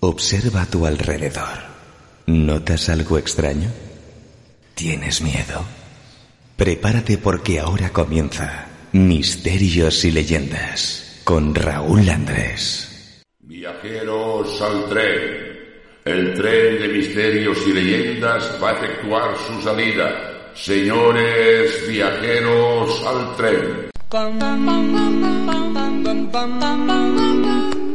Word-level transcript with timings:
Observa 0.00 0.62
a 0.62 0.66
tu 0.66 0.86
alrededor. 0.86 1.58
¿Notas 2.26 2.88
algo 2.88 3.18
extraño? 3.18 3.70
¿Tienes 4.74 5.22
miedo? 5.22 5.64
Prepárate 6.56 7.18
porque 7.18 7.60
ahora 7.60 7.90
comienza 7.90 8.66
Misterios 8.92 10.04
y 10.04 10.10
Leyendas 10.10 11.20
con 11.24 11.54
Raúl 11.54 12.08
Andrés. 12.08 13.22
Viajeros 13.40 14.60
al 14.62 14.88
tren. 14.88 15.46
El 16.04 16.34
tren 16.34 16.78
de 16.78 16.86
misterios 16.86 17.58
y 17.66 17.72
leyendas 17.72 18.52
va 18.62 18.70
a 18.70 18.72
efectuar 18.74 19.36
su 19.36 19.60
salida. 19.60 20.52
Señores 20.54 21.88
viajeros 21.88 23.02
al 23.04 23.36
tren. 23.36 23.90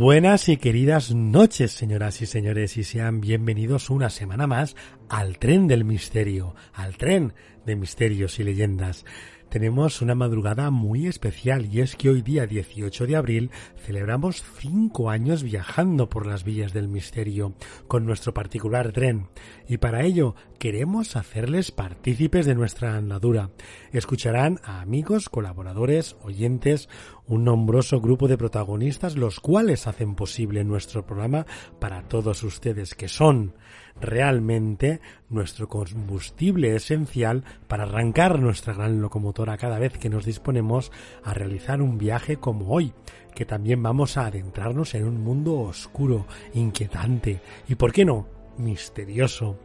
Buenas 0.00 0.48
y 0.48 0.56
queridas 0.56 1.14
noches, 1.14 1.72
señoras 1.72 2.22
y 2.22 2.26
señores, 2.26 2.78
y 2.78 2.84
sean 2.84 3.20
bienvenidos 3.20 3.90
una 3.90 4.08
semana 4.08 4.46
más 4.46 4.74
al 5.10 5.38
tren 5.38 5.68
del 5.68 5.84
misterio, 5.84 6.54
al 6.72 6.96
tren 6.96 7.34
de 7.66 7.76
misterios 7.76 8.40
y 8.40 8.44
leyendas. 8.44 9.04
Tenemos 9.50 10.00
una 10.00 10.14
madrugada 10.14 10.70
muy 10.70 11.08
especial 11.08 11.66
y 11.74 11.80
es 11.80 11.96
que 11.96 12.08
hoy 12.08 12.22
día 12.22 12.46
18 12.46 13.08
de 13.08 13.16
abril 13.16 13.50
celebramos 13.76 14.44
cinco 14.60 15.10
años 15.10 15.42
viajando 15.42 16.08
por 16.08 16.24
las 16.24 16.44
vías 16.44 16.72
del 16.72 16.86
misterio 16.86 17.54
con 17.88 18.06
nuestro 18.06 18.32
particular 18.32 18.92
tren 18.92 19.26
y 19.68 19.78
para 19.78 20.04
ello 20.04 20.36
queremos 20.60 21.16
hacerles 21.16 21.72
partícipes 21.72 22.46
de 22.46 22.54
nuestra 22.54 22.96
andadura. 22.96 23.50
Escucharán 23.90 24.60
a 24.62 24.82
amigos, 24.82 25.28
colaboradores, 25.28 26.14
oyentes, 26.22 26.88
un 27.26 27.42
nombroso 27.42 28.00
grupo 28.00 28.28
de 28.28 28.38
protagonistas 28.38 29.16
los 29.16 29.40
cuales 29.40 29.88
hacen 29.88 30.14
posible 30.14 30.62
nuestro 30.62 31.04
programa 31.04 31.44
para 31.80 32.02
todos 32.02 32.44
ustedes 32.44 32.94
que 32.94 33.08
son 33.08 33.54
realmente 34.00 35.00
nuestro 35.28 35.68
combustible 35.68 36.74
esencial 36.74 37.44
para 37.68 37.84
arrancar 37.84 38.38
nuestra 38.38 38.74
gran 38.74 39.00
locomotora 39.00 39.56
cada 39.56 39.78
vez 39.78 39.96
que 39.96 40.10
nos 40.10 40.24
disponemos 40.24 40.92
a 41.24 41.34
realizar 41.34 41.82
un 41.82 41.98
viaje 41.98 42.36
como 42.36 42.68
hoy, 42.68 42.92
que 43.34 43.44
también 43.44 43.82
vamos 43.82 44.16
a 44.16 44.26
adentrarnos 44.26 44.94
en 44.94 45.04
un 45.04 45.22
mundo 45.22 45.58
oscuro, 45.60 46.26
inquietante 46.54 47.40
y, 47.68 47.74
¿por 47.76 47.92
qué 47.92 48.04
no?, 48.04 48.39
misterioso. 48.60 49.58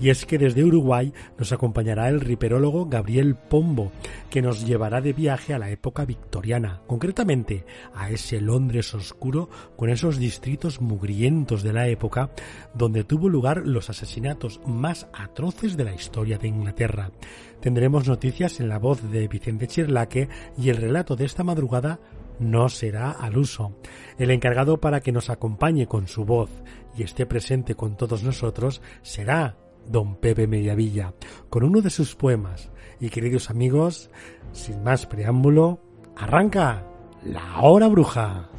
Y 0.00 0.10
es 0.10 0.26
que 0.26 0.38
desde 0.38 0.64
Uruguay 0.64 1.12
nos 1.38 1.52
acompañará 1.52 2.08
el 2.08 2.20
riperólogo 2.20 2.86
Gabriel 2.86 3.34
Pombo, 3.34 3.92
que 4.30 4.42
nos 4.42 4.66
llevará 4.66 5.00
de 5.00 5.12
viaje 5.12 5.54
a 5.54 5.58
la 5.58 5.70
época 5.70 6.04
victoriana, 6.04 6.82
concretamente 6.86 7.64
a 7.94 8.10
ese 8.10 8.40
Londres 8.40 8.94
oscuro 8.94 9.48
con 9.76 9.90
esos 9.90 10.18
distritos 10.18 10.80
mugrientos 10.80 11.62
de 11.62 11.72
la 11.72 11.88
época 11.88 12.30
donde 12.74 13.04
tuvo 13.04 13.28
lugar 13.28 13.62
los 13.64 13.90
asesinatos 13.90 14.60
más 14.66 15.08
atroces 15.12 15.76
de 15.76 15.84
la 15.84 15.94
historia 15.94 16.38
de 16.38 16.48
Inglaterra. 16.48 17.10
Tendremos 17.60 18.08
noticias 18.08 18.60
en 18.60 18.68
la 18.68 18.78
voz 18.78 19.10
de 19.10 19.28
Vicente 19.28 19.66
Chirlaque 19.66 20.28
y 20.58 20.68
el 20.68 20.76
relato 20.76 21.16
de 21.16 21.24
esta 21.24 21.44
madrugada 21.44 22.00
no 22.38 22.68
será 22.68 23.10
al 23.10 23.38
uso. 23.38 23.72
El 24.18 24.30
encargado 24.30 24.80
para 24.80 25.00
que 25.00 25.12
nos 25.12 25.30
acompañe 25.30 25.86
con 25.86 26.08
su 26.08 26.24
voz 26.24 26.50
y 26.96 27.02
esté 27.02 27.26
presente 27.26 27.74
con 27.74 27.96
todos 27.96 28.22
nosotros 28.22 28.82
será 29.02 29.56
don 29.86 30.16
Pepe 30.16 30.46
Mediavilla, 30.46 31.14
con 31.50 31.64
uno 31.64 31.80
de 31.80 31.90
sus 31.90 32.14
poemas. 32.14 32.70
Y 33.00 33.10
queridos 33.10 33.50
amigos, 33.50 34.10
sin 34.52 34.82
más 34.84 35.06
preámbulo, 35.06 35.80
arranca 36.16 36.86
la 37.24 37.60
hora 37.60 37.88
bruja. 37.88 38.51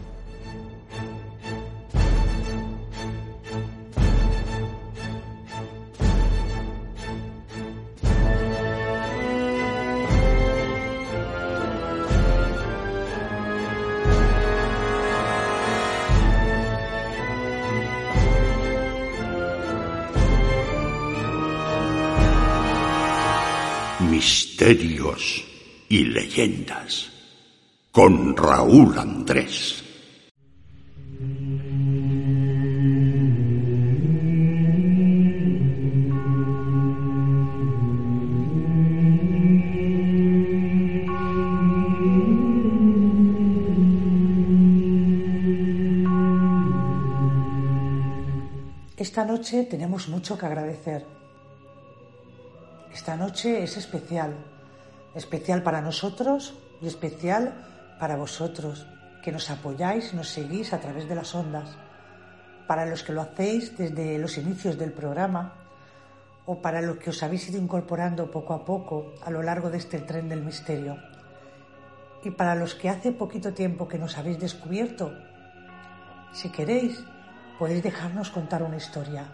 Misterios 24.23 25.44
y 25.89 26.06
leyendas 26.06 27.11
con 27.91 28.38
Raúl 28.38 28.97
Andrés. 28.97 29.84
Esta 48.95 49.25
noche 49.25 49.66
tenemos 49.66 50.07
mucho 50.07 50.38
que 50.38 50.45
agradecer. 50.45 51.22
Esta 52.93 53.17
noche 53.17 53.63
es 53.63 53.75
especial, 53.75 54.35
especial 55.15 55.63
para 55.63 55.81
nosotros 55.81 56.53
y 56.79 56.85
especial 56.85 57.55
para 57.99 58.15
vosotros, 58.15 58.85
que 59.23 59.31
nos 59.31 59.49
apoyáis, 59.49 60.13
nos 60.13 60.29
seguís 60.29 60.73
a 60.73 60.79
través 60.79 61.09
de 61.09 61.15
las 61.15 61.33
ondas, 61.33 61.75
para 62.67 62.85
los 62.85 63.01
que 63.01 63.11
lo 63.11 63.21
hacéis 63.21 63.75
desde 63.75 64.19
los 64.19 64.37
inicios 64.37 64.77
del 64.77 64.93
programa 64.93 65.55
o 66.45 66.61
para 66.61 66.81
los 66.81 66.97
que 66.97 67.09
os 67.09 67.23
habéis 67.23 67.49
ido 67.49 67.59
incorporando 67.59 68.29
poco 68.29 68.53
a 68.53 68.63
poco 68.63 69.13
a 69.25 69.31
lo 69.31 69.41
largo 69.41 69.71
de 69.71 69.79
este 69.79 69.97
tren 69.97 70.29
del 70.29 70.43
misterio, 70.43 70.97
y 72.23 72.29
para 72.29 72.53
los 72.53 72.75
que 72.75 72.89
hace 72.89 73.11
poquito 73.11 73.53
tiempo 73.53 73.87
que 73.87 73.97
nos 73.97 74.19
habéis 74.19 74.39
descubierto, 74.39 75.11
si 76.31 76.49
queréis, 76.49 77.03
podéis 77.57 77.81
dejarnos 77.81 78.29
contar 78.29 78.61
una 78.61 78.77
historia. 78.77 79.25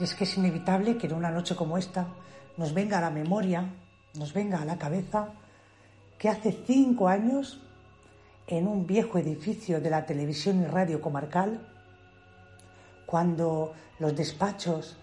Y 0.00 0.02
es 0.02 0.16
que 0.16 0.24
es 0.24 0.36
inevitable 0.36 0.96
que 0.96 1.06
en 1.06 1.14
una 1.14 1.30
noche 1.30 1.54
como 1.54 1.78
esta 1.78 2.08
nos 2.56 2.72
venga 2.72 2.98
a 2.98 3.00
la 3.00 3.10
memoria, 3.10 3.72
nos 4.14 4.32
venga 4.32 4.62
a 4.62 4.64
la 4.64 4.78
cabeza, 4.78 5.28
que 6.18 6.28
hace 6.28 6.52
cinco 6.66 7.08
años, 7.08 7.60
en 8.46 8.68
un 8.68 8.86
viejo 8.86 9.18
edificio 9.18 9.80
de 9.80 9.90
la 9.90 10.06
televisión 10.06 10.62
y 10.62 10.66
radio 10.66 11.00
comarcal, 11.00 11.66
cuando 13.06 13.72
los 13.98 14.14
despachos, 14.16 14.96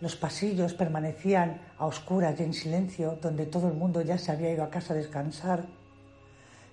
los 0.00 0.16
pasillos 0.16 0.74
permanecían 0.74 1.60
a 1.78 1.86
oscuras 1.86 2.38
y 2.38 2.44
en 2.44 2.54
silencio, 2.54 3.18
donde 3.20 3.46
todo 3.46 3.68
el 3.68 3.74
mundo 3.74 4.00
ya 4.02 4.18
se 4.18 4.32
había 4.32 4.52
ido 4.52 4.64
a 4.64 4.70
casa 4.70 4.94
a 4.94 4.96
descansar, 4.96 5.66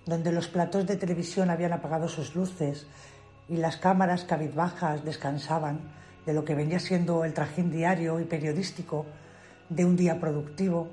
donde 0.05 0.31
los 0.31 0.47
platós 0.47 0.85
de 0.85 0.95
televisión 0.95 1.49
habían 1.49 1.73
apagado 1.73 2.07
sus 2.07 2.35
luces 2.35 2.85
y 3.49 3.57
las 3.57 3.77
cámaras 3.77 4.23
cabizbajas 4.23 5.03
descansaban 5.03 5.79
de 6.25 6.33
lo 6.33 6.45
que 6.45 6.55
venía 6.55 6.79
siendo 6.79 7.25
el 7.25 7.33
trajín 7.33 7.71
diario 7.71 8.19
y 8.19 8.25
periodístico 8.25 9.05
de 9.69 9.85
un 9.85 9.95
día 9.95 10.19
productivo, 10.19 10.89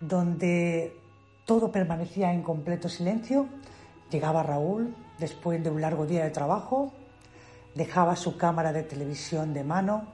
donde 0.00 0.96
todo 1.44 1.70
permanecía 1.70 2.32
en 2.32 2.42
completo 2.42 2.88
silencio, 2.88 3.46
llegaba 4.10 4.42
Raúl 4.42 4.94
después 5.18 5.62
de 5.62 5.70
un 5.70 5.80
largo 5.80 6.06
día 6.06 6.24
de 6.24 6.30
trabajo, 6.30 6.92
dejaba 7.74 8.16
su 8.16 8.36
cámara 8.36 8.72
de 8.72 8.82
televisión 8.82 9.52
de 9.52 9.64
mano, 9.64 10.04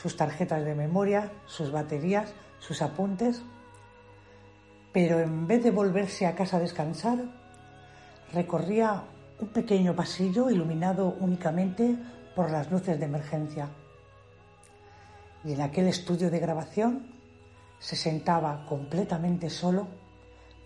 sus 0.00 0.16
tarjetas 0.16 0.64
de 0.64 0.74
memoria, 0.74 1.32
sus 1.46 1.70
baterías, 1.70 2.32
sus 2.58 2.82
apuntes, 2.82 3.42
pero 4.92 5.18
en 5.20 5.46
vez 5.46 5.64
de 5.64 5.70
volverse 5.70 6.26
a 6.26 6.34
casa 6.34 6.56
a 6.56 6.60
descansar, 6.60 7.18
recorría 8.32 9.02
un 9.40 9.48
pequeño 9.48 9.94
pasillo 9.94 10.50
iluminado 10.50 11.16
únicamente 11.20 11.96
por 12.34 12.50
las 12.50 12.70
luces 12.70 12.98
de 12.98 13.06
emergencia. 13.06 13.68
Y 15.44 15.52
en 15.52 15.60
aquel 15.60 15.88
estudio 15.88 16.30
de 16.30 16.38
grabación 16.38 17.06
se 17.78 17.96
sentaba 17.96 18.64
completamente 18.66 19.50
solo 19.50 19.86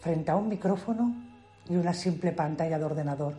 frente 0.01 0.31
a 0.31 0.37
un 0.37 0.49
micrófono 0.49 1.15
y 1.69 1.77
una 1.77 1.93
simple 1.93 2.33
pantalla 2.33 2.79
de 2.79 2.85
ordenador. 2.85 3.35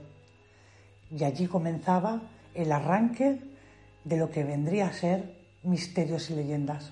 Y 1.10 1.24
allí 1.24 1.48
comenzaba 1.48 2.22
el 2.54 2.72
arranque 2.72 3.42
de 4.04 4.18
lo 4.18 4.30
que 4.30 4.44
vendría 4.44 4.88
a 4.88 4.94
ser 4.94 5.40
misterios 5.64 6.30
y 6.30 6.36
leyendas. 6.36 6.92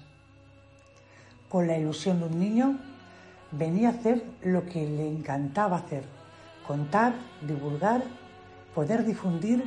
Con 1.50 1.68
la 1.68 1.78
ilusión 1.78 2.20
de 2.20 2.26
un 2.26 2.40
niño, 2.40 2.80
venía 3.52 3.90
a 3.90 3.92
hacer 3.92 4.24
lo 4.44 4.66
que 4.66 4.88
le 4.88 5.08
encantaba 5.08 5.78
hacer, 5.78 6.04
contar, 6.66 7.14
divulgar, 7.46 8.04
poder 8.74 9.06
difundir 9.06 9.64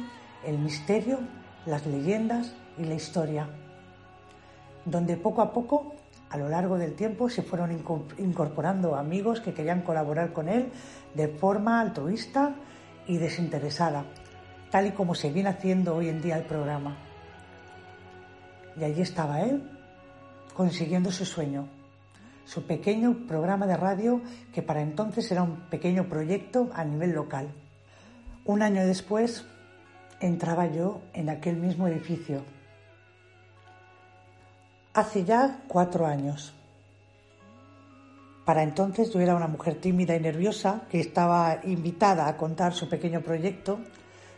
el 0.47 0.59
misterio, 0.59 1.19
las 1.67 1.87
leyendas 1.87 2.55
y 2.79 2.85
la 2.85 2.95
historia, 2.95 3.49
donde 4.85 5.17
poco 5.17 5.43
a 5.43 5.53
poco, 5.53 5.95
a 6.31 6.37
lo 6.37 6.49
largo 6.49 6.79
del 6.79 6.95
tiempo, 6.95 7.29
se 7.29 7.43
fueron 7.43 7.73
incorporando 8.19 8.97
amigos 8.97 9.41
que 9.41 9.53
querían 9.53 9.83
colaborar 9.83 10.33
con 10.33 10.49
él 10.49 10.71
de 11.15 11.29
forma 11.29 11.81
altruista 11.81 12.55
y 13.07 13.19
desinteresada, 13.19 14.05
tal 14.71 14.87
y 14.87 14.93
como 14.93 15.15
se 15.15 15.31
viene 15.31 15.49
haciendo 15.49 15.97
hoy 15.97 16.09
en 16.09 16.23
día 16.23 16.37
el 16.37 16.45
programa. 16.45 16.97
Y 18.79 18.85
allí 18.85 19.03
estaba 19.03 19.43
él, 19.43 19.69
consiguiendo 20.55 21.11
su 21.11 21.25
sueño, 21.25 21.69
su 22.45 22.67
pequeño 22.67 23.27
programa 23.27 23.67
de 23.67 23.77
radio 23.77 24.21
que 24.53 24.63
para 24.63 24.83
entonces 24.83 25.31
era 25.31 25.43
un 25.43 25.57
pequeño 25.71 26.09
proyecto 26.09 26.71
a 26.75 26.85
nivel 26.85 27.13
local. 27.13 27.49
Un 28.45 28.63
año 28.63 28.87
después 28.87 29.45
entraba 30.21 30.67
yo 30.67 31.01
en 31.13 31.29
aquel 31.29 31.57
mismo 31.57 31.89
edificio. 31.89 32.43
Hace 34.95 35.25
ya 35.25 35.61
cuatro 35.69 36.07
años. 36.07 36.53
Para 38.45 38.63
entonces 38.63 39.13
yo 39.13 39.21
era 39.21 39.37
una 39.37 39.47
mujer 39.47 39.81
tímida 39.81 40.17
y 40.17 40.21
nerviosa 40.21 40.83
que 40.91 41.01
estaba 41.01 41.61
invitada 41.65 42.27
a 42.27 42.37
contar 42.37 42.75
su 42.75 42.89
pequeño 42.89 43.21
proyecto 43.21 43.79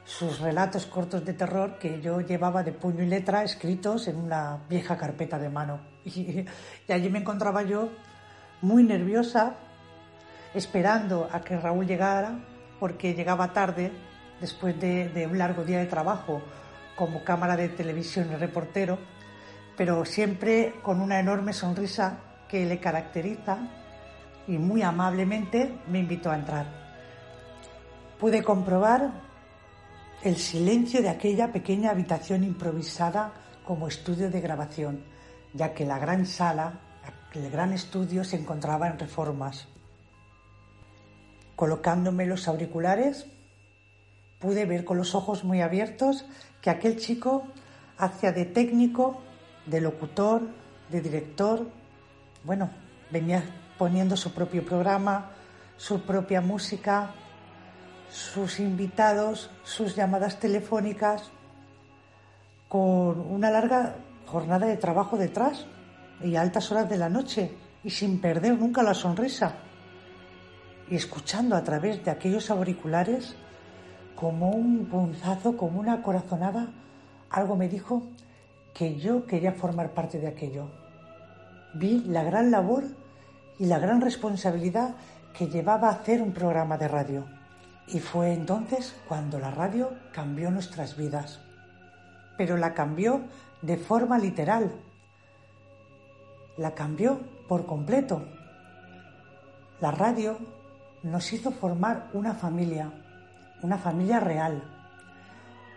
sus 0.04 0.40
relatos 0.40 0.86
cortos 0.86 1.24
de 1.24 1.32
terror 1.32 1.78
que 1.78 2.00
yo 2.00 2.20
llevaba 2.20 2.62
de 2.62 2.72
puño 2.72 3.02
y 3.02 3.06
letra 3.06 3.44
escritos 3.44 4.08
en 4.08 4.16
una 4.16 4.58
vieja 4.68 4.96
carpeta 4.96 5.38
de 5.38 5.48
mano. 5.48 5.80
Y, 6.04 6.92
allí 6.92 7.08
me 7.08 7.20
encontraba 7.20 7.62
yo 7.62 7.88
muy 8.60 8.82
nerviosa, 8.82 9.54
esperando 10.52 11.28
a 11.32 11.40
que 11.42 11.56
Raúl 11.56 11.86
llegara, 11.86 12.40
porque 12.80 13.14
llegaba 13.14 13.52
tarde, 13.52 13.92
después 14.40 14.78
de, 14.80 15.28
un 15.30 15.38
largo 15.38 15.64
día 15.64 15.78
de 15.78 15.86
trabajo 15.86 16.42
como 16.96 17.22
cámara 17.22 17.56
de 17.56 17.68
televisión 17.68 18.30
y 18.32 18.36
reportero, 18.36 18.98
pero 19.82 20.04
siempre 20.04 20.74
con 20.80 21.00
una 21.00 21.18
enorme 21.18 21.52
sonrisa 21.52 22.20
que 22.48 22.64
le 22.66 22.78
caracteriza 22.78 23.58
y 24.46 24.52
muy 24.52 24.80
amablemente 24.80 25.74
me 25.88 25.98
invitó 25.98 26.30
a 26.30 26.36
entrar. 26.36 26.66
Pude 28.20 28.44
comprobar 28.44 29.10
el 30.22 30.36
silencio 30.36 31.02
de 31.02 31.08
aquella 31.08 31.50
pequeña 31.50 31.90
habitación 31.90 32.44
improvisada 32.44 33.32
como 33.64 33.88
estudio 33.88 34.30
de 34.30 34.40
grabación, 34.40 35.02
ya 35.52 35.74
que 35.74 35.84
la 35.84 35.98
gran 35.98 36.26
sala, 36.26 36.78
el 37.34 37.50
gran 37.50 37.72
estudio 37.72 38.22
se 38.22 38.36
encontraba 38.36 38.86
en 38.86 39.00
reformas. 39.00 39.66
Colocándome 41.56 42.26
los 42.26 42.46
auriculares, 42.46 43.26
pude 44.38 44.64
ver 44.64 44.84
con 44.84 44.96
los 44.96 45.16
ojos 45.16 45.42
muy 45.42 45.60
abiertos 45.60 46.24
que 46.60 46.70
aquel 46.70 47.00
chico 47.00 47.48
hacía 47.98 48.30
de 48.30 48.44
técnico, 48.44 49.20
de 49.66 49.80
locutor, 49.80 50.42
de 50.90 51.00
director, 51.00 51.66
bueno, 52.44 52.70
venía 53.10 53.42
poniendo 53.78 54.16
su 54.16 54.32
propio 54.32 54.64
programa, 54.64 55.30
su 55.76 56.02
propia 56.02 56.40
música, 56.40 57.10
sus 58.10 58.60
invitados, 58.60 59.50
sus 59.64 59.96
llamadas 59.96 60.38
telefónicas, 60.38 61.30
con 62.68 63.20
una 63.20 63.50
larga 63.50 63.96
jornada 64.26 64.66
de 64.66 64.76
trabajo 64.76 65.16
detrás 65.16 65.66
y 66.22 66.36
altas 66.36 66.70
horas 66.72 66.88
de 66.88 66.98
la 66.98 67.08
noche 67.08 67.52
y 67.84 67.90
sin 67.90 68.20
perder 68.20 68.58
nunca 68.58 68.82
la 68.82 68.94
sonrisa. 68.94 69.56
Y 70.88 70.96
escuchando 70.96 71.56
a 71.56 71.64
través 71.64 72.04
de 72.04 72.10
aquellos 72.10 72.50
auriculares, 72.50 73.34
como 74.14 74.50
un 74.50 74.86
punzazo, 74.86 75.56
como 75.56 75.80
una 75.80 76.02
corazonada, 76.02 76.68
algo 77.30 77.56
me 77.56 77.68
dijo 77.68 78.02
que 78.74 78.98
yo 78.98 79.26
quería 79.26 79.52
formar 79.52 79.92
parte 79.92 80.18
de 80.18 80.28
aquello. 80.28 80.70
Vi 81.74 82.02
la 82.04 82.22
gran 82.22 82.50
labor 82.50 82.84
y 83.58 83.66
la 83.66 83.78
gran 83.78 84.00
responsabilidad 84.00 84.94
que 85.36 85.48
llevaba 85.48 85.88
a 85.88 85.92
hacer 85.92 86.22
un 86.22 86.32
programa 86.32 86.76
de 86.78 86.88
radio. 86.88 87.26
Y 87.86 88.00
fue 88.00 88.32
entonces 88.32 88.94
cuando 89.08 89.38
la 89.38 89.50
radio 89.50 89.90
cambió 90.12 90.50
nuestras 90.50 90.96
vidas. 90.96 91.40
Pero 92.36 92.56
la 92.56 92.74
cambió 92.74 93.22
de 93.60 93.76
forma 93.76 94.18
literal. 94.18 94.72
La 96.56 96.74
cambió 96.74 97.20
por 97.48 97.66
completo. 97.66 98.24
La 99.80 99.90
radio 99.90 100.38
nos 101.02 101.32
hizo 101.32 101.50
formar 101.50 102.08
una 102.12 102.34
familia, 102.34 102.92
una 103.62 103.78
familia 103.78 104.20
real. 104.20 104.71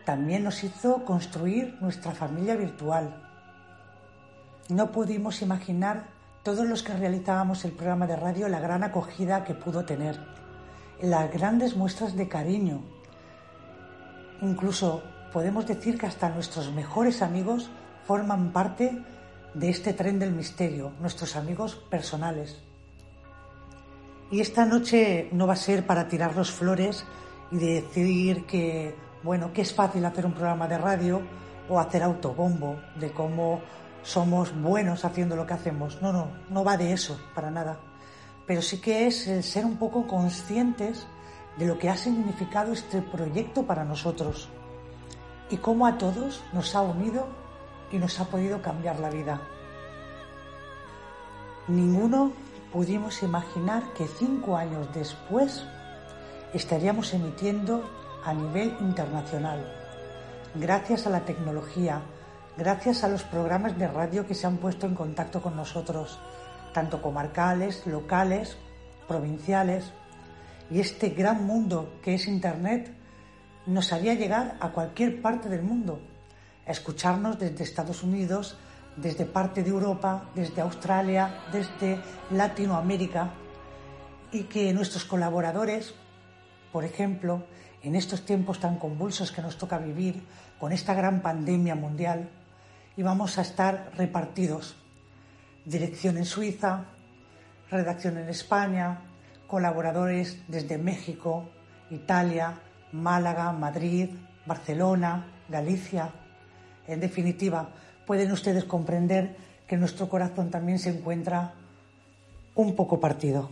También 0.06 0.44
nos 0.44 0.63
hizo 0.63 1.04
construir 1.04 1.78
nuestra 1.81 2.12
familia 2.12 2.56
virtual. 2.56 3.22
No 4.69 4.92
pudimos 4.92 5.42
imaginar 5.42 6.07
todos 6.44 6.68
los 6.68 6.84
que 6.84 6.94
realizábamos 6.94 7.66
el 7.66 7.72
programa 7.72 8.06
de 8.06 8.16
radio 8.16 8.48
la 8.48 8.60
gran 8.60 8.84
acogida 8.84 9.44
que 9.44 9.56
pudo 9.56 9.84
tener 9.84 10.19
las 11.02 11.31
grandes 11.34 11.75
muestras 11.75 12.16
de 12.16 12.28
cariño. 12.28 12.81
Incluso 14.42 15.02
podemos 15.34 15.66
decir 15.66 15.98
que 15.98 16.06
hasta 16.06 16.30
nuestros 16.30 16.72
mejores 16.72 17.24
amigos 17.24 17.72
forman 18.06 18.54
parte 18.54 19.04
de 19.56 19.70
este 19.70 19.94
tren 19.94 20.20
del 20.20 20.34
misterio, 20.34 20.91
nuestros 21.00 21.36
amigos 21.36 21.75
personales. 21.75 22.62
Y 24.30 24.41
esta 24.41 24.65
noche 24.65 25.30
no 25.32 25.48
va 25.48 25.53
a 25.53 25.58
ser 25.58 25.86
para 25.88 26.08
tirarnos 26.08 26.51
flores 26.51 27.06
y 27.51 27.58
decir 27.58 28.46
que, 28.46 28.96
bueno, 29.25 29.51
que 29.51 29.63
es 29.63 29.74
fácil 29.74 30.05
hacer 30.05 30.25
un 30.25 30.32
programa 30.32 30.70
de 30.70 30.77
radio 30.77 31.22
o 31.67 31.79
hacer 31.79 32.01
autobombo 32.01 32.77
de 32.96 33.12
cómo 33.12 33.60
somos 34.03 34.55
buenos 34.55 35.03
haciendo 35.03 35.36
lo 35.36 35.46
que 35.46 35.55
hacemos. 35.55 36.01
No, 36.01 36.13
no, 36.13 36.27
no 36.50 36.63
va 36.63 36.77
de 36.77 36.94
eso, 36.94 37.20
para 37.34 37.51
nada 37.51 37.77
pero 38.46 38.62
sí 38.62 38.79
que 38.79 39.08
es 39.08 39.27
el 39.27 39.44
ser 39.44 39.65
un 39.65 39.77
poco 39.77 40.08
conscientes 40.08 41.08
de 41.58 41.65
lo 41.65 41.77
que 41.77 41.89
ha 41.89 41.98
significado 41.98 42.74
este 42.74 43.01
proyecto 43.01 43.65
para 43.65 43.84
nosotros 43.84 44.50
y 45.50 45.58
cómo 45.58 45.88
a 45.88 45.98
todos 45.98 46.44
nos 46.53 46.75
ha 46.75 46.82
unido 46.82 47.27
y 47.91 47.98
nos 47.98 48.20
ha 48.20 48.25
podido 48.25 48.62
cambiar 48.62 49.00
la 49.00 49.10
vida. 49.10 49.41
Ninguno 51.67 52.32
pudimos 52.72 53.24
imaginar 53.24 53.94
que 53.94 54.08
cinco 54.08 54.58
años 54.58 54.88
después 54.94 55.65
estaríamos 56.53 57.13
emitiendo 57.13 57.84
a 58.25 58.34
nivel 58.34 58.75
internacional, 58.79 59.63
gracias 60.55 61.05
a 61.05 61.12
la 61.12 61.25
tecnología, 61.25 62.01
gracias 62.58 63.03
a 63.03 63.08
los 63.08 63.22
programas 63.24 63.77
de 63.77 63.88
radio 63.88 64.25
que 64.25 64.34
se 64.34 64.48
han 64.48 64.58
puesto 64.58 64.88
en 64.88 64.96
contacto 64.96 65.44
con 65.44 65.55
nosotros, 65.55 66.20
tanto 66.74 67.03
comarcales, 67.03 67.86
locales, 67.86 68.58
provinciales, 69.08 69.91
y 70.72 70.79
este 70.79 71.10
gran 71.10 71.46
mundo 71.46 72.00
que 72.01 72.15
es 72.15 72.27
Internet 72.27 72.91
nos 73.67 73.94
haría 73.94 74.15
llegar 74.15 74.58
a 74.60 74.70
cualquier 74.70 75.22
parte 75.22 75.48
del 75.48 75.62
mundo, 75.62 76.00
a 76.67 76.72
escucharnos 76.72 77.38
desde 77.38 77.63
Estados 77.63 78.01
Unidos, 78.01 78.58
desde 78.96 79.25
parte 79.25 79.62
de 79.62 79.70
Europa, 79.70 80.32
desde 80.34 80.62
Australia, 80.62 81.41
desde 81.51 82.00
Latinoamérica, 82.32 83.34
y 84.32 84.44
que 84.44 84.74
nuestros 84.74 85.05
colaboradores, 85.05 85.94
por 86.72 86.84
ejemplo, 86.84 87.44
en 87.86 87.96
estos 87.96 88.25
tiempos 88.25 88.60
tan 88.60 88.77
convulsos 88.77 89.32
que 89.32 89.42
nos 89.42 89.58
toca 89.58 89.77
vivir, 89.77 90.25
con 90.60 90.72
esta 90.72 90.94
gran 90.94 91.22
pandemia 91.22 91.75
mundial, 91.75 92.30
íbamos 92.98 93.38
a 93.38 93.42
estar 93.42 93.92
repartidos 93.96 94.75
dirección 95.65 96.18
en 96.18 96.25
Suiza, 96.25 96.86
redacción 97.70 98.18
en 98.18 98.30
España, 98.30 99.01
colaboradores 99.48 100.42
desde 100.48 100.77
México, 100.77 101.50
Italia, 101.89 102.60
Málaga, 102.92 103.51
Madrid, 103.51 104.10
Barcelona, 104.46 105.27
Galicia. 105.50 106.12
En 106.88 107.00
definitiva, 107.00 107.70
pueden 108.06 108.32
ustedes 108.32 108.63
comprender 108.65 109.36
que 109.68 109.77
nuestro 109.77 110.08
corazón 110.10 110.50
también 110.50 110.80
se 110.80 110.89
encuentra 110.89 111.54
un 112.54 112.75
poco 112.75 113.00
partido. 113.00 113.50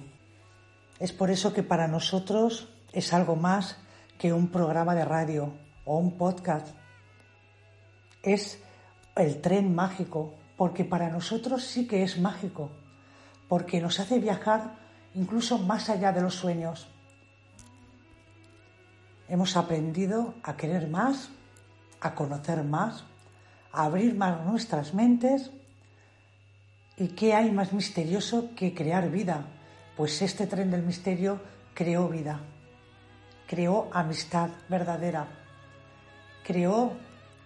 Es 0.99 1.11
por 1.11 1.31
eso 1.31 1.53
que 1.53 1.63
para 1.63 1.87
nosotros 1.87 2.69
es 2.93 3.13
algo 3.13 3.35
más 3.35 3.77
que 4.23 4.31
un 4.31 4.47
programa 4.47 4.95
de 4.95 5.03
radio 5.03 5.51
o 5.83 5.97
un 5.97 6.17
podcast. 6.17 6.69
Es 8.21 8.57
el 9.17 9.41
tren 9.41 9.75
mágico, 9.75 10.33
porque 10.55 10.85
para 10.85 11.09
nosotros 11.09 11.65
sí 11.65 11.87
que 11.87 12.03
es 12.03 12.17
mágico, 12.17 12.71
porque 13.49 13.81
nos 13.81 13.99
hace 13.99 14.19
viajar 14.19 14.75
incluso 15.13 15.57
más 15.57 15.89
allá 15.89 16.13
de 16.13 16.21
los 16.21 16.35
sueños. 16.35 16.87
Hemos 19.27 19.57
aprendido 19.57 20.35
a 20.41 20.55
querer 20.55 20.87
más, 20.87 21.27
a 21.99 22.15
conocer 22.15 22.63
más, 22.63 23.03
a 23.73 23.83
abrir 23.83 24.15
más 24.15 24.45
nuestras 24.45 24.93
mentes. 24.93 25.51
¿Y 26.95 27.09
qué 27.09 27.33
hay 27.33 27.51
más 27.51 27.73
misterioso 27.73 28.55
que 28.55 28.73
crear 28.73 29.11
vida? 29.11 29.47
Pues 29.97 30.21
este 30.21 30.47
tren 30.47 30.71
del 30.71 30.83
misterio 30.83 31.41
creó 31.73 32.07
vida, 32.07 32.39
creó 33.47 33.89
amistad 33.93 34.49
verdadera, 34.69 35.27
creó 36.43 36.93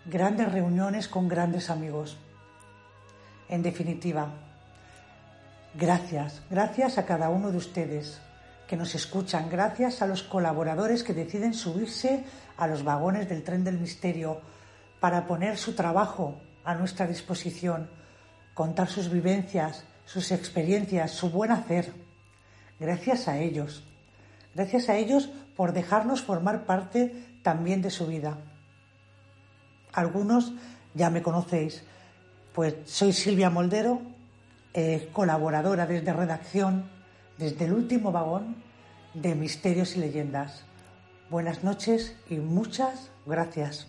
grandes 0.05 0.51
reuniones 0.51 1.07
con 1.07 1.27
grandes 1.27 1.69
amigos. 1.69 2.17
En 3.49 3.61
definitiva, 3.63 4.29
gracias, 5.73 6.41
gracias 6.49 6.97
a 6.97 7.05
cada 7.05 7.29
uno 7.29 7.51
de 7.51 7.57
ustedes 7.57 8.19
que 8.67 8.75
nos 8.75 8.95
escuchan, 8.95 9.49
gracias 9.49 10.01
a 10.01 10.07
los 10.07 10.23
colaboradores 10.23 11.03
que 11.03 11.13
deciden 11.13 11.53
subirse 11.53 12.25
a 12.57 12.67
los 12.67 12.83
vagones 12.83 13.29
del 13.29 13.43
tren 13.43 13.63
del 13.63 13.79
misterio 13.79 14.41
para 14.99 15.25
poner 15.25 15.57
su 15.57 15.73
trabajo 15.73 16.35
a 16.65 16.75
nuestra 16.75 17.07
disposición, 17.07 17.89
contar 18.53 18.89
sus 18.89 19.09
vivencias, 19.09 19.85
sus 20.05 20.31
experiencias, 20.31 21.11
su 21.11 21.29
buen 21.29 21.51
hacer. 21.51 21.93
Gracias 22.79 23.27
a 23.27 23.37
ellos. 23.37 23.83
Gracias 24.53 24.89
a 24.89 24.97
ellos 24.97 25.29
por 25.57 25.73
dejarnos 25.73 26.21
formar 26.21 26.65
parte 26.65 27.13
también 27.43 27.81
de 27.81 27.89
su 27.89 28.07
vida. 28.07 28.37
Algunos 29.91 30.53
ya 30.93 31.09
me 31.09 31.21
conocéis, 31.21 31.83
pues 32.53 32.75
soy 32.85 33.11
Silvia 33.11 33.49
Moldero, 33.49 34.01
eh, 34.73 35.09
colaboradora 35.11 35.87
desde 35.87 36.13
redacción, 36.13 36.85
desde 37.37 37.65
el 37.65 37.73
último 37.73 38.11
vagón 38.11 38.55
de 39.13 39.35
Misterios 39.35 39.95
y 39.95 39.99
Leyendas. 39.99 40.63
Buenas 41.29 41.63
noches 41.63 42.15
y 42.29 42.35
muchas 42.35 43.09
gracias. 43.25 43.87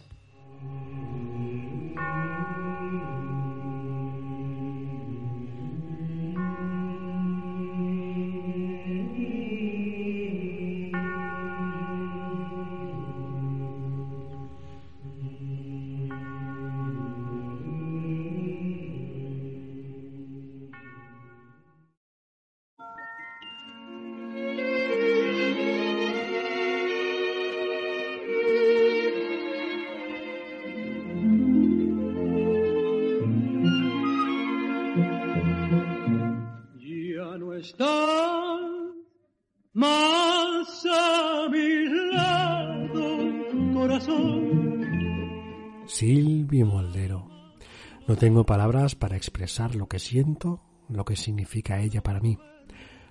Tengo 48.18 48.44
palabras 48.44 48.96
para 48.96 49.16
expresar 49.16 49.76
lo 49.76 49.86
que 49.86 50.00
siento, 50.00 50.60
lo 50.88 51.04
que 51.04 51.14
significa 51.14 51.80
ella 51.80 52.02
para 52.02 52.18
mí. 52.18 52.36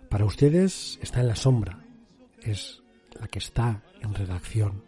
Para 0.10 0.26
ustedes 0.26 1.00
está 1.02 1.22
en 1.22 1.30
la 1.30 1.36
sombra, 1.38 1.86
es 2.42 2.84
la 3.18 3.28
que 3.28 3.40
está 3.40 3.84
en 4.02 4.14
redacción. 4.14 4.84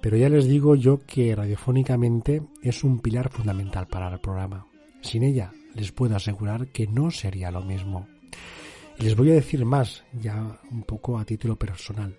Pero 0.00 0.16
ya 0.16 0.30
les 0.30 0.48
digo 0.48 0.76
yo 0.76 1.04
que 1.04 1.36
radiofónicamente 1.36 2.42
es 2.62 2.84
un 2.84 3.00
pilar 3.00 3.30
fundamental 3.30 3.86
para 3.86 4.08
el 4.08 4.18
programa. 4.18 4.66
Sin 5.02 5.24
ella 5.24 5.52
les 5.74 5.92
puedo 5.92 6.16
asegurar 6.16 6.68
que 6.68 6.86
no 6.86 7.10
sería 7.10 7.50
lo 7.50 7.60
mismo. 7.60 8.08
Y 8.98 9.04
les 9.04 9.14
voy 9.14 9.30
a 9.30 9.34
decir 9.34 9.64
más, 9.66 10.04
ya 10.18 10.58
un 10.70 10.84
poco 10.84 11.18
a 11.18 11.26
título 11.26 11.56
personal. 11.56 12.16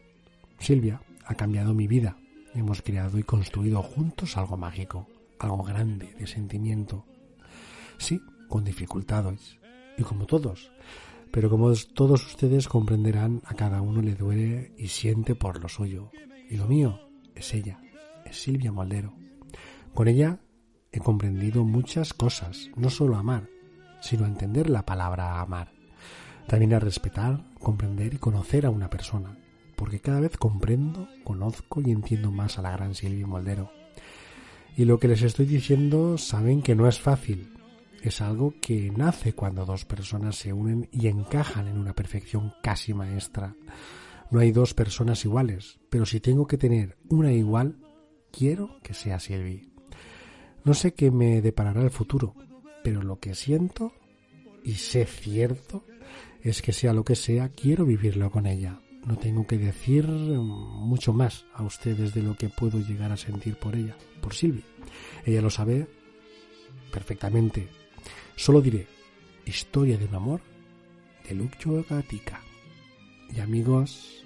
Silvia 0.60 1.02
ha 1.26 1.34
cambiado 1.34 1.74
mi 1.74 1.88
vida. 1.88 2.18
Hemos 2.54 2.84
creado 2.84 3.18
y 3.18 3.24
construido 3.24 3.82
juntos 3.82 4.38
algo 4.38 4.58
mágico 4.58 5.08
algo 5.44 5.64
grande 5.64 6.14
de 6.18 6.28
sentimiento. 6.28 7.06
Sí, 7.98 8.22
con 8.48 8.64
dificultades, 8.64 9.60
y 9.98 10.04
como 10.04 10.26
todos, 10.26 10.72
pero 11.32 11.50
como 11.50 11.74
todos 11.94 12.26
ustedes 12.26 12.68
comprenderán, 12.68 13.42
a 13.46 13.54
cada 13.56 13.82
uno 13.82 14.02
le 14.02 14.16
duele 14.16 14.74
y 14.78 14.88
siente 14.88 15.36
por 15.36 15.62
lo 15.62 15.70
suyo. 15.70 16.12
Y 16.50 16.58
lo 16.58 16.68
mío 16.68 17.00
es 17.36 17.54
ella, 17.54 17.80
es 18.26 18.42
Silvia 18.42 18.72
Moldero. 18.72 19.14
Con 19.94 20.08
ella 20.08 20.40
he 20.92 21.00
comprendido 21.00 21.64
muchas 21.64 22.14
cosas, 22.14 22.70
no 22.76 22.90
solo 22.90 23.18
amar, 23.18 23.50
sino 24.02 24.26
entender 24.26 24.70
la 24.70 24.86
palabra 24.86 25.42
amar. 25.42 25.72
También 26.48 26.74
a 26.74 26.80
respetar, 26.80 27.44
comprender 27.60 28.14
y 28.14 28.18
conocer 28.18 28.66
a 28.66 28.70
una 28.70 28.90
persona, 28.90 29.38
porque 29.76 30.00
cada 30.00 30.20
vez 30.20 30.38
comprendo, 30.38 31.08
conozco 31.24 31.82
y 31.82 31.92
entiendo 31.92 32.32
más 32.32 32.60
a 32.60 32.62
la 32.62 32.72
gran 32.72 32.94
Silvia 32.94 33.26
Moldero 33.26 33.83
y 34.75 34.86
lo 34.86 35.00
que 35.00 35.08
les 35.08 35.22
estoy 35.22 35.46
diciendo 35.46 36.18
saben 36.18 36.62
que 36.62 36.75
no 36.75 36.88
es 36.88 37.00
fácil. 37.00 37.53
Es 38.01 38.22
algo 38.22 38.53
que 38.60 38.92
nace 38.92 39.34
cuando 39.34 39.65
dos 39.65 39.86
personas 39.86 40.36
se 40.36 40.51
unen 40.51 40.89
y 40.92 41.08
encajan 41.08 41.68
en 41.68 41.77
una 41.77 41.94
perfección 41.94 42.53
casi 42.62 42.94
maestra. 42.94 43.56
No 44.30 44.39
hay 44.39 44.51
dos 44.51 44.74
personas 44.74 45.24
iguales, 45.25 45.80
pero 45.89 46.06
si 46.06 46.20
tengo 46.20 46.48
que 46.48 46.58
tener 46.58 46.98
una 47.10 47.32
igual, 47.32 47.77
quiero 48.32 48.80
que 48.82 48.94
sea 48.94 49.20
Silvi. 49.20 49.72
No 50.65 50.74
sé 50.74 50.94
qué 50.94 51.12
me 51.12 51.42
deparará 51.42 51.82
el 51.82 51.92
futuro, 51.92 52.36
pero 52.84 53.01
lo 53.01 53.20
que 53.20 53.36
siento, 53.36 53.94
y 54.63 54.74
sé 54.74 55.06
cierto, 55.06 55.86
es 56.42 56.62
que 56.62 56.74
sea 56.74 56.94
lo 56.94 57.06
que 57.06 57.15
sea, 57.15 57.50
quiero 57.50 57.86
vivirlo 57.86 58.32
con 58.32 58.48
ella. 58.48 58.82
No 59.05 59.17
tengo 59.17 59.45
que 59.45 59.57
decir 59.57 60.07
mucho 60.07 61.12
más 61.13 61.45
a 61.53 61.63
ustedes 61.63 62.13
de 62.13 62.22
lo 62.22 62.36
que 62.36 62.50
puedo 62.50 62.79
llegar 62.79 63.12
a 63.12 63.17
sentir 63.17 63.55
por 63.55 63.75
ella, 63.75 63.95
por 64.22 64.33
Silvia. 64.33 64.63
Ella 65.25 65.41
lo 65.41 65.50
sabe 65.50 65.88
perfectamente. 66.91 67.67
Solo 68.36 68.62
diré, 68.62 68.88
historia 69.45 69.98
de 69.98 70.05
un 70.05 70.15
amor 70.15 70.41
de 71.27 71.36
Lucho 71.36 71.83
Gatica. 71.89 72.39
Y 73.36 73.41
amigos, 73.41 74.24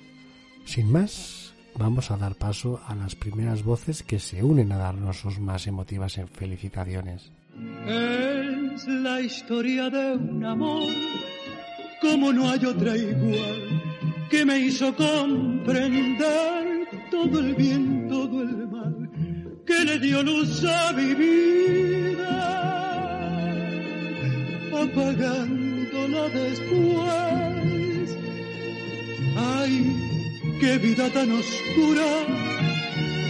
sin 0.65 0.91
más, 0.91 1.55
vamos 1.75 2.11
a 2.11 2.17
dar 2.17 2.35
paso 2.35 2.79
a 2.85 2.93
las 2.93 3.15
primeras 3.15 3.63
voces 3.63 4.03
que 4.03 4.19
se 4.19 4.43
unen 4.43 4.71
a 4.71 4.77
darnos 4.77 5.17
sus 5.17 5.39
más 5.39 5.65
emotivas 5.65 6.19
felicitaciones. 6.33 7.31
Es 7.87 8.87
la 8.87 9.21
historia 9.21 9.89
de 9.89 10.17
un 10.17 10.45
amor 10.45 10.83
como 11.99 12.31
no 12.31 12.49
hay 12.51 12.63
otra 12.63 12.95
igual 12.95 13.96
que 14.29 14.45
me 14.45 14.59
hizo 14.59 14.93
comprender 14.95 16.87
todo 17.09 17.39
el 17.39 17.55
bien, 17.55 18.07
todo 18.09 18.41
el 18.41 18.67
mal, 18.67 19.09
que 19.65 19.85
le 19.85 19.99
dio 19.99 20.21
luz 20.23 20.63
a 20.65 20.93
mi 20.93 21.13
vida, 21.13 22.27
apagándola 24.83 26.29
después. 26.29 28.17
Ay, 29.37 29.95
qué 30.59 30.77
vida 30.77 31.09
tan 31.11 31.31
oscura, 31.31 32.25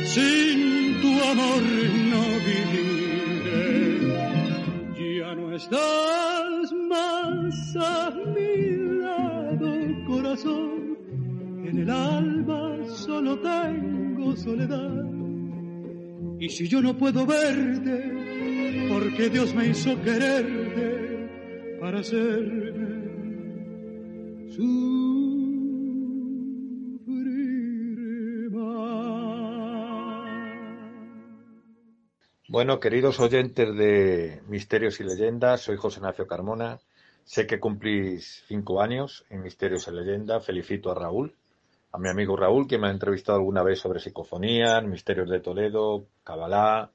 sin 0.06 1.02
tu 1.02 1.12
amor 1.32 1.64
no 2.12 2.24
viviré. 2.48 3.78
Ya 5.20 5.36
no 5.36 5.46
estás 5.54 6.72
más 6.90 7.76
a 7.76 8.12
mi 8.34 8.54
lado, 9.02 9.37
corazón 10.18 10.98
en 11.64 11.80
el 11.80 11.90
alma 11.90 12.78
solo 12.90 13.40
tengo 13.40 14.36
soledad. 14.36 15.06
Y 16.40 16.50
si 16.50 16.68
yo 16.68 16.82
no 16.82 16.98
puedo 16.98 17.26
verte, 17.26 18.88
porque 18.90 19.30
Dios 19.30 19.54
me 19.54 19.68
hizo 19.68 20.02
quererte 20.02 21.78
para 21.80 22.04
sufrir 22.04 22.74
más. 28.52 29.38
Bueno, 32.50 32.80
queridos 32.80 33.20
oyentes 33.20 33.76
de 33.76 34.42
Misterios 34.48 35.00
y 35.00 35.04
Leyendas, 35.04 35.62
soy 35.62 35.78
José 35.78 36.02
Nacio 36.02 36.26
Carmona. 36.26 36.80
Sé 37.28 37.46
que 37.46 37.60
cumplís 37.60 38.46
cinco 38.48 38.82
años 38.82 39.26
en 39.30 39.44
Misterios 39.44 39.86
y 39.90 39.92
Leyendas. 39.92 40.46
Felicito 40.46 40.92
a 40.92 40.96
Raúl, 40.96 41.36
a 41.92 41.98
mi 41.98 42.08
amigo 42.08 42.38
Raúl, 42.38 42.70
que 42.70 42.78
me 42.78 42.88
ha 42.88 42.92
entrevistado 42.92 43.38
alguna 43.38 43.64
vez 43.64 43.80
sobre 43.80 44.00
psicofonía, 44.00 44.80
Misterios 44.80 45.30
de 45.30 45.42
Toledo, 45.42 46.06
Kabbalah, 46.24 46.90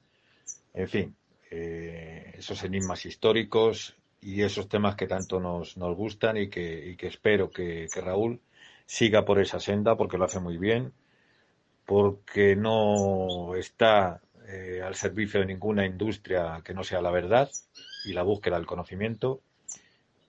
en 0.73 0.89
fin, 0.89 1.15
eh, 1.51 2.33
esos 2.35 2.63
enigmas 2.63 3.05
históricos 3.05 3.95
y 4.21 4.41
esos 4.41 4.67
temas 4.67 4.95
que 4.95 5.05
tanto 5.05 5.39
nos, 5.39 5.77
nos 5.77 5.95
gustan 5.95 6.37
y 6.37 6.49
que, 6.49 6.89
y 6.89 6.95
que 6.95 7.07
espero 7.07 7.51
que, 7.51 7.85
que 7.93 8.01
Raúl 8.01 8.41
siga 8.87 9.25
por 9.25 9.39
esa 9.39 9.59
senda 9.59 9.95
porque 9.95 10.17
lo 10.17 10.25
hace 10.25 10.39
muy 10.39 10.57
bien, 10.57 10.93
porque 11.85 12.55
no 12.55 13.53
está 13.53 14.19
eh, 14.47 14.81
al 14.83 14.95
servicio 14.95 15.41
de 15.41 15.45
ninguna 15.45 15.85
industria 15.85 16.59
que 16.65 16.73
no 16.73 16.83
sea 16.83 17.01
la 17.03 17.11
verdad 17.11 17.51
y 18.05 18.13
la 18.13 18.23
búsqueda 18.23 18.55
del 18.57 18.65
conocimiento. 18.65 19.41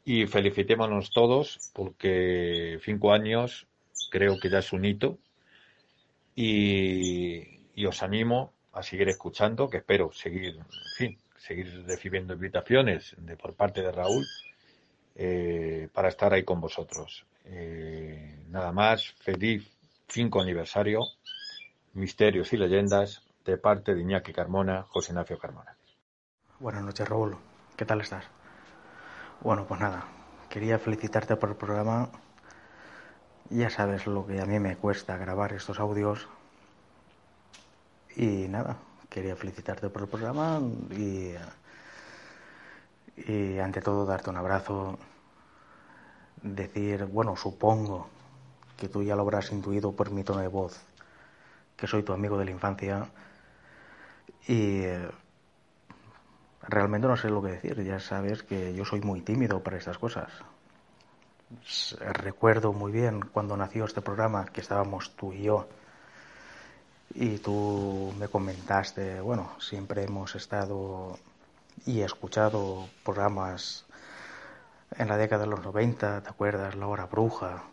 Y 0.04 0.26
felicitémonos 0.26 1.10
todos 1.10 1.70
porque 1.72 2.78
cinco 2.82 3.12
años 3.12 3.66
creo 4.10 4.38
que 4.38 4.50
ya 4.50 4.58
es 4.58 4.72
un 4.72 4.84
hito 4.84 5.18
y, 6.36 7.86
os 7.86 8.02
animo 8.02 8.52
a 8.72 8.82
seguir 8.82 9.08
escuchando, 9.08 9.68
que 9.68 9.78
espero 9.78 10.12
seguir, 10.12 10.56
en 10.56 10.64
fin, 10.96 11.18
seguir 11.36 11.84
recibiendo 11.86 12.34
invitaciones 12.34 13.14
de, 13.18 13.36
por 13.36 13.54
parte 13.54 13.82
de 13.82 13.92
Raúl 13.92 14.24
eh, 15.14 15.88
para 15.92 16.08
estar 16.08 16.32
ahí 16.32 16.42
con 16.44 16.60
vosotros. 16.60 17.24
Eh, 17.44 18.44
nada 18.48 18.72
más, 18.72 19.12
feliz 19.20 19.70
cinco 20.08 20.40
aniversario, 20.40 21.00
misterios 21.94 22.52
y 22.52 22.56
leyendas 22.56 23.22
de 23.44 23.58
parte 23.58 23.94
de 23.94 24.02
Iñaki 24.02 24.32
Carmona, 24.32 24.82
José 24.82 25.12
Ignacio 25.12 25.38
Carmona. 25.38 25.76
Buenas 26.58 26.82
noches, 26.82 27.08
Raúl. 27.08 27.36
¿Qué 27.76 27.84
tal 27.84 28.00
estás? 28.00 28.24
Bueno, 29.40 29.64
pues 29.66 29.80
nada, 29.80 30.04
quería 30.48 30.78
felicitarte 30.78 31.36
por 31.36 31.50
el 31.50 31.56
programa. 31.56 32.08
Ya 33.48 33.70
sabes 33.70 34.06
lo 34.06 34.26
que 34.26 34.38
a 34.40 34.44
mí 34.44 34.58
me 34.60 34.76
cuesta 34.76 35.16
grabar 35.16 35.54
estos 35.54 35.80
audios. 35.80 36.28
Y 38.16 38.48
nada, 38.48 38.76
quería 39.10 39.36
felicitarte 39.36 39.88
por 39.90 40.02
el 40.02 40.08
programa 40.08 40.60
y, 40.90 41.34
y 43.16 43.58
ante 43.58 43.80
todo 43.80 44.04
darte 44.06 44.30
un 44.30 44.36
abrazo. 44.36 44.98
Decir, 46.42 47.06
bueno, 47.06 47.36
supongo 47.36 48.08
que 48.76 48.88
tú 48.88 49.02
ya 49.02 49.16
lo 49.16 49.22
habrás 49.22 49.50
intuido 49.52 49.92
por 49.92 50.10
mi 50.10 50.24
tono 50.24 50.40
de 50.40 50.48
voz, 50.48 50.80
que 51.76 51.86
soy 51.86 52.02
tu 52.02 52.12
amigo 52.12 52.38
de 52.38 52.44
la 52.46 52.50
infancia 52.52 53.08
y 54.46 54.82
eh, 54.84 55.08
realmente 56.68 57.08
no 57.08 57.16
sé 57.16 57.30
lo 57.30 57.42
que 57.42 57.52
decir. 57.52 57.82
Ya 57.84 58.00
sabes 58.00 58.42
que 58.42 58.74
yo 58.74 58.84
soy 58.84 59.00
muy 59.00 59.20
tímido 59.22 59.62
para 59.62 59.78
estas 59.78 59.98
cosas. 59.98 60.30
S- 61.66 61.96
Recuerdo 61.98 62.72
muy 62.72 62.92
bien 62.92 63.20
cuando 63.20 63.56
nació 63.56 63.86
este 63.86 64.00
programa 64.02 64.44
que 64.46 64.60
estábamos 64.60 65.16
tú 65.16 65.32
y 65.32 65.42
yo 65.42 65.68
y 67.14 67.38
tú 67.38 68.12
me 68.18 68.28
comentaste, 68.28 69.20
bueno, 69.20 69.50
siempre 69.60 70.04
hemos 70.04 70.34
estado 70.34 71.18
y 71.86 72.00
escuchado 72.02 72.90
programas 73.04 73.86
en 74.96 75.08
la 75.08 75.16
década 75.18 75.42
de 75.44 75.50
los 75.50 75.62
90, 75.64 76.22
¿te 76.22 76.30
acuerdas? 76.30 76.74
La 76.74 76.86
hora 76.86 77.06
bruja 77.06 77.64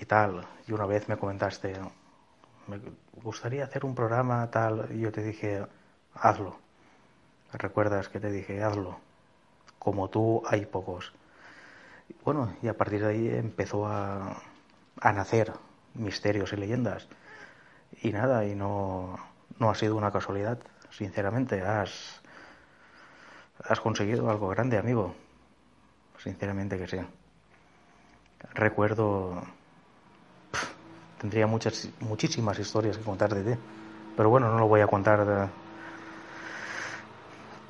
y 0.00 0.04
tal. 0.06 0.46
Y 0.66 0.72
una 0.72 0.86
vez 0.86 1.08
me 1.08 1.16
comentaste, 1.18 1.74
me 2.68 2.80
gustaría 3.12 3.64
hacer 3.64 3.84
un 3.86 3.94
programa 3.94 4.50
tal, 4.50 4.88
y 4.92 5.00
yo 5.00 5.12
te 5.12 5.22
dije, 5.22 5.66
hazlo. 6.14 6.63
¿Recuerdas 7.54 8.08
que 8.08 8.20
te 8.20 8.30
dije, 8.30 8.62
hazlo? 8.62 8.98
Como 9.78 10.10
tú 10.10 10.42
hay 10.46 10.66
pocos. 10.66 11.12
Bueno, 12.24 12.54
y 12.62 12.68
a 12.68 12.76
partir 12.76 13.00
de 13.02 13.08
ahí 13.08 13.28
empezó 13.28 13.86
a, 13.86 14.42
a 15.00 15.12
nacer 15.12 15.52
misterios 15.94 16.52
y 16.52 16.56
leyendas. 16.56 17.08
Y 18.02 18.12
nada, 18.12 18.46
y 18.46 18.54
no, 18.54 19.18
no 19.58 19.70
ha 19.70 19.74
sido 19.74 19.96
una 19.96 20.12
casualidad, 20.12 20.58
sinceramente. 20.90 21.62
Has, 21.62 22.22
has 23.70 23.80
conseguido 23.80 24.30
algo 24.30 24.48
grande, 24.48 24.78
amigo. 24.78 25.14
Sinceramente 26.18 26.78
que 26.78 26.86
sí. 26.88 26.98
Recuerdo 28.54 29.42
tendría 31.18 31.46
muchas 31.46 31.88
muchísimas 32.00 32.58
historias 32.58 32.96
que 32.98 33.04
contar 33.04 33.34
de 33.34 33.54
ti 33.54 33.60
pero 34.14 34.28
bueno 34.30 34.48
no 34.50 34.58
lo 34.58 34.68
voy 34.68 34.80
a 34.80 34.86
contar 34.86 35.24
de- 35.26 35.48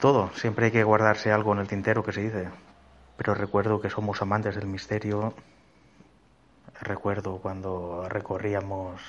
todo. 0.04 0.28
Siempre 0.34 0.66
hay 0.66 0.70
que 0.70 0.84
guardarse 0.84 1.32
algo 1.32 1.54
en 1.54 1.60
el 1.60 1.66
tintero 1.66 2.04
que 2.04 2.12
se 2.12 2.20
dice. 2.20 2.50
Pero 3.16 3.34
recuerdo 3.34 3.80
que 3.80 3.88
somos 3.88 4.20
amantes 4.20 4.54
del 4.54 4.66
misterio. 4.66 5.32
Recuerdo 6.82 7.38
cuando 7.38 8.06
recorríamos 8.06 9.00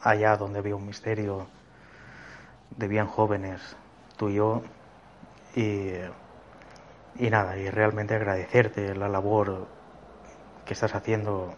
allá 0.00 0.36
donde 0.36 0.60
había 0.60 0.76
un 0.76 0.86
misterio 0.86 1.48
de 2.76 2.86
bien 2.86 3.08
jóvenes 3.08 3.76
tú 4.16 4.28
y 4.28 4.34
yo. 4.34 4.62
Y 5.56 7.28
nada 7.28 7.56
y 7.56 7.68
realmente 7.68 8.14
agradecerte 8.14 8.94
la 8.94 9.08
labor 9.08 9.66
que 10.66 10.74
estás 10.74 10.94
haciendo 10.94 11.52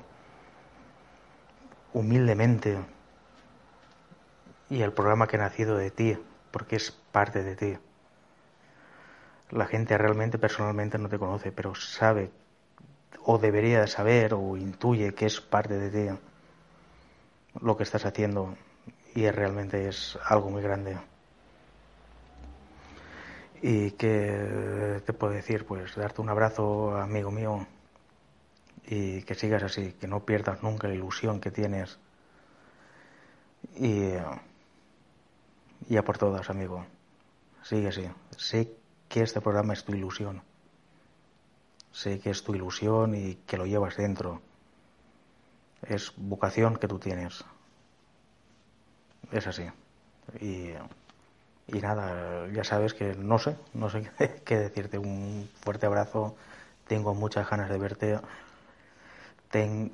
humildemente 1.92 2.78
y 4.70 4.80
el 4.80 4.94
programa 4.94 5.26
que 5.26 5.36
ha 5.36 5.40
nacido 5.40 5.76
de 5.76 5.90
ti, 5.90 6.16
porque 6.50 6.76
es 6.76 6.92
parte 7.12 7.42
de 7.42 7.56
ti. 7.56 7.78
La 9.50 9.66
gente 9.66 9.98
realmente 9.98 10.38
personalmente 10.38 10.98
no 10.98 11.08
te 11.08 11.18
conoce, 11.18 11.52
pero 11.52 11.74
sabe 11.74 12.30
o 13.24 13.38
debería 13.38 13.80
de 13.80 13.86
saber 13.86 14.34
o 14.34 14.56
intuye 14.56 15.14
que 15.14 15.26
es 15.26 15.40
parte 15.40 15.78
de 15.78 15.90
ti 15.90 16.18
lo 17.60 17.76
que 17.76 17.82
estás 17.82 18.04
haciendo 18.04 18.56
y 19.14 19.28
realmente 19.30 19.88
es 19.88 20.18
algo 20.24 20.50
muy 20.50 20.62
grande. 20.62 20.98
Y 23.62 23.90
que 23.92 25.02
te 25.04 25.12
puedo 25.12 25.32
decir, 25.32 25.66
pues 25.66 25.94
darte 25.94 26.22
un 26.22 26.30
abrazo, 26.30 26.96
amigo 26.96 27.30
mío, 27.30 27.66
y 28.86 29.22
que 29.22 29.34
sigas 29.34 29.62
así, 29.62 29.92
que 30.00 30.08
no 30.08 30.24
pierdas 30.24 30.62
nunca 30.62 30.88
la 30.88 30.94
ilusión 30.94 31.40
que 31.40 31.50
tienes. 31.50 31.98
Y, 33.76 34.12
y 35.88 35.96
a 35.96 36.02
por 36.02 36.16
todas, 36.16 36.48
amigo. 36.48 36.86
Sigue 37.62 37.88
así. 37.88 38.08
Sé 38.36 38.79
que 39.10 39.22
este 39.22 39.40
programa 39.40 39.72
es 39.72 39.84
tu 39.84 39.92
ilusión. 39.92 40.40
Sé 41.92 42.20
que 42.20 42.30
es 42.30 42.44
tu 42.44 42.54
ilusión 42.54 43.16
y 43.16 43.34
que 43.46 43.58
lo 43.58 43.66
llevas 43.66 43.96
dentro. 43.96 44.40
Es 45.82 46.12
vocación 46.16 46.76
que 46.76 46.86
tú 46.86 47.00
tienes. 47.00 47.44
Es 49.32 49.48
así. 49.48 49.64
Y, 50.40 50.70
y 51.66 51.80
nada, 51.80 52.46
ya 52.52 52.62
sabes 52.62 52.94
que 52.94 53.16
no 53.16 53.40
sé, 53.40 53.56
no 53.74 53.90
sé 53.90 54.08
qué 54.44 54.56
decirte. 54.56 54.96
Un 54.96 55.50
fuerte 55.60 55.86
abrazo. 55.86 56.36
Tengo 56.86 57.12
muchas 57.12 57.50
ganas 57.50 57.68
de 57.68 57.78
verte. 57.78 58.20
Ten, 59.50 59.90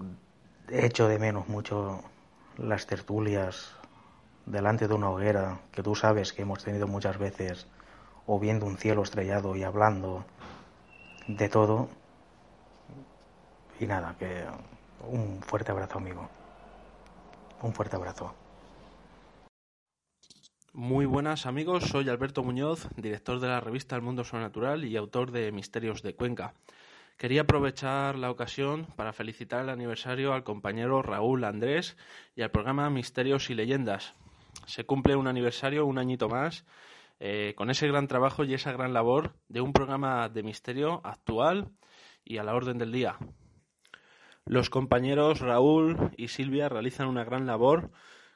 echo 0.68 1.08
de 1.08 1.18
menos 1.18 1.48
mucho 1.48 2.04
las 2.58 2.86
tertulias 2.86 3.72
delante 4.44 4.86
de 4.86 4.94
una 4.94 5.08
hoguera 5.08 5.60
que 5.72 5.82
tú 5.82 5.94
sabes 5.94 6.34
que 6.34 6.42
hemos 6.42 6.62
tenido 6.62 6.86
muchas 6.86 7.16
veces 7.16 7.66
o 8.26 8.38
viendo 8.38 8.66
un 8.66 8.76
cielo 8.76 9.02
estrellado 9.02 9.56
y 9.56 9.62
hablando 9.62 10.24
de 11.28 11.48
todo 11.48 11.88
y 13.80 13.86
nada 13.86 14.16
que 14.18 14.44
un 15.08 15.40
fuerte 15.42 15.72
abrazo 15.72 15.98
amigo 15.98 16.28
un 17.62 17.72
fuerte 17.72 17.96
abrazo 17.96 18.34
Muy 20.78 21.06
buenas 21.06 21.46
amigos, 21.46 21.84
soy 21.84 22.10
Alberto 22.10 22.42
Muñoz, 22.42 22.86
director 22.96 23.40
de 23.40 23.48
la 23.48 23.60
revista 23.60 23.96
El 23.96 24.02
Mundo 24.02 24.24
Sobrenatural 24.24 24.84
y 24.84 24.98
autor 24.98 25.30
de 25.30 25.50
Misterios 25.50 26.02
de 26.02 26.14
Cuenca. 26.14 26.52
Quería 27.16 27.40
aprovechar 27.40 28.18
la 28.18 28.30
ocasión 28.30 28.86
para 28.94 29.14
felicitar 29.14 29.62
el 29.62 29.70
aniversario 29.70 30.34
al 30.34 30.44
compañero 30.44 31.00
Raúl 31.00 31.44
Andrés 31.44 31.96
y 32.36 32.42
al 32.42 32.50
programa 32.50 32.90
Misterios 32.90 33.48
y 33.48 33.54
Leyendas. 33.54 34.12
Se 34.66 34.84
cumple 34.84 35.16
un 35.16 35.28
aniversario, 35.28 35.86
un 35.86 35.96
añito 35.96 36.28
más, 36.28 36.66
eh, 37.18 37.54
con 37.56 37.70
ese 37.70 37.88
gran 37.88 38.08
trabajo 38.08 38.44
y 38.44 38.54
esa 38.54 38.72
gran 38.72 38.92
labor 38.92 39.34
de 39.48 39.60
un 39.60 39.72
programa 39.72 40.28
de 40.28 40.42
misterio 40.42 41.00
actual 41.04 41.70
y 42.24 42.38
a 42.38 42.44
la 42.44 42.54
orden 42.54 42.78
del 42.78 42.92
día. 42.92 43.18
Los 44.44 44.70
compañeros 44.70 45.40
Raúl 45.40 46.12
y 46.16 46.28
Silvia 46.28 46.68
realizan 46.68 47.08
una 47.08 47.24
gran 47.24 47.46
labor 47.46 47.90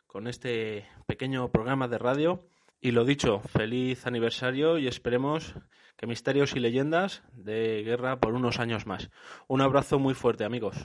con 0.06 0.26
este 0.26 0.88
pequeño 1.06 1.52
programa 1.52 1.86
de 1.86 1.98
radio. 1.98 2.48
Y 2.80 2.90
lo 2.90 3.04
dicho, 3.04 3.40
feliz 3.40 4.06
aniversario 4.06 4.78
y 4.78 4.88
esperemos 4.88 5.54
que 5.96 6.06
Misterios 6.06 6.56
y 6.56 6.60
Leyendas 6.60 7.22
de 7.32 7.82
guerra 7.84 8.18
por 8.18 8.32
unos 8.32 8.58
años 8.58 8.86
más. 8.86 9.10
Un 9.46 9.60
abrazo 9.60 9.98
muy 9.98 10.14
fuerte, 10.14 10.44
amigos. 10.44 10.76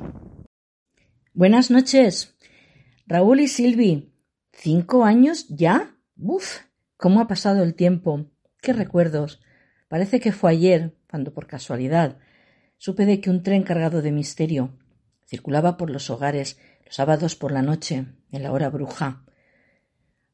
Buenas 1.34 1.72
noches. 1.72 2.38
Raúl 3.08 3.40
y 3.40 3.48
Silvi, 3.48 4.12
¿cinco 4.52 5.06
años 5.06 5.48
ya? 5.48 5.96
Uf, 6.18 6.60
¿Cómo 7.06 7.22
ha 7.22 7.28
pasado 7.28 7.62
el 7.62 7.76
tiempo? 7.76 8.32
¿Qué 8.64 8.74
recuerdos? 8.74 9.40
Parece 9.90 10.20
que 10.20 10.32
fue 10.32 10.50
ayer, 10.50 10.96
cuando 11.08 11.36
por 11.36 11.46
casualidad 11.46 12.18
supe 12.80 13.06
de 13.06 13.22
que 13.22 13.30
un 13.30 13.44
tren 13.44 13.62
cargado 13.62 14.02
de 14.02 14.12
misterio 14.12 14.76
circulaba 15.28 15.78
por 15.78 15.92
los 15.92 16.10
hogares 16.10 16.58
los 16.84 16.96
sábados 16.96 17.36
por 17.36 17.52
la 17.52 17.62
noche, 17.62 18.08
en 18.32 18.42
la 18.42 18.52
hora 18.52 18.72
bruja. 18.72 19.24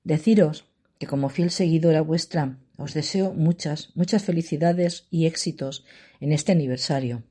Deciros 0.06 0.64
que 0.98 1.08
como 1.08 1.28
fiel 1.28 1.52
seguidora 1.52 2.00
vuestra 2.00 2.58
os 2.78 2.94
deseo 2.94 3.34
muchas, 3.34 3.92
muchas 3.94 4.24
felicidades 4.24 5.08
y 5.10 5.26
éxitos 5.26 5.84
en 6.22 6.32
este 6.32 6.54
aniversario. 6.54 7.24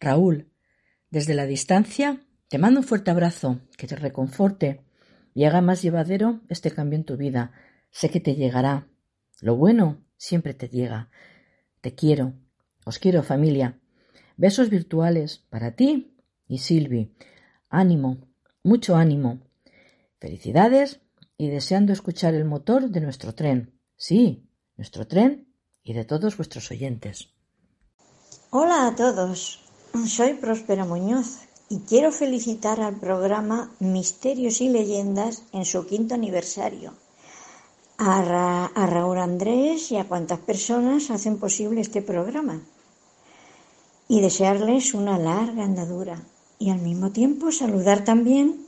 Raúl, 0.00 0.50
desde 1.08 1.32
la 1.32 1.46
distancia, 1.46 2.20
te 2.48 2.58
mando 2.58 2.80
un 2.80 2.86
fuerte 2.86 3.10
abrazo 3.10 3.62
que 3.78 3.86
te 3.86 3.96
reconforte 3.96 4.82
y 5.32 5.44
haga 5.44 5.62
más 5.62 5.80
llevadero 5.80 6.42
este 6.50 6.70
cambio 6.70 6.98
en 6.98 7.04
tu 7.04 7.16
vida. 7.16 7.52
Sé 7.90 8.10
que 8.10 8.20
te 8.20 8.34
llegará. 8.34 8.88
Lo 9.40 9.56
bueno 9.56 10.04
siempre 10.16 10.54
te 10.54 10.68
llega. 10.68 11.10
Te 11.80 11.94
quiero. 11.94 12.34
Os 12.84 12.98
quiero, 12.98 13.22
familia. 13.22 13.80
Besos 14.36 14.70
virtuales 14.70 15.38
para 15.50 15.76
ti 15.76 16.16
y 16.46 16.58
Silvi. 16.58 17.14
Ánimo, 17.68 18.28
mucho 18.62 18.96
ánimo. 18.96 19.40
Felicidades 20.18 21.00
y 21.36 21.48
deseando 21.48 21.92
escuchar 21.92 22.34
el 22.34 22.44
motor 22.44 22.90
de 22.90 23.00
nuestro 23.00 23.34
tren. 23.34 23.78
Sí, 23.96 24.48
nuestro 24.76 25.06
tren 25.06 25.54
y 25.82 25.94
de 25.94 26.04
todos 26.04 26.36
vuestros 26.36 26.70
oyentes. 26.70 27.30
Hola 28.50 28.86
a 28.88 28.94
todos. 28.94 29.60
Soy 30.06 30.34
Próspera 30.34 30.84
Muñoz 30.84 31.38
y 31.68 31.80
quiero 31.80 32.12
felicitar 32.12 32.80
al 32.80 32.98
programa 32.98 33.72
Misterios 33.78 34.60
y 34.60 34.68
Leyendas 34.68 35.44
en 35.52 35.64
su 35.64 35.86
quinto 35.86 36.14
aniversario. 36.14 36.94
A, 38.02 38.86
Raúl 38.86 39.18
Andrés 39.18 39.92
y 39.92 39.98
a 39.98 40.08
cuantas 40.08 40.38
personas 40.38 41.10
hacen 41.10 41.36
posible 41.36 41.82
este 41.82 42.00
programa. 42.00 42.62
Y 44.08 44.22
desearles 44.22 44.94
una 44.94 45.18
larga 45.18 45.64
andadura. 45.64 46.22
Y 46.58 46.70
al 46.70 46.80
mismo 46.80 47.10
tiempo 47.10 47.52
saludar 47.52 48.02
también 48.02 48.64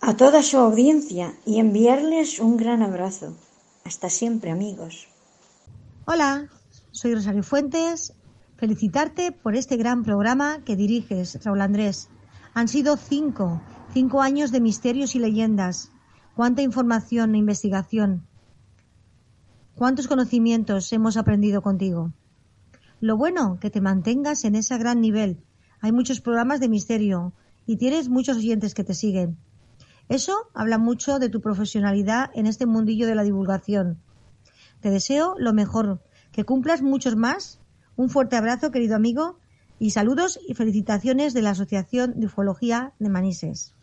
a 0.00 0.16
toda 0.16 0.42
su 0.42 0.56
audiencia 0.56 1.34
y 1.44 1.60
enviarles 1.60 2.38
un 2.40 2.56
gran 2.56 2.82
abrazo. 2.82 3.36
Hasta 3.84 4.08
siempre, 4.08 4.50
amigos. 4.50 5.08
Hola, 6.06 6.48
soy 6.90 7.14
Rosario 7.14 7.42
Fuentes. 7.42 8.14
Felicitarte 8.56 9.30
por 9.30 9.56
este 9.56 9.76
gran 9.76 10.04
programa 10.04 10.64
que 10.64 10.74
diriges, 10.74 11.38
Raúl 11.44 11.60
Andrés. 11.60 12.08
Han 12.54 12.68
sido 12.68 12.96
cinco, 12.96 13.60
cinco 13.92 14.22
años 14.22 14.52
de 14.52 14.60
misterios 14.60 15.14
y 15.14 15.18
leyendas. 15.18 15.90
Cuánta 16.34 16.62
información 16.62 17.34
e 17.34 17.38
investigación. 17.38 18.26
Cuántos 19.76 20.06
conocimientos 20.06 20.92
hemos 20.92 21.16
aprendido 21.16 21.60
contigo. 21.60 22.12
Lo 23.00 23.16
bueno, 23.16 23.58
que 23.60 23.70
te 23.70 23.80
mantengas 23.80 24.44
en 24.44 24.54
ese 24.54 24.78
gran 24.78 25.00
nivel. 25.00 25.42
Hay 25.80 25.90
muchos 25.90 26.20
programas 26.20 26.60
de 26.60 26.68
misterio 26.68 27.32
y 27.66 27.76
tienes 27.76 28.08
muchos 28.08 28.36
oyentes 28.36 28.72
que 28.72 28.84
te 28.84 28.94
siguen. 28.94 29.36
Eso 30.08 30.48
habla 30.54 30.78
mucho 30.78 31.18
de 31.18 31.28
tu 31.28 31.40
profesionalidad 31.40 32.30
en 32.34 32.46
este 32.46 32.66
mundillo 32.66 33.08
de 33.08 33.16
la 33.16 33.24
divulgación. 33.24 33.98
Te 34.80 34.90
deseo 34.90 35.34
lo 35.38 35.52
mejor, 35.52 36.00
que 36.30 36.44
cumplas 36.44 36.80
muchos 36.80 37.16
más. 37.16 37.58
Un 37.96 38.10
fuerte 38.10 38.36
abrazo, 38.36 38.70
querido 38.70 38.94
amigo, 38.94 39.40
y 39.80 39.90
saludos 39.90 40.38
y 40.46 40.54
felicitaciones 40.54 41.34
de 41.34 41.42
la 41.42 41.50
Asociación 41.50 42.20
de 42.20 42.26
Ufología 42.26 42.92
de 43.00 43.08
Manises. 43.08 43.73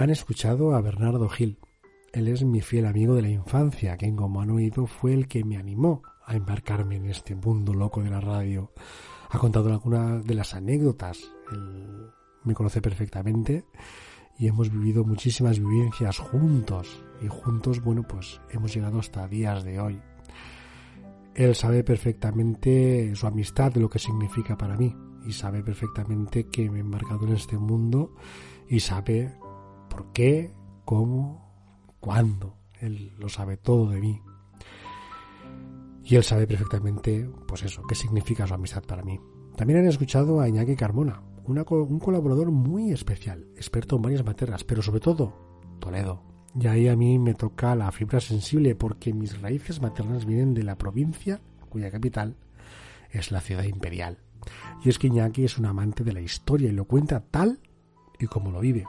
Han 0.00 0.08
escuchado 0.08 0.74
a 0.74 0.80
Bernardo 0.80 1.28
Gil. 1.28 1.58
Él 2.14 2.28
es 2.28 2.42
mi 2.42 2.62
fiel 2.62 2.86
amigo 2.86 3.14
de 3.14 3.20
la 3.20 3.28
infancia, 3.28 3.98
quien 3.98 4.16
como 4.16 4.40
han 4.40 4.48
oído 4.48 4.86
fue 4.86 5.12
el 5.12 5.28
que 5.28 5.44
me 5.44 5.58
animó 5.58 6.02
a 6.24 6.36
embarcarme 6.36 6.96
en 6.96 7.04
este 7.04 7.34
mundo 7.34 7.74
loco 7.74 8.02
de 8.02 8.08
la 8.08 8.18
radio. 8.18 8.72
Ha 9.28 9.38
contado 9.38 9.70
algunas 9.70 10.24
de 10.24 10.34
las 10.34 10.54
anécdotas. 10.54 11.20
Él 11.52 12.06
me 12.44 12.54
conoce 12.54 12.80
perfectamente 12.80 13.66
y 14.38 14.46
hemos 14.46 14.70
vivido 14.70 15.04
muchísimas 15.04 15.58
vivencias 15.58 16.16
juntos. 16.16 17.04
Y 17.20 17.28
juntos, 17.28 17.84
bueno, 17.84 18.02
pues 18.02 18.40
hemos 18.48 18.72
llegado 18.72 19.00
hasta 19.00 19.28
días 19.28 19.64
de 19.64 19.80
hoy. 19.80 20.00
Él 21.34 21.54
sabe 21.54 21.84
perfectamente 21.84 23.14
su 23.14 23.26
amistad, 23.26 23.74
lo 23.74 23.90
que 23.90 23.98
significa 23.98 24.56
para 24.56 24.78
mí. 24.78 24.96
Y 25.26 25.32
sabe 25.32 25.62
perfectamente 25.62 26.48
que 26.48 26.70
me 26.70 26.78
he 26.78 26.80
embarcado 26.80 27.26
en 27.26 27.34
este 27.34 27.58
mundo 27.58 28.14
y 28.66 28.80
sabe 28.80 29.34
por 30.00 30.12
qué, 30.12 30.54
cómo, 30.86 31.92
cuándo. 32.00 32.56
Él 32.80 33.12
lo 33.18 33.28
sabe 33.28 33.58
todo 33.58 33.90
de 33.90 34.00
mí. 34.00 34.22
Y 36.02 36.16
él 36.16 36.24
sabe 36.24 36.46
perfectamente, 36.46 37.28
pues 37.46 37.64
eso, 37.64 37.82
qué 37.86 37.94
significa 37.94 38.46
su 38.46 38.54
amistad 38.54 38.82
para 38.82 39.02
mí. 39.02 39.20
También 39.56 39.80
han 39.80 39.86
escuchado 39.88 40.40
a 40.40 40.48
Iñaki 40.48 40.74
Carmona, 40.74 41.22
un 41.44 41.98
colaborador 41.98 42.50
muy 42.50 42.92
especial, 42.92 43.46
experto 43.56 43.96
en 43.96 44.02
varias 44.02 44.24
materias, 44.24 44.64
pero 44.64 44.80
sobre 44.80 45.00
todo 45.00 45.34
Toledo. 45.80 46.22
Y 46.58 46.66
ahí 46.66 46.88
a 46.88 46.96
mí 46.96 47.18
me 47.18 47.34
toca 47.34 47.74
la 47.74 47.92
fibra 47.92 48.20
sensible 48.20 48.74
porque 48.74 49.12
mis 49.12 49.38
raíces 49.38 49.82
maternas 49.82 50.24
vienen 50.24 50.54
de 50.54 50.62
la 50.62 50.78
provincia 50.78 51.42
cuya 51.68 51.90
capital 51.90 52.36
es 53.10 53.30
la 53.32 53.42
ciudad 53.42 53.64
imperial. 53.64 54.18
Y 54.82 54.88
es 54.88 54.98
que 54.98 55.08
Iñaki 55.08 55.44
es 55.44 55.58
un 55.58 55.66
amante 55.66 56.04
de 56.04 56.14
la 56.14 56.22
historia 56.22 56.70
y 56.70 56.72
lo 56.72 56.86
cuenta 56.86 57.20
tal 57.20 57.60
y 58.18 58.26
como 58.26 58.50
lo 58.50 58.60
vive. 58.60 58.86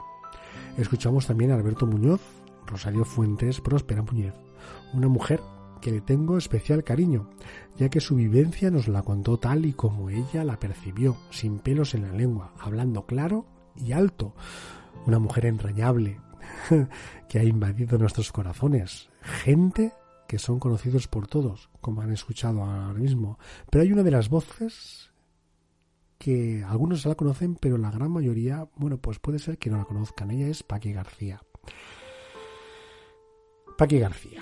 Escuchamos 0.78 1.26
también 1.26 1.50
a 1.50 1.54
Alberto 1.54 1.86
Muñoz, 1.86 2.22
Rosario 2.66 3.04
Fuentes, 3.04 3.60
Próspera 3.60 4.02
Muñoz, 4.02 4.34
una 4.94 5.06
mujer 5.06 5.40
que 5.82 5.90
le 5.90 6.00
tengo 6.00 6.38
especial 6.38 6.82
cariño, 6.82 7.28
ya 7.76 7.90
que 7.90 8.00
su 8.00 8.14
vivencia 8.14 8.70
nos 8.70 8.88
la 8.88 9.02
contó 9.02 9.38
tal 9.38 9.66
y 9.66 9.74
como 9.74 10.08
ella 10.08 10.44
la 10.44 10.58
percibió, 10.58 11.16
sin 11.30 11.58
pelos 11.58 11.94
en 11.94 12.02
la 12.02 12.12
lengua, 12.12 12.54
hablando 12.58 13.04
claro 13.04 13.44
y 13.76 13.92
alto. 13.92 14.34
Una 15.06 15.18
mujer 15.18 15.44
entrañable 15.44 16.20
que 17.28 17.38
ha 17.38 17.44
invadido 17.44 17.98
nuestros 17.98 18.32
corazones. 18.32 19.10
Gente 19.20 19.92
que 20.26 20.38
son 20.38 20.58
conocidos 20.58 21.06
por 21.06 21.26
todos, 21.26 21.68
como 21.82 22.00
han 22.00 22.12
escuchado 22.12 22.64
ahora 22.64 22.94
mismo. 22.94 23.38
Pero 23.70 23.82
hay 23.82 23.92
una 23.92 24.02
de 24.02 24.10
las 24.10 24.30
voces 24.30 25.11
que 26.22 26.62
algunos 26.62 27.04
la 27.04 27.16
conocen, 27.16 27.56
pero 27.56 27.76
la 27.78 27.90
gran 27.90 28.12
mayoría, 28.12 28.68
bueno, 28.76 28.96
pues 28.96 29.18
puede 29.18 29.40
ser 29.40 29.58
que 29.58 29.70
no 29.70 29.78
la 29.78 29.84
conozcan. 29.84 30.30
Ella 30.30 30.46
es 30.46 30.62
Paqui 30.62 30.92
García. 30.92 31.42
Paqui 33.76 33.98
García. 33.98 34.40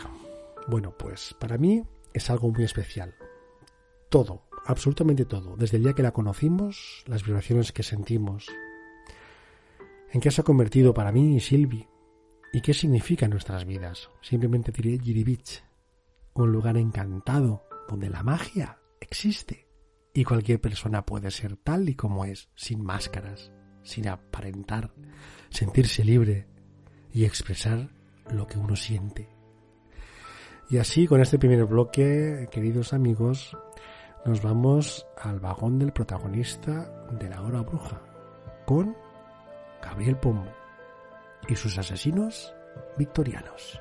Bueno, 0.68 0.92
pues 0.98 1.34
para 1.40 1.56
mí 1.56 1.82
es 2.12 2.28
algo 2.28 2.50
muy 2.50 2.64
especial. 2.64 3.14
Todo, 4.10 4.42
absolutamente 4.66 5.24
todo, 5.24 5.56
desde 5.56 5.78
el 5.78 5.84
día 5.84 5.94
que 5.94 6.02
la 6.02 6.12
conocimos, 6.12 7.02
las 7.06 7.24
vibraciones 7.24 7.72
que 7.72 7.82
sentimos, 7.82 8.46
en 10.12 10.20
qué 10.20 10.30
se 10.30 10.42
ha 10.42 10.44
convertido 10.44 10.92
para 10.92 11.12
mí 11.12 11.34
y 11.34 11.40
Silvi, 11.40 11.88
y 12.52 12.60
qué 12.60 12.74
significa 12.74 13.24
en 13.24 13.30
nuestras 13.30 13.64
vidas. 13.64 14.10
Simplemente 14.20 14.70
diré 14.70 15.02
Giribich, 15.02 15.64
un 16.34 16.52
lugar 16.52 16.76
encantado 16.76 17.62
donde 17.88 18.10
la 18.10 18.22
magia 18.22 18.80
existe 19.00 19.69
y 20.20 20.24
cualquier 20.24 20.60
persona 20.60 21.06
puede 21.06 21.30
ser 21.30 21.56
tal 21.56 21.88
y 21.88 21.94
como 21.94 22.26
es, 22.26 22.50
sin 22.54 22.84
máscaras, 22.84 23.50
sin 23.82 24.06
aparentar, 24.06 24.92
sentirse 25.48 26.04
libre 26.04 26.46
y 27.10 27.24
expresar 27.24 27.88
lo 28.30 28.46
que 28.46 28.58
uno 28.58 28.76
siente. 28.76 29.30
Y 30.68 30.76
así, 30.76 31.06
con 31.06 31.22
este 31.22 31.38
primer 31.38 31.64
bloque, 31.64 32.50
queridos 32.50 32.92
amigos, 32.92 33.56
nos 34.26 34.42
vamos 34.42 35.06
al 35.16 35.40
vagón 35.40 35.78
del 35.78 35.94
protagonista 35.94 37.08
de 37.18 37.30
la 37.30 37.40
hora 37.40 37.62
bruja, 37.62 38.02
con 38.66 38.94
Gabriel 39.82 40.18
Pombo 40.18 40.52
y 41.48 41.56
sus 41.56 41.78
asesinos 41.78 42.54
victorianos. 42.98 43.80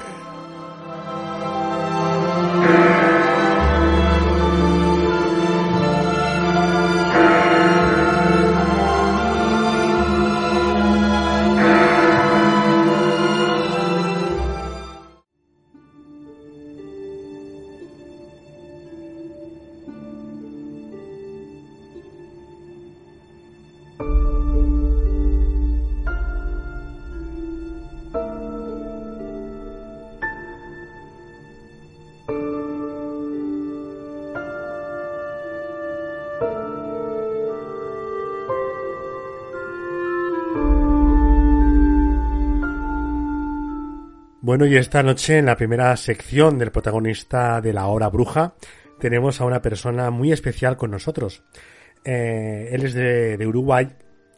Bueno, 44.61 44.75
y 44.75 44.77
esta 44.77 45.01
noche 45.01 45.39
en 45.39 45.47
la 45.47 45.55
primera 45.55 45.97
sección 45.97 46.59
del 46.59 46.69
protagonista 46.69 47.61
de 47.61 47.73
la 47.73 47.87
hora 47.87 48.09
bruja 48.09 48.53
tenemos 48.99 49.41
a 49.41 49.45
una 49.45 49.59
persona 49.59 50.11
muy 50.11 50.31
especial 50.31 50.77
con 50.77 50.91
nosotros. 50.91 51.41
Eh, 52.05 52.69
él 52.71 52.85
es 52.85 52.93
de, 52.93 53.43
Uruguay 53.47 53.87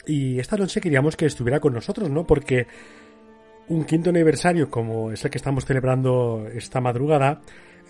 y 0.08 0.40
esta 0.40 0.56
noche 0.56 0.80
queríamos 0.80 1.18
que 1.18 1.26
estuviera 1.26 1.60
con 1.60 1.74
nosotros, 1.74 2.10
¿no? 2.10 2.26
Porque 2.26 2.68
un 3.68 3.84
quinto 3.84 4.12
aniversario 4.12 4.70
como 4.70 5.12
es 5.12 5.26
el 5.26 5.30
que 5.30 5.40
estamos 5.40 5.66
celebrando 5.66 6.48
esta 6.54 6.80
madrugada 6.80 7.42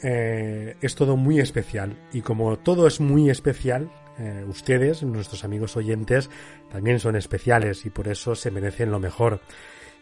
eh, 0.01 0.75
es 0.81 0.95
todo 0.95 1.15
muy 1.15 1.39
especial 1.39 1.95
y 2.13 2.21
como 2.21 2.57
todo 2.57 2.87
es 2.87 2.99
muy 2.99 3.29
especial 3.29 3.91
eh, 4.17 4.43
ustedes, 4.47 5.03
nuestros 5.03 5.43
amigos 5.43 5.77
oyentes, 5.77 6.31
también 6.71 6.99
son 6.99 7.15
especiales 7.15 7.85
y 7.85 7.91
por 7.91 8.07
eso 8.07 8.33
se 8.33 8.49
merecen 8.49 8.89
lo 8.89 8.99
mejor. 8.99 9.39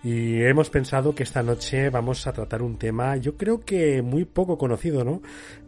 Y 0.03 0.41
hemos 0.41 0.69
pensado 0.71 1.13
que 1.13 1.23
esta 1.23 1.43
noche 1.43 1.91
vamos 1.91 2.25
a 2.25 2.33
tratar 2.33 2.63
un 2.63 2.77
tema, 2.77 3.17
yo 3.17 3.37
creo 3.37 3.59
que 3.59 4.01
muy 4.01 4.25
poco 4.25 4.57
conocido, 4.57 5.03
¿no? 5.03 5.21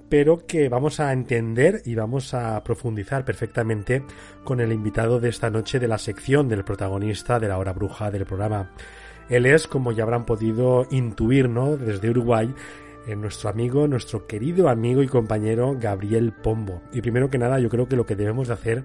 Pero 0.09 0.45
que 0.47 0.69
vamos 0.69 0.99
a 0.99 1.13
entender 1.13 1.81
y 1.85 1.93
vamos 1.93 2.33
a 2.33 2.63
profundizar 2.63 3.25
perfectamente 3.25 4.03
con 4.43 4.59
el 4.59 4.71
invitado 4.71 5.19
de 5.19 5.29
esta 5.29 5.51
noche 5.51 5.79
de 5.79 5.87
la 5.87 5.99
sección 5.99 6.49
del 6.49 6.63
protagonista 6.63 7.39
de 7.39 7.47
la 7.47 7.59
hora 7.59 7.73
bruja 7.73 8.09
del 8.09 8.25
programa. 8.25 8.71
Él 9.29 9.45
es, 9.45 9.67
como 9.67 9.91
ya 9.91 10.03
habrán 10.03 10.25
podido 10.25 10.87
intuir, 10.89 11.47
¿no? 11.47 11.77
Desde 11.77 12.09
Uruguay, 12.09 12.53
eh, 13.07 13.15
nuestro 13.15 13.49
amigo, 13.49 13.87
nuestro 13.87 14.25
querido 14.25 14.67
amigo 14.67 15.03
y 15.03 15.07
compañero 15.07 15.75
Gabriel 15.79 16.33
Pombo. 16.33 16.81
Y 16.91 17.01
primero 17.01 17.29
que 17.29 17.37
nada, 17.37 17.59
yo 17.59 17.69
creo 17.69 17.87
que 17.87 17.95
lo 17.95 18.05
que 18.05 18.15
debemos 18.15 18.47
de 18.47 18.53
hacer 18.55 18.83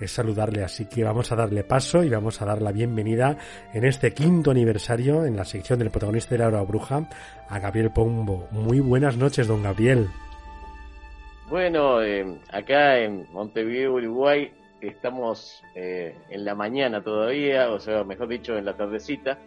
es 0.00 0.12
saludarle. 0.12 0.64
Así 0.64 0.86
que 0.86 1.04
vamos 1.04 1.32
a 1.32 1.36
darle 1.36 1.64
paso 1.64 2.02
y 2.02 2.10
vamos 2.10 2.40
a 2.42 2.46
dar 2.46 2.62
la 2.62 2.72
bienvenida 2.72 3.36
en 3.72 3.84
este 3.84 4.12
quinto 4.12 4.50
aniversario, 4.50 5.24
en 5.24 5.36
la 5.36 5.44
sección 5.44 5.78
del 5.78 5.90
protagonista 5.90 6.34
de 6.34 6.38
la 6.38 6.48
hora 6.48 6.62
bruja, 6.62 7.08
a 7.48 7.58
Gabriel 7.58 7.90
Pombo. 7.90 8.48
Muy 8.50 8.80
buenas 8.80 9.16
noches, 9.16 9.46
don 9.46 9.62
Gabriel. 9.62 10.08
Bueno, 11.48 12.02
eh, 12.02 12.26
acá 12.50 12.98
en 12.98 13.26
Montevideo, 13.32 13.94
Uruguay, 13.94 14.50
estamos 14.80 15.62
eh, 15.74 16.16
en 16.28 16.44
la 16.44 16.54
mañana 16.54 17.02
todavía, 17.02 17.70
o 17.70 17.78
sea, 17.78 18.02
mejor 18.04 18.28
dicho, 18.28 18.56
en 18.56 18.64
la 18.64 18.76
tardecita, 18.76 19.38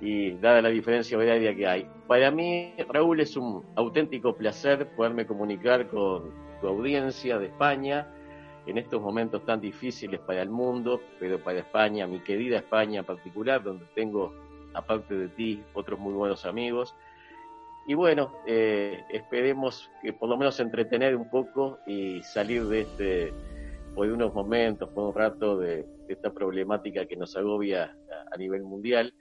y 0.00 0.32
dada 0.32 0.62
la 0.62 0.68
diferencia 0.68 1.16
horaria 1.16 1.54
que 1.54 1.66
hay. 1.66 1.88
Para 2.06 2.30
mí, 2.30 2.74
Raúl, 2.88 3.20
es 3.20 3.36
un 3.36 3.64
auténtico 3.76 4.36
placer 4.36 4.88
poderme 4.96 5.26
comunicar 5.26 5.88
con 5.88 6.30
tu 6.60 6.68
audiencia 6.68 7.38
de 7.38 7.46
España, 7.46 8.08
en 8.66 8.78
estos 8.78 9.00
momentos 9.00 9.44
tan 9.44 9.60
difíciles 9.60 10.20
para 10.20 10.42
el 10.42 10.50
mundo, 10.50 11.00
pero 11.18 11.38
para 11.38 11.58
España, 11.58 12.06
mi 12.06 12.20
querida 12.20 12.58
España 12.58 13.00
en 13.00 13.04
particular, 13.04 13.62
donde 13.62 13.84
tengo, 13.94 14.32
aparte 14.74 15.14
de 15.14 15.28
ti, 15.28 15.62
otros 15.74 15.98
muy 15.98 16.12
buenos 16.12 16.44
amigos. 16.44 16.94
Y 17.86 17.94
bueno, 17.94 18.32
eh, 18.46 19.04
esperemos 19.10 19.90
que 20.00 20.12
por 20.12 20.28
lo 20.28 20.36
menos 20.36 20.60
entretener 20.60 21.16
un 21.16 21.28
poco 21.28 21.80
y 21.86 22.22
salir 22.22 22.64
de 22.66 22.80
este, 22.82 23.32
por 23.94 24.08
unos 24.08 24.32
momentos, 24.32 24.88
por 24.90 25.08
un 25.08 25.14
rato 25.14 25.58
de, 25.58 25.84
esta 26.08 26.32
problemática 26.32 27.06
que 27.06 27.16
nos 27.16 27.36
agobia 27.36 27.96
a, 28.30 28.36
nivel 28.36 28.62
mundial 28.64 29.14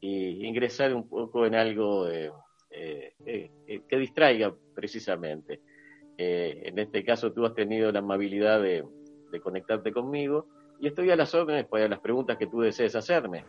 y 0.00 0.46
ingresar 0.46 0.94
un 0.94 1.06
poco 1.06 1.44
en 1.44 1.54
algo 1.54 2.08
eh, 2.08 2.30
eh, 2.70 3.82
que 3.86 3.96
distraiga 3.98 4.54
precisamente. 4.74 5.60
Eh, 6.24 6.62
en 6.68 6.78
este 6.78 7.04
caso 7.04 7.32
tú 7.32 7.44
has 7.44 7.54
tenido 7.54 7.90
la 7.90 7.98
amabilidad 7.98 8.62
de, 8.62 8.84
conectarte 9.42 9.92
conmigo 9.92 10.46
y 10.78 10.86
estoy 10.86 11.10
a 11.10 11.16
las 11.16 11.34
órdenes 11.34 11.64
para 11.64 11.88
las 11.88 12.00
preguntas 12.00 12.36
que 12.36 12.46
tú 12.46 12.60
desees 12.60 12.94
hacerme. 12.94 13.44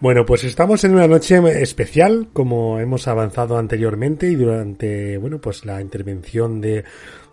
Bueno, 0.00 0.26
pues 0.26 0.42
estamos 0.42 0.82
en 0.82 0.94
una 0.94 1.06
noche 1.06 1.38
especial, 1.62 2.28
como 2.32 2.80
hemos 2.80 3.06
avanzado 3.06 3.56
anteriormente 3.56 4.26
y 4.26 4.34
durante, 4.34 5.16
bueno, 5.16 5.40
pues 5.40 5.64
la 5.64 5.80
intervención 5.80 6.60
de, 6.60 6.84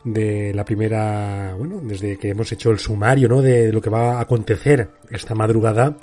de 0.04 0.54
la 0.54 0.64
primera, 0.64 1.56
bueno, 1.58 1.82
desde 1.84 2.18
que 2.18 2.30
hemos 2.30 2.52
hecho 2.52 2.70
el 2.70 2.78
sumario, 2.78 3.28
¿no? 3.28 3.42
De 3.42 3.74
lo 3.74 3.82
que 3.82 3.90
va 3.90 4.20
a 4.20 4.22
acontecer 4.22 4.88
esta 5.10 5.34
madrugada. 5.34 5.98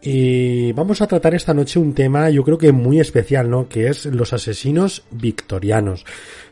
Y 0.00 0.70
vamos 0.72 1.02
a 1.02 1.08
tratar 1.08 1.34
esta 1.34 1.52
noche 1.52 1.80
un 1.80 1.92
tema, 1.92 2.30
yo 2.30 2.44
creo 2.44 2.56
que 2.56 2.70
muy 2.70 3.00
especial, 3.00 3.50
¿no? 3.50 3.68
Que 3.68 3.88
es 3.88 4.06
los 4.06 4.32
asesinos 4.32 5.04
victorianos 5.10 6.06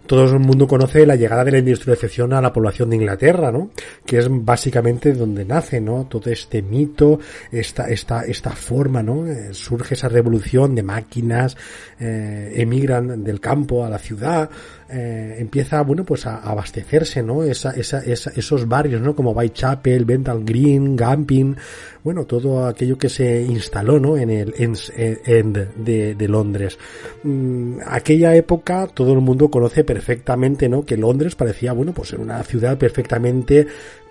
todo 0.07 0.25
el 0.25 0.41
mundo 0.41 0.67
conoce 0.67 1.05
la 1.05 1.17
llegada 1.17 1.45
de 1.45 1.53
la 1.53 1.59
industrialización 1.59 2.33
a 2.33 2.41
la 2.41 2.53
población 2.53 2.91
de 2.91 2.97
Inglaterra, 2.97 3.51
¿no? 3.53 3.71
Que 4.05 4.19
es 4.19 4.29
básicamente 4.31 5.13
donde 5.13 5.45
nace, 5.45 5.81
¿no? 5.81 6.07
Todo 6.09 6.31
este 6.31 6.63
mito, 6.63 7.19
esta, 7.51 7.89
esta, 7.89 8.25
esta 8.25 8.51
forma, 8.51 9.03
¿no? 9.03 9.27
Eh, 9.27 9.53
surge 9.53 9.95
esa 9.95 10.09
revolución 10.09 10.75
de 10.75 10.83
máquinas, 10.83 11.57
eh, 11.99 12.53
emigran 12.57 13.23
del 13.23 13.41
campo 13.41 13.85
a 13.85 13.89
la 13.89 13.99
ciudad, 13.99 14.51
eh, 14.89 15.37
empieza, 15.39 15.83
bueno, 15.83 16.05
pues 16.05 16.27
a, 16.27 16.39
abastecerse, 16.39 17.23
¿no? 17.23 17.43
Esa, 17.43 17.71
esa, 17.71 18.01
esos 18.01 18.69
barrios, 18.69 19.01
¿no? 19.01 19.15
Como 19.15 19.33
Whitechapel, 19.33 20.05
Bentham 20.05 20.45
Green, 20.45 20.97
Gamping, 20.97 21.57
bueno, 22.05 22.25
todo 22.25 22.67
aquello 22.67 22.97
que 22.97 23.09
se 23.09 23.43
instaló, 23.43 23.99
¿no? 23.99 24.17
En 24.17 24.31
el 24.31 24.55
End 24.57 25.75
de, 25.77 26.15
de 26.15 26.29
Londres. 26.29 26.79
Mm, 27.25 27.79
aquella 27.87 28.35
época 28.35 28.87
todo 28.87 29.13
el 29.13 29.21
mundo 29.21 29.51
conoce 29.51 29.85
perfectamente, 29.85 30.69
¿no? 30.69 30.85
Que 30.85 30.97
Londres 30.97 31.35
parecía, 31.35 31.73
bueno, 31.73 31.93
pues 31.93 32.13
una 32.13 32.43
ciudad 32.45 32.79
perfectamente 32.79 33.67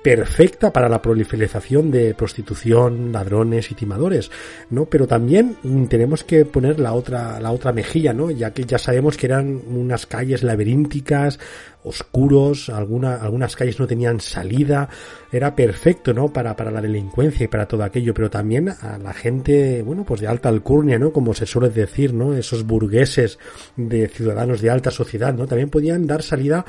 perfecta 0.06 0.72
para 0.72 0.88
la 0.88 1.02
proliferación 1.02 1.90
de 1.90 2.14
prostitución, 2.14 3.12
ladrones 3.12 3.72
y 3.72 3.74
timadores, 3.74 4.30
¿no? 4.70 4.86
Pero 4.86 5.08
también 5.08 5.58
tenemos 5.90 6.24
que 6.24 6.46
poner 6.46 6.80
la 6.80 6.94
otra, 6.94 7.40
la 7.40 7.50
otra 7.50 7.74
mejilla, 7.74 8.14
¿no? 8.14 8.30
Ya 8.30 8.52
que 8.52 8.66
ya 8.66 8.78
sabemos 8.78 9.18
que 9.18 9.26
eran 9.26 9.64
unas 9.68 10.06
calles 10.06 10.44
laberínticas, 10.44 11.40
oscuros, 11.86 12.70
alguna, 12.70 13.16
algunas 13.16 13.56
calles 13.56 13.80
no 13.80 13.88
tenían 13.88 14.20
salida, 14.20 14.90
era 15.32 15.56
perfecto, 15.56 16.14
¿no? 16.14 16.34
Para, 16.34 16.56
para 16.56 16.72
la 16.72 16.82
delincuencia 16.82 17.46
y 17.46 17.48
para 17.48 17.68
todo 17.68 17.84
aquello, 17.84 18.14
pero 18.14 18.30
también 18.30 18.70
a 18.70 18.98
la 18.98 19.14
gente, 19.14 19.82
bueno, 19.84 20.04
pues 20.04 20.22
de 20.22 20.28
alta 20.28 20.50
alcurnia, 20.50 20.98
¿no? 20.98 21.12
Como 21.12 21.34
se 21.34 21.46
suele 21.46 21.70
decir, 21.70 22.14
¿no? 22.14 22.34
Esos 22.34 22.66
burgueses 22.66 23.38
de 23.76 24.08
ciudadanos 24.08 24.62
de 24.62 24.70
alta 24.70 24.92
sociedad, 24.92 25.34
¿no? 25.34 25.46
También 25.48 25.70
podían 25.70 26.08
dar 26.08 26.24
salida 26.24 26.66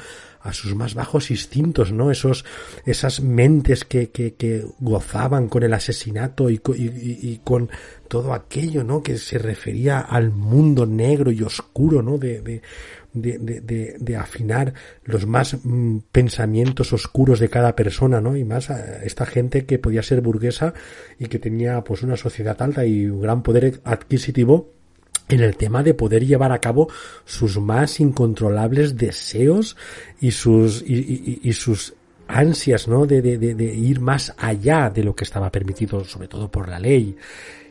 a 0.46 0.52
sus 0.52 0.74
más 0.74 0.94
bajos 0.94 1.30
instintos, 1.30 1.92
¿no? 1.92 2.10
Esos, 2.10 2.44
esas 2.84 3.20
mentes 3.20 3.84
que, 3.84 4.10
que, 4.10 4.34
que 4.34 4.64
gozaban 4.78 5.48
con 5.48 5.62
el 5.64 5.74
asesinato 5.74 6.48
y, 6.50 6.60
y, 6.76 7.40
con 7.42 7.68
todo 8.08 8.32
aquello, 8.32 8.84
¿no? 8.84 9.02
Que 9.02 9.18
se 9.18 9.38
refería 9.38 10.00
al 10.00 10.30
mundo 10.30 10.86
negro 10.86 11.32
y 11.32 11.42
oscuro, 11.42 12.00
¿no? 12.00 12.16
De, 12.16 12.40
de, 12.42 12.62
de, 13.16 13.96
de, 13.98 14.16
afinar 14.16 14.74
los 15.04 15.26
más 15.26 15.56
mm, 15.62 15.98
pensamientos 16.12 16.92
oscuros 16.92 17.40
de 17.40 17.48
cada 17.48 17.74
persona, 17.74 18.20
¿no? 18.20 18.36
Y 18.36 18.44
más 18.44 18.70
a 18.70 19.02
esta 19.02 19.26
gente 19.26 19.64
que 19.64 19.78
podía 19.78 20.02
ser 20.02 20.20
burguesa 20.20 20.74
y 21.18 21.26
que 21.26 21.38
tenía 21.38 21.82
pues 21.82 22.02
una 22.02 22.16
sociedad 22.16 22.60
alta 22.60 22.84
y 22.84 23.06
un 23.06 23.20
gran 23.20 23.42
poder 23.42 23.80
adquisitivo 23.84 24.70
en 25.28 25.40
el 25.40 25.56
tema 25.56 25.82
de 25.82 25.94
poder 25.94 26.24
llevar 26.24 26.52
a 26.52 26.60
cabo 26.60 26.88
sus 27.24 27.58
más 27.58 28.00
incontrolables 28.00 28.96
deseos 28.96 29.76
y 30.20 30.30
sus 30.30 30.82
y, 30.82 31.40
y, 31.42 31.52
sus 31.52 31.94
ansias 32.28 32.86
no 32.86 33.06
de, 33.06 33.22
de, 33.22 33.38
de, 33.38 33.74
ir 33.74 34.00
más 34.00 34.34
allá 34.38 34.90
de 34.90 35.02
lo 35.02 35.16
que 35.16 35.24
estaba 35.24 35.50
permitido 35.50 36.04
sobre 36.04 36.28
todo 36.28 36.50
por 36.50 36.68
la 36.68 36.78
ley 36.78 37.16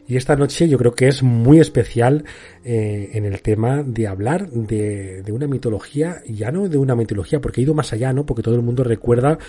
y 0.08 0.18
esta 0.18 0.36
noche 0.36 0.68
yo 0.68 0.78
creo 0.78 0.94
que 0.94 1.08
es 1.08 1.24
muy 1.24 1.60
especial 1.60 2.26
eh, 2.64 3.12
en 3.14 3.26
el 3.26 3.42
tema 3.42 3.84
de 3.84 4.08
hablar 4.08 4.50
de, 4.50 5.24
de 5.24 5.32
una 5.32 5.48
mitología 5.48 6.22
ya 6.28 6.52
no 6.52 6.68
de 6.70 6.78
una 6.78 6.96
mitología 6.96 7.42
porque 7.42 7.62
he 7.62 7.64
ido 7.64 7.74
más 7.74 7.94
allá 7.94 8.14
no 8.14 8.26
porque 8.26 8.44
todo 8.44 8.56
el 8.56 8.62
mundo 8.62 8.84
recuerda 8.84 9.40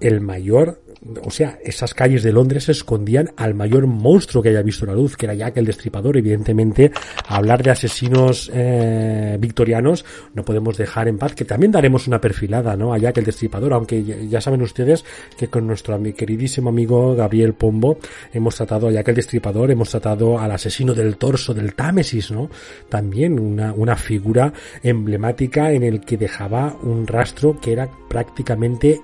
el 0.00 0.20
mayor 0.20 0.80
o 1.24 1.30
sea, 1.30 1.58
esas 1.62 1.94
calles 1.94 2.22
de 2.22 2.32
Londres 2.32 2.68
escondían 2.68 3.30
al 3.36 3.54
mayor 3.54 3.86
monstruo 3.86 4.42
que 4.42 4.50
haya 4.50 4.62
visto 4.62 4.86
la 4.86 4.94
luz, 4.94 5.16
que 5.16 5.26
era 5.26 5.34
Jack 5.34 5.56
el 5.56 5.66
Destripador. 5.66 6.16
Evidentemente, 6.16 6.90
hablar 7.26 7.62
de 7.62 7.70
asesinos 7.70 8.50
eh, 8.52 9.36
victorianos 9.40 10.04
no 10.34 10.44
podemos 10.44 10.76
dejar 10.76 11.08
en 11.08 11.18
paz, 11.18 11.34
que 11.34 11.44
también 11.44 11.72
daremos 11.72 12.06
una 12.06 12.20
perfilada, 12.20 12.76
¿no? 12.76 12.92
A 12.92 12.98
Jack 12.98 13.18
el 13.18 13.24
Destripador, 13.24 13.72
aunque 13.72 14.02
ya, 14.28 14.40
saben 14.40 14.62
ustedes 14.62 15.04
que 15.36 15.48
con 15.48 15.66
nuestro 15.66 16.00
queridísimo 16.14 16.70
amigo 16.70 17.14
Gabriel 17.14 17.54
Pombo 17.54 17.98
hemos 18.32 18.56
tratado 18.56 18.88
a 18.88 18.92
Jack 18.92 19.08
el 19.08 19.16
Destripador, 19.16 19.70
hemos 19.70 19.90
tratado 19.90 20.38
al 20.38 20.50
asesino 20.50 20.94
del 20.94 21.16
torso 21.16 21.54
del 21.54 21.74
Támesis, 21.74 22.30
¿no? 22.30 22.50
También 22.88 23.38
una, 23.38 23.72
una 23.72 23.96
figura 23.96 24.52
emblemática 24.82 25.72
en 25.72 25.82
el 25.84 26.00
que 26.00 26.16
dejaba 26.16 26.76
un 26.82 27.06
rastro 27.06 27.58
que 27.60 27.72
era 27.72 27.88
prácticamente 28.08 29.00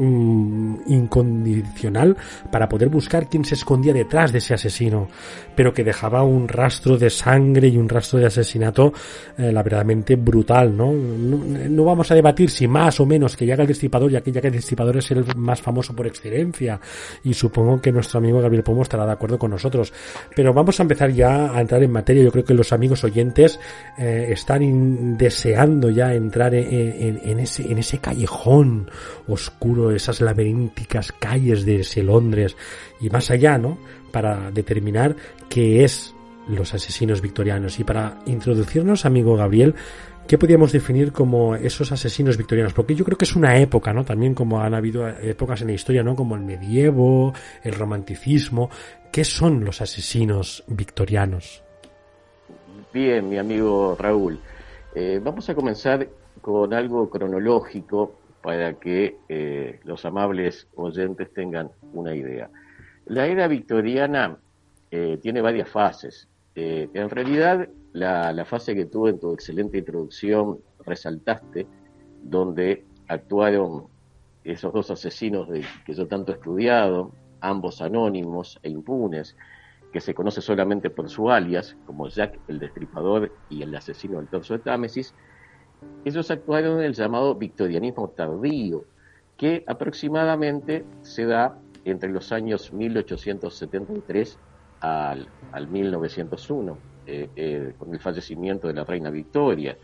incondicional 0.00 2.16
para 2.50 2.68
poder 2.68 2.88
buscar 2.88 3.28
quién 3.28 3.44
se 3.44 3.54
escondía 3.54 3.92
detrás 3.92 4.32
de 4.32 4.38
ese 4.38 4.54
asesino, 4.54 5.08
pero 5.54 5.72
que 5.72 5.84
dejaba 5.84 6.22
un 6.22 6.48
rastro 6.48 6.96
de 6.96 7.10
sangre 7.10 7.68
y 7.68 7.76
un 7.76 7.88
rastro 7.88 8.18
de 8.18 8.26
asesinato 8.26 8.92
eh, 9.36 9.52
la 9.52 9.62
verdaderamente 9.62 10.16
brutal, 10.16 10.76
¿no? 10.76 10.92
¿no? 10.92 11.84
vamos 11.84 12.10
a 12.10 12.14
debatir 12.14 12.50
si 12.50 12.66
más 12.66 13.00
o 13.00 13.06
menos 13.06 13.36
que 13.36 13.46
llega 13.46 13.62
el 13.62 13.68
Destripador, 13.68 14.10
ya 14.10 14.20
que 14.20 14.32
que 14.32 14.46
el 14.46 14.52
Destripador 14.52 14.98
es 14.98 15.10
el 15.10 15.24
más 15.36 15.60
famoso 15.60 15.94
por 15.94 16.06
excelencia, 16.06 16.80
y 17.24 17.34
supongo 17.34 17.80
que 17.80 17.92
nuestro 17.92 18.18
amigo 18.18 18.40
Gabriel 18.40 18.62
Pomo 18.62 18.82
estará 18.82 19.06
de 19.06 19.12
acuerdo 19.12 19.38
con 19.38 19.50
nosotros. 19.50 19.92
Pero 20.34 20.52
vamos 20.52 20.78
a 20.78 20.82
empezar 20.82 21.10
ya 21.10 21.52
a 21.52 21.60
entrar 21.60 21.82
en 21.82 21.90
materia. 21.90 22.22
Yo 22.22 22.32
creo 22.32 22.44
que 22.44 22.54
los 22.54 22.72
amigos 22.72 23.04
oyentes 23.04 23.58
eh, 23.98 24.28
están 24.30 25.16
deseando 25.16 25.90
ya 25.90 26.14
entrar 26.14 26.54
en, 26.54 27.38
ese, 27.38 27.70
en 27.70 27.78
ese 27.78 27.98
callejón 27.98 28.90
oscuro 29.26 29.89
esas 29.96 30.20
laberínticas 30.20 31.12
calles 31.12 31.64
de 31.64 31.80
ese 31.80 32.02
Londres 32.02 32.56
y 33.00 33.10
más 33.10 33.30
allá, 33.30 33.58
¿no? 33.58 33.78
Para 34.10 34.50
determinar 34.50 35.16
qué 35.48 35.84
es 35.84 36.14
los 36.48 36.74
asesinos 36.74 37.20
victorianos 37.20 37.78
y 37.78 37.84
para 37.84 38.18
introducirnos, 38.26 39.04
amigo 39.04 39.36
Gabriel, 39.36 39.74
¿qué 40.26 40.38
podríamos 40.38 40.72
definir 40.72 41.12
como 41.12 41.54
esos 41.54 41.92
asesinos 41.92 42.36
victorianos? 42.36 42.72
Porque 42.72 42.94
yo 42.94 43.04
creo 43.04 43.16
que 43.16 43.24
es 43.24 43.36
una 43.36 43.56
época, 43.58 43.92
¿no? 43.92 44.04
También 44.04 44.34
como 44.34 44.60
han 44.60 44.74
habido 44.74 45.08
épocas 45.08 45.60
en 45.60 45.68
la 45.68 45.74
historia, 45.74 46.02
¿no? 46.02 46.16
Como 46.16 46.34
el 46.34 46.42
medievo, 46.42 47.32
el 47.62 47.74
romanticismo. 47.74 48.70
¿Qué 49.12 49.24
son 49.24 49.64
los 49.64 49.80
asesinos 49.80 50.64
victorianos? 50.68 51.62
Bien, 52.92 53.28
mi 53.28 53.38
amigo 53.38 53.96
Raúl. 53.98 54.40
Eh, 54.94 55.20
vamos 55.22 55.48
a 55.48 55.54
comenzar 55.54 56.08
con 56.40 56.74
algo 56.74 57.08
cronológico 57.08 58.19
para 58.42 58.74
que 58.74 59.16
eh, 59.28 59.80
los 59.84 60.04
amables 60.04 60.68
oyentes 60.74 61.32
tengan 61.32 61.70
una 61.92 62.14
idea. 62.14 62.50
La 63.06 63.26
era 63.26 63.48
victoriana 63.48 64.38
eh, 64.90 65.18
tiene 65.20 65.40
varias 65.40 65.68
fases. 65.68 66.28
Eh, 66.54 66.88
en 66.94 67.10
realidad, 67.10 67.68
la, 67.92 68.44
fase 68.44 68.74
que 68.74 68.86
tuve 68.86 69.10
en 69.10 69.20
tu 69.20 69.32
excelente 69.32 69.78
introducción 69.78 70.58
resaltaste, 70.84 71.66
donde 72.22 72.84
actuaron 73.08 73.86
esos 74.44 74.72
dos 74.72 74.90
asesinos 74.90 75.48
de, 75.48 75.64
que 75.84 75.94
yo 75.94 76.06
tanto 76.06 76.32
he 76.32 76.36
estudiado, 76.36 77.12
ambos 77.40 77.80
anónimos 77.82 78.58
e 78.62 78.70
impunes, 78.70 79.36
que 79.92 80.00
se 80.00 80.14
conoce 80.14 80.40
solamente 80.40 80.88
por 80.88 81.08
su 81.08 81.30
alias, 81.30 81.76
como 81.84 82.08
Jack 82.08 82.38
el 82.48 82.58
Destripador 82.58 83.32
y 83.48 83.62
el 83.62 83.74
asesino 83.74 84.18
del 84.18 84.28
torso 84.28 84.54
de 84.54 84.60
Támesis, 84.60 85.14
ellos 86.04 86.30
actuaron 86.30 86.80
en 86.80 86.86
el 86.86 86.94
llamado 86.94 87.34
victorianismo 87.34 88.08
tardío, 88.10 88.84
que 89.36 89.64
aproximadamente 89.66 90.84
se 91.02 91.26
da 91.26 91.58
entre 91.84 92.10
los 92.10 92.32
años 92.32 92.72
1873 92.72 94.38
al, 94.80 95.28
1901, 95.68 96.78
eh, 97.06 97.28
eh, 97.36 97.74
con 97.78 97.92
el 97.92 98.00
fallecimiento 98.00 98.68
de 98.68 98.74
la 98.74 98.84
reina 98.84 99.10
Victoria. 99.10 99.76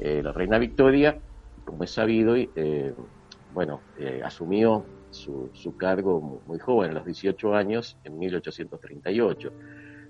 Eh, 0.00 0.22
la 0.22 0.32
reina 0.32 0.58
Victoria, 0.58 1.18
como 1.64 1.84
es 1.84 1.90
sabido, 1.90 2.34
bueno, 3.52 3.80
asumió 4.24 4.84
su, 5.10 5.50
su, 5.52 5.76
cargo 5.76 6.40
muy 6.46 6.58
joven, 6.58 6.90
a 6.90 6.94
los 6.94 7.04
18 7.04 7.54
años, 7.54 7.96
en 8.04 8.18
1838. 8.18 9.52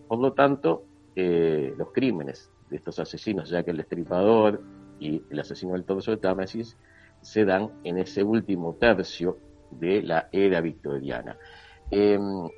Por 0.08 0.18
lo 0.18 0.32
tanto, 0.32 0.84
los 1.14 1.92
crímenes 1.92 2.50
de 2.70 2.76
estos 2.76 2.98
asesinos, 2.98 3.48
ya 3.50 3.62
que 3.62 3.70
el 3.70 3.76
destripador, 3.76 4.60
y 5.04 5.22
el 5.30 5.40
asesino 5.40 5.74
del 5.74 5.84
torso 5.84 6.10
de 6.10 6.16
Támesis 6.16 6.76
se 7.20 7.44
dan 7.44 7.70
en 7.84 7.98
ese 7.98 8.22
último 8.22 8.74
tercio 8.74 9.38
de 9.70 10.02
la 10.02 10.28
era 10.32 10.60
victoriana. 10.60 11.36
Em, 11.90 12.48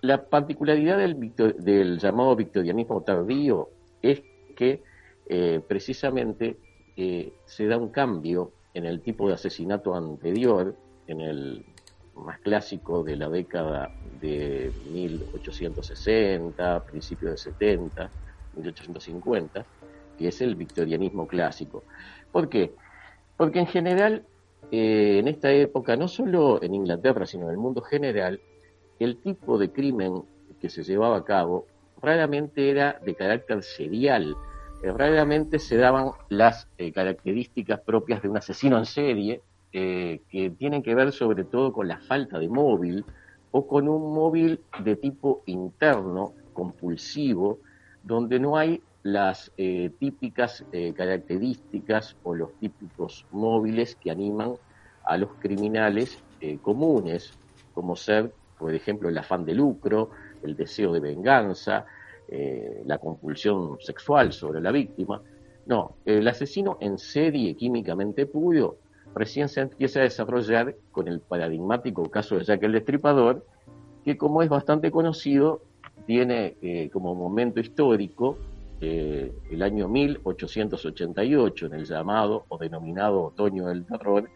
la 0.00 0.24
particularidad 0.24 0.96
del, 0.96 1.98
llamado 1.98 2.34
victorianismo 2.36 3.02
tardío 3.02 3.68
es 4.00 4.22
que 4.56 4.82
eh, 5.28 5.60
precisamente 5.66 6.56
eh, 6.96 7.32
se 7.44 7.66
da 7.66 7.76
un 7.76 7.90
cambio 7.90 8.52
en 8.72 8.86
el 8.86 9.02
tipo 9.02 9.28
de 9.28 9.34
asesinato 9.34 9.94
anterior, 9.94 10.74
en 11.06 11.20
el 11.20 11.66
más 12.14 12.38
clásico 12.40 13.02
de 13.02 13.16
la 13.16 13.28
década 13.28 13.90
de 14.20 14.72
1860, 14.90 16.84
principios 16.84 17.32
de 17.32 17.36
70, 17.36 18.10
1850, 18.56 19.66
que 20.20 20.28
es 20.28 20.40
el 20.42 20.54
victorianismo 20.54 21.26
clásico. 21.26 21.82
¿Por 22.30 22.50
qué? 22.50 22.74
Porque 23.38 23.58
en 23.58 23.66
general, 23.66 24.26
eh, 24.70 25.16
en 25.18 25.28
esta 25.28 25.50
época, 25.50 25.96
no 25.96 26.08
solo 26.08 26.62
en 26.62 26.74
Inglaterra, 26.74 27.24
sino 27.24 27.46
en 27.46 27.52
el 27.52 27.56
mundo 27.56 27.80
general, 27.80 28.38
el 28.98 29.16
tipo 29.16 29.56
de 29.56 29.70
crimen 29.70 30.22
que 30.60 30.68
se 30.68 30.82
llevaba 30.82 31.16
a 31.16 31.24
cabo 31.24 31.66
raramente 32.02 32.68
era 32.68 33.00
de 33.02 33.14
carácter 33.14 33.62
serial, 33.62 34.36
eh, 34.82 34.92
raramente 34.92 35.58
se 35.58 35.78
daban 35.78 36.10
las 36.28 36.68
eh, 36.76 36.92
características 36.92 37.80
propias 37.80 38.20
de 38.20 38.28
un 38.28 38.36
asesino 38.36 38.76
en 38.76 38.86
serie, 38.86 39.40
que 39.72 40.52
tienen 40.58 40.82
que 40.82 40.96
ver 40.96 41.12
sobre 41.12 41.44
todo 41.44 41.72
con 41.72 41.86
la 41.86 42.00
falta 42.00 42.40
de 42.40 42.48
móvil 42.48 43.04
o 43.52 43.68
con 43.68 43.88
un 43.88 44.12
móvil 44.12 44.58
de 44.82 44.96
tipo 44.96 45.44
interno, 45.46 46.34
compulsivo, 46.52 47.60
donde 48.02 48.40
no 48.40 48.56
hay 48.56 48.82
las 49.02 49.50
eh, 49.56 49.90
típicas 49.98 50.64
eh, 50.72 50.92
características 50.92 52.16
o 52.22 52.34
los 52.34 52.54
típicos 52.58 53.26
móviles 53.30 53.96
que 53.96 54.10
animan 54.10 54.54
a 55.04 55.16
los 55.16 55.30
criminales 55.38 56.18
eh, 56.40 56.58
comunes, 56.60 57.32
como 57.72 57.96
ser, 57.96 58.34
por 58.58 58.74
ejemplo, 58.74 59.08
el 59.08 59.16
afán 59.16 59.44
de 59.44 59.54
lucro, 59.54 60.10
el 60.42 60.54
deseo 60.56 60.92
de 60.92 61.00
venganza, 61.00 61.86
la 62.84 62.98
compulsión 62.98 63.78
sexual 63.80 64.32
sobre 64.32 64.60
la 64.60 64.70
víctima. 64.70 65.20
No, 65.66 65.96
el 66.04 66.28
asesino 66.28 66.78
en 66.80 66.96
serie 66.96 67.56
químicamente 67.56 68.24
puro 68.26 68.78
recién 69.16 69.48
se 69.48 69.62
empieza 69.62 69.98
a 69.98 70.04
desarrollar 70.04 70.76
con 70.92 71.08
el 71.08 71.18
paradigmático 71.18 72.08
caso 72.08 72.38
de 72.38 72.44
Jack 72.44 72.62
el 72.62 72.72
Destripador, 72.72 73.44
que 74.04 74.16
como 74.16 74.42
es 74.42 74.48
bastante 74.48 74.92
conocido, 74.92 75.62
tiene 76.06 76.88
como 76.92 77.16
momento 77.16 77.58
histórico 77.58 78.38
eh, 78.80 79.32
el 79.50 79.62
año 79.62 79.88
1888, 79.88 81.66
en 81.66 81.74
el 81.74 81.84
llamado 81.84 82.46
o 82.48 82.56
denominado 82.56 83.22
Otoño 83.24 83.66
del 83.66 83.84
Terror, 83.84 84.30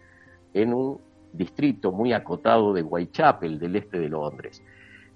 en 0.52 0.74
un 0.74 1.00
distrito 1.32 1.92
muy 1.92 2.12
acotado 2.12 2.74
de 2.74 2.82
Whitechapel, 2.82 3.58
del 3.58 3.76
este 3.76 3.98
de 3.98 4.08
Londres. 4.08 4.62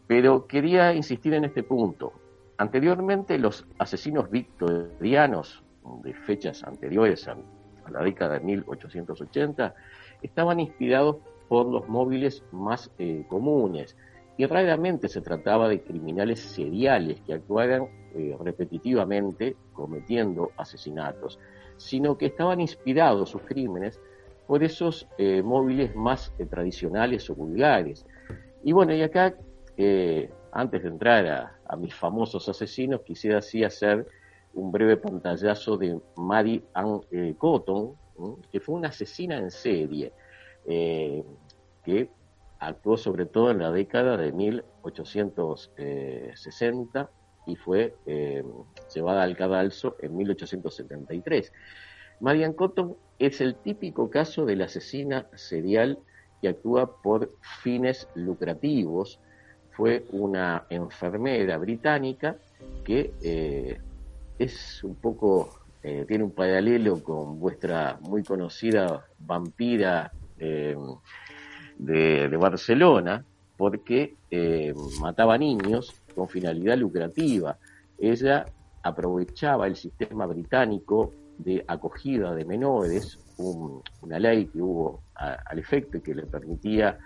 Pero 0.07 0.47
quería 0.47 0.95
insistir 0.95 1.35
en 1.35 1.45
este 1.45 1.63
punto. 1.63 2.13
Anteriormente, 2.57 3.39
los 3.39 3.67
asesinos 3.79 4.31
victorianos, 4.31 5.63
de 6.03 6.13
fechas 6.13 6.65
anteriores 6.65 7.29
a, 7.29 7.37
la 7.91 8.03
década 8.03 8.39
de 8.39 8.41
1880, 8.41 9.75
estaban 10.23 10.61
inspirados 10.61 11.17
por 11.49 11.67
los 11.67 11.89
móviles 11.89 12.43
más 12.53 12.91
eh, 12.99 13.25
comunes 13.29 13.97
y 14.39 14.47
raramente 14.47 15.09
se 15.09 15.21
trataba 15.21 15.69
de 15.69 15.83
criminales 15.83 16.41
seriales 16.41 17.21
que 17.21 17.35
actuaran 17.35 17.89
eh, 18.15 18.35
repetitivamente 18.41 19.57
cometiendo 19.75 20.53
asesinatos, 20.57 21.39
sino 21.77 22.17
que 22.17 22.27
estaban 22.27 22.61
inspirados 22.61 23.29
sus 23.29 23.43
crímenes 23.43 24.01
por 24.47 24.65
esos 24.65 25.07
eh, 25.19 25.43
móviles 25.43 25.95
más 25.95 26.33
tradicionales 26.49 27.29
o 27.29 27.35
vulgares. 27.35 28.07
Y 28.65 28.73
bueno, 28.73 28.95
y 28.95 29.03
acá, 29.03 29.35
antes 30.53 30.83
de 30.83 30.89
entrar 30.89 31.27
a, 31.67 31.77
mis 31.77 31.95
famosos 31.95 32.49
asesinos, 32.49 33.03
quisiera 33.03 33.39
así 33.39 33.63
hacer 33.63 34.07
un 34.55 34.73
breve 34.73 34.97
pantallazo 34.97 35.77
de 35.77 36.01
Maddie 36.17 36.65
Ann 36.73 37.01
Cotton, 37.37 37.95
que 38.51 38.61
fue 38.61 38.75
una 38.77 38.89
asesina 38.89 39.37
en 39.37 39.51
serie 39.51 40.13
eh, 40.67 41.23
que 41.85 42.11
actuó 42.59 42.97
sobre 42.97 43.27
todo 43.27 43.51
en 43.51 43.59
la 43.59 43.71
década 43.71 44.17
de 44.17 44.33
1860 44.33 47.11
y 47.47 47.57
fue 47.57 47.95
eh, 48.07 48.43
llevada 48.95 49.23
al 49.23 49.37
cadalso 49.37 49.97
en 50.01 50.17
1873. 50.17 51.53
Marian 52.21 52.53
Cotton 52.53 52.97
es 53.19 53.41
el 53.41 53.57
típico 53.57 54.11
caso 54.11 54.45
de 54.45 54.57
la 54.57 54.67
asesina 54.67 55.27
serial 55.35 55.99
que 56.43 56.49
actúa 56.49 57.01
por 57.01 57.31
fines 57.63 58.07
lucrativos. 58.15 59.19
Fue 59.71 60.05
una 60.11 60.67
enfermera 60.71 61.57
británica 61.59 62.37
que 62.85 63.15
eh, 63.23 63.81
es 64.39 64.85
un 64.85 64.97
poco, 64.97 65.61
tiene 65.81 66.25
un 66.25 66.33
paralelo 66.33 67.03
con 67.03 67.39
vuestra 67.39 67.99
muy 68.03 68.25
conocida 68.25 69.07
vampira 69.19 70.13
eh, 70.39 70.77
de, 71.79 72.37
Barcelona 72.37 73.25
porque 73.57 74.15
eh, 74.31 74.75
mataba 75.01 75.37
niños 75.39 75.95
con 76.15 76.29
finalidad 76.29 76.77
lucrativa. 76.77 77.59
Ella 77.99 78.47
aprovechaba 78.83 79.67
el 79.67 79.77
sistema 79.77 80.27
británico 80.27 81.13
de 81.39 81.65
acogida 81.67 82.35
de 82.35 82.45
menores, 82.45 83.19
una 83.39 84.19
ley 84.19 84.47
que 84.47 84.61
hubo 84.61 85.03
al 85.15 85.59
efecto 85.59 85.99
y 85.99 86.01
que 86.01 86.15
le 86.15 86.27
permitía, 86.27 86.99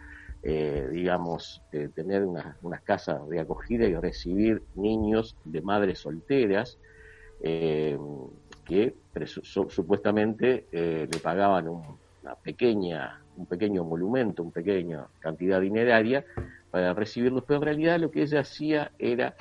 eh, 0.43 0.89
digamos, 0.91 1.63
tener 1.95 2.25
unas 2.25 2.83
casas 2.83 3.29
de 3.29 3.41
acogida 3.41 3.87
y 3.87 3.95
recibir 3.95 4.63
niños 4.75 5.37
de 5.45 5.61
madres 5.61 5.99
solteras 6.01 6.79
que 7.43 8.95
supuestamente 9.45 10.67
le 10.73 11.19
pagaban 11.23 11.69
una 11.69 12.35
pequeña 12.37 13.22
un 13.37 13.47
pequeño 13.47 13.85
monumento, 13.85 14.43
una 14.43 14.53
pequeña 14.53 15.07
cantidad 15.21 15.61
dineraria 15.61 16.25
para 16.71 16.95
recibirlos, 16.95 17.45
pero 17.47 17.59
en 17.59 17.65
realidad 17.65 17.99
lo 18.01 18.11
que 18.11 18.23
ella 18.23 18.41
hacía 18.41 18.93
era 18.99 19.35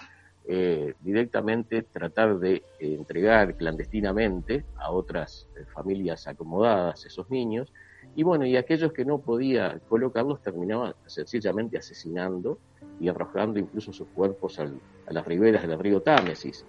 eh, 0.48 0.96
directamente 1.02 1.84
tratar 1.84 2.40
de 2.40 2.56
eh, 2.56 2.64
entregar 2.80 3.56
clandestinamente 3.56 4.66
a 4.76 4.92
otras 4.92 5.48
eh, 5.56 5.66
familias 5.72 6.28
acomodadas 6.28 7.06
esos 7.06 7.30
niños, 7.30 7.72
y 8.16 8.24
bueno, 8.24 8.46
y 8.46 8.58
aquellos 8.58 8.92
que 8.92 9.06
no 9.06 9.20
podía 9.20 9.80
colocarlos 9.88 10.42
terminaban 10.42 10.96
sencillamente 11.06 11.78
asesinando 11.78 12.60
y 13.00 13.08
arrojando 13.08 13.60
incluso 13.60 13.94
sus 13.94 14.08
cuerpos 14.10 14.60
a 14.60 14.68
las 15.12 15.26
riberas 15.26 15.68
del 15.68 15.80
río 15.80 16.02
Támesis. 16.02 16.66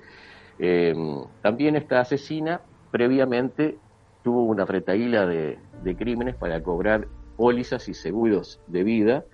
también 1.41 1.75
esta 1.75 2.01
asesina 2.01 2.61
previamente 2.91 3.79
tuvo 4.23 4.45
una 4.45 4.65
retaíla 4.65 5.27
de, 5.27 5.59
crímenes 5.97 6.37
para 6.37 6.63
cobrar 6.63 7.09
pólizas 7.37 7.89
y 7.89 7.95
seguros 7.95 8.61
de 8.69 8.85
vida 8.85 9.25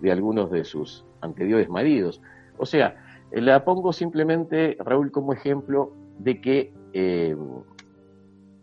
de 0.00 0.12
algunos 0.12 0.50
de 0.50 0.64
sus 0.64 1.04
anteriores 1.20 1.68
maridos. 1.68 2.20
O 2.58 2.66
sea, 2.66 2.96
la 3.32 3.64
pongo 3.64 3.92
simplemente, 3.92 4.76
Raúl, 4.80 5.10
como 5.10 5.32
ejemplo 5.32 5.92
de 6.18 6.40
que 6.40 6.72
eh, 6.92 7.36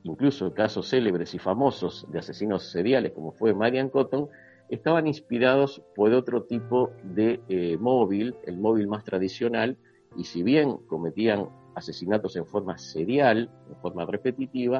incluso 0.03 0.53
casos 0.53 0.89
célebres 0.89 1.33
y 1.33 1.39
famosos 1.39 2.07
de 2.11 2.19
asesinos 2.19 2.71
seriales, 2.71 3.11
como 3.13 3.31
fue 3.31 3.53
Marian 3.53 3.89
Cotton, 3.89 4.29
estaban 4.69 5.05
inspirados 5.07 5.81
por 5.95 6.13
otro 6.13 6.43
tipo 6.43 6.91
de 7.03 7.41
eh, 7.49 7.77
móvil, 7.77 8.35
el 8.45 8.57
móvil 8.57 8.87
más 8.87 9.03
tradicional, 9.03 9.77
y 10.15 10.23
si 10.23 10.43
bien 10.43 10.77
cometían 10.87 11.49
asesinatos 11.75 12.35
en 12.35 12.45
forma 12.45 12.77
serial, 12.77 13.49
en 13.69 13.75
forma 13.77 14.05
repetitiva, 14.05 14.79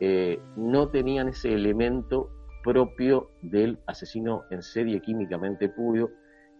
eh, 0.00 0.40
no 0.56 0.88
tenían 0.88 1.28
ese 1.28 1.52
elemento 1.52 2.30
propio 2.62 3.30
del 3.42 3.78
asesino 3.86 4.44
en 4.50 4.62
serie 4.62 5.00
químicamente 5.00 5.68
puro, 5.68 6.10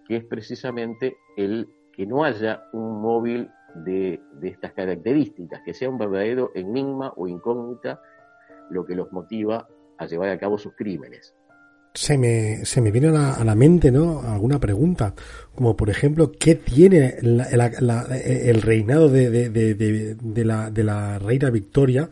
que 0.07 0.16
es 0.16 0.24
precisamente 0.24 1.16
el 1.36 1.68
que 1.93 2.07
no 2.07 2.24
haya 2.24 2.64
un 2.72 3.01
móvil 3.01 3.51
de, 3.74 4.20
estas 4.43 4.72
características, 4.72 5.61
que 5.64 5.74
sea 5.74 5.91
un 5.91 5.99
verdadero 5.99 6.51
enigma 6.55 7.12
o 7.16 7.28
incógnita 7.28 8.01
lo 8.70 8.84
que 8.84 8.95
los 8.95 9.12
motiva 9.12 9.68
a 9.99 10.07
llevar 10.07 10.30
a 10.30 10.39
cabo 10.39 10.59
sus 10.59 10.74
crímenes. 10.74 11.34
Se 11.95 12.16
me, 12.16 12.64
se 12.64 12.80
me 12.80 12.93
viene 12.93 13.09
a 13.09 13.45
la, 13.45 13.55
mente, 13.55 13.91
¿no? 13.91 14.20
Alguna 14.20 14.61
pregunta, 14.61 15.14
como 15.55 15.76
por 15.76 15.91
ejemplo, 15.91 16.30
¿qué 16.39 16.55
tiene 16.55 17.16
el 17.20 18.62
reinado 18.62 19.09
de, 19.09 19.51
de, 19.51 20.45
la, 20.45 20.70
de 20.70 20.84
la 20.84 21.18
reina 21.18 21.51
Victoria 21.51 22.09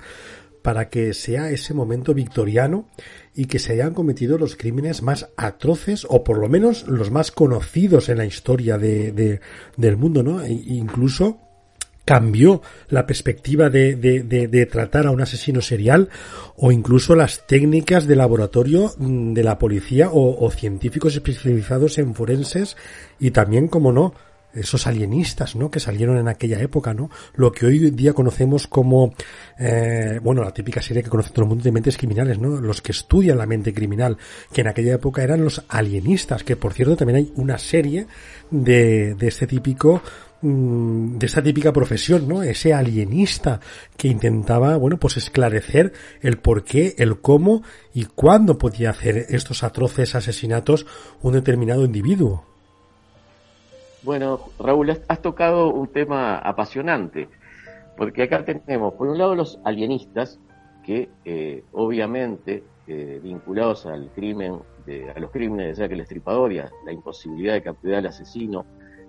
para 0.66 0.88
que 0.88 1.14
sea 1.14 1.52
ese 1.52 1.74
momento 1.74 2.12
victoriano 2.12 2.88
y 3.36 3.44
que 3.44 3.60
se 3.60 3.74
hayan 3.74 3.94
cometido 3.94 4.36
los 4.36 4.56
crímenes 4.56 5.00
más 5.00 5.28
atroces 5.36 6.04
o 6.10 6.24
por 6.24 6.38
lo 6.38 6.48
menos 6.48 6.88
los 6.88 7.12
más 7.12 7.30
conocidos 7.30 8.08
en 8.08 8.18
la 8.18 8.24
historia 8.24 8.76
de, 8.76 9.38
del 9.76 9.96
mundo, 9.96 10.24
¿no? 10.24 10.42
E 10.42 10.50
incluso 10.50 11.38
cambió 12.04 12.62
la 12.88 13.06
perspectiva 13.06 13.70
de, 13.70 13.94
de, 13.94 14.66
tratar 14.66 15.06
a 15.06 15.12
un 15.12 15.20
asesino 15.20 15.60
serial 15.60 16.08
o 16.56 16.72
incluso 16.72 17.14
las 17.14 17.46
técnicas 17.46 18.08
de 18.08 18.16
laboratorio 18.16 18.92
mm, 18.98 19.34
de 19.34 19.44
la 19.44 19.60
policía 19.60 20.10
o, 20.10 20.44
o 20.44 20.50
científicos 20.50 21.14
especializados 21.14 21.96
en 21.98 22.12
forenses 22.12 22.76
y 23.20 23.30
también, 23.30 23.68
como 23.68 23.92
no, 23.92 24.14
esos 24.56 24.86
alienistas, 24.86 25.56
¿no? 25.56 25.70
Que 25.70 25.80
salieron 25.80 26.18
en 26.18 26.28
aquella 26.28 26.60
época, 26.60 26.94
¿no? 26.94 27.10
Lo 27.34 27.52
que 27.52 27.66
hoy 27.66 27.90
día 27.90 28.12
conocemos 28.12 28.66
como, 28.66 29.14
eh, 29.58 30.18
bueno, 30.22 30.42
la 30.42 30.52
típica 30.52 30.82
serie 30.82 31.02
que 31.02 31.10
conoce 31.10 31.30
todo 31.30 31.42
el 31.42 31.48
mundo 31.48 31.64
de 31.64 31.72
mentes 31.72 31.96
criminales, 31.96 32.38
¿no? 32.38 32.60
Los 32.60 32.82
que 32.82 32.92
estudian 32.92 33.38
la 33.38 33.46
mente 33.46 33.72
criminal, 33.72 34.16
que 34.52 34.62
en 34.62 34.68
aquella 34.68 34.94
época 34.94 35.22
eran 35.22 35.44
los 35.44 35.64
alienistas, 35.68 36.42
que 36.42 36.56
por 36.56 36.72
cierto 36.72 36.96
también 36.96 37.16
hay 37.16 37.32
una 37.36 37.58
serie 37.58 38.06
de, 38.50 39.14
de 39.14 39.28
este 39.28 39.46
típico, 39.46 40.02
mm, 40.42 41.18
de 41.18 41.26
esta 41.26 41.42
típica 41.42 41.72
profesión, 41.72 42.26
¿no? 42.26 42.42
Ese 42.42 42.72
alienista 42.72 43.60
que 43.96 44.08
intentaba, 44.08 44.76
bueno, 44.76 44.98
pues 44.98 45.16
esclarecer 45.16 45.92
el 46.22 46.38
por 46.38 46.64
qué, 46.64 46.94
el 46.98 47.20
cómo 47.20 47.62
y 47.92 48.04
cuándo 48.04 48.58
podía 48.58 48.90
hacer 48.90 49.26
estos 49.28 49.62
atroces 49.62 50.14
asesinatos 50.14 50.86
un 51.22 51.34
determinado 51.34 51.84
individuo. 51.84 52.55
Bueno, 54.06 54.38
Raúl, 54.60 54.90
has 55.08 55.20
tocado 55.20 55.74
un 55.74 55.88
tema 55.88 56.38
apasionante, 56.38 57.28
porque 57.96 58.22
acá 58.22 58.44
tenemos, 58.44 58.94
por 58.94 59.08
un 59.08 59.18
lado, 59.18 59.34
los 59.34 59.58
alienistas, 59.64 60.38
que 60.84 61.10
eh, 61.24 61.64
obviamente 61.72 62.62
eh, 62.86 63.18
vinculados 63.20 63.84
al 63.84 64.08
crimen, 64.12 64.60
de, 64.86 65.10
a 65.10 65.18
los 65.18 65.32
crímenes 65.32 65.76
de 65.76 65.82
Jack 65.82 65.90
el 65.90 66.02
Estripador 66.02 66.52
y 66.52 66.60
a 66.60 66.70
la 66.84 66.92
imposibilidad 66.92 67.54
de 67.54 67.62
capturar 67.64 67.98
al 67.98 68.06
asesino, 68.06 68.64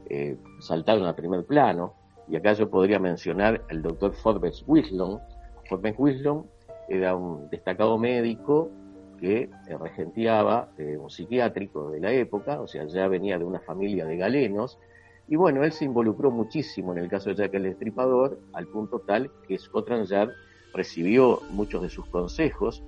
eh, 0.09 0.35
saltaron 0.61 1.05
al 1.05 1.13
primer 1.13 1.45
plano. 1.45 1.93
Y 2.27 2.35
acá 2.35 2.53
yo 2.53 2.67
podría 2.67 2.97
mencionar 2.97 3.63
al 3.69 3.83
doctor 3.83 4.15
Forbes 4.15 4.63
Wislon. 4.65 5.19
Forbes 5.69 5.93
Wislon 5.95 6.47
era 6.89 7.15
un 7.15 7.51
destacado 7.51 7.99
médico 7.99 8.71
que 9.17 9.49
regenteaba 9.79 10.69
un 10.99 11.09
psiquiátrico 11.09 11.91
de 11.91 11.99
la 11.99 12.11
época, 12.11 12.61
o 12.61 12.67
sea, 12.67 12.85
ya 12.85 13.07
venía 13.07 13.37
de 13.37 13.45
una 13.45 13.59
familia 13.59 14.05
de 14.05 14.17
galenos, 14.17 14.79
y 15.27 15.35
bueno, 15.35 15.63
él 15.63 15.73
se 15.73 15.85
involucró 15.85 16.31
muchísimo 16.31 16.93
en 16.93 16.99
el 16.99 17.09
caso 17.09 17.29
de 17.29 17.35
Jack 17.35 17.53
el 17.55 17.63
Destripador, 17.63 18.39
al 18.53 18.67
punto 18.67 18.99
tal 18.99 19.29
que 19.47 19.57
Scotland 19.57 20.07
Yard 20.07 20.31
recibió 20.73 21.41
muchos 21.51 21.81
de 21.81 21.89
sus 21.89 22.05
consejos 22.07 22.83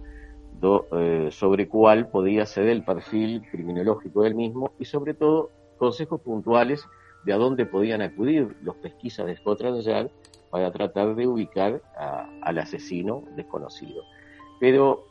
eh, 0.61 1.29
sobre 1.31 1.67
cuál 1.69 2.09
podía 2.09 2.45
ser 2.45 2.67
el 2.67 2.83
perfil 2.83 3.41
criminológico 3.49 4.23
del 4.23 4.35
mismo 4.35 4.73
y 4.77 4.85
sobre 4.85 5.13
todo 5.13 5.51
consejos 5.77 6.19
puntuales 6.21 6.85
de 7.25 7.33
a 7.33 7.37
dónde 7.37 7.65
podían 7.65 8.01
acudir 8.01 8.55
los 8.61 8.75
pesquisas 8.75 9.25
de 9.25 9.37
Scotland 9.37 9.81
Yard 9.81 10.09
para 10.49 10.71
tratar 10.71 11.15
de 11.15 11.27
ubicar 11.27 11.81
al 12.41 12.57
asesino 12.57 13.23
desconocido. 13.35 14.03
Pero 14.59 15.08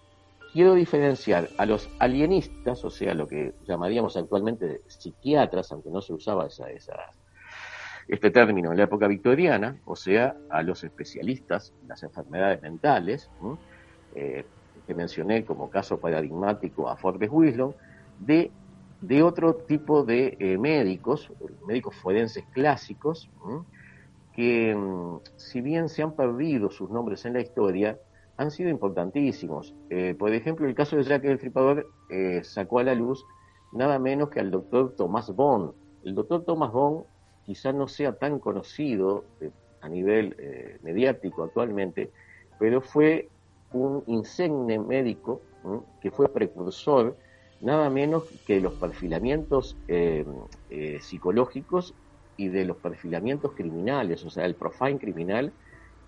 quiero 0.52 0.74
diferenciar 0.74 1.50
a 1.58 1.66
los 1.66 1.90
alienistas, 1.98 2.84
o 2.84 2.90
sea, 2.90 3.14
lo 3.14 3.26
que 3.26 3.54
llamaríamos 3.66 4.16
actualmente 4.16 4.82
psiquiatras, 4.86 5.72
aunque 5.72 5.90
no 5.90 6.00
se 6.00 6.12
usaba 6.12 6.46
esa, 6.46 6.66
este 8.08 8.30
término 8.30 8.70
en 8.70 8.78
la 8.78 8.84
época 8.84 9.06
victoriana, 9.06 9.78
o 9.84 9.94
sea, 9.94 10.36
a 10.50 10.62
los 10.62 10.82
especialistas 10.84 11.74
en 11.82 11.88
las 11.88 12.02
enfermedades 12.02 12.62
mentales, 12.62 13.30
eh, 14.14 14.44
que 14.86 14.94
mencioné 14.94 15.44
como 15.44 15.68
caso 15.68 15.98
paradigmático 15.98 16.88
a 16.88 16.96
Forbes 16.96 17.28
Wislon, 17.30 17.74
de, 18.18 18.50
de 19.02 19.22
otro 19.22 19.54
tipo 19.54 20.02
de 20.02 20.36
eh, 20.40 20.56
médicos, 20.56 21.30
médicos 21.66 21.94
forenses 21.96 22.44
clásicos, 22.52 23.28
que 24.34 24.74
mm, 24.74 25.18
si 25.36 25.60
bien 25.60 25.90
se 25.90 26.02
han 26.02 26.12
perdido 26.12 26.70
sus 26.70 26.88
nombres 26.88 27.26
en 27.26 27.34
la 27.34 27.40
historia, 27.40 27.98
han 28.38 28.52
sido 28.52 28.70
importantísimos. 28.70 29.74
Eh, 29.90 30.14
por 30.16 30.32
ejemplo, 30.32 30.66
el 30.66 30.74
caso 30.74 30.96
de 30.96 31.02
Jack 31.02 31.24
el 31.24 31.38
Tripador 31.38 31.90
eh, 32.08 32.40
sacó 32.44 32.78
a 32.78 32.84
la 32.84 32.94
luz 32.94 33.26
nada 33.72 33.98
menos 33.98 34.30
que 34.30 34.40
al 34.40 34.50
doctor 34.50 34.94
Thomas 34.96 35.34
Bond. 35.34 35.72
El 36.04 36.14
doctor 36.14 36.44
Thomas 36.44 36.72
Bond 36.72 37.04
quizá 37.44 37.72
no 37.72 37.88
sea 37.88 38.12
tan 38.16 38.38
conocido 38.38 39.24
eh, 39.40 39.50
a 39.80 39.88
nivel 39.88 40.36
mediático 40.82 41.44
actualmente, 41.44 42.10
pero 42.58 42.80
fue 42.80 43.28
un 43.72 44.02
insigne 44.06 44.78
médico 44.78 45.40
que 46.00 46.10
fue 46.10 46.28
precursor 46.28 47.16
nada 47.60 47.88
menos 47.90 48.24
que 48.44 48.54
de 48.54 48.60
los 48.60 48.74
perfilamientos 48.74 49.76
psicológicos 51.00 51.94
y 52.36 52.48
de 52.48 52.64
los 52.64 52.76
perfilamientos 52.78 53.52
criminales, 53.52 54.24
o 54.24 54.30
sea, 54.30 54.46
el 54.46 54.56
profile 54.56 54.98
criminal 54.98 55.52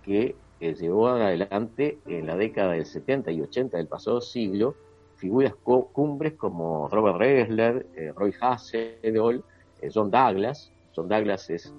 que 0.03 0.35
eh, 0.61 0.75
llevó 0.75 1.07
adelante 1.07 1.97
en 2.05 2.27
la 2.27 2.37
década 2.37 2.73
del 2.73 2.85
70 2.85 3.31
y 3.31 3.41
80 3.41 3.77
del 3.77 3.87
pasado 3.87 4.21
siglo 4.21 4.75
figuras 5.15 5.55
cumbres 5.55 6.33
como 6.33 6.87
Robert 6.87 7.17
Ressler, 7.17 7.87
eh, 7.95 8.13
Roy 8.15 8.31
Hasedoll, 8.39 9.43
eh, 9.81 9.89
John 9.91 10.11
Douglas. 10.11 10.71
John 10.95 11.07
Douglas 11.09 11.49
es, 11.49 11.73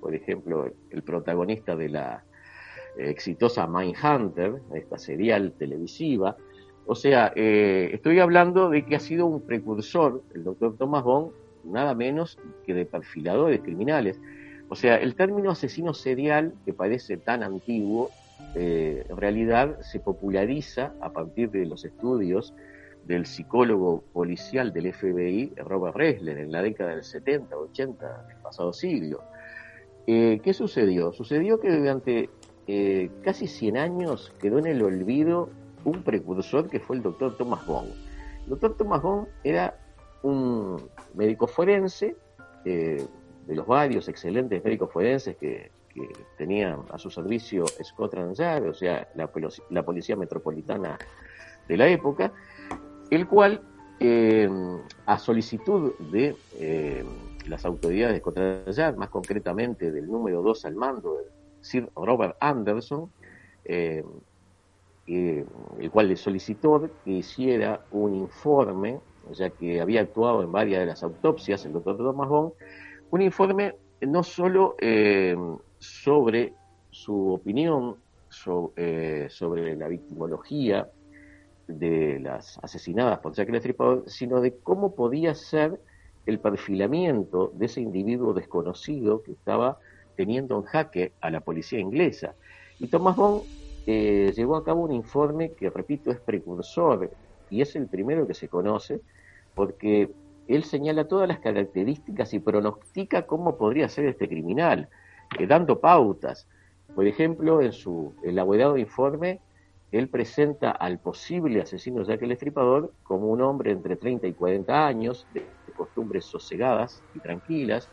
por 0.00 0.14
ejemplo, 0.14 0.70
el 0.90 1.02
protagonista 1.02 1.74
de 1.74 1.88
la 1.88 2.24
exitosa 2.98 3.66
Mindhunter, 3.66 4.60
esta 4.74 4.98
serial 4.98 5.52
televisiva. 5.58 6.36
O 6.86 6.94
sea, 6.94 7.28
estoy 7.34 8.20
hablando 8.20 8.68
de 8.70 8.84
que 8.84 8.96
ha 8.96 9.00
sido 9.00 9.26
un 9.26 9.40
precursor, 9.40 10.22
el 10.34 10.44
doctor 10.44 10.76
Thomas 10.76 11.02
Bond, 11.02 11.32
nada 11.64 11.94
menos 11.94 12.38
que 12.66 12.74
de 12.74 12.84
perfiladores 12.84 13.60
criminales. 13.60 14.20
O 14.74 14.76
sea, 14.76 14.96
el 14.96 15.14
término 15.14 15.52
asesino 15.52 15.94
serial, 15.94 16.52
que 16.64 16.72
parece 16.72 17.16
tan 17.16 17.44
antiguo, 17.44 18.10
eh, 18.56 19.06
en 19.08 19.16
realidad 19.16 19.80
se 19.82 20.00
populariza 20.00 20.94
a 21.00 21.10
partir 21.10 21.52
de 21.52 21.64
los 21.64 21.84
estudios 21.84 22.52
del 23.04 23.24
psicólogo 23.24 24.02
policial 24.12 24.72
del 24.72 24.92
FBI, 24.92 25.52
Robert 25.58 25.94
Ressler, 25.94 26.38
en 26.38 26.50
la 26.50 26.60
década 26.60 26.90
del 26.90 27.04
70, 27.04 27.56
80 27.56 28.22
del 28.26 28.36
pasado 28.38 28.72
siglo. 28.72 29.20
Eh, 30.08 30.40
¿Qué 30.42 30.52
sucedió? 30.52 31.12
Sucedió 31.12 31.60
que 31.60 31.70
durante 31.70 32.28
eh, 32.66 33.10
casi 33.22 33.46
100 33.46 33.76
años 33.76 34.32
quedó 34.40 34.58
en 34.58 34.66
el 34.66 34.82
olvido 34.82 35.50
un 35.84 36.02
precursor 36.02 36.68
que 36.68 36.80
fue 36.80 36.96
el 36.96 37.02
doctor 37.04 37.36
Thomas 37.36 37.64
Bond. 37.64 37.92
El 38.42 38.48
doctor 38.48 38.76
Thomas 38.76 39.02
Bond 39.02 39.28
era 39.44 39.78
un 40.24 40.82
médico 41.14 41.46
forense, 41.46 42.16
de 43.46 43.54
los 43.54 43.66
varios 43.66 44.08
excelentes 44.08 44.62
médicos 44.64 44.90
forenses 44.92 45.36
que, 45.36 45.70
tenían 46.36 46.80
a 46.90 46.98
su 46.98 47.08
servicio 47.08 47.66
Scotland 47.66 48.34
Yard, 48.34 48.66
o 48.66 48.74
sea, 48.74 49.06
la, 49.14 49.84
policía 49.84 50.16
metropolitana 50.16 50.98
de 51.68 51.76
la 51.76 51.86
época, 51.86 52.32
el 53.10 53.28
cual, 53.28 53.62
eh, 54.00 54.50
a 55.06 55.16
solicitud 55.20 55.94
de 56.10 56.34
eh, 56.58 57.04
las 57.46 57.64
autoridades 57.64 58.14
de 58.14 58.18
Scotland 58.18 58.72
Yard, 58.72 58.96
más 58.96 59.08
concretamente 59.08 59.92
del 59.92 60.08
número 60.08 60.42
2 60.42 60.64
al 60.64 60.74
mando, 60.74 61.16
Sir 61.60 61.88
Robert 61.94 62.36
Anderson, 62.40 63.08
el 63.64 64.04
cual 65.92 66.08
le 66.08 66.16
solicitó 66.16 66.90
que 67.04 67.10
hiciera 67.12 67.84
un 67.92 68.16
informe 68.16 68.98
ya 69.32 69.50
que 69.50 69.80
había 69.80 70.02
actuado 70.02 70.42
en 70.42 70.52
varias 70.52 70.80
de 70.80 70.86
las 70.86 71.02
autopsias, 71.02 71.64
el 71.64 71.72
doctor 71.72 71.96
Thomas 71.96 72.28
Bond, 72.28 72.52
un 73.14 73.22
informe 73.22 73.76
no 74.00 74.24
solo 74.24 74.74
eh, 74.80 75.36
sobre 75.78 76.52
su 76.90 77.32
opinión 77.32 77.94
eh, 78.74 79.28
sobre 79.30 79.76
la 79.76 79.86
victimología 79.86 80.88
de 81.68 82.18
las 82.18 82.58
asesinadas 82.58 83.20
por 83.20 83.32
Jack 83.32 83.50
el 83.50 84.02
sino 84.06 84.40
de 84.40 84.56
cómo 84.56 84.96
podía 84.96 85.32
ser 85.36 85.80
el 86.26 86.40
perfilamiento 86.40 87.52
de 87.54 87.66
ese 87.66 87.80
individuo 87.80 88.34
desconocido 88.34 89.22
que 89.22 89.30
estaba 89.30 89.78
teniendo 90.16 90.56
en 90.56 90.62
jaque 90.64 91.12
a 91.20 91.30
la 91.30 91.40
policía 91.40 91.78
inglesa. 91.78 92.34
Y 92.80 92.88
Thomas 92.88 93.14
Bond 93.14 93.42
eh, 93.86 94.32
llevó 94.34 94.56
a 94.56 94.64
cabo 94.64 94.82
un 94.82 94.92
informe 94.92 95.52
que, 95.52 95.70
repito, 95.70 96.10
es 96.10 96.18
precursor 96.18 97.08
y 97.48 97.60
es 97.60 97.76
el 97.76 97.86
primero 97.86 98.26
que 98.26 98.34
se 98.34 98.48
conoce 98.48 99.00
porque 99.54 100.10
él 100.48 100.64
señala 100.64 101.08
todas 101.08 101.28
las 101.28 101.38
características 101.38 102.34
y 102.34 102.38
pronostica 102.38 103.26
cómo 103.26 103.56
podría 103.56 103.88
ser 103.88 104.06
este 104.06 104.28
criminal, 104.28 104.88
eh, 105.38 105.46
dando 105.46 105.80
pautas. 105.80 106.46
Por 106.94 107.06
ejemplo, 107.06 107.60
en 107.60 107.72
su 107.72 108.14
elaborado 108.22 108.76
informe, 108.76 109.40
él 109.90 110.08
presenta 110.08 110.70
al 110.70 110.98
posible 110.98 111.62
asesino 111.62 112.02
Jack 112.02 112.22
el 112.22 112.32
Estripador 112.32 112.92
como 113.04 113.28
un 113.28 113.40
hombre 113.40 113.70
entre 113.70 113.96
30 113.96 114.26
y 114.26 114.32
40 114.32 114.86
años, 114.86 115.26
de, 115.32 115.44
costumbres 115.76 116.24
sosegadas 116.24 117.02
y 117.16 117.18
tranquilas, 117.18 117.88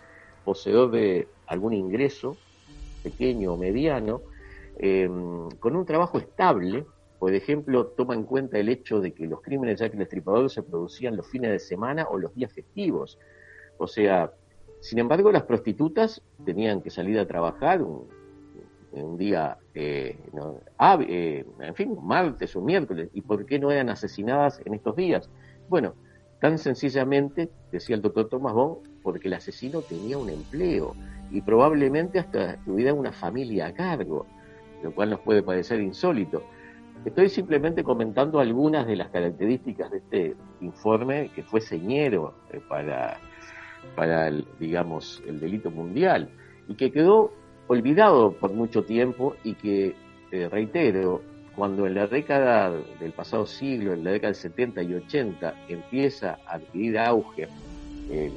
poseedor 0.46 0.92
de 0.92 1.28
algún 1.48 1.74
ingreso 1.74 2.38
pequeño 3.02 3.54
o 3.54 3.58
mediano, 3.58 4.22
eh, 4.78 5.10
con 5.60 5.76
un 5.76 5.86
trabajo 5.86 6.20
estable, 6.20 6.86
por 7.22 7.36
ejemplo, 7.36 7.86
toma 7.86 8.16
en 8.16 8.24
cuenta 8.24 8.58
el 8.58 8.68
hecho 8.68 9.00
de 9.00 9.14
que 9.14 9.28
los 9.28 9.42
crímenes 9.42 9.78
de 9.78 9.86
Jack 9.86 9.94
el 9.94 10.02
Estripador 10.02 10.50
se 10.50 10.64
producían 10.64 11.16
los 11.16 11.30
fines 11.30 11.52
de 11.52 11.60
semana 11.60 12.08
o 12.10 12.18
los 12.18 12.34
días 12.34 12.52
festivos. 12.52 13.20
O 13.78 13.86
sea, 13.86 14.32
sin 14.80 14.98
embargo, 14.98 15.32
las 15.32 15.44
prostitutas 15.44 16.24
tenían 16.44 16.82
que 16.82 16.90
salir 16.90 17.20
a 17.20 17.28
trabajar 17.28 17.84
un, 17.84 18.08
un 18.94 19.18
día, 19.20 19.60
eh, 19.76 20.18
eh, 21.10 21.46
en 21.60 21.76
fin, 21.76 21.96
martes 22.02 22.56
o 22.56 22.62
miércoles. 22.62 23.12
¿Y 23.14 23.22
por 23.22 23.46
qué 23.46 23.60
no 23.60 23.70
eran 23.70 23.90
asesinadas 23.90 24.60
en 24.66 24.74
estos 24.74 24.96
días? 24.96 25.30
Bueno, 25.70 25.94
tan 26.40 26.58
sencillamente, 26.58 27.52
decía 27.72 27.98
el 27.98 28.02
doctor 28.02 28.30
Thomas 28.30 28.54
Bond, 28.54 28.78
porque 29.04 29.28
el 29.28 29.36
asesino 29.36 29.84
tenía 29.84 30.18
un 30.18 30.32
empleo 30.32 30.96
y 31.30 31.42
probablemente 31.42 32.18
hasta 32.18 32.58
tuviera 32.66 32.96
una 32.96 33.12
familia 33.12 33.68
a 33.68 33.74
cargo, 33.76 34.26
lo 34.82 34.92
cual 34.96 35.12
nos 35.12 35.20
puede 35.20 35.44
parecer 35.44 35.82
insólito. 35.82 36.42
Estoy 37.04 37.30
simplemente 37.30 37.84
comentando 37.84 38.40
algunas 38.40 38.86
de 38.86 38.96
las 38.96 39.10
características 39.10 39.90
de 39.90 39.98
este 39.98 40.36
informe 40.62 41.32
que 41.34 41.42
fue 41.42 41.60
señero 41.60 42.36
eh, 42.52 42.62
para, 42.70 43.20
para 43.96 44.28
el, 44.28 44.46
digamos, 44.60 45.24
el 45.28 45.40
delito 45.40 45.72
mundial 45.72 46.30
y 46.68 46.76
que 46.76 46.92
quedó 46.92 47.32
olvidado 47.68 48.34
por 48.34 48.54
mucho 48.54 48.84
tiempo 48.84 49.36
y 49.44 49.56
que, 49.56 49.96
eh, 50.32 50.48
reitero, 50.48 51.24
cuando 51.56 51.88
en 51.88 51.96
la 51.96 52.06
década 52.06 52.72
del 53.00 53.14
pasado 53.14 53.48
siglo, 53.48 53.94
en 53.94 54.04
la 54.04 54.12
década 54.12 54.34
del 54.34 54.42
70 54.42 54.84
y 54.84 54.94
80, 54.94 55.56
empieza 55.70 56.38
a 56.46 56.56
adquirir 56.56 57.00
auge 57.00 57.48
el, 58.12 58.32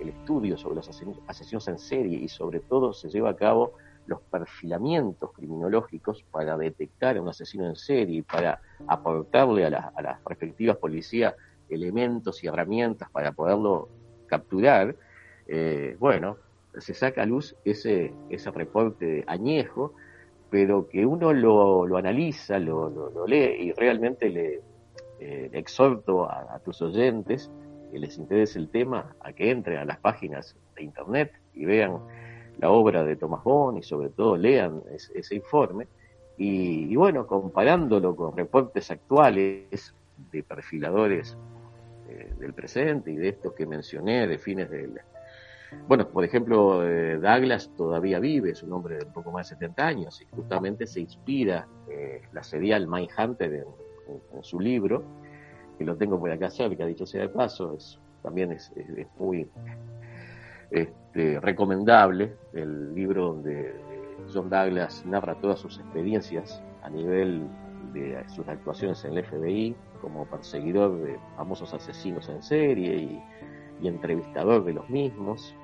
el 0.00 0.08
estudio 0.08 0.56
sobre 0.56 0.76
los 0.76 0.88
asesinos 1.26 1.66
en 1.66 1.78
serie 1.78 2.18
y 2.18 2.28
sobre 2.28 2.60
todo 2.60 2.92
se 2.92 3.08
lleva 3.08 3.30
a 3.30 3.36
cabo 3.36 3.72
los 4.06 4.20
perfilamientos 4.22 5.32
criminológicos 5.32 6.22
para 6.30 6.56
detectar 6.56 7.16
a 7.16 7.22
un 7.22 7.28
asesino 7.28 7.66
en 7.66 7.76
serie 7.76 8.18
y 8.18 8.22
para 8.22 8.60
aportarle 8.86 9.64
a, 9.66 9.70
las 9.70 10.24
respectivas 10.24 10.76
policías 10.76 11.34
elementos 11.68 12.42
y 12.44 12.46
herramientas 12.46 13.10
para 13.10 13.32
poderlo 13.32 13.88
capturar, 14.26 14.94
eh, 15.46 15.96
bueno, 15.98 16.36
se 16.78 16.94
saca 16.94 17.22
a 17.22 17.26
luz 17.26 17.56
ese, 17.64 18.12
ese 18.28 18.50
reporte 18.50 19.24
añejo, 19.26 19.94
pero 20.50 20.88
que 20.88 21.06
uno 21.06 21.32
lo, 21.32 21.96
analiza, 21.96 22.58
lo, 22.58 23.26
lee 23.26 23.56
y 23.58 23.72
realmente 23.72 24.28
le, 24.28 24.60
eh, 25.20 25.50
exhorto 25.52 26.28
a, 26.28 26.54
a, 26.54 26.58
tus 26.60 26.82
oyentes 26.82 27.50
que 27.90 27.98
les 27.98 28.18
interese 28.18 28.58
el 28.58 28.68
tema 28.68 29.14
a 29.20 29.32
que 29.32 29.50
entren 29.50 29.78
a 29.78 29.84
las 29.84 29.98
páginas 29.98 30.56
de 30.76 30.82
internet 30.82 31.32
y 31.54 31.64
vean 31.64 32.00
la 32.58 32.70
obra 32.70 33.04
de 33.04 33.16
Thomas 33.16 33.42
Bond 33.42 33.78
y 33.78 33.82
sobre 33.82 34.10
todo 34.10 34.36
lean 34.36 34.82
ese, 34.92 35.34
informe. 35.34 35.86
Y, 36.36 36.94
bueno, 36.96 37.26
comparándolo 37.26 38.16
con 38.16 38.36
reportes 38.36 38.90
actuales 38.90 39.94
de 40.32 40.42
perfiladores 40.42 41.36
eh, 42.08 42.32
del 42.38 42.52
presente 42.52 43.12
y 43.12 43.16
de 43.16 43.28
estos 43.28 43.52
que 43.54 43.66
mencioné 43.66 44.26
de 44.26 44.38
fines 44.38 44.70
del... 44.70 45.00
Bueno, 45.88 46.08
por 46.08 46.24
ejemplo, 46.24 46.88
eh, 46.88 47.18
Douglas 47.18 47.70
todavía 47.76 48.20
vive, 48.20 48.50
es 48.50 48.62
un 48.62 48.72
hombre 48.72 48.98
de 48.98 49.04
un 49.06 49.12
poco 49.12 49.32
más 49.32 49.48
de 49.48 49.56
70 49.56 49.86
años 49.86 50.22
y 50.22 50.26
justamente 50.36 50.86
se 50.86 51.00
inspira 51.00 51.66
eh, 51.88 52.22
la 52.32 52.44
serial 52.44 52.86
Mindhunter 52.86 53.54
en, 53.54 53.66
en, 54.36 54.42
su 54.44 54.60
libro, 54.60 55.02
que 55.76 55.84
lo 55.84 55.96
tengo 55.96 56.20
por 56.20 56.30
acá 56.30 56.50
cerca, 56.50 56.86
dicho 56.86 57.06
sea 57.06 57.22
de 57.22 57.28
paso, 57.28 57.74
es, 57.74 57.98
también 58.22 58.52
es 58.52 58.72
muy 59.18 59.48
este, 60.74 61.38
recomendable, 61.40 62.34
el 62.52 62.94
libro 62.94 63.26
donde 63.26 63.74
John 64.32 64.50
Douglas 64.50 65.04
narra 65.06 65.36
todas 65.36 65.60
sus 65.60 65.78
experiencias 65.78 66.60
a 66.82 66.90
nivel 66.90 67.46
de 67.92 68.24
sus 68.28 68.48
actuaciones 68.48 69.04
en 69.04 69.16
el 69.16 69.24
FBI 69.24 69.76
como 70.00 70.26
perseguidor 70.26 71.00
de 71.00 71.16
famosos 71.36 71.72
asesinos 71.72 72.28
en 72.28 72.42
serie 72.42 72.96
y, 72.96 73.22
entrevistador 73.86 74.64
de 74.64 74.72
los 74.72 74.88
mismos. 74.88 75.54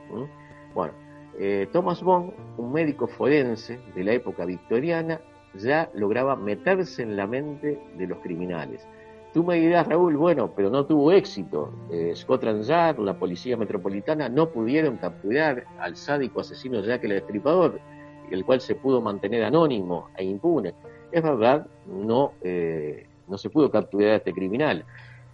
Bueno, 0.75 0.93
eh, 1.39 1.67
Thomas 1.73 2.03
Bond, 2.03 2.35
un 2.59 2.71
médico 2.71 3.07
forense 3.07 3.81
de 3.95 4.05
la 4.05 4.13
época 4.13 4.45
victoriana, 4.45 5.21
ya 5.55 5.91
lograba 5.95 6.37
meterse 6.37 7.03
en 7.03 7.17
la 7.17 7.27
mente 7.27 7.81
de 7.97 8.07
los 8.07 8.19
criminales. 8.19 8.87
Tú 9.33 9.45
me 9.45 9.61
dirás, 9.61 9.87
Raúl, 9.87 10.17
bueno, 10.17 10.51
pero 10.57 10.71
no 10.71 10.87
tuvo 10.87 11.13
éxito. 11.13 11.73
Eh, 11.93 12.13
Scotland 12.17 12.69
la 12.99 13.17
policía 13.17 13.57
metropolitana, 13.57 14.29
no 14.29 14.51
pudieron 14.51 14.97
capturar 14.97 15.65
al 15.79 15.95
sádico 15.95 16.41
asesino 16.41 16.81
Jack 16.81 17.05
el 17.05 17.11
Destripador, 17.11 17.79
el 18.33 18.45
cual 18.45 18.61
se 18.61 18.75
pudo 18.75 19.01
mantener 19.01 19.45
anónimo 19.45 20.09
e 20.17 20.25
impune. 20.25 20.75
Es 21.13 21.23
verdad, 21.23 21.69
no, 21.87 22.33
eh, 22.43 23.07
no 23.29 23.39
se 23.39 23.51
pudo 23.51 23.71
capturar 23.71 24.11
a 24.11 24.17
este 24.17 24.33
criminal, 24.33 24.85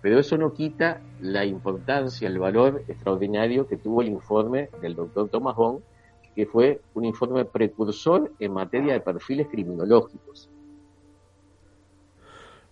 pero 0.02 0.18
eso 0.18 0.36
no 0.36 0.52
quita 0.52 1.00
la 1.22 1.46
importancia, 1.46 2.28
el 2.28 2.38
valor 2.38 2.82
extraordinario 2.88 3.66
que 3.66 3.78
tuvo 3.78 4.02
el 4.02 4.08
informe 4.08 4.68
del 4.82 4.94
doctor 4.94 5.30
Thomas 5.30 5.56
Bond, 5.56 5.80
que 6.34 6.44
fue 6.44 6.82
un 6.92 7.06
informe 7.06 7.46
precursor 7.46 8.30
en 8.40 8.52
materia 8.52 8.92
de 8.92 9.00
perfiles 9.00 9.48
criminológicos. 9.50 10.50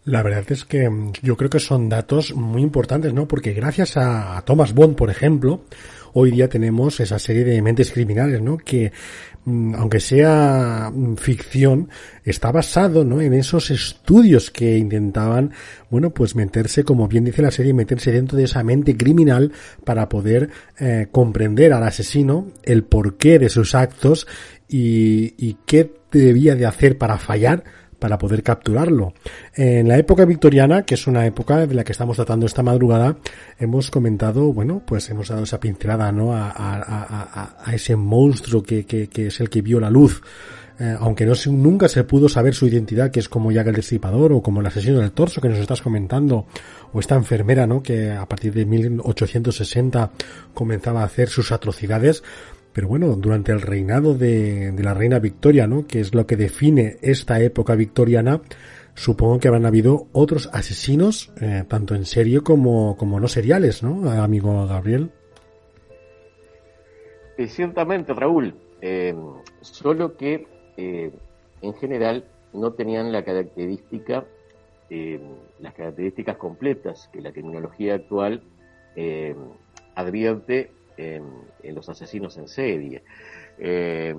La 0.05 0.23
verdad 0.23 0.45
es 0.49 0.65
que 0.65 0.89
mm, 0.89 1.13
yo 1.23 1.37
creo 1.37 1.51
que 1.51 1.61
son 1.61 1.89
datos 1.89 2.35
muy 2.35 2.63
importantes, 2.63 3.15
¿no? 3.15 3.27
Porque 3.27 3.53
gracias 3.55 3.97
a, 3.97 4.43
Thomas 4.45 4.75
Bond, 4.75 4.97
por 4.97 5.11
ejemplo, 5.11 5.65
hoy 6.13 6.31
día 6.31 6.49
tenemos 6.49 7.01
esa 7.01 7.19
serie 7.19 7.45
de 7.45 7.63
mentes 7.63 7.91
criminales, 7.91 8.43
¿no? 8.43 8.59
Que, 8.59 8.93
mm, 9.47 9.75
aunque 9.77 10.01
sea 10.01 10.91
mm, 10.95 11.17
ficción, 11.17 11.89
está 12.23 12.53
basado, 12.53 13.03
¿no? 13.03 13.23
En 13.23 13.33
esos 13.33 13.71
estudios 13.71 14.51
que 14.51 14.77
intentaban, 14.77 15.53
bueno, 15.89 16.11
pues 16.11 16.37
meterse, 16.37 16.85
como 16.85 17.09
bien 17.09 17.25
dice 17.25 17.41
la 17.41 17.51
serie, 17.51 17.73
meterse 17.73 18.13
dentro 18.13 18.37
de 18.37 18.45
esa 18.45 18.63
mente 18.63 18.99
criminal 18.99 19.53
para 19.85 20.11
poder 20.11 20.51
eh, 20.79 21.09
comprender 21.11 21.73
al 21.73 21.83
asesino, 21.83 22.49
el 22.63 22.85
porqué 22.85 23.39
de 23.39 23.49
sus 23.49 23.75
actos 23.75 24.27
y, 24.69 25.35
y 25.39 25.57
qué 25.65 25.95
debía 26.13 26.55
de 26.57 26.67
hacer 26.67 26.99
para 26.99 27.17
fallar 27.17 27.65
para 28.05 28.19
poder 28.19 28.43
capturarlo. 28.43 29.15
En 29.55 29.89
la 29.89 29.97
época 29.97 30.27
victoriana, 30.27 30.83
que 30.83 30.93
es 30.95 31.07
una 31.07 31.25
época 31.25 31.67
de 31.67 31.73
la 31.73 31.85
que 31.85 31.93
estamos 31.93 32.17
tratando 32.17 32.45
esta 32.45 32.63
madrugada, 32.63 33.17
hemos 33.59 33.91
comentado, 33.91 34.53
bueno, 34.53 34.83
pues 34.87 35.09
hemos 35.09 35.29
dado 35.29 35.45
esa 35.45 35.59
pincelada, 35.59 36.13
¿no? 36.13 36.35
A, 36.35 37.65
ese 37.73 37.97
monstruo 37.97 38.63
que, 38.63 39.09
es 39.11 39.41
el 39.41 39.49
que 39.49 39.63
vio 39.63 39.81
la 39.81 39.89
luz. 39.89 40.21
Eh, 40.79 40.95
aunque 41.01 41.25
no 41.25 41.33
nunca 41.53 41.89
se 41.89 42.05
pudo 42.05 42.29
saber 42.29 42.55
su 42.55 42.67
identidad, 42.67 43.11
que 43.11 43.21
es 43.21 43.29
como 43.31 43.51
Jack 43.51 43.69
el 43.69 43.77
Destripador 43.77 44.35
o 44.35 44.43
como 44.43 44.61
el 44.61 44.67
asesino 44.67 44.99
del 44.99 45.13
torso 45.13 45.41
que 45.41 45.49
nos 45.49 45.59
estás 45.59 45.81
comentando, 45.81 46.47
o 46.93 47.01
esta 47.01 47.15
enfermera, 47.15 47.67
¿no? 47.67 47.83
Que 47.83 48.11
a 48.11 48.27
partir 48.27 48.53
de 48.53 48.67
1860 48.67 50.11
comenzaba 50.53 51.01
a 51.01 51.05
hacer 51.05 51.31
sus 51.31 51.53
atrocidades. 51.53 52.23
Pero 52.75 52.89
bueno, 52.89 53.15
durante 53.15 53.53
el 53.53 53.61
reinado 53.61 54.15
de, 54.15 54.75
la 54.77 54.95
reina 54.95 55.21
Victoria, 55.21 55.69
¿no? 55.69 55.87
Que 55.87 56.01
es 56.01 56.13
lo 56.13 56.27
que 56.27 56.37
define 56.37 56.97
esta 57.03 57.41
época 57.41 57.77
victoriana, 57.77 58.43
supongo 58.95 59.39
que 59.39 59.47
habrán 59.47 59.65
habido 59.65 60.09
otros 60.11 60.51
asesinos, 60.53 61.33
eh, 61.41 61.63
tanto 61.69 61.95
en 61.95 62.05
serio 62.05 62.43
como, 62.43 62.97
como 62.97 63.21
no 63.21 63.29
seriales, 63.29 63.85
¿no, 63.85 64.11
amigo 64.11 64.67
Gabriel? 64.67 65.13
Eh, 67.39 67.47
ciertamente, 67.47 68.13
Raúl. 68.13 68.57
Eh, 68.83 69.15
solo 69.61 70.17
que 70.17 70.49
en 70.77 71.75
general 71.75 72.25
no 72.53 72.73
tenían 72.73 73.13
la 73.13 73.25
característica, 73.25 74.25
las 74.91 75.75
características 75.75 76.37
completas 76.37 77.09
que 77.13 77.21
la 77.21 77.31
tecnología 77.31 77.95
actual 77.95 78.43
advierte 79.95 80.73
en, 81.65 81.75
los 81.75 81.89
asesinos 81.89 82.37
en 82.39 82.49
serie. 82.49 83.03
Eh, 83.59 84.15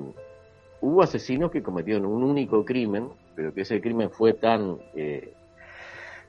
hubo 0.82 1.02
asesinos 1.02 1.52
que 1.52 1.64
cometieron 1.64 2.06
un 2.06 2.24
único 2.24 2.64
crimen, 2.66 3.10
pero 3.36 3.54
que 3.54 3.62
ese 3.62 3.82
crimen 3.82 4.10
fue 4.12 4.34
tan, 4.34 4.78
eh, 4.96 5.34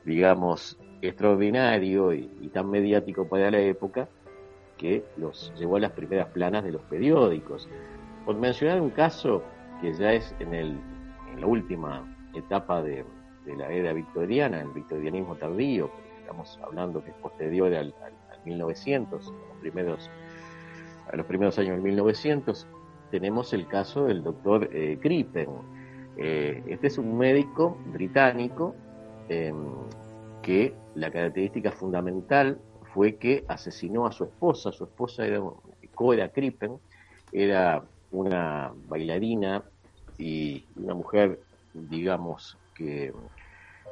digamos, 0.05 0.79
extraordinario 1.03 2.13
y, 2.13 2.51
tan 2.53 2.71
mediático 2.71 3.29
para 3.29 3.51
la 3.51 3.61
época 3.61 4.09
que 4.79 5.05
los 5.17 5.53
llevó 5.59 5.77
a 5.77 5.81
las 5.81 5.93
primeras 5.93 6.29
planas 6.29 6.65
de 6.65 6.73
los 6.73 6.83
periódicos. 6.83 7.69
Por 8.25 8.37
mencionar 8.37 8.81
un 8.81 8.91
caso 8.91 9.43
que 9.81 9.93
ya 9.93 10.13
es 10.13 10.35
en, 10.39 10.55
el, 10.55 10.79
en 11.33 11.41
la 11.41 11.47
última 11.47 12.17
etapa 12.35 12.83
de, 12.83 13.05
la 13.47 13.71
era 13.71 13.93
victoriana, 13.93 14.61
el 14.61 14.71
victorianismo 14.71 15.37
tardío, 15.37 15.91
estamos 16.21 16.59
hablando 16.63 17.05
que 17.05 17.11
es 17.11 17.17
posterior 17.17 17.73
al, 17.75 17.95
al 18.03 18.45
1900, 18.45 19.27
los 19.27 19.59
primeros 19.61 20.11
a 21.11 21.17
los 21.17 21.27
primeros 21.27 21.59
años 21.59 21.73
del 21.73 21.83
1900, 21.83 22.67
tenemos 23.11 23.53
el 23.53 23.67
caso 23.67 24.07
del 24.07 24.23
doctor 24.23 24.69
eh, 24.73 24.99
Crippen. 25.01 25.49
Eh, 26.17 26.63
este 26.67 26.89
es 26.89 26.99
un 26.99 27.17
médico 27.17 27.79
británico 27.87 28.75
em, 29.29 29.57
que 30.43 30.75
la 30.95 31.11
característica 31.11 31.71
fundamental 31.71 32.59
fue 32.95 33.17
que 33.17 33.45
asesinó 33.49 34.07
a 34.07 34.13
su 34.13 34.25
esposa. 34.25 34.73
Su 34.73 34.85
esposa 34.85 35.27
era 35.27 35.41
Cora 35.95 36.29
Crippen, 36.31 36.79
era 37.33 37.83
una 38.11 38.73
bailarina 38.89 39.63
y 40.19 40.65
una 40.77 40.95
mujer, 40.95 41.41
digamos, 41.75 42.57
que, 42.75 43.13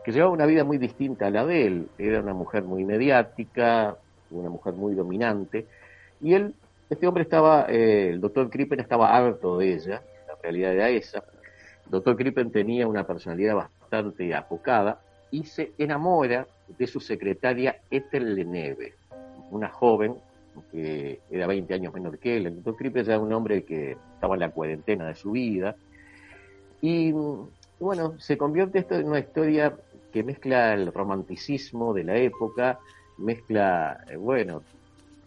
que 0.05 0.13
llevaba 0.13 0.33
una 0.33 0.47
vida 0.47 0.65
muy 0.65 0.79
distinta 0.79 1.27
a 1.27 1.31
la 1.31 1.45
de 1.45 1.67
él. 1.67 1.89
Era 1.99 2.21
una 2.21 2.35
mujer 2.35 2.65
muy 2.65 2.85
mediática, 2.85 3.97
una 4.31 4.49
mujer 4.49 4.75
muy 4.75 4.95
dominante, 4.95 5.67
y 6.21 6.35
él 6.35 6.55
este 6.91 7.07
hombre 7.07 7.23
estaba, 7.23 7.67
eh, 7.69 8.11
el 8.11 8.21
doctor 8.21 8.51
Crippen 8.51 8.81
estaba 8.81 9.17
harto 9.17 9.59
de 9.59 9.75
ella, 9.75 10.03
la 10.29 10.35
realidad 10.43 10.73
era 10.73 10.89
esa. 10.91 11.25
El 11.87 11.91
doctor 11.91 12.17
Crippen 12.17 12.51
tenía 12.51 12.87
una 12.87 13.07
personalidad 13.07 13.57
bastante 13.57 14.35
apocada 14.35 15.01
y 15.31 15.45
se 15.45 15.73
enamora 15.79 16.47
de 16.79 16.87
su 16.87 17.01
secretaria 17.01 17.81
Ethel 17.91 18.35
Leneve, 18.35 18.95
una 19.51 19.69
joven 19.69 20.17
que 20.71 21.21
era 21.31 21.47
20 21.47 21.75
años 21.75 21.93
menor 21.93 22.19
que 22.19 22.37
él. 22.37 22.47
El 22.47 22.55
doctor 22.57 22.77
Crippen 22.77 23.05
era 23.05 23.19
un 23.19 23.33
hombre 23.33 23.65
que 23.65 23.97
estaba 24.15 24.35
en 24.35 24.41
la 24.41 24.51
cuarentena 24.51 25.09
de 25.09 25.15
su 25.15 25.33
vida. 25.33 25.75
Y 26.81 27.13
bueno, 27.81 28.19
se 28.19 28.39
convierte 28.39 28.79
esto 28.79 28.95
en 28.95 29.09
una 29.09 29.19
historia 29.19 29.75
que 30.13 30.23
mezcla 30.23 30.75
el 30.75 30.93
romanticismo 30.93 31.93
de 31.93 32.05
la 32.05 32.17
época, 32.17 32.79
mezcla, 33.19 34.05
eh, 34.09 34.17
bueno, 34.17 34.63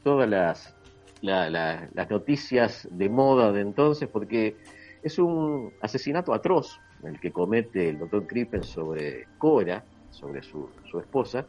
todas 0.04 0.30
las 0.30 0.74
las 1.22 2.10
noticias 2.10 2.88
de 2.92 3.10
moda 3.10 3.52
de 3.52 3.62
entonces, 3.62 4.08
porque 4.08 4.56
es 5.04 5.20
un 5.20 5.74
asesinato 5.82 6.34
atroz 6.34 6.80
el 7.04 7.20
que 7.20 7.32
comete 7.32 7.90
el 7.90 8.00
doctor 8.00 8.26
Crippen 8.26 8.64
sobre 8.64 9.28
Cora, 9.38 9.84
sobre 10.12 10.42
su, 10.42 10.70
esposa, 11.00 11.46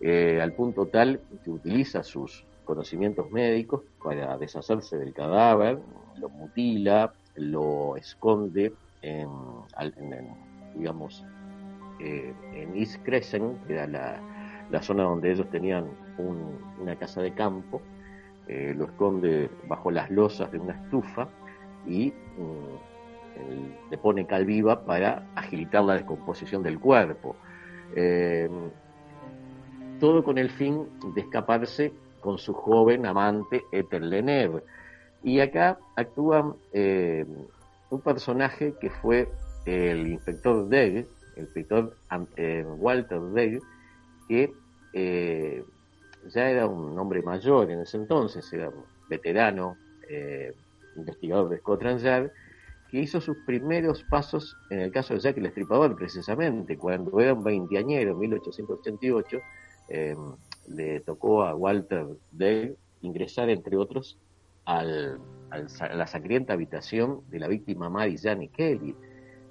eh, 0.00 0.40
al 0.40 0.52
punto 0.52 0.86
tal 0.86 1.20
que 1.44 1.50
utiliza 1.50 2.02
sus 2.02 2.44
conocimientos 2.64 3.30
médicos 3.30 3.82
para 4.02 4.36
deshacerse 4.38 4.98
del 4.98 5.12
cadáver, 5.12 5.78
lo 6.18 6.28
mutila, 6.30 7.12
lo 7.36 7.96
esconde 7.96 8.72
en, 9.02 9.28
digamos, 10.74 11.24
eh, 12.00 12.32
en 12.54 12.76
East 12.76 13.02
Crescent, 13.04 13.66
que 13.66 13.74
era 13.74 13.86
la, 13.86 14.82
zona 14.82 15.02
donde 15.02 15.32
ellos 15.32 15.48
tenían 15.50 15.86
una 16.78 16.96
casa 16.96 17.20
de 17.20 17.34
campo, 17.34 17.82
eh, 18.48 18.74
lo 18.76 18.86
esconde 18.86 19.50
bajo 19.68 19.90
las 19.90 20.10
losas 20.10 20.50
de 20.50 20.58
una 20.58 20.74
estufa 20.74 21.28
y 21.86 22.10
mm, 22.10 23.90
le 23.90 23.98
pone 23.98 24.26
cal 24.26 24.44
viva 24.44 24.84
para 24.84 25.28
agilitar 25.34 25.84
la 25.84 25.94
descomposición 25.94 26.62
del 26.62 26.78
cuerpo. 26.78 27.36
Eh, 27.94 28.48
todo 30.00 30.24
con 30.24 30.38
el 30.38 30.50
fin 30.50 30.86
de 31.14 31.20
escaparse 31.20 31.92
con 32.20 32.38
su 32.38 32.52
joven 32.52 33.06
amante 33.06 33.62
Ethel 33.70 34.10
Leneve. 34.10 34.64
Y 35.22 35.38
acá 35.38 35.78
actúa 35.94 36.56
eh, 36.72 37.24
un 37.90 38.00
personaje 38.00 38.74
que 38.80 38.90
fue 38.90 39.28
el 39.64 40.08
inspector 40.08 40.68
Degg, 40.68 41.06
el 41.36 41.44
inspector 41.44 41.94
Walter 42.78 43.20
Degg, 43.20 43.62
que 44.28 44.52
ya 46.28 46.50
era 46.50 46.66
un 46.66 46.98
hombre 46.98 47.22
mayor 47.22 47.70
en 47.70 47.80
ese 47.80 47.96
entonces, 47.96 48.50
era 48.52 48.68
un 48.68 48.84
veterano, 49.08 49.76
eh, 50.08 50.52
investigador 50.96 51.48
de 51.48 51.58
Scotland 51.58 52.00
Yard, 52.00 52.30
que 52.90 53.00
hizo 53.00 53.20
sus 53.20 53.36
primeros 53.46 54.04
pasos 54.04 54.56
en 54.70 54.80
el 54.80 54.92
caso 54.92 55.14
de 55.14 55.20
Jack 55.20 55.38
el 55.38 55.46
Estripador, 55.46 55.96
precisamente, 55.96 56.76
cuando 56.76 57.18
era 57.20 57.32
un 57.32 57.42
veinteañero, 57.42 58.12
en 58.12 58.18
1888, 58.18 59.38
eh, 59.88 60.16
le 60.68 61.00
tocó 61.00 61.42
a 61.44 61.54
Walter 61.54 62.06
Dale 62.30 62.76
ingresar, 63.00 63.48
entre 63.48 63.76
otros, 63.76 64.18
al, 64.64 65.18
a 65.50 65.94
la 65.94 66.06
sangrienta 66.06 66.52
habitación 66.52 67.22
de 67.30 67.38
la 67.40 67.48
víctima 67.48 67.88
Mary 67.88 68.16
Jane 68.16 68.48
Kelly, 68.48 68.94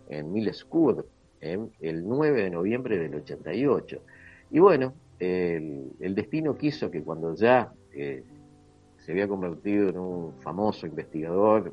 en 0.09 0.31
Millscourt, 0.31 1.05
el 1.41 2.07
9 2.07 2.43
de 2.43 2.49
noviembre 2.49 2.97
del 2.97 3.15
88. 3.15 4.01
Y 4.51 4.59
bueno, 4.59 4.93
el, 5.21 6.15
destino 6.15 6.57
quiso 6.57 6.89
que 6.89 7.03
cuando 7.03 7.35
ya 7.35 7.71
eh, 7.93 8.23
se 8.97 9.11
había 9.11 9.27
convertido 9.27 9.89
en 9.89 9.97
un 9.99 10.33
famoso 10.41 10.87
investigador, 10.87 11.71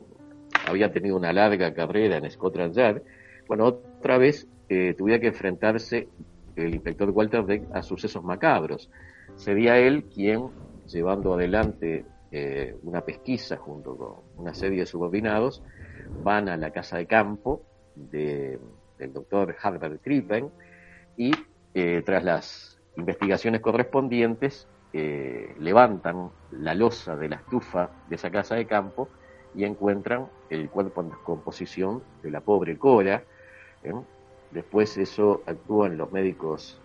había 0.67 0.93
tenido 0.93 1.17
una 1.17 1.33
larga 1.33 1.73
carrera 1.73 2.19
en 2.19 2.31
Scotland 2.31 2.75
Yard, 2.75 3.03
bueno, 3.47 3.65
otra 3.65 4.19
vez 4.19 4.47
eh, 4.69 4.95
tuviera 4.97 5.19
que 5.19 5.29
enfrentarse 5.29 6.09
el 6.57 6.75
inspector 6.75 7.09
Walter 7.09 7.45
Deck 7.47 7.63
a 7.73 7.83
sucesos 7.83 8.23
macabros. 8.23 8.91
Sería 9.37 9.79
él 9.79 10.05
quien, 10.05 10.49
llevando 10.87 11.33
adelante 11.33 12.05
eh, 12.31 12.77
una 12.83 13.01
pesquisa 13.01 13.57
junto 13.57 13.97
con 13.97 14.15
una 14.37 14.53
serie 14.53 14.81
de 14.81 14.87
subordinados, 14.87 15.63
van 16.23 16.51
a 16.51 16.57
la 16.59 16.71
casa 16.71 16.99
de 16.99 17.07
campo 17.07 17.63
del 17.95 18.61
doctor 19.15 19.57
Herbert 19.63 20.03
Crippen 20.03 20.51
y 21.17 21.33
tras 22.05 22.25
las 22.25 22.78
investigaciones 22.99 23.61
correspondientes 23.61 24.67
eh, 24.93 25.55
levantan 25.59 26.31
la 26.51 26.75
losa 26.75 27.17
de 27.17 27.29
la 27.29 27.37
estufa 27.37 27.91
de 28.09 28.17
esa 28.17 28.31
casa 28.31 28.55
de 28.55 28.67
campo 28.67 29.09
y 29.55 29.65
encuentran 29.65 30.27
el 30.51 30.69
cuerpo 30.69 31.01
en 31.01 31.11
descomposición 31.11 32.03
de 32.23 32.31
la 32.31 32.41
pobre 32.41 32.77
Cora. 32.77 33.23
Después 34.51 34.97
eso 34.99 35.43
actúan 35.47 35.97
los 35.97 36.13
médicos 36.13 36.81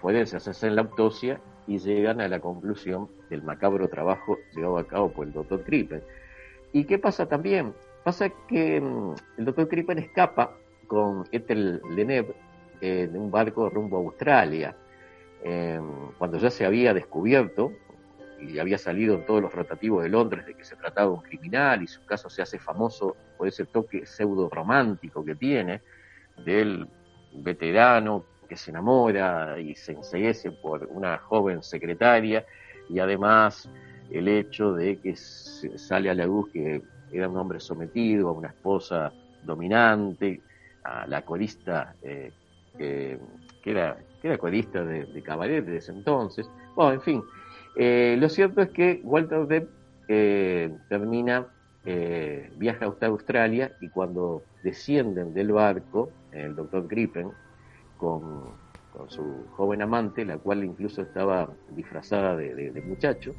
forenses, 0.00 0.48
hacen 0.48 0.74
la 0.74 0.82
autopsia 0.82 1.40
y 1.66 1.78
llegan 1.78 2.20
a 2.20 2.28
la 2.28 2.40
conclusión 2.40 3.08
del 3.30 3.42
macabro 3.42 3.88
trabajo 3.88 4.38
llevado 4.54 4.78
a 4.78 4.86
cabo 4.86 5.12
por 5.12 5.26
el 5.26 5.32
doctor 5.32 5.62
Crippen. 5.64 6.02
¿Y 6.72 6.84
qué 6.84 6.98
pasa 6.98 7.26
también? 7.26 7.74
Pasa 8.04 8.30
que 8.48 8.80
mm, 8.80 9.14
el 9.38 9.44
doctor 9.44 9.68
Crippen 9.68 9.98
escapa 9.98 10.56
con 10.86 11.24
Ethel 11.30 11.80
Leneb 11.90 12.34
en 12.80 13.16
un 13.16 13.30
barco 13.30 13.70
rumbo 13.70 13.98
a 13.98 14.00
Australia, 14.00 14.76
em, 15.44 16.12
cuando 16.18 16.38
ya 16.38 16.50
se 16.50 16.64
había 16.64 16.94
descubierto 16.94 17.72
y 18.40 18.58
había 18.58 18.78
salido 18.78 19.14
en 19.14 19.24
todos 19.24 19.40
los 19.40 19.52
rotativos 19.52 20.02
de 20.02 20.08
Londres 20.08 20.46
de 20.46 20.54
que 20.54 20.64
se 20.64 20.76
trataba 20.76 21.08
de 21.08 21.14
un 21.14 21.22
criminal 21.22 21.82
y 21.82 21.86
su 21.86 22.04
caso 22.04 22.28
se 22.28 22.42
hace 22.42 22.58
famoso 22.58 23.16
por 23.36 23.46
ese 23.46 23.64
toque 23.66 24.06
pseudo 24.06 24.48
romántico 24.48 25.24
que 25.24 25.34
tiene 25.34 25.80
del 26.44 26.88
veterano 27.34 28.24
que 28.48 28.56
se 28.56 28.70
enamora 28.70 29.58
y 29.58 29.74
se 29.74 29.92
enseguece 29.92 30.50
por 30.50 30.86
una 30.90 31.18
joven 31.18 31.62
secretaria 31.62 32.44
y 32.88 32.98
además 32.98 33.68
el 34.10 34.28
hecho 34.28 34.74
de 34.74 34.98
que 34.98 35.16
sale 35.16 36.10
a 36.10 36.14
la 36.14 36.26
luz 36.26 36.50
que 36.52 36.82
era 37.12 37.28
un 37.28 37.36
hombre 37.36 37.60
sometido 37.60 38.28
a 38.28 38.32
una 38.32 38.48
esposa 38.48 39.12
dominante, 39.42 40.40
a 40.84 41.06
la 41.06 41.22
corista 41.22 41.94
eh, 42.02 42.32
que, 42.76 43.18
era, 43.64 43.96
que 44.22 44.28
era 44.28 44.38
corista 44.38 44.82
de, 44.84 45.22
cabaret 45.22 45.64
de 45.64 45.76
ese 45.76 45.92
entonces. 45.92 46.48
Bueno, 46.74 46.92
en 46.92 47.02
fin, 47.02 47.22
eh, 47.76 48.16
lo 48.18 48.30
cierto 48.30 48.62
es 48.62 48.70
que 48.70 49.00
Walter 49.04 49.46
Depp 49.46 49.68
eh, 50.08 50.74
termina, 50.88 51.48
viaja 52.56 52.86
hasta 52.86 53.06
Australia 53.06 53.72
y 53.80 53.88
cuando 53.88 54.44
descienden 54.62 55.34
del 55.34 55.50
barco, 55.50 56.10
el 56.30 56.54
doctor 56.54 56.86
Gripen, 56.86 57.32
con, 58.02 58.62
su 59.06 59.46
joven 59.52 59.80
amante, 59.80 60.24
la 60.24 60.38
cual 60.38 60.64
incluso 60.64 61.02
estaba 61.02 61.48
disfrazada 61.70 62.36
de, 62.36 62.82
muchacho, 62.84 63.34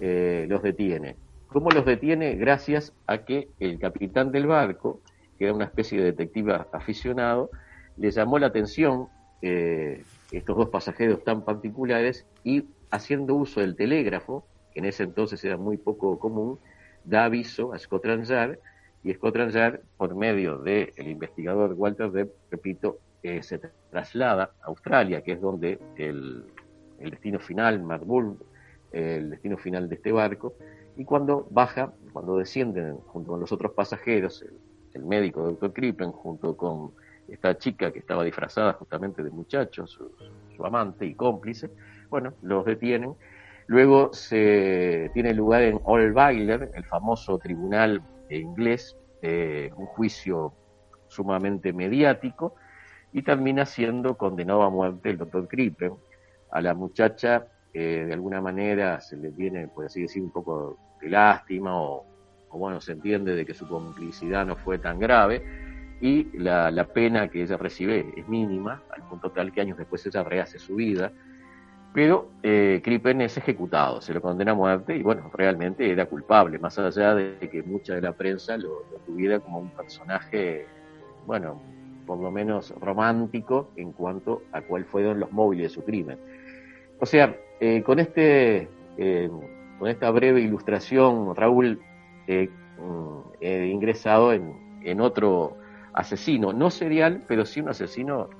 eh, 0.00 0.44
los 0.48 0.62
detiene. 0.62 1.16
¿Cómo 1.46 1.70
los 1.70 1.86
detiene? 1.86 2.34
Gracias 2.34 2.92
a 3.06 3.18
que 3.18 3.48
el 3.58 3.78
capitán 3.78 4.32
del 4.32 4.46
barco, 4.46 5.00
que 5.38 5.44
era 5.44 5.54
una 5.54 5.66
especie 5.66 5.98
de 5.98 6.06
detective 6.06 6.54
aficionado, 6.72 7.50
le 7.96 8.10
llamó 8.10 8.38
la 8.38 8.48
atención 8.48 9.08
eh, 9.40 10.02
estos 10.38 10.56
dos 10.56 10.68
pasajeros 10.68 11.22
tan 11.24 11.44
particulares 11.44 12.26
y 12.44 12.64
haciendo 12.90 13.34
uso 13.34 13.60
del 13.60 13.76
telégrafo, 13.76 14.46
que 14.72 14.80
en 14.80 14.86
ese 14.86 15.04
entonces 15.04 15.44
era 15.44 15.56
muy 15.56 15.76
poco 15.76 16.18
común, 16.18 16.58
da 17.04 17.24
aviso 17.24 17.72
a 17.72 17.78
Scotland 17.78 18.24
Yard 18.24 18.58
y 19.04 19.12
Scotland 19.14 19.52
Yard, 19.52 19.80
por 19.96 20.14
medio 20.14 20.58
del 20.58 20.92
investigador 20.98 21.74
Walter 21.74 22.10
Depp, 22.10 22.32
repito, 22.50 22.98
se 23.22 23.60
traslada 23.90 24.52
a 24.62 24.66
Australia, 24.66 25.22
que 25.22 25.32
es 25.32 25.40
donde 25.40 25.78
el, 25.96 26.44
destino 26.98 27.38
final, 27.38 27.82
Marburg, 27.82 28.36
el 28.92 29.30
destino 29.30 29.56
final 29.56 29.88
de 29.88 29.96
este 29.96 30.12
barco, 30.12 30.54
y 30.96 31.04
cuando 31.04 31.46
baja, 31.50 31.92
cuando 32.12 32.36
descienden 32.36 32.96
junto 32.96 33.30
con 33.32 33.40
los 33.40 33.52
otros 33.52 33.72
pasajeros, 33.72 34.44
el, 34.94 35.04
médico 35.04 35.42
doctor 35.42 35.72
Crippen, 35.72 36.12
junto 36.12 36.56
con 36.56 36.92
esta 37.32 37.56
chica 37.56 37.90
que 37.90 37.98
estaba 37.98 38.24
disfrazada 38.24 38.74
justamente 38.74 39.22
de 39.22 39.30
muchacho, 39.30 39.86
su, 39.86 40.10
amante 40.64 41.04
y 41.04 41.14
cómplice, 41.14 41.70
bueno, 42.08 42.34
los 42.42 42.64
detienen. 42.64 43.14
Luego 43.66 44.12
se 44.12 45.10
tiene 45.12 45.34
lugar 45.34 45.62
en 45.62 45.80
Bailey, 46.14 46.68
el 46.74 46.84
famoso 46.84 47.38
tribunal 47.38 48.00
inglés, 48.30 48.96
eh, 49.22 49.70
un 49.76 49.86
juicio 49.86 50.52
sumamente 51.08 51.72
mediático, 51.72 52.54
y 53.12 53.22
termina 53.22 53.66
siendo 53.66 54.16
condenado 54.16 54.62
a 54.62 54.70
muerte 54.70 55.10
el 55.10 55.18
doctor 55.18 55.48
Crippen. 55.48 55.94
A 56.50 56.60
la 56.60 56.74
muchacha, 56.74 57.46
eh, 57.72 58.04
de 58.06 58.12
alguna 58.12 58.40
manera, 58.40 59.00
se 59.00 59.16
le 59.16 59.32
tiene, 59.32 59.68
por 59.68 59.86
así 59.86 60.02
decir, 60.02 60.22
un 60.22 60.30
poco 60.30 60.78
de 61.00 61.08
lástima 61.08 61.74
o, 61.74 62.04
bueno, 62.50 62.80
se 62.80 62.92
entiende 62.92 63.34
de 63.34 63.44
que 63.44 63.54
su 63.54 63.66
complicidad 63.66 64.46
no 64.46 64.56
fue 64.56 64.78
tan 64.78 64.98
grave 64.98 65.71
y 66.02 66.36
la, 66.36 66.88
pena 66.92 67.28
que 67.28 67.42
ella 67.42 67.56
recibe 67.56 68.12
es 68.16 68.28
mínima, 68.28 68.82
al 68.90 69.02
punto 69.04 69.30
tal 69.30 69.52
que 69.52 69.60
años 69.60 69.78
después 69.78 70.04
ella 70.04 70.24
rehace 70.24 70.58
su 70.58 70.74
vida, 70.74 71.12
pero 71.94 72.28
eh, 72.42 72.80
Crippen 72.82 73.20
es 73.20 73.36
ejecutado, 73.36 74.00
se 74.00 74.12
lo 74.12 74.20
condena 74.20 74.50
a 74.50 74.54
muerte 74.54 74.96
y 74.96 75.02
bueno, 75.02 75.30
realmente 75.32 75.88
era 75.88 76.06
culpable, 76.06 76.58
más 76.58 76.76
allá 76.76 77.14
de 77.14 77.48
que 77.48 77.62
mucha 77.62 77.94
de 77.94 78.00
la 78.00 78.12
prensa 78.14 78.56
lo, 78.56 78.82
tuviera 79.06 79.38
como 79.38 79.60
un 79.60 79.70
personaje, 79.70 80.66
bueno, 81.24 81.62
por 82.04 82.18
lo 82.18 82.32
menos 82.32 82.74
romántico 82.80 83.70
en 83.76 83.92
cuanto 83.92 84.42
a 84.50 84.60
cuál 84.60 84.84
fueron 84.84 85.20
los 85.20 85.30
móviles 85.30 85.68
de 85.68 85.70
su 85.70 85.84
crimen. 85.84 86.18
O 86.98 87.06
sea, 87.06 87.36
eh, 87.60 87.80
con 87.84 88.00
este 88.00 88.68
eh, 88.96 89.30
con 89.78 89.88
esta 89.88 90.10
breve 90.10 90.40
ilustración, 90.40 91.36
Raúl 91.36 91.80
eh, 92.26 92.48
mm, 92.78 93.44
ingresado 93.44 94.32
en, 94.32 94.80
en, 94.82 95.00
otro 95.00 95.61
asesino, 95.94 96.52
no 96.52 96.70
serial, 96.70 97.22
pero 97.26 97.44
sí 97.44 97.60
un 97.60 97.68
asesino 97.68 98.30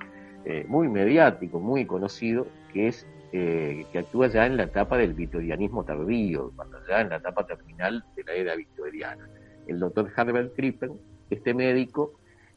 eh, 0.45 0.65
muy 0.67 0.87
mediático, 0.89 1.59
muy 1.59 1.85
conocido, 1.85 2.47
que 2.71 2.87
es 2.87 3.07
que 3.31 3.97
actúa 3.97 4.27
ya 4.27 4.45
en 4.45 4.57
la 4.57 4.65
etapa 4.65 4.95
del 4.95 5.15
victorianismo 5.15 5.83
tardío, 5.83 6.51
cuando 6.55 6.77
ya 6.87 7.01
en 7.01 7.09
la 7.09 7.15
etapa 7.15 7.47
terminal 7.47 8.05
de 8.15 8.23
la 8.25 8.33
era 8.33 8.55
victoriana. 8.55 9.27
El 9.65 9.79
doctor 9.79 10.11
Herbert 10.15 10.55
Crippen, 10.55 10.99
este 11.31 11.55
médico, 11.55 12.13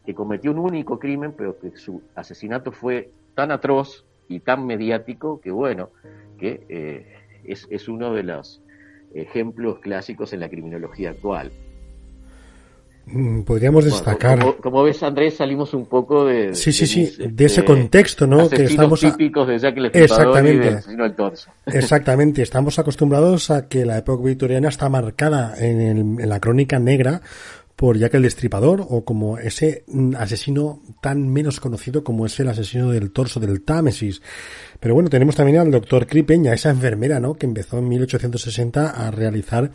que 0.07 0.15
cometió 0.15 0.53
un 0.53 0.59
único 0.59 0.99
crimen, 0.99 1.33
pero 1.37 1.59
que 1.59 1.77
su 1.77 2.03
asesinato 2.15 2.73
fue 2.73 3.11
tan 3.35 3.51
atroz 3.51 4.07
y 4.29 4.41
tan 4.41 4.65
mediático 4.65 5.41
que, 5.41 5.51
bueno, 5.51 5.91
que 6.39 6.65
eh, 6.69 7.07
es, 7.45 7.67
es, 7.71 7.89
uno 7.89 8.15
de 8.15 8.23
los 8.23 8.63
ejemplos 9.15 9.81
clásicos 9.81 10.33
en 10.33 10.41
la 10.41 10.49
criminología 10.49 11.11
actual. 11.11 11.51
Mm, 13.07 13.43
podríamos 13.43 13.85
destacar. 13.85 14.57
como, 14.61 14.83
ves, 14.83 15.03
Andrés, 15.03 15.37
salimos 15.37 15.73
un 15.75 15.87
poco 15.87 16.25
de. 16.25 16.55
Sí, 16.55 16.73
sí, 16.73 16.87
sí, 16.87 17.15
de 17.19 17.45
ese 17.45 17.61
este, 17.61 17.65
contexto, 17.65 18.27
¿no? 18.27 18.49
Que 18.51 18.65
estamos. 18.65 19.01
típicos 19.01 19.47
de 19.47 19.59
Jack 19.59 19.77
el 19.77 19.87
Exactamente. 19.87 20.79
Exactamente. 21.67 22.43
Estamos 22.43 22.79
acostumbrados 22.79 23.51
a 23.51 23.69
que 23.69 23.87
la 23.87 23.99
época 23.99 24.25
victoriana 24.25 24.69
está 24.69 24.89
marcada 24.89 25.55
en, 25.59 26.21
en 26.21 26.29
la 26.29 26.41
crónica 26.41 26.81
negra 26.81 27.23
por 27.77 27.99
Jack 27.99 28.15
el 28.15 28.23
Destripador 28.23 28.85
o 28.89 29.05
como 29.05 29.39
ese 29.39 29.85
mm, 29.87 30.17
asesino 30.17 30.81
tan 31.01 31.29
menos 31.29 31.61
conocido 31.61 32.03
como 32.03 32.27
es 32.27 32.41
el 32.41 32.49
asesino 32.49 32.91
del 32.91 33.13
torso 33.13 33.39
del 33.39 33.63
Támesis. 33.63 34.23
Pero 34.81 34.95
bueno, 34.95 35.11
tenemos 35.11 35.37
también 35.37 35.59
al 35.59 35.71
doctor 35.71 36.07
Cripeña, 36.07 36.55
esa 36.55 36.71
enfermera, 36.71 37.21
¿no? 37.21 37.35
Que 37.35 37.47
empezó 37.47 37.79
en 37.79 37.89
1860 37.89 38.91
a 38.91 39.11
realizar 39.11 39.71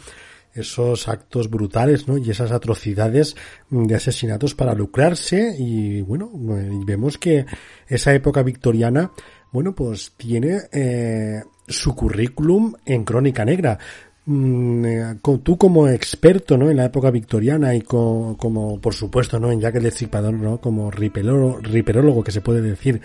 esos 0.54 1.08
actos 1.08 1.50
brutales, 1.50 2.08
¿no? 2.08 2.18
Y 2.18 2.30
esas 2.30 2.52
atrocidades 2.52 3.36
de 3.70 3.96
asesinatos 3.96 4.56
para 4.56 4.74
lucrarse 4.74 5.56
y 5.58 6.02
bueno, 6.02 6.32
y 6.36 6.84
vemos 6.86 7.18
que 7.18 7.46
esa 7.88 8.14
época 8.14 8.44
victoriana, 8.44 9.12
bueno, 9.52 9.74
pues 9.74 10.14
tiene 10.18 10.60
eh, 10.72 11.42
su 11.68 11.96
currículum 11.96 12.74
en 12.86 13.04
Crónica 13.04 13.46
Negra. 13.46 13.78
Mm, 14.24 14.86
eh, 14.86 15.16
tú 15.44 15.58
como 15.58 15.88
experto 15.88 16.56
¿no? 16.56 16.70
en 16.70 16.78
la 16.78 16.86
época 16.86 17.10
victoriana 17.10 17.74
y 17.74 17.82
como, 17.82 18.38
por 18.80 18.94
supuesto 18.94 19.40
¿no? 19.40 19.52
en 19.52 19.60
Jack 19.60 19.76
el 19.76 19.84
Destripador 19.84 20.34
¿no? 20.36 20.62
como 20.62 20.92
riperólogo, 20.92 22.24
que 22.24 22.32
se 22.32 22.42
puede 22.42 22.62
decir 22.62 23.02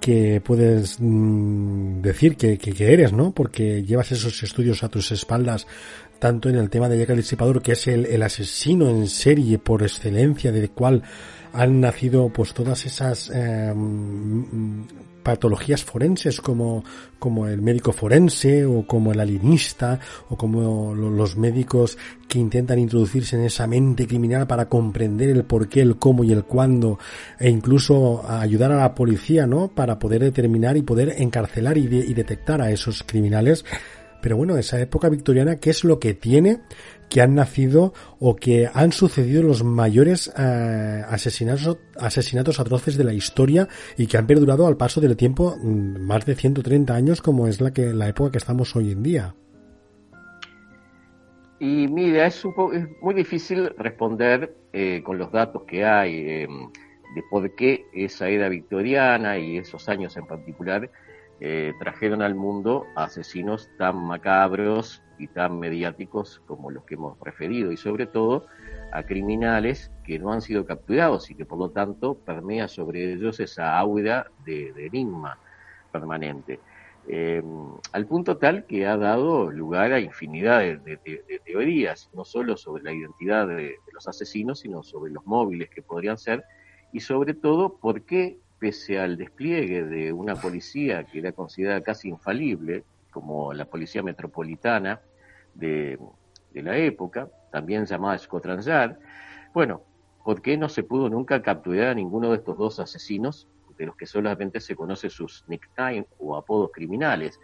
que 0.00 0.40
puedes 0.40 0.98
mm, 1.00 2.02
decir 2.02 2.36
que, 2.36 2.56
que, 2.56 2.92
eres 2.92 3.12
¿no? 3.12 3.32
porque 3.32 3.82
llevas 3.82 4.12
esos 4.12 4.40
estudios 4.44 4.84
a 4.84 4.88
tus 4.88 5.10
espaldas 5.10 5.66
tanto 6.20 6.48
en 6.48 6.56
el 6.56 6.70
tema 6.70 6.88
de 6.88 6.98
Jack 6.98 7.10
el 7.10 7.16
Destripador 7.16 7.60
que 7.60 7.72
es 7.72 7.88
el, 7.88 8.22
asesino 8.22 8.88
en 8.88 9.08
serie 9.08 9.58
por 9.58 9.82
excelencia 9.82 10.52
de 10.52 10.68
cual 10.68 11.02
han 11.52 11.80
nacido 11.80 12.28
pues 12.28 12.54
todas 12.54 12.86
esas 12.86 13.32
eh, 13.34 13.74
patologías 15.22 15.84
forenses 15.84 16.40
como, 16.40 16.84
como 17.18 17.48
el 17.48 17.60
médico 17.62 17.92
forense 17.92 18.64
o 18.64 18.86
como 18.86 19.12
el 19.12 19.20
alienista 19.20 19.98
o 20.28 20.36
como 20.36 20.94
los 20.94 21.36
médicos 21.36 21.98
que 22.28 22.38
intentan 22.38 22.78
introducirse 22.78 23.36
en 23.36 23.44
esa 23.44 23.66
mente 23.66 24.06
criminal 24.06 24.46
para 24.46 24.68
comprender 24.68 25.30
el 25.30 25.44
por 25.44 25.68
qué, 25.68 25.80
el 25.80 25.96
cómo 25.96 26.22
y 26.22 26.32
el 26.32 26.44
cuándo 26.44 26.98
e 27.38 27.48
incluso 27.50 28.24
ayudar 28.28 28.72
a 28.72 28.76
la 28.76 28.94
policía, 28.94 29.46
¿no? 29.46 29.68
Para 29.68 29.98
poder 29.98 30.22
determinar 30.22 30.76
y 30.76 30.82
poder 30.82 31.14
encarcelar 31.18 31.76
y 31.78 31.86
detectar 32.14 32.62
a 32.62 32.70
esos 32.70 33.02
criminales. 33.02 33.64
Pero 34.20 34.36
bueno, 34.36 34.56
esa 34.56 34.80
época 34.80 35.08
victoriana, 35.08 35.56
¿qué 35.56 35.70
es 35.70 35.84
lo 35.84 35.98
que 35.98 36.14
tiene 36.14 36.60
que 37.08 37.20
han 37.20 37.34
nacido 37.34 37.92
o 38.18 38.36
que 38.36 38.68
han 38.72 38.92
sucedido 38.92 39.42
los 39.42 39.64
mayores 39.64 40.32
eh, 40.38 41.02
asesinatos, 41.08 41.78
asesinatos 41.98 42.60
atroces 42.60 42.96
de 42.96 43.04
la 43.04 43.12
historia 43.12 43.68
y 43.98 44.06
que 44.06 44.16
han 44.16 44.26
perdurado 44.26 44.66
al 44.66 44.76
paso 44.76 45.00
del 45.00 45.16
tiempo 45.16 45.56
mm, 45.60 46.00
más 46.00 46.24
de 46.24 46.36
130 46.36 46.94
años 46.94 47.20
como 47.20 47.48
es 47.48 47.60
la 47.60 47.72
que 47.72 47.92
la 47.92 48.08
época 48.08 48.30
que 48.30 48.38
estamos 48.38 48.74
hoy 48.76 48.92
en 48.92 49.02
día. 49.02 49.34
Y 51.58 51.88
mira, 51.88 52.26
es, 52.26 52.42
es 52.72 52.88
muy 53.02 53.14
difícil 53.14 53.70
responder 53.76 54.56
eh, 54.72 55.02
con 55.04 55.18
los 55.18 55.30
datos 55.30 55.64
que 55.64 55.84
hay 55.84 56.14
eh, 56.14 56.48
de 57.14 57.22
por 57.30 57.54
qué 57.54 57.84
esa 57.92 58.28
era 58.28 58.48
victoriana 58.48 59.36
y 59.38 59.58
esos 59.58 59.88
años 59.88 60.16
en 60.16 60.26
particular 60.26 60.90
trajeron 61.78 62.20
al 62.20 62.34
mundo 62.34 62.84
asesinos 62.94 63.70
tan 63.78 63.96
macabros 63.96 65.02
y 65.18 65.26
tan 65.26 65.58
mediáticos 65.58 66.42
como 66.46 66.70
los 66.70 66.84
que 66.84 66.94
hemos 66.94 67.18
referido, 67.20 67.72
y 67.72 67.76
sobre 67.76 68.06
todo 68.06 68.46
a 68.92 69.02
criminales 69.04 69.90
que 70.04 70.18
no 70.18 70.32
han 70.32 70.40
sido 70.40 70.66
capturados 70.66 71.30
y 71.30 71.34
que 71.34 71.44
por 71.44 71.58
lo 71.58 71.70
tanto 71.70 72.14
permea 72.14 72.68
sobre 72.68 73.12
ellos 73.12 73.38
esa 73.40 73.78
aura 73.78 74.26
de, 74.44 74.72
enigma 74.76 75.38
permanente. 75.92 76.60
Eh, 77.08 77.42
al 77.92 78.06
punto 78.06 78.36
tal 78.36 78.66
que 78.66 78.86
ha 78.86 78.96
dado 78.96 79.50
lugar 79.50 79.92
a 79.92 80.00
infinidad 80.00 80.60
de, 80.60 81.40
teorías, 81.44 82.10
no 82.12 82.24
solo 82.24 82.56
sobre 82.56 82.82
la 82.82 82.92
identidad 82.92 83.46
de, 83.48 83.76
los 83.92 84.06
asesinos, 84.08 84.60
sino 84.60 84.82
sobre 84.82 85.12
los 85.12 85.24
móviles 85.26 85.70
que 85.70 85.82
podrían 85.82 86.18
ser, 86.18 86.44
y 86.92 87.00
sobre 87.00 87.34
todo 87.34 87.76
por 87.76 88.02
qué, 88.02 88.38
pese 88.60 89.00
al 89.00 89.16
despliegue 89.16 89.84
de 89.84 90.12
una 90.12 90.36
policía 90.36 91.02
que 91.04 91.18
era 91.18 91.32
considerada 91.32 91.80
casi 91.80 92.08
infalible, 92.08 92.84
como 93.10 93.52
la 93.54 93.64
Policía 93.64 94.02
Metropolitana, 94.02 95.00
de, 95.54 95.98
la 96.52 96.76
época, 96.76 97.28
también 97.50 97.86
llamada 97.86 98.18
Scotland 98.18 98.62
Yard. 98.62 98.98
Bueno, 99.54 99.82
¿por 100.24 100.42
qué 100.42 100.56
no 100.56 100.68
se 100.68 100.82
pudo 100.82 101.08
nunca 101.08 101.42
capturar 101.42 101.88
a 101.88 101.94
ninguno 101.94 102.30
de 102.30 102.36
estos 102.36 102.56
dos 102.56 102.78
asesinos, 102.78 103.48
de 103.78 103.86
los 103.86 103.96
que 103.96 104.04
solamente 104.04 104.60
se 104.60 104.76
conoce 104.76 105.08
sus 105.08 105.42
nicknames 105.48 106.04
o 106.18 106.36
apodos 106.36 106.70
criminales? 106.72 107.40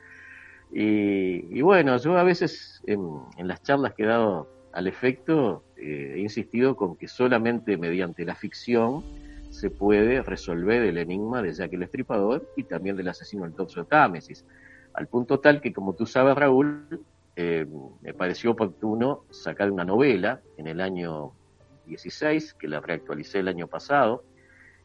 Y, 0.71 1.62
bueno, 1.62 1.97
yo 1.97 2.19
a 2.19 2.25
veces 2.25 2.83
en, 2.87 3.23
las 3.39 3.62
charlas 3.62 3.95
que 3.95 4.03
he 4.03 4.07
dado 4.07 4.49
al 4.73 4.87
efecto 4.87 5.64
eh, 5.77 6.14
he 6.17 6.19
insistido 6.19 6.77
con 6.77 6.97
que 6.97 7.09
solamente 7.09 7.79
mediante 7.79 8.25
la 8.27 8.35
ficción 8.35 9.03
se 9.57 9.71
puede 9.71 10.23
resolver 10.23 10.83
el 10.83 10.99
enigma 10.99 11.41
de 11.41 11.53
Jack 11.53 11.73
el 11.73 11.85
Estripador 11.85 12.47
y 12.57 12.65
también 12.65 12.95
del 12.95 13.09
asesino 13.09 13.45
del 13.45 13.55
Topso 13.55 13.81
de 13.81 13.87
Támesis. 13.87 14.45
Al 14.93 15.07
punto 15.07 15.41
tal 15.41 15.63
que, 15.63 15.73
como 15.73 15.95
tú 15.95 16.05
sabes, 16.05 16.35
Raúl, 16.37 17.01
eh, 17.37 17.67
me 18.03 18.13
pareció 18.13 18.51
oportuno 18.51 19.25
sacar 19.31 19.71
una 19.71 19.85
novela 19.85 20.43
en 20.59 20.67
el 20.67 20.83
año 20.83 21.33
16, 21.87 22.53
que 22.55 22.69
la 22.69 22.81
reactualicé 22.81 23.39
el 23.39 23.49
año 23.49 23.67
pasado, 23.67 24.25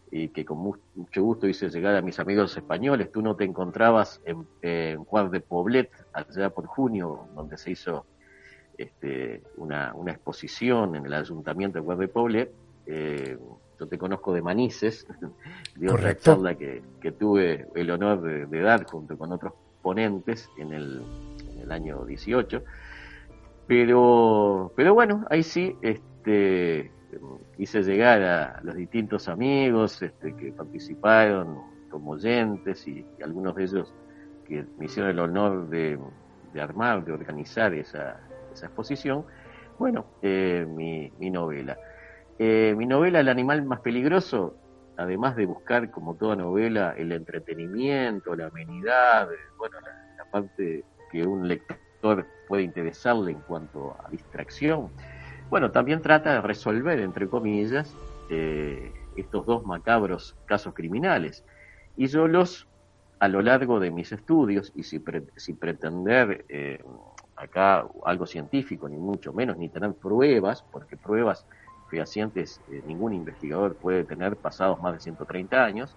y 0.09 0.29
que 0.29 0.45
con 0.45 0.57
mucho 0.57 1.23
gusto 1.23 1.47
hice 1.47 1.69
llegar 1.69 1.95
a 1.95 2.01
mis 2.01 2.19
amigos 2.19 2.55
españoles. 2.55 3.11
Tú 3.11 3.21
no 3.21 3.35
te 3.35 3.43
encontrabas 3.43 4.21
en, 4.25 4.47
en 4.61 5.05
de 5.31 5.39
Poblet, 5.41 5.91
allá 6.13 6.49
por 6.49 6.65
junio, 6.65 7.27
donde 7.35 7.57
se 7.57 7.71
hizo 7.71 8.05
este, 8.77 9.41
una, 9.57 9.93
exposición 10.07 10.95
en 10.95 11.05
el 11.05 11.13
ayuntamiento 11.13 11.79
de 11.79 11.85
Juan 11.85 11.99
de 11.99 12.07
Poblet. 12.07 12.51
Eh, 12.85 13.37
yo 13.81 13.87
te 13.87 13.97
conozco 13.97 14.33
de 14.33 14.41
Manises, 14.41 15.05
de 15.75 15.89
otra 15.91 16.17
charla 16.17 16.55
que, 16.55 16.81
tuve 17.19 17.67
el 17.75 17.91
honor 17.91 18.21
de 18.47 18.61
dar 18.61 18.85
junto 18.85 19.17
con 19.17 19.33
otros 19.33 19.53
ponentes 19.81 20.49
en 20.57 20.71
el 20.71 21.01
el 21.61 21.71
año 21.71 22.05
18. 22.05 22.63
Pero, 23.67 24.71
pero 24.75 24.93
bueno, 24.93 25.25
ahí 25.29 25.43
sí 25.43 25.75
este, 25.81 26.91
hice 27.57 27.83
llegar 27.83 28.21
a 28.21 28.61
los 28.63 28.75
distintos 28.75 29.27
amigos 29.27 30.01
este, 30.01 30.35
que 30.35 30.51
participaron 30.51 31.59
como 31.89 32.11
oyentes 32.11 32.87
y, 32.87 33.05
algunos 33.23 33.55
de 33.55 33.63
ellos 33.63 33.93
que 34.45 34.65
me 34.77 34.85
hicieron 34.85 35.11
el 35.11 35.19
honor 35.19 35.69
de, 35.69 35.97
armar, 36.59 37.05
de 37.05 37.13
organizar 37.13 37.73
esa, 37.73 38.19
esa 38.53 38.65
exposición. 38.65 39.25
Bueno, 39.79 40.05
eh, 40.21 40.65
mi, 40.67 41.11
mi, 41.19 41.29
novela. 41.29 41.77
Eh, 42.43 42.73
mi 42.75 42.87
novela 42.87 43.19
El 43.19 43.29
animal 43.29 43.63
más 43.65 43.81
peligroso, 43.81 44.55
además 44.97 45.35
de 45.35 45.45
buscar, 45.45 45.91
como 45.91 46.15
toda 46.15 46.35
novela, 46.35 46.95
el 46.97 47.11
entretenimiento, 47.11 48.35
la 48.35 48.47
amenidad, 48.47 49.29
bueno, 49.59 49.77
la 50.17 50.25
parte 50.25 50.83
que 51.11 51.21
un 51.21 51.47
lector 51.47 52.25
puede 52.47 52.63
interesarle 52.63 53.33
en 53.33 53.41
cuanto 53.41 53.95
a 54.03 54.09
distracción. 54.09 54.89
Bueno, 55.51 55.69
también 55.69 56.01
trata 56.01 56.33
de 56.33 56.41
resolver, 56.41 56.99
entre 57.01 57.27
comillas, 57.27 57.95
eh, 58.31 58.91
estos 59.15 59.45
dos 59.45 59.63
macabros 59.63 60.35
casos 60.47 60.73
criminales. 60.73 61.45
Y 61.95 62.07
yo 62.07 62.27
los, 62.27 62.67
a 63.19 63.27
lo 63.27 63.43
largo 63.43 63.79
de 63.79 63.91
mis 63.91 64.11
estudios, 64.11 64.71
y 64.73 64.81
sin, 64.81 65.03
pretender 65.59 66.43
eh, 66.49 66.83
acá 67.35 67.85
algo 68.03 68.25
científico, 68.25 68.89
ni 68.89 68.97
mucho 68.97 69.31
menos, 69.31 69.57
ni 69.57 69.69
tener 69.69 69.93
pruebas, 69.93 70.63
porque 70.71 70.97
pruebas 70.97 71.45
fehacientes 71.91 72.59
eh, 72.71 72.81
ningún 72.87 73.13
investigador 73.13 73.75
puede 73.75 74.03
tener 74.03 74.37
pasados 74.37 74.81
más 74.81 74.93
de 74.93 74.99
130 75.01 75.63
años, 75.63 75.95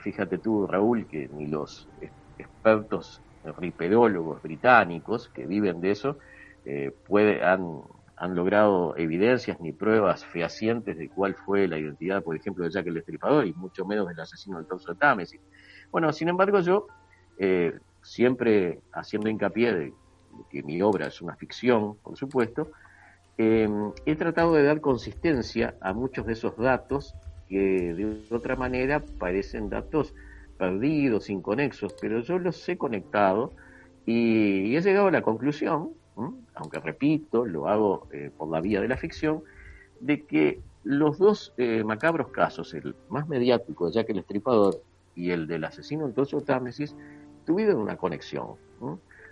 fíjate 0.00 0.36
tú, 0.36 0.66
Raúl, 0.66 1.06
que 1.06 1.30
ni 1.32 1.46
los 1.46 1.88
expertos 2.36 3.22
riperólogos 3.58 4.42
británicos 4.42 5.28
que 5.30 5.46
viven 5.46 5.80
de 5.80 5.92
eso 5.92 6.18
eh, 6.64 6.94
puede, 7.06 7.42
han, 7.42 7.80
han 8.16 8.34
logrado 8.34 8.96
evidencias 8.96 9.60
ni 9.60 9.72
pruebas 9.72 10.24
fehacientes 10.24 10.98
de 10.98 11.08
cuál 11.08 11.34
fue 11.34 11.66
la 11.68 11.78
identidad, 11.78 12.22
por 12.22 12.36
ejemplo, 12.36 12.64
de 12.64 12.70
Jack 12.70 12.86
el 12.86 12.94
Destripador 12.94 13.46
y 13.46 13.54
mucho 13.54 13.84
menos 13.84 14.08
del 14.08 14.20
asesino 14.20 14.58
del 14.58 14.66
torso 14.66 14.92
de 14.92 14.98
Támesis. 14.98 15.40
Bueno, 15.90 16.12
sin 16.12 16.28
embargo, 16.28 16.60
yo, 16.60 16.86
eh, 17.38 17.72
siempre 18.02 18.80
haciendo 18.92 19.28
hincapié 19.28 19.74
de, 19.74 19.94
que 20.50 20.62
mi 20.62 20.80
obra 20.82 21.06
es 21.06 21.20
una 21.22 21.34
ficción, 21.36 21.96
por 21.96 22.16
supuesto, 22.16 22.70
em, 23.40 23.92
he 24.04 24.16
tratado 24.16 24.54
de 24.54 24.62
dar 24.62 24.80
consistencia 24.80 25.74
a 25.80 25.92
muchos 25.94 26.26
de 26.26 26.34
esos 26.34 26.56
datos 26.56 27.14
que 27.48 27.94
de 27.94 28.34
otra 28.34 28.54
manera 28.54 29.02
parecen 29.18 29.70
datos 29.70 30.14
perdidos, 30.58 31.30
inconexos, 31.30 31.94
pero 32.00 32.20
yo 32.20 32.38
los 32.38 32.68
he 32.68 32.76
conectado 32.76 33.52
y, 34.04 34.76
he 34.76 34.80
llegado 34.82 35.08
a 35.08 35.10
la 35.10 35.22
conclusión, 35.22 35.90
aunque 36.54 36.80
repito, 36.80 37.46
lo 37.46 37.66
hago 37.68 38.08
eh, 38.12 38.30
por 38.36 38.50
la 38.50 38.60
vía 38.60 38.80
de 38.82 38.88
la 38.88 38.98
ficción, 38.98 39.42
de 40.00 40.26
que 40.26 40.60
los 40.84 41.18
dos 41.18 41.54
eh, 41.56 41.82
macabros 41.82 42.28
casos, 42.28 42.74
el 42.74 42.94
más 43.08 43.26
mediático 43.26 43.86
de 43.86 43.92
Jack 43.92 44.10
el 44.10 44.18
Estripador 44.18 44.82
y 45.14 45.30
el 45.30 45.46
del 45.46 45.64
asesino 45.64 46.06
en 46.06 46.44
Támesis, 46.44 46.94
tuvieron 47.46 47.78
una 47.78 47.96
conexión. 47.96 48.56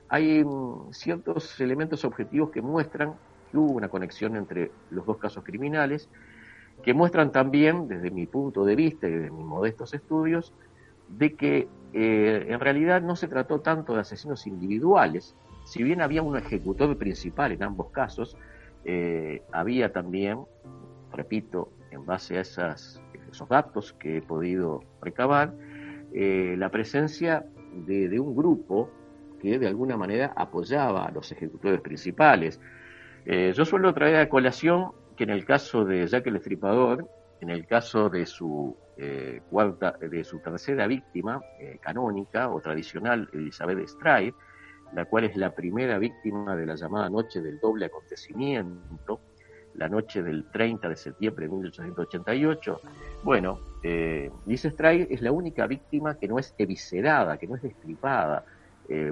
Hay 0.08 0.42
mm, 0.44 0.92
ciertos 0.92 1.60
elementos 1.60 2.04
objetivos 2.04 2.50
que 2.50 2.62
muestran 2.62 3.14
hubo 3.56 3.72
una 3.72 3.88
conexión 3.88 4.36
entre 4.36 4.70
los 4.90 5.06
dos 5.06 5.18
casos 5.18 5.44
criminales, 5.44 6.08
que 6.82 6.94
muestran 6.94 7.32
también, 7.32 7.88
desde 7.88 8.10
mi 8.10 8.26
punto 8.26 8.64
de 8.64 8.76
vista 8.76 9.08
y 9.08 9.12
desde 9.12 9.30
mis 9.30 9.44
modestos 9.44 9.94
estudios, 9.94 10.52
de 11.08 11.34
que 11.34 11.68
eh, 11.92 12.46
en 12.48 12.60
realidad 12.60 13.02
no 13.02 13.16
se 13.16 13.28
trató 13.28 13.60
tanto 13.60 13.94
de 13.94 14.00
asesinos 14.00 14.46
individuales, 14.46 15.34
si 15.64 15.82
bien 15.82 16.00
había 16.00 16.22
un 16.22 16.36
ejecutor 16.36 16.96
principal 16.96 17.52
en 17.52 17.62
ambos 17.62 17.90
casos, 17.90 18.36
eh, 18.84 19.42
había 19.52 19.92
también, 19.92 20.40
repito, 21.12 21.70
en 21.90 22.06
base 22.06 22.38
a 22.38 22.40
esas, 22.40 23.02
esos 23.30 23.48
datos 23.48 23.92
que 23.92 24.18
he 24.18 24.22
podido 24.22 24.82
recabar, 25.02 25.52
eh, 26.14 26.54
la 26.56 26.70
presencia 26.70 27.44
de, 27.86 28.18
un 28.18 28.34
grupo 28.34 28.90
que 29.40 29.58
de 29.58 29.66
alguna 29.66 29.96
manera 29.96 30.32
apoyaba 30.36 31.04
a 31.06 31.10
los 31.10 31.30
ejecutores 31.32 31.80
principales. 31.80 32.60
Eh, 33.30 33.52
yo 33.54 33.66
suelo 33.66 33.92
traer 33.92 34.16
a 34.16 34.28
colación 34.30 34.92
que 35.14 35.24
en 35.24 35.30
el 35.30 35.44
caso 35.44 35.84
de 35.84 36.06
Jack 36.06 36.26
el 36.28 36.36
Estripador, 36.36 37.06
en 37.42 37.50
el 37.50 37.66
caso 37.66 38.08
de 38.08 38.24
su 38.24 38.74
eh, 38.96 39.42
cuarta, 39.50 39.98
de 40.00 40.24
su 40.24 40.38
tercera 40.38 40.86
víctima 40.86 41.38
eh, 41.60 41.76
canónica 41.78 42.48
o 42.48 42.58
tradicional, 42.62 43.28
Elizabeth 43.34 43.86
Stride, 43.86 44.32
la 44.94 45.04
cual 45.04 45.24
es 45.24 45.36
la 45.36 45.54
primera 45.54 45.98
víctima 45.98 46.56
de 46.56 46.64
la 46.64 46.74
llamada 46.74 47.10
noche 47.10 47.42
del 47.42 47.60
doble 47.60 47.84
acontecimiento, 47.84 49.20
la 49.74 49.90
noche 49.90 50.22
del 50.22 50.50
30 50.50 50.88
de 50.88 50.96
septiembre 50.96 51.48
de 51.48 51.52
1888. 51.52 52.80
Bueno, 53.24 53.60
eh, 53.82 54.30
Liz 54.46 54.62
Stride 54.62 55.06
es 55.10 55.20
la 55.20 55.32
única 55.32 55.66
víctima 55.66 56.18
que 56.18 56.28
no 56.28 56.38
es 56.38 56.54
eviscerada, 56.56 57.36
que 57.36 57.46
no 57.46 57.56
es 57.56 57.62
destripada. 57.62 58.46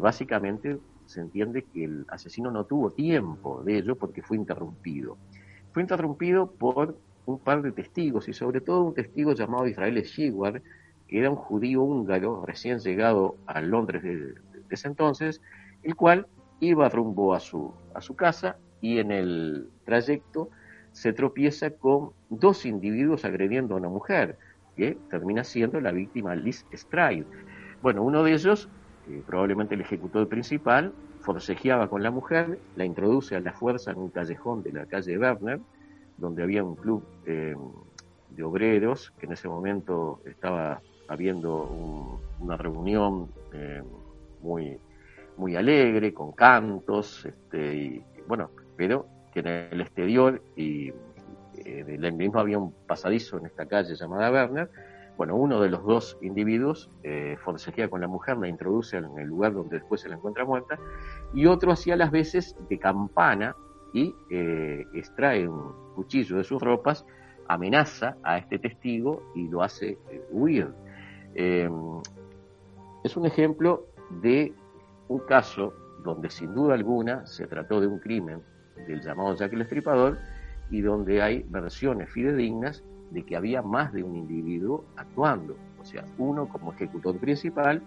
Básicamente 0.00 0.78
se 1.06 1.20
entiende 1.20 1.62
que 1.62 1.84
el 1.84 2.06
asesino 2.08 2.50
no 2.50 2.64
tuvo 2.64 2.90
tiempo 2.90 3.62
de 3.62 3.78
ello 3.78 3.96
porque 3.96 4.22
fue 4.22 4.36
interrumpido. 4.36 5.16
Fue 5.72 5.82
interrumpido 5.82 6.50
por 6.50 6.96
un 7.26 7.38
par 7.38 7.62
de 7.62 7.72
testigos 7.72 8.28
y 8.28 8.32
sobre 8.32 8.60
todo 8.60 8.82
un 8.82 8.94
testigo 8.94 9.32
llamado 9.32 9.66
Israel 9.66 10.00
Shiguar, 10.02 10.62
que 11.08 11.18
era 11.18 11.30
un 11.30 11.36
judío 11.36 11.82
húngaro 11.82 12.44
recién 12.44 12.78
llegado 12.78 13.36
a 13.46 13.60
Londres 13.60 14.02
de, 14.02 14.34
ese 14.70 14.88
entonces, 14.88 15.40
el 15.82 15.94
cual 15.94 16.26
iba 16.60 16.88
rumbo 16.88 17.34
a 17.34 17.40
su, 17.40 17.72
a 17.94 18.00
su 18.00 18.16
casa 18.16 18.56
y 18.80 18.98
en 18.98 19.12
el 19.12 19.68
trayecto 19.84 20.50
se 20.92 21.12
tropieza 21.12 21.70
con 21.70 22.10
dos 22.30 22.64
individuos 22.64 23.24
agrediendo 23.24 23.74
a 23.74 23.78
una 23.78 23.88
mujer, 23.88 24.38
que 24.76 24.96
termina 25.10 25.42
siendo 25.44 25.80
la 25.80 25.92
víctima 25.92 26.34
Liz 26.34 26.64
Stride. 26.72 27.26
Bueno, 27.82 28.02
uno 28.02 28.22
de 28.22 28.32
ellos, 28.32 28.68
probablemente 29.26 29.74
el 29.74 29.80
ejecutor 29.80 30.28
principal, 30.28 30.92
forcejeaba 31.20 31.88
con 31.88 32.02
la 32.02 32.10
mujer, 32.10 32.58
la 32.76 32.84
introduce 32.84 33.36
a 33.36 33.40
la 33.40 33.52
fuerza 33.52 33.90
en 33.90 33.98
un 33.98 34.10
callejón 34.10 34.62
de 34.62 34.72
la 34.72 34.86
calle 34.86 35.18
Werner, 35.18 35.60
donde 36.16 36.42
había 36.42 36.62
un 36.62 36.76
club 36.76 37.04
eh, 37.26 37.54
de 38.30 38.42
obreros, 38.42 39.12
que 39.18 39.26
en 39.26 39.32
ese 39.32 39.48
momento 39.48 40.20
estaba 40.24 40.80
habiendo 41.08 42.20
una 42.40 42.56
reunión 42.56 43.28
eh, 43.52 43.82
muy, 44.42 44.78
muy 45.36 45.56
alegre, 45.56 46.12
con 46.12 46.32
cantos, 46.32 47.24
este, 47.26 47.74
y, 47.74 48.04
bueno, 48.26 48.50
pero 48.76 49.06
que 49.32 49.40
en 49.40 49.46
el 49.46 49.80
exterior 49.80 50.42
y 50.56 50.92
eh, 51.56 51.84
del 51.84 52.12
mismo 52.12 52.38
había 52.38 52.58
un 52.58 52.72
pasadizo 52.86 53.38
en 53.38 53.46
esta 53.46 53.66
calle 53.66 53.94
llamada 53.94 54.30
Werner, 54.30 54.70
bueno, 55.16 55.34
uno 55.34 55.60
de 55.60 55.70
los 55.70 55.82
dos 55.84 56.18
individuos 56.20 56.90
eh, 57.02 57.36
forcejea 57.42 57.88
con 57.88 58.00
la 58.00 58.08
mujer, 58.08 58.36
la 58.36 58.48
introduce 58.48 58.98
en 58.98 59.18
el 59.18 59.26
lugar 59.28 59.54
donde 59.54 59.78
después 59.78 60.00
se 60.00 60.08
la 60.08 60.16
encuentra 60.16 60.44
muerta, 60.44 60.78
y 61.32 61.46
otro 61.46 61.72
hacía 61.72 61.96
las 61.96 62.10
veces 62.10 62.56
de 62.68 62.78
campana 62.78 63.56
y 63.92 64.14
eh, 64.30 64.84
extrae 64.92 65.48
un 65.48 65.72
cuchillo 65.94 66.36
de 66.36 66.44
sus 66.44 66.60
ropas, 66.60 67.06
amenaza 67.48 68.16
a 68.22 68.38
este 68.38 68.58
testigo 68.58 69.22
y 69.34 69.48
lo 69.48 69.62
hace 69.62 69.98
eh, 70.10 70.22
huir. 70.30 70.68
Eh, 71.34 71.70
es 73.04 73.16
un 73.16 73.26
ejemplo 73.26 73.86
de 74.20 74.52
un 75.08 75.20
caso 75.20 75.72
donde 76.02 76.28
sin 76.28 76.54
duda 76.54 76.74
alguna 76.74 77.26
se 77.26 77.46
trató 77.46 77.80
de 77.80 77.86
un 77.86 77.98
crimen 77.98 78.42
del 78.86 79.00
llamado 79.00 79.34
Jack 79.34 79.52
el 79.52 79.62
Estripador 79.62 80.18
y 80.70 80.80
donde 80.80 81.22
hay 81.22 81.44
versiones 81.48 82.10
fidedignas 82.10 82.84
de 83.10 83.22
que 83.24 83.36
había 83.36 83.62
más 83.62 83.92
de 83.92 84.02
un 84.02 84.16
individuo 84.16 84.84
actuando, 84.96 85.56
o 85.80 85.84
sea, 85.84 86.04
uno 86.18 86.48
como 86.48 86.72
ejecutor 86.72 87.16
principal 87.18 87.82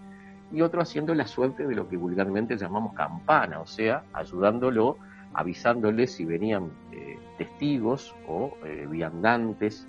y 0.52 0.62
otro 0.62 0.80
haciendo 0.80 1.14
la 1.14 1.26
suerte 1.26 1.66
de 1.66 1.74
lo 1.74 1.88
que 1.88 1.96
vulgarmente 1.96 2.56
llamamos 2.56 2.94
campana, 2.94 3.60
o 3.60 3.66
sea, 3.66 4.04
ayudándolo 4.12 4.96
avisándoles 5.32 6.12
si 6.12 6.24
venían 6.24 6.70
eh, 6.92 7.18
testigos 7.38 8.14
o 8.26 8.56
eh, 8.64 8.86
viandantes 8.90 9.86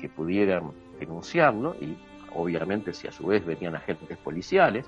que 0.00 0.08
pudieran 0.08 0.72
denunciarlo 1.00 1.74
y 1.80 1.96
obviamente 2.34 2.92
si 2.92 3.08
a 3.08 3.12
su 3.12 3.26
vez 3.26 3.44
venían 3.44 3.74
agentes 3.74 4.18
policiales. 4.18 4.86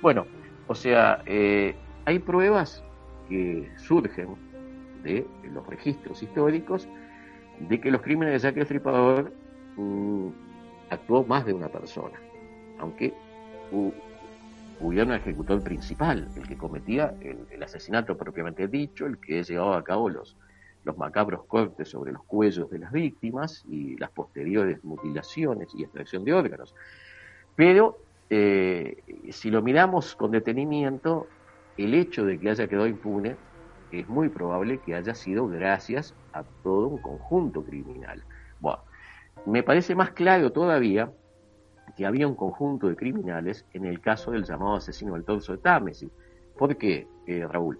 Bueno, 0.00 0.26
o 0.68 0.74
sea, 0.74 1.22
eh, 1.26 1.74
hay 2.04 2.18
pruebas 2.18 2.82
que 3.28 3.70
surgen 3.76 4.36
de 5.02 5.26
los 5.52 5.66
registros 5.66 6.22
históricos 6.22 6.88
de 7.60 7.80
que 7.80 7.90
los 7.90 8.02
crímenes 8.02 8.34
de 8.34 8.48
Jack 8.48 8.56
el 8.56 8.64
Stripador 8.64 9.32
mm, 9.76 10.28
actuó 10.90 11.24
más 11.24 11.46
de 11.46 11.52
una 11.52 11.68
persona, 11.68 12.18
aunque 12.78 13.14
hubiera 14.80 15.06
un 15.06 15.12
ejecutor 15.12 15.62
principal, 15.62 16.28
el 16.36 16.46
que 16.46 16.56
cometía 16.56 17.14
el, 17.20 17.62
asesinato 17.62 18.16
propiamente 18.16 18.68
dicho, 18.68 19.06
el 19.06 19.18
que 19.18 19.42
llevaba 19.42 19.78
a 19.78 19.84
cabo 19.84 20.10
los, 20.10 20.36
los 20.84 20.98
macabros 20.98 21.44
cortes 21.44 21.88
sobre 21.88 22.12
los 22.12 22.24
cuellos 22.24 22.68
de 22.70 22.80
las 22.80 22.92
víctimas 22.92 23.64
y 23.68 23.96
las 23.96 24.10
posteriores 24.10 24.82
mutilaciones 24.84 25.68
y 25.74 25.84
extracción 25.84 26.24
de 26.24 26.32
órganos. 26.34 26.74
Pero 27.54 27.98
eh, 28.28 28.96
si 29.30 29.50
lo 29.50 29.62
miramos 29.62 30.16
con 30.16 30.32
detenimiento, 30.32 31.28
el 31.76 31.94
hecho 31.94 32.24
de 32.24 32.38
que 32.38 32.50
haya 32.50 32.66
quedado 32.66 32.86
impune 32.86 33.36
es 34.00 34.08
muy 34.08 34.28
probable 34.28 34.78
que 34.78 34.94
haya 34.94 35.14
sido 35.14 35.48
gracias 35.48 36.14
a 36.32 36.44
todo 36.62 36.88
un 36.88 36.98
conjunto 36.98 37.62
criminal. 37.62 38.22
Bueno, 38.60 38.80
me 39.46 39.62
parece 39.62 39.94
más 39.94 40.10
claro 40.10 40.52
todavía 40.52 41.10
que 41.96 42.06
había 42.06 42.26
un 42.26 42.34
conjunto 42.34 42.88
de 42.88 42.96
criminales 42.96 43.66
en 43.72 43.84
el 43.84 44.00
caso 44.00 44.30
del 44.30 44.44
llamado 44.44 44.76
asesino 44.76 45.14
del 45.14 45.24
torso 45.24 45.52
de 45.52 45.58
Támesis. 45.58 46.10
¿Por 46.56 46.76
qué, 46.76 47.06
eh, 47.26 47.46
Raúl? 47.46 47.78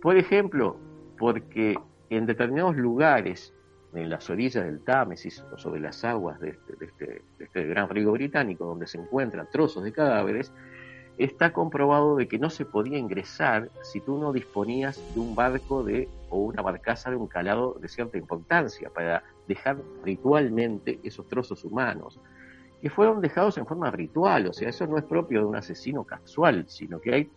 Por 0.00 0.16
ejemplo, 0.16 0.76
porque 1.18 1.78
en 2.10 2.26
determinados 2.26 2.76
lugares, 2.76 3.54
en 3.94 4.08
las 4.08 4.28
orillas 4.30 4.64
del 4.64 4.82
Támesis 4.82 5.44
o 5.52 5.58
sobre 5.58 5.80
las 5.80 6.04
aguas 6.04 6.40
de 6.40 6.50
este, 6.50 6.84
este, 6.84 7.06
de 7.38 7.44
este, 7.44 7.64
gran 7.66 7.88
río 7.88 8.12
británico, 8.12 8.64
donde 8.64 8.86
se 8.86 8.98
encuentran 8.98 9.48
trozos 9.50 9.84
de 9.84 9.92
cadáveres, 9.92 10.52
está 11.18 11.52
comprobado 11.52 12.16
de 12.16 12.26
que 12.26 12.38
no 12.38 12.50
se 12.50 12.64
podía 12.64 12.98
ingresar 12.98 13.68
si 13.82 14.00
tú 14.00 14.18
no 14.18 14.32
disponías 14.32 15.02
de 15.14 15.20
un 15.20 15.34
barco 15.34 15.84
de 15.84 16.08
o 16.30 16.38
una 16.38 16.62
barcaza 16.62 17.10
de 17.10 17.16
un 17.16 17.26
calado 17.26 17.76
de 17.80 17.88
cierta 17.88 18.16
importancia 18.18 18.90
para 18.90 19.22
dejar 19.46 19.76
ritualmente 20.02 20.98
esos 21.02 21.28
trozos 21.28 21.64
humanos 21.64 22.18
que 22.80 22.90
fueron 22.90 23.20
dejados 23.20 23.56
en 23.58 23.66
forma 23.66 23.92
ritual, 23.92 24.48
o 24.48 24.52
sea, 24.52 24.68
eso 24.68 24.88
no 24.88 24.98
es 24.98 25.04
propio 25.04 25.38
de 25.38 25.46
un 25.46 25.54
asesino 25.54 26.02
casual, 26.02 26.64
sino 26.66 27.00
que 27.00 27.14
hay 27.14 27.30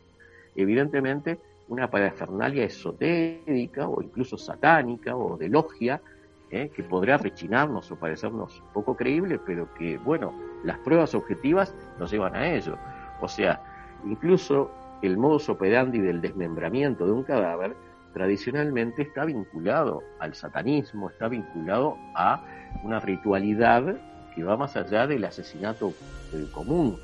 evidentemente 0.55 1.38
una 1.67 1.89
parafernalia 1.89 2.63
esotérica 2.63 3.88
o 3.88 4.01
incluso 4.01 4.39
satánica 4.39 5.15
o 5.15 5.38
de 5.38 5.49
logia 5.49 6.01
¿eh? 6.49 6.69
que 6.69 6.84
podrá 6.84 7.17
rechinarnos 7.17 7.91
o 7.91 7.95
parecernos 7.95 8.63
poco 8.73 8.95
creíble, 8.95 9.39
pero 9.45 9.71
que, 9.76 9.97
bueno, 9.97 10.34
las 10.63 10.80
pruebas 10.80 11.13
objetivas 11.13 11.76
nos 11.99 12.11
llevan 12.11 12.36
a 12.36 12.51
ello. 12.51 12.78
O 13.22 13.28
sea, 13.28 13.61
incluso 14.05 14.72
el 15.01 15.18
modus 15.18 15.49
operandi 15.49 15.99
del 15.99 16.22
desmembramiento 16.22 17.05
de 17.05 17.11
un 17.11 17.24
cadáver 17.24 17.76
tradicionalmente 18.13 19.01
está 19.01 19.26
vinculado 19.26 20.01
al 20.20 20.34
satanismo, 20.36 21.09
está 21.09 21.28
vinculado 21.28 21.97
a 22.16 22.41
una 22.84 22.99
ritualidad 22.99 23.97
que 24.34 24.43
va 24.43 24.55
más 24.55 24.76
allá 24.78 25.05
del 25.05 25.26
asesinato 25.26 25.93
común. 26.53 26.97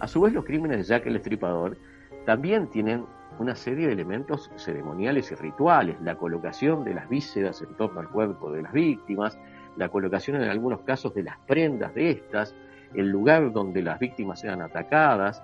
A 0.00 0.08
su 0.08 0.20
vez, 0.20 0.32
los 0.32 0.44
crímenes 0.44 0.78
de 0.78 0.84
Jack 0.84 1.06
el 1.06 1.16
Estripador 1.16 1.76
también 2.24 2.68
tienen 2.68 3.04
una 3.38 3.54
serie 3.54 3.86
de 3.86 3.92
elementos 3.92 4.50
ceremoniales 4.56 5.30
y 5.30 5.34
rituales, 5.34 6.00
la 6.00 6.16
colocación 6.16 6.84
de 6.84 6.94
las 6.94 7.08
vísceras 7.08 7.60
en 7.62 7.74
torno 7.76 8.00
al 8.00 8.08
cuerpo 8.08 8.50
de 8.50 8.62
las 8.62 8.72
víctimas, 8.72 9.38
la 9.76 9.88
colocación 9.88 10.36
en 10.42 10.48
algunos 10.48 10.80
casos 10.80 11.14
de 11.14 11.22
las 11.22 11.38
prendas 11.46 11.94
de 11.94 12.10
estas, 12.10 12.54
el 12.94 13.10
lugar 13.10 13.52
donde 13.52 13.82
las 13.82 13.98
víctimas 13.98 14.42
eran 14.42 14.62
atacadas. 14.62 15.42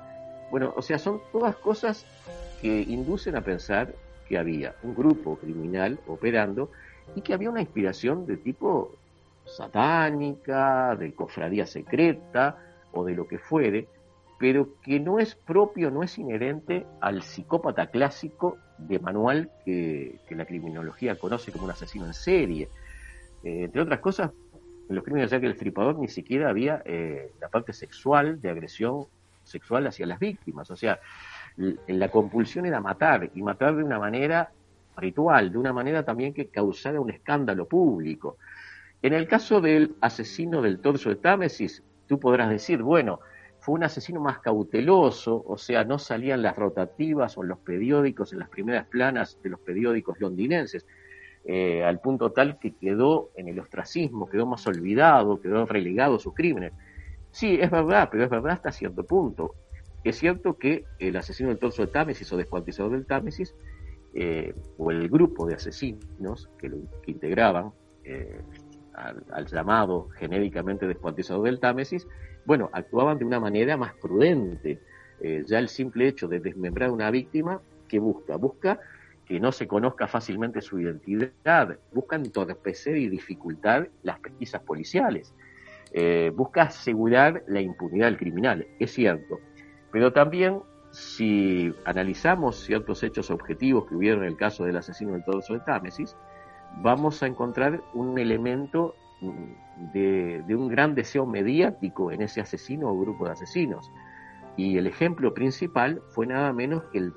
Bueno, 0.53 0.74
o 0.76 0.82
sea, 0.82 0.98
son 0.98 1.22
todas 1.32 1.57
cosas 1.57 2.05
que 2.61 2.82
inducen 2.82 3.36
a 3.36 3.40
pensar 3.40 3.94
que 4.28 4.36
había 4.36 4.74
un 4.82 4.94
grupo 4.94 5.38
criminal 5.38 5.98
operando 6.07 6.70
y 7.16 7.22
que 7.22 7.32
había 7.32 7.48
una 7.48 7.62
inspiración 7.62 8.26
de 8.26 8.36
tipo 8.36 8.94
satánica, 9.46 10.94
de 10.94 11.14
cofradía 11.14 11.64
secreta 11.64 12.59
o 12.92 13.03
de 13.03 13.14
lo 13.14 13.26
que 13.26 13.38
fuere, 13.38 13.88
pero 14.38 14.74
que 14.82 15.00
no 15.00 15.18
es 15.18 15.34
propio, 15.34 15.90
no 15.90 16.03
es 16.03 16.18
inherente 16.18 16.84
al 17.00 17.22
psicópata 17.22 17.86
clásico 17.86 18.59
de 18.76 18.98
manual 18.98 19.50
que, 19.64 20.20
la 20.28 20.44
criminología 20.44 21.18
conoce 21.18 21.50
como 21.50 21.64
un 21.64 21.70
asesino 21.70 22.05
en 22.05 22.12
serie. 22.12 22.68
Eh, 23.42 23.64
entre 23.64 23.80
otras 23.80 24.00
cosas, 24.00 24.32
en 24.90 24.96
los 24.96 25.03
crímenes 25.03 25.30
de 25.30 25.36
Jack 25.38 25.44
el 25.44 25.53
Estripador 25.53 25.98
ni 25.98 26.09
siquiera 26.09 26.50
había 26.50 26.82
eh, 26.84 27.32
la 27.40 27.48
parte 27.48 27.72
sexual, 27.72 28.38
de 28.42 28.50
agresión 28.50 29.07
sexual 29.43 29.86
hacia 29.86 30.07
las 30.07 30.18
víctimas. 30.18 30.70
O 30.70 30.76
sea, 30.76 31.01
la 31.57 32.11
compulsión 32.11 32.66
era 32.66 32.80
matar, 32.80 33.30
y 33.34 33.43
matar 33.43 33.76
de 33.76 33.84
una 33.84 33.99
manera 33.99 34.51
ritual, 34.97 35.53
de 35.53 35.59
una 35.59 35.72
manera 35.72 36.05
también 36.05 36.34
que 36.34 36.49
causara 36.49 37.01
un 37.01 37.11
escándalo 37.11 37.66
público. 37.66 38.36
En 39.01 39.12
el 39.12 39.26
caso 39.26 39.61
del 39.61 39.97
asesino 40.01 40.62
del 40.62 40.78
torso 40.78 41.09
de 41.09 41.16
Támesis, 41.16 41.82
tú 42.07 42.20
podrás 42.20 42.51
decir, 42.51 42.82
bueno, 42.82 43.20
fue 43.59 43.76
un 43.76 43.84
asesino 43.84 44.20
más 44.20 44.40
cauteloso, 44.40 45.43
o 45.47 45.57
sea, 45.57 45.84
no 45.84 45.99
salían 45.99 46.43
las 46.43 46.57
rotativas 46.57 47.38
o 47.38 47.43
los 47.43 47.59
periódicos 47.59 48.32
en 48.32 48.40
las 48.40 48.49
primeras 48.49 48.86
planas 48.86 49.38
de 49.43 49.51
los 49.51 49.61
periódicos 49.61 50.20
londinenses, 50.20 50.84
eh, 51.45 51.84
al 51.84 52.01
punto 52.01 52.30
tal 52.30 52.59
que 52.59 52.74
quedó 52.74 53.30
en 53.36 53.49
el 53.49 53.59
ostracismo, 53.59 54.28
quedó 54.28 54.47
más 54.47 54.66
olvidado, 54.66 55.40
quedó 55.40 55.66
relegado 55.66 56.18
sus 56.18 56.34
crímenes. 56.34 56.72
Sí, 57.33 57.59
es 57.61 57.70
verdad, 57.70 58.09
pero 58.11 58.24
es 58.24 58.30
verdad 58.30 58.53
hasta 58.53 58.70
cierto 58.70 59.05
punto. 59.05 59.55
Es 60.05 60.18
cierto 60.18 60.59
que 60.59 60.85
el 60.99 61.16
asesino 61.16 61.49
del 61.49 61.59
torso 61.59 61.83
de 61.83 61.89
Támesis 61.89 62.30
o 62.33 62.37
descuartizador 62.37 62.93
del 62.93 63.07
Támesis, 63.07 63.55
eh, 64.14 64.55
o 64.76 64.91
el 64.91 65.09
grupo 65.09 65.47
de 65.47 65.55
asesinos 65.55 66.51
que, 66.59 66.68
lo, 66.68 66.76
integraban 67.07 67.72
eh, 68.05 68.43
al, 68.95 69.47
llamado 69.47 70.09
genéricamente 70.11 70.87
descuartizador 70.87 71.45
del 71.45 71.59
Támesis, 71.59 72.07
bueno, 72.45 72.68
actuaban 72.72 73.18
de 73.18 73.24
una 73.24 73.41
manera 73.41 73.76
más 73.76 73.95
prudente. 73.95 74.80
Eh, 75.20 75.45
ya 75.47 75.59
el 75.59 75.68
simple 75.68 76.09
hecho 76.09 76.28
de 76.28 76.41
desmembrar 76.41 76.91
una 76.91 77.11
víctima, 77.11 77.61
¿qué 77.89 77.99
busca? 77.99 78.37
Busca 78.37 78.80
que 79.24 79.41
no 79.41 79.53
se 79.53 79.66
conozca 79.66 80.09
fácilmente 80.09 80.61
su 80.61 80.80
identidad, 80.80 81.78
busca 81.93 82.16
entorpecer 82.16 82.97
y 82.97 83.09
dificultar 83.09 83.89
las 84.03 84.18
pesquisas 84.18 84.61
policiales, 84.62 85.33
eh, 85.95 86.32
busca 86.34 86.62
asegurar 86.62 87.45
la 87.47 87.61
impunidad 87.61 88.07
del 88.07 88.16
criminal, 88.16 88.66
es 88.78 88.93
cierto, 88.93 89.38
pero 89.90 90.12
también 90.12 90.61
si 90.90 91.74
analizamos 91.84 92.57
ciertos 92.64 93.03
hechos 93.03 93.30
objetivos 93.30 93.86
que 93.86 93.95
hubieron 93.95 94.22
en 94.22 94.28
el 94.28 94.36
caso 94.36 94.64
del 94.64 94.76
asesino 94.76 95.12
del 95.12 95.24
torso 95.24 95.55
de 95.55 95.61
Támesis, 95.61 96.16
vamos 96.82 97.22
a 97.22 97.26
encontrar 97.26 97.82
un 97.95 98.18
elemento 98.18 98.95
de, 99.93 100.45
un 100.51 100.68
gran 100.68 100.95
deseo 100.95 101.26
mediático 101.26 102.12
en 102.12 102.22
ese 102.22 102.40
asesino 102.40 102.88
o 102.90 102.99
grupo 102.99 103.26
de 103.26 103.32
asesinos. 103.32 103.90
Y 104.57 104.76
el 104.76 104.86
ejemplo 104.86 105.32
principal 105.32 106.03
fue 106.09 106.26
nada 106.26 106.53
menos 106.53 106.84
que 106.93 106.99
el, 106.99 107.14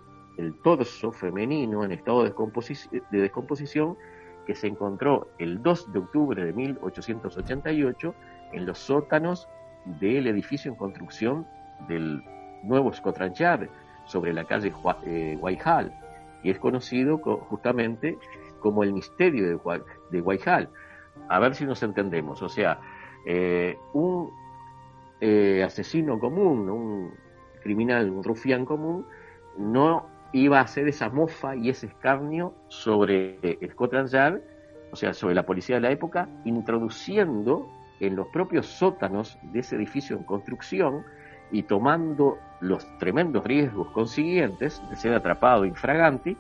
torso 0.64 1.14
femenino 1.14 1.86
en 1.86 1.94
estado 1.94 2.24
de 2.24 2.34
descomposición, 3.12 3.98
que 4.46 4.54
se 4.54 4.68
encontró 4.68 5.30
el 5.40 5.64
2 5.64 5.94
de 5.94 6.00
octubre 6.00 6.46
de 6.46 6.54
1888 6.54 8.14
en 8.54 8.66
los 8.66 8.80
sótanos 8.80 9.48
del 9.86 10.28
edificio 10.28 10.72
en 10.72 10.78
construcción 10.78 11.48
del 11.88 12.24
nuevo 12.64 12.92
Scotland 12.94 13.36
sobre 14.06 14.34
la 14.34 14.46
calle 14.46 14.74
eh, 15.06 15.38
Whitehall, 15.40 15.92
y 16.44 16.52
es 16.52 16.60
conocido 16.60 17.18
justamente 17.18 18.18
como 18.60 18.84
el 18.84 18.94
misterio 18.94 19.60
de, 20.12 20.22
Whitehall 20.22 20.70
a 21.30 21.40
ver 21.40 21.56
si 21.56 21.66
nos 21.66 21.82
entendemos. 21.82 22.42
O 22.42 22.50
sea, 22.50 22.80
eh, 23.26 23.78
un 23.94 24.30
eh, 25.22 25.64
asesino 25.64 26.20
común, 26.20 26.70
un 26.70 27.12
criminal, 27.64 28.10
un 28.10 28.24
rufián 28.24 28.66
común, 28.66 29.06
no 29.58 30.08
iba 30.34 30.60
a 30.60 30.64
hacer 30.64 30.88
esa 30.88 31.10
mofa 31.10 31.56
y 31.56 31.70
ese 31.70 31.88
escarnio 31.88 32.54
sobre 32.68 33.40
Scotland 33.72 34.10
Yard, 34.10 34.42
o 34.92 34.96
sea, 34.96 35.14
sobre 35.14 35.34
la 35.34 35.46
policía 35.46 35.78
de 35.78 35.82
la 35.82 35.92
época, 35.92 36.30
introduciendo 36.44 37.68
en 38.00 38.16
los 38.16 38.28
propios 38.28 38.66
sótanos 38.66 39.38
de 39.44 39.60
ese 39.60 39.76
edificio 39.76 40.18
en 40.18 40.24
construcción 40.24 41.04
y 41.52 41.64
tomando 41.64 42.38
los 42.60 42.86
tremendos 42.98 43.44
riesgos 43.46 43.90
consiguientes 43.92 44.82
de 44.90 44.96
ser 44.96 45.14
atrapado 45.14 45.66
infraganti 45.66 46.38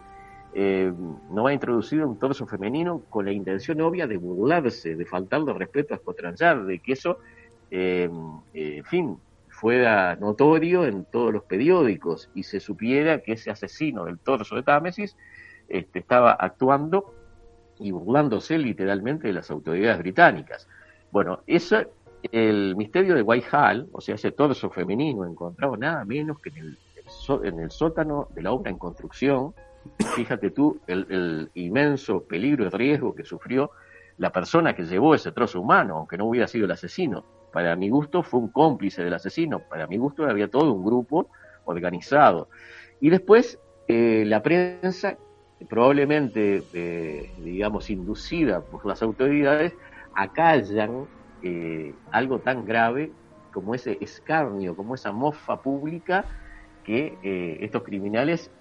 eh, 0.57 0.89
no 1.31 1.43
va 1.43 1.49
a 1.49 1.53
introducir 1.53 2.01
un 2.01 2.17
torso 2.17 2.47
femenino 2.47 3.01
con 3.09 3.25
la 3.25 3.33
intención 3.33 3.81
obvia 3.81 4.07
de 4.07 4.15
burlarse, 4.15 4.95
de 4.95 5.05
faltarle 5.05 5.51
respeto 5.51 5.93
a 5.93 5.97
Scotranjar, 5.97 6.63
de 6.63 6.79
que 6.79 6.93
eso, 6.93 7.19
eh, 7.69 8.09
eh, 8.53 8.77
en 8.77 8.85
fin, 8.85 9.17
fuera 9.49 10.15
notorio 10.15 10.85
en 10.85 11.03
todos 11.03 11.33
los 11.33 11.43
periódicos 11.43 12.29
y 12.33 12.43
se 12.43 12.61
supiera 12.61 13.19
que 13.19 13.33
ese 13.33 13.51
asesino 13.51 14.05
del 14.05 14.17
torso 14.17 14.55
de 14.55 14.63
Támesis 14.63 15.17
este, 15.67 15.99
estaba 15.99 16.31
actuando 16.31 17.13
y 17.77 17.91
burlándose 17.91 18.57
literalmente 18.57 19.27
de 19.27 19.33
las 19.33 19.51
autoridades 19.51 19.99
británicas. 19.99 20.69
Bueno, 21.15 21.39
eso, 21.47 21.77
el 22.29 22.75
misterio 22.75 23.15
de 23.15 23.21
Whitehall, 23.21 23.87
o 23.93 24.01
sea, 24.01 24.15
ese 24.15 24.33
torso 24.33 24.69
femenino 24.69 25.25
encontrado 25.25 25.77
nada 25.77 26.03
menos 26.03 26.41
que 26.41 26.49
en 26.49 26.57
el, 26.57 26.77
en 27.45 27.59
el 27.61 27.71
sótano 27.71 28.27
de 28.35 28.41
la 28.41 28.51
obra 28.51 28.69
en 28.69 28.77
construcción, 28.77 29.53
Fíjate 30.13 30.51
tú 30.51 30.77
el, 30.87 31.49
inmenso 31.53 32.23
peligro 32.23 32.65
y 32.65 32.69
riesgo 32.69 33.15
que 33.15 33.23
sufrió 33.23 33.71
la 34.17 34.33
persona 34.33 34.75
que 34.75 34.83
llevó 34.83 35.15
ese 35.15 35.31
trozo 35.31 35.61
humano, 35.61 35.99
aunque 35.99 36.17
no 36.17 36.25
hubiera 36.25 36.49
sido 36.49 36.65
el 36.65 36.71
asesino. 36.71 37.23
Para 37.53 37.77
mi 37.77 37.87
gusto 37.87 38.21
fue 38.21 38.41
un 38.41 38.49
cómplice 38.49 39.01
del 39.01 39.13
asesino, 39.13 39.59
para 39.59 39.87
mi 39.87 39.95
gusto 39.95 40.25
había 40.25 40.49
todo 40.49 40.73
un 40.73 40.83
grupo 40.83 41.29
organizado. 41.63 42.49
Y 42.99 43.09
después 43.09 43.57
eh, 43.87 44.25
la 44.27 44.43
prensa, 44.43 45.17
probablemente, 45.69 46.61
eh, 46.73 47.31
digamos, 47.37 47.89
inducida 47.89 48.59
por 48.59 48.85
las 48.85 49.01
autoridades, 49.01 49.73
acallan 50.15 51.05
eh, 51.43 51.93
algo 52.11 52.39
tan 52.39 52.65
grave 52.65 53.11
como 53.53 53.75
ese 53.75 53.97
escarnio, 54.01 54.75
como 54.75 54.95
esa 54.95 55.11
mofa 55.11 55.61
pública 55.61 56.25
que 56.83 57.17
estos 57.61 57.81
criminales 57.81 58.51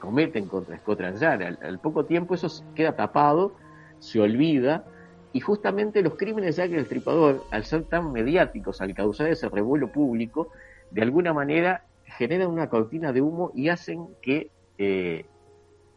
cometen 0.00 0.48
contra 0.48 0.76
Scotland. 0.78 1.22
Al, 1.22 1.78
poco 1.78 2.04
tiempo 2.06 2.34
eso 2.34 2.48
queda 2.74 2.96
tapado, 2.96 3.52
se 4.00 4.20
olvida, 4.20 4.84
y 5.32 5.40
justamente 5.40 6.02
los 6.02 6.14
crímenes 6.16 6.56
de 6.56 6.68
Jack 6.68 6.92
el 6.92 7.42
al 7.50 7.64
ser 7.64 7.84
tan 7.84 8.12
mediáticos, 8.12 8.80
al 8.80 8.94
causar 8.94 9.28
ese 9.28 9.48
revuelo 9.48 9.88
público, 9.88 10.50
de 10.90 11.02
alguna 11.02 11.32
manera 11.32 11.84
generan 12.04 12.48
una 12.48 12.68
cortina 12.68 13.12
de 13.12 13.20
humo 13.20 13.50
y 13.54 13.68
hacen 13.68 14.06
que 14.22 14.50
eh, 14.78 15.24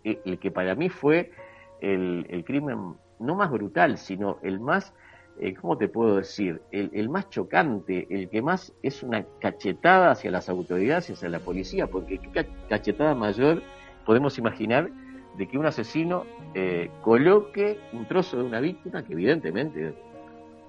el 0.04 0.39
que 0.39 0.52
para 0.52 0.74
mí 0.74 0.89
fue 0.89 1.32
el, 1.82 2.43
crimen 2.45 2.95
no 3.20 3.36
más 3.36 3.51
brutal, 3.51 3.97
sino 3.97 4.38
el 4.43 4.59
más, 4.59 4.93
eh, 5.39 5.53
¿cómo 5.55 5.78
te 5.78 5.88
puedo 5.88 6.18
decir? 6.18 6.61
El, 6.72 7.09
más 7.09 7.30
chocante, 7.30 8.07
el 8.09 8.30
que 8.30 8.41
más 8.41 8.74
es 8.84 9.03
una 9.03 9.26
cachetada 9.39 10.11
hacia 10.11 10.32
las 10.32 10.49
autoridades 10.49 11.09
hacia 11.09 11.30
la 11.30 11.39
policía, 11.39 11.88
porque 11.88 12.20
qué 12.20 12.47
cachetada 12.70 13.15
mayor 13.15 13.61
podemos 14.05 14.38
imaginar 14.38 14.89
de 15.38 15.47
que 15.47 15.57
un 15.57 15.65
asesino 15.65 16.26
eh, 16.53 16.89
coloque 17.01 17.80
un 17.93 18.05
trozo 18.07 18.38
de 18.38 18.43
una 18.43 18.59
víctima 18.59 19.03
que 19.03 19.13
evidentemente, 19.13 19.93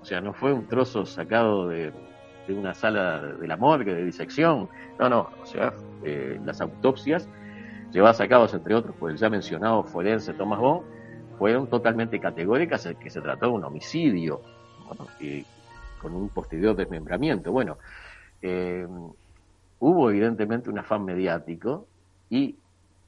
o 0.00 0.04
sea, 0.04 0.20
no 0.20 0.32
fue 0.32 0.52
un 0.52 0.66
trozo 0.66 1.06
sacado 1.06 1.68
de, 1.68 1.92
una 2.48 2.72
sala 2.72 3.20
de 3.20 3.46
la 3.46 3.58
morgue, 3.58 3.94
de 3.94 4.04
disección, 4.04 4.68
no, 4.98 5.08
no, 5.10 5.28
o 5.42 5.46
sea, 5.46 5.74
eh, 6.02 6.40
las 6.44 6.62
autopsias 6.62 7.28
llevadas 7.92 8.20
a 8.20 8.28
cabo, 8.28 8.46
entre 8.50 8.74
otros, 8.74 8.96
por 8.96 9.10
el 9.10 9.18
ya 9.18 9.28
mencionado 9.28 9.84
forense 9.84 10.32
Thomas 10.32 10.58
Bond, 10.58 10.82
fueron 11.38 11.68
totalmente 11.68 12.18
categóricas 12.20 12.88
que 13.00 13.10
se 13.10 13.20
trató 13.20 13.46
de 13.46 13.52
un 13.52 13.64
homicidio, 13.64 14.40
con 16.00 16.14
un 16.14 16.28
posterior 16.30 16.74
desmembramiento. 16.76 17.52
Bueno, 17.52 17.78
eh, 18.42 18.86
hubo 19.78 20.10
evidentemente 20.10 20.70
un 20.70 20.78
afán 20.78 21.04
mediático 21.04 21.86
y 22.30 22.56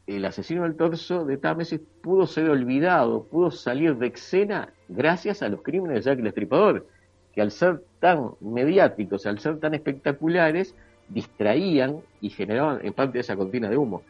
el 0.06 0.24
asesino 0.24 0.64
del 0.64 0.76
torso 0.76 1.24
de 1.24 1.36
Támesis 1.36 1.80
pudo 2.02 2.26
ser 2.26 2.50
olvidado, 2.50 3.24
pudo 3.24 3.50
salir 3.50 3.96
de 3.96 4.08
escena 4.08 4.72
gracias 4.88 5.42
a 5.42 5.48
los 5.48 5.62
crímenes 5.62 6.04
de 6.04 6.10
Jack 6.10 6.18
el 6.20 6.26
Estripador, 6.26 6.86
que 7.32 7.40
al 7.40 7.50
ser 7.50 7.82
tan 8.00 8.30
mediáticos, 8.40 9.26
al 9.26 9.38
ser 9.38 9.58
tan 9.60 9.74
espectaculares, 9.74 10.74
distraían 11.08 12.00
y 12.20 12.30
generaban 12.30 12.80
en 12.82 12.92
parte 12.92 13.20
esa 13.20 13.36
cortina 13.36 13.68
de 13.68 13.76
humo. 13.76 14.02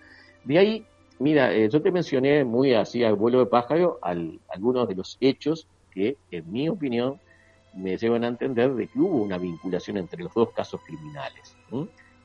De 0.45 0.59
ahí, 0.59 0.87
mira, 1.21 1.55
eh, 1.55 1.69
yo 1.69 1.81
te 1.81 1.93
mencioné 1.93 2.45
muy 2.45 2.75
así 2.75 3.05
al 3.05 3.15
vuelo 3.15 3.39
de 3.39 3.47
pájaro 3.47 3.99
algunos 4.03 4.89
de 4.89 4.95
los 4.95 5.17
hechos 5.21 5.69
que, 5.93 6.17
en 6.31 6.51
mi 6.51 6.69
opinión, 6.69 7.21
me 7.75 7.97
llevan 7.97 8.25
a 8.25 8.29
entender 8.29 8.75
de 8.75 8.89
que 8.89 8.99
hubo 8.99 9.23
una 9.23 9.39
vinculación 9.39 9.97
entre 9.99 10.23
los 10.25 10.35
dos 10.35 10.51
casos 10.53 10.81
criminales. 10.85 11.57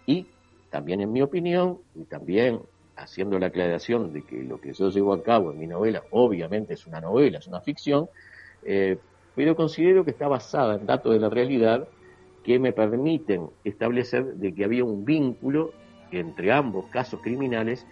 Y 0.08 0.26
también, 0.72 1.02
en 1.02 1.12
mi 1.12 1.22
opinión, 1.22 1.80
y 1.94 2.06
también 2.06 2.62
haciendo 2.96 3.38
la 3.38 3.48
aclaración 3.48 4.14
de 4.14 4.24
que 4.24 4.44
lo 4.44 4.60
que 4.60 4.74
yo 4.74 4.90
llevo 4.90 5.14
a 5.14 5.22
cabo 5.22 5.52
en 5.52 5.60
mi 5.60 5.68
novela 5.68 6.02
obviamente 6.12 6.74
es 6.74 6.88
una 6.88 7.02
novela, 7.02 7.40
es 7.40 7.48
una 7.48 7.60
ficción, 7.60 8.08
eh, 8.64 8.98
pero 9.36 9.56
considero 9.56 10.06
que 10.06 10.12
está 10.12 10.30
basada 10.30 10.76
en 10.76 10.86
datos 10.86 11.14
de 11.14 11.20
la 11.20 11.30
realidad 11.30 11.88
que 12.44 12.58
me 12.58 12.72
permiten 12.72 13.50
establecer 13.64 14.36
de 14.36 14.54
que 14.54 14.64
había 14.64 14.86
un 14.86 15.04
vínculo 15.04 15.74
entre 16.12 16.52
ambos 16.54 16.86
casos 16.88 17.20
criminales 17.22 17.86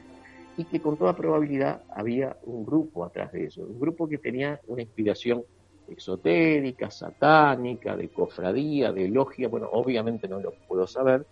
y 0.58 0.66
que 0.66 0.80
con 0.80 0.98
toda 0.98 1.16
probabilidad 1.16 1.84
había 1.90 2.38
un 2.44 2.66
grupo 2.66 3.04
atrás 3.06 3.32
de 3.32 3.46
eso, 3.46 3.62
un 3.62 3.80
grupo 3.80 4.08
que 4.08 4.18
tenía 4.18 4.60
una 4.68 4.82
inspiración 4.82 5.44
exotérica, 5.88 6.90
satánica, 6.92 7.96
de 7.96 8.10
cofradía, 8.10 8.92
de 8.92 9.08
logia, 9.10 9.48
bueno, 9.48 9.70
obviamente 9.72 10.28
no 10.28 10.40
lo 10.40 10.54
puedo 10.68 10.88
saber, 10.88 11.26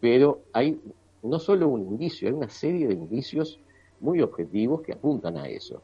pero 0.00 0.42
hay 0.52 0.80
no 1.22 1.38
solo 1.38 1.68
un 1.68 1.80
indicio, 1.82 2.28
hay 2.28 2.34
una 2.34 2.50
serie 2.50 2.86
de 2.86 2.94
indicios 2.94 3.58
muy 4.00 4.20
objetivos 4.20 4.82
que 4.82 4.92
apuntan 4.92 5.36
a 5.38 5.48
eso, 5.48 5.82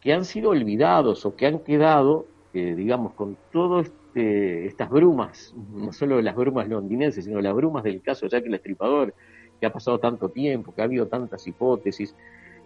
que 0.00 0.12
han 0.12 0.24
sido 0.24 0.50
olvidados 0.50 1.26
o 1.26 1.34
que 1.34 1.46
han 1.46 1.60
quedado, 1.60 2.26
eh, 2.54 2.74
digamos, 2.76 3.12
con 3.14 3.36
todo 3.52 3.80
este, 3.80 4.66
estas 4.66 4.88
brumas, 4.88 5.54
no 5.74 5.92
solo 5.92 6.20
las 6.22 6.36
brumas 6.36 6.68
londinenses, 6.68 7.24
sino 7.24 7.40
las 7.40 7.54
brumas 7.54 7.82
del 7.82 8.00
caso 8.02 8.28
Jack 8.28 8.46
el 8.46 8.54
Estripador, 8.54 9.14
que 9.60 9.66
ha 9.66 9.72
pasado 9.72 9.98
tanto 9.98 10.28
tiempo, 10.28 10.74
que 10.74 10.82
ha 10.82 10.84
habido 10.84 11.06
tantas 11.06 11.46
hipótesis, 11.46 12.14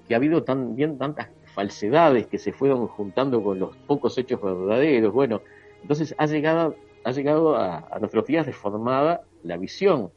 que 0.06 0.14
ha 0.14 0.16
habido 0.16 0.42
también 0.42 0.98
tantas 0.98 1.28
falsedades 1.54 2.26
que 2.26 2.38
se 2.38 2.52
fueron 2.52 2.86
juntando 2.88 3.42
con 3.42 3.58
los 3.58 3.76
pocos 3.76 4.16
hechos 4.18 4.40
verdaderos. 4.42 5.12
Bueno, 5.12 5.42
entonces 5.82 6.14
ha 6.18 6.26
llegado, 6.26 6.74
ha 7.04 7.12
llegado 7.12 7.56
a, 7.56 7.96
nuestros 8.00 8.26
días 8.26 8.46
deformada 8.46 9.22
la 9.42 9.56
visión. 9.56 10.10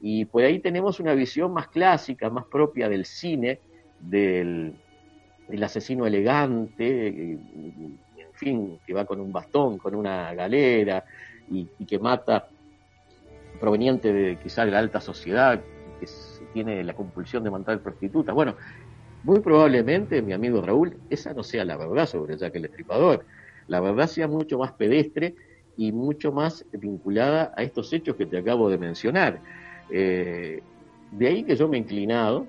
Y 0.00 0.26
por 0.26 0.42
ahí 0.42 0.58
tenemos 0.58 1.00
una 1.00 1.14
visión 1.14 1.52
más 1.52 1.68
clásica, 1.68 2.28
más 2.30 2.44
propia 2.46 2.88
del 2.88 3.04
cine, 3.04 3.60
del, 4.00 4.74
asesino 5.62 6.06
elegante, 6.06 7.08
en 7.08 7.98
fin, 8.32 8.78
que 8.86 8.92
va 8.92 9.04
con 9.04 9.20
un 9.20 9.32
bastón, 9.32 9.78
con 9.78 9.94
una 9.94 10.34
galera 10.34 11.04
y, 11.50 11.66
que 11.86 11.98
mata 11.98 12.48
proveniente 13.60 14.12
de 14.12 14.36
quizá 14.36 14.64
de 14.64 14.72
la 14.72 14.78
alta 14.78 15.00
sociedad, 15.00 15.60
que 16.04 16.46
tiene 16.52 16.82
la 16.84 16.94
compulsión 16.94 17.44
de 17.44 17.50
matar 17.50 17.80
prostitutas. 17.80 18.34
Bueno, 18.34 18.56
muy 19.22 19.40
probablemente, 19.40 20.20
mi 20.22 20.32
amigo 20.32 20.60
Raúl, 20.60 20.98
esa 21.08 21.32
no 21.32 21.42
sea 21.42 21.64
la 21.64 21.76
verdad 21.76 22.06
sobre 22.06 22.36
Jack 22.36 22.56
el 22.56 22.66
Estripador. 22.66 23.24
La 23.68 23.80
verdad 23.80 24.06
sea 24.06 24.28
mucho 24.28 24.58
más 24.58 24.72
pedestre 24.72 25.34
y 25.76 25.92
mucho 25.92 26.32
más 26.32 26.66
vinculada 26.72 27.52
a 27.56 27.62
estos 27.62 27.92
hechos 27.92 28.16
que 28.16 28.26
te 28.26 28.38
acabo 28.38 28.68
de 28.68 28.78
mencionar. 28.78 29.40
Eh, 29.90 30.62
de 31.10 31.26
ahí 31.26 31.44
que 31.44 31.56
yo 31.56 31.68
me 31.68 31.76
he 31.76 31.80
inclinado 31.80 32.46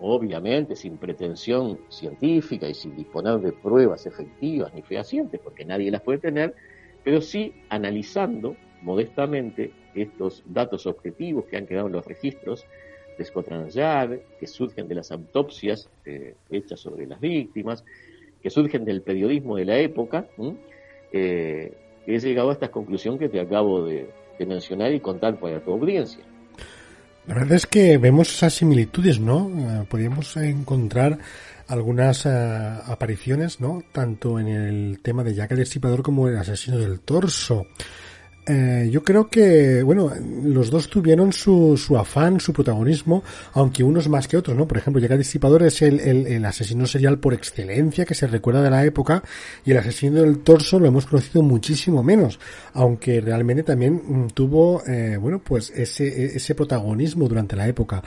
obviamente 0.00 0.76
sin 0.76 0.98
pretensión 0.98 1.78
científica 1.88 2.68
y 2.68 2.74
sin 2.74 2.96
disponer 2.96 3.40
de 3.40 3.52
pruebas 3.52 4.06
efectivas 4.06 4.72
ni 4.74 4.82
fehacientes, 4.82 5.40
porque 5.40 5.64
nadie 5.64 5.90
las 5.90 6.02
puede 6.02 6.18
tener, 6.18 6.54
pero 7.02 7.20
sí 7.20 7.54
analizando 7.68 8.56
modestamente 8.82 9.72
estos 9.94 10.42
datos 10.46 10.86
objetivos 10.86 11.46
que 11.46 11.56
han 11.56 11.66
quedado 11.66 11.86
en 11.86 11.92
los 11.94 12.04
registros 12.04 12.66
de 13.16 13.24
Scotland 13.24 13.70
Yard, 13.70 14.18
que 14.38 14.46
surgen 14.46 14.88
de 14.88 14.94
las 14.94 15.12
autopsias 15.12 15.88
eh, 16.04 16.34
hechas 16.50 16.80
sobre 16.80 17.06
las 17.06 17.20
víctimas, 17.20 17.84
que 18.42 18.50
surgen 18.50 18.84
del 18.84 19.02
periodismo 19.02 19.56
de 19.56 19.64
la 19.64 19.78
época, 19.78 20.26
eh, 21.12 21.72
he 22.06 22.18
llegado 22.18 22.50
a 22.50 22.52
esta 22.52 22.70
conclusión 22.70 23.18
que 23.18 23.28
te 23.28 23.40
acabo 23.40 23.84
de, 23.84 24.08
de 24.38 24.46
mencionar 24.46 24.92
y 24.92 25.00
contar 25.00 25.38
para 25.38 25.60
tu 25.60 25.72
audiencia. 25.72 26.24
La 27.26 27.34
verdad 27.34 27.52
es 27.52 27.66
que 27.66 27.96
vemos 27.96 28.28
esas 28.28 28.52
similitudes, 28.52 29.18
¿no? 29.18 29.48
Eh, 29.48 29.86
podríamos 29.88 30.36
encontrar 30.36 31.18
algunas 31.68 32.26
eh, 32.26 32.28
apariciones, 32.30 33.60
¿no? 33.60 33.82
Tanto 33.92 34.38
en 34.38 34.48
el 34.48 35.00
tema 35.00 35.24
de 35.24 35.34
Jack 35.34 35.52
el 35.52 35.58
Destripador 35.58 36.02
como 36.02 36.28
el 36.28 36.36
asesino 36.36 36.78
del 36.78 37.00
torso. 37.00 37.66
Eh, 38.46 38.90
yo 38.92 39.02
creo 39.02 39.28
que, 39.28 39.82
bueno, 39.82 40.12
los 40.42 40.70
dos 40.70 40.90
tuvieron 40.90 41.32
su, 41.32 41.78
su 41.78 41.96
afán, 41.96 42.40
su 42.40 42.52
protagonismo, 42.52 43.24
aunque 43.54 43.82
unos 43.82 44.08
más 44.08 44.28
que 44.28 44.36
otros, 44.36 44.54
¿no? 44.54 44.68
Por 44.68 44.76
ejemplo, 44.76 45.00
Llega 45.00 45.16
Disipador 45.16 45.62
es 45.62 45.80
el, 45.80 45.98
el, 46.00 46.44
asesino 46.44 46.86
serial 46.86 47.18
por 47.18 47.32
excelencia 47.32 48.04
que 48.04 48.14
se 48.14 48.26
recuerda 48.26 48.60
de 48.60 48.70
la 48.70 48.84
época 48.84 49.22
y 49.64 49.70
el 49.70 49.78
asesino 49.78 50.20
del 50.20 50.40
torso 50.40 50.78
lo 50.78 50.86
hemos 50.86 51.06
conocido 51.06 51.42
muchísimo 51.42 52.02
menos, 52.02 52.38
aunque 52.74 53.22
realmente 53.22 53.62
también 53.62 53.94
mm, 53.94 54.28
tuvo, 54.34 54.82
eh, 54.86 55.16
bueno, 55.16 55.40
pues 55.42 55.70
ese, 55.70 56.36
ese 56.36 56.54
protagonismo 56.54 57.28
durante 57.28 57.56
la 57.56 57.66
época 57.66 58.02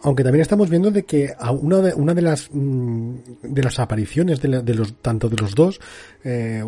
aunque 0.00 0.22
también 0.22 0.42
estamos 0.42 0.70
viendo 0.70 0.92
de 0.92 1.04
que 1.04 1.34
una 1.60 1.78
de, 1.78 1.92
una 1.92 2.14
de 2.14 2.22
las 2.22 2.50
mm, 2.52 3.14
de 3.42 3.62
las 3.64 3.80
apariciones 3.80 4.40
de, 4.40 4.62
de, 4.62 4.74
los 4.74 4.94
tanto 5.02 5.28
de 5.28 5.36
los 5.36 5.56
dos 5.56 5.80
eh, 6.22 6.62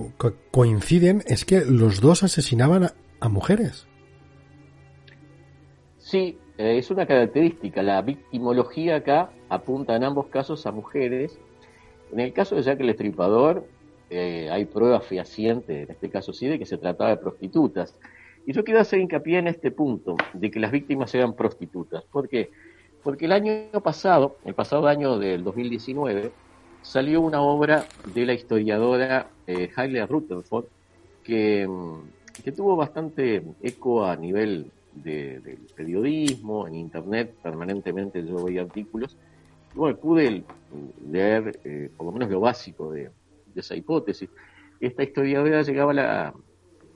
coinciden 0.51 1.22
es 1.26 1.44
que 1.44 1.64
los 1.64 2.01
dos 2.01 2.24
asesinaban 2.24 2.90
a 3.20 3.28
mujeres. 3.28 3.86
Sí, 5.98 6.38
eh, 6.59 6.78
es 6.78 6.90
una 6.90 7.06
característica. 7.06 7.82
La 7.82 8.02
victimología 8.02 8.97
acá 8.97 9.30
apunta 9.48 9.94
en 9.94 10.05
ambos 10.05 10.26
casos 10.26 10.66
a 10.66 10.72
mujeres. 10.72 11.38
En 12.12 12.20
el 12.20 12.32
caso 12.32 12.56
de 12.56 12.62
Jack 12.62 12.80
el 12.80 12.90
Estripador, 12.90 13.66
eh, 14.09 14.48
hay 14.51 14.64
pruebas 14.64 15.06
fehacientes, 15.06 15.84
en 15.84 15.90
este 15.90 16.10
caso 16.10 16.32
sí, 16.32 16.48
de 16.48 16.59
que 16.59 16.66
se 16.66 16.78
trataba 16.78 17.10
de 17.10 17.18
prostitutas. 17.18 17.94
Y 18.47 18.52
yo 18.52 18.64
quiero 18.64 18.80
hacer 18.80 19.01
hincapié 19.01 19.38
en 19.38 19.47
este 19.47 19.70
punto, 19.70 20.16
de 20.32 20.51
que 20.51 20.59
las 20.59 20.72
víctimas 20.72 21.14
eran 21.14 21.34
prostitutas. 21.34 22.02
¿Por 22.10 22.28
qué? 22.28 22.51
Porque 23.02 23.26
el 23.26 23.32
año 23.32 23.70
pasado, 23.84 24.36
el 24.44 24.55
pasado 24.55 24.88
año 24.88 25.18
del 25.18 25.44
2019, 25.44 26.32
salió 26.82 27.20
una 27.20 27.42
obra 27.42 27.84
de 28.14 28.26
la 28.26 28.32
historiadora 28.32 29.28
eh, 29.47 29.70
Rutherford 30.09 30.64
que 31.22 31.66
mm, 31.68 32.19
que 32.42 32.52
tuvo 32.52 32.76
bastante 32.76 33.42
eco 33.62 34.04
a 34.04 34.16
nivel 34.16 34.70
de, 34.94 35.40
del 35.40 35.58
periodismo, 35.74 36.66
en 36.66 36.74
internet 36.74 37.34
permanentemente 37.42 38.24
yo 38.24 38.44
veía 38.44 38.62
artículos, 38.62 39.16
y 39.74 39.78
bueno, 39.78 39.96
pude 39.96 40.42
leer 41.10 41.60
eh, 41.64 41.90
por 41.96 42.06
lo 42.06 42.12
menos 42.12 42.30
lo 42.30 42.40
básico 42.40 42.90
de, 42.90 43.10
esa 43.54 43.76
hipótesis. 43.76 44.28
Esta 44.80 45.02
historiadora 45.02 45.62
llegaba 45.62 46.32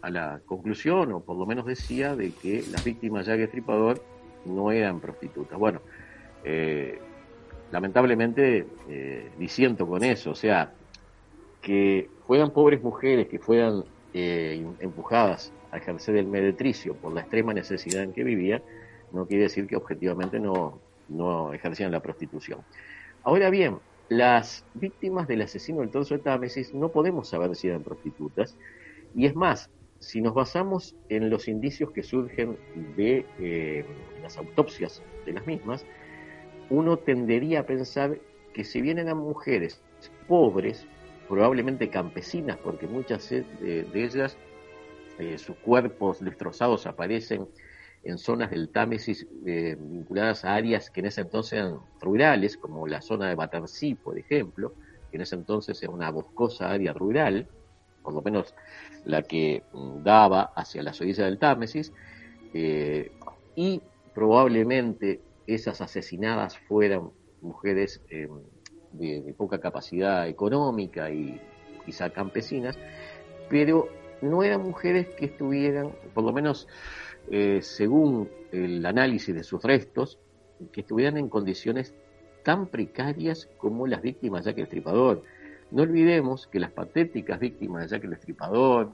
a 0.00 0.10
la, 0.10 0.40
conclusión, 0.46 1.12
o 1.12 1.20
por 1.20 1.36
lo 1.36 1.46
menos 1.46 1.66
decía, 1.66 2.16
de 2.16 2.30
que 2.30 2.62
las 2.70 2.84
víctimas 2.84 3.26
de 3.26 3.46
Tripador 3.48 4.02
no 4.44 4.70
eran 4.70 5.00
prostitutas. 5.00 5.58
Bueno, 5.58 5.80
eh, 6.44 6.98
lamentablemente 7.70 8.66
eh, 8.88 9.30
disiento 9.38 9.86
con 9.86 10.04
eso, 10.04 10.30
o 10.30 10.34
sea, 10.34 10.72
que 11.60 12.08
fueran 12.26 12.50
pobres 12.50 12.82
mujeres, 12.82 13.28
que 13.28 13.38
fueran 13.38 13.84
eh, 14.14 14.64
empujadas 14.80 15.52
a 15.70 15.78
ejercer 15.78 16.16
el 16.16 16.26
meretricio 16.26 16.94
por 16.94 17.12
la 17.12 17.20
extrema 17.20 17.52
necesidad 17.52 18.02
en 18.02 18.12
que 18.12 18.24
vivían, 18.24 18.62
no 19.12 19.26
quiere 19.26 19.44
decir 19.44 19.66
que 19.66 19.76
objetivamente 19.76 20.40
no, 20.40 20.78
no 21.08 21.52
ejercían 21.52 21.92
la 21.92 22.00
prostitución. 22.00 22.60
Ahora 23.22 23.50
bien, 23.50 23.78
las 24.08 24.64
víctimas 24.74 25.26
del 25.26 25.42
asesino 25.42 25.80
del 25.80 25.90
torso 25.90 26.14
de 26.14 26.20
Támesis 26.20 26.74
no 26.74 26.90
podemos 26.90 27.28
saber 27.28 27.54
si 27.56 27.68
eran 27.68 27.82
prostitutas, 27.82 28.56
y 29.14 29.26
es 29.26 29.34
más, 29.34 29.70
si 29.98 30.20
nos 30.20 30.34
basamos 30.34 30.94
en 31.08 31.30
los 31.30 31.48
indicios 31.48 31.90
que 31.90 32.02
surgen 32.02 32.58
de 32.96 33.24
eh, 33.38 33.84
las 34.22 34.36
autopsias 34.36 35.02
de 35.24 35.32
las 35.32 35.46
mismas, 35.46 35.86
uno 36.70 36.98
tendería 36.98 37.60
a 37.60 37.66
pensar 37.66 38.18
que 38.52 38.64
si 38.64 38.80
bien 38.80 38.98
eran 38.98 39.18
mujeres 39.18 39.80
pobres, 40.28 40.86
probablemente 41.28 41.90
campesinas, 41.90 42.59
porque 42.59 42.86
muchas 42.86 43.28
de, 43.30 43.86
ellas, 43.94 44.36
eh, 45.18 45.38
sus 45.38 45.56
cuerpos 45.56 46.20
destrozados 46.20 46.86
aparecen 46.86 47.48
en 48.02 48.18
zonas 48.18 48.51
del 48.51 48.68
Támesis 48.68 49.26
eh, 49.46 49.76
vinculadas 49.78 50.44
a 50.44 50.55
áreas 50.55 50.90
que 50.90 51.01
en 51.01 51.06
ese 51.06 51.22
entonces 51.22 51.55
eran 51.55 51.78
rurales, 52.01 52.56
como 52.56 52.86
la 52.86 53.01
zona 53.01 53.28
de 53.28 53.34
Batarsí, 53.34 53.94
por 53.94 54.18
ejemplo, 54.18 54.74
que 55.10 55.16
en 55.16 55.22
ese 55.22 55.34
entonces 55.36 55.82
era 55.82 55.92
una 55.92 56.10
boscosa 56.10 56.70
área 56.70 56.92
rural, 56.92 57.48
por 58.02 58.12
lo 58.12 58.20
menos 58.20 58.55
la 59.05 59.22
que 59.22 59.62
mm, 59.72 60.02
daba 60.02 60.52
hacia 60.55 60.82
las 60.82 61.01
orillas 61.01 61.26
del 61.26 61.38
Támesis, 61.38 61.92
eh, 62.52 63.10
y 63.56 63.80
probablemente 64.14 65.20
esas 65.46 65.80
asesinadas 65.80 66.59
fueran 66.59 67.10
mujeres 67.40 68.01
de, 68.98 69.34
poca 69.36 69.58
capacidad 69.58 70.28
económica 70.28 71.10
y 71.10 71.40
quizá 71.84 72.10
campesinas, 72.10 72.78
pero 73.48 73.88
no 74.22 74.42
eran 74.42 74.62
mujeres 74.62 75.08
que 75.16 75.26
estuvieran, 75.26 75.92
por 76.14 76.24
lo 76.24 76.32
menos 76.32 76.66
eh, 77.30 77.60
según 77.62 78.28
el 78.52 78.84
análisis 78.86 79.34
de 79.34 79.44
sus 79.44 79.62
restos, 79.62 80.18
que 80.72 80.80
estuvieran 80.80 81.18
en 81.18 81.28
condiciones 81.28 81.94
tan 82.42 82.66
precarias 82.66 83.48
como 83.58 83.86
las 83.86 84.02
víctimas 84.02 84.44
de 84.44 84.50
Jack 84.50 84.58
el 84.58 84.64
Estripador. 84.64 85.22
No 85.70 85.82
olvidemos 85.82 86.46
que 86.46 86.60
las 86.60 86.70
patéticas 86.70 87.40
víctimas 87.40 87.82
de 87.82 87.88
Jack 87.88 88.04
el 88.04 88.12
Estripador, 88.12 88.92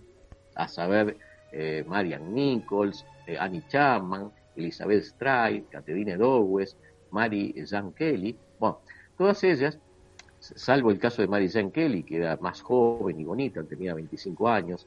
a 0.55 0.69
saber, 0.69 1.17
eh, 1.53 1.85
Marian 1.87 2.33
Nichols, 2.33 3.05
eh, 3.27 3.37
Annie 3.39 3.65
Chapman, 3.69 4.31
Elizabeth 4.57 5.05
Stride, 5.05 5.65
Catherine 5.71 6.17
Dowes, 6.17 6.77
Mary 7.11 7.55
Jean 7.67 7.93
Kelly, 7.93 8.37
bueno, 8.59 8.81
todas 9.19 9.43
ellas 9.45 9.79
salvo 10.41 10.91
el 10.91 10.99
caso 10.99 11.23
de 11.23 11.29
Mary 11.29 11.49
Jane 11.49 11.71
Kelly, 11.71 12.03
que 12.03 12.17
era 12.17 12.37
más 12.41 12.63
joven 12.63 13.21
y 13.21 13.25
bonita, 13.25 13.63
tenía 13.63 13.95
25 13.95 14.49
años, 14.49 14.87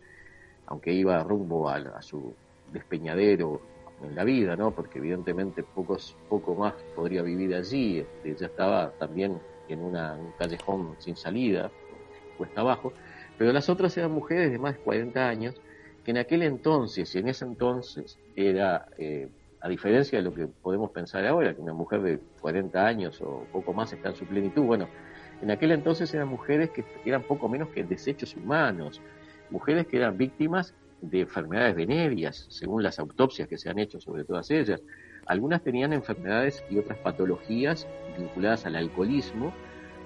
aunque 0.66 0.92
iba 0.92 1.24
rumbo 1.24 1.70
a, 1.70 2.02
su 2.02 2.34
despeñadero 2.72 3.62
en 4.04 4.16
la 4.16 4.24
vida, 4.24 4.56
¿no? 4.56 4.72
Porque 4.72 5.00
evidentemente 5.00 5.64
pocos, 5.64 6.16
poco 6.28 6.56
más 6.56 6.74
podría 6.96 7.22
vivir 7.22 7.54
allí, 7.56 8.00
este, 8.00 8.36
ya 8.36 8.48
estaba 8.48 8.92
también 8.92 9.40
en 9.70 9.80
una, 9.80 10.14
un 10.14 10.32
callejón 10.38 10.96
sin 11.00 11.16
salida, 11.16 11.72
cuesta 12.38 12.62
abajo, 12.62 12.92
pero 13.38 13.54
las 13.54 13.70
otras 13.70 13.96
eran 13.98 14.12
mujeres 14.12 14.52
de 14.52 14.60
más 14.60 14.76
de 14.76 14.80
40 14.82 15.28
años, 15.28 15.56
que 16.04 16.12
en 16.12 16.18
aquel 16.18 16.44
entonces 16.44 17.14
y 17.16 17.20
en 17.20 17.30
ese 17.30 17.46
entonces 17.46 18.18
era, 18.36 18.88
eh, 18.98 19.30
a 19.62 19.70
diferencia 19.70 20.18
de 20.18 20.24
lo 20.24 20.34
que 20.34 20.48
podemos 20.48 20.92
pensar 20.92 21.26
ahora, 21.26 21.54
que 21.54 21.62
una 21.62 21.74
mujer 21.74 22.02
de 22.02 22.20
40 22.42 22.86
años 22.86 23.22
o 23.22 23.46
poco 23.52 23.74
más 23.74 23.94
está 23.94 24.10
en 24.10 24.16
su 24.16 24.26
plenitud, 24.26 24.64
bueno, 24.64 24.88
en 25.44 25.52
aquel 25.52 25.74
entonces 25.74 26.14
eran 26.14 26.30
mujeres 26.30 26.70
que 26.70 26.86
eran 27.04 27.24
poco 27.24 27.50
menos 27.50 27.68
que 27.68 27.84
desechos 27.84 28.34
humanos, 28.38 29.02
mujeres 29.50 29.86
que 29.88 29.98
eran 29.98 30.18
víctimas 30.18 30.74
de 31.02 31.20
enfermedades 31.20 31.76
venéreas, 31.76 32.46
según 32.50 32.82
las 32.82 32.98
autopsias 32.98 33.50
que 33.50 33.58
se 33.58 33.70
han 33.70 33.78
hecho 33.78 34.00
sobre 34.00 34.24
todas 34.24 34.50
ellas. 34.52 34.82
Algunas 35.26 35.62
tenían 35.62 35.92
enfermedades 35.92 36.64
y 36.70 36.78
otras 36.78 36.98
patologías 37.00 37.86
vinculadas 38.18 38.66
al 38.66 38.78
alcoholismo, 38.78 39.54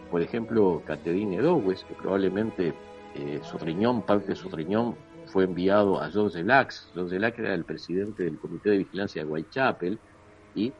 por 0.09 0.23
ejemplo, 0.23 0.81
Catherine 0.87 1.39
Dowes, 1.39 1.83
que 1.83 1.93
probablemente 1.93 2.73
eh, 3.13 3.39
su 3.43 3.59
riñón, 3.59 4.01
parte 4.01 4.29
de 4.29 4.35
su 4.35 4.49
riñón, 4.49 4.95
fue 5.27 5.43
enviado 5.43 6.01
a 6.01 6.09
George 6.09 6.43
Lax. 6.43 6.89
George 6.95 7.19
Lax 7.19 7.37
era 7.37 7.53
el 7.53 7.63
presidente 7.63 8.23
del 8.23 8.39
Comité 8.39 8.71
de 8.71 8.77
Vigilancia 8.79 9.23
de 9.23 9.29
Whitechapel 9.29 9.99
y 10.55 10.73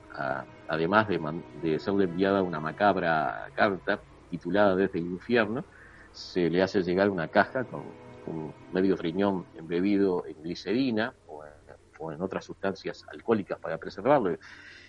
además 0.68 1.08
de, 1.10 1.20
de 1.62 1.78
serle 1.78 2.06
enviada 2.06 2.42
una 2.42 2.60
macabra 2.60 3.50
carta 3.54 4.02
titulada 4.30 4.76
Desde 4.76 5.00
el 5.00 5.06
infierno, 5.06 5.64
se 6.12 6.50
le 6.50 6.62
hace 6.62 6.82
llegar 6.84 7.10
una 7.10 7.28
caja 7.28 7.64
con 7.64 7.82
un 8.28 8.54
medio 8.74 8.96
riñón 8.96 9.46
embebido 9.56 10.26
en 10.26 10.42
glicerina 10.44 11.14
o 11.28 12.12
en, 12.12 12.22
otras 12.22 12.46
sustancias 12.46 13.06
alcohólicas 13.12 13.58
para 13.60 13.78
preservarlo 13.78 14.38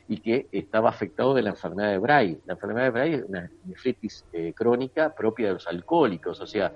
y 0.09 0.19
que 0.19 0.47
estaba 0.53 0.91
afectado 0.91 1.35
de 1.35 1.43
la 1.43 1.51
enfermedad 1.51 1.91
de 1.91 1.99
Bray. 1.99 2.41
La 2.47 2.55
enfermedad 2.55 2.85
de 2.85 2.91
Bray 2.91 3.15
es 3.15 3.23
una 3.23 3.51
nefritis 3.65 4.25
eh, 4.33 4.53
crónica 4.55 5.15
propia 5.15 5.49
de 5.49 5.55
los 5.55 5.67
alcohólicos, 5.67 6.41
o 6.41 6.47
sea, 6.47 6.73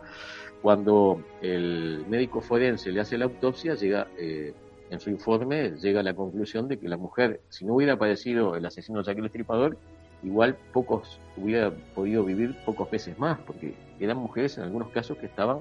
cuando 0.63 1.23
el 1.41 2.05
médico 2.09 2.41
forense 2.41 2.93
le 2.93 3.01
hace 3.01 3.19
la 3.19 3.25
autopsia, 3.25 3.75
llega 3.75 4.07
eh, 4.17 4.55
en 4.93 5.01
su 5.01 5.09
informe 5.09 5.71
llega 5.71 6.01
a 6.01 6.03
la 6.03 6.15
conclusión 6.15 6.69
de 6.69 6.79
que 6.79 6.87
la 6.87 6.99
mujer, 6.99 7.41
si 7.49 7.65
no 7.65 7.75
hubiera 7.75 7.97
padecido 7.97 8.57
el 8.57 8.67
asesino 8.67 9.03
Jack 9.03 9.17
el 9.17 9.25
Estripador, 9.25 9.79
igual 10.23 10.57
pocos 10.73 11.21
hubiera 11.37 11.71
podido 11.95 12.25
vivir 12.25 12.57
pocos 12.65 12.91
meses 12.91 13.19
más, 13.19 13.39
porque 13.41 13.75
eran 13.99 14.19
mujeres 14.19 14.57
en 14.59 14.65
algunos 14.65 14.89
casos 14.91 15.17
que 15.19 15.27
estaban 15.27 15.61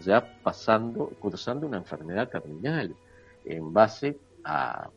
ya 0.00 0.38
pasando, 0.42 1.10
cursando 1.18 1.66
una 1.66 1.78
enfermedad 1.78 2.28
terminal 2.28 2.94
en 3.44 3.72
base 3.72 4.16
a, 4.44 4.90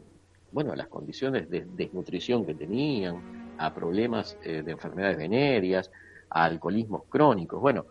bueno, 0.51 0.73
a 0.73 0.75
las 0.75 0.87
condiciones 0.87 1.49
de 1.49 1.65
desnutrición 1.75 2.45
que 2.45 2.53
tenían, 2.53 3.21
a 3.57 3.73
problemas 3.73 4.37
eh, 4.43 4.63
de 4.63 4.71
enfermedades 4.71 5.17
venéreas, 5.17 5.91
a 6.29 6.45
alcoholismos 6.45 7.03
crónicos. 7.09 7.59
Bueno, 7.61 7.85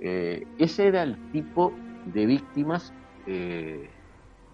eh, 0.00 0.46
ese 0.58 0.86
era 0.86 1.02
el 1.02 1.30
tipo 1.32 1.72
de 2.06 2.26
víctimas, 2.26 2.92
eh, 3.26 3.88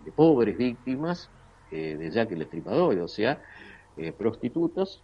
de 0.05 0.13
pobres 0.13 0.57
víctimas 0.57 1.31
de 1.71 2.09
Jack 2.13 2.31
el 2.31 2.43
Estripador, 2.43 2.97
o 3.01 3.09
sea, 3.09 3.43
prostitutas 4.17 5.03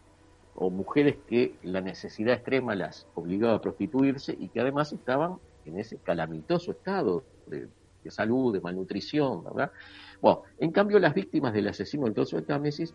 o 0.55 0.71
mujeres 0.71 1.17
que 1.27 1.55
la 1.63 1.81
necesidad 1.81 2.35
extrema 2.35 2.75
las 2.75 3.07
obligaba 3.15 3.55
a 3.55 3.61
prostituirse 3.61 4.37
y 4.39 4.49
que 4.49 4.61
además 4.61 4.93
estaban 4.93 5.37
en 5.65 5.79
ese 5.79 5.99
calamitoso 5.99 6.73
estado 6.73 7.25
de, 7.47 7.69
salud, 8.09 8.53
de 8.53 8.61
malnutrición, 8.61 9.45
¿verdad? 9.45 9.73
Bueno, 10.21 10.43
en 10.59 10.71
cambio 10.71 10.99
las 10.99 11.15
víctimas 11.15 11.53
del 11.53 11.69
asesino 11.69 12.05
del 12.05 12.15
torso 12.15 12.37
de 12.37 12.43
Támesis 12.43 12.95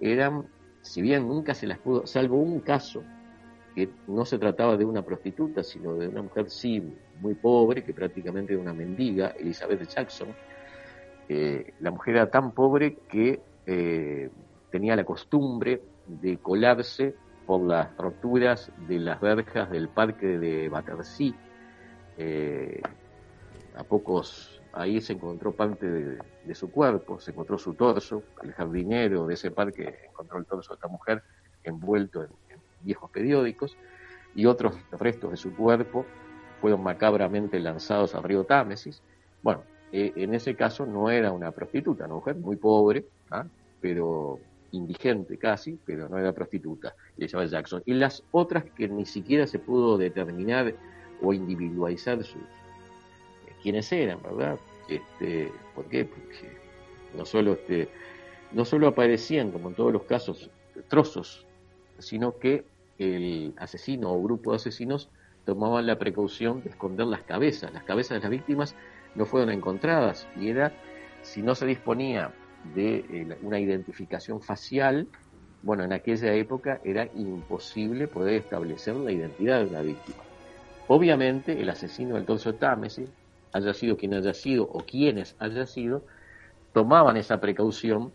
eran, 0.00 0.46
si 0.82 1.02
bien 1.02 1.26
nunca 1.26 1.54
se 1.54 1.66
las 1.66 1.78
pudo, 1.78 2.06
salvo 2.06 2.36
un 2.36 2.60
caso, 2.60 3.02
que 3.74 3.88
no 4.08 4.24
se 4.24 4.38
trataba 4.38 4.76
de 4.76 4.84
una 4.84 5.02
prostituta, 5.02 5.62
sino 5.62 5.94
de 5.94 6.08
una 6.08 6.22
mujer 6.22 6.50
sí 6.50 6.82
muy 7.20 7.34
pobre, 7.34 7.84
que 7.84 7.94
prácticamente 7.94 8.52
era 8.52 8.62
una 8.62 8.74
mendiga, 8.74 9.28
Elizabeth 9.38 9.88
Jackson. 9.88 10.28
la 11.28 11.90
mujer 11.90 12.16
era 12.16 12.30
tan 12.30 12.52
pobre 12.52 12.96
que 13.08 13.40
eh, 13.66 14.30
tenía 14.70 14.96
la 14.96 15.04
costumbre 15.04 15.80
de 16.20 16.38
colarse 16.38 17.14
por 17.46 17.62
las 17.62 17.96
roturas 17.96 18.70
de 18.88 18.98
las 18.98 19.20
verjas 19.20 19.70
del 19.70 19.88
parque 19.88 20.38
de 20.38 20.68
Battersea. 20.68 21.32
Eh, 22.16 22.80
a 23.76 23.84
pocos, 23.84 24.60
ahí 24.72 25.00
se 25.00 25.14
encontró 25.14 25.52
parte 25.52 25.90
de, 25.90 26.54
su 26.54 26.70
cuerpo, 26.70 27.20
se 27.20 27.30
encontró 27.30 27.58
su 27.58 27.74
torso, 27.74 28.22
el 28.42 28.52
jardinero 28.52 29.26
de 29.26 29.34
ese 29.34 29.50
parque 29.50 29.98
encontró 30.08 30.38
el 30.38 30.46
torso 30.46 30.70
de 30.70 30.74
esta 30.76 30.88
mujer 30.88 31.22
envuelto 31.64 32.22
en, 32.22 32.30
viejos 32.82 33.10
periódicos, 33.10 33.76
y 34.34 34.46
otros 34.46 34.74
restos 34.92 35.32
de 35.32 35.36
su 35.36 35.54
cuerpo 35.54 36.06
fueron 36.60 36.82
macabramente 36.82 37.58
lanzados 37.58 38.14
al 38.14 38.22
río 38.22 38.44
Támesis. 38.44 39.02
Bueno, 39.42 39.62
eh, 39.92 40.12
en 40.16 40.34
ese 40.34 40.54
caso 40.54 40.86
no 40.86 41.10
era 41.10 41.32
una 41.32 41.50
prostituta, 41.50 42.04
una 42.04 42.14
mujer 42.14 42.36
muy 42.36 42.56
pobre, 42.56 43.06
¿ah? 43.30 43.44
pero 43.80 44.38
indigente 44.72 45.36
casi, 45.36 45.78
pero 45.84 46.08
no 46.08 46.18
era 46.18 46.32
prostituta, 46.32 46.94
Elizabeth 47.16 47.50
Jackson. 47.50 47.82
Y 47.86 47.94
las 47.94 48.22
otras 48.30 48.64
que 48.64 48.88
ni 48.88 49.06
siquiera 49.06 49.46
se 49.46 49.58
pudo 49.58 49.98
determinar 49.98 50.74
o 51.22 51.32
individualizar 51.32 52.22
sus 52.24 52.36
eh, 52.36 53.52
quiénes 53.62 53.90
eran, 53.92 54.22
¿verdad? 54.22 54.58
Este, 54.88 55.52
¿Por 55.74 55.86
qué? 55.86 56.04
Porque 56.04 56.58
no 57.16 57.24
solo, 57.24 57.52
este, 57.52 57.88
no 58.52 58.64
solo 58.64 58.88
aparecían, 58.88 59.50
como 59.50 59.68
en 59.68 59.74
todos 59.74 59.92
los 59.92 60.02
casos, 60.04 60.50
trozos, 60.88 61.46
sino 61.98 62.38
que 62.38 62.64
el 62.98 63.54
asesino 63.56 64.12
o 64.12 64.22
grupo 64.22 64.50
de 64.50 64.56
asesinos 64.56 65.08
tomaban 65.44 65.86
la 65.86 65.98
precaución 65.98 66.62
de 66.62 66.70
esconder 66.70 67.06
las 67.06 67.22
cabezas. 67.22 67.72
Las 67.72 67.84
cabezas 67.84 68.16
de 68.16 68.20
las 68.20 68.30
víctimas 68.30 68.74
no 69.14 69.24
fueron 69.26 69.50
encontradas 69.50 70.26
y 70.38 70.48
era, 70.48 70.72
si 71.22 71.42
no 71.42 71.54
se 71.54 71.66
disponía 71.66 72.32
de 72.74 73.04
eh, 73.10 73.38
una 73.42 73.58
identificación 73.58 74.40
facial, 74.40 75.08
bueno, 75.62 75.84
en 75.84 75.92
aquella 75.92 76.32
época 76.34 76.80
era 76.84 77.08
imposible 77.14 78.08
poder 78.08 78.34
establecer 78.34 78.96
la 78.96 79.12
identidad 79.12 79.60
de 79.60 79.66
una 79.66 79.82
víctima. 79.82 80.22
Obviamente, 80.88 81.60
el 81.60 81.68
asesino 81.68 82.14
del 82.14 82.24
torso 82.24 82.52
de 82.52 82.58
Támesis, 82.58 83.08
haya 83.52 83.74
sido 83.74 83.96
quien 83.96 84.14
haya 84.14 84.32
sido 84.32 84.64
o 84.64 84.80
quienes 84.80 85.36
haya 85.38 85.66
sido, 85.66 86.04
tomaban 86.72 87.16
esa 87.16 87.40
precaución 87.40 88.12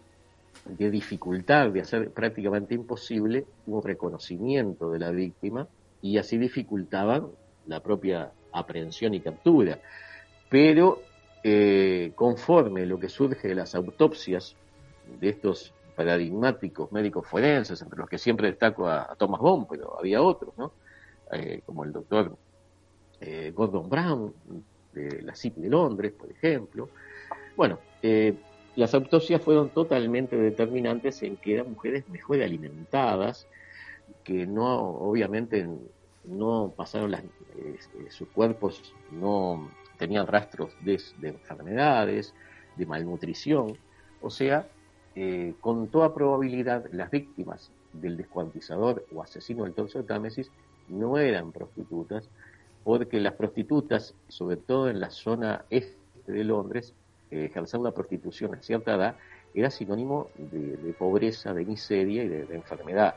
de 0.65 0.89
dificultar, 0.89 1.71
de 1.71 1.81
hacer 1.81 2.11
prácticamente 2.11 2.73
imposible 2.73 3.45
un 3.67 3.83
reconocimiento 3.83 4.89
de 4.91 4.99
la 4.99 5.11
víctima 5.11 5.67
y 6.01 6.17
así 6.17 6.37
dificultaban 6.37 7.27
la 7.67 7.81
propia 7.81 8.31
aprehensión 8.51 9.13
y 9.13 9.19
captura. 9.19 9.79
Pero 10.49 11.01
eh, 11.47 12.11
conforme 12.15 12.87
lo 12.87 12.99
que 12.99 13.07
surge 13.07 13.49
de 13.49 13.53
las 13.53 13.75
autopsias 13.75 14.55
de 15.19 15.29
estos 15.29 15.75
paradigmáticos 15.95 16.91
médicos 16.91 17.27
forenses, 17.27 17.79
entre 17.83 17.99
los 17.99 18.09
que 18.09 18.17
siempre 18.17 18.47
destaco 18.47 18.87
a, 18.89 19.13
Thomas 19.15 19.39
Bond, 19.41 19.67
pero 19.69 19.95
había 19.99 20.23
otros, 20.23 20.57
¿no? 20.57 20.71
Eh, 21.31 21.61
como 21.63 21.83
el 21.83 21.93
doctor 21.93 22.35
eh, 23.21 23.51
Gordon 23.55 23.87
Brown, 23.87 24.33
de 24.91 25.21
la 25.21 25.35
City 25.35 25.61
de 25.61 25.69
Londres, 25.69 26.13
por 26.13 26.31
ejemplo. 26.31 26.89
Bueno, 27.55 27.77
las 28.75 28.95
autopsias 28.95 29.39
fueron 29.39 29.69
totalmente 29.69 30.35
determinantes 30.35 31.21
en 31.21 31.37
que 31.37 31.53
eran 31.53 31.69
mujeres 31.69 32.09
mejor 32.09 32.41
alimentadas, 32.41 33.45
que 34.23 34.47
no, 34.47 34.79
obviamente, 34.79 35.69
no 36.23 36.73
pasaron 36.75 37.11
las, 37.11 37.21
sus 38.09 38.29
cuerpos, 38.29 38.95
no 39.11 39.69
tenían 39.97 40.27
rastros 40.27 40.75
de, 40.81 40.99
enfermedades, 41.23 42.33
de 42.75 42.85
malnutrición, 42.85 43.77
o 44.21 44.29
sea, 44.29 44.67
eh, 45.15 45.53
con 45.61 45.87
toda 45.87 46.13
probabilidad 46.13 46.85
las 46.91 47.09
víctimas 47.09 47.71
del 47.93 48.17
descuantizador 48.17 49.05
o 49.13 49.21
asesino 49.21 49.63
del 49.63 49.73
torso 49.73 49.99
de 49.99 50.05
Támesis 50.05 50.51
no 50.89 51.17
eran 51.17 51.51
prostitutas, 51.51 52.29
porque 52.83 53.19
las 53.19 53.33
prostitutas, 53.33 54.13
sobre 54.27 54.57
todo 54.57 54.89
en 54.89 54.99
la 54.99 55.09
zona 55.09 55.65
este 55.69 55.97
de 56.27 56.43
Londres, 56.43 56.93
eh, 57.31 57.45
ejercer 57.45 57.79
la 57.79 57.91
prostitución 57.91 58.53
a 58.55 58.61
cierta 58.61 58.95
edad 58.95 59.15
era 59.53 59.71
sinónimo 59.71 60.29
de, 60.37 60.93
pobreza, 60.97 61.53
de 61.53 61.65
miseria 61.65 62.23
y 62.23 62.27
de, 62.27 62.55
enfermedad. 62.55 63.15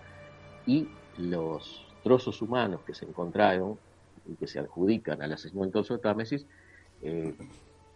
Y 0.67 0.89
los 1.19 1.87
trozos 2.03 2.41
humanos 2.41 2.81
que 2.87 2.95
se 2.95 3.05
encontraron 3.05 3.77
y 4.27 4.35
que 4.35 4.47
se 4.47 4.61
adjudican 4.61 5.21
al 5.21 5.33
asesino 5.33 5.63
del 5.63 5.73
torso 5.73 5.95
de 5.95 6.01
Támesis 6.01 6.47
eh, 7.03 7.35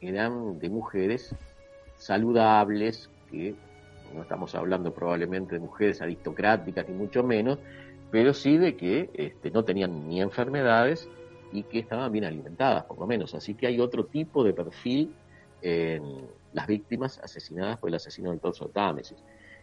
eran 0.01 0.59
de 0.59 0.69
mujeres 0.69 1.35
saludables, 1.97 3.11
que 3.31 3.55
no 4.15 4.23
estamos 4.23 4.55
hablando 4.55 4.93
probablemente 4.93 5.55
de 5.55 5.61
mujeres 5.61 6.03
aristocráticas 6.03 6.89
ni 6.89 6.95
mucho 6.95 7.23
menos, 7.23 7.59
pero 8.11 8.35
sí 8.35 8.59
de 8.59 8.77
que 8.77 9.11
este, 9.15 9.51
no 9.51 9.65
tenían 9.65 10.09
ni 10.09 10.20
enfermedades 10.20 11.09
y 11.53 11.62
que 11.65 11.79
estaban 11.79 12.12
bien 12.12 12.24
alimentadas, 12.24 12.85
por 12.85 12.99
lo 12.99 13.07
menos. 13.07 13.35
Así 13.35 13.55
que 13.55 13.66
hay 13.66 13.81
otro 13.81 14.07
tipo 14.07 14.45
de 14.45 14.53
perfil 14.53 15.15
en 15.62 16.03
las 16.53 16.66
víctimas 16.66 17.19
asesinadas 17.19 17.79
por 17.79 17.89
el 17.89 17.95
asesino 17.95 18.31
del 18.31 18.41
torso 18.41 18.69
Támesis. 18.69 19.19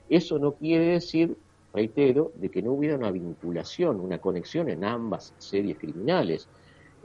Eso 0.10 0.40
no 0.40 0.53
quiere 0.53 0.86
decir, 0.86 1.38
reitero, 1.74 2.32
de 2.36 2.49
que 2.49 2.61
no 2.61 2.72
hubiera 2.72 2.95
una 2.95 3.11
vinculación, 3.11 3.99
una 3.99 4.18
conexión 4.18 4.70
en 4.70 4.84
ambas 4.84 5.36
series 5.38 5.78
criminales. 5.78 6.48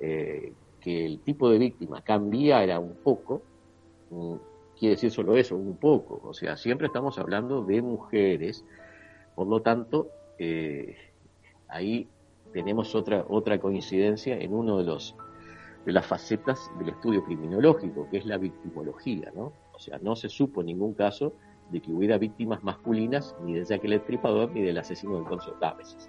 Eh, 0.01 0.53
que 0.85 1.07
el 1.07 1.21
tipo 1.21 1.49
de 1.49 1.59
víctima 1.59 2.03
cambiara 2.03 2.79
un 2.79 2.95
poco, 2.97 3.41
mm, 4.11 4.35
quiere 4.79 4.97
decir 4.97 5.11
solo 5.11 5.35
eso, 5.35 5.57
un 5.57 5.79
poco. 5.79 6.21
O 6.23 6.35
sea, 6.35 6.59
siempre 6.59 6.89
estamos 6.89 7.19
hablando 7.19 7.65
de 7.65 7.81
mujeres, 7.81 8.67
por 9.35 9.47
lo 9.47 9.63
tanto, 9.63 10.11
eh, 10.39 10.95
ahí 11.69 12.07
tenemos 12.53 12.95
otra, 12.95 13.25
otra 13.29 13.59
coincidencia 13.59 14.39
en 14.39 14.53
uno 14.55 14.77
de 14.77 14.85
los 14.85 15.17
de 15.87 15.93
las 15.93 16.07
facetas 16.07 16.71
del 16.79 16.91
estudio 16.91 17.23
criminológico, 17.25 18.09
que 18.09 18.17
es 18.17 18.25
la 18.25 18.39
victimología, 18.39 19.31
¿no? 19.35 19.53
O 19.75 19.79
sea, 19.79 19.99
no 19.99 20.17
se 20.17 20.31
supo 20.31 20.63
en 20.63 20.69
ningún 20.69 20.95
caso 20.95 21.35
de 21.71 21.81
que 21.83 21.93
hubiera 21.93 22.17
víctimas 22.17 22.63
masculinas 22.65 23.37
ni 23.43 23.55
de 23.55 23.65
Jack 23.65 23.85
el 23.85 23.95
Estripador 23.95 24.51
ni 24.53 24.63
del 24.63 24.79
asesino 24.79 25.17
del 25.17 25.27
Támesis. 25.61 26.09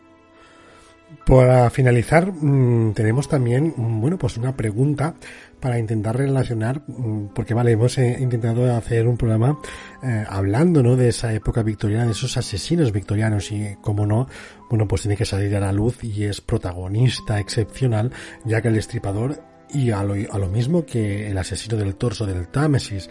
Para 1.25 1.71
finalizar, 1.71 2.31
mm, 2.31 2.93
tenemos 2.93 3.27
también, 3.27 3.73
mm, 3.75 3.99
bueno, 3.99 4.17
pues 4.17 4.37
una 4.37 4.55
pregunta 4.55 5.15
para 5.59 5.79
intentar 5.79 6.15
relacionar, 6.17 6.83
mm, 6.85 7.29
porque 7.33 7.55
vale, 7.55 7.71
hemos 7.71 7.97
eh, 7.97 8.17
intentado 8.19 8.71
hacer 8.75 9.07
un 9.07 9.17
programa 9.17 9.57
eh, 10.03 10.23
hablando, 10.29 10.83
¿no? 10.83 10.95
De 10.95 11.09
esa 11.09 11.33
época 11.33 11.63
victoriana, 11.63 12.05
de 12.05 12.11
esos 12.11 12.37
asesinos 12.37 12.91
victorianos 12.91 13.51
y, 13.51 13.75
como 13.81 14.05
no, 14.05 14.27
bueno, 14.69 14.87
pues 14.87 15.01
tiene 15.01 15.17
que 15.17 15.25
salir 15.25 15.55
a 15.55 15.59
la 15.59 15.71
luz 15.71 16.03
y 16.03 16.25
es 16.25 16.41
protagonista 16.41 17.39
excepcional, 17.39 18.11
ya 18.43 18.61
que 18.61 18.67
el 18.67 18.75
estripador 18.75 19.41
y 19.73 19.89
a 19.89 20.03
lo, 20.03 20.13
a 20.13 20.37
lo 20.37 20.47
mismo 20.47 20.85
que 20.85 21.27
el 21.27 21.37
asesino 21.39 21.75
del 21.75 21.95
torso 21.95 22.27
del 22.27 22.49
Támesis. 22.49 23.09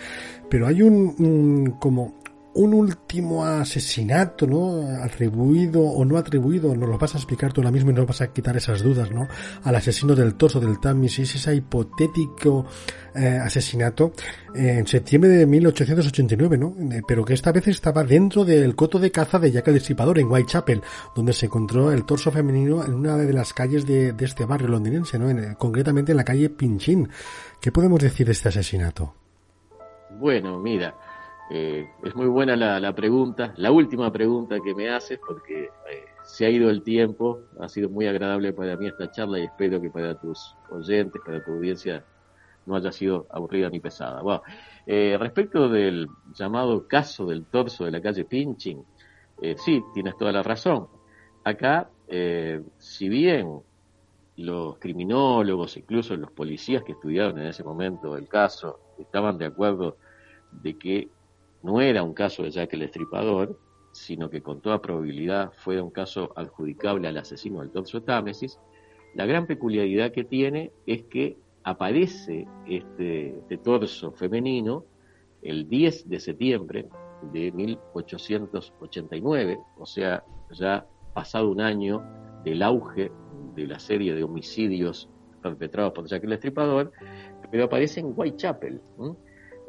Pero 0.48 0.68
hay 0.68 0.82
un 0.82 1.76
como 1.80 2.23
un 2.54 2.72
último 2.72 3.44
asesinato, 3.44 4.46
¿no? 4.46 5.02
Atribuido 5.02 5.82
o 5.82 6.04
no 6.04 6.16
atribuido, 6.16 6.74
nos 6.76 6.88
lo 6.88 6.98
vas 6.98 7.14
a 7.14 7.18
explicar 7.18 7.52
tú 7.52 7.60
ahora 7.60 7.72
mismo 7.72 7.90
y 7.90 7.94
nos 7.94 8.06
vas 8.06 8.20
a 8.20 8.32
quitar 8.32 8.56
esas 8.56 8.82
dudas, 8.82 9.10
¿no? 9.10 9.26
Al 9.64 9.74
asesino 9.74 10.14
del 10.14 10.34
torso 10.36 10.60
del 10.60 10.78
Támesis, 10.78 11.34
ese 11.34 11.54
hipotético 11.54 12.66
eh, 13.14 13.38
asesinato 13.42 14.12
eh, 14.54 14.76
en 14.78 14.86
septiembre 14.86 15.30
de 15.30 15.46
1889, 15.46 16.56
¿no? 16.56 16.76
Eh, 16.92 17.02
pero 17.06 17.24
que 17.24 17.34
esta 17.34 17.50
vez 17.50 17.66
estaba 17.66 18.04
dentro 18.04 18.44
del 18.44 18.76
coto 18.76 19.00
de 19.00 19.10
caza 19.10 19.40
de 19.40 19.50
Jack 19.50 19.68
el 19.68 19.74
Destripador 19.74 20.20
en 20.20 20.30
Whitechapel, 20.30 20.80
donde 21.16 21.32
se 21.32 21.46
encontró 21.46 21.90
el 21.90 22.04
torso 22.04 22.30
femenino 22.30 22.84
en 22.84 22.94
una 22.94 23.16
de 23.16 23.32
las 23.32 23.52
calles 23.52 23.84
de, 23.84 24.14
este 24.20 24.44
barrio 24.44 24.68
londinense, 24.68 25.18
¿no? 25.18 25.58
concretamente 25.58 26.12
en 26.12 26.18
la 26.18 26.24
calle 26.24 26.50
Pinchin. 26.50 27.08
¿Qué 27.60 27.72
podemos 27.72 28.00
decir 28.00 28.26
de 28.26 28.32
este 28.32 28.48
asesinato? 28.48 29.14
Bueno, 30.18 30.58
mira, 30.60 30.94
eh, 31.50 31.90
es 32.02 32.14
muy 32.14 32.26
buena 32.26 32.56
la, 32.56 32.94
pregunta, 32.94 33.52
la 33.56 33.70
última 33.70 34.10
pregunta 34.10 34.56
que 34.64 34.74
me 34.74 34.90
haces, 34.90 35.18
porque 35.24 35.64
eh, 35.64 36.04
se 36.22 36.46
ha 36.46 36.50
ido 36.50 36.70
el 36.70 36.82
tiempo, 36.82 37.40
ha 37.60 37.68
sido 37.68 37.90
muy 37.90 38.06
agradable 38.06 38.52
para 38.52 38.76
mí 38.76 38.86
esta 38.86 39.10
charla 39.10 39.38
y 39.38 39.44
espero 39.44 39.80
que 39.80 39.90
para 39.90 40.18
tus 40.18 40.56
oyentes, 40.70 41.20
para 41.24 41.44
tu 41.44 41.52
audiencia, 41.52 42.04
no 42.66 42.76
haya 42.76 42.90
sido 42.92 43.26
aburrida 43.30 43.68
ni 43.68 43.78
pesada. 43.78 44.22
Bueno, 44.22 44.42
eh, 44.86 45.16
respecto 45.20 45.68
del 45.68 46.08
llamado 46.34 46.88
caso 46.88 47.26
del 47.26 47.44
torso 47.44 47.84
de 47.84 47.90
la 47.90 48.00
calle 48.00 48.24
Pinching, 48.24 48.82
sí, 49.56 49.82
tienes 49.92 50.16
toda 50.16 50.32
la 50.32 50.42
razón. 50.42 50.88
Acá, 51.44 51.90
si 52.78 53.08
bien 53.10 53.60
los 54.36 54.78
criminólogos, 54.78 55.76
incluso 55.76 56.16
los 56.16 56.30
policías 56.30 56.82
que 56.82 56.92
estudiaron 56.92 57.38
en 57.38 57.46
ese 57.48 57.62
momento 57.62 58.16
el 58.16 58.28
caso, 58.28 58.78
estaban 58.98 59.36
de 59.36 59.46
acuerdo 59.46 59.98
de 60.62 60.78
que 60.78 61.08
no 61.64 61.80
era 61.80 62.02
un 62.02 62.12
caso 62.12 62.42
de 62.42 62.50
Jack 62.50 62.74
el 62.74 62.82
Estripador, 62.82 63.58
sino 63.90 64.28
que 64.28 64.42
con 64.42 64.60
toda 64.60 64.82
probabilidad 64.82 65.50
fue 65.56 65.80
un 65.80 65.90
caso 65.90 66.30
adjudicable 66.36 67.08
al 67.08 67.16
asesino 67.16 67.60
del 67.60 67.70
torso 67.70 68.00
de 68.00 68.06
Támesis, 68.06 68.60
la 69.14 69.24
gran 69.24 69.46
peculiaridad 69.46 70.12
que 70.12 70.24
tiene 70.24 70.72
es 70.86 71.04
que 71.04 71.38
aparece 71.62 72.46
este, 72.66 73.38
este 73.38 73.56
torso 73.56 74.12
femenino 74.12 74.84
el 75.40 75.66
10 75.68 76.10
de 76.10 76.20
septiembre 76.20 76.86
de 77.32 77.50
1889, 77.52 79.58
o 79.78 79.86
sea, 79.86 80.22
ya 80.50 80.86
pasado 81.14 81.50
un 81.50 81.62
año 81.62 82.04
del 82.44 82.62
auge 82.62 83.10
de 83.54 83.66
la 83.66 83.78
serie 83.78 84.14
de 84.14 84.22
homicidios 84.22 85.08
perpetrados 85.42 85.94
por 85.94 86.06
Jack 86.06 86.24
el 86.24 86.34
Estripador, 86.34 86.92
pero 87.50 87.64
aparece 87.64 88.00
en 88.00 88.12
Whitechapel, 88.14 88.82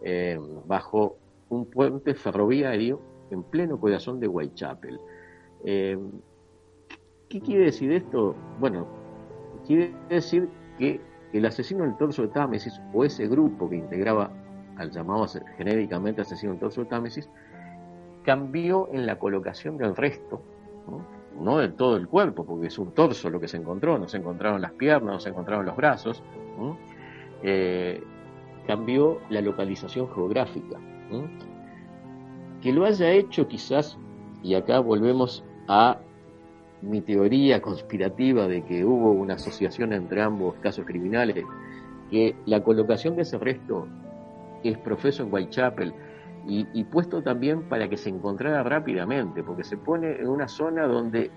eh, 0.04 0.38
bajo 0.66 1.20
un 1.50 1.66
puente 1.66 2.14
ferroviario 2.14 3.02
en 3.32 3.44
pleno 3.44 3.80
corazón 3.80 4.20
de 4.20 4.28
Whitechapel. 4.28 5.00
Eh, 5.64 5.98
¿Qué 7.30 7.42
quiere 7.42 7.66
decir 7.66 7.92
esto? 7.92 8.36
Bueno, 8.60 8.88
quiere 9.66 9.94
decir 10.10 10.50
que 10.78 11.02
el 11.34 11.46
asesino 11.46 11.84
del 11.84 11.98
torso 11.98 12.22
de 12.22 12.28
Támesis, 12.30 12.80
o 12.94 13.04
ese 13.04 13.28
grupo 13.28 13.70
que 13.70 13.76
integraba 13.76 14.32
al 14.78 14.92
llamado 14.92 15.26
genéricamente 15.58 16.22
asesino 16.22 16.52
del 16.54 16.60
torso 16.60 16.82
de 16.82 16.88
Támesis, 16.88 17.30
cambió 18.24 18.90
en 18.92 19.06
la 19.06 19.20
colocación 19.20 19.78
del 19.78 19.96
resto, 19.96 20.42
¿no? 21.40 21.58
de 21.58 21.70
todo 21.70 21.98
el 21.98 22.08
cuerpo, 22.08 22.46
porque 22.46 22.68
es 22.68 22.80
un 22.80 22.92
torso 22.94 23.30
lo 23.30 23.40
que 23.40 23.48
se 23.48 23.58
encontró, 23.58 23.98
no 23.98 24.08
se 24.08 24.18
encontraron 24.18 24.62
las 24.62 24.72
piernas, 24.74 25.14
no 25.14 25.20
se 25.20 25.30
encontraron 25.30 25.66
los 25.66 25.76
brazos, 25.76 26.24
eh, 27.44 28.02
cambió 28.66 29.20
la 29.30 29.42
localización 29.42 30.10
geográfica. 30.14 30.80
Que 32.61 32.73
lo 32.73 32.86
haya 32.86 33.11
hecho 33.11 33.48
quizás, 33.48 33.98
y 34.44 34.56
acá 34.56 34.80
volvemos 34.80 35.44
a 35.68 35.99
mi 36.82 37.02
teoría 37.02 37.61
conspirativa 37.61 38.48
de 38.48 38.64
que 38.64 38.86
hubo 38.86 39.11
una 39.11 39.36
asociación 39.36 39.94
entre 39.94 40.22
ambos 40.22 40.56
casos 40.56 40.86
criminales, 40.86 41.45
que 42.11 42.36
la 42.45 42.64
colocación 42.64 43.15
de 43.15 43.23
ese 43.23 43.38
resto 43.38 43.88
es 44.64 44.77
profeso 44.77 45.23
en 45.23 45.34
Whitechapel 45.34 45.94
y, 46.48 46.68
y 46.73 46.84
puesto 46.84 47.23
también 47.23 47.64
para 47.64 47.90
que 47.90 47.98
se 47.98 48.10
encontrara 48.10 48.64
rápidamente, 48.64 49.44
porque 49.44 49.64
se 49.64 49.77
pone 49.77 50.19
en 50.19 50.27
una 50.27 50.48
zona 50.48 50.86
donde 50.86 51.32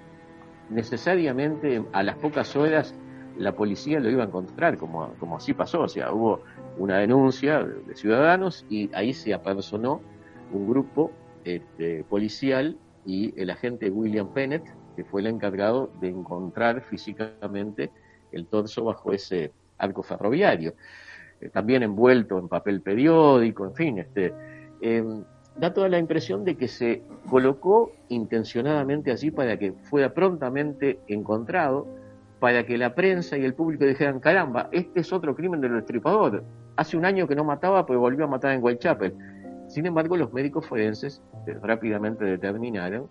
necesariamente 0.71 1.83
a 1.93 2.03
las 2.03 2.17
pocas 2.17 2.55
horas 2.57 2.95
la 3.39 3.53
policía 3.53 4.01
lo 4.01 4.11
iba 4.11 4.25
a 4.25 4.27
encontrar, 4.27 4.77
como, 4.77 5.15
como 5.19 5.37
así 5.37 5.55
pasó, 5.55 5.83
o 5.83 5.89
sea, 5.89 6.13
hubo 6.13 6.41
una 6.77 6.99
denuncia 6.99 7.63
de 7.63 7.95
ciudadanos 7.95 8.67
y 8.69 8.91
ahí 8.95 9.15
se 9.15 9.33
apersonó 9.33 10.01
un 10.53 10.69
grupo 10.69 11.13
este, 11.45 12.05
policial 12.05 12.77
y 13.07 13.33
el 13.41 13.51
agente 13.51 13.91
William 13.91 14.29
Pennett, 14.33 14.65
que 14.97 15.05
fue 15.05 15.21
el 15.21 15.29
encargado 15.29 15.91
de 16.01 16.09
encontrar 16.09 16.83
físicamente 16.83 17.91
el 18.33 18.47
torso 18.47 18.85
bajo 18.85 19.13
ese 19.13 19.53
arco 19.79 20.03
ferroviario, 20.03 20.75
eh, 21.41 21.49
también 21.49 21.83
envuelto 21.83 22.39
en 22.39 22.49
papel 22.49 22.83
periódico, 22.83 23.65
en 23.65 23.75
fin, 23.75 23.99
este, 23.99 24.35
em, 24.81 25.23
da 25.57 25.73
toda 25.73 25.89
la 25.89 25.99
impresión 25.99 26.45
de 26.45 26.57
que 26.57 26.69
se 26.69 27.03
colocó 27.29 27.93
intencionadamente 28.09 29.11
allí 29.11 29.31
para 29.31 29.59
que 29.59 29.73
fuera 29.73 30.13
prontamente 30.13 30.99
encontrado, 31.07 31.87
para 32.41 32.65
que 32.65 32.79
la 32.79 32.95
prensa 32.95 33.37
y 33.37 33.45
el 33.45 33.55
público 33.55 33.85
dijeran, 33.85 34.21
caramba, 34.21 34.69
este 34.73 35.01
es 35.01 35.13
otro 35.13 35.35
crimen 35.35 35.61
del 35.61 35.75
destripador, 35.75 36.45
hace 36.77 36.97
un 36.97 37.05
año 37.05 37.27
que 37.27 37.35
no 37.35 37.45
mataba, 37.45 37.85
pues 37.85 37.99
volvió 37.99 38.25
a 38.25 38.29
matar 38.29 38.53
en 38.53 38.63
Whitechapel. 38.63 39.15
Sin 39.67 39.87
embargo, 39.87 40.17
los 40.17 40.33
médicos 40.33 40.67
forenses 40.67 41.23
eh, 41.47 41.57
rápidamente 41.63 42.25
determinaron 42.25 43.09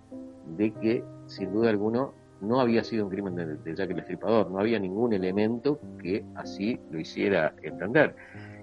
de 0.57 0.71
que, 0.71 1.03
sin 1.25 1.51
duda 1.51 1.69
alguna, 1.69 2.07
no 2.41 2.59
había 2.61 2.83
sido 2.83 3.05
un 3.05 3.11
crimen 3.11 3.35
de, 3.35 3.75
Jack 3.75 3.91
el 3.91 3.99
Estripador, 3.99 4.49
no 4.49 4.59
había 4.59 4.79
ningún 4.79 5.13
elemento 5.13 5.79
que 6.01 6.23
así 6.35 6.79
lo 6.91 6.99
hiciera 6.99 7.53
entender. 7.61 8.15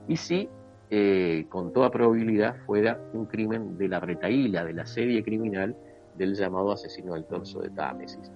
Y 0.08 0.16
sí, 0.16 0.48
eh, 0.90 1.46
con 1.48 1.72
toda 1.72 1.90
probabilidad, 1.90 2.56
fuera 2.66 2.98
un 3.12 3.26
crimen 3.26 3.76
de 3.76 3.88
la 3.88 4.00
retaíla, 4.00 4.64
de 4.64 4.72
la 4.72 4.86
serie 4.86 5.22
criminal 5.22 5.76
del 6.16 6.34
llamado 6.34 6.72
asesino 6.72 7.14
del 7.14 7.24
torso 7.24 7.60
de 7.60 7.70
Támesis. 7.70 8.30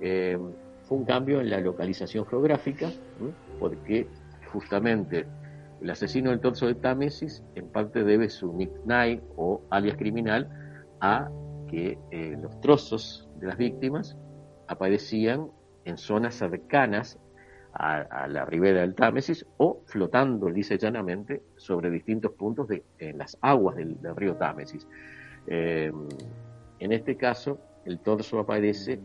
Eh, 0.00 0.38
fue 0.88 0.96
un 0.96 1.04
cambio 1.04 1.40
en 1.40 1.50
la 1.50 1.60
localización 1.60 2.24
geográfica, 2.26 2.90
porque 3.60 4.06
justamente 4.52 5.26
el 5.82 5.90
asesino 5.90 6.30
del 6.30 6.40
torso 6.40 6.66
de 6.66 6.74
Támesis 6.76 7.44
en 7.54 7.68
parte 7.68 8.04
debe 8.04 8.30
su 8.30 8.54
nickname 8.54 9.20
o 9.36 9.60
alias 9.68 9.98
criminal 9.98 10.48
a 11.00 11.28
que 11.68 11.98
eh, 12.10 12.38
los 12.40 12.58
trozos 12.62 13.28
de 13.36 13.48
las 13.48 13.58
víctimas 13.58 14.16
aparecían 14.66 15.50
en 15.84 15.98
zonas 15.98 16.34
cercanas 16.34 17.18
a, 17.74 18.26
la 18.26 18.46
ribera 18.46 18.80
del 18.80 18.94
Támesis 18.94 19.46
o 19.58 19.82
flotando 19.84 20.46
dice 20.46 20.78
llanamente 20.78 21.42
sobre 21.56 21.90
distintos 21.90 22.32
puntos 22.32 22.66
de, 22.66 22.82
en 22.98 23.18
las 23.18 23.36
aguas 23.42 23.76
del, 23.76 23.98
río 24.16 24.36
Támesis. 24.36 24.88
Eh, 25.46 25.92
en 26.80 26.92
este 26.92 27.16
caso, 27.16 27.60
el 27.84 28.00
torso 28.00 28.40
aparece 28.40 29.00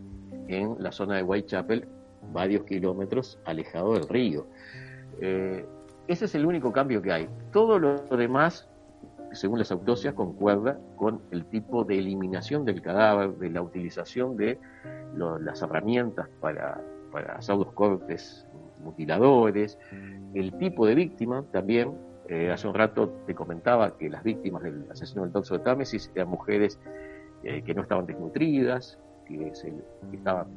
en 0.47 0.75
la 0.79 0.91
zona 0.91 1.15
de 1.17 1.23
Whitechapel, 1.23 1.87
varios 2.31 2.63
kilómetros 2.63 3.39
alejado 3.45 3.93
del 3.93 4.07
río. 4.07 4.47
Eh, 5.21 5.65
ese 6.07 6.25
es 6.25 6.35
el 6.35 6.45
único 6.45 6.71
cambio 6.71 7.01
que 7.01 7.11
hay. 7.11 7.29
Todo 7.51 7.79
lo 7.79 7.95
demás, 8.17 8.67
según 9.31 9.59
las 9.59 9.71
autopsias, 9.71 10.13
concuerda 10.13 10.77
con 10.95 11.21
el 11.31 11.45
tipo 11.45 11.83
de 11.83 11.97
eliminación 11.97 12.65
del 12.65 12.81
cadáver, 12.81 13.35
de 13.37 13.49
la 13.49 13.61
utilización 13.61 14.35
de 14.37 14.59
las 15.15 15.61
herramientas 15.61 16.27
para, 16.39 16.81
para 17.11 17.39
los 17.47 17.71
cortes 17.73 18.45
mutiladores, 18.83 19.77
el 20.33 20.57
tipo 20.57 20.85
de 20.85 20.95
víctima 20.95 21.43
también. 21.51 21.93
Eh, 22.29 22.51
hace 22.51 22.67
un 22.67 22.73
rato 22.73 23.09
te 23.27 23.35
comentaba 23.35 23.97
que 23.97 24.09
las 24.09 24.23
víctimas 24.23 24.63
del 24.63 24.89
asesino 24.89 25.23
del 25.23 25.33
torso 25.33 25.57
de 25.57 25.63
Támesis 25.63 26.09
eran 26.15 26.29
mujeres 26.29 26.79
eh, 27.43 27.61
que 27.63 27.73
no 27.73 27.81
estaban 27.81 28.05
desnutridas, 28.05 28.97
que, 29.25 29.51
estaban 30.11 30.47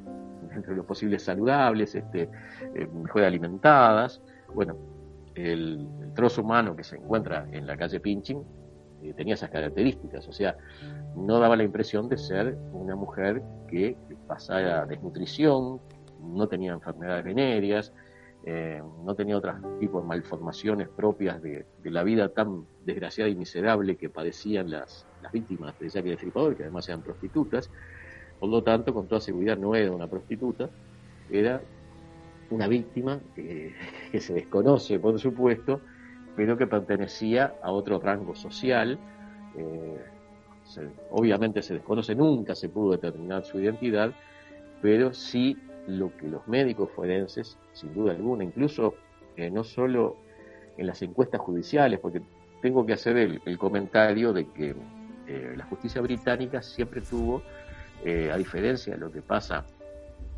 dentro 0.48 0.72
de 0.72 0.76
lo 0.76 0.86
posible 0.86 1.18
saludables, 1.18 1.94
este, 1.94 2.28
eh, 2.74 2.86
mejor 2.86 3.24
alimentadas. 3.24 4.22
Bueno, 4.54 4.76
el, 5.34 5.86
trozo 6.14 6.42
humano 6.42 6.74
que 6.74 6.84
se 6.84 6.96
encuentra 6.96 7.46
en 7.52 7.66
la 7.66 7.76
calle 7.76 8.00
Pinching 8.00 8.42
eh, 9.02 9.12
tenía 9.14 9.34
esas 9.34 9.50
características, 9.50 10.26
o 10.28 10.32
sea, 10.32 10.56
no 11.14 11.38
daba 11.38 11.56
la 11.56 11.62
impresión 11.62 12.08
de 12.08 12.16
ser 12.16 12.56
una 12.72 12.96
mujer 12.96 13.42
que 13.68 13.96
pasara 14.26 14.86
desnutrición, 14.86 15.80
no 16.22 16.48
tenía 16.48 16.72
enfermedades 16.72 17.24
venéreas, 17.24 17.92
eh, 18.48 18.80
no 19.04 19.14
tenía 19.16 19.36
otros 19.36 19.56
tipos 19.80 20.02
de 20.02 20.08
malformaciones 20.08 20.88
propias 20.88 21.42
de, 21.42 21.66
la 21.82 22.04
vida 22.04 22.28
tan 22.28 22.64
desgraciada 22.84 23.28
y 23.28 23.34
miserable 23.34 23.96
que 23.96 24.08
padecían 24.08 24.70
las, 24.70 25.04
víctimas 25.32 25.76
de 25.80 25.88
Jack 25.88 26.04
el 26.04 26.10
Destripador, 26.12 26.56
que 26.56 26.62
además 26.62 26.88
eran 26.88 27.02
prostitutas. 27.02 27.68
Por 28.38 28.48
lo 28.48 28.62
tanto, 28.62 28.92
con 28.92 29.06
toda 29.06 29.20
seguridad 29.20 29.56
no 29.56 29.74
era 29.74 29.90
una 29.90 30.06
prostituta, 30.06 30.70
era 31.30 31.60
una 32.50 32.68
víctima 32.68 33.20
que, 33.34 33.74
se 34.18 34.34
desconoce, 34.34 34.98
por 34.98 35.18
supuesto, 35.18 35.80
pero 36.36 36.56
que 36.56 36.66
pertenecía 36.66 37.54
a 37.62 37.70
otro 37.70 37.98
rango 37.98 38.34
social. 38.34 38.98
Eh, 39.56 39.98
obviamente 41.10 41.62
se 41.62 41.74
desconoce, 41.74 42.14
nunca 42.14 42.54
se 42.54 42.68
pudo 42.68 42.92
determinar 42.92 43.44
su 43.44 43.60
identidad, 43.60 44.12
pero 44.82 45.14
sí 45.14 45.56
lo 45.86 46.14
que 46.16 46.28
los 46.28 46.46
médicos 46.48 46.90
forenses, 46.90 47.56
sin 47.72 47.94
duda 47.94 48.12
alguna, 48.12 48.44
incluso 48.44 48.94
eh, 49.36 49.50
no 49.50 49.62
solo 49.64 50.16
en 50.76 50.86
las 50.86 51.00
encuestas 51.02 51.40
judiciales, 51.40 52.00
porque 52.00 52.20
tengo 52.60 52.84
que 52.84 52.92
hacer 52.92 53.16
el, 53.16 53.58
comentario 53.58 54.32
de 54.32 54.46
que 54.48 54.74
eh, 55.26 55.54
la 55.56 55.64
justicia 55.66 56.00
británica 56.00 56.62
siempre 56.62 57.00
tuvo, 57.00 57.42
a 58.06 58.36
diferencia 58.36 58.94
de 58.94 59.00
lo 59.00 59.10
que 59.10 59.20
pasa 59.20 59.64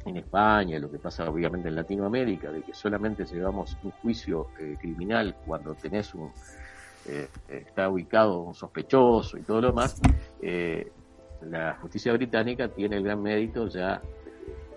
en 0.08 0.16
España, 0.16 0.78
lo 0.78 0.90
que 0.90 0.98
pasa 0.98 1.28
obviamente 1.28 1.68
en 1.68 1.74
Latinoamérica, 1.74 2.50
de 2.50 2.62
que 2.62 2.74
solamente 2.74 3.24
llevamos 3.24 3.76
un 3.82 3.90
juicio 3.90 4.48
eh, 4.58 4.76
criminal 4.80 5.36
cuando 5.46 5.74
tenés 5.74 6.14
un, 6.14 6.32
eh, 7.06 7.28
está 7.48 7.88
ubicado 7.88 8.40
un 8.40 8.54
sospechoso 8.54 9.36
y 9.36 9.42
todo 9.42 9.60
lo 9.60 9.68
demás, 9.68 10.00
eh, 10.40 10.90
la 11.42 11.76
justicia 11.80 12.12
británica 12.12 12.68
tiene 12.68 12.96
el 12.96 13.04
gran 13.04 13.22
mérito 13.22 13.68
ya 13.68 14.00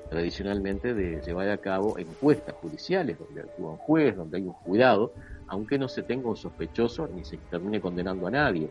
tradicionalmente 0.09 0.93
de 0.93 1.21
llevar 1.21 1.49
a 1.49 1.57
cabo 1.57 1.97
encuestas 1.97 2.55
judiciales 2.55 3.17
donde 3.17 3.41
actúa 3.41 3.71
un 3.71 3.77
juez, 3.77 4.15
donde 4.15 4.37
hay 4.37 4.43
un 4.43 4.53
jurado, 4.53 5.13
aunque 5.47 5.77
no 5.77 5.87
se 5.87 6.03
tenga 6.03 6.29
un 6.29 6.35
sospechoso 6.35 7.07
ni 7.07 7.23
se 7.23 7.37
termine 7.49 7.79
condenando 7.79 8.27
a 8.27 8.31
nadie. 8.31 8.69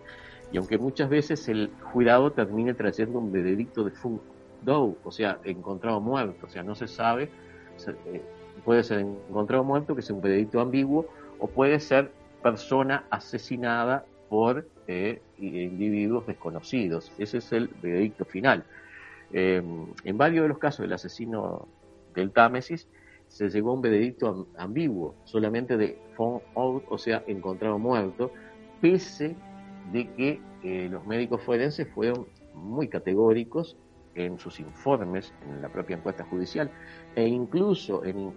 Y 0.53 0.57
aunque 0.57 0.79
muchas 0.79 1.09
veces 1.09 1.49
el 1.49 1.71
jurado 1.93 2.33
termine 2.33 2.75
trayendo 2.75 3.19
un 3.19 3.31
veredicto 3.31 3.85
de, 3.85 3.93
o 4.67 5.11
sea, 5.11 5.39
encontrado 5.45 6.01
muerto, 6.01 6.47
o 6.47 6.49
sea, 6.49 6.63
no 6.63 6.75
se 6.75 6.89
sabe, 6.89 7.31
eh, 8.07 8.23
puede 8.65 8.83
ser 8.83 9.01
encontrado 9.01 9.65
muerto, 9.65 9.95
que 9.95 10.01
es 10.01 10.11
un 10.11 10.21
veredicto 10.21 10.61
ambiguo, 10.61 11.07
o 11.39 11.47
puede 11.47 11.79
ser 11.81 12.11
persona 12.43 13.05
asesinada 13.11 14.05
por 14.29 14.67
eh, 14.87 15.21
individuos 15.39 16.27
desconocidos. 16.27 17.13
Ese 17.19 17.39
es 17.39 17.53
el 17.53 17.69
veredicto 17.83 18.25
final. 18.25 18.65
Eh, 19.33 19.63
en 20.05 20.19
varios 20.19 20.43
de 20.43 20.49
los 20.49 20.59
casos 20.59 20.81
del 20.81 20.93
asesino 20.93 21.69
del 22.15 22.33
Támesis 22.33 22.89
se 23.29 23.49
llegó 23.49 23.71
a 23.71 23.75
un 23.75 23.83
veredicto 23.83 24.49
ambiguo, 24.59 25.15
solamente 25.25 25.77
de 25.77 25.97
found 26.17 26.43
out, 26.57 26.85
o 26.89 26.99
sea, 26.99 27.23
encontrado 27.29 27.79
muerto, 27.79 28.33
pese 28.81 29.37
de 29.93 30.09
que 30.15 30.40
los 30.89 31.07
médicos 31.07 31.43
forenses 31.43 31.89
fueron 31.89 32.27
muy 32.55 32.89
categóricos 32.89 33.77
en 34.15 34.39
sus 34.39 34.61
informes, 34.61 35.32
en 35.48 35.62
la 35.62 35.69
propia 35.69 35.97
encuesta 35.97 36.24
judicial, 36.24 36.70
e 37.15 37.27
incluso 37.27 38.05
en, 38.05 38.35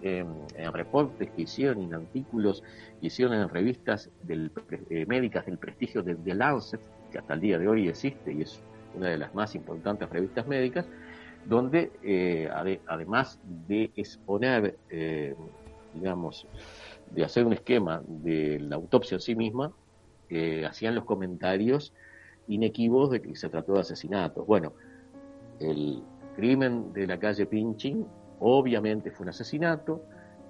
reportes 0.72 1.30
que 1.30 1.42
hicieron, 1.42 1.82
en 1.82 1.94
artículos 1.94 2.62
que 3.00 3.08
hicieron 3.08 3.34
en 3.34 3.48
revistas 3.48 4.10
del, 4.22 4.50
eh, 4.90 5.04
médicas 5.06 5.46
del 5.46 5.58
prestigio 5.58 6.02
de 6.02 6.34
Lancet, 6.34 6.80
que 7.10 7.18
hasta 7.18 7.34
el 7.34 7.40
día 7.40 7.58
de 7.58 7.68
hoy 7.68 7.88
existe 7.88 8.32
y 8.32 8.42
es 8.42 8.60
una 8.94 9.08
de 9.08 9.18
las 9.18 9.34
más 9.34 9.54
importantes 9.54 10.08
revistas 10.10 10.46
médicas, 10.46 10.86
donde 11.46 11.92
eh, 12.02 12.48
además 12.86 13.38
de 13.68 13.90
exponer, 13.96 14.76
eh, 14.90 15.34
digamos, 15.94 16.46
de 17.10 17.24
hacer 17.24 17.44
un 17.44 17.52
esquema 17.52 18.02
de 18.06 18.58
la 18.60 18.76
autopsia 18.76 19.16
en 19.16 19.20
sí 19.20 19.34
misma, 19.34 19.72
hacían 20.66 20.94
los 20.94 21.04
comentarios 21.04 21.92
inequívocos 22.48 23.10
de 23.10 23.22
que 23.22 23.36
se 23.36 23.48
trató 23.48 23.74
de 23.74 23.80
asesinatos. 23.80 24.46
Bueno, 24.46 24.72
el 25.60 26.02
crimen 26.36 26.92
de 26.92 27.06
la 27.06 27.18
calle 27.18 27.46
Pinchin 27.46 28.06
obviamente 28.40 29.10
fue 29.10 29.24
un 29.24 29.30
asesinato, 29.30 30.02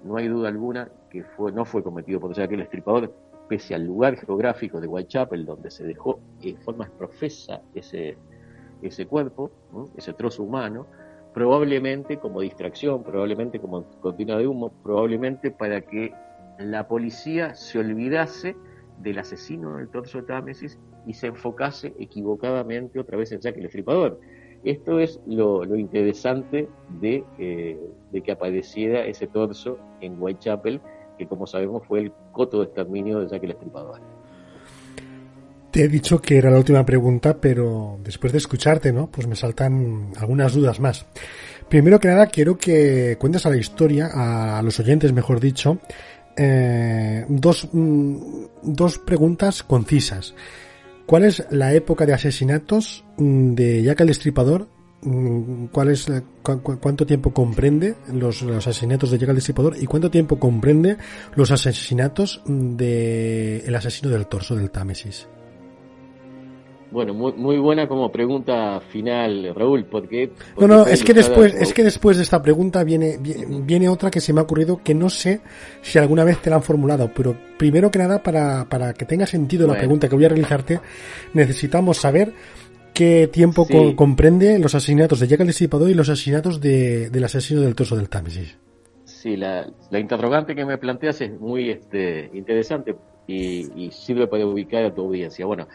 no 0.03 0.17
hay 0.17 0.27
duda 0.27 0.49
alguna 0.49 0.89
que 1.09 1.23
fue, 1.23 1.51
no 1.51 1.65
fue 1.65 1.83
cometido 1.83 2.19
por 2.19 2.39
aquel 2.39 2.61
estripador, 2.61 3.13
pese 3.47 3.75
al 3.75 3.85
lugar 3.85 4.17
geográfico 4.17 4.81
de 4.81 4.87
Whitechapel, 4.87 5.45
donde 5.45 5.69
se 5.71 5.85
dejó 5.85 6.19
en 6.41 6.57
forma 6.57 6.89
profesa 6.97 7.61
ese, 7.73 8.17
ese 8.81 9.05
cuerpo, 9.05 9.51
ese 9.95 10.13
trozo 10.13 10.43
humano, 10.43 10.87
probablemente 11.33 12.17
como 12.17 12.41
distracción, 12.41 13.03
probablemente 13.03 13.59
como 13.59 13.83
cortina 14.01 14.37
de 14.37 14.47
humo, 14.47 14.71
probablemente 14.83 15.51
para 15.51 15.81
que 15.81 16.13
la 16.59 16.87
policía 16.87 17.53
se 17.55 17.79
olvidase 17.79 18.55
del 18.99 19.19
asesino 19.19 19.77
del 19.77 19.89
torso 19.89 20.19
de 20.19 20.27
Támesis 20.27 20.79
y 21.05 21.13
se 21.13 21.27
enfocase 21.27 21.93
equivocadamente 21.99 22.99
otra 22.99 23.17
vez 23.17 23.31
en 23.31 23.39
Jack 23.39 23.57
el 23.57 23.65
Estripador. 23.65 24.19
Esto 24.63 24.99
es 24.99 25.19
lo, 25.27 25.63
interesante 25.75 26.67
de, 26.99 27.23
eh, 27.37 27.79
de, 28.11 28.21
que 28.21 28.31
apareciera 28.31 29.05
ese 29.05 29.27
torso 29.27 29.77
en 30.01 30.19
Whitechapel, 30.19 30.81
que 31.17 31.27
como 31.27 31.45
sabemos 31.45 31.85
fue 31.87 31.99
el 31.99 32.11
coto 32.31 32.59
de 32.59 32.65
exterminio 32.65 33.19
de 33.19 33.27
Jack 33.27 33.43
el 33.43 33.51
Estripador. 33.51 34.01
Te 35.69 35.83
he 35.83 35.87
dicho 35.89 36.21
que 36.21 36.37
era 36.37 36.49
la 36.49 36.57
última 36.57 36.85
pregunta, 36.85 37.35
pero 37.39 37.99
después 38.01 38.31
de 38.31 38.37
escucharte, 38.37 38.93
¿no? 38.93 39.07
Pues 39.07 39.27
me 39.27 39.35
saltan 39.35 40.13
algunas 40.17 40.53
dudas 40.53 40.79
más. 40.79 41.05
Primero 41.67 41.99
que 41.99 42.07
nada, 42.07 42.27
quiero 42.27 42.57
que 42.57 43.17
cuentes 43.19 43.45
a 43.45 43.49
la 43.49 43.57
historia, 43.57 44.09
a 44.13 44.61
los 44.61 44.79
oyentes, 44.79 45.11
mejor 45.11 45.41
dicho, 45.41 45.79
eh, 46.37 47.25
dos, 47.29 47.69
mm, 47.71 48.17
dos 48.63 48.99
preguntas 48.99 49.63
concisas. 49.63 50.33
¿Cuál 51.05 51.25
es 51.25 51.45
la 51.51 51.73
época 51.73 52.05
de 52.05 52.13
asesinatos 52.13 53.05
mm, 53.17 53.53
de 53.53 53.83
Jack 53.83 54.01
el 54.01 54.07
Destripador? 54.07 54.67
Mm, 55.01 55.65
¿Cuál 55.67 55.89
es, 55.89 56.11
¿Cuánto 56.41 57.05
tiempo 57.05 57.31
comprende 57.31 57.95
los, 58.11 58.41
asesinatos 58.43 59.11
de 59.11 59.19
Jack 59.19 59.29
el 59.29 59.35
Destripador? 59.35 59.77
¿Y 59.79 59.85
cuánto 59.85 60.09
tiempo 60.09 60.39
comprende 60.39 60.97
los 61.35 61.51
asesinatos 61.51 62.41
del 62.45 63.63
el 63.65 63.75
asesino 63.75 64.09
del 64.09 64.27
torso 64.27 64.55
del 64.55 64.71
Támesis? 64.71 65.27
Bueno, 66.95 67.13
muy, 67.13 67.33
muy 67.33 67.57
buena 67.57 67.89
como 67.89 68.09
pregunta 68.09 68.79
final, 68.79 69.53
Raúl, 69.53 69.83
porque... 69.83 70.31
no, 70.57 70.65
no, 70.65 70.85
es 70.85 71.03
que 71.03 71.13
después, 71.13 71.53
es 71.53 71.73
que 71.73 71.83
después 71.83 72.15
de 72.15 72.23
esta 72.23 72.41
pregunta 72.41 72.85
viene, 72.85 73.19
viene 73.19 73.89
otra 73.89 74.09
que 74.09 74.21
se 74.21 74.31
me 74.31 74.39
ha 74.39 74.43
ocurrido 74.43 74.79
que 74.81 74.95
no 74.95 75.09
sé 75.09 75.41
si 75.81 75.99
alguna 75.99 76.23
vez 76.23 76.41
te 76.41 76.49
la 76.49 76.55
han 76.55 76.63
formulado, 76.63 77.11
pero 77.13 77.35
primero 77.57 77.91
que 77.91 77.99
nada, 77.99 78.23
para, 78.23 78.69
para 78.69 78.93
que 78.93 79.03
tenga 79.03 79.25
sentido 79.25 79.67
la 79.67 79.75
pregunta 79.75 80.07
que 80.07 80.15
voy 80.15 80.23
a 80.23 80.29
realizarte, 80.29 80.79
necesitamos 81.33 81.97
saber 81.97 82.31
qué 82.93 83.27
tiempo 83.27 83.67
comprende 83.97 84.57
los 84.57 84.73
asesinatos 84.73 85.19
de 85.19 85.27
Jack 85.27 85.41
el 85.41 85.89
y 85.89 85.93
los 85.93 86.07
asesinatos 86.07 86.61
de, 86.61 87.09
del 87.09 87.25
asesino 87.25 87.59
del 87.59 87.75
torso 87.75 87.97
del 87.97 88.07
Támesis. 88.07 88.57
Sí, 89.03 89.35
la, 89.35 89.69
la 89.89 89.99
interrogante 89.99 90.55
que 90.55 90.63
me 90.63 90.77
planteas 90.77 91.19
es 91.19 91.37
muy 91.41 91.71
este, 91.71 92.29
interesante 92.33 92.95
y, 93.27 93.85
y 93.85 93.91
sirve 93.91 94.27
para 94.27 94.45
ubicar 94.45 94.85
a 94.85 94.95
tu 94.95 95.01
audiencia. 95.01 95.45
Bueno, 95.45 95.67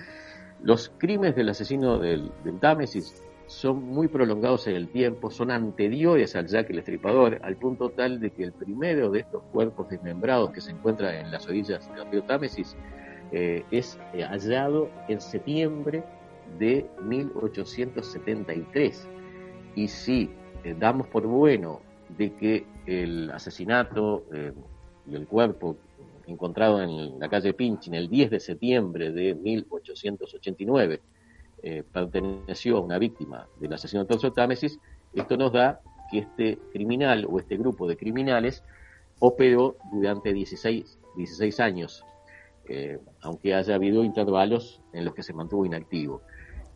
los 0.63 0.93
crímenes 0.99 1.37
del 1.37 1.49
asesino 1.49 1.99
del, 1.99 2.31
Támesis 2.61 3.23
son 3.47 3.83
muy 3.83 4.09
prolongados 4.09 4.67
en 4.69 4.77
el 4.77 4.89
tiempo, 4.89 5.31
son 5.31 5.51
anteriores 5.51 6.37
al 6.37 6.47
Jack 6.47 6.71
el 6.71 6.79
Estripador, 6.79 7.41
al 7.43 7.57
punto 7.57 7.91
tal 7.91 8.21
de 8.21 8.31
que 8.31 8.45
el 8.45 8.53
primero 8.53 9.11
de 9.11 9.21
estos 9.21 9.43
cuerpos 9.53 9.89
desmembrados 9.89 10.51
que 10.51 10.61
se 10.61 10.71
encuentra 10.71 11.19
en 11.19 11.31
las 11.31 11.49
orillas 11.49 11.91
del 11.95 12.11
río 12.11 12.23
Támesis 12.23 12.77
eh, 13.33 13.65
es 13.71 13.99
eh, 14.13 14.23
hallado 14.23 14.91
en 15.09 15.21
septiembre 15.21 16.05
de 16.59 16.87
1873. 17.03 19.09
Y 19.75 19.89
si 19.89 20.31
eh, 20.63 20.77
damos 20.79 21.09
por 21.09 21.27
bueno 21.27 21.81
de 22.17 22.33
que 22.35 22.67
el 22.87 23.31
asesinato 23.31 24.25
y 25.07 25.15
el 25.15 25.27
cuerpo 25.27 25.77
encontrado 26.31 26.83
en 26.83 27.19
la 27.19 27.29
calle 27.29 27.53
Pinchin 27.53 27.95
el 27.95 28.09
10 28.09 28.31
de 28.31 28.41
septiembre 28.41 29.13
de 29.13 29.35
1889, 29.35 31.01
eh, 31.63 31.83
perteneció 31.93 32.79
a 32.79 32.81
una 32.81 32.99
víctima 32.99 33.47
del 33.59 33.73
asesino 33.73 34.05
de 34.05 34.31
Támesis, 34.31 34.79
esto 35.15 35.37
nos 35.37 35.53
da 35.53 35.81
que 36.11 36.19
este 36.21 36.59
criminal 36.73 37.27
o 37.29 37.39
este 37.39 37.57
grupo 37.57 37.87
de 37.87 37.97
criminales 37.97 38.63
operó 39.19 39.77
durante 39.93 40.33
16, 40.33 40.99
16 41.17 41.61
años, 41.61 42.05
eh, 42.69 42.99
aunque 43.21 43.55
haya 43.55 43.75
habido 43.75 44.03
intervalos 44.05 44.81
en 44.93 45.05
los 45.05 45.15
que 45.15 45.23
se 45.23 45.33
mantuvo 45.33 45.67
inactivo. 45.67 46.23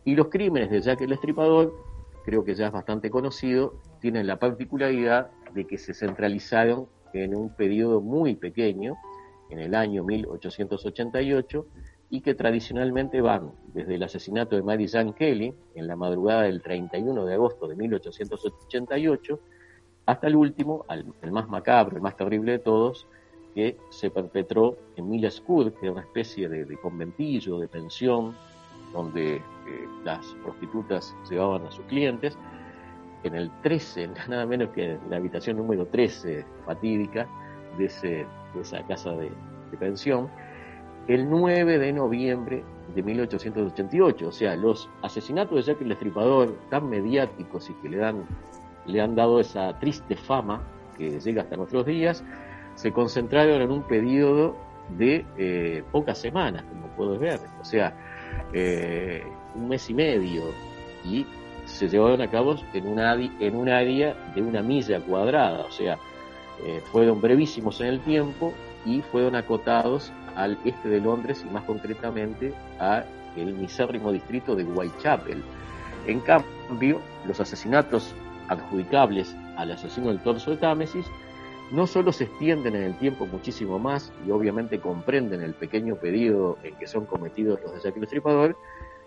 Y 0.03 0.15
los 0.15 0.27
crímenes 0.27 0.69
de 0.69 0.81
Jack 0.81 1.01
el 1.01 1.13
Estripador, 1.13 1.75
creo 2.23 2.43
que 2.43 2.53
ya 2.53 2.67
es 2.67 2.71
bastante 2.71 3.09
conocido, 3.09 3.73
tienen 3.99 4.27
la 4.27 4.37
particularidad 4.37 5.31
de 5.53 5.65
que 5.65 5.77
se 5.77 5.93
centralizaron 5.93 6.87
en 7.13 7.35
un 7.35 7.49
periodo 7.49 8.01
muy 8.01 8.35
pequeño, 8.35 8.95
en 9.55 9.61
el 9.61 9.75
año 9.75 10.03
1888 10.03 11.65
y 12.09 12.21
que 12.21 12.35
tradicionalmente 12.35 13.21
van 13.21 13.51
desde 13.73 13.95
el 13.95 14.03
asesinato 14.03 14.55
de 14.55 14.61
Mary 14.61 14.87
Jane 14.87 15.13
Kelly 15.13 15.53
en 15.75 15.87
la 15.87 15.95
madrugada 15.95 16.43
del 16.43 16.61
31 16.61 17.25
de 17.25 17.33
agosto 17.33 17.67
de 17.67 17.75
1888 17.75 19.39
hasta 20.05 20.27
el 20.27 20.35
último, 20.35 20.85
el 21.21 21.31
más 21.31 21.47
macabro, 21.47 21.95
el 21.95 22.01
más 22.01 22.15
terrible 22.15 22.53
de 22.53 22.59
todos, 22.59 23.07
que 23.55 23.77
se 23.89 24.11
perpetró 24.11 24.77
en 24.97 25.09
Milla 25.09 25.31
School, 25.31 25.73
que 25.73 25.85
era 25.85 25.93
una 25.93 26.01
especie 26.01 26.47
de, 26.49 26.77
conventillo, 26.77 27.57
de 27.57 27.67
pensión, 27.67 28.35
donde 28.91 29.37
eh, 29.37 29.41
las 30.03 30.25
prostitutas 30.43 31.15
llevaban 31.29 31.65
a 31.65 31.71
sus 31.71 31.85
clientes. 31.85 32.37
En 33.23 33.33
el 33.33 33.49
13, 33.63 34.09
nada 34.29 34.45
menos 34.45 34.69
que 34.71 34.91
en 34.91 35.09
la 35.09 35.15
habitación 35.15 35.57
número 35.57 35.87
13, 35.87 36.45
fatídica, 36.65 37.27
de, 37.77 37.85
ese, 37.85 38.27
de 38.55 38.61
esa 38.61 38.85
casa 38.87 39.11
de, 39.11 39.31
pensión, 39.79 40.29
el 41.07 41.29
9 41.29 41.77
de 41.77 41.91
noviembre 41.91 42.63
de 42.95 43.03
1888. 43.03 44.27
O 44.27 44.31
sea, 44.31 44.55
los 44.55 44.89
asesinatos 45.01 45.57
de 45.57 45.73
Jack 45.73 45.81
el 45.81 45.89
Destripador, 45.89 46.55
tan 46.69 46.89
mediáticos 46.89 47.69
y 47.69 47.73
que 47.81 47.89
le, 47.89 47.97
dan, 47.97 48.23
le 48.85 49.01
han 49.01 49.15
dado 49.15 49.41
esa 49.41 49.77
triste 49.79 50.15
fama 50.15 50.61
que 50.97 51.19
llega 51.19 51.41
hasta 51.41 51.57
nuestros 51.57 51.85
días, 51.85 52.23
se 52.75 52.91
concentraron 52.91 53.61
en 53.61 53.71
un 53.71 53.83
periodo 53.83 54.55
de 54.97 55.25
eh, 55.37 55.83
pocas 55.91 56.17
semanas, 56.17 56.63
como 56.63 56.87
puedes 56.95 57.19
ver, 57.19 57.39
o 57.59 57.65
sea, 57.65 57.93
eh, 58.53 59.23
un 59.55 59.67
mes 59.67 59.89
y 59.89 59.93
medio, 59.93 60.43
y 61.03 61.25
se 61.65 61.89
llevaron 61.89 62.21
a 62.21 62.29
cabo 62.29 62.55
en 62.73 62.87
un, 62.87 62.99
en 62.99 63.55
un 63.55 63.69
área 63.69 64.13
de 64.35 64.41
una 64.41 64.61
milla 64.61 64.99
cuadrada, 65.01 65.65
o 65.65 65.71
sea, 65.71 65.97
eh, 66.63 66.81
fueron 66.91 67.21
brevísimos 67.21 67.81
en 67.81 67.87
el 67.87 67.99
tiempo 68.01 68.53
y 68.85 69.01
fueron 69.01 69.35
acotados 69.35 70.11
al 70.35 70.57
este 70.65 70.89
de 70.89 70.99
Londres 70.99 71.43
y 71.47 71.51
más 71.51 71.63
concretamente 71.63 72.53
a 72.79 73.03
el 73.35 73.53
misérrimo 73.53 74.11
distrito 74.11 74.55
de 74.55 74.63
Whitechapel. 74.63 75.43
En 76.07 76.19
cambio, 76.21 77.01
los 77.25 77.39
asesinatos 77.39 78.13
adjudicables 78.47 79.35
al 79.57 79.71
asesino 79.71 80.07
del 80.07 80.19
torso 80.19 80.51
de 80.51 80.57
Támesis 80.57 81.05
no 81.71 81.87
solo 81.87 82.11
se 82.11 82.25
extienden 82.25 82.75
en 82.75 82.83
el 82.83 82.97
tiempo 82.97 83.25
muchísimo 83.25 83.79
más 83.79 84.13
y 84.25 84.31
obviamente 84.31 84.79
comprenden 84.79 85.41
el 85.41 85.55
pequeño 85.55 85.95
periodo 85.95 86.57
en 86.63 86.75
que 86.75 86.87
son 86.87 87.05
cometidos 87.05 87.59
los 87.61 87.73
de 87.73 87.79
Jack 87.81 87.97
el 87.97 88.55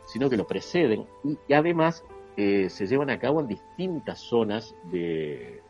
sino 0.05 0.29
que 0.29 0.37
lo 0.37 0.47
preceden 0.47 1.07
y, 1.23 1.53
además 1.53 2.05
eh, 2.37 2.69
se 2.71 2.87
llevan 2.87 3.11
a 3.11 3.19
cabo 3.19 3.41
en 3.41 3.47
distintas 3.47 4.21
zonas 4.21 4.75
de 4.85 5.63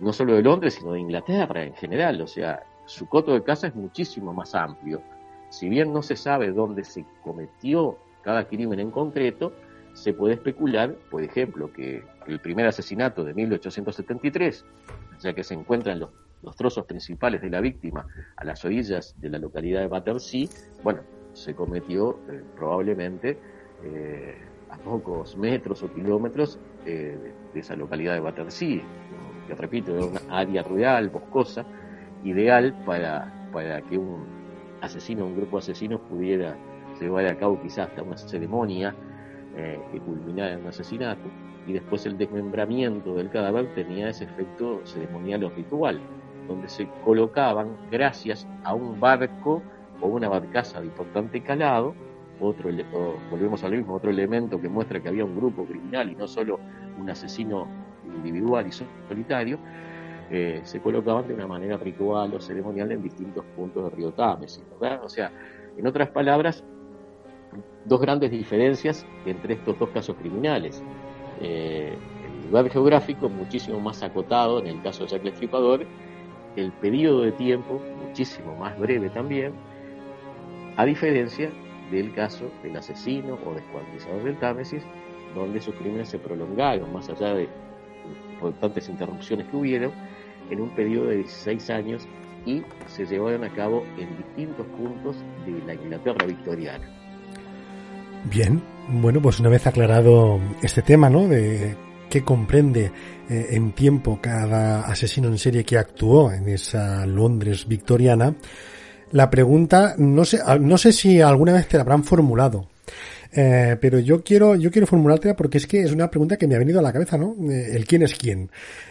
no 0.00 0.12
solo 0.12 0.34
de 0.34 0.42
Londres, 0.42 0.74
sino 0.74 0.92
de 0.92 1.00
Inglaterra 1.00 1.62
en 1.62 1.74
general. 1.74 2.20
O 2.20 2.26
sea, 2.26 2.62
su 2.86 3.08
coto 3.08 3.32
de 3.32 3.42
casa 3.42 3.68
es 3.68 3.74
muchísimo 3.74 4.32
más 4.32 4.54
amplio. 4.54 5.02
Si 5.50 5.68
bien 5.68 5.92
no 5.92 6.02
se 6.02 6.16
sabe 6.16 6.52
dónde 6.52 6.84
se 6.84 7.04
cometió 7.22 7.98
cada 8.22 8.46
crimen 8.46 8.80
en 8.80 8.90
concreto, 8.90 9.52
se 9.94 10.12
puede 10.12 10.34
especular, 10.34 10.94
por 11.10 11.22
ejemplo, 11.22 11.72
que 11.72 12.04
el 12.26 12.40
primer 12.40 12.66
asesinato 12.66 13.24
de 13.24 13.34
1873 13.34 14.64
ya 15.20 15.32
que 15.34 15.44
se 15.44 15.54
encuentran 15.54 16.00
los, 16.00 16.10
trozos 16.56 16.86
principales 16.86 17.42
de 17.42 17.50
la 17.50 17.60
víctima 17.60 18.06
a 18.36 18.44
las 18.44 18.64
orillas 18.64 19.14
de 19.20 19.28
la 19.28 19.38
localidad 19.38 19.80
de 19.80 19.88
Battersea, 19.88 20.46
bueno, 20.82 21.00
se 21.32 21.54
cometió 21.54 22.18
eh, 22.30 22.42
probablemente 22.56 23.38
eh, 23.84 24.36
a 24.70 24.78
pocos 24.78 25.36
metros 25.36 25.82
o 25.82 25.92
kilómetros 25.92 26.58
eh, 26.86 27.34
de, 27.52 27.60
esa 27.60 27.74
localidad 27.74 28.14
de 28.14 28.20
Battersea, 28.20 28.82
que 29.48 29.54
repito, 29.54 29.96
era 29.96 30.06
una 30.06 30.20
área 30.30 30.62
rural, 30.62 31.08
boscosa, 31.08 31.64
ideal 32.22 32.74
para, 32.84 33.48
para 33.52 33.82
que 33.82 33.98
un 33.98 34.24
asesino, 34.80 35.26
un 35.26 35.36
grupo 35.36 35.56
de 35.56 35.62
asesinos 35.62 36.00
pudiera 36.02 36.56
llevar 37.00 37.26
a 37.26 37.36
cabo 37.36 37.60
quizás 37.60 37.88
hasta 37.88 38.02
una 38.02 38.16
ceremonia 38.16 38.94
que 39.90 39.98
culminara 40.00 40.52
en 40.52 40.60
un 40.60 40.68
asesinato 40.68 41.28
y 41.66 41.72
después 41.72 42.06
el 42.06 42.16
desmembramiento 42.16 43.14
del 43.14 43.28
cadáver 43.28 43.74
tenía 43.74 44.08
ese 44.08 44.24
efecto 44.24 44.80
ceremonial 44.84 45.44
o 45.44 45.50
ritual, 45.50 46.00
donde 46.46 46.68
se 46.68 46.88
colocaban, 47.04 47.76
gracias 47.90 48.48
a 48.64 48.74
un 48.74 48.98
barco 48.98 49.62
o 50.00 50.06
una 50.06 50.28
barcaza 50.28 50.80
de 50.80 50.86
importante 50.86 51.42
calado, 51.42 51.94
otro, 52.40 52.70
volvemos 53.30 53.62
al 53.64 53.72
mismo, 53.72 53.94
otro 53.94 54.10
elemento 54.10 54.60
que 54.60 54.68
muestra 54.68 55.00
que 55.00 55.08
había 55.08 55.24
un 55.24 55.36
grupo 55.36 55.66
criminal 55.66 56.10
y 56.10 56.14
no 56.14 56.26
solo 56.26 56.58
un 56.98 57.10
asesino 57.10 57.66
individual 58.14 58.66
y 58.66 58.72
solitario, 58.72 59.58
eh, 60.30 60.60
se 60.64 60.80
colocaban 60.80 61.26
de 61.26 61.34
una 61.34 61.46
manera 61.46 61.76
ritual 61.76 62.34
o 62.34 62.40
ceremonial 62.40 62.92
en 62.92 63.02
distintos 63.02 63.44
puntos 63.56 63.84
del 63.84 63.92
río 63.92 64.12
Támesis. 64.12 64.64
O 65.02 65.08
sea, 65.08 65.32
en 65.76 65.86
otras 65.86 66.10
palabras, 66.10 66.64
dos 67.84 68.00
grandes 68.00 68.30
diferencias 68.30 69.06
entre 69.24 69.54
estos 69.54 69.78
dos 69.78 69.88
casos 69.90 70.16
criminales 70.16 70.82
eh, 71.40 71.96
el 72.24 72.50
lugar 72.50 72.68
geográfico 72.70 73.28
muchísimo 73.28 73.78
más 73.78 74.02
acotado 74.02 74.60
en 74.60 74.66
el 74.66 74.82
caso 74.82 75.04
de 75.04 75.10
Jack 75.10 75.24
el 75.42 75.86
el 76.56 76.72
periodo 76.72 77.22
de 77.22 77.32
tiempo 77.32 77.80
muchísimo 78.04 78.56
más 78.56 78.76
breve 78.78 79.10
también, 79.10 79.52
a 80.76 80.84
diferencia 80.84 81.52
del 81.92 82.12
caso 82.14 82.50
del 82.62 82.76
asesino 82.76 83.38
o 83.46 83.54
descuartizador 83.54 84.24
del 84.24 84.38
Támesis, 84.38 84.82
donde 85.34 85.60
sus 85.60 85.74
crímenes 85.76 86.08
se 86.08 86.18
prolongaron 86.18 86.92
más 86.92 87.08
allá 87.08 87.34
de 87.34 87.48
importantes 88.38 88.88
interrupciones 88.88 89.46
que 89.48 89.56
hubieron 89.56 89.92
en 90.50 90.60
un 90.60 90.70
periodo 90.70 91.08
de 91.08 91.16
16 91.16 91.70
años 91.70 92.08
y 92.46 92.62
se 92.86 93.04
llevaron 93.04 93.44
a 93.44 93.52
cabo 93.52 93.84
en 93.98 94.16
distintos 94.16 94.66
puntos 94.68 95.16
de 95.44 95.60
la 95.66 95.74
Inglaterra 95.74 96.26
victoriana. 96.26 96.88
Bien, 98.24 98.62
bueno, 98.88 99.20
pues 99.20 99.40
una 99.40 99.48
vez 99.48 99.66
aclarado 99.66 100.40
este 100.62 100.82
tema, 100.82 101.10
¿no? 101.10 101.28
De 101.28 101.76
qué 102.08 102.22
comprende 102.22 102.90
eh, 103.28 103.48
en 103.50 103.72
tiempo 103.72 104.18
cada 104.20 104.82
asesino 104.82 105.28
en 105.28 105.38
serie 105.38 105.64
que 105.64 105.78
actuó 105.78 106.32
en 106.32 106.48
esa 106.48 107.04
Londres 107.06 107.66
victoriana, 107.68 108.34
la 109.12 109.30
pregunta, 109.30 109.94
no 109.98 110.24
sé, 110.24 110.40
no 110.60 110.78
sé 110.78 110.92
si 110.92 111.20
alguna 111.20 111.52
vez 111.52 111.68
te 111.68 111.76
la 111.76 111.82
habrán 111.82 112.04
formulado, 112.04 112.66
eh, 113.32 113.76
pero 113.80 113.98
yo 113.98 114.22
quiero, 114.22 114.56
yo 114.56 114.70
quiero 114.70 114.86
formulártela 114.86 115.36
porque 115.36 115.58
es 115.58 115.66
que 115.66 115.82
es 115.82 115.92
una 115.92 116.10
pregunta 116.10 116.36
que 116.36 116.46
me 116.46 116.54
ha 116.54 116.58
venido 116.58 116.78
a 116.78 116.82
la 116.82 116.92
cabeza, 116.92 117.18
¿no? 117.18 117.36
Eh, 117.50 117.76
el 117.76 117.86
quién 117.86 118.02
es 118.02 118.14
quién. 118.14 118.50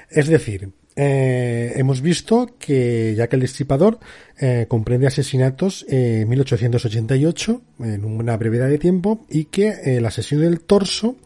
Es 0.09 0.27
decir, 0.27 0.71
eh, 0.99 1.73
hemos 1.75 2.01
visto 2.01 2.55
que 2.57 3.13
ya 3.15 3.27
que 3.27 3.35
el 3.35 3.43
Destripador 3.43 3.99
eh, 4.39 4.65
comprende 4.67 5.05
asesinatos 5.05 5.85
en 5.87 6.27
1888 6.27 7.61
en 7.81 8.03
una 8.03 8.35
brevedad 8.35 8.67
de 8.67 8.79
tiempo 8.79 9.23
y 9.29 9.45
que 9.45 9.97
el 9.97 10.05
asesino 10.07 10.41
del 10.41 10.61
torso 10.61 11.17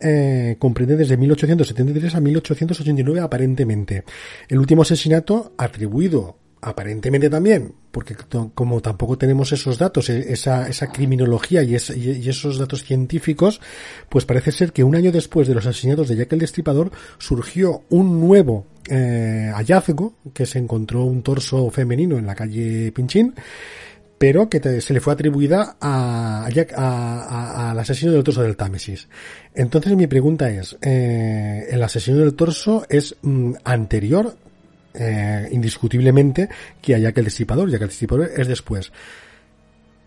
eh, 0.00 0.56
comprende 0.58 0.96
desde 0.96 1.16
1873 1.16 2.14
a 2.14 2.20
1889 2.20 3.20
aparentemente. 3.20 4.02
El 4.48 4.58
último 4.58 4.82
asesinato 4.82 5.54
atribuido 5.56 6.36
aparentemente 6.64 7.28
también, 7.28 7.74
porque 7.90 8.16
como 8.54 8.80
tampoco 8.80 9.18
tenemos 9.18 9.52
esos 9.52 9.78
datos, 9.78 10.08
e-, 10.08 10.32
esa, 10.32 10.68
esa 10.68 10.90
criminología 10.90 11.62
y, 11.62 11.74
esos 11.74 12.58
datos 12.58 12.82
científicos, 12.82 13.60
pues 14.08 14.24
parece 14.24 14.50
ser 14.50 14.72
que 14.72 14.82
un 14.82 14.96
año 14.96 15.12
después 15.12 15.46
de 15.46 15.54
los 15.54 15.66
asesinatos 15.66 16.08
de 16.08 16.16
Jack 16.16 16.32
el 16.32 16.38
Destripador 16.40 16.90
surgió 17.18 17.82
un 17.90 18.20
nuevo 18.20 18.66
eh, 18.88 19.50
hallazgo, 19.54 20.14
que 20.32 20.46
se 20.46 20.58
encontró 20.58 21.04
un 21.04 21.22
torso 21.22 21.70
femenino 21.70 22.18
en 22.18 22.26
la 22.26 22.34
calle 22.34 22.90
Pinchín, 22.92 23.34
pero 24.18 24.48
que 24.48 24.80
se 24.80 24.94
le 24.94 25.00
fue 25.00 25.12
atribuida 25.12 25.76
a, 25.80 26.46
al 26.46 27.78
asesino 27.78 28.12
del 28.12 28.24
torso 28.24 28.42
del 28.42 28.56
Támesis. 28.56 29.08
Entonces 29.54 29.94
mi 29.96 30.06
pregunta 30.06 30.50
es, 30.50 30.78
eh, 30.80 31.66
¿el 31.70 31.82
asesino 31.82 32.18
del 32.18 32.34
torso 32.34 32.86
es 32.88 33.16
mm, 33.20 33.52
anterior 33.64 34.34
eh, 34.94 35.48
indiscutiblemente 35.50 36.48
que 36.80 36.94
haya 36.94 37.12
que 37.12 37.20
el 37.20 37.26
disipador, 37.26 37.70
ya 37.70 37.78
que 37.78 37.84
el 37.84 37.90
disipador 37.90 38.30
es 38.36 38.48
después. 38.48 38.92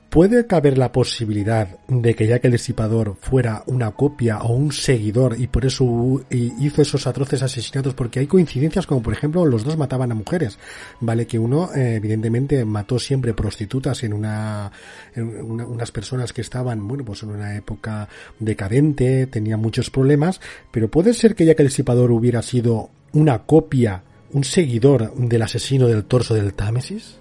¿Puede 0.09 0.47
caber 0.47 0.77
la 0.77 0.93
posibilidad 0.93 1.67
de 1.89 2.15
que 2.15 2.27
ya 2.27 2.39
que 2.39 2.47
el 2.47 2.53
disipador 2.53 3.17
fuera 3.19 3.63
una 3.65 3.91
copia 3.91 4.39
o 4.39 4.53
un 4.53 4.71
seguidor 4.71 5.35
y 5.37 5.47
por 5.47 5.65
eso 5.65 6.21
hizo 6.29 6.81
esos 6.81 7.05
atroces 7.07 7.43
asesinatos? 7.43 7.93
Porque 7.93 8.21
hay 8.21 8.27
coincidencias 8.27 8.87
como 8.87 9.03
por 9.03 9.11
ejemplo 9.11 9.45
los 9.45 9.65
dos 9.65 9.77
mataban 9.77 10.13
a 10.13 10.15
mujeres, 10.15 10.57
¿vale? 11.01 11.27
Que 11.27 11.37
uno 11.37 11.69
eh, 11.75 11.95
evidentemente 11.95 12.63
mató 12.63 12.99
siempre 12.99 13.33
prostitutas 13.33 14.01
en 14.03 14.13
una, 14.13 14.71
en 15.13 15.27
unas 15.51 15.91
personas 15.91 16.31
que 16.31 16.41
estaban, 16.41 16.87
bueno, 16.87 17.03
pues 17.03 17.23
en 17.23 17.31
una 17.31 17.57
época 17.57 18.07
decadente, 18.39 19.27
tenía 19.27 19.57
muchos 19.57 19.89
problemas, 19.89 20.39
pero 20.71 20.89
puede 20.89 21.13
ser 21.13 21.35
que 21.35 21.45
ya 21.45 21.53
que 21.53 21.63
el 21.63 21.67
disipador 21.67 22.11
hubiera 22.11 22.41
sido 22.41 22.89
una 23.11 23.39
copia 23.39 24.03
un 24.33 24.43
seguidor 24.43 25.13
del 25.13 25.41
asesino 25.41 25.87
del 25.87 26.05
torso 26.05 26.33
del 26.33 26.53
Támesis? 26.53 27.19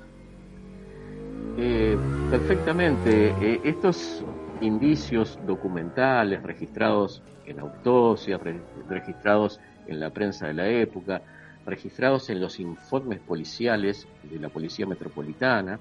Eh, 1.59 1.97
perfectamente. 2.31 3.29
Eh, 3.41 3.61
estos 3.65 4.25
indicios 4.61 5.39
documentales 5.47 6.43
registrados 6.43 7.23
en 7.47 7.61
autopsias, 7.61 8.41
registrados 8.89 9.61
en 9.87 10.01
la 10.01 10.11
prensa 10.11 10.49
de 10.49 10.55
la 10.55 10.69
época, 10.69 11.23
registrados 11.65 12.31
en 12.31 12.41
los 12.41 12.61
informes 12.61 13.21
policiales 13.21 14.07
de 14.23 14.39
la 14.39 14.49
Policía 14.49 14.87
Metropolitana, 14.87 15.79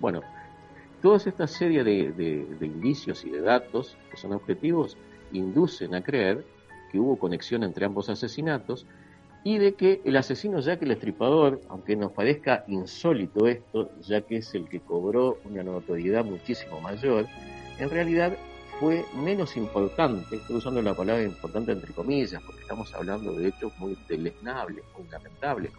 bueno, 0.00 0.22
toda 1.00 1.16
esta 1.16 1.46
serie 1.46 1.84
de, 1.84 2.46
indicios 2.60 3.24
y 3.24 3.30
de 3.30 3.40
datos 3.40 3.96
que 4.10 4.16
son 4.16 4.32
objetivos 4.32 4.96
inducen 5.32 5.94
a 5.94 6.02
creer 6.02 6.44
que 6.90 6.98
hubo 6.98 7.18
conexión 7.18 7.64
entre 7.64 7.86
ambos 7.86 8.08
asesinatos 8.08 8.86
y 9.44 9.58
de 9.58 9.74
que 9.74 10.00
el 10.04 10.16
asesino 10.16 10.60
Jack 10.60 10.82
el 10.82 10.92
Estripador, 10.92 11.60
aunque 11.68 11.96
nos 11.96 12.12
parezca 12.12 12.64
insólito 12.68 13.46
esto, 13.46 13.90
ya 14.00 14.20
que 14.20 14.36
es 14.36 14.54
el 14.54 14.68
que 14.68 14.80
cobró 14.80 15.38
una 15.44 15.62
notoriedad 15.62 16.24
muchísimo 16.24 16.80
mayor, 16.80 17.26
en 17.78 17.90
realidad 17.90 18.36
fue 18.78 19.04
menos 19.16 19.56
importante, 19.56 20.36
estoy 20.36 20.56
usando 20.56 20.80
la 20.82 20.94
palabra 20.94 21.22
importante 21.22 21.72
entre 21.72 21.92
comillas, 21.92 22.42
porque 22.42 22.62
estamos 22.62 22.92
hablando 22.94 23.32
de 23.32 23.48
hechos 23.48 23.72
muy 23.78 23.96
deleznables, 24.08 24.84
muy 24.96 25.08
lamentables, 25.08 25.72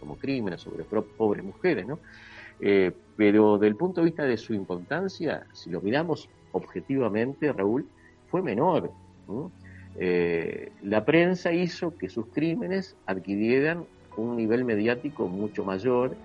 como, 0.00 0.16
crímenes 0.16 0.62
sobre 0.62 0.84
pobres 0.84 1.44
mujeres, 1.44 1.86
¿no? 1.86 1.98
Eh, 2.58 2.90
pero 3.16 3.58
del 3.58 3.76
punto 3.76 4.00
de 4.00 4.06
vista 4.06 4.24
de 4.24 4.36
su 4.36 4.54
importancia, 4.54 5.46
si 5.52 5.70
lo 5.70 5.80
miramos 5.80 6.28
objetivamente, 6.52 7.52
Raúl, 7.52 7.86
fue 8.30 8.42
menor. 8.42 8.90
Eh, 10.02 10.72
la 10.82 11.04
prensa 11.04 11.52
hizo 11.52 11.98
que 11.98 12.08
sus 12.08 12.28
crímenes 12.28 12.96
adquirieran 13.04 13.84
un 14.16 14.34
nivel 14.34 14.64
mediático 14.64 15.28
mucho 15.28 15.62
mayor 15.62 16.16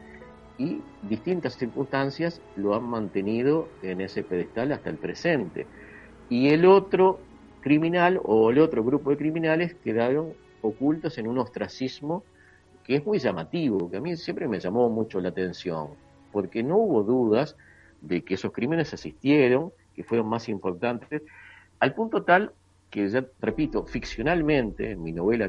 y 0.57 0.79
distintas 1.01 1.57
circunstancias 1.57 2.41
lo 2.55 2.73
han 2.73 2.83
mantenido 2.83 3.67
en 3.83 3.99
ese 3.99 4.23
pedestal 4.23 4.71
hasta 4.71 4.89
el 4.89 4.95
presente. 4.95 5.67
Y 6.29 6.47
el 6.49 6.65
otro 6.65 7.19
criminal 7.59 8.21
o 8.23 8.49
el 8.49 8.59
otro 8.59 8.81
grupo 8.81 9.09
de 9.09 9.17
criminales 9.17 9.75
quedaron 9.83 10.31
ocultos 10.61 11.17
en 11.17 11.27
un 11.27 11.37
ostracismo 11.39 12.23
que 12.85 12.95
es 12.95 13.05
muy 13.05 13.19
llamativo, 13.19 13.91
que 13.91 13.97
a 13.97 14.01
mí 14.01 14.15
siempre 14.15 14.47
me 14.47 14.61
llamó 14.61 14.89
mucho 14.89 15.19
la 15.19 15.29
atención, 15.29 15.89
porque 16.31 16.63
no 16.63 16.77
hubo 16.77 17.03
dudas 17.03 17.57
de 17.99 18.23
que 18.23 18.35
esos 18.35 18.53
crímenes 18.53 18.93
existieron, 18.93 19.73
que 19.93 20.03
fueron 20.05 20.29
más 20.29 20.47
importantes, 20.47 21.23
al 21.79 21.93
punto 21.93 22.23
tal 22.23 22.53
que 22.89 23.09
ya 23.09 23.25
repito, 23.41 23.85
ficcionalmente, 23.85 24.91
en 24.91 25.03
mi 25.03 25.11
novela 25.11 25.45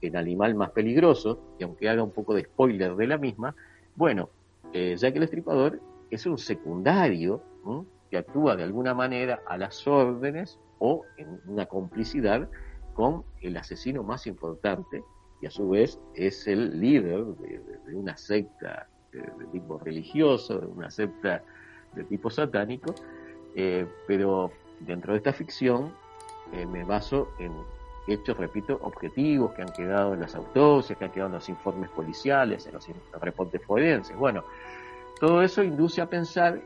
El 0.00 0.16
animal, 0.16 0.54
más 0.54 0.70
peligroso, 0.70 1.54
y 1.58 1.64
aunque 1.64 1.88
haga 1.88 2.02
un 2.02 2.12
poco 2.12 2.34
de 2.34 2.44
spoiler 2.44 2.96
de 2.96 3.06
la 3.06 3.18
misma, 3.18 3.54
bueno, 3.94 4.30
eh, 4.72 4.96
ya 4.96 5.12
que 5.12 5.18
el 5.18 5.24
estripador 5.24 5.80
es 6.10 6.26
un 6.26 6.38
secundario 6.38 7.42
que 8.10 8.16
actúa 8.16 8.56
de 8.56 8.62
alguna 8.62 8.94
manera 8.94 9.42
a 9.46 9.58
las 9.58 9.86
órdenes 9.86 10.58
o 10.78 11.04
en 11.18 11.40
una 11.46 11.66
complicidad 11.66 12.48
con 12.94 13.24
el 13.42 13.56
asesino 13.56 14.02
más 14.02 14.26
importante, 14.26 15.04
y 15.40 15.46
a 15.46 15.50
su 15.50 15.68
vez 15.68 16.00
es 16.14 16.46
el 16.48 16.80
líder 16.80 17.24
de, 17.24 17.94
una 17.94 18.16
secta 18.16 18.88
de, 19.12 19.22
tipo 19.52 19.78
religioso, 19.78 20.58
de 20.58 20.66
una 20.66 20.90
secta 20.90 21.42
de 21.94 22.04
tipo 22.04 22.30
satánico, 22.30 22.94
eh, 23.54 23.86
pero 24.06 24.50
dentro 24.80 25.12
de 25.12 25.18
esta 25.18 25.32
ficción 25.32 25.92
eh, 26.52 26.66
me 26.66 26.84
baso 26.84 27.30
en 27.38 27.52
hechos, 28.06 28.36
repito, 28.36 28.78
objetivos 28.82 29.52
que 29.52 29.62
han 29.62 29.72
quedado 29.72 30.14
en 30.14 30.20
las 30.20 30.34
autopsias, 30.34 30.98
que 30.98 31.04
han 31.04 31.10
quedado 31.10 31.28
en 31.28 31.34
los 31.34 31.48
informes 31.48 31.90
policiales, 31.90 32.66
en 32.66 32.72
los, 32.72 32.88
reportes 33.20 33.62
forenses. 33.64 34.16
Bueno, 34.16 34.44
todo 35.20 35.42
eso 35.42 35.62
induce 35.62 36.00
a 36.00 36.06
pensar 36.06 36.60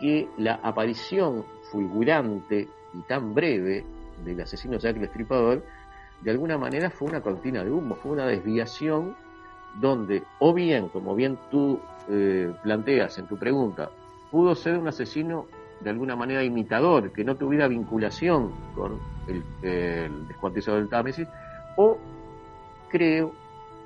que 0.00 0.28
la 0.38 0.54
aparición 0.62 1.44
fulgurante 1.72 2.68
y 2.94 3.00
tan 3.02 3.34
breve 3.34 3.84
del 4.24 4.40
asesino 4.40 4.78
Jack 4.78 4.96
el 4.96 5.04
Estripador, 5.04 5.64
de 6.22 6.30
alguna 6.30 6.58
manera 6.58 6.90
fue 6.90 7.08
una 7.08 7.20
cortina 7.20 7.64
de 7.64 7.70
humo, 7.70 7.96
fue 7.96 8.12
una 8.12 8.26
desviación 8.26 9.16
donde, 9.80 10.22
o 10.38 10.54
bien, 10.54 10.88
como 10.88 11.14
bien 11.14 11.38
tú 11.50 11.80
eh, 12.08 12.52
planteas 12.62 13.18
en 13.18 13.26
tu 13.26 13.36
pregunta, 13.36 13.90
pudo 14.30 14.54
ser 14.54 14.78
un 14.78 14.88
asesino 14.88 15.46
de 15.80 15.90
alguna 15.90 16.16
manera 16.16 16.42
imitador, 16.42 17.12
que 17.12 17.24
no 17.24 17.36
tuviera 17.36 17.68
vinculación 17.68 18.52
con 18.74 18.98
el, 19.28 19.42
el 19.62 20.26
del 20.28 20.88
Támesis, 20.88 21.28
o 21.76 21.98
creo 22.88 23.32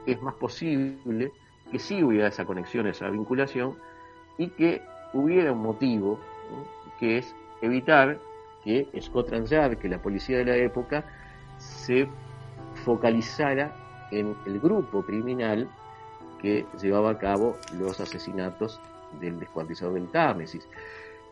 que 0.05 0.13
es 0.13 0.23
más 0.23 0.35
posible 0.35 1.33
que 1.71 1.79
sí 1.79 2.03
hubiera 2.03 2.29
esa 2.29 2.45
conexión, 2.45 2.87
esa 2.87 3.09
vinculación, 3.11 3.75
y 4.39 4.49
que 4.49 4.83
hubiera 5.13 5.53
un 5.53 5.63
motivo, 5.63 6.19
que 6.99 7.19
es 7.19 7.35
evitar 7.61 8.19
que 8.65 8.89
Yard, 9.47 9.79
que 9.79 9.89
la 9.89 9.99
policía 9.99 10.39
de 10.39 10.45
la 10.45 10.57
época, 10.57 11.05
se 11.59 12.09
focalizara 12.85 13.75
en 14.11 14.35
el 14.47 14.61
grupo 14.61 15.03
criminal 15.03 15.69
que 16.41 16.67
llevaba 16.81 17.11
a 17.11 17.19
cabo 17.19 17.57
los 17.79 18.01
asesinatos 18.01 18.81
del 19.21 19.39
descuartizador 19.39 19.95
del 19.95 20.09
Támesis 20.09 20.67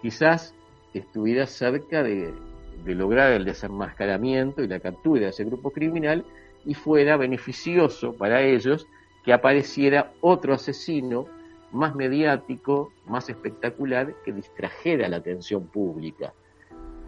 quizás 0.03 0.55
estuviera 0.95 1.47
cerca 1.47 2.03
de, 2.03 2.33
lograr 2.87 3.33
el 3.33 3.45
desenmascaramiento 3.45 4.63
y 4.63 4.69
la 4.69 4.81
captura 4.81 5.23
de 5.23 5.29
ese 5.29 5.45
grupo 5.45 5.71
criminal 5.71 6.25
y 6.65 6.75
fuera 6.75 7.17
beneficioso 7.17 8.15
para 8.15 8.43
ellos 8.43 8.87
que 9.25 9.33
apareciera 9.33 10.13
otro 10.23 10.55
asesino 10.55 11.27
más 11.73 11.95
mediático, 11.95 12.93
más 13.07 13.29
espectacular, 13.29 14.15
que 14.25 14.33
distrajera 14.33 15.09
la 15.09 15.19
atención 15.19 15.67
pública. 15.67 16.33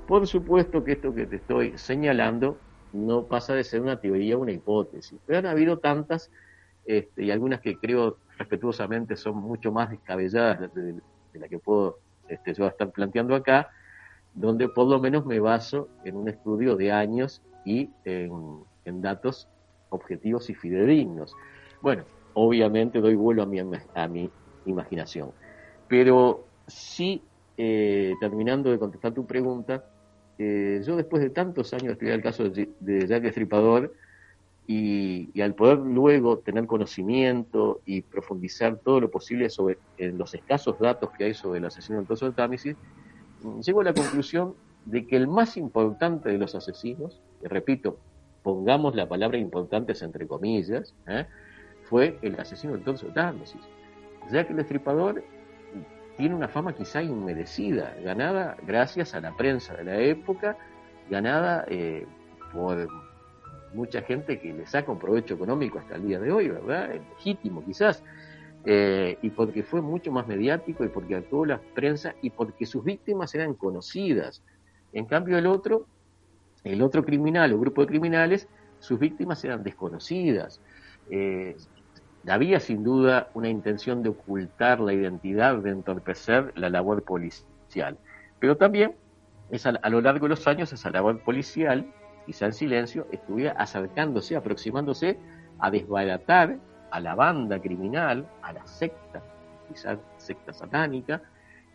Por 0.06 0.26
supuesto 0.26 0.84
que 0.84 0.92
esto 0.92 1.14
que 1.14 1.26
te 1.26 1.36
estoy 1.36 1.72
señalando 1.76 2.58
no 2.92 3.24
pasa 3.24 3.54
de 3.54 3.64
ser 3.64 3.80
una 3.80 3.98
teoría 3.98 4.36
una 4.36 4.52
hipótesis, 4.52 5.18
pero 5.26 5.38
han 5.38 5.46
habido 5.46 5.78
tantas 5.78 6.30
este, 6.84 7.24
y 7.24 7.30
algunas 7.30 7.60
que 7.60 7.78
creo 7.78 8.18
respetuosamente 8.36 9.16
son 9.16 9.36
mucho 9.36 9.72
más 9.72 9.90
descabelladas 9.90 10.72
de, 10.74 11.00
de 11.32 11.48
que 11.48 11.58
puedo 11.58 11.98
este, 12.32 12.54
yo 12.54 12.64
a 12.64 12.68
estar 12.68 12.90
planteando 12.90 13.34
acá, 13.34 13.70
donde 14.34 14.68
por 14.68 14.86
lo 14.86 14.98
menos 14.98 15.26
me 15.26 15.40
baso 15.40 15.88
en 16.04 16.16
un 16.16 16.28
estudio 16.28 16.76
de 16.76 16.92
años 16.92 17.42
y 17.64 17.90
en, 18.04 18.62
datos 19.00 19.48
objetivos 19.90 20.50
y 20.50 20.54
fidedignos. 20.54 21.34
Bueno, 21.80 22.04
obviamente 22.34 23.00
doy 23.00 23.14
vuelo 23.14 23.42
a 23.42 23.46
mi, 23.46 23.58
a 23.60 24.08
mi 24.08 24.30
imaginación, 24.66 25.30
pero 25.88 26.44
sí, 26.66 27.22
eh, 27.56 28.14
terminando 28.20 28.70
de 28.70 28.78
contestar 28.78 29.12
tu 29.12 29.26
pregunta, 29.26 29.84
eh, 30.38 30.82
yo 30.84 30.96
después 30.96 31.22
de 31.22 31.30
tantos 31.30 31.72
años 31.74 31.86
de 31.86 31.92
estudiar 31.92 32.16
el 32.16 32.22
caso 32.22 32.48
de, 32.48 32.70
de 32.80 33.06
Jack 33.06 33.22
Destripador, 33.22 33.92
y, 34.66 35.40
al 35.40 35.54
poder 35.54 35.78
luego 35.78 36.38
tener 36.38 36.66
conocimiento 36.66 37.80
y 37.84 38.02
profundizar 38.02 38.76
todo 38.76 39.00
lo 39.00 39.10
posible 39.10 39.50
sobre 39.50 39.78
en 39.98 40.18
los 40.18 40.34
escasos 40.34 40.78
datos 40.78 41.10
que 41.10 41.24
hay 41.24 41.34
sobre 41.34 41.58
el 41.58 41.64
asesino 41.64 42.02
del 42.02 42.18
de 42.18 42.32
Támesis, 42.32 42.76
mm, 43.42 43.60
llego 43.60 43.80
a 43.80 43.84
la 43.84 43.94
conclusión 43.94 44.54
de 44.84 45.06
que 45.06 45.16
el 45.16 45.28
más 45.28 45.56
importante 45.56 46.28
de 46.28 46.38
los 46.38 46.54
asesinos, 46.54 47.20
repito, 47.42 47.98
pongamos 48.42 48.94
la 48.94 49.08
palabra 49.08 49.38
importantes 49.38 50.02
entre 50.02 50.26
comillas, 50.26 50.94
¿eh? 51.06 51.26
fue 51.84 52.18
el 52.22 52.38
asesino 52.38 52.72
del 52.74 52.82
Toso 52.82 53.06
de 53.06 53.12
Támesis. 53.12 53.60
Ya 54.30 54.44
que 54.44 54.52
el 54.52 54.58
destripador 54.58 55.22
tiene 56.16 56.34
una 56.34 56.48
fama 56.48 56.74
quizá 56.74 57.02
inmerecida, 57.02 57.94
ganada 58.04 58.56
gracias 58.66 59.14
a 59.14 59.20
la 59.20 59.36
prensa 59.36 59.74
de 59.74 59.84
la 59.84 59.98
época, 59.98 60.56
ganada 61.10 61.64
eh, 61.68 62.06
por 62.52 62.88
mucha 63.74 64.02
gente 64.02 64.38
que 64.40 64.52
le 64.52 64.66
saca 64.66 64.92
un 64.92 64.98
provecho 64.98 65.34
económico 65.34 65.78
hasta 65.78 65.96
el 65.96 66.06
día 66.06 66.20
de 66.20 66.30
hoy, 66.32 66.48
¿verdad? 66.48 66.90
legítimo 67.16 67.64
quizás, 67.64 68.02
eh, 68.64 69.18
y 69.22 69.30
porque 69.30 69.62
fue 69.62 69.80
mucho 69.80 70.12
más 70.12 70.26
mediático 70.26 70.84
y 70.84 70.88
porque 70.88 71.16
actuó 71.16 71.44
la 71.46 71.60
prensa 71.74 72.14
y 72.22 72.30
porque 72.30 72.66
sus 72.66 72.84
víctimas 72.84 73.34
eran 73.34 73.54
conocidas. 73.54 74.42
En 74.92 75.06
cambio 75.06 75.38
el 75.38 75.46
otro, 75.46 75.86
el 76.64 76.82
otro 76.82 77.04
criminal 77.04 77.52
o 77.52 77.58
grupo 77.58 77.80
de 77.80 77.88
criminales, 77.88 78.48
sus 78.78 78.98
víctimas 78.98 79.44
eran 79.44 79.62
desconocidas. 79.62 80.60
Eh, 81.10 81.56
había 82.28 82.60
sin 82.60 82.84
duda 82.84 83.30
una 83.34 83.48
intención 83.48 84.02
de 84.02 84.10
ocultar 84.10 84.78
la 84.80 84.92
identidad, 84.92 85.56
de 85.56 85.70
entorpecer 85.70 86.52
la 86.56 86.70
labor 86.70 87.02
policial. 87.02 87.98
Pero 88.38 88.56
también 88.56 88.94
es 89.50 89.66
a 89.66 89.88
lo 89.90 90.00
largo 90.00 90.26
de 90.26 90.30
los 90.30 90.46
años 90.46 90.72
esa 90.72 90.90
labor 90.90 91.20
policial 91.20 91.92
quizá 92.26 92.46
en 92.46 92.52
silencio, 92.52 93.06
estuviera 93.10 93.52
acercándose, 93.52 94.36
aproximándose 94.36 95.18
a 95.58 95.70
desbaratar 95.70 96.58
a 96.90 97.00
la 97.00 97.14
banda 97.14 97.60
criminal, 97.60 98.26
a 98.42 98.52
la 98.52 98.66
secta, 98.66 99.22
quizá 99.68 99.98
secta 100.16 100.52
satánica, 100.52 101.22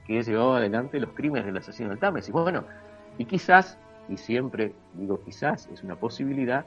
que 0.05 0.21
llevaba 0.21 0.57
adelante 0.57 0.99
los 0.99 1.11
crímenes 1.11 1.45
del 1.45 1.57
asesino 1.57 1.89
del 1.89 1.99
Támesis. 1.99 2.31
Bueno, 2.31 2.63
y 3.17 3.25
quizás, 3.25 3.77
y 4.07 4.17
siempre 4.17 4.73
digo 4.93 5.21
quizás, 5.23 5.67
es 5.73 5.83
una 5.83 5.95
posibilidad, 5.95 6.65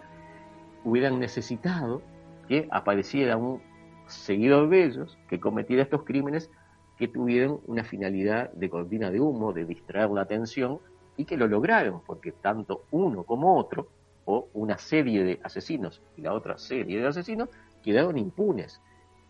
hubieran 0.84 1.18
necesitado 1.18 2.02
que 2.48 2.68
apareciera 2.70 3.36
un 3.36 3.62
seguidor 4.06 4.68
de 4.68 4.84
ellos 4.84 5.18
que 5.28 5.38
cometiera 5.38 5.82
estos 5.82 6.02
crímenes 6.02 6.50
que 6.98 7.08
tuvieran 7.08 7.58
una 7.66 7.84
finalidad 7.84 8.52
de 8.52 8.68
cortina 8.68 9.10
de 9.10 9.20
humo, 9.20 9.52
de 9.52 9.64
distraer 9.64 10.10
la 10.10 10.22
atención 10.22 10.80
y 11.20 11.26
que 11.26 11.36
lo 11.36 11.46
lograron, 11.46 12.00
porque 12.06 12.32
tanto 12.32 12.86
uno 12.92 13.24
como 13.24 13.58
otro, 13.58 13.88
o 14.24 14.48
una 14.54 14.78
serie 14.78 15.22
de 15.22 15.38
asesinos 15.42 16.00
y 16.16 16.22
la 16.22 16.32
otra 16.32 16.56
serie 16.56 16.98
de 16.98 17.06
asesinos, 17.06 17.50
quedaron 17.82 18.16
impunes. 18.16 18.80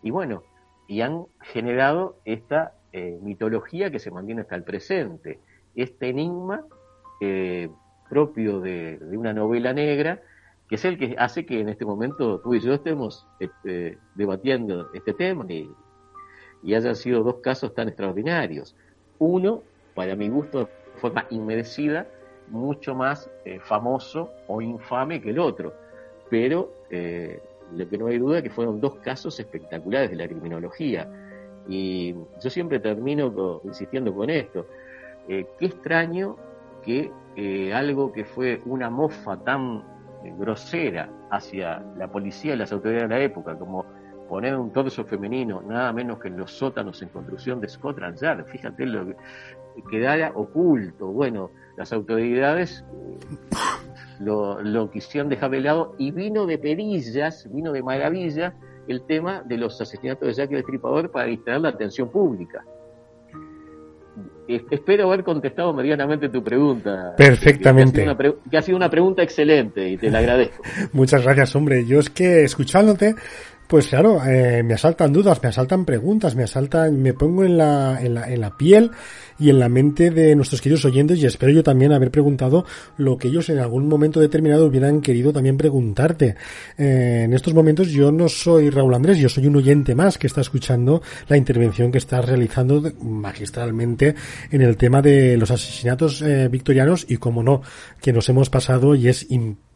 Y 0.01 0.09
bueno, 0.09 0.43
y 0.87 1.01
han 1.01 1.25
generado 1.41 2.15
esta 2.23 2.75
eh, 2.93 3.19
mitología 3.21 3.91
que 3.91 3.99
se 3.99 4.09
mantiene 4.09 4.39
hasta 4.39 4.55
el 4.55 4.63
presente. 4.63 5.41
Este 5.75 6.07
enigma 6.07 6.63
eh, 7.19 7.69
propio 8.09 8.61
de, 8.61 8.97
una 9.11 9.33
novela 9.33 9.73
negra, 9.73 10.21
que 10.69 10.75
es 10.75 10.85
el 10.85 10.97
que 10.97 11.15
hace 11.17 11.45
que 11.45 11.59
en 11.59 11.67
este 11.67 11.83
momento 11.83 12.39
tú 12.39 12.53
y 12.53 12.61
yo 12.61 12.73
estemos 12.73 13.27
este, 13.41 13.97
debatiendo 14.15 14.89
este 14.93 15.13
tema 15.13 15.43
y, 15.49 15.69
y 16.63 16.73
hayan 16.73 16.95
sido 16.95 17.21
dos 17.21 17.41
casos 17.43 17.73
tan 17.73 17.89
extraordinarios. 17.89 18.77
Uno, 19.19 19.63
para 19.93 20.15
mi 20.15 20.29
gusto, 20.29 20.69
forma 21.01 21.25
inmerecida, 21.31 22.07
mucho 22.47 22.93
más 22.93 23.29
eh, 23.43 23.59
famoso 23.59 24.31
o 24.47 24.61
infame 24.61 25.19
que 25.19 25.31
el 25.31 25.39
otro. 25.39 25.73
Pero 26.29 26.71
eh, 26.89 27.41
lo 27.75 27.89
que 27.89 27.97
no 27.97 28.07
hay 28.07 28.19
duda 28.19 28.37
es 28.37 28.43
que 28.43 28.49
fueron 28.51 28.79
dos 28.79 28.95
casos 28.99 29.39
espectaculares 29.39 30.11
de 30.11 30.15
la 30.15 30.27
criminología. 30.27 31.09
Y 31.67 32.13
yo 32.41 32.49
siempre 32.49 32.79
termino 32.79 33.61
insistiendo 33.63 34.13
con 34.13 34.29
esto. 34.29 34.67
Eh, 35.27 35.45
qué 35.57 35.65
extraño 35.65 36.37
que 36.83 37.11
algo 37.73 38.11
que 38.11 38.25
fue 38.25 38.61
una 38.65 38.89
mofa 38.89 39.37
tan 39.37 39.83
grosera 40.37 41.09
hacia 41.29 41.79
la 41.97 42.11
policía 42.11 42.53
y 42.53 42.57
las 42.57 42.71
autoridades 42.71 43.09
de 43.09 43.15
la 43.15 43.21
época, 43.23 43.57
como 43.57 43.85
poner 44.31 44.55
un 44.55 44.71
torso 44.71 45.03
femenino 45.03 45.61
nada 45.61 45.91
menos 45.91 46.17
que 46.17 46.29
en 46.29 46.37
los 46.37 46.51
sótanos 46.51 47.01
en 47.01 47.09
construcción 47.09 47.59
de 47.59 47.67
Scotland 47.67 48.17
Yard. 48.17 48.45
Fíjate 48.45 48.85
lo 48.85 49.07
que 49.07 49.15
quedara 49.91 50.31
oculto. 50.33 51.07
Bueno, 51.07 51.51
las 51.75 51.91
autoridades 51.91 52.85
eh, 52.93 53.17
lo, 54.21 54.61
lo 54.61 54.89
quisieron 54.89 55.27
dejar 55.27 55.51
de 55.51 55.59
lado 55.59 55.95
y 55.97 56.11
vino 56.11 56.45
de 56.45 56.57
perillas, 56.57 57.45
vino 57.51 57.73
de 57.73 57.83
maravilla 57.83 58.53
el 58.87 59.03
tema 59.05 59.43
de 59.45 59.57
los 59.57 59.81
asesinatos 59.81 60.25
de 60.25 60.33
Jack 60.33 60.51
el 60.51 60.59
Destripador 60.59 61.11
para 61.11 61.25
distraer 61.25 61.59
la 61.59 61.69
atención 61.69 62.09
pública. 62.09 62.63
Espero 64.47 65.07
haber 65.07 65.23
contestado 65.23 65.73
medianamente 65.73 66.29
tu 66.29 66.43
pregunta. 66.43 67.13
Perfectamente. 67.17 68.05
Que 68.49 68.57
ha, 68.57 68.61
sido 68.61 68.77
una 68.77 68.89
pregunta 68.89 69.23
excelente 69.23 69.89
y 69.89 69.97
te 69.97 70.09
la 70.09 70.19
agradezco. 70.19 70.63
Muchas 70.93 71.23
gracias, 71.23 71.55
hombre. 71.55 71.85
Yo 71.85 71.99
es 71.99 72.09
que 72.09 72.43
escuchándote 72.43 73.15
pues 73.71 73.87
claro, 73.87 74.21
eh, 74.25 74.63
me 74.63 74.73
asaltan 74.73 75.13
dudas, 75.13 75.41
me 75.41 75.47
asaltan 75.47 75.85
preguntas, 75.85 76.35
me 76.35 76.43
asaltan, 76.43 77.01
me 77.01 77.13
pongo 77.13 77.45
en 77.45 77.57
la, 77.57 78.01
en 78.01 78.15
la, 78.15 78.29
en 78.29 78.41
la 78.41 78.57
piel 78.57 78.91
y 79.39 79.49
en 79.49 79.59
la 79.59 79.69
mente 79.69 80.11
de 80.11 80.35
nuestros 80.35 80.59
queridos 80.59 80.83
oyentes 80.83 81.19
y 81.19 81.25
espero 81.25 81.53
yo 81.53 81.63
también 81.63 81.93
haber 81.93 82.11
preguntado 82.11 82.65
lo 82.97 83.17
que 83.17 83.29
ellos 83.29 83.47
en 83.47 83.59
algún 83.59 83.87
momento 83.87 84.19
determinado 84.19 84.65
hubieran 84.65 84.99
querido 84.99 85.31
también 85.31 85.55
preguntarte. 85.55 86.35
Eh, 86.77 87.21
en 87.23 87.33
estos 87.33 87.53
momentos 87.53 87.87
yo 87.87 88.11
no 88.11 88.27
soy 88.27 88.69
Raúl 88.69 88.93
Andrés, 88.93 89.19
yo 89.19 89.29
soy 89.29 89.47
un 89.47 89.55
oyente 89.55 89.95
más 89.95 90.17
que 90.17 90.27
está 90.27 90.41
escuchando 90.41 91.01
la 91.29 91.37
intervención 91.37 91.93
que 91.93 91.99
estás 91.99 92.25
realizando 92.25 92.83
magistralmente 93.01 94.15
en 94.51 94.63
el 94.63 94.75
tema 94.75 95.01
de 95.01 95.37
los 95.37 95.49
asesinatos 95.49 96.21
eh, 96.21 96.49
victorianos 96.49 97.05
y 97.07 97.15
como 97.15 97.41
no, 97.41 97.61
que 98.01 98.11
nos 98.11 98.27
hemos 98.27 98.49
pasado 98.49 98.95
y 98.95 99.07
es 99.07 99.27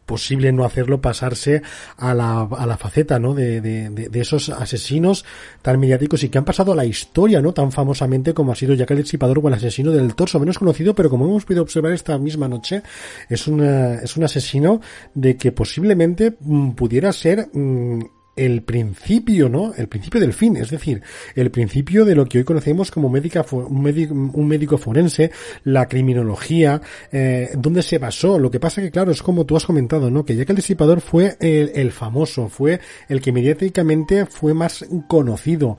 posible 0.06 0.52
no 0.52 0.66
hacerlo 0.66 1.02
pasarse 1.02 1.62
a 1.98 2.14
la, 2.14 2.42
a 2.42 2.66
la 2.66 2.78
faceta, 2.78 3.20
¿no? 3.20 3.34
De, 3.34 3.62
de, 3.62 3.90
de, 3.90 4.20
esos 4.20 4.50
asesinos 4.50 5.26
tan 5.62 5.80
mediáticos 5.80 6.24
y 6.24 6.30
que 6.30 6.38
han 6.38 6.46
pasado 6.46 6.74
a 6.74 6.76
la 6.76 6.86
historia, 6.86 7.42
¿no? 7.42 7.54
Tan 7.54 7.72
famosamente 7.72 8.34
como 8.34 8.52
ha 8.52 8.56
sido 8.56 8.74
Jack 8.74 8.92
el 8.92 8.98
Destripador 8.98 9.40
o 9.42 9.48
el 9.48 9.54
asesino 9.54 9.92
del 9.92 10.16
torso, 10.16 10.40
menos 10.40 10.60
conocido, 10.60 10.94
pero 10.96 11.10
como 11.10 11.26
hemos 11.26 11.46
podido 11.46 11.64
observar 11.64 11.92
esta 11.94 12.18
misma 12.18 12.48
noche, 12.48 12.84
es 13.30 13.48
una, 13.48 13.96
es 13.96 14.16
un 14.18 14.24
asesino 14.24 14.82
de 15.14 15.38
que 15.38 15.52
posiblemente 15.52 16.36
mm, 16.40 16.72
pudiera 16.72 17.12
ser 17.12 17.50
mm, 17.54 18.02
el 18.36 18.64
principio, 18.64 19.50
¿no? 19.50 19.74
El 19.76 19.88
principio 19.88 20.20
del 20.20 20.34
fin, 20.34 20.58
es 20.58 20.70
decir, 20.70 21.02
el 21.36 21.52
principio 21.52 22.06
de 22.06 22.16
lo 22.16 22.26
que 22.26 22.40
hoy 22.40 22.44
conocemos 22.44 22.92
como 22.92 23.10
médica, 23.10 23.46
un, 23.52 23.82
médico, 23.82 24.14
un 24.14 24.48
médico 24.48 24.78
forense, 24.78 25.32
la 25.64 25.88
criminología, 25.88 26.82
eh, 27.12 27.52
donde 27.58 27.82
se 27.82 27.98
basó. 27.98 28.38
Lo 28.40 28.52
que 28.52 28.60
pasa 28.60 28.82
que, 28.82 28.92
claro, 28.92 29.12
es 29.12 29.22
como 29.22 29.46
tú 29.46 29.56
has 29.56 29.66
comentado, 29.66 30.12
¿no? 30.12 30.26
Que 30.26 30.36
ya 30.36 30.46
que 30.46 30.52
el 30.52 30.58
disipador 30.58 31.02
fue 31.02 31.38
el, 31.40 31.92
famoso, 31.92 32.50
fue 32.50 32.80
el 33.08 33.22
que 33.22 33.32
mediáticamente 33.32 34.26
fue 34.26 34.54
más 34.54 34.86
conocido. 35.08 35.78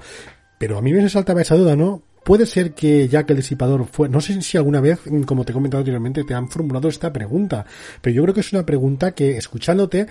Pero 0.59 0.78
a 0.78 0.83
mí 0.83 0.93
me 0.93 1.09
saltaba 1.09 1.43
esa 1.43 1.57
duda, 1.57 1.77
¿no? 1.77 2.03
Puede 2.24 2.47
ser 2.47 2.73
que 2.73 3.07
ya 3.07 3.20
el 3.20 3.37
disipador 3.37 3.87
fue, 3.87 4.09
no 4.09 4.20
sé 4.20 4.43
si 4.43 4.57
alguna 4.57 4.81
vez, 4.81 4.99
como 5.27 5.45
te 5.45 5.53
he 5.53 5.55
comentado 5.55 5.83
anteriormente, 5.83 6.24
te 6.24 6.35
han 6.35 6.49
formulado 6.49 6.89
esta 6.89 7.12
pregunta, 7.12 7.65
pero 8.01 8.16
yo 8.16 8.23
creo 8.24 8.35
que 8.35 8.41
es 8.41 8.53
una 8.53 8.66
pregunta 8.66 9.12
que 9.12 9.37
escuchándote 9.37 10.09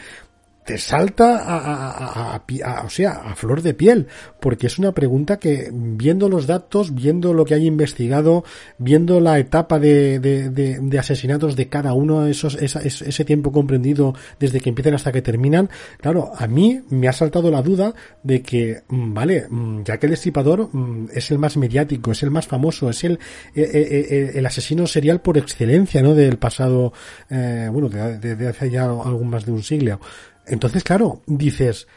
te 0.65 0.79
salta 0.79 1.37
a, 1.37 2.35
a, 2.35 2.83
o 2.83 2.89
sea, 2.89 3.11
a 3.11 3.35
flor 3.35 3.61
de 3.61 3.75
piel, 3.75 4.07
porque 4.39 4.65
es 4.65 4.79
una 4.79 4.93
pregunta 4.93 5.37
que, 5.37 5.69
viendo 5.71 6.27
los 6.27 6.47
datos, 6.47 6.95
viendo 6.95 7.35
lo 7.35 7.45
que 7.45 7.53
hay 7.53 7.67
investigado, 7.67 8.43
viendo 8.79 9.19
la 9.19 9.37
etapa 9.37 9.77
de, 9.77 10.19
de, 10.19 10.49
de, 10.49 10.99
asesinatos 10.99 11.55
de 11.55 11.69
cada 11.69 11.93
uno, 11.93 12.25
esos, 12.25 12.55
ese 12.55 13.25
tiempo 13.25 13.51
comprendido 13.51 14.15
desde 14.39 14.59
que 14.59 14.69
empiezan 14.69 14.95
hasta 14.95 15.11
que 15.11 15.21
terminan, 15.21 15.69
claro, 16.01 16.31
a 16.35 16.47
mí 16.47 16.81
me 16.89 17.07
ha 17.07 17.13
saltado 17.13 17.51
la 17.51 17.61
duda 17.61 17.93
de 18.23 18.41
que, 18.41 18.81
mm, 18.87 19.13
vale, 19.13 19.45
mm, 19.47 19.83
ya 19.83 19.97
que 19.97 20.07
el 20.07 20.11
destripador 20.11 20.69
mm, 20.73 21.09
es 21.13 21.29
el 21.29 21.37
más 21.37 21.57
mediático, 21.57 22.11
es 22.11 22.23
el 22.23 22.31
más 22.31 22.47
famoso, 22.47 22.89
es 22.89 23.03
el, 23.03 23.19
eh, 23.53 23.69
eh, 23.71 24.07
eh, 24.09 24.31
el 24.33 24.45
asesino 24.47 24.87
serial 24.87 25.21
por 25.21 25.37
excelencia, 25.37 26.01
¿no? 26.01 26.15
Del 26.15 26.37
pasado, 26.37 26.91
bueno, 27.29 27.87
de, 27.87 28.47
hace 28.47 28.71
ya 28.71 28.85
algún 28.85 29.29
más 29.29 29.45
de 29.45 29.51
un 29.51 29.61
siglo 29.61 29.99
entonces, 30.47 30.83
claro, 30.83 31.21
dices, 31.25 31.87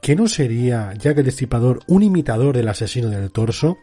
¿qué 0.00 0.16
no 0.16 0.28
sería 0.28 0.92
Jack 0.94 1.18
el 1.18 1.24
Destripador 1.24 1.80
un 1.86 2.02
imitador 2.02 2.56
del 2.56 2.68
asesino 2.68 3.08
del 3.08 3.30
torso? 3.30 3.78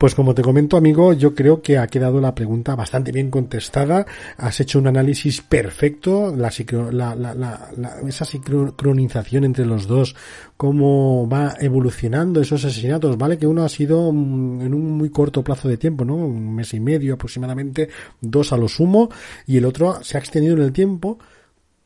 Pues 0.00 0.14
como 0.14 0.34
te 0.34 0.40
comento, 0.40 0.78
amigo, 0.78 1.12
yo 1.12 1.34
creo 1.34 1.60
que 1.60 1.76
ha 1.76 1.86
quedado 1.86 2.22
la 2.22 2.34
pregunta 2.34 2.74
bastante 2.74 3.12
bien 3.12 3.30
contestada. 3.30 4.06
Has 4.38 4.58
hecho 4.58 4.78
un 4.78 4.86
análisis 4.86 5.42
perfecto, 5.42 6.34
la, 6.34 6.50
la, 6.90 7.14
la, 7.34 7.98
esa 8.08 8.24
sincronización 8.24 9.44
entre 9.44 9.66
los 9.66 9.86
dos, 9.86 10.16
cómo 10.56 11.28
va 11.28 11.54
evolucionando 11.60 12.40
esos 12.40 12.64
asesinatos, 12.64 13.18
¿vale? 13.18 13.36
Que 13.36 13.46
uno 13.46 13.62
ha 13.62 13.68
sido 13.68 14.10
mm, 14.10 14.62
en 14.62 14.72
un 14.72 14.90
muy 14.92 15.10
corto 15.10 15.44
plazo 15.44 15.68
de 15.68 15.76
tiempo, 15.76 16.06
¿no? 16.06 16.14
Un 16.14 16.54
mes 16.54 16.72
y 16.72 16.80
medio 16.80 17.12
aproximadamente, 17.12 17.90
dos 18.22 18.54
a 18.54 18.56
lo 18.56 18.68
sumo, 18.68 19.10
y 19.46 19.58
el 19.58 19.66
otro 19.66 20.02
se 20.02 20.16
ha 20.16 20.20
extendido 20.20 20.56
en 20.56 20.62
el 20.62 20.72
tiempo 20.72 21.18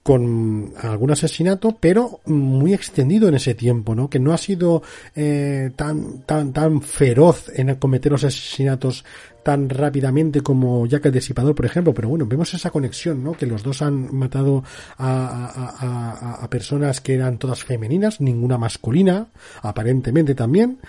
con 0.05 0.75
algún 0.83 1.11
asesinato, 1.13 1.79
pero 1.81 2.21
muy 2.27 2.75
extendido 2.75 3.27
en 3.27 3.37
ese 3.37 3.55
tiempo, 3.55 3.95
¿no? 3.95 4.11
Que 4.11 4.21
no 4.21 4.35
ha 4.35 4.39
sido 4.39 4.83
eh, 5.17 5.71
tan 5.77 6.21
tan 6.27 6.53
tan 6.53 6.83
feroz 6.83 7.51
en 7.57 7.75
cometer 7.77 8.13
los 8.13 8.23
asesinatos 8.23 9.03
tan 9.43 9.71
rápidamente 9.71 10.43
como 10.43 10.87
Jack 10.87 11.07
el 11.07 11.13
Disipador, 11.13 11.55
por 11.55 11.65
ejemplo, 11.65 11.95
pero 11.95 12.11
bueno, 12.11 12.27
vemos 12.27 12.53
esa 12.53 12.71
conexión, 12.71 13.25
¿no? 13.25 13.33
Que 13.33 13.47
los 13.47 13.63
dos 13.63 13.81
han 13.81 14.15
matado 14.15 14.63
a, 14.99 15.75
a, 15.79 16.45
a 16.45 16.51
personas 16.51 17.01
que 17.01 17.15
eran 17.15 17.39
todas 17.39 17.65
femeninas, 17.65 18.21
ninguna 18.21 18.59
masculina, 18.59 19.29
aparentemente 19.63 20.35
también, 20.35 20.81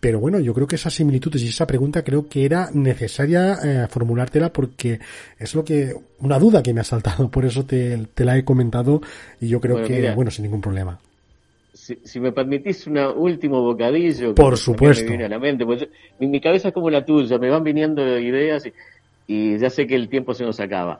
pero 0.00 0.18
bueno, 0.18 0.40
yo 0.40 0.54
creo 0.54 0.66
que 0.66 0.76
esas 0.76 0.94
similitudes 0.94 1.42
y 1.42 1.48
esa 1.48 1.66
pregunta 1.66 2.02
creo 2.02 2.26
que 2.26 2.46
era 2.46 2.70
necesaria 2.72 3.58
eh, 3.62 3.86
formulártela 3.88 4.50
porque 4.50 4.98
es 5.38 5.54
lo 5.54 5.62
que, 5.62 5.94
una 6.20 6.38
duda 6.38 6.62
que 6.62 6.72
me 6.72 6.80
ha 6.80 6.84
saltado, 6.84 7.30
por 7.30 7.44
eso 7.44 7.66
te, 7.66 8.06
la 8.16 8.38
he 8.38 8.44
comentado 8.44 9.02
y 9.40 9.48
yo 9.48 9.60
creo 9.60 9.84
que, 9.84 10.10
bueno, 10.12 10.30
sin 10.30 10.44
ningún 10.44 10.62
problema. 10.62 10.98
Si, 11.74 12.20
me 12.20 12.32
permitís 12.32 12.86
un 12.86 12.98
último 12.98 13.62
bocadillo. 13.62 14.34
Por 14.34 14.56
supuesto. 14.56 15.12
la 15.12 15.38
mente, 15.38 15.64
pues 15.64 15.86
mi, 16.18 16.40
cabeza 16.40 16.68
es 16.68 16.74
como 16.74 16.88
la 16.88 17.04
tuya, 17.04 17.38
me 17.38 17.50
van 17.50 17.64
viniendo 17.64 18.18
ideas 18.18 18.64
y, 19.26 19.58
ya 19.58 19.70
sé 19.70 19.86
que 19.86 19.96
el 19.96 20.08
tiempo 20.08 20.34
se 20.34 20.44
nos 20.44 20.60
acaba. 20.60 20.98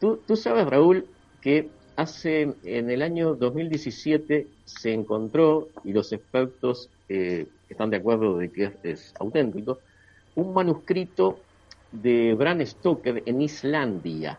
Tú, 0.00 0.20
tú 0.26 0.36
sabes, 0.36 0.66
Raúl, 0.66 1.06
que 1.40 1.68
hace, 1.96 2.54
en 2.64 2.90
el 2.90 3.02
año 3.02 3.34
2017 3.34 4.46
se 4.64 4.92
encontró, 4.92 5.68
y 5.84 5.92
los 5.92 6.12
expertos 6.12 6.88
eh, 7.08 7.46
están 7.68 7.90
de 7.90 7.98
acuerdo 7.98 8.38
de 8.38 8.50
que 8.50 8.72
es, 8.82 9.14
auténtico, 9.18 9.78
un 10.34 10.52
manuscrito 10.52 11.40
de 11.92 12.34
Bram 12.34 12.64
Stoker 12.64 13.22
en 13.26 13.42
Islandia, 13.42 14.38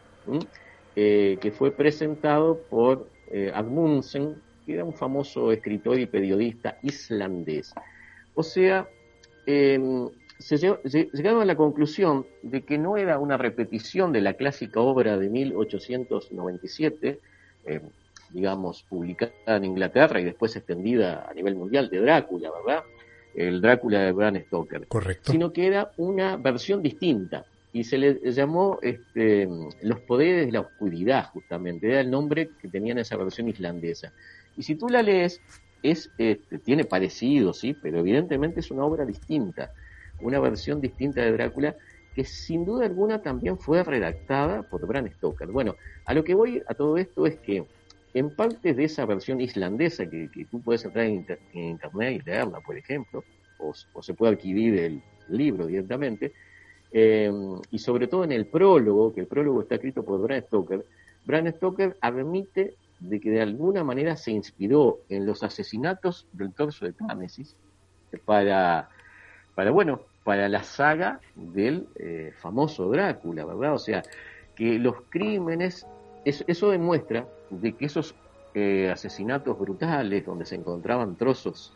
eh, 0.95 1.37
que 1.41 1.51
fue 1.51 1.71
presentado 1.71 2.57
por 2.69 3.07
eh, 3.31 3.51
Admundsen, 3.53 4.35
que 4.65 4.73
era 4.73 4.83
un 4.83 4.93
famoso 4.93 5.51
escritor 5.51 5.99
y 5.99 6.05
periodista 6.05 6.77
islandés. 6.83 7.73
O 8.35 8.43
sea, 8.43 8.87
em, 9.45 10.09
se 10.37 10.57
llegaron 10.57 11.41
a 11.41 11.45
la 11.45 11.55
conclusión 11.55 12.25
de 12.43 12.61
que 12.61 12.77
no 12.77 12.97
era 12.97 13.19
una 13.19 13.37
repetición 13.37 14.13
de 14.13 14.21
la 14.21 14.33
clásica 14.35 14.79
obra 14.79 15.17
de 15.17 15.29
1897, 15.29 17.19
em, 17.65 17.81
digamos, 18.31 18.83
publicada 18.83 19.33
en 19.47 19.65
Inglaterra 19.65 20.21
y 20.21 20.23
después 20.23 20.55
extendida 20.55 21.27
a 21.29 21.33
nivel 21.33 21.55
mundial 21.55 21.89
de 21.89 21.99
Drácula, 21.99 22.51
¿verdad? 22.51 22.83
El 23.35 23.61
Drácula 23.61 24.01
de 24.01 24.11
Bram 24.11 24.35
Stoker. 24.41 24.87
Correcto. 24.87 25.31
Sino 25.31 25.51
que 25.53 25.67
era 25.67 25.91
una 25.97 26.37
versión 26.37 26.81
distinta 26.81 27.45
y 27.71 27.83
se 27.83 27.97
le 27.97 28.31
llamó 28.31 28.79
este, 28.81 29.47
Los 29.81 29.99
poderes 30.01 30.47
de 30.47 30.51
la 30.51 30.61
oscuridad, 30.61 31.29
justamente. 31.31 31.87
Era 31.87 32.01
el 32.01 32.09
nombre 32.09 32.49
que 32.61 32.67
tenía 32.67 32.93
en 32.93 32.99
esa 32.99 33.15
versión 33.17 33.47
islandesa. 33.47 34.11
Y 34.57 34.63
si 34.63 34.75
tú 34.75 34.89
la 34.89 35.03
lees, 35.03 35.39
es, 35.83 36.11
este, 36.17 36.59
tiene 36.59 36.83
parecido, 36.83 37.53
sí, 37.53 37.75
pero 37.79 37.99
evidentemente 37.99 38.59
es 38.59 38.71
una 38.71 38.85
obra 38.85 39.05
distinta. 39.05 39.71
una 40.21 40.39
versión 40.39 40.81
distinta 40.81 41.21
de 41.21 41.31
Drácula 41.31 41.75
que 42.13 42.25
sin 42.25 42.65
duda 42.65 42.85
alguna 42.85 43.21
también 43.21 43.57
fue 43.57 43.83
redactada 43.83 44.63
por 44.63 44.85
Bram 44.85 45.07
Stoker. 45.09 45.47
Bueno, 45.47 45.75
a 46.05 46.13
lo 46.13 46.23
que 46.23 46.33
voy 46.33 46.61
a 46.67 46.73
todo 46.73 46.97
esto 46.97 47.25
es 47.25 47.37
que 47.37 47.65
en 48.13 48.35
parte 48.35 48.73
de 48.73 48.83
esa 48.85 49.05
versión 49.05 49.39
islandesa 49.39 50.09
que, 50.09 50.29
tú 50.49 50.61
puedes 50.61 50.83
entrar 50.85 51.05
en, 51.05 51.25
internet 51.53 52.21
y 52.21 52.25
leerla, 52.25 52.59
por 52.61 52.77
ejemplo, 52.77 53.23
o, 53.59 53.73
se 54.01 54.13
puede 54.13 54.33
adquirir 54.33 54.79
el 54.79 55.01
libro 55.29 55.67
directamente, 55.67 56.33
eh, 56.91 57.31
y 57.69 57.77
sobre 57.77 58.07
todo 58.07 58.23
en 58.23 58.31
el 58.31 58.47
prólogo, 58.47 59.13
que 59.13 59.21
el 59.21 59.27
prólogo 59.27 59.61
está 59.61 59.75
escrito 59.75 60.03
por 60.03 60.21
Bram 60.21 60.41
Stoker, 60.41 60.85
Bram 61.25 61.51
Stoker 61.51 61.97
admite 62.01 62.73
de 62.99 63.19
que 63.19 63.29
de 63.29 63.41
alguna 63.41 63.83
manera 63.83 64.15
se 64.15 64.31
inspiró 64.31 64.99
en 65.09 65.25
los 65.25 65.43
asesinatos 65.43 66.27
del 66.33 66.53
torso 66.53 66.85
de 66.85 66.93
Támesis 66.93 67.55
para, 68.25 68.89
para 69.55 69.71
bueno, 69.71 70.01
para 70.23 70.49
la 70.49 70.63
saga 70.63 71.19
del 71.35 71.87
eh, 71.95 72.33
famoso 72.37 72.89
Drácula, 72.89 73.45
¿verdad? 73.45 73.73
O 73.73 73.79
sea, 73.79 74.03
que 74.55 74.77
los 74.77 74.95
crímenes, 75.09 75.87
eso, 76.25 76.69
demuestra 76.69 77.27
de 77.49 77.73
que 77.73 77.85
esos 77.85 78.15
eh, 78.53 78.89
asesinatos 78.91 79.57
brutales 79.57 80.25
donde 80.25 80.45
se 80.45 80.55
encontraban 80.55 81.15
trozos 81.15 81.73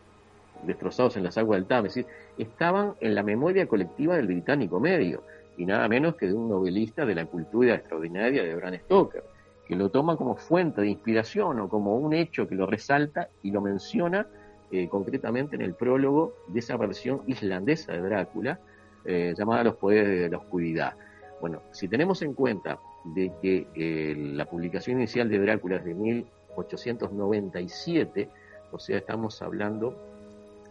destrozados 0.65 1.17
en 1.17 1.23
las 1.23 1.37
aguas 1.37 1.59
del 1.59 1.67
Támesis 1.67 2.05
estaban 2.37 2.93
en 2.99 3.15
la 3.15 3.23
memoria 3.23 3.67
colectiva 3.67 4.15
del 4.15 4.27
británico 4.27 4.79
medio 4.79 5.23
y 5.57 5.65
nada 5.65 5.87
menos 5.87 6.15
que 6.15 6.27
de 6.27 6.33
un 6.33 6.49
novelista 6.49 7.05
de 7.05 7.15
la 7.15 7.25
cultura 7.25 7.75
extraordinaria 7.75 8.43
de 8.43 8.55
Bram 8.55 8.75
Stoker 8.75 9.23
que 9.67 9.75
lo 9.75 9.89
toma 9.89 10.17
como 10.17 10.35
fuente 10.35 10.81
de 10.81 10.87
inspiración 10.87 11.59
o 11.59 11.69
como 11.69 11.95
un 11.95 12.13
hecho 12.13 12.47
que 12.47 12.55
lo 12.55 12.65
resalta 12.65 13.29
y 13.41 13.51
lo 13.51 13.61
menciona 13.61 14.27
eh, 14.71 14.89
concretamente 14.89 15.55
en 15.55 15.61
el 15.61 15.73
prólogo 15.73 16.33
de 16.47 16.59
esa 16.59 16.75
versión 16.77 17.21
islandesa 17.27 17.93
de 17.93 18.01
Drácula 18.01 18.59
eh, 19.05 19.33
llamada 19.37 19.63
Los 19.63 19.75
Poderes 19.75 20.21
de 20.21 20.29
la 20.29 20.37
Oscuridad. 20.37 20.93
Bueno, 21.39 21.61
si 21.71 21.87
tenemos 21.87 22.21
en 22.21 22.33
cuenta 22.33 22.79
de 23.03 23.31
que 23.41 23.67
eh, 23.75 24.15
la 24.17 24.45
publicación 24.45 24.97
inicial 24.97 25.29
de 25.29 25.39
Drácula 25.39 25.77
es 25.77 25.85
de 25.85 25.93
1897, 25.93 28.29
o 28.71 28.79
sea, 28.79 28.97
estamos 28.97 29.41
hablando 29.41 29.95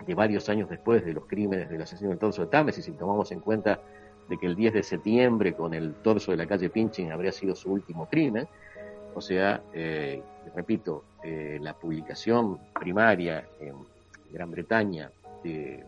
de 0.07 0.15
varios 0.15 0.49
años 0.49 0.69
después 0.69 1.05
de 1.05 1.13
los 1.13 1.27
crímenes 1.27 1.69
del 1.71 1.83
asesino 1.83 2.11
del 2.11 2.19
torso 2.19 2.43
de 2.43 2.49
Támesis, 2.49 2.85
si 2.85 2.93
tomamos 2.93 3.31
en 3.33 3.41
cuenta 3.41 3.81
de 4.29 4.39
que 4.39 4.47
el 4.47 4.57
10 4.57 4.75
de 4.75 4.83
septiembre 4.83 5.55
con 5.55 5.75
el 5.75 5.95
torso 5.95 6.31
de 6.31 6.39
la 6.39 6.47
calle 6.47 6.71
Pinchin 6.71 7.13
habría 7.13 7.33
sido 7.33 7.55
su 7.55 7.73
último 7.73 8.09
crimen, 8.09 8.49
o 9.15 9.21
sea, 9.21 9.63
eh, 9.75 10.23
repito, 10.55 11.05
eh, 11.23 11.59
la 11.61 11.75
publicación 11.75 12.59
primaria 12.79 13.47
en 13.61 13.75
Gran 14.33 14.51
Bretaña 14.51 15.11
de, 15.45 15.85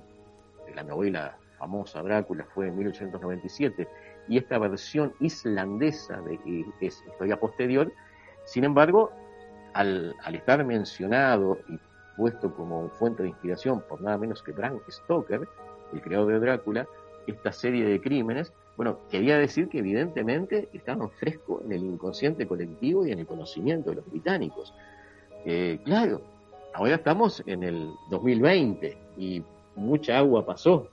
la 0.74 0.82
novela 0.82 1.36
famosa 1.58 2.02
Drácula 2.02 2.44
fue 2.52 2.68
en 2.68 2.76
1897 2.76 3.88
y 4.28 4.38
esta 4.38 4.58
versión 4.58 5.12
islandesa 5.20 6.20
de 6.22 6.38
que 6.38 6.86
es 6.86 7.02
historia 7.06 7.38
posterior, 7.38 7.92
sin 8.44 8.64
embargo, 8.64 9.10
al, 9.74 10.14
estar 10.32 10.64
mencionado 10.64 11.58
y 11.68 11.78
puesto 12.16 12.54
como 12.54 12.88
fuente 12.90 13.22
de 13.22 13.30
inspiración 13.30 13.82
por 13.88 14.00
nada 14.00 14.16
menos 14.18 14.42
que 14.42 14.52
Bram 14.52 14.78
Stoker, 14.88 15.48
el 15.92 16.00
creador 16.00 16.32
de 16.32 16.40
Drácula, 16.40 16.86
esta 17.26 17.52
serie 17.52 17.84
de 17.84 18.00
crímenes, 18.00 18.52
bueno, 18.76 18.98
quería 19.10 19.38
decir 19.38 19.68
que 19.68 19.78
evidentemente 19.78 20.68
estaban 20.72 21.10
frescos 21.10 21.62
en 21.64 21.72
el 21.72 21.84
inconsciente 21.84 22.46
colectivo 22.46 23.06
y 23.06 23.12
en 23.12 23.20
el 23.20 23.26
conocimiento 23.26 23.90
de 23.90 23.96
los 23.96 24.10
británicos. 24.10 24.74
Eh, 25.44 25.78
claro, 25.84 26.22
ahora 26.72 26.96
estamos 26.96 27.42
en 27.46 27.62
el 27.62 27.90
2020 28.10 28.96
y 29.16 29.42
mucha 29.76 30.18
agua 30.18 30.44
pasó, 30.44 30.88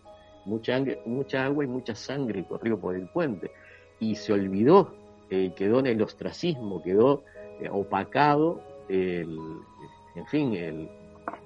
mucha, 0.46 0.82
mucha 1.06 1.46
agua 1.46 1.64
y 1.64 1.68
mucha 1.68 1.96
sangre 1.96 2.46
corrió 2.46 2.80
por 2.80 2.96
el 2.96 3.08
puente 3.08 3.52
y 4.00 4.16
se 4.16 4.34
olvidó, 4.34 4.96
eh, 5.30 5.54
quedó 5.56 5.80
en 5.80 5.88
el 5.88 6.02
ostracismo, 6.02 6.82
quedó 6.82 7.24
eh, 7.60 7.70
opacado 7.72 8.62
el, 8.90 9.38
en 10.16 10.28
fin, 10.28 10.54
el, 10.54 10.90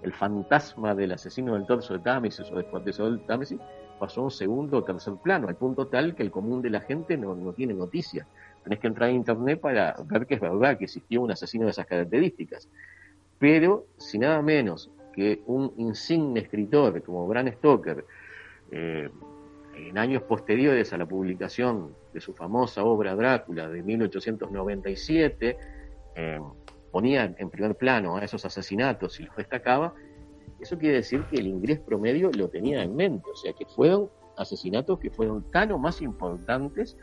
el 0.02 0.14
fantasma 0.14 0.96
del 0.96 1.12
asesino 1.12 1.54
del 1.54 1.66
torso 1.66 1.94
de 1.94 2.00
Támesis 2.00 2.50
o 2.52 2.56
del 2.56 3.22
Támesis 3.22 3.60
pasó 4.00 4.22
a 4.22 4.24
un 4.26 4.32
segundo 4.32 4.78
o 4.78 4.84
tercer 4.84 5.16
plano, 5.16 5.48
al 5.48 5.56
punto 5.56 5.88
tal 5.88 6.16
que 6.16 6.24
el 6.24 6.32
común 6.32 6.62
de 6.62 6.70
la 6.70 6.82
gente 6.82 7.18
no, 7.18 7.36
tiene 7.54 7.74
noticias. 7.74 8.28
Tenés 8.64 8.80
que 8.80 8.88
entrar 8.88 9.10
a 9.10 9.14
internet 9.14 9.60
para 9.60 9.96
ver 10.06 10.26
que 10.26 10.36
es 10.36 10.42
verdad 10.42 10.78
que 10.78 10.86
existió 10.86 11.22
un 11.22 11.32
asesino 11.32 11.66
de 11.66 11.72
esas 11.72 11.86
características. 11.86 12.68
Pero, 13.38 13.86
si 13.98 14.18
nada 14.18 14.42
menos 14.42 14.90
que 15.14 15.42
un 15.46 15.74
insigne 15.78 16.42
escritor 16.42 17.02
como 17.04 17.28
Bram 17.28 17.52
Stoker, 17.54 18.06
eh, 18.72 19.10
en 19.76 19.98
años 19.98 20.24
posteriores 20.24 20.94
a 20.94 20.98
la 20.98 21.06
publicación 21.06 21.96
de 22.14 22.22
su 22.22 22.34
famosa 22.34 22.84
obra 22.84 23.16
Drácula 23.16 23.70
de 23.70 23.84
1897, 23.84 25.58
eh, 26.16 26.40
ponía 26.92 27.36
en 27.38 27.50
primer 27.50 27.76
plano 27.76 28.18
a 28.18 28.24
esos 28.24 28.46
asesinatos 28.46 29.20
y 29.20 29.24
los 29.24 29.36
destacaba, 29.36 29.94
eso 30.60 30.78
quiere 30.78 30.96
decir 30.96 31.24
que 31.26 31.38
el 31.38 31.48
inglés 31.48 31.80
promedio 31.80 32.32
lo 32.32 32.48
tenía 32.50 32.82
en 32.84 32.96
mente, 32.96 33.30
o 33.30 33.36
sea 33.36 33.54
que 33.54 33.66
fueron 33.66 34.10
asesinatos 34.38 35.00
que 35.00 35.10
fueron 35.10 35.44
tan 35.52 35.72
o 35.72 35.78
más 35.78 36.02
importantes 36.02 36.98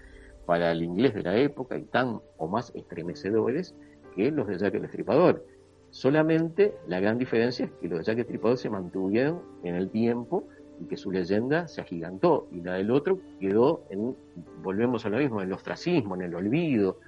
para 0.46 0.72
el 0.72 0.82
inglés 0.82 1.14
de 1.14 1.22
la 1.22 1.36
época 1.36 1.76
y 1.76 1.84
tan 1.84 2.20
o 2.36 2.48
más 2.48 2.72
estremecedores 2.74 3.74
que 4.16 4.30
los 4.30 4.46
de 4.46 4.58
Jack 4.58 4.74
el 4.74 4.84
Estripador. 4.84 5.46
Solamente 5.90 6.74
la 6.86 7.00
gran 7.00 7.18
diferencia 7.18 7.66
es 7.66 7.72
que 7.72 7.88
los 7.88 7.98
de 7.98 8.04
Jack 8.04 8.16
el 8.16 8.20
Estripador 8.22 8.58
se 8.58 8.70
mantuvieron 8.70 9.42
en 9.62 9.74
el 9.74 9.90
tiempo 9.90 10.48
y 10.82 10.86
que 10.86 10.96
su 10.96 11.10
leyenda 11.10 11.68
se 11.68 11.80
agigantó 11.80 12.48
y 12.50 12.60
la 12.60 12.74
del 12.74 12.90
otro 12.90 13.18
quedó 13.40 13.84
en, 13.90 14.16
volvemos 14.62 15.06
a 15.06 15.08
lo 15.08 15.18
mismo, 15.18 15.40
en 15.40 15.48
el 15.48 15.52
ostracismo, 15.52 16.14
en 16.16 16.22
el 16.22 16.34
olvido. 16.34 16.98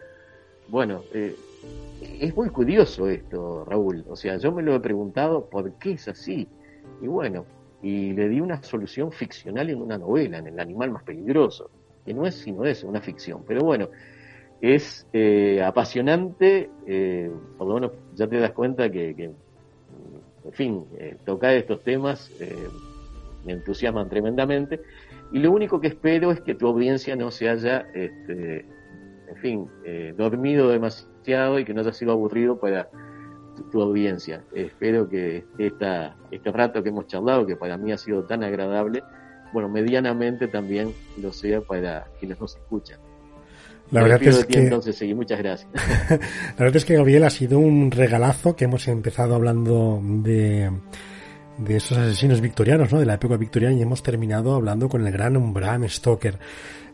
Bueno, 0.68 1.02
eh, 1.12 1.34
es 2.20 2.34
muy 2.34 2.48
curioso 2.50 3.08
esto, 3.08 3.64
Raúl. 3.64 4.04
O 4.08 4.16
sea, 4.16 4.36
yo 4.36 4.52
me 4.52 4.62
lo 4.62 4.74
he 4.74 4.80
preguntado 4.80 5.46
por 5.46 5.72
qué 5.74 5.92
es 5.92 6.08
así. 6.08 6.48
Y 7.02 7.06
bueno, 7.06 7.44
y 7.82 8.12
le 8.12 8.28
di 8.28 8.40
una 8.40 8.62
solución 8.62 9.12
ficcional 9.12 9.68
en 9.68 9.80
una 9.82 9.98
novela, 9.98 10.38
en 10.38 10.46
El 10.46 10.60
animal 10.60 10.90
más 10.90 11.02
peligroso, 11.02 11.70
que 12.04 12.14
no 12.14 12.26
es 12.26 12.36
sino 12.36 12.64
eso, 12.64 12.88
una 12.88 13.00
ficción. 13.00 13.42
Pero 13.46 13.62
bueno, 13.62 13.88
es 14.60 15.06
eh, 15.12 15.62
apasionante, 15.62 16.70
eh, 16.86 17.30
por 17.58 17.80
lo 17.80 17.92
ya 18.14 18.26
te 18.26 18.38
das 18.38 18.52
cuenta 18.52 18.90
que, 18.90 19.10
en 19.10 20.52
fin, 20.52 20.84
eh, 20.98 21.16
tocar 21.24 21.54
estos 21.54 21.82
temas 21.82 22.30
me 23.44 23.52
entusiasman 23.52 24.08
tremendamente. 24.08 24.80
Y 25.32 25.38
lo 25.38 25.52
único 25.52 25.80
que 25.80 25.88
espero 25.88 26.30
es 26.30 26.40
que 26.40 26.54
tu 26.54 26.66
audiencia 26.66 27.16
no 27.16 27.30
se 27.30 27.48
haya, 27.48 27.86
este, 27.94 28.66
en 29.28 29.36
fin, 29.36 29.68
dormido 30.16 30.68
demasiado 30.68 31.58
y 31.58 31.64
que 31.64 31.74
no 31.74 31.80
haya 31.80 31.92
sido 31.92 32.12
aburrido 32.12 32.58
para 32.58 32.88
tu, 33.70 33.82
audiencia. 33.82 34.44
Espero 34.54 35.08
que 35.08 35.44
esta, 35.58 36.16
este 36.30 36.52
rato 36.52 36.82
que 36.82 36.90
hemos 36.90 37.06
charlado, 37.06 37.46
que 37.46 37.56
para 37.56 37.76
mí 37.76 37.92
ha 37.92 37.98
sido 37.98 38.24
tan 38.24 38.42
agradable, 38.42 39.02
bueno, 39.52 39.68
medianamente 39.68 40.48
también 40.48 40.92
lo 41.20 41.32
sea 41.32 41.60
para 41.60 42.06
quienes 42.18 42.40
nos 42.40 42.56
escuchan. 42.56 42.98
La 43.90 44.02
verdad 44.02 44.22
es 44.22 44.44
que 44.46 44.58
entonces 44.58 44.96
seguí. 44.96 45.14
Muchas 45.14 45.38
gracias. 45.38 45.70
la 46.10 46.58
verdad 46.58 46.76
es 46.76 46.84
que 46.84 46.96
Gabriel 46.96 47.24
ha 47.24 47.30
sido 47.30 47.58
un 47.58 47.90
regalazo 47.90 48.56
que 48.56 48.64
hemos 48.64 48.88
empezado 48.88 49.34
hablando 49.34 50.00
de 50.02 50.70
de 51.58 51.76
esos 51.76 51.98
asesinos 51.98 52.40
victorianos, 52.40 52.92
¿no? 52.92 53.00
De 53.00 53.06
la 53.06 53.14
época 53.14 53.36
victoriana 53.36 53.76
y 53.76 53.82
hemos 53.82 54.02
terminado 54.02 54.54
hablando 54.54 54.88
con 54.88 55.06
el 55.06 55.12
gran 55.12 55.52
Bram 55.52 55.88
Stoker. 55.88 56.38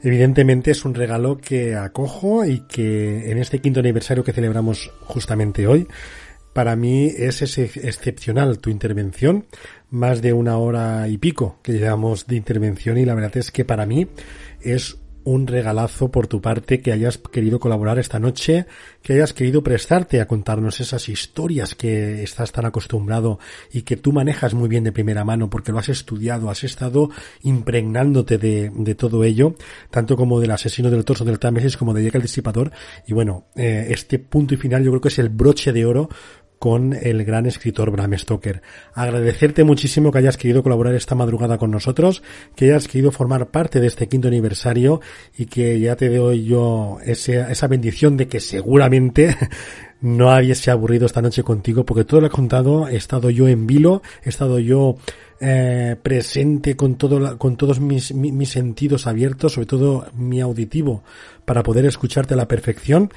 Evidentemente 0.03 0.71
es 0.71 0.85
un 0.85 0.95
regalo 0.95 1.39
que 1.39 1.77
acojo 1.77 2.45
y 2.45 2.61
que 2.61 3.31
en 3.31 3.39
este 3.39 3.61
quinto 3.61 3.81
aniversario 3.81 4.25
que 4.25 4.33
celebramos 4.33 4.91
justamente 5.03 5.67
hoy, 5.67 5.87
para 6.53 6.75
mí 6.75 7.11
es, 7.17 7.43
excepcional 7.43 8.59
tu 8.59 8.71
intervención, 8.71 9.47
más 9.91 10.21
de 10.23 10.33
una 10.33 10.57
hora 10.59 11.07
y 11.09 11.19
pico 11.19 11.59
que 11.63 11.73
llevamos 11.73 12.27
de 12.27 12.37
intervención 12.37 12.99
y 12.99 13.05
la 13.05 13.15
verdad 13.15 13.37
es 13.37 13.51
que 13.51 13.65
para 13.65 13.87
mí 13.87 14.09
es 14.61 14.99
un 15.31 15.47
regalazo 15.47 16.11
por 16.11 16.27
tu 16.27 16.41
parte 16.41 16.81
que 16.81 16.93
hayas 16.93 17.19
querido 17.19 17.61
colaborar 17.61 18.01
esta 18.01 18.19
noche, 18.19 18.67
que 19.01 19.13
hayas 19.13 19.33
querido 19.33 19.63
prestarte 19.63 20.21
a 20.21 20.27
contarnos 20.27 20.81
esas 20.81 21.09
historias 21.09 21.77
que 21.77 22.25
estás 22.25 22.51
tan 22.51 22.67
acostumbrado 22.67 23.39
y 23.73 23.83
que 23.83 23.97
tú 23.97 24.13
manejas 24.13 24.55
muy 24.55 24.69
bien 24.69 24.83
de 24.83 24.91
primera 24.91 25.25
mano 25.25 25.49
porque 25.49 25.71
lo 25.71 25.79
has 25.79 25.89
estudiado, 25.89 26.51
has 26.51 26.65
estado 26.65 27.11
impregnándote 27.43 28.39
de, 28.39 28.95
todo 28.97 29.23
ello, 29.23 29.55
tanto 29.91 30.17
como 30.17 30.41
del 30.41 30.51
asesino 30.51 30.91
del 30.91 31.05
torso 31.05 31.25
del 31.25 31.39
Támesis 31.39 31.77
como 31.77 31.95
de 31.95 32.03
Jack 32.03 32.17
el 32.17 32.23
Disipador. 32.23 32.73
Y 33.07 33.13
bueno, 33.13 33.45
eh, 33.55 33.87
este 33.91 34.19
punto 34.19 34.55
y 34.55 34.57
final 34.57 34.83
yo 34.83 34.91
creo 34.91 35.01
que 35.01 35.09
es 35.09 35.19
el 35.21 35.29
broche 35.29 35.73
de 35.73 35.87
oro 35.87 36.09
con 36.61 36.93
el 36.93 37.25
gran 37.25 37.47
escritor 37.47 37.91
Bram 37.91 38.17
Stoker. 38.19 38.61
Agradecerte 38.93 39.65
muchísimo 39.65 40.13
que 40.13 40.19
hayas 40.19 40.37
querido 40.37 40.63
colaborar 40.63 40.95
esta 40.95 41.15
madrugada 41.15 41.57
con 41.57 41.71
nosotros, 41.71 42.23
que 42.55 42.67
hayas 42.67 42.87
querido 42.87 43.11
formar 43.11 43.47
parte 43.47 43.81
de 43.81 43.87
este 43.87 44.09
quinto 44.09 44.29
aniversario 44.29 45.01
y 45.39 45.47
que 45.47 45.81
ya 45.81 45.97
te 45.97 46.15
doy 46.15 46.45
yo 46.45 46.99
esa 47.03 47.67
bendición 47.67 48.19
de 48.19 48.29
que 48.29 48.41
seguramente 48.41 49.35
no 50.03 50.37
hubiese 50.37 50.71
aburrido 50.71 51.07
esta 51.07 51.23
noche 51.23 51.43
contigo 51.43 51.87
porque 51.87 52.05
todo 52.05 52.21
lo 52.21 52.27
he 52.27 52.31
contado, 52.31 52.89
he 52.89 52.97
estado 52.97 53.31
yo 53.31 53.49
en 53.49 53.67
vilo, 53.67 54.03
he 54.23 54.29
estado 54.29 54.59
yo 54.59 54.97
eh, 55.41 55.97
presente 56.03 56.77
con 56.77 56.97
todo 56.97 57.39
con 57.39 57.57
todos 57.57 57.81
mis, 57.81 58.13
mis, 58.13 58.51
sentidos 58.51 59.07
abiertos, 59.07 59.55
sobre 59.55 59.67
todo 59.67 60.09
mi 60.15 60.43
auditivo, 60.43 61.05
para 61.47 61.63
poder 61.63 61.87
escucharte 61.87 62.35
a 62.35 62.37
la 62.37 62.49
perfección 62.49 63.11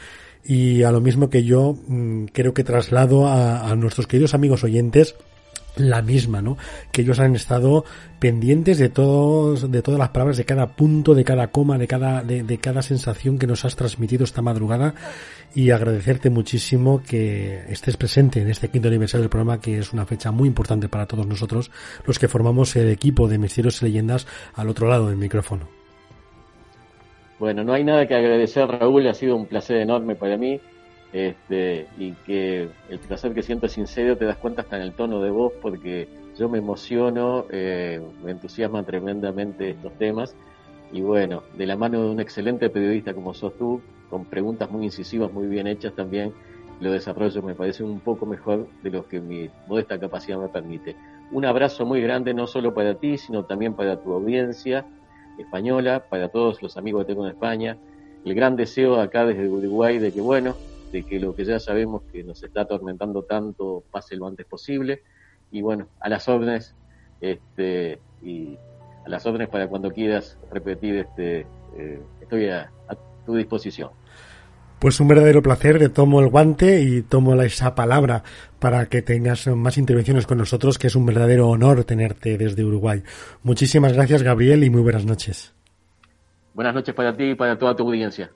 y 0.45 0.83
a 0.83 0.91
lo 0.91 1.01
mismo 1.01 1.29
que 1.29 1.43
yo 1.43 1.77
mm, 1.87 2.25
creo 2.25 2.53
que 2.53 2.63
traslado 2.63 3.27
a, 3.27 3.69
a 3.69 3.75
nuestros 3.75 4.07
queridos 4.07 4.33
amigos 4.33 4.63
oyentes 4.63 5.15
la 5.75 6.01
misma, 6.01 6.41
¿no? 6.41 6.57
Que 6.91 7.01
ellos 7.01 7.19
han 7.19 7.35
estado 7.35 7.83
pendientes 8.19 8.77
de 8.77 8.89
todos, 8.89 9.71
de 9.71 9.81
todas 9.81 9.99
las 9.99 10.09
palabras, 10.09 10.37
de 10.37 10.45
cada 10.45 10.67
punto, 10.75 11.15
de 11.15 11.23
cada 11.23 11.47
coma, 11.47 11.77
de 11.77 11.87
cada, 11.87 12.23
de, 12.23 12.43
de, 12.43 12.57
cada 12.59 12.81
sensación 12.81 13.39
que 13.39 13.47
nos 13.47 13.65
has 13.65 13.75
transmitido 13.75 14.23
esta 14.23 14.41
madrugada 14.41 14.93
y 15.55 15.71
agradecerte 15.71 16.29
muchísimo 16.29 17.01
que 17.03 17.63
estés 17.69 17.97
presente 17.97 18.41
en 18.41 18.49
este 18.49 18.69
quinto 18.69 18.87
aniversario 18.87 19.23
del 19.23 19.29
programa, 19.29 19.59
que 19.59 19.79
es 19.79 19.93
una 19.93 20.05
fecha 20.05 20.31
muy 20.31 20.47
importante 20.47 20.89
para 20.89 21.07
todos 21.07 21.27
nosotros, 21.27 21.71
los 22.05 22.19
que 22.19 22.27
formamos 22.27 22.75
el 22.75 22.89
equipo 22.89 23.27
de 23.27 23.37
Misterios 23.37 23.81
y 23.81 23.85
Leyendas 23.85 24.27
al 24.53 24.69
otro 24.69 24.87
lado 24.87 25.07
del 25.09 25.17
micrófono. 25.17 25.82
Bueno, 27.43 27.65
no 27.65 27.73
hay 27.73 27.83
nada 27.83 28.07
que 28.07 28.15
agradecer, 28.15 28.65
Raúl, 28.69 29.05
ha 29.05 29.13
sido 29.13 29.35
un 29.35 29.47
placer 29.47 29.75
enorme 29.75 30.15
para 30.15 30.37
mí 30.37 30.61
este, 31.11 31.87
y 31.97 32.13
que 32.25 32.69
el 32.87 32.99
placer 32.99 33.33
que 33.33 33.43
siento 33.43 33.65
es 33.65 33.73
sincero, 33.73 34.15
te 34.15 34.23
das 34.23 34.37
cuenta 34.37 34.61
hasta 34.61 34.77
en 34.77 34.83
el 34.83 34.93
tono 34.93 35.21
de 35.21 35.29
voz, 35.29 35.51
porque 35.61 36.07
yo 36.39 36.47
me 36.47 36.59
emociono, 36.59 37.43
eh, 37.51 38.01
me 38.23 38.31
entusiasman 38.31 38.85
tremendamente 38.85 39.71
estos 39.71 39.91
temas, 39.97 40.37
y 40.93 41.01
bueno, 41.01 41.43
de 41.57 41.65
la 41.65 41.75
mano 41.75 42.01
de 42.05 42.11
un 42.11 42.21
excelente 42.21 42.69
periodista 42.69 43.13
como 43.13 43.33
sos 43.33 43.57
tú, 43.57 43.81
con 44.09 44.23
preguntas 44.23 44.71
muy 44.71 44.85
incisivas, 44.85 45.29
muy 45.33 45.47
bien 45.47 45.67
hechas 45.67 45.93
también, 45.93 46.31
lo 46.79 46.93
desarrollo 46.93 47.41
me 47.41 47.55
parece 47.55 47.83
un 47.83 47.99
poco 47.99 48.25
mejor 48.25 48.69
de 48.83 48.89
lo 48.89 49.05
que 49.09 49.19
mi 49.19 49.49
modesta 49.67 49.99
capacidad 49.99 50.37
me 50.37 50.47
permite. 50.47 50.95
Un 51.33 51.43
abrazo 51.43 51.85
muy 51.85 51.99
grande 51.99 52.33
no 52.33 52.47
solo 52.47 52.73
para 52.73 52.95
ti, 52.95 53.17
sino 53.17 53.43
también 53.43 53.73
para 53.73 54.01
tu 54.01 54.13
audiencia 54.13 54.85
española, 55.37 56.05
para 56.09 56.29
todos 56.29 56.61
los 56.61 56.77
amigos 56.77 57.05
que 57.05 57.13
tengo 57.13 57.25
en 57.25 57.33
España. 57.33 57.77
El 58.25 58.35
gran 58.35 58.55
deseo 58.55 58.99
acá 58.99 59.25
desde 59.25 59.47
Uruguay 59.47 59.99
de 59.99 60.11
que, 60.11 60.21
bueno, 60.21 60.55
de 60.91 61.03
que 61.03 61.19
lo 61.19 61.35
que 61.35 61.43
ya 61.45 61.59
sabemos 61.59 62.03
que 62.11 62.23
nos 62.23 62.43
está 62.43 62.61
atormentando 62.61 63.23
tanto 63.23 63.83
pase 63.91 64.15
lo 64.15 64.27
antes 64.27 64.45
posible. 64.45 65.01
Y 65.51 65.61
bueno, 65.61 65.87
a 65.99 66.09
las 66.09 66.27
órdenes, 66.27 66.75
este, 67.19 67.99
y 68.21 68.57
a 69.05 69.09
las 69.09 69.25
órdenes 69.25 69.49
para 69.49 69.67
cuando 69.67 69.91
quieras 69.91 70.37
repetir, 70.51 70.97
este, 70.97 71.45
eh, 71.77 72.01
estoy 72.21 72.49
a, 72.49 72.71
a, 72.87 72.95
tu 73.25 73.35
disposición. 73.35 73.91
Pues 74.83 74.99
un 74.99 75.07
verdadero 75.07 75.41
placer, 75.41 75.79
le 75.79 75.87
tomo 75.87 76.19
el 76.19 76.27
guante 76.27 76.81
y 76.81 77.03
tomo 77.03 77.41
esa 77.41 77.73
palabra 77.73 78.21
para 78.59 78.87
que 78.87 79.01
tengas 79.01 79.47
más 79.47 79.77
intervenciones 79.77 80.27
con 80.27 80.37
nosotros, 80.37 80.77
que 80.77 80.87
es 80.87 80.95
un 80.97 81.05
verdadero 81.05 81.47
honor 81.47 81.85
tenerte 81.85 82.37
desde 82.37 82.65
Uruguay. 82.65 83.01
Muchísimas 83.43 83.93
gracias, 83.93 84.23
Gabriel, 84.23 84.61
y 84.61 84.69
muy 84.69 84.81
buenas 84.81 85.05
noches. 85.05 85.53
Buenas 86.53 86.75
noches 86.75 86.93
para 86.93 87.15
ti 87.15 87.29
y 87.29 87.35
para 87.35 87.57
toda 87.57 87.77
tu 87.77 87.83
audiencia. 87.83 88.29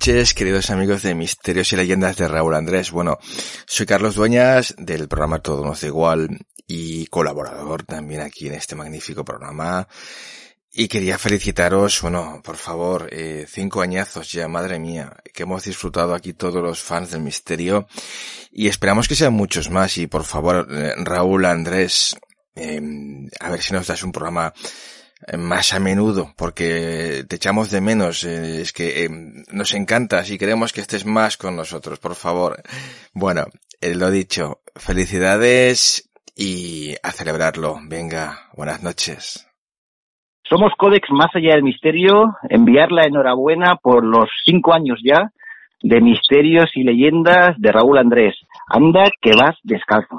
Noches, 0.00 0.32
queridos 0.32 0.70
amigos 0.70 1.02
de 1.02 1.14
Misterios 1.14 1.74
y 1.74 1.76
Leyendas 1.76 2.16
de 2.16 2.26
Raúl 2.26 2.54
Andrés. 2.54 2.90
Bueno, 2.90 3.18
soy 3.66 3.84
Carlos 3.84 4.14
Dueñas 4.14 4.74
del 4.78 5.08
programa 5.08 5.40
Todo 5.40 5.62
nos 5.62 5.82
da 5.82 5.88
igual 5.88 6.38
y 6.66 7.04
colaborador 7.08 7.82
también 7.82 8.22
aquí 8.22 8.46
en 8.46 8.54
este 8.54 8.74
magnífico 8.74 9.26
programa. 9.26 9.86
Y 10.72 10.88
quería 10.88 11.18
felicitaros, 11.18 12.00
bueno, 12.00 12.40
por 12.42 12.56
favor, 12.56 13.10
eh, 13.12 13.44
cinco 13.46 13.82
añazos 13.82 14.32
ya, 14.32 14.48
madre 14.48 14.78
mía, 14.78 15.14
que 15.34 15.42
hemos 15.42 15.64
disfrutado 15.64 16.14
aquí 16.14 16.32
todos 16.32 16.62
los 16.62 16.80
fans 16.80 17.10
del 17.10 17.20
misterio 17.20 17.86
y 18.50 18.68
esperamos 18.68 19.06
que 19.06 19.16
sean 19.16 19.34
muchos 19.34 19.68
más 19.68 19.98
y 19.98 20.06
por 20.06 20.24
favor, 20.24 20.66
eh, 20.70 20.94
Raúl, 20.96 21.44
Andrés, 21.44 22.16
eh, 22.54 22.80
a 23.38 23.50
ver 23.50 23.60
si 23.60 23.74
nos 23.74 23.86
das 23.86 24.02
un 24.02 24.12
programa 24.12 24.54
más 25.36 25.74
a 25.74 25.80
menudo, 25.80 26.32
porque 26.36 27.24
te 27.28 27.36
echamos 27.36 27.70
de 27.70 27.80
menos, 27.80 28.24
eh, 28.24 28.62
es 28.62 28.72
que 28.72 29.04
eh, 29.04 29.08
nos 29.52 29.74
encantas 29.74 30.30
y 30.30 30.38
queremos 30.38 30.72
que 30.72 30.80
estés 30.80 31.04
más 31.04 31.36
con 31.36 31.56
nosotros, 31.56 31.98
por 31.98 32.14
favor. 32.14 32.62
Bueno, 33.12 33.44
eh, 33.80 33.94
lo 33.94 34.10
dicho, 34.10 34.60
felicidades 34.76 36.10
y 36.36 36.94
a 37.02 37.12
celebrarlo. 37.12 37.76
Venga, 37.88 38.48
buenas 38.56 38.82
noches. 38.82 39.46
Somos 40.48 40.72
Codex 40.76 41.08
Más 41.10 41.30
Allá 41.34 41.54
del 41.54 41.62
Misterio, 41.62 42.34
enviar 42.48 42.90
la 42.90 43.04
enhorabuena 43.04 43.76
por 43.76 44.04
los 44.04 44.28
cinco 44.44 44.72
años 44.72 44.98
ya 45.04 45.30
de 45.82 46.00
Misterios 46.00 46.70
y 46.74 46.82
Leyendas 46.82 47.56
de 47.58 47.72
Raúl 47.72 47.98
Andrés. 47.98 48.34
Anda 48.66 49.10
que 49.20 49.32
vas 49.36 49.56
descalzo. 49.62 50.16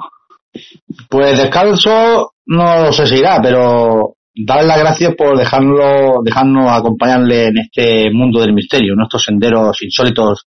Pues 1.08 1.38
descalzo 1.38 2.32
no 2.46 2.92
sé 2.92 3.06
si 3.06 3.16
irá, 3.16 3.40
pero 3.42 4.16
darle 4.34 4.68
las 4.68 4.78
gracias 4.78 5.14
por 5.14 5.38
dejarlo, 5.38 6.22
dejarnos 6.24 6.70
acompañarle 6.70 7.46
en 7.46 7.58
este 7.58 8.10
mundo 8.10 8.40
del 8.40 8.54
misterio, 8.54 8.94
en 8.94 9.02
estos 9.02 9.24
senderos 9.24 9.82
insólitos 9.82 10.46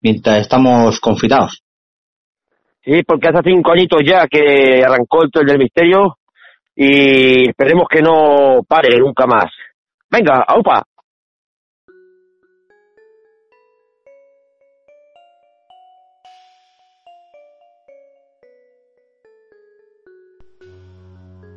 mientras 0.00 0.40
estamos 0.40 1.00
confitados. 1.00 1.62
Sí, 2.84 3.02
porque 3.02 3.28
hace 3.28 3.40
cinco 3.44 3.72
añitos 3.72 4.00
ya 4.06 4.28
que 4.28 4.82
arrancó 4.84 5.24
el 5.24 5.46
del 5.46 5.58
misterio 5.58 6.18
y 6.74 7.48
esperemos 7.48 7.86
que 7.90 8.00
no 8.00 8.62
pare 8.68 8.98
nunca 8.98 9.26
más. 9.26 9.50
Venga, 10.08 10.44
aupa. 10.46 10.84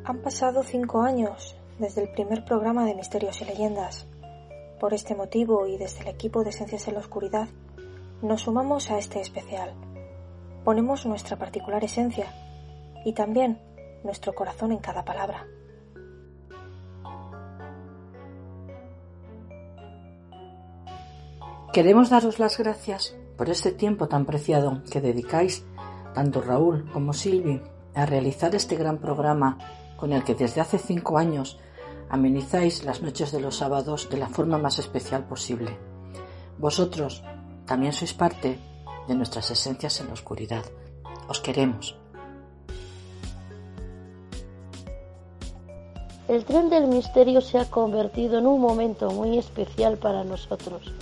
Han 0.04 0.22
pasado 0.22 0.64
cinco 0.64 1.02
años 1.02 1.59
desde 1.80 2.02
el 2.02 2.10
primer 2.10 2.44
programa 2.44 2.84
de 2.84 2.94
Misterios 2.94 3.40
y 3.40 3.46
Leyendas. 3.46 4.06
Por 4.78 4.92
este 4.92 5.14
motivo 5.14 5.66
y 5.66 5.78
desde 5.78 6.02
el 6.02 6.08
equipo 6.08 6.44
de 6.44 6.50
Esencias 6.50 6.86
en 6.88 6.94
la 6.94 7.00
Oscuridad, 7.00 7.48
nos 8.20 8.42
sumamos 8.42 8.90
a 8.90 8.98
este 8.98 9.20
especial. 9.20 9.72
Ponemos 10.62 11.06
nuestra 11.06 11.38
particular 11.38 11.82
esencia 11.82 12.26
y 13.06 13.14
también 13.14 13.62
nuestro 14.04 14.34
corazón 14.34 14.72
en 14.72 14.78
cada 14.78 15.06
palabra. 15.06 15.46
Queremos 21.72 22.10
daros 22.10 22.38
las 22.38 22.58
gracias 22.58 23.16
por 23.38 23.48
este 23.48 23.72
tiempo 23.72 24.06
tan 24.06 24.26
preciado 24.26 24.82
que 24.90 25.00
dedicáis 25.00 25.64
tanto 26.14 26.42
Raúl 26.42 26.90
como 26.92 27.14
Silvi 27.14 27.62
a 27.94 28.04
realizar 28.04 28.54
este 28.54 28.76
gran 28.76 28.98
programa 28.98 29.56
con 29.96 30.12
el 30.12 30.24
que 30.24 30.34
desde 30.34 30.60
hace 30.60 30.78
cinco 30.78 31.16
años 31.16 31.58
amenizáis 32.10 32.84
las 32.84 33.02
noches 33.02 33.30
de 33.30 33.40
los 33.40 33.56
sábados 33.56 34.10
de 34.10 34.18
la 34.18 34.28
forma 34.28 34.58
más 34.58 34.78
especial 34.78 35.24
posible. 35.24 35.78
Vosotros 36.58 37.22
también 37.64 37.92
sois 37.92 38.12
parte 38.12 38.58
de 39.06 39.14
nuestras 39.14 39.50
esencias 39.50 40.00
en 40.00 40.08
la 40.08 40.14
oscuridad. 40.14 40.64
Os 41.28 41.40
queremos. 41.40 41.96
El 46.28 46.44
tren 46.44 46.68
del 46.68 46.86
misterio 46.86 47.40
se 47.40 47.58
ha 47.58 47.70
convertido 47.70 48.38
en 48.38 48.46
un 48.46 48.60
momento 48.60 49.10
muy 49.10 49.38
especial 49.38 49.96
para 49.96 50.22
nosotros. 50.22 50.92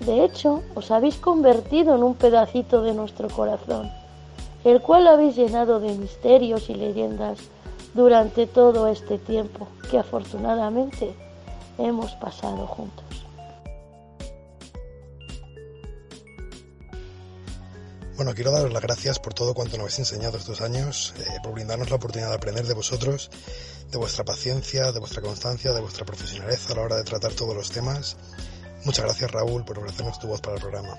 De 0.00 0.24
hecho, 0.24 0.62
os 0.74 0.90
habéis 0.90 1.16
convertido 1.16 1.94
en 1.94 2.02
un 2.02 2.14
pedacito 2.14 2.82
de 2.82 2.92
nuestro 2.92 3.28
corazón, 3.28 3.90
el 4.64 4.80
cual 4.82 5.08
habéis 5.08 5.36
llenado 5.36 5.80
de 5.80 5.94
misterios 5.94 6.68
y 6.68 6.74
leyendas 6.74 7.38
durante 7.94 8.46
todo 8.46 8.88
este 8.88 9.18
tiempo 9.18 9.68
que 9.90 9.98
afortunadamente 9.98 11.14
hemos 11.78 12.12
pasado 12.12 12.66
juntos. 12.66 13.04
Bueno, 18.16 18.32
quiero 18.34 18.50
daros 18.50 18.72
las 18.72 18.82
gracias 18.82 19.18
por 19.18 19.34
todo 19.34 19.52
cuanto 19.52 19.76
nos 19.76 19.84
habéis 19.84 19.98
enseñado 19.98 20.38
estos 20.38 20.62
años, 20.62 21.12
eh, 21.18 21.24
por 21.42 21.52
brindarnos 21.52 21.90
la 21.90 21.96
oportunidad 21.96 22.30
de 22.30 22.36
aprender 22.36 22.66
de 22.66 22.72
vosotros, 22.72 23.30
de 23.90 23.98
vuestra 23.98 24.24
paciencia, 24.24 24.90
de 24.90 25.00
vuestra 25.00 25.20
constancia, 25.20 25.72
de 25.72 25.82
vuestra 25.82 26.06
profesionalidad 26.06 26.58
a 26.70 26.74
la 26.74 26.80
hora 26.80 26.96
de 26.96 27.04
tratar 27.04 27.34
todos 27.34 27.54
los 27.54 27.70
temas. 27.70 28.16
Muchas 28.84 29.04
gracias 29.04 29.30
Raúl 29.30 29.66
por 29.66 29.78
ofrecernos 29.78 30.18
tu 30.18 30.28
voz 30.28 30.40
para 30.40 30.56
el 30.56 30.62
programa. 30.62 30.96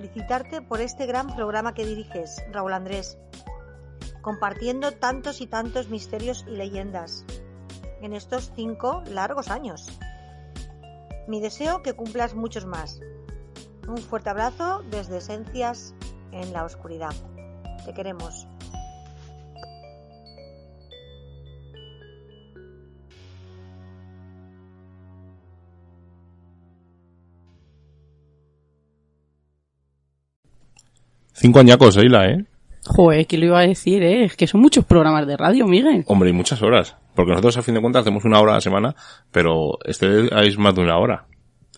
Felicitarte 0.00 0.62
por 0.62 0.80
este 0.80 1.04
gran 1.04 1.26
programa 1.36 1.74
que 1.74 1.84
diriges, 1.84 2.42
Raúl 2.52 2.72
Andrés, 2.72 3.18
compartiendo 4.22 4.92
tantos 4.92 5.42
y 5.42 5.46
tantos 5.46 5.90
misterios 5.90 6.46
y 6.48 6.52
leyendas 6.52 7.26
en 8.00 8.14
estos 8.14 8.50
cinco 8.56 9.02
largos 9.10 9.50
años. 9.50 9.98
Mi 11.28 11.42
deseo 11.42 11.82
que 11.82 11.92
cumplas 11.92 12.34
muchos 12.34 12.64
más. 12.64 12.98
Un 13.86 13.98
fuerte 13.98 14.30
abrazo 14.30 14.82
desde 14.90 15.18
Esencias 15.18 15.92
en 16.32 16.50
la 16.54 16.64
Oscuridad. 16.64 17.12
Te 17.84 17.92
queremos. 17.92 18.48
Cinco 31.40 31.58
añacos, 31.58 31.96
Eila, 31.96 32.28
¿eh? 32.28 32.44
Joder, 32.84 33.26
¿qué 33.26 33.38
le 33.38 33.46
iba 33.46 33.58
a 33.58 33.66
decir, 33.66 34.02
eh? 34.02 34.24
Es 34.24 34.36
que 34.36 34.46
son 34.46 34.60
muchos 34.60 34.84
programas 34.84 35.26
de 35.26 35.38
radio, 35.38 35.66
Miguel. 35.66 36.04
Hombre, 36.06 36.28
y 36.28 36.32
muchas 36.34 36.60
horas. 36.60 36.96
Porque 37.14 37.30
nosotros, 37.30 37.56
a 37.56 37.62
fin 37.62 37.74
de 37.74 37.80
cuentas, 37.80 38.02
hacemos 38.02 38.26
una 38.26 38.40
hora 38.40 38.52
a 38.52 38.54
la 38.56 38.60
semana, 38.60 38.94
pero 39.32 39.78
este 39.86 40.28
es 40.46 40.58
más 40.58 40.74
de 40.74 40.82
una 40.82 40.98
hora. 40.98 41.24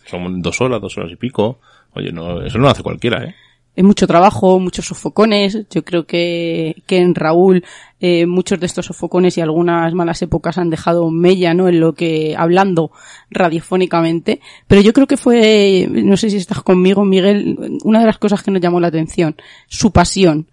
Son 0.05 0.41
dos 0.41 0.59
horas, 0.59 0.81
dos 0.81 0.97
horas 0.97 1.13
y 1.13 1.15
pico. 1.15 1.61
Oye, 1.93 2.11
no, 2.11 2.41
eso 2.41 2.57
no 2.57 2.65
lo 2.65 2.71
hace 2.71 2.83
cualquiera, 2.83 3.23
¿eh? 3.23 3.35
Es 3.75 3.83
mucho 3.83 4.05
trabajo, 4.05 4.59
muchos 4.59 4.85
sofocones. 4.85 5.65
Yo 5.69 5.83
creo 5.83 6.05
que, 6.05 6.83
que 6.85 6.97
en 6.97 7.15
Raúl 7.15 7.63
eh, 7.99 8.25
muchos 8.25 8.59
de 8.59 8.67
estos 8.67 8.85
sofocones 8.85 9.37
y 9.37 9.41
algunas 9.41 9.93
malas 9.93 10.21
épocas 10.21 10.57
han 10.57 10.69
dejado 10.69 11.09
mella, 11.09 11.53
¿no? 11.53 11.67
En 11.67 11.79
lo 11.79 11.93
que, 11.93 12.35
hablando 12.37 12.91
radiofónicamente. 13.31 14.41
Pero 14.67 14.81
yo 14.81 14.93
creo 14.93 15.07
que 15.07 15.17
fue, 15.17 15.87
no 15.89 16.17
sé 16.17 16.29
si 16.29 16.37
estás 16.37 16.61
conmigo, 16.61 17.03
Miguel, 17.03 17.79
una 17.83 17.99
de 17.99 18.05
las 18.05 18.19
cosas 18.19 18.43
que 18.43 18.51
nos 18.51 18.61
llamó 18.61 18.79
la 18.79 18.87
atención. 18.89 19.35
Su 19.67 19.91
pasión 19.91 20.47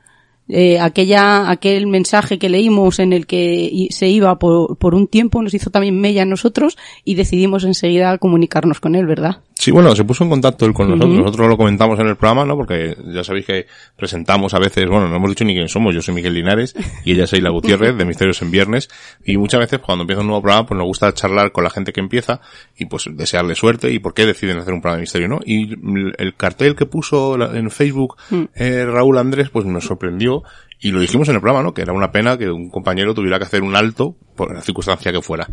eh, 0.52 0.80
aquella, 0.80 1.48
aquel 1.48 1.86
mensaje 1.86 2.40
que 2.40 2.48
leímos 2.48 2.98
en 2.98 3.12
el 3.12 3.28
que 3.28 3.86
se 3.90 4.08
iba 4.08 4.36
por, 4.40 4.76
por 4.78 4.96
un 4.96 5.06
tiempo 5.06 5.40
nos 5.42 5.54
hizo 5.54 5.70
también 5.70 6.00
mella 6.00 6.22
a 6.22 6.26
nosotros 6.26 6.76
y 7.04 7.14
decidimos 7.14 7.62
enseguida 7.62 8.18
comunicarnos 8.18 8.80
con 8.80 8.96
él, 8.96 9.06
¿verdad? 9.06 9.42
Sí, 9.60 9.70
bueno, 9.72 9.94
se 9.94 10.04
puso 10.04 10.24
en 10.24 10.30
contacto 10.30 10.64
él 10.64 10.72
con 10.72 10.88
nosotros. 10.88 11.18
Nosotros 11.18 11.48
lo 11.48 11.58
comentamos 11.58 12.00
en 12.00 12.06
el 12.06 12.16
programa, 12.16 12.46
¿no? 12.46 12.56
Porque 12.56 12.96
ya 13.12 13.22
sabéis 13.22 13.44
que 13.44 13.66
presentamos 13.94 14.54
a 14.54 14.58
veces, 14.58 14.86
bueno, 14.88 15.06
no 15.06 15.16
hemos 15.16 15.28
dicho 15.28 15.44
ni 15.44 15.52
quién 15.52 15.68
somos. 15.68 15.94
Yo 15.94 16.00
soy 16.00 16.14
Miguel 16.14 16.32
Linares 16.32 16.74
y 17.04 17.12
ella 17.12 17.24
es 17.24 17.32
Eila 17.34 17.50
Gutiérrez 17.50 17.94
de 17.94 18.06
Misterios 18.06 18.40
en 18.40 18.50
Viernes. 18.50 18.88
Y 19.22 19.36
muchas 19.36 19.60
veces 19.60 19.80
cuando 19.80 20.04
empieza 20.04 20.22
un 20.22 20.28
nuevo 20.28 20.40
programa, 20.40 20.66
pues 20.66 20.78
nos 20.78 20.86
gusta 20.86 21.12
charlar 21.12 21.52
con 21.52 21.62
la 21.62 21.68
gente 21.68 21.92
que 21.92 22.00
empieza 22.00 22.40
y 22.78 22.86
pues 22.86 23.04
desearle 23.12 23.54
suerte 23.54 23.92
y 23.92 23.98
por 23.98 24.14
qué 24.14 24.24
deciden 24.24 24.56
hacer 24.56 24.72
un 24.72 24.80
programa 24.80 24.96
de 24.96 25.02
misterio, 25.02 25.28
¿no? 25.28 25.40
Y 25.44 25.74
el 26.16 26.34
cartel 26.36 26.74
que 26.74 26.86
puso 26.86 27.36
en 27.54 27.70
Facebook 27.70 28.16
eh, 28.54 28.86
Raúl 28.86 29.18
Andrés, 29.18 29.50
pues 29.50 29.66
nos 29.66 29.84
sorprendió 29.84 30.42
y 30.80 30.92
lo 30.92 31.00
dijimos 31.00 31.28
en 31.28 31.34
el 31.34 31.40
programa, 31.42 31.62
¿no? 31.62 31.74
Que 31.74 31.82
era 31.82 31.92
una 31.92 32.10
pena 32.10 32.38
que 32.38 32.50
un 32.50 32.70
compañero 32.70 33.12
tuviera 33.14 33.38
que 33.38 33.44
hacer 33.44 33.62
un 33.62 33.76
alto 33.76 34.16
por 34.34 34.54
la 34.54 34.62
circunstancia 34.62 35.12
que 35.12 35.20
fuera. 35.20 35.46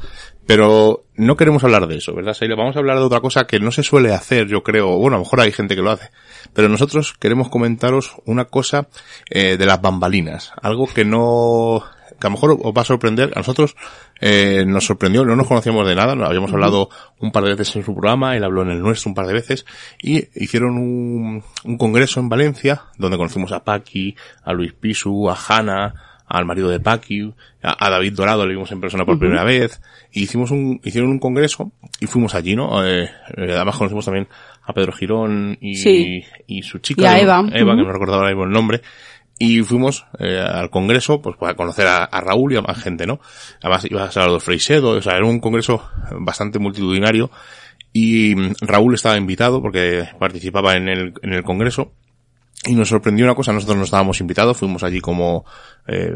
Pero 0.45 1.05
no 1.15 1.35
queremos 1.35 1.63
hablar 1.65 1.85
de 1.87 1.97
eso, 1.97 2.15
¿verdad, 2.15 2.33
Saile? 2.33 2.55
Vamos 2.55 2.77
a 2.77 2.79
hablar 2.79 2.97
de 2.97 3.03
otra 3.03 3.19
cosa 3.19 3.45
que 3.45 3.59
no 3.59 3.71
se 3.71 3.83
suele 3.83 4.13
hacer, 4.13 4.47
yo 4.47 4.63
creo. 4.63 4.97
Bueno, 4.97 5.15
a 5.15 5.19
lo 5.19 5.25
mejor 5.25 5.41
hay 5.41 5.51
gente 5.51 5.75
que 5.75 5.81
lo 5.81 5.91
hace. 5.91 6.11
Pero 6.53 6.69
nosotros 6.69 7.13
queremos 7.19 7.49
comentaros 7.49 8.15
una 8.25 8.45
cosa 8.45 8.87
eh, 9.29 9.57
de 9.57 9.65
las 9.65 9.81
bambalinas. 9.81 10.53
Algo 10.61 10.87
que 10.87 11.03
no 11.03 11.83
que 12.19 12.27
a 12.27 12.29
lo 12.29 12.35
mejor 12.35 12.57
os 12.61 12.73
va 12.75 12.81
a 12.81 12.85
sorprender. 12.85 13.31
A 13.35 13.39
nosotros 13.39 13.75
eh, 14.19 14.65
nos 14.67 14.85
sorprendió, 14.85 15.23
no 15.25 15.35
nos 15.35 15.47
conocíamos 15.47 15.87
de 15.87 15.95
nada, 15.95 16.13
habíamos 16.25 16.51
hablado 16.51 16.89
un 17.19 17.31
par 17.31 17.43
de 17.43 17.51
veces 17.51 17.75
en 17.75 17.83
su 17.83 17.93
programa, 17.93 18.35
él 18.35 18.43
habló 18.43 18.63
en 18.63 18.71
el 18.71 18.79
nuestro 18.81 19.09
un 19.09 19.15
par 19.15 19.27
de 19.27 19.33
veces, 19.33 19.65
y 20.01 20.27
hicieron 20.35 20.77
un, 20.77 21.43
un 21.63 21.77
congreso 21.77 22.19
en 22.19 22.29
Valencia, 22.29 22.83
donde 22.97 23.17
conocimos 23.17 23.51
a 23.51 23.63
Paqui, 23.63 24.15
a 24.43 24.53
Luis 24.53 24.73
Pisu, 24.73 25.29
a 25.29 25.37
Hanna, 25.47 25.93
al 26.27 26.45
marido 26.45 26.69
de 26.69 26.79
Paqui, 26.79 27.33
a, 27.63 27.89
David 27.89 28.13
Dorado 28.13 28.45
le 28.45 28.53
vimos 28.53 28.71
en 28.71 28.81
persona 28.81 29.05
por 29.05 29.17
primera 29.17 29.43
vez, 29.43 29.81
y 30.11 30.23
hicimos 30.23 30.51
un, 30.51 30.79
hicieron 30.83 31.09
un 31.09 31.19
congreso, 31.19 31.71
y 31.99 32.07
fuimos 32.07 32.35
allí, 32.35 32.55
¿no? 32.55 32.85
Eh, 32.85 33.03
eh 33.03 33.53
además 33.55 33.77
conocimos 33.77 34.05
también 34.05 34.27
a 34.63 34.73
Pedro 34.73 34.91
Girón 34.91 35.57
y, 35.61 36.23
y 36.47 36.63
su 36.63 36.79
chica, 36.79 37.03
y 37.03 37.05
a 37.05 37.19
Eva, 37.19 37.45
Eva 37.53 37.75
que 37.75 37.83
no 37.83 37.91
recordaba 37.91 38.17
ahora 38.17 38.29
mismo 38.29 38.43
el 38.43 38.51
nombre, 38.51 38.81
y 39.39 39.61
fuimos 39.61 40.05
eh, 40.19 40.39
al 40.39 40.69
congreso 40.69 41.21
pues 41.21 41.37
para 41.37 41.55
conocer 41.55 41.87
a, 41.87 42.07
Raúl 42.21 42.53
y 42.53 42.57
a 42.57 42.61
más 42.61 42.81
gente, 42.81 43.05
¿no? 43.05 43.19
Además 43.61 43.85
iba 43.89 44.03
a 44.03 44.11
ser 44.11 44.29
de 44.29 44.39
Freixedo, 44.39 44.91
o 44.91 45.01
sea, 45.01 45.17
era 45.17 45.25
un 45.25 45.39
congreso 45.39 45.83
bastante 46.19 46.59
multitudinario 46.59 47.29
y 47.93 48.35
mm, 48.35 48.53
Raúl 48.61 48.95
estaba 48.95 49.17
invitado 49.17 49.61
porque 49.61 50.09
participaba 50.19 50.75
en 50.75 50.89
el, 50.89 51.13
en 51.21 51.33
el 51.33 51.43
congreso 51.43 51.91
y 52.65 52.75
nos 52.75 52.89
sorprendió 52.89 53.25
una 53.25 53.35
cosa, 53.35 53.53
nosotros 53.53 53.77
no 53.77 53.83
estábamos 53.83 54.19
invitados, 54.19 54.57
fuimos 54.57 54.83
allí 54.83 54.99
como 54.99 55.45
eh, 55.87 56.11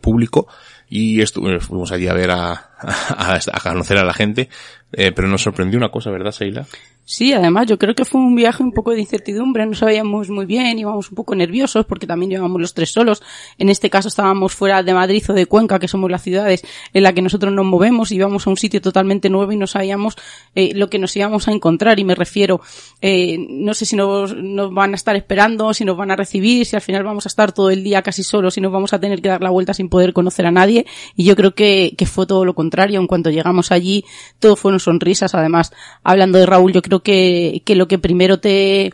público 0.00 0.46
y 0.88 1.24
fuimos 1.26 1.92
allí 1.92 2.08
a 2.08 2.14
ver 2.14 2.30
a, 2.32 2.70
a, 2.78 3.60
conocer 3.62 3.98
a 3.98 4.04
la 4.04 4.14
gente, 4.14 4.48
eh, 4.92 5.12
pero 5.12 5.28
nos 5.28 5.42
sorprendió 5.42 5.78
una 5.78 5.90
cosa, 5.90 6.10
¿verdad, 6.10 6.32
Seila? 6.32 6.66
Sí, 7.10 7.32
además 7.32 7.66
yo 7.66 7.76
creo 7.76 7.96
que 7.96 8.04
fue 8.04 8.20
un 8.20 8.36
viaje 8.36 8.62
un 8.62 8.70
poco 8.70 8.92
de 8.92 9.00
incertidumbre, 9.00 9.66
no 9.66 9.74
sabíamos 9.74 10.30
muy 10.30 10.46
bien, 10.46 10.78
íbamos 10.78 11.10
un 11.10 11.16
poco 11.16 11.34
nerviosos 11.34 11.84
porque 11.84 12.06
también 12.06 12.30
llevamos 12.30 12.60
los 12.60 12.72
tres 12.72 12.92
solos. 12.92 13.20
En 13.58 13.68
este 13.68 13.90
caso 13.90 14.06
estábamos 14.06 14.54
fuera 14.54 14.84
de 14.84 14.94
Madrid 14.94 15.24
o 15.28 15.32
de 15.32 15.46
Cuenca, 15.46 15.80
que 15.80 15.88
somos 15.88 16.08
las 16.08 16.22
ciudades 16.22 16.62
en 16.92 17.02
las 17.02 17.12
que 17.12 17.20
nosotros 17.20 17.52
nos 17.52 17.66
movemos, 17.66 18.12
íbamos 18.12 18.46
a 18.46 18.50
un 18.50 18.56
sitio 18.56 18.80
totalmente 18.80 19.28
nuevo 19.28 19.50
y 19.50 19.56
no 19.56 19.66
sabíamos 19.66 20.16
eh, 20.54 20.72
lo 20.76 20.88
que 20.88 21.00
nos 21.00 21.16
íbamos 21.16 21.48
a 21.48 21.50
encontrar. 21.50 21.98
Y 21.98 22.04
me 22.04 22.14
refiero, 22.14 22.60
eh, 23.00 23.38
no 23.38 23.74
sé 23.74 23.86
si 23.86 23.96
nos, 23.96 24.32
van 24.72 24.92
a 24.92 24.94
estar 24.94 25.16
esperando, 25.16 25.74
si 25.74 25.84
nos 25.84 25.96
van 25.96 26.12
a 26.12 26.16
recibir, 26.16 26.64
si 26.64 26.76
al 26.76 26.82
final 26.82 27.02
vamos 27.02 27.26
a 27.26 27.28
estar 27.28 27.50
todo 27.50 27.70
el 27.70 27.82
día 27.82 28.02
casi 28.02 28.22
solos, 28.22 28.54
si 28.54 28.60
nos 28.60 28.70
vamos 28.70 28.92
a 28.92 29.00
tener 29.00 29.20
que 29.20 29.30
dar 29.30 29.42
la 29.42 29.50
vuelta 29.50 29.74
sin 29.74 29.88
poder 29.88 30.12
conocer 30.12 30.46
a 30.46 30.52
nadie. 30.52 30.86
Y 31.16 31.24
yo 31.24 31.34
creo 31.34 31.56
que, 31.56 31.94
que 31.98 32.06
fue 32.06 32.24
todo 32.24 32.44
lo 32.44 32.54
contrario. 32.54 33.00
En 33.00 33.08
cuanto 33.08 33.30
llegamos 33.30 33.72
allí, 33.72 34.04
todo 34.38 34.54
sonrisas. 34.84 35.34
Además, 35.34 35.72
hablando 36.02 36.38
de 36.38 36.46
Raúl, 36.46 36.72
yo 36.72 36.82
creo 36.82 37.02
que, 37.02 37.62
que 37.64 37.74
lo 37.74 37.88
que 37.88 37.98
primero 37.98 38.40
te, 38.40 38.92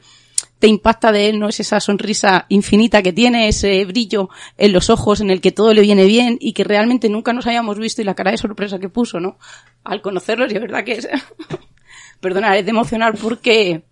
te 0.58 0.68
impacta 0.68 1.12
de 1.12 1.28
él, 1.28 1.38
¿no? 1.38 1.48
Es 1.48 1.60
esa 1.60 1.80
sonrisa 1.80 2.46
infinita 2.48 3.02
que 3.02 3.12
tiene, 3.12 3.48
ese 3.48 3.84
brillo 3.84 4.30
en 4.56 4.72
los 4.72 4.90
ojos 4.90 5.20
en 5.20 5.30
el 5.30 5.40
que 5.40 5.52
todo 5.52 5.74
le 5.74 5.82
viene 5.82 6.04
bien 6.06 6.38
y 6.40 6.52
que 6.52 6.64
realmente 6.64 7.08
nunca 7.08 7.32
nos 7.32 7.46
habíamos 7.46 7.78
visto 7.78 8.00
y 8.00 8.04
la 8.04 8.14
cara 8.14 8.30
de 8.30 8.38
sorpresa 8.38 8.78
que 8.78 8.88
puso, 8.88 9.20
¿no? 9.20 9.38
Al 9.84 10.00
conocerlos, 10.00 10.50
y 10.52 10.56
es 10.56 10.60
verdad 10.60 10.84
que 10.84 10.92
es, 10.92 11.08
es 12.22 12.64
de 12.64 12.70
emocionar 12.70 13.16
porque, 13.20 13.84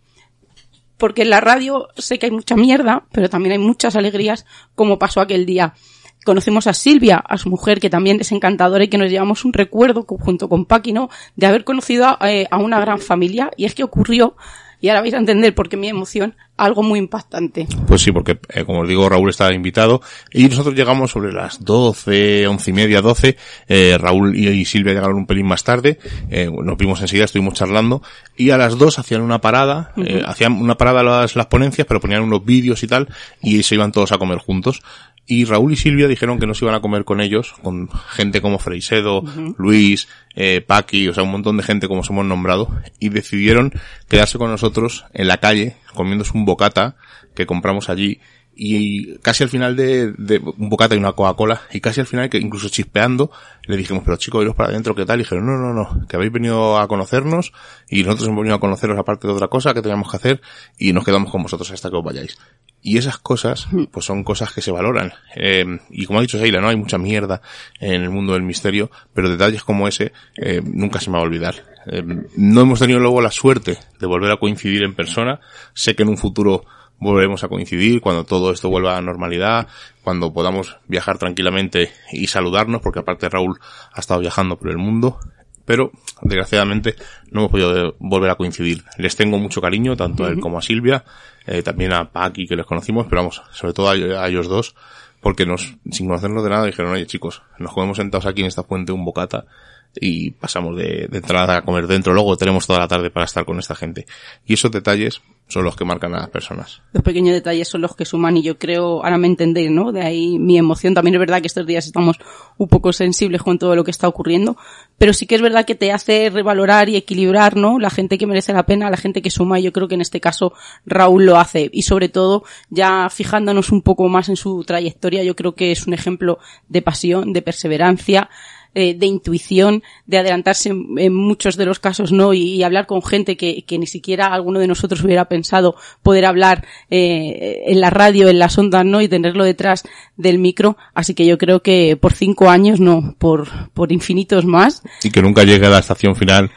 porque 0.97 1.23
en 1.23 1.31
la 1.31 1.41
radio 1.41 1.89
sé 1.97 2.19
que 2.19 2.27
hay 2.27 2.33
mucha 2.33 2.57
mierda, 2.57 3.07
pero 3.12 3.29
también 3.29 3.53
hay 3.53 3.59
muchas 3.59 3.95
alegrías 3.97 4.47
como 4.75 4.99
pasó 4.99 5.21
aquel 5.21 5.45
día 5.45 5.75
conocemos 6.24 6.66
a 6.66 6.72
Silvia, 6.72 7.16
a 7.16 7.36
su 7.38 7.51
mujer, 7.51 7.80
que 7.80 7.90
también 7.90 8.20
es 8.20 8.32
encantadora 8.32 8.84
y 8.84 8.88
que 8.88 8.98
nos 8.98 9.10
llevamos 9.10 9.44
un 9.44 9.52
recuerdo 9.52 10.05
junto 10.06 10.48
con 10.48 10.64
Paqui, 10.64 10.92
¿no? 10.92 11.10
De 11.36 11.46
haber 11.46 11.64
conocido 11.64 12.06
a, 12.06 12.18
eh, 12.30 12.46
a 12.51 12.59
una 12.59 12.80
gran 12.80 12.98
familia. 12.98 13.51
Y 13.56 13.64
es 13.64 13.74
que 13.74 13.84
ocurrió 13.84 14.36
y 14.84 14.90
ahora 14.90 15.01
vais 15.01 15.14
a 15.14 15.16
entender 15.16 15.55
por 15.55 15.70
qué 15.70 15.78
mi 15.78 15.88
emoción, 15.88 16.36
algo 16.59 16.82
muy 16.82 16.98
impactante. 16.98 17.66
Pues 17.86 18.02
sí, 18.02 18.12
porque 18.12 18.38
eh, 18.51 18.66
como 18.66 18.80
os 18.80 18.88
digo, 18.88 19.09
Raúl 19.09 19.30
estaba 19.30 19.55
invitado 19.55 20.02
y 20.30 20.44
nosotros 20.44 20.74
llegamos 20.74 21.10
sobre 21.10 21.32
las 21.32 21.64
12, 21.64 22.46
once 22.46 22.70
y 22.70 22.74
media, 22.74 23.01
12. 23.01 23.34
Eh, 23.66 23.96
Raúl 23.98 24.36
y, 24.36 24.62
Silvia 24.66 24.92
llegaron 24.92 25.16
un 25.16 25.26
pelín 25.26 25.46
más 25.46 25.64
tarde. 25.64 25.98
Eh, 26.28 26.51
nos 26.51 26.76
vimos 26.76 27.01
enseguida, 27.01 27.24
estuvimos 27.24 27.55
charlando 27.55 28.02
y 28.36 28.51
a 28.51 28.59
las 28.59 28.76
dos 28.76 28.98
hacían 28.98 29.22
una 29.22 29.40
parada, 29.40 29.94
eh, 29.96 30.22
hacían 30.26 30.52
una 30.52 30.76
parada 30.76 31.02
las, 31.02 31.34
las 31.34 31.46
ponencias, 31.46 31.86
pero 31.86 31.98
ponían 31.98 32.22
unos 32.22 32.44
vídeos 32.44 32.82
y 32.82 32.86
tal 32.86 33.09
y 33.40 33.62
se 33.62 33.76
iban 33.76 33.90
todos 33.90 34.12
a 34.12 34.18
comer 34.18 34.36
juntos. 34.36 34.82
Y 35.26 35.46
Raúl 35.46 35.72
y 35.72 35.76
Silvia 35.76 36.06
dijeron 36.06 36.38
que 36.38 36.46
no 36.46 36.55
se 36.55 36.64
iban 36.64 36.74
a 36.74 36.80
comer 36.80 37.05
con 37.05 37.20
ellos, 37.20 37.55
con 37.62 37.88
gente 38.10 38.42
como 38.42 38.59
Freisedo, 38.59 39.22
Luis, 39.56 40.06
eh, 40.36 40.60
Paqui, 40.60 41.09
o 41.09 41.14
sea, 41.14 41.22
un 41.22 41.30
montón 41.30 41.56
de 41.56 41.62
gente 41.62 41.88
como 41.88 42.05
somos 42.05 42.26
nombrado, 42.26 42.68
y 42.98 43.09
decidieron 43.09 43.72
quedarse 44.09 44.36
con 44.36 44.51
nosotros 44.51 45.06
en 45.14 45.28
la 45.28 45.38
calle, 45.38 45.76
comiéndose 45.94 46.32
un 46.34 46.44
bocata 46.44 46.96
que 47.34 47.46
compramos 47.46 47.88
allí, 47.88 48.20
y 48.56 49.18
casi 49.18 49.43
al 49.43 49.48
final 49.48 49.76
de, 49.76 50.12
de 50.12 50.39
un 50.39 50.68
bocata 50.68 50.94
y 50.94 50.98
una 50.98 51.12
Coca-Cola, 51.12 51.62
y 51.72 51.81
casi 51.81 52.01
al 52.01 52.06
final, 52.06 52.28
que 52.31 52.39
incluso 52.39 52.68
chispeando, 52.68 53.31
le 53.66 53.76
dijimos, 53.76 54.02
pero 54.05 54.16
chicos, 54.16 54.43
iros 54.43 54.55
para 54.55 54.70
adentro, 54.70 54.94
¿qué 54.94 55.05
tal? 55.05 55.20
Y 55.20 55.24
dijeron, 55.24 55.47
no, 55.47 55.56
no, 55.56 55.72
no, 55.72 56.06
que 56.06 56.16
habéis 56.16 56.32
venido 56.32 56.78
a 56.78 56.86
conocernos, 56.89 57.52
y 57.89 58.02
nosotros 58.02 58.28
hemos 58.28 58.40
venido 58.40 58.56
a 58.56 58.60
conoceros 58.60 58.98
aparte 58.98 59.26
de 59.26 59.32
otra 59.32 59.48
cosa 59.48 59.74
que 59.74 59.82
teníamos 59.82 60.10
que 60.10 60.16
hacer, 60.16 60.40
y 60.78 60.93
nos 60.93 61.05
quedamos 61.05 61.31
con 61.31 61.43
vosotros 61.43 61.70
hasta 61.70 61.90
que 61.90 61.97
os 61.97 62.05
vayáis. 62.05 62.39
Y 62.82 62.98
esas 62.98 63.16
cosas, 63.16 63.66
pues 63.90 64.05
son 64.05 64.24
cosas 64.24 64.52
que 64.52 64.60
se 64.60 64.70
valoran. 64.70 65.12
Eh, 65.35 65.64
y 65.89 66.05
como 66.05 66.18
ha 66.18 66.22
dicho 66.22 66.39
Seila, 66.39 66.60
no 66.60 66.68
hay 66.68 66.76
mucha 66.76 66.98
mierda 66.98 67.40
en 67.81 68.02
el 68.02 68.10
mundo 68.10 68.35
del 68.35 68.43
misterio, 68.43 68.90
pero 69.14 69.31
detalles 69.31 69.64
como 69.64 69.89
ese 69.89 70.12
eh, 70.36 70.60
nunca 70.62 71.01
se 71.01 71.09
me 71.09 71.16
va 71.16 71.22
a 71.22 71.26
olvidar. 71.26 71.55
Eh, 71.86 72.02
no 72.36 72.60
hemos 72.60 72.78
tenido 72.78 73.01
luego 73.01 73.22
la 73.22 73.31
suerte 73.31 73.78
de 73.98 74.06
volver 74.06 74.31
a 74.31 74.36
coincidir 74.36 74.82
en 74.82 74.94
persona. 74.94 75.40
Sé 75.72 75.94
que 75.94 76.02
en 76.02 76.10
un 76.10 76.18
futuro 76.18 76.66
volveremos 76.99 77.45
a 77.45 77.49
coincidir 77.49 78.01
cuando 78.01 78.25
todo 78.25 78.51
esto 78.53 78.71
vuelva 78.71 78.93
a 78.93 78.95
la 78.97 79.03
normalidad, 79.03 79.69
cuando 80.03 80.33
podamos 80.33 80.79
viajar 80.89 81.19
tranquilamente 81.19 81.91
y 82.12 82.27
saludarnos, 82.27 82.81
porque 82.83 83.01
aparte 83.01 83.29
Raúl 83.29 83.59
ha 83.93 84.01
estado 84.01 84.21
viajando 84.21 84.57
por 84.57 84.71
el 84.71 84.79
mundo, 84.79 85.19
pero 85.65 85.93
desgraciadamente 86.23 86.95
no 87.31 87.41
hemos 87.41 87.51
podido 87.51 87.97
volver 87.99 88.31
a 88.31 88.37
coincidir. 88.37 88.85
Les 88.99 89.16
tengo 89.16 89.39
mucho 89.39 89.61
cariño, 89.61 89.97
tanto 89.97 90.25
a 90.25 90.29
él 90.29 90.41
como 90.41 90.59
a 90.59 90.62
Silvia, 90.62 91.05
eh, 91.47 91.62
también 91.62 91.93
a 91.93 92.11
Paqui 92.11 92.47
que 92.47 92.57
les 92.57 92.66
conocimos, 92.66 93.07
pero 93.09 93.23
vamos, 93.23 93.43
sobre 93.53 93.73
todo 93.73 93.89
a, 93.89 93.93
a 93.93 94.29
ellos 94.29 94.49
dos, 94.49 94.75
porque 95.21 95.47
nos, 95.47 95.77
sin 95.91 96.07
conocernos 96.07 96.45
de 96.45 96.51
nada, 96.51 96.66
dijeron, 96.66 96.93
oye 96.93 97.07
chicos, 97.07 97.43
nos 97.59 97.73
comemos 97.73 97.97
sentados 97.97 98.27
aquí 98.27 98.43
en 98.43 98.49
esta 98.49 98.62
fuente 98.62 98.93
un 98.93 99.05
bocata 99.05 99.47
y 99.95 100.33
pasamos 100.33 100.77
de, 100.77 101.09
de, 101.09 101.19
entrada 101.19 101.59
a 101.59 101.62
comer 101.62 101.87
dentro. 101.87 102.12
Luego 102.12 102.37
tenemos 102.37 102.66
toda 102.66 102.81
la 102.81 102.89
tarde 102.89 103.11
para 103.11 103.25
estar 103.25 103.45
con 103.45 103.59
esta 103.59 103.75
gente. 103.75 104.07
Y 104.45 104.55
esos 104.55 104.71
detalles 104.71 105.23
son 105.47 105.65
los 105.65 105.77
que 105.77 105.85
marcan 105.85 106.15
a 106.15 106.21
las 106.21 106.31
personas. 106.31 106.81
Los 106.93 107.03
pequeños 107.03 107.35
detalles 107.35 107.69
son 107.69 107.83
los 107.83 107.95
que 107.95 108.05
suman 108.05 108.37
y 108.37 108.43
yo 108.43 108.59
creo, 108.59 109.05
ahora 109.05 109.19
me 109.19 109.27
entendéis, 109.27 109.71
¿no? 109.71 109.93
De 109.93 110.01
ahí 110.01 110.39
mi 110.39 110.57
emoción. 110.59 110.95
También 110.95 111.15
es 111.15 111.21
verdad 111.21 111.41
que 111.41 111.47
estos 111.47 111.66
días 111.66 111.87
estamos 111.87 112.19
un 112.57 112.69
poco 112.69 112.93
sensibles 112.93 113.43
con 113.43 113.59
todo 113.59 113.77
lo 113.77 113.85
que 113.85 113.91
está 113.91 114.09
ocurriendo, 114.09 114.57
pero 114.97 115.12
sí 115.12 115.27
que 115.27 115.35
es 115.35 115.43
verdad 115.43 115.66
que 115.66 115.75
te 115.75 115.93
hace 115.93 116.31
revalorar 116.31 116.89
y 116.89 116.97
equilibrar, 116.97 117.57
¿no? 117.57 117.79
La 117.79 117.91
gente 117.91 118.16
que 118.19 118.27
merece 118.27 118.53
la 118.53 118.66
pena, 118.66 118.91
la 118.91 118.97
gente 118.97 119.23
que 119.23 119.31
suma, 119.31 119.61
y 119.61 119.65
yo 119.65 119.73
creo 119.73 119.87
que 119.87 119.95
en 119.95 120.01
este 120.01 120.21
caso 120.21 120.55
Raúl 120.87 121.27
lo 121.27 121.39
hace. 121.39 121.69
Y 121.73 121.83
sobre 121.83 122.09
todo, 122.09 122.45
ya 122.71 123.09
fijándonos 123.11 123.71
un 123.71 123.83
poco 123.83 124.09
más 124.09 124.29
en 124.29 124.37
su 124.37 124.65
trayectoria, 124.65 125.23
yo 125.25 125.37
creo 125.37 125.55
que 125.55 125.73
es 125.73 125.87
un 125.87 125.95
ejemplo 125.95 126.39
de 126.69 126.83
pasión, 126.83 127.33
de 127.33 127.43
perseverancia, 127.43 128.31
eh, 128.74 128.94
de 128.94 129.06
intuición, 129.06 129.82
de 130.06 130.18
adelantarse 130.18 130.70
en, 130.70 130.86
en, 130.98 131.14
muchos 131.14 131.56
de 131.56 131.64
los 131.64 131.78
casos, 131.78 132.12
¿no? 132.12 132.34
Y, 132.34 132.42
y 132.42 132.62
hablar 132.62 132.86
con 132.86 133.02
gente 133.02 133.36
que, 133.36 133.64
que, 133.64 133.78
ni 133.78 133.86
siquiera 133.86 134.26
alguno 134.26 134.60
de 134.60 134.66
nosotros 134.66 135.02
hubiera 135.05 135.26
pensado 135.26 135.76
poder 136.02 136.24
hablar 136.24 136.66
eh, 136.90 137.62
en 137.66 137.80
la 137.80 137.90
radio, 137.90 138.28
en 138.28 138.38
las 138.38 138.59
ondas, 138.59 138.84
¿no? 138.84 139.01
Y 139.01 139.09
tenerlo 139.09 139.44
detrás 139.44 139.84
del 140.16 140.38
micro. 140.38 140.76
Así 140.92 141.14
que 141.14 141.26
yo 141.26 141.38
creo 141.38 141.62
que 141.62 141.96
por 141.96 142.12
cinco 142.12 142.51
años, 142.51 142.80
no, 142.80 143.14
por, 143.18 143.70
por 143.72 143.92
infinitos 143.92 144.44
más. 144.44 144.82
Y 145.02 145.10
que 145.10 145.22
nunca 145.22 145.44
llegue 145.44 145.66
a 145.66 145.70
la 145.70 145.78
estación 145.78 146.16
final. 146.16 146.51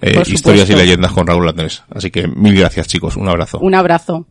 Eh, 0.00 0.22
historias 0.26 0.68
y 0.68 0.74
leyendas 0.74 1.12
con 1.12 1.26
Raúl 1.26 1.48
Andrés. 1.48 1.82
Así 1.90 2.10
que 2.10 2.28
mil 2.28 2.54
gracias 2.54 2.88
chicos, 2.88 3.16
un 3.16 3.28
abrazo. 3.28 3.58
Un 3.60 3.74
abrazo. 3.74 4.26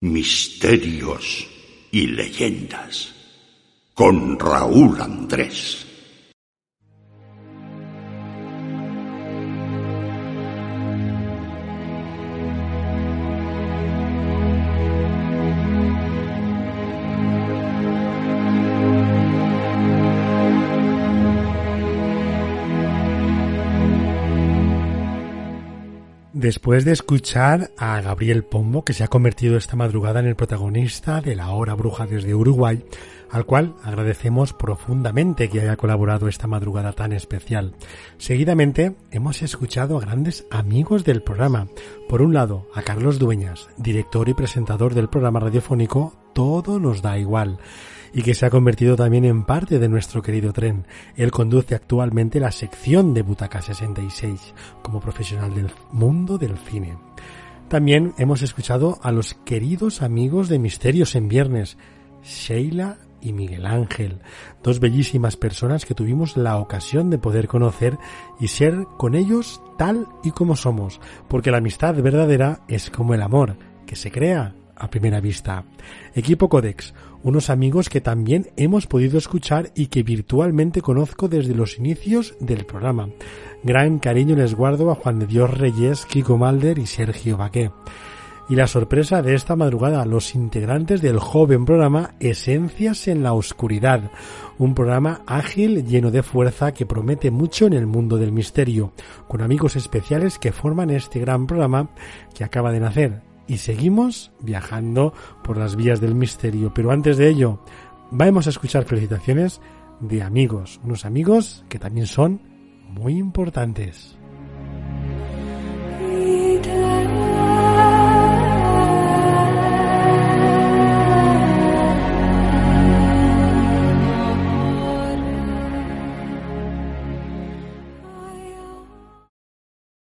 Misterios 0.00 1.46
y 1.90 2.06
leyendas 2.06 3.12
con 3.94 4.38
Raúl 4.38 5.00
Andrés. 5.00 5.86
Después 26.44 26.84
de 26.84 26.92
escuchar 26.92 27.70
a 27.78 28.02
Gabriel 28.02 28.44
Pombo, 28.44 28.84
que 28.84 28.92
se 28.92 29.02
ha 29.02 29.08
convertido 29.08 29.56
esta 29.56 29.76
madrugada 29.76 30.20
en 30.20 30.26
el 30.26 30.36
protagonista 30.36 31.22
de 31.22 31.36
la 31.36 31.48
hora 31.48 31.72
bruja 31.72 32.04
desde 32.04 32.34
Uruguay, 32.34 32.84
al 33.30 33.46
cual 33.46 33.74
agradecemos 33.82 34.52
profundamente 34.52 35.48
que 35.48 35.62
haya 35.62 35.78
colaborado 35.78 36.28
esta 36.28 36.46
madrugada 36.46 36.92
tan 36.92 37.14
especial. 37.14 37.72
Seguidamente 38.18 38.94
hemos 39.10 39.40
escuchado 39.40 39.96
a 39.96 40.02
grandes 40.02 40.44
amigos 40.50 41.06
del 41.06 41.22
programa. 41.22 41.68
Por 42.10 42.20
un 42.20 42.34
lado, 42.34 42.68
a 42.74 42.82
Carlos 42.82 43.18
Dueñas, 43.18 43.70
director 43.78 44.28
y 44.28 44.34
presentador 44.34 44.92
del 44.92 45.08
programa 45.08 45.40
radiofónico 45.40 46.12
Todo 46.34 46.78
nos 46.78 47.00
da 47.00 47.16
igual 47.16 47.58
y 48.14 48.22
que 48.22 48.34
se 48.34 48.46
ha 48.46 48.50
convertido 48.50 48.96
también 48.96 49.24
en 49.24 49.44
parte 49.44 49.78
de 49.78 49.88
nuestro 49.88 50.22
querido 50.22 50.52
tren. 50.52 50.86
Él 51.16 51.30
conduce 51.32 51.74
actualmente 51.74 52.38
la 52.38 52.52
sección 52.52 53.12
de 53.12 53.22
Butaca 53.22 53.60
66 53.60 54.54
como 54.82 55.00
profesional 55.00 55.54
del 55.54 55.70
mundo 55.90 56.38
del 56.38 56.56
cine. 56.56 56.96
También 57.68 58.14
hemos 58.18 58.42
escuchado 58.42 58.98
a 59.02 59.10
los 59.10 59.34
queridos 59.34 60.00
amigos 60.00 60.48
de 60.48 60.60
Misterios 60.60 61.16
en 61.16 61.28
Viernes, 61.28 61.76
Sheila 62.22 62.98
y 63.20 63.32
Miguel 63.32 63.66
Ángel, 63.66 64.20
dos 64.62 64.78
bellísimas 64.80 65.36
personas 65.36 65.84
que 65.84 65.94
tuvimos 65.94 66.36
la 66.36 66.58
ocasión 66.58 67.10
de 67.10 67.18
poder 67.18 67.48
conocer 67.48 67.98
y 68.38 68.48
ser 68.48 68.86
con 68.98 69.14
ellos 69.14 69.62
tal 69.78 70.06
y 70.22 70.30
como 70.30 70.56
somos, 70.56 71.00
porque 71.26 71.50
la 71.50 71.56
amistad 71.56 71.94
verdadera 71.94 72.60
es 72.68 72.90
como 72.90 73.14
el 73.14 73.22
amor, 73.22 73.56
que 73.86 73.96
se 73.96 74.12
crea 74.12 74.54
a 74.76 74.90
primera 74.90 75.20
vista. 75.20 75.64
Equipo 76.14 76.48
Codex, 76.48 76.94
unos 77.24 77.50
amigos 77.50 77.88
que 77.88 78.00
también 78.00 78.50
hemos 78.56 78.86
podido 78.86 79.18
escuchar 79.18 79.72
y 79.74 79.86
que 79.86 80.02
virtualmente 80.02 80.82
conozco 80.82 81.26
desde 81.26 81.54
los 81.54 81.78
inicios 81.78 82.36
del 82.38 82.66
programa. 82.66 83.08
Gran 83.64 83.98
cariño 83.98 84.36
les 84.36 84.54
guardo 84.54 84.90
a 84.90 84.94
Juan 84.94 85.18
de 85.18 85.26
Dios 85.26 85.50
Reyes, 85.50 86.06
Kiko 86.06 86.36
Malder 86.36 86.78
y 86.78 86.86
Sergio 86.86 87.38
Baqué. 87.38 87.70
Y 88.46 88.56
la 88.56 88.66
sorpresa 88.66 89.22
de 89.22 89.34
esta 89.34 89.56
madrugada, 89.56 90.04
los 90.04 90.34
integrantes 90.34 91.00
del 91.00 91.18
joven 91.18 91.64
programa 91.64 92.10
Esencias 92.20 93.08
en 93.08 93.22
la 93.22 93.32
Oscuridad, 93.32 94.10
un 94.58 94.74
programa 94.74 95.22
ágil, 95.26 95.86
lleno 95.86 96.10
de 96.10 96.22
fuerza, 96.22 96.74
que 96.74 96.84
promete 96.84 97.30
mucho 97.30 97.66
en 97.66 97.72
el 97.72 97.86
mundo 97.86 98.18
del 98.18 98.32
misterio, 98.32 98.92
con 99.28 99.40
amigos 99.40 99.76
especiales 99.76 100.38
que 100.38 100.52
forman 100.52 100.90
este 100.90 101.20
gran 101.20 101.46
programa 101.46 101.88
que 102.34 102.44
acaba 102.44 102.70
de 102.70 102.80
nacer 102.80 103.22
y 103.46 103.58
seguimos 103.58 104.32
viajando 104.40 105.12
por 105.42 105.56
las 105.56 105.76
vías 105.76 106.00
del 106.00 106.14
misterio. 106.14 106.72
Pero 106.74 106.90
antes 106.90 107.16
de 107.16 107.28
ello, 107.28 107.60
vamos 108.10 108.46
a 108.46 108.50
escuchar 108.50 108.84
felicitaciones 108.84 109.60
de 110.00 110.22
amigos, 110.22 110.80
unos 110.84 111.04
amigos 111.04 111.64
que 111.68 111.78
también 111.78 112.06
son 112.06 112.40
muy 112.88 113.18
importantes. 113.18 114.16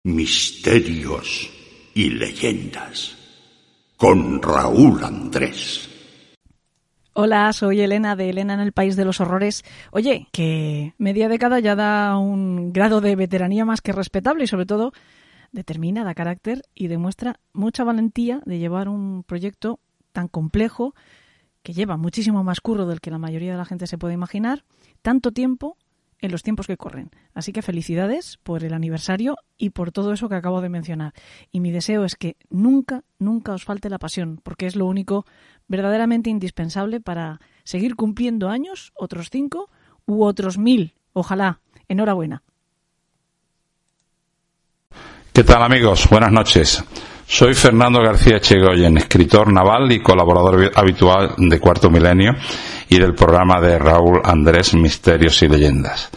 Misterios 0.05 1.51
y 1.94 2.11
leyendas 2.11 3.15
con 3.97 4.43
Raúl 4.43 5.02
Andrés. 5.02 5.90
Hola, 7.14 7.52
soy 7.55 7.81
Elena 7.81 8.14
de 8.14 8.28
Elena 8.28 8.55
en 8.55 8.60
el 8.60 8.73
País 8.73 8.94
de 8.94 9.06
los 9.06 9.20
Horrores. 9.20 9.64
Oye, 9.90 10.28
que 10.32 10.94
media 10.98 11.28
década 11.28 11.60
ya 11.60 11.74
da 11.74 12.18
un 12.18 12.73
grado 12.74 13.01
de 13.01 13.16
veteranía 13.16 13.64
más 13.64 13.81
que 13.81 13.93
respetable 13.93 14.44
y 14.44 14.47
sobre 14.47 14.66
todo 14.66 14.93
determina, 15.52 16.05
da 16.05 16.14
carácter 16.14 16.62
y 16.74 16.89
demuestra 16.89 17.40
mucha 17.55 17.85
valentía 17.85 18.43
de 18.44 18.59
llevar 18.59 18.89
un 18.89 19.23
proyecto 19.23 19.81
tan 20.12 20.28
complejo 20.28 20.94
que 21.62 21.73
lleva 21.73 21.97
muchísimo 21.97 22.44
más 22.44 22.60
curro 22.60 22.86
del 22.86 23.01
que 23.01 23.10
la 23.10 23.18
mayoría 23.18 23.52
de 23.52 23.59
la 23.59 23.64
gente 23.64 23.86
se 23.86 23.97
puede 23.97 24.12
imaginar, 24.12 24.64
tanto 25.01 25.32
tiempo 25.32 25.78
en 26.20 26.32
los 26.32 26.43
tiempos 26.43 26.66
que 26.66 26.76
corren. 26.76 27.10
Así 27.34 27.52
que 27.52 27.62
felicidades 27.62 28.38
por 28.43 28.64
el 28.64 28.72
aniversario 28.72 29.36
y 29.56 29.70
por 29.70 29.93
todo 29.93 30.12
eso 30.12 30.28
que 30.28 30.34
acabo 30.34 30.60
de 30.60 30.68
mencionar. 30.68 31.12
Y 31.52 31.60
mi 31.60 31.70
deseo 31.70 32.05
es 32.05 32.16
que 32.16 32.36
nunca, 32.51 33.02
nunca 33.18 33.52
os 33.52 33.64
falte 33.64 33.90
la 33.90 33.98
pasión, 33.98 34.40
porque 34.43 34.66
es 34.66 34.76
lo 34.76 34.86
único 34.86 35.26
verdaderamente 35.68 36.30
indispensable 36.30 37.01
para 37.01 37.40
seguir 37.64 37.97
cumpliendo 37.97 38.48
años, 38.48 38.93
otros 38.94 39.28
cinco 39.30 39.70
u 40.06 40.24
otros 40.24 40.59
mil. 40.59 40.94
Ojalá. 41.12 41.60
Enhorabuena. 41.88 42.43
¿Qué 45.32 45.44
tal 45.44 45.62
amigos? 45.62 46.09
Buenas 46.10 46.32
noches. 46.32 46.82
Soy 47.28 47.55
Fernando 47.55 48.01
García 48.01 48.39
Chegoyen, 48.39 48.98
escritor 48.98 49.53
naval 49.53 49.90
y 49.90 49.98
colaborador 49.98 50.70
habitual 50.77 51.35
de 51.36 51.59
Cuarto 51.59 51.90
Milenio 51.90 52.32
y 52.89 52.98
del 53.01 53.15
programa 53.15 53.61
de 53.61 53.78
Raúl 53.81 54.20
Andrés 54.24 54.74
Misterios 54.74 55.43
y 55.43 55.48
Leyendas. 55.48 56.09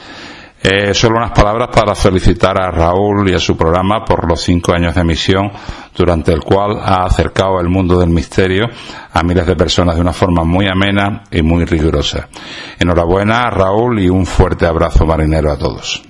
Eh, 0.62 0.94
solo 0.94 1.18
unas 1.18 1.32
palabras 1.32 1.70
para 1.74 1.96
felicitar 1.96 2.62
a 2.62 2.70
Raúl 2.70 3.28
y 3.28 3.34
a 3.34 3.40
su 3.40 3.58
programa 3.58 4.06
por 4.06 4.30
los 4.30 4.42
cinco 4.42 4.72
años 4.72 4.94
de 4.94 5.02
emisión, 5.02 5.52
durante 5.98 6.32
el 6.32 6.42
cual 6.42 6.78
ha 6.80 7.06
acercado 7.06 7.60
el 7.60 7.70
mundo 7.70 8.00
del 8.00 8.10
misterio 8.10 8.68
a 9.12 9.24
miles 9.24 9.48
de 9.48 9.56
personas 9.56 9.96
de 9.96 10.02
una 10.02 10.14
forma 10.14 10.44
muy 10.44 10.68
amena 10.68 11.24
y 11.32 11.42
muy 11.42 11.66
rigurosa. 11.66 12.30
Enhorabuena, 12.78 13.50
Raúl, 13.50 14.00
y 14.00 14.10
un 14.10 14.28
fuerte 14.28 14.68
abrazo 14.68 15.06
marinero 15.06 15.52
a 15.52 15.58
todos. 15.58 16.04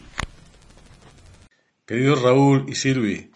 Queridos 1.86 2.22
Raúl 2.22 2.66
y 2.68 2.76
Silvi, 2.76 3.29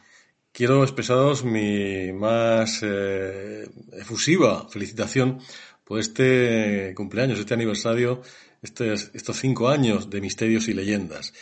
quiero 0.53 0.83
expresaros 0.83 1.43
mi 1.43 2.13
más 2.13 2.81
eh, 2.83 3.67
efusiva 3.93 4.67
felicitación 4.69 5.39
por 5.83 5.99
este 5.99 6.93
cumpleaños, 6.95 7.39
este 7.39 7.55
aniversario 7.55 8.21
estos, 8.61 9.11
estos 9.13 9.37
cinco 9.37 9.67
años 9.67 10.09
de 10.09 10.21
misterios 10.21 10.67
y 10.69 10.73
leyendas. 10.73 11.33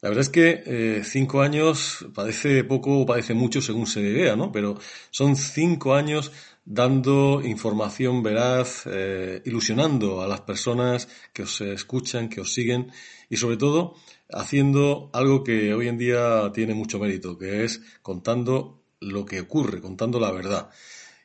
La 0.00 0.10
verdad 0.10 0.22
es 0.22 0.28
que 0.28 0.62
eh, 0.64 1.02
cinco 1.04 1.40
años 1.40 2.06
parece 2.14 2.62
poco 2.62 3.00
o 3.00 3.06
parece 3.06 3.34
mucho 3.34 3.60
según 3.60 3.86
se 3.86 4.00
vea, 4.00 4.36
¿no? 4.36 4.52
Pero 4.52 4.78
son 5.10 5.34
cinco 5.34 5.94
años 5.94 6.30
dando 6.64 7.40
información 7.42 8.22
veraz, 8.22 8.84
eh, 8.86 9.42
ilusionando 9.44 10.20
a 10.20 10.28
las 10.28 10.42
personas 10.42 11.08
que 11.32 11.42
os 11.42 11.60
escuchan, 11.62 12.28
que 12.28 12.40
os 12.40 12.52
siguen 12.52 12.92
y 13.28 13.38
sobre 13.38 13.56
todo 13.56 13.96
haciendo 14.32 15.10
algo 15.12 15.44
que 15.44 15.74
hoy 15.74 15.88
en 15.88 15.98
día 15.98 16.50
tiene 16.52 16.74
mucho 16.74 16.98
mérito, 16.98 17.38
que 17.38 17.64
es 17.64 17.80
contando 18.02 18.82
lo 19.00 19.24
que 19.24 19.40
ocurre, 19.40 19.80
contando 19.80 20.20
la 20.20 20.32
verdad. 20.32 20.70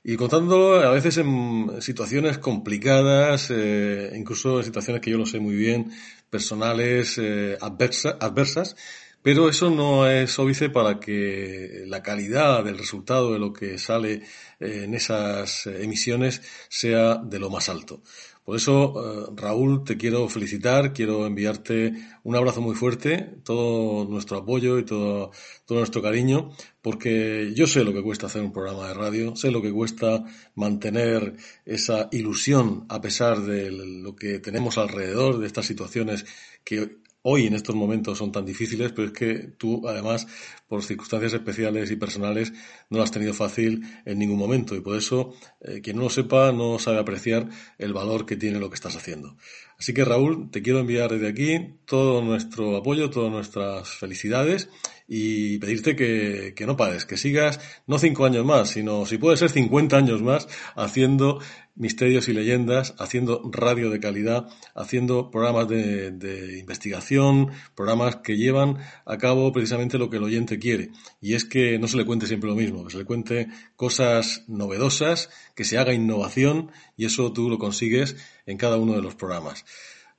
Y 0.03 0.17
contándolo 0.17 0.81
a 0.81 0.91
veces 0.91 1.17
en 1.17 1.81
situaciones 1.81 2.38
complicadas, 2.38 3.49
eh, 3.51 4.11
incluso 4.15 4.59
en 4.59 4.65
situaciones 4.65 5.01
que 5.01 5.11
yo 5.11 5.17
no 5.17 5.25
sé 5.25 5.39
muy 5.39 5.55
bien, 5.55 5.91
personales, 6.30 7.17
eh, 7.17 7.57
adversas, 7.61 8.75
pero 9.21 9.47
eso 9.47 9.69
no 9.69 10.09
es 10.09 10.38
óbice 10.39 10.69
para 10.69 10.99
que 10.99 11.85
la 11.88 12.03
calidad 12.03 12.65
del 12.65 12.77
resultado 12.77 13.31
de 13.31 13.39
lo 13.39 13.53
que 13.53 13.77
sale 13.77 14.23
eh, 14.59 14.81
en 14.84 14.93
esas 14.93 15.67
emisiones 15.67 16.41
sea 16.67 17.15
de 17.15 17.39
lo 17.39 17.49
más 17.49 17.69
alto. 17.69 18.01
Por 18.44 18.57
eso, 18.57 19.32
Raúl, 19.36 19.86
te 19.86 19.95
quiero 19.95 20.28
felicitar, 20.28 20.91
quiero 20.91 21.26
enviarte 21.26 21.94
un 22.24 22.36
abrazo 22.36 22.60
muy 22.60 22.76
fuerte, 22.76 23.38
todo 23.45 24.06
nuestro 24.06 24.38
apoyo 24.38 24.80
y 24.80 24.84
todo, 24.84 25.32
todo 25.65 25.78
nuestro 25.78 26.02
cariño, 26.02 26.52
porque 26.82 27.53
yo 27.56 27.68
sé 27.68 27.86
lo 27.86 27.94
que 27.94 28.03
cuesta 28.03 28.26
hacer 28.26 28.41
un 28.41 28.52
programa 28.52 28.90
de 28.90 28.94
radio, 28.95 29.36
sé 29.38 29.49
lo 29.49 29.61
que 29.61 29.72
cuesta 29.72 30.26
mantener 30.56 31.38
esa 31.65 32.10
ilusión 32.11 32.86
a 32.90 32.99
pesar 32.99 33.41
de 33.41 33.72
lo 33.72 34.15
que 34.15 34.40
tenemos 34.40 34.78
alrededor 34.78 35.40
de 35.40 35.48
estas 35.48 35.65
situaciones 35.65 36.26
que 36.65 37.02
hoy 37.23 37.47
en 37.47 37.55
estos 37.55 37.75
momentos 37.75 38.17
son 38.17 38.31
tan 38.31 38.45
difíciles, 38.45 38.91
pero 38.91 39.07
es 39.07 39.13
que 39.13 39.33
tú, 39.57 39.87
además, 39.87 40.27
por 40.67 40.83
circunstancias 40.83 41.33
especiales 41.33 41.89
y 41.91 41.95
personales, 41.95 42.53
no 42.89 42.97
lo 42.97 43.03
has 43.03 43.11
tenido 43.11 43.33
fácil 43.33 43.81
en 44.05 44.19
ningún 44.19 44.37
momento. 44.37 44.75
Y 44.75 44.81
por 44.81 44.97
eso, 44.97 45.33
eh, 45.61 45.81
quien 45.81 45.97
no 45.97 46.03
lo 46.03 46.09
sepa, 46.09 46.51
no 46.51 46.79
sabe 46.79 46.99
apreciar 46.99 47.49
el 47.77 47.93
valor 47.93 48.25
que 48.25 48.35
tiene 48.35 48.59
lo 48.59 48.69
que 48.69 48.75
estás 48.75 48.95
haciendo. 48.95 49.37
Así 49.77 49.93
que, 49.93 50.05
Raúl, 50.05 50.49
te 50.51 50.61
quiero 50.61 50.79
enviar 50.79 51.11
desde 51.11 51.27
aquí 51.27 51.75
todo 51.85 52.21
nuestro 52.21 52.77
apoyo, 52.77 53.09
todas 53.09 53.31
nuestras 53.31 53.89
felicidades 53.89 54.69
y 55.07 55.57
pedirte 55.59 55.95
que, 55.95 56.53
que, 56.55 56.65
no 56.65 56.77
pares, 56.77 57.05
que 57.05 57.17
sigas 57.17 57.59
no 57.87 57.99
cinco 57.99 58.25
años 58.25 58.45
más, 58.45 58.69
sino 58.69 59.05
si 59.05 59.17
puede 59.17 59.37
ser 59.37 59.49
cincuenta 59.49 59.97
años 59.97 60.21
más 60.21 60.47
haciendo 60.75 61.39
misterios 61.75 62.27
y 62.27 62.33
leyendas, 62.33 62.93
haciendo 62.99 63.41
radio 63.51 63.89
de 63.89 63.99
calidad, 63.99 64.47
haciendo 64.75 65.31
programas 65.31 65.67
de, 65.67 66.57
investigación, 66.59 67.51
programas 67.75 68.17
que 68.17 68.37
llevan 68.37 68.77
a 69.05 69.17
cabo 69.17 69.51
precisamente 69.51 69.97
lo 69.97 70.09
que 70.09 70.17
el 70.17 70.23
oyente 70.23 70.59
quiere. 70.59 70.91
Y 71.21 71.33
es 71.33 71.45
que 71.45 71.79
no 71.79 71.87
se 71.87 71.97
le 71.97 72.05
cuente 72.05 72.27
siempre 72.27 72.49
lo 72.49 72.55
mismo, 72.55 72.83
que 72.85 72.91
se 72.91 72.97
le 72.99 73.05
cuente 73.05 73.47
cosas 73.75 74.43
novedosas, 74.47 75.29
que 75.55 75.63
se 75.63 75.77
haga 75.77 75.93
innovación 75.93 76.71
y 76.95 77.05
eso 77.05 77.33
tú 77.33 77.49
lo 77.49 77.57
consigues 77.57 78.15
en 78.45 78.57
cada 78.57 78.77
uno 78.77 78.93
de 78.93 79.01
los 79.01 79.15
programas. 79.15 79.65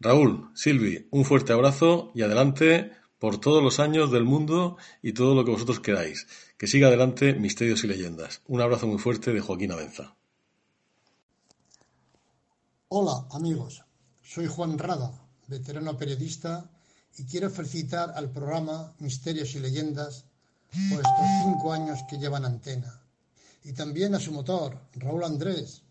Raúl, 0.00 0.50
Silvi, 0.54 1.06
un 1.10 1.24
fuerte 1.24 1.52
abrazo 1.52 2.10
y 2.14 2.22
adelante 2.22 2.90
por 3.18 3.40
todos 3.40 3.62
los 3.62 3.80
años 3.80 4.10
del 4.10 4.24
mundo 4.24 4.76
y 5.02 5.12
todo 5.12 5.34
lo 5.34 5.44
que 5.44 5.52
vosotros 5.52 5.80
queráis. 5.80 6.26
Que 6.58 6.66
siga 6.66 6.88
adelante 6.88 7.34
Misterios 7.34 7.84
y 7.84 7.86
Leyendas. 7.86 8.42
Un 8.46 8.60
abrazo 8.60 8.86
muy 8.86 8.98
fuerte 8.98 9.32
de 9.32 9.40
Joaquín 9.40 9.72
Avenza. 9.72 10.14
Hola 12.96 13.26
amigos, 13.32 13.82
soy 14.22 14.46
Juan 14.46 14.78
Rada, 14.78 15.10
veterano 15.48 15.98
periodista, 15.98 16.70
y 17.18 17.24
quiero 17.24 17.50
felicitar 17.50 18.12
al 18.14 18.30
programa 18.30 18.94
Misterios 19.00 19.56
y 19.56 19.58
Leyendas 19.58 20.26
por 20.90 21.00
estos 21.00 21.26
cinco 21.42 21.72
años 21.72 21.98
que 22.08 22.18
llevan 22.18 22.44
antena. 22.44 23.02
Y 23.64 23.72
también 23.72 24.14
a 24.14 24.20
su 24.20 24.30
motor, 24.30 24.80
Raúl 24.92 25.24
Andrés, 25.24 25.82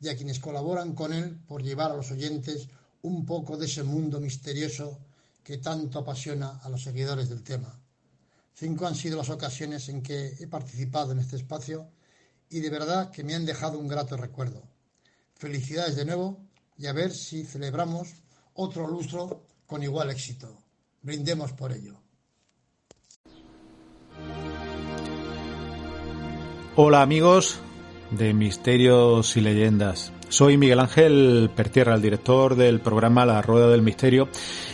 y 0.00 0.08
a 0.08 0.16
quienes 0.16 0.40
colaboran 0.40 0.94
con 0.94 1.12
él 1.12 1.38
por 1.46 1.62
llevar 1.62 1.90
a 1.90 1.96
los 1.96 2.10
oyentes 2.10 2.68
un 3.02 3.26
poco 3.26 3.58
de 3.58 3.66
ese 3.66 3.82
mundo 3.82 4.18
misterioso 4.18 4.98
que 5.44 5.58
tanto 5.58 5.98
apasiona 5.98 6.60
a 6.62 6.70
los 6.70 6.82
seguidores 6.82 7.28
del 7.28 7.42
tema. 7.42 7.78
Cinco 8.54 8.86
han 8.86 8.94
sido 8.94 9.18
las 9.18 9.28
ocasiones 9.28 9.90
en 9.90 10.02
que 10.02 10.28
he 10.40 10.46
participado 10.46 11.12
en 11.12 11.18
este 11.18 11.36
espacio 11.36 11.90
y 12.48 12.60
de 12.60 12.70
verdad 12.70 13.10
que 13.10 13.24
me 13.24 13.34
han 13.34 13.44
dejado 13.44 13.78
un 13.78 13.88
grato 13.88 14.16
recuerdo. 14.16 14.62
Felicidades 15.34 15.96
de 15.96 16.06
nuevo 16.06 16.45
y 16.78 16.86
a 16.86 16.92
ver 16.92 17.10
si 17.10 17.44
celebramos 17.44 18.14
otro 18.54 18.86
lustro 18.86 19.42
con 19.66 19.82
igual 19.82 20.10
éxito. 20.10 20.48
Brindemos 21.02 21.52
por 21.52 21.72
ello. 21.72 21.94
Hola 26.76 27.02
amigos 27.02 27.58
de 28.10 28.34
Misterios 28.34 29.36
y 29.36 29.40
Leyendas. 29.40 30.12
Soy 30.28 30.58
Miguel 30.58 30.80
Ángel 30.80 31.50
Pertierra, 31.54 31.94
el 31.94 32.02
director 32.02 32.56
del 32.56 32.80
programa 32.80 33.24
La 33.24 33.40
Rueda 33.40 33.68
del 33.68 33.82
Misterio, 33.82 34.28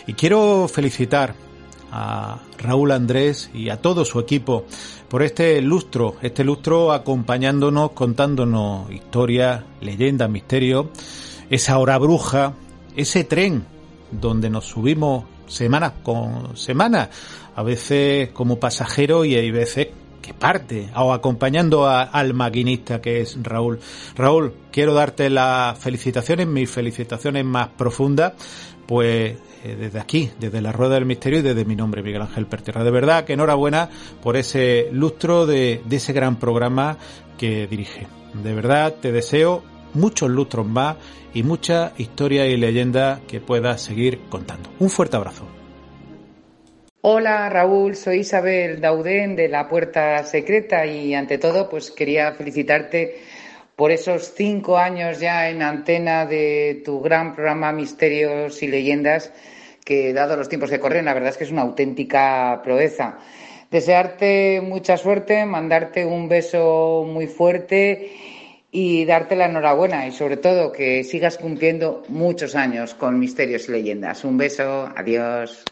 y 0.06 0.14
quiero 0.14 0.66
felicitar 0.66 1.34
a 1.90 2.40
Raúl 2.58 2.90
Andrés 2.90 3.50
y 3.52 3.68
a 3.68 3.80
todo 3.80 4.04
su 4.04 4.18
equipo 4.18 4.64
por 5.08 5.22
este 5.22 5.60
lustro, 5.60 6.16
este 6.22 6.42
lustro 6.42 6.90
acompañándonos, 6.90 7.92
contándonos 7.92 8.90
historias, 8.90 9.62
leyendas, 9.80 10.30
misterios, 10.30 10.86
esa 11.52 11.78
hora 11.78 11.98
bruja, 11.98 12.54
ese 12.96 13.24
tren 13.24 13.66
donde 14.10 14.48
nos 14.48 14.64
subimos 14.64 15.24
semanas 15.46 15.92
con 16.02 16.56
semanas, 16.56 17.10
a 17.54 17.62
veces 17.62 18.30
como 18.30 18.58
pasajero 18.58 19.26
y 19.26 19.34
hay 19.34 19.50
veces 19.50 19.88
que 20.22 20.32
parte, 20.32 20.88
o 20.96 21.12
acompañando 21.12 21.86
al 21.86 22.32
maquinista 22.32 23.02
que 23.02 23.20
es 23.20 23.36
Raúl. 23.42 23.80
Raúl, 24.16 24.54
quiero 24.70 24.94
darte 24.94 25.28
las 25.28 25.78
felicitaciones, 25.78 26.46
mis 26.46 26.70
felicitaciones 26.70 27.44
más 27.44 27.68
profundas, 27.68 28.32
pues 28.86 29.36
eh, 29.62 29.76
desde 29.78 30.00
aquí, 30.00 30.30
desde 30.40 30.62
la 30.62 30.72
Rueda 30.72 30.94
del 30.94 31.04
Misterio 31.04 31.40
y 31.40 31.42
desde 31.42 31.66
mi 31.66 31.76
nombre, 31.76 32.02
Miguel 32.02 32.22
Ángel 32.22 32.46
Perterra. 32.46 32.82
De 32.82 32.90
verdad 32.90 33.24
que 33.24 33.34
enhorabuena 33.34 33.90
por 34.22 34.38
ese 34.38 34.88
lustro 34.90 35.44
de 35.44 35.82
ese 35.90 36.14
gran 36.14 36.36
programa 36.36 36.96
que 37.36 37.66
dirige. 37.66 38.06
De 38.42 38.54
verdad 38.54 38.94
te 39.02 39.12
deseo 39.12 39.64
muchos 39.94 40.30
lustros 40.30 40.66
más 40.66 40.96
y 41.34 41.42
mucha 41.42 41.92
historia 41.98 42.46
y 42.46 42.56
leyenda 42.56 43.20
que 43.28 43.40
puedas 43.40 43.82
seguir 43.82 44.20
contando. 44.28 44.70
Un 44.78 44.90
fuerte 44.90 45.16
abrazo. 45.16 45.46
Hola 47.04 47.48
Raúl, 47.48 47.96
soy 47.96 48.20
Isabel 48.20 48.80
Daudén 48.80 49.34
de 49.34 49.48
La 49.48 49.68
Puerta 49.68 50.22
Secreta 50.22 50.86
y 50.86 51.14
ante 51.14 51.36
todo 51.36 51.68
pues 51.68 51.90
quería 51.90 52.32
felicitarte 52.34 53.20
por 53.74 53.90
esos 53.90 54.32
cinco 54.36 54.78
años 54.78 55.18
ya 55.18 55.48
en 55.48 55.62
antena 55.62 56.26
de 56.26 56.80
tu 56.84 57.00
gran 57.00 57.34
programa 57.34 57.72
Misterios 57.72 58.62
y 58.62 58.68
Leyendas 58.68 59.32
que 59.84 60.12
dado 60.12 60.36
los 60.36 60.48
tiempos 60.48 60.70
que 60.70 60.78
corren 60.78 61.06
la 61.06 61.14
verdad 61.14 61.30
es 61.30 61.36
que 61.36 61.44
es 61.44 61.50
una 61.50 61.62
auténtica 61.62 62.60
proeza. 62.62 63.18
Desearte 63.68 64.60
mucha 64.60 64.96
suerte, 64.96 65.44
mandarte 65.44 66.06
un 66.06 66.28
beso 66.28 67.04
muy 67.04 67.26
fuerte 67.26 68.12
y 68.72 69.04
darte 69.04 69.36
la 69.36 69.46
enhorabuena 69.46 70.06
y 70.06 70.12
sobre 70.12 70.38
todo 70.38 70.72
que 70.72 71.04
sigas 71.04 71.36
cumpliendo 71.36 72.02
muchos 72.08 72.56
años 72.56 72.94
con 72.94 73.18
Misterios 73.18 73.68
y 73.68 73.72
Leyendas. 73.72 74.24
Un 74.24 74.38
beso, 74.38 74.88
adiós. 74.96 75.62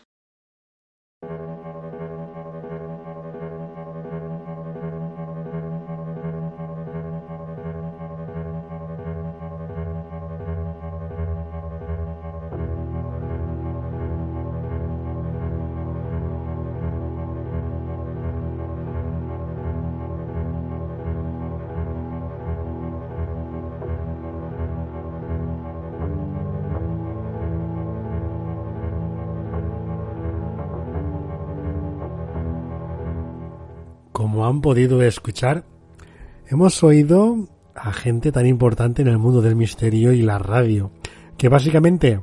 Han 34.51 34.61
podido 34.61 35.03
escuchar, 35.03 35.65
hemos 36.49 36.83
oído 36.83 37.49
a 37.75 37.93
gente 37.93 38.33
tan 38.33 38.47
importante 38.47 39.03
en 39.03 39.09
el 39.09 39.19
mundo 39.19 39.43
del 39.43 39.57
misterio 39.57 40.13
y 40.13 40.23
la 40.23 40.39
radio, 40.39 40.91
que 41.39 41.49
básicamente 41.49 42.21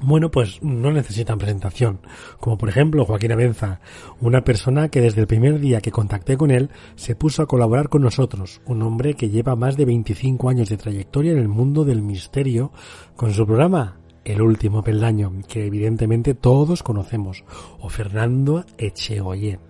bueno, 0.00 0.30
pues 0.30 0.62
no 0.62 0.92
necesitan 0.92 1.38
presentación, 1.38 2.00
como 2.38 2.56
por 2.56 2.68
ejemplo 2.68 3.04
Joaquín 3.04 3.32
Abenza, 3.32 3.80
una 4.20 4.44
persona 4.44 4.88
que 4.88 5.00
desde 5.00 5.22
el 5.22 5.26
primer 5.26 5.58
día 5.58 5.80
que 5.80 5.90
contacté 5.90 6.36
con 6.36 6.50
él 6.50 6.70
se 6.94 7.16
puso 7.16 7.42
a 7.42 7.46
colaborar 7.46 7.88
con 7.88 8.02
nosotros, 8.02 8.60
un 8.66 8.82
hombre 8.82 9.14
que 9.14 9.30
lleva 9.30 9.56
más 9.56 9.76
de 9.76 9.86
25 9.86 10.48
años 10.48 10.68
de 10.68 10.76
trayectoria 10.76 11.32
en 11.32 11.38
el 11.38 11.48
mundo 11.48 11.84
del 11.84 12.02
misterio 12.02 12.72
con 13.16 13.32
su 13.32 13.44
programa 13.44 13.98
El 14.24 14.42
último 14.42 14.82
peldaño, 14.82 15.32
que 15.48 15.66
evidentemente 15.66 16.34
todos 16.34 16.82
conocemos, 16.82 17.44
o 17.80 17.88
Fernando 17.88 18.64
Echegoyen. 18.76 19.67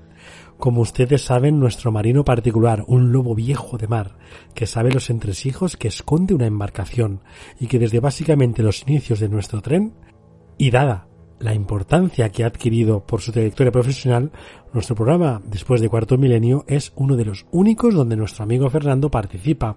Como 0.59 0.81
ustedes 0.81 1.23
saben, 1.23 1.61
nuestro 1.61 1.93
marino 1.93 2.25
particular, 2.25 2.85
un 2.89 3.13
lobo 3.13 3.37
viejo 3.37 3.79
de 3.79 3.87
mar, 3.87 4.17
que 4.55 4.67
sabe 4.67 4.91
los 4.91 5.09
entresijos 5.09 5.77
que 5.77 5.87
esconde 5.87 6.35
una 6.35 6.47
embarcación 6.47 7.21
y 7.61 7.69
que 7.69 7.79
desde 7.79 8.01
básicamente 8.01 8.65
los 8.65 8.83
inicios 8.83 9.21
de 9.21 9.29
nuestro 9.29 9.63
tren 9.63 9.95
y 10.59 10.73
dada 10.73 11.07
la 11.39 11.55
importancia 11.55 12.31
que 12.31 12.43
ha 12.43 12.49
adquirido 12.49 13.07
por 13.07 13.21
su 13.21 13.31
trayectoria 13.31 13.71
profesional, 13.71 14.33
nuestro 14.73 14.97
programa 14.97 15.41
después 15.45 15.81
de 15.81 15.89
cuarto 15.89 16.19
milenio 16.19 16.65
es 16.67 16.93
uno 16.97 17.17
de 17.17 17.25
los 17.25 17.47
únicos 17.53 17.95
donde 17.95 18.17
nuestro 18.17 18.43
amigo 18.43 18.69
Fernando 18.69 19.13
participa. 19.13 19.77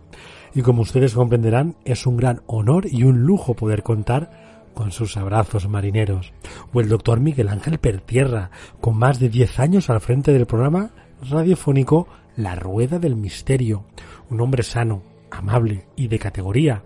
Y 0.55 0.63
como 0.63 0.81
ustedes 0.81 1.13
comprenderán, 1.13 1.75
es 1.85 2.07
un 2.07 2.17
gran 2.17 2.41
honor 2.47 2.87
y 2.91 3.03
un 3.03 3.21
lujo 3.21 3.53
poder 3.53 3.83
contar 3.83 4.50
con 4.73 4.91
sus 4.91 5.17
abrazos 5.17 5.67
marineros. 5.67 6.33
O 6.73 6.81
el 6.81 6.89
doctor 6.89 7.19
Miguel 7.19 7.49
Ángel 7.49 7.77
Pertierra, 7.77 8.51
con 8.79 8.97
más 8.97 9.19
de 9.19 9.29
10 9.29 9.59
años 9.59 9.89
al 9.89 10.01
frente 10.01 10.33
del 10.33 10.45
programa 10.45 10.91
radiofónico 11.29 12.07
La 12.35 12.55
Rueda 12.55 12.99
del 12.99 13.15
Misterio. 13.15 13.85
Un 14.29 14.41
hombre 14.41 14.63
sano, 14.63 15.03
amable 15.31 15.85
y 15.95 16.07
de 16.07 16.19
categoría 16.19 16.83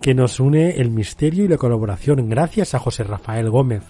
que 0.00 0.14
nos 0.14 0.40
une 0.40 0.76
el 0.76 0.90
misterio 0.90 1.44
y 1.44 1.48
la 1.48 1.56
colaboración 1.56 2.28
gracias 2.28 2.74
a 2.74 2.78
José 2.78 3.04
Rafael 3.04 3.50
Gómez. 3.50 3.82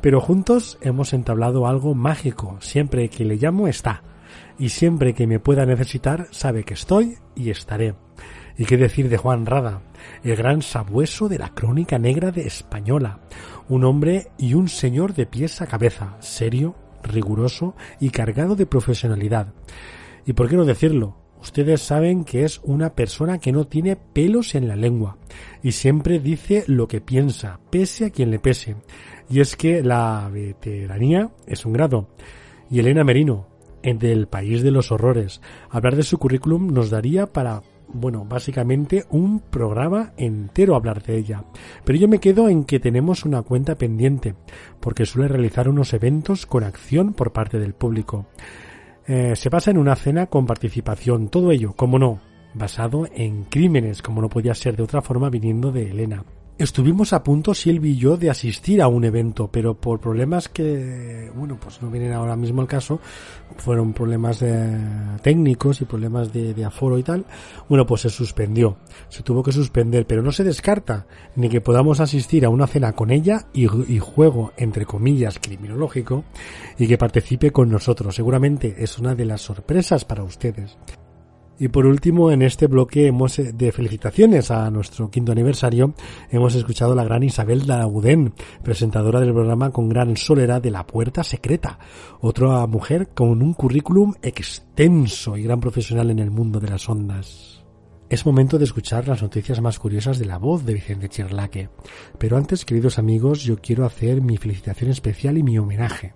Pero 0.00 0.20
juntos 0.20 0.78
hemos 0.80 1.12
entablado 1.12 1.66
algo 1.66 1.94
mágico. 1.94 2.58
Siempre 2.60 3.08
que 3.08 3.24
le 3.24 3.36
llamo 3.36 3.68
está. 3.68 4.02
Y 4.58 4.70
siempre 4.70 5.14
que 5.14 5.26
me 5.26 5.40
pueda 5.40 5.66
necesitar 5.66 6.28
sabe 6.30 6.64
que 6.64 6.74
estoy 6.74 7.18
y 7.34 7.50
estaré. 7.50 7.94
¿Y 8.56 8.66
qué 8.66 8.76
decir 8.76 9.08
de 9.08 9.16
Juan 9.16 9.46
Rada? 9.46 9.82
El 10.22 10.36
gran 10.36 10.62
sabueso 10.62 11.28
de 11.28 11.38
la 11.38 11.48
crónica 11.50 11.98
negra 11.98 12.30
de 12.30 12.42
Española. 12.42 13.18
Un 13.68 13.84
hombre 13.84 14.28
y 14.38 14.54
un 14.54 14.68
señor 14.68 15.14
de 15.14 15.26
pies 15.26 15.60
a 15.60 15.66
cabeza, 15.66 16.16
serio, 16.20 16.76
riguroso 17.02 17.74
y 17.98 18.10
cargado 18.10 18.54
de 18.54 18.66
profesionalidad. 18.66 19.52
¿Y 20.24 20.34
por 20.34 20.48
qué 20.48 20.56
no 20.56 20.64
decirlo? 20.64 21.16
Ustedes 21.42 21.82
saben 21.82 22.24
que 22.24 22.44
es 22.44 22.60
una 22.62 22.94
persona 22.94 23.38
que 23.38 23.52
no 23.52 23.66
tiene 23.66 23.96
pelos 23.96 24.54
en 24.54 24.68
la 24.68 24.76
lengua 24.76 25.18
y 25.62 25.72
siempre 25.72 26.18
dice 26.18 26.64
lo 26.68 26.88
que 26.88 27.00
piensa, 27.00 27.60
pese 27.70 28.06
a 28.06 28.10
quien 28.10 28.30
le 28.30 28.38
pese. 28.38 28.76
Y 29.28 29.40
es 29.40 29.56
que 29.56 29.82
la 29.82 30.30
veteranía 30.32 31.30
es 31.46 31.66
un 31.66 31.72
grado. 31.72 32.08
Y 32.70 32.78
Elena 32.78 33.04
Merino, 33.04 33.48
del 33.82 34.28
País 34.28 34.62
de 34.62 34.70
los 34.70 34.90
Horrores, 34.90 35.42
hablar 35.68 35.96
de 35.96 36.02
su 36.02 36.18
currículum 36.18 36.72
nos 36.72 36.88
daría 36.88 37.26
para 37.26 37.62
bueno, 37.94 38.24
básicamente 38.24 39.04
un 39.10 39.40
programa 39.40 40.12
entero 40.16 40.74
hablar 40.74 41.02
de 41.02 41.16
ella. 41.16 41.44
Pero 41.84 41.98
yo 41.98 42.08
me 42.08 42.18
quedo 42.18 42.48
en 42.48 42.64
que 42.64 42.80
tenemos 42.80 43.24
una 43.24 43.42
cuenta 43.42 43.76
pendiente, 43.76 44.34
porque 44.80 45.06
suele 45.06 45.28
realizar 45.28 45.68
unos 45.68 45.94
eventos 45.94 46.44
con 46.44 46.64
acción 46.64 47.14
por 47.14 47.32
parte 47.32 47.58
del 47.58 47.74
público. 47.74 48.26
Eh, 49.06 49.36
se 49.36 49.48
basa 49.48 49.70
en 49.70 49.78
una 49.78 49.96
cena 49.96 50.26
con 50.26 50.46
participación, 50.46 51.28
todo 51.28 51.52
ello, 51.52 51.74
como 51.74 51.98
no, 51.98 52.20
basado 52.54 53.06
en 53.14 53.44
crímenes, 53.44 54.02
como 54.02 54.20
no 54.20 54.28
podía 54.28 54.54
ser 54.54 54.76
de 54.76 54.82
otra 54.82 55.02
forma 55.02 55.30
viniendo 55.30 55.72
de 55.72 55.90
Elena. 55.90 56.24
Estuvimos 56.56 57.12
a 57.12 57.24
punto, 57.24 57.52
Silvi 57.52 57.90
y 57.90 57.96
yo, 57.96 58.16
de 58.16 58.30
asistir 58.30 58.80
a 58.80 58.86
un 58.86 59.04
evento, 59.04 59.48
pero 59.48 59.74
por 59.74 59.98
problemas 59.98 60.48
que, 60.48 61.28
bueno, 61.34 61.58
pues 61.60 61.82
no 61.82 61.90
vienen 61.90 62.12
ahora 62.12 62.36
mismo 62.36 62.60
al 62.60 62.68
caso, 62.68 63.00
fueron 63.56 63.92
problemas 63.92 64.38
técnicos 65.20 65.80
y 65.80 65.84
problemas 65.84 66.32
de, 66.32 66.64
aforo 66.64 66.96
y 66.96 67.02
tal, 67.02 67.24
bueno, 67.68 67.84
pues 67.86 68.02
se 68.02 68.08
suspendió, 68.08 68.76
se 69.08 69.24
tuvo 69.24 69.42
que 69.42 69.50
suspender, 69.50 70.06
pero 70.06 70.22
no 70.22 70.30
se 70.30 70.44
descarta 70.44 71.08
ni 71.34 71.48
que 71.48 71.60
podamos 71.60 71.98
asistir 71.98 72.44
a 72.44 72.50
una 72.50 72.68
cena 72.68 72.92
con 72.92 73.10
ella 73.10 73.46
y, 73.52 73.64
y 73.92 73.98
juego, 73.98 74.52
entre 74.56 74.86
comillas, 74.86 75.40
criminológico, 75.40 76.22
y 76.78 76.86
que 76.86 76.98
participe 76.98 77.50
con 77.50 77.68
nosotros. 77.68 78.14
Seguramente 78.14 78.76
es 78.78 78.96
una 78.96 79.16
de 79.16 79.24
las 79.24 79.40
sorpresas 79.40 80.04
para 80.04 80.22
ustedes. 80.22 80.76
Y 81.58 81.68
por 81.68 81.86
último, 81.86 82.32
en 82.32 82.42
este 82.42 82.66
bloque 82.66 83.06
hemos, 83.06 83.38
eh, 83.38 83.52
de 83.52 83.70
felicitaciones 83.70 84.50
a 84.50 84.70
nuestro 84.70 85.08
quinto 85.08 85.30
aniversario, 85.30 85.94
hemos 86.30 86.54
escuchado 86.56 86.92
a 86.92 86.96
la 86.96 87.04
gran 87.04 87.22
Isabel 87.22 87.66
Laudén, 87.66 88.34
presentadora 88.62 89.20
del 89.20 89.32
programa 89.32 89.70
con 89.70 89.88
gran 89.88 90.16
solera 90.16 90.58
de 90.58 90.72
La 90.72 90.84
Puerta 90.84 91.22
Secreta, 91.22 91.78
otra 92.20 92.66
mujer 92.66 93.10
con 93.14 93.40
un 93.40 93.54
currículum 93.54 94.14
extenso 94.20 95.36
y 95.36 95.44
gran 95.44 95.60
profesional 95.60 96.10
en 96.10 96.18
el 96.18 96.32
mundo 96.32 96.58
de 96.58 96.70
las 96.70 96.88
ondas. 96.88 97.64
Es 98.10 98.26
momento 98.26 98.58
de 98.58 98.64
escuchar 98.64 99.06
las 99.06 99.22
noticias 99.22 99.60
más 99.60 99.78
curiosas 99.78 100.18
de 100.18 100.26
la 100.26 100.38
voz 100.38 100.64
de 100.64 100.74
Vicente 100.74 101.08
Chirlaque. 101.08 101.70
Pero 102.18 102.36
antes, 102.36 102.64
queridos 102.64 102.98
amigos, 102.98 103.42
yo 103.42 103.56
quiero 103.56 103.86
hacer 103.86 104.20
mi 104.20 104.36
felicitación 104.36 104.90
especial 104.90 105.38
y 105.38 105.42
mi 105.42 105.58
homenaje. 105.58 106.14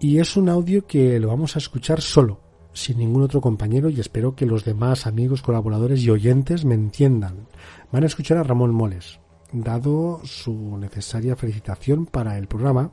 Y 0.00 0.18
es 0.18 0.36
un 0.36 0.48
audio 0.48 0.86
que 0.86 1.20
lo 1.20 1.28
vamos 1.28 1.54
a 1.54 1.60
escuchar 1.60 2.00
solo, 2.00 2.40
sin 2.72 2.98
ningún 2.98 3.22
otro 3.22 3.40
compañero 3.40 3.90
y 3.90 4.00
espero 4.00 4.34
que 4.34 4.46
los 4.46 4.64
demás 4.64 5.06
amigos, 5.06 5.42
colaboradores 5.42 6.02
y 6.02 6.10
oyentes 6.10 6.64
me 6.64 6.74
entiendan. 6.74 7.46
Van 7.90 8.02
a 8.02 8.06
escuchar 8.06 8.38
a 8.38 8.42
Ramón 8.42 8.74
Moles, 8.74 9.20
dado 9.52 10.20
su 10.24 10.76
necesaria 10.78 11.36
felicitación 11.36 12.06
para 12.06 12.38
el 12.38 12.48
programa 12.48 12.92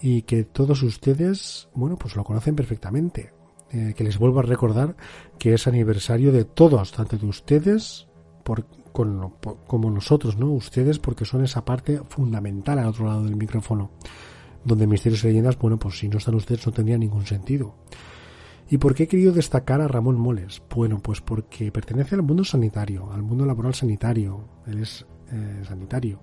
y 0.00 0.22
que 0.22 0.44
todos 0.44 0.82
ustedes, 0.82 1.68
bueno, 1.74 1.96
pues 1.96 2.16
lo 2.16 2.24
conocen 2.24 2.56
perfectamente. 2.56 3.32
Eh, 3.70 3.94
que 3.96 4.04
les 4.04 4.18
vuelvo 4.18 4.38
a 4.38 4.42
recordar 4.42 4.94
que 5.36 5.54
es 5.54 5.66
aniversario 5.66 6.30
de 6.30 6.44
todos, 6.44 6.92
tanto 6.92 7.16
de 7.16 7.26
ustedes 7.26 8.06
por, 8.44 8.66
como 8.92 9.90
nosotros, 9.90 10.36
¿no? 10.36 10.52
Ustedes 10.52 11.00
porque 11.00 11.24
son 11.24 11.42
esa 11.42 11.64
parte 11.64 12.00
fundamental 12.08 12.78
al 12.78 12.86
otro 12.86 13.06
lado 13.06 13.24
del 13.24 13.34
micrófono. 13.34 13.90
Donde 14.64 14.86
Misterios 14.86 15.24
y 15.24 15.28
Leyendas, 15.28 15.58
bueno, 15.58 15.78
pues 15.78 15.98
si 15.98 16.08
no 16.08 16.18
están 16.18 16.36
ustedes 16.36 16.64
no 16.64 16.72
tendría 16.72 16.96
ningún 16.98 17.26
sentido. 17.26 17.74
¿Y 18.68 18.78
por 18.78 18.94
qué 18.94 19.04
he 19.04 19.08
querido 19.08 19.32
destacar 19.32 19.80
a 19.80 19.88
Ramón 19.88 20.18
Moles? 20.18 20.62
Bueno, 20.74 21.00
pues 21.00 21.20
porque 21.20 21.70
pertenece 21.70 22.14
al 22.14 22.22
mundo 22.22 22.44
sanitario, 22.44 23.12
al 23.12 23.22
mundo 23.22 23.44
laboral 23.44 23.74
sanitario. 23.74 24.48
Él 24.66 24.80
es 24.80 25.06
eh, 25.30 25.62
sanitario. 25.66 26.20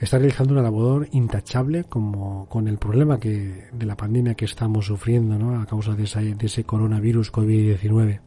Está 0.00 0.18
realizando 0.18 0.54
una 0.54 0.62
labor 0.62 1.08
intachable 1.12 1.84
como 1.84 2.48
con 2.48 2.66
el 2.66 2.78
problema 2.78 3.20
que 3.20 3.68
de 3.72 3.86
la 3.86 3.96
pandemia 3.96 4.34
que 4.34 4.46
estamos 4.46 4.86
sufriendo 4.86 5.38
¿no? 5.38 5.60
a 5.60 5.66
causa 5.66 5.94
de, 5.94 6.34
de 6.34 6.46
ese 6.46 6.64
coronavirus 6.64 7.32
COVID-19. 7.32 8.20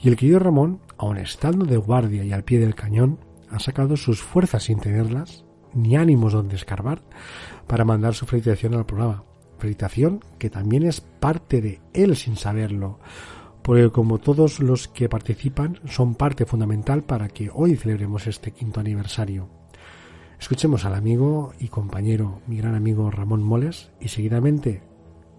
Y 0.00 0.08
el 0.08 0.16
querido 0.16 0.38
Ramón, 0.38 0.80
aun 0.98 1.16
estando 1.16 1.64
de 1.64 1.78
guardia 1.78 2.24
y 2.24 2.32
al 2.32 2.44
pie 2.44 2.58
del 2.58 2.74
cañón, 2.74 3.18
ha 3.48 3.58
sacado 3.58 3.96
sus 3.96 4.22
fuerzas 4.22 4.64
sin 4.64 4.78
tenerlas, 4.78 5.46
ni 5.72 5.96
ánimos 5.96 6.34
donde 6.34 6.56
escarbar, 6.56 7.02
para 7.66 7.86
mandar 7.86 8.14
su 8.14 8.26
felicitación 8.26 8.74
al 8.74 8.84
programa 8.84 9.24
felicitación 9.60 10.24
que 10.38 10.50
también 10.50 10.82
es 10.82 11.00
parte 11.00 11.60
de 11.60 11.80
él 11.92 12.16
sin 12.16 12.36
saberlo, 12.36 12.98
porque 13.62 13.90
como 13.90 14.18
todos 14.18 14.60
los 14.60 14.88
que 14.88 15.08
participan 15.08 15.78
son 15.88 16.14
parte 16.14 16.46
fundamental 16.46 17.02
para 17.02 17.28
que 17.28 17.50
hoy 17.52 17.76
celebremos 17.76 18.26
este 18.26 18.50
quinto 18.50 18.80
aniversario. 18.80 19.48
Escuchemos 20.40 20.84
al 20.86 20.94
amigo 20.94 21.52
y 21.60 21.68
compañero, 21.68 22.40
mi 22.46 22.56
gran 22.56 22.74
amigo 22.74 23.10
Ramón 23.10 23.42
Moles, 23.42 23.90
y 24.00 24.08
seguidamente 24.08 24.82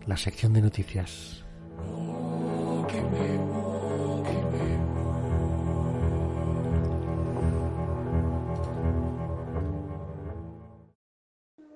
la 0.06 0.16
sección 0.16 0.54
de 0.54 0.62
noticias. 0.62 1.44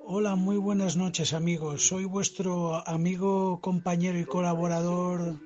Hola, 0.08 0.36
muy 0.36 0.58
buenas 0.58 0.98
noches 0.98 1.34
amigos. 1.34 1.88
Soy 1.88 2.06
vuestro 2.06 2.88
amigo, 2.88 3.60
compañero 3.60 4.20
y 4.20 4.26
colaborador 4.26 5.40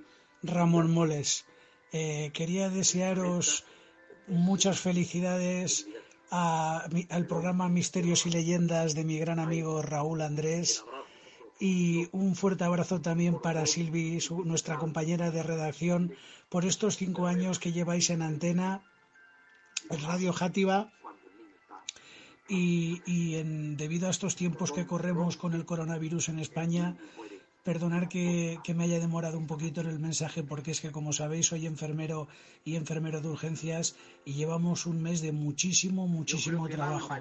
Ramón 0.43 0.91
Moles. 0.91 1.45
Eh, 1.93 2.31
quería 2.33 2.67
desearos 2.69 3.63
muchas 4.27 4.81
felicidades 4.81 5.87
al 6.29 7.25
programa 7.25 7.69
Misterios 7.69 8.25
y 8.25 8.31
Leyendas 8.31 8.95
de 8.95 9.05
mi 9.05 9.17
gran 9.17 9.39
amigo 9.39 9.81
Raúl 9.81 10.19
Andrés 10.21 10.83
y 11.57 12.09
un 12.11 12.35
fuerte 12.35 12.65
abrazo 12.65 12.99
también 12.99 13.39
para 13.39 13.65
Silvi, 13.65 14.19
nuestra 14.43 14.77
compañera 14.77 15.31
de 15.31 15.41
redacción, 15.41 16.13
por 16.49 16.65
estos 16.65 16.97
cinco 16.97 17.27
años 17.27 17.59
que 17.59 17.71
lleváis 17.71 18.09
en 18.09 18.21
antena 18.21 18.83
en 19.89 20.01
Radio 20.01 20.33
Játiva 20.33 20.91
y, 22.49 23.35
en, 23.35 23.77
debido 23.77 24.07
a 24.07 24.11
estos 24.11 24.35
tiempos 24.35 24.71
que 24.71 24.87
corremos 24.87 25.37
con 25.37 25.53
el 25.53 25.65
coronavirus 25.65 26.29
en 26.29 26.39
España, 26.39 26.97
Perdonar 27.63 28.07
que, 28.07 28.57
me 28.73 28.85
haya 28.85 28.99
demorado 28.99 29.37
un 29.37 29.45
poquito 29.45 29.81
en 29.81 29.87
el 29.87 29.99
mensaje 29.99 30.43
porque 30.43 30.71
es 30.71 30.79
que, 30.79 30.91
como 30.91 31.11
sabéis, 31.11 31.47
soy 31.47 31.65
enfermero 31.65 32.29
y 32.63 32.77
enfermero 32.77 33.19
de 33.19 33.27
urgencias 33.27 33.95
y 34.23 34.33
llevamos 34.33 34.85
un 34.85 35.01
mes 35.01 35.21
de 35.21 35.33
muchísimo, 35.33 36.07
muchísimo 36.07 36.69
trabajo. 36.69 37.13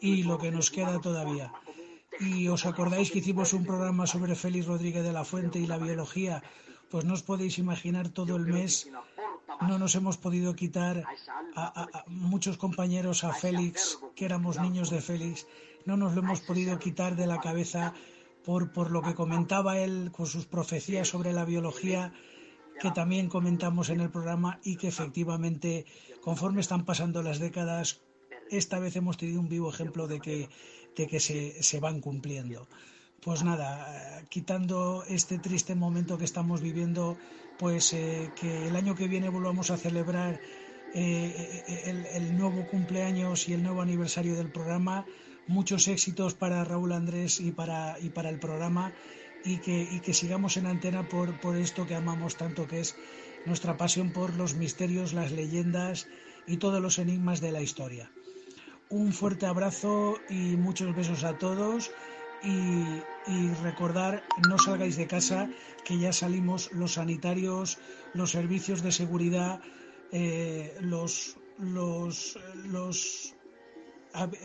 Y 0.00 0.24
lo 0.24 0.38
que 0.38 0.50
nos 0.50 0.70
queda 0.70 1.00
todavía. 1.00 1.52
Y 2.18 2.48
os 2.48 2.66
acordáis 2.66 3.12
que 3.12 3.20
hicimos 3.20 3.52
un 3.52 3.64
programa 3.64 4.06
sobre 4.06 4.34
Félix 4.34 4.66
Rodríguez 4.66 5.04
de 5.04 5.12
la 5.12 5.24
Fuente 5.24 5.60
y 5.60 5.66
la 5.66 5.78
biología. 5.78 6.42
Pues 6.90 7.04
no 7.04 7.14
os 7.14 7.22
podéis 7.22 7.58
imaginar 7.58 8.08
todo 8.08 8.36
el 8.36 8.46
mes. 8.46 8.88
No 9.68 9.78
nos 9.78 9.94
hemos 9.94 10.16
podido 10.16 10.54
quitar 10.54 11.04
a 11.56 12.04
muchos 12.06 12.56
compañeros 12.58 13.24
a 13.24 13.32
Félix, 13.32 13.98
que 14.14 14.24
éramos 14.24 14.60
niños 14.60 14.90
de 14.90 15.00
Félix. 15.00 15.46
No 15.84 15.96
nos 15.96 16.14
lo 16.14 16.20
hemos 16.22 16.40
podido 16.40 16.78
quitar 16.78 17.16
de 17.16 17.26
la 17.26 17.40
cabeza 17.40 17.94
por, 18.44 18.72
por 18.72 18.90
lo 18.90 19.02
que 19.02 19.14
comentaba 19.14 19.78
él 19.78 20.10
con 20.12 20.26
sus 20.26 20.46
profecías 20.46 21.08
sobre 21.08 21.32
la 21.32 21.44
biología 21.44 22.12
que 22.80 22.90
también 22.90 23.28
comentamos 23.28 23.88
en 23.88 24.00
el 24.00 24.10
programa 24.10 24.60
y 24.62 24.76
que 24.76 24.88
efectivamente 24.88 25.86
conforme 26.20 26.60
están 26.60 26.84
pasando 26.84 27.22
las 27.22 27.38
décadas 27.38 28.02
esta 28.50 28.78
vez 28.78 28.94
hemos 28.96 29.16
tenido 29.16 29.40
un 29.40 29.48
vivo 29.48 29.70
ejemplo 29.70 30.06
de 30.06 30.20
que, 30.20 30.48
de 30.94 31.06
que 31.06 31.20
se, 31.20 31.62
se 31.62 31.80
van 31.80 32.00
cumpliendo. 32.00 32.68
Pues 33.26 33.42
nada, 33.42 34.22
quitando 34.28 35.02
este 35.08 35.40
triste 35.40 35.74
momento 35.74 36.16
que 36.16 36.24
estamos 36.24 36.60
viviendo, 36.60 37.16
pues 37.58 37.92
eh, 37.92 38.30
que 38.36 38.68
el 38.68 38.76
año 38.76 38.94
que 38.94 39.08
viene 39.08 39.28
volvamos 39.30 39.72
a 39.72 39.76
celebrar 39.76 40.40
eh, 40.94 41.82
el, 41.86 42.06
el, 42.06 42.38
nuevo 42.38 42.68
cumpleaños 42.68 43.48
y 43.48 43.54
el 43.54 43.64
nuevo 43.64 43.82
aniversario 43.82 44.36
del 44.36 44.52
programa. 44.52 45.06
Muchos 45.48 45.88
éxitos 45.88 46.34
para 46.34 46.62
Raúl 46.64 46.92
Andrés 46.92 47.40
y 47.40 47.50
para, 47.50 47.98
y 47.98 48.10
para 48.10 48.28
el 48.28 48.38
programa. 48.38 48.92
Y 49.44 49.56
que, 49.56 49.88
y 49.90 49.98
que 49.98 50.14
sigamos 50.14 50.56
en 50.56 50.66
antena 50.66 51.08
por, 51.08 51.40
por 51.40 51.56
esto 51.56 51.84
que 51.84 51.96
amamos 51.96 52.36
tanto, 52.36 52.68
que 52.68 52.78
es 52.78 52.94
nuestra 53.44 53.76
pasión 53.76 54.12
por 54.12 54.36
los 54.36 54.54
misterios, 54.54 55.14
las 55.14 55.32
leyendas 55.32 56.06
y 56.46 56.58
todos 56.58 56.80
los 56.80 57.00
enigmas 57.00 57.40
de 57.40 57.50
la 57.50 57.60
historia. 57.60 58.08
Un 58.88 59.12
fuerte 59.12 59.46
abrazo 59.46 60.14
y 60.30 60.54
muchos 60.54 60.94
besos 60.94 61.24
a 61.24 61.36
todos 61.38 61.90
y, 62.42 63.02
y, 63.30 63.54
recordar, 63.62 64.24
no 64.48 64.58
salgáis 64.58 64.96
de 64.96 65.06
casa, 65.06 65.50
que 65.84 65.98
ya 65.98 66.12
salimos 66.12 66.70
los 66.72 66.94
sanitarios, 66.94 67.78
los 68.14 68.30
servicios 68.30 68.82
de 68.82 68.92
seguridad, 68.92 69.60
eh, 70.12 70.76
los, 70.80 71.36
los, 71.58 72.38
los, 72.66 73.34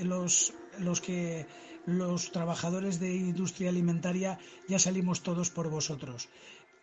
los 0.02 0.54
los 0.80 1.02
que 1.02 1.48
los 1.86 2.32
trabajadores 2.32 3.00
de 3.00 3.16
industria 3.16 3.70
alimentaria 3.70 4.40
ya 4.68 4.80
salimos 4.80 5.24
todos 5.24 5.50
por 5.50 5.70
vosotros. 5.70 6.30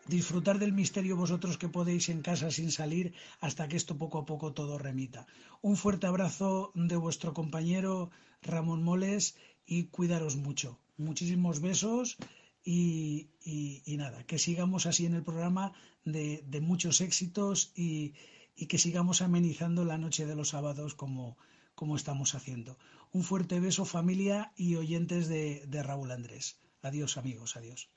Disfrutar 0.07 0.59
del 0.59 0.73
misterio 0.73 1.17
vosotros 1.17 1.59
que 1.59 1.69
podéis 1.69 2.09
en 2.09 2.23
casa 2.23 2.51
sin 2.51 2.71
salir 2.71 3.15
hasta 3.41 3.69
que 3.69 3.77
esto 3.77 3.99
poco 3.99 4.19
a 4.19 4.27
poco 4.27 4.53
todo 4.53 4.79
remita. 4.79 5.27
Un 5.61 5.77
fuerte 5.77 6.07
abrazo 6.07 6.73
de 6.75 6.97
vuestro 6.97 7.35
compañero 7.35 8.11
Ramón 8.43 8.83
Moles 8.83 9.37
y 9.67 9.85
cuidaros 9.85 10.37
mucho. 10.37 10.79
Muchísimos 10.99 11.61
besos 11.61 12.17
y, 12.65 13.31
nada, 13.97 14.25
que 14.25 14.39
sigamos 14.39 14.87
así 14.87 15.07
en 15.07 15.15
el 15.15 15.23
programa 15.23 15.73
de, 16.05 16.61
muchos 16.61 17.01
éxitos 17.01 17.73
y, 17.75 18.15
y, 18.55 18.67
que 18.67 18.79
sigamos 18.79 19.23
amenizando 19.23 19.85
la 19.85 19.97
noche 19.97 20.27
de 20.27 20.37
los 20.37 20.51
sábados 20.51 20.95
como, 20.95 21.39
como 21.75 21.97
estamos 21.97 22.35
haciendo. 22.35 22.77
Un 23.13 23.23
fuerte 23.23 23.61
beso 23.61 23.85
familia 23.85 24.53
y 24.57 24.77
oyentes 24.77 25.29
de, 25.29 25.65
de 25.67 25.83
Raúl 25.83 26.11
Andrés. 26.11 26.59
Adiós 26.83 27.17
amigos, 27.17 27.57
adiós. 27.57 27.89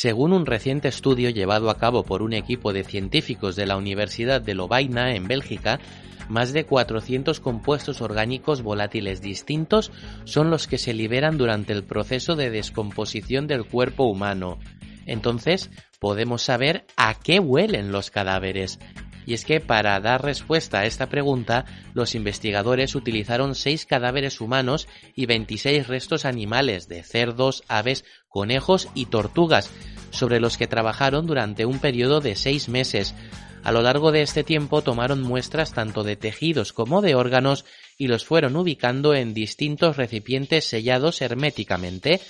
Según 0.00 0.32
un 0.32 0.46
reciente 0.46 0.86
estudio 0.86 1.28
llevado 1.28 1.70
a 1.70 1.76
cabo 1.76 2.04
por 2.04 2.22
un 2.22 2.32
equipo 2.32 2.72
de 2.72 2.84
científicos 2.84 3.56
de 3.56 3.66
la 3.66 3.76
Universidad 3.76 4.40
de 4.40 4.54
Lovaina 4.54 5.16
en 5.16 5.26
Bélgica, 5.26 5.80
más 6.28 6.52
de 6.52 6.66
400 6.66 7.40
compuestos 7.40 8.00
orgánicos 8.00 8.62
volátiles 8.62 9.20
distintos 9.20 9.90
son 10.22 10.50
los 10.50 10.68
que 10.68 10.78
se 10.78 10.94
liberan 10.94 11.36
durante 11.36 11.72
el 11.72 11.82
proceso 11.82 12.36
de 12.36 12.48
descomposición 12.48 13.48
del 13.48 13.64
cuerpo 13.64 14.04
humano. 14.04 14.60
Entonces, 15.04 15.68
podemos 15.98 16.42
saber 16.42 16.86
a 16.96 17.18
qué 17.18 17.40
huelen 17.40 17.90
los 17.90 18.12
cadáveres. 18.12 18.78
Y 19.28 19.34
es 19.34 19.44
que 19.44 19.60
para 19.60 20.00
dar 20.00 20.24
respuesta 20.24 20.78
a 20.78 20.86
esta 20.86 21.10
pregunta, 21.10 21.66
los 21.92 22.14
investigadores 22.14 22.94
utilizaron 22.94 23.54
seis 23.54 23.84
cadáveres 23.84 24.40
humanos 24.40 24.88
y 25.14 25.26
26 25.26 25.86
restos 25.86 26.24
animales 26.24 26.88
de 26.88 27.02
cerdos, 27.02 27.62
aves, 27.68 28.06
conejos 28.30 28.88
y 28.94 29.04
tortugas, 29.04 29.70
sobre 30.12 30.40
los 30.40 30.56
que 30.56 30.66
trabajaron 30.66 31.26
durante 31.26 31.66
un 31.66 31.78
periodo 31.78 32.22
de 32.22 32.36
seis 32.36 32.70
meses, 32.70 33.14
a 33.64 33.70
lo 33.70 33.82
largo 33.82 34.12
de 34.12 34.22
este 34.22 34.44
tiempo 34.44 34.80
tomaron 34.80 35.20
muestras 35.20 35.74
tanto 35.74 36.04
de 36.04 36.16
tejidos 36.16 36.72
como 36.72 37.02
de 37.02 37.14
órganos 37.14 37.66
y 37.98 38.06
los 38.06 38.24
fueron 38.24 38.56
ubicando 38.56 39.14
en 39.14 39.34
distintos 39.34 39.98
recipientes 39.98 40.64
sellados 40.64 41.20
herméticamente. 41.20 42.22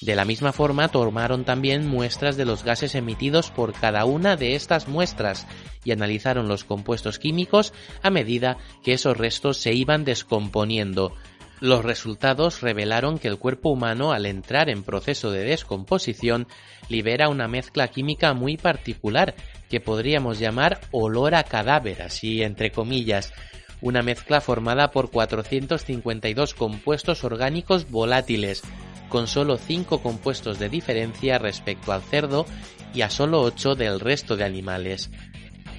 De 0.00 0.16
la 0.16 0.24
misma 0.24 0.52
forma 0.52 0.88
tomaron 0.88 1.44
también 1.44 1.86
muestras 1.86 2.36
de 2.36 2.46
los 2.46 2.64
gases 2.64 2.94
emitidos 2.94 3.50
por 3.50 3.74
cada 3.74 4.06
una 4.06 4.36
de 4.36 4.54
estas 4.54 4.88
muestras 4.88 5.46
y 5.84 5.92
analizaron 5.92 6.48
los 6.48 6.64
compuestos 6.64 7.18
químicos 7.18 7.74
a 8.02 8.08
medida 8.08 8.56
que 8.82 8.94
esos 8.94 9.16
restos 9.16 9.58
se 9.58 9.74
iban 9.74 10.06
descomponiendo. 10.06 11.12
Los 11.60 11.84
resultados 11.84 12.62
revelaron 12.62 13.18
que 13.18 13.28
el 13.28 13.36
cuerpo 13.36 13.68
humano 13.68 14.12
al 14.12 14.24
entrar 14.24 14.70
en 14.70 14.82
proceso 14.82 15.30
de 15.30 15.44
descomposición 15.44 16.46
libera 16.88 17.28
una 17.28 17.48
mezcla 17.48 17.88
química 17.88 18.32
muy 18.32 18.56
particular 18.56 19.34
que 19.68 19.80
podríamos 19.80 20.38
llamar 20.38 20.80
olor 20.90 21.34
a 21.34 21.44
cadáver, 21.44 22.00
así 22.00 22.42
entre 22.42 22.72
comillas, 22.72 23.34
una 23.82 24.00
mezcla 24.00 24.40
formada 24.40 24.90
por 24.90 25.10
452 25.10 26.54
compuestos 26.54 27.24
orgánicos 27.24 27.90
volátiles, 27.90 28.62
con 29.10 29.26
solo 29.26 29.58
5 29.58 30.02
compuestos 30.02 30.58
de 30.58 30.70
diferencia 30.70 31.38
respecto 31.38 31.92
al 31.92 32.00
cerdo 32.00 32.46
y 32.94 33.02
a 33.02 33.10
solo 33.10 33.42
8 33.42 33.74
del 33.74 34.00
resto 34.00 34.36
de 34.36 34.44
animales. 34.44 35.10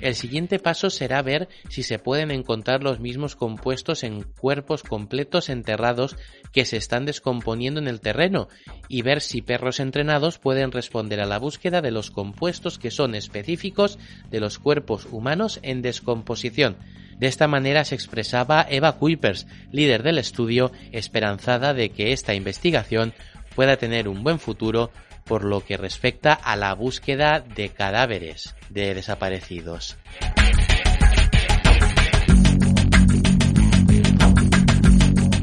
El 0.01 0.15
siguiente 0.15 0.57
paso 0.57 0.89
será 0.89 1.21
ver 1.21 1.47
si 1.69 1.83
se 1.83 1.99
pueden 1.99 2.31
encontrar 2.31 2.83
los 2.83 2.99
mismos 2.99 3.35
compuestos 3.35 4.03
en 4.03 4.23
cuerpos 4.23 4.81
completos 4.81 5.47
enterrados 5.47 6.17
que 6.51 6.65
se 6.65 6.77
están 6.77 7.05
descomponiendo 7.05 7.79
en 7.79 7.87
el 7.87 8.01
terreno 8.01 8.47
y 8.89 9.03
ver 9.03 9.21
si 9.21 9.43
perros 9.43 9.79
entrenados 9.79 10.39
pueden 10.39 10.71
responder 10.71 11.21
a 11.21 11.27
la 11.27 11.37
búsqueda 11.37 11.81
de 11.81 11.91
los 11.91 12.09
compuestos 12.09 12.79
que 12.79 12.89
son 12.89 13.13
específicos 13.13 13.99
de 14.31 14.39
los 14.39 14.57
cuerpos 14.57 15.05
humanos 15.05 15.59
en 15.61 15.83
descomposición. 15.83 16.77
De 17.17 17.27
esta 17.27 17.47
manera 17.47 17.85
se 17.85 17.95
expresaba 17.95 18.65
Eva 18.69 18.93
Kuipers, 18.93 19.47
líder 19.71 20.03
del 20.03 20.17
estudio, 20.17 20.71
esperanzada 20.91 21.73
de 21.73 21.89
que 21.89 22.13
esta 22.13 22.33
investigación 22.33 23.13
pueda 23.55 23.77
tener 23.77 24.07
un 24.07 24.23
buen 24.23 24.39
futuro 24.39 24.91
por 25.25 25.43
lo 25.43 25.63
que 25.63 25.77
respecta 25.77 26.33
a 26.33 26.55
la 26.55 26.73
búsqueda 26.73 27.39
de 27.39 27.69
cadáveres 27.69 28.55
de 28.69 28.93
desaparecidos. 28.93 29.97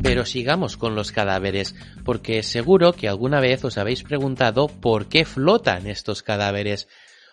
Pero 0.02 0.24
sigamos 0.24 0.76
con 0.76 0.94
los 0.94 1.12
cadáveres, 1.12 1.74
porque 2.04 2.42
seguro 2.42 2.92
que 2.94 3.08
alguna 3.08 3.40
vez 3.40 3.64
os 3.64 3.76
habéis 3.76 4.02
preguntado 4.02 4.68
por 4.68 5.06
qué 5.08 5.24
flotan 5.24 5.86
estos 5.86 6.22
cadáveres. 6.22 6.88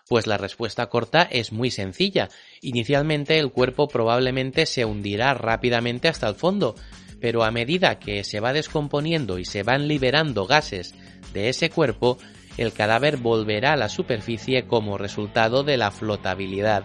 Pues 0.08 0.28
la 0.28 0.38
respuesta 0.38 0.86
corta 0.88 1.24
es 1.24 1.52
muy 1.52 1.72
sencilla. 1.72 2.30
Inicialmente 2.62 3.40
el 3.40 3.52
cuerpo 3.52 3.88
probablemente 3.88 4.66
se 4.66 4.86
hundirá 4.86 5.34
rápidamente 5.34 6.08
hasta 6.08 6.28
el 6.28 6.36
fondo, 6.36 6.76
pero 7.20 7.44
a 7.44 7.52
medida 7.52 7.98
que 7.98 8.24
se 8.24 8.40
va 8.40 8.54
descomponiendo 8.54 9.40
y 9.40 9.46
se 9.46 9.64
van 9.64 9.88
liberando 9.88 10.46
gases 10.46 10.94
de 11.34 11.50
ese 11.50 11.72
cuerpo, 11.72 12.20
el 12.58 12.72
cadáver 12.72 13.18
volverá 13.18 13.74
a 13.74 13.78
la 13.78 13.90
superficie 13.90 14.68
como 14.68 14.98
resultado 14.98 15.64
de 15.64 15.78
la 15.78 15.92
flotabilidad. 15.92 16.84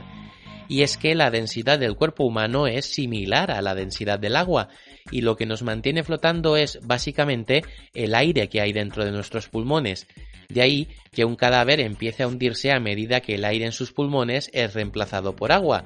Y 0.69 0.83
es 0.83 0.97
que 0.97 1.15
la 1.15 1.31
densidad 1.31 1.79
del 1.79 1.97
cuerpo 1.97 2.25
humano 2.25 2.69
es 2.69 2.87
similar 2.87 3.51
a 3.51 3.61
la 3.61 3.75
densidad 3.75 4.19
del 4.19 4.37
agua, 4.37 4.69
y 5.11 5.21
lo 5.21 5.37
que 5.37 5.45
nos 5.45 5.63
mantiene 5.63 6.05
flotando 6.05 6.57
es 6.57 6.79
básicamente 6.83 7.65
el 7.93 8.15
aire 8.15 8.49
que 8.49 8.61
hay 8.61 8.73
dentro 8.73 9.05
de 9.05 9.11
nuestros 9.11 9.49
pulmones. 9.49 10.07
De 10.51 10.63
ahí 10.63 10.89
que 11.13 11.25
un 11.25 11.37
cadáver 11.37 11.81
empiece 11.81 12.23
a 12.23 12.29
hundirse 12.29 12.73
a 12.73 12.81
medida 12.81 13.21
que 13.21 13.37
el 13.37 13.45
aire 13.45 13.65
en 13.65 13.73
sus 13.73 13.93
pulmones 13.93 14.51
es 14.53 14.75
reemplazado 14.75 15.35
por 15.37 15.53
agua. 15.53 15.85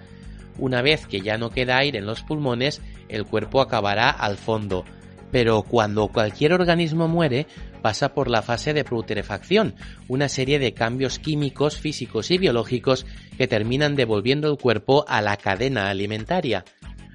Una 0.58 0.82
vez 0.82 1.06
que 1.06 1.20
ya 1.20 1.36
no 1.36 1.50
queda 1.50 1.78
aire 1.78 1.98
en 1.98 2.06
los 2.06 2.22
pulmones, 2.22 2.80
el 3.08 3.24
cuerpo 3.24 3.60
acabará 3.60 4.10
al 4.10 4.36
fondo. 4.36 4.84
Pero 5.30 5.62
cuando 5.62 6.08
cualquier 6.08 6.52
organismo 6.52 7.08
muere, 7.08 7.46
pasa 7.82 8.14
por 8.14 8.30
la 8.30 8.40
fase 8.40 8.72
de 8.72 8.84
putrefacción, 8.84 9.74
una 10.08 10.28
serie 10.28 10.58
de 10.58 10.72
cambios 10.74 11.18
químicos, 11.18 11.76
físicos 11.76 12.30
y 12.30 12.38
biológicos 12.38 13.04
que 13.36 13.48
terminan 13.48 13.96
devolviendo 13.96 14.50
el 14.50 14.58
cuerpo 14.58 15.04
a 15.08 15.20
la 15.20 15.36
cadena 15.36 15.90
alimentaria. 15.90 16.64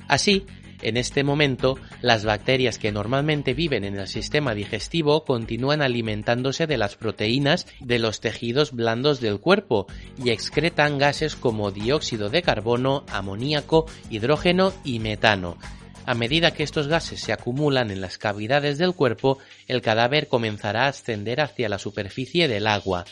Así, 0.07 0.45
en 0.81 0.97
este 0.97 1.23
momento, 1.23 1.77
las 2.01 2.23
bacterias 2.23 2.77
que 2.77 2.91
normalmente 2.91 3.53
viven 3.53 3.83
en 3.83 3.99
el 3.99 4.07
sistema 4.07 4.53
digestivo 4.53 5.25
continúan 5.25 5.81
alimentándose 5.81 6.67
de 6.67 6.77
las 6.77 6.95
proteínas 6.95 7.67
de 7.81 7.99
los 7.99 8.21
tejidos 8.21 8.71
blandos 8.71 9.19
del 9.19 9.39
cuerpo 9.39 9.87
y 10.23 10.29
excretan 10.29 10.97
gases 10.97 11.35
como 11.35 11.71
dióxido 11.71 12.29
de 12.29 12.41
carbono, 12.41 13.03
amoníaco, 13.11 13.85
hidrógeno 14.09 14.73
y 14.83 14.99
metano. 14.99 15.57
A 16.05 16.15
medida 16.15 16.51
que 16.51 16.63
estos 16.63 16.87
gases 16.87 17.19
se 17.19 17.33
acumulan 17.33 17.91
en 17.91 18.01
las 18.01 18.17
cavidades 18.17 18.77
del 18.77 18.93
cuerpo, 18.93 19.37
el 19.67 19.81
cadáver 19.81 20.27
comenzará 20.27 20.85
a 20.85 20.89
ascender 20.89 21.41
hacia 21.41 21.69
la 21.69 21.77
superficie 21.77 22.47
del 22.47 22.67
agua. 22.67 23.05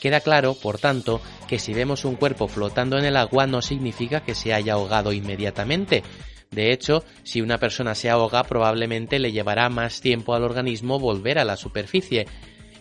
Queda 0.00 0.20
claro, 0.20 0.54
por 0.54 0.78
tanto, 0.78 1.20
que 1.46 1.58
si 1.58 1.74
vemos 1.74 2.04
un 2.04 2.16
cuerpo 2.16 2.48
flotando 2.48 2.98
en 2.98 3.04
el 3.04 3.16
agua 3.16 3.46
no 3.46 3.60
significa 3.60 4.22
que 4.22 4.34
se 4.34 4.54
haya 4.54 4.72
ahogado 4.72 5.12
inmediatamente, 5.12 6.02
de 6.50 6.72
hecho, 6.72 7.04
si 7.22 7.40
una 7.42 7.58
persona 7.58 7.94
se 7.94 8.10
ahoga 8.10 8.42
probablemente 8.42 9.20
le 9.20 9.30
llevará 9.30 9.68
más 9.68 10.00
tiempo 10.00 10.34
al 10.34 10.42
organismo 10.42 10.98
volver 10.98 11.38
a 11.38 11.44
la 11.44 11.56
superficie. 11.56 12.26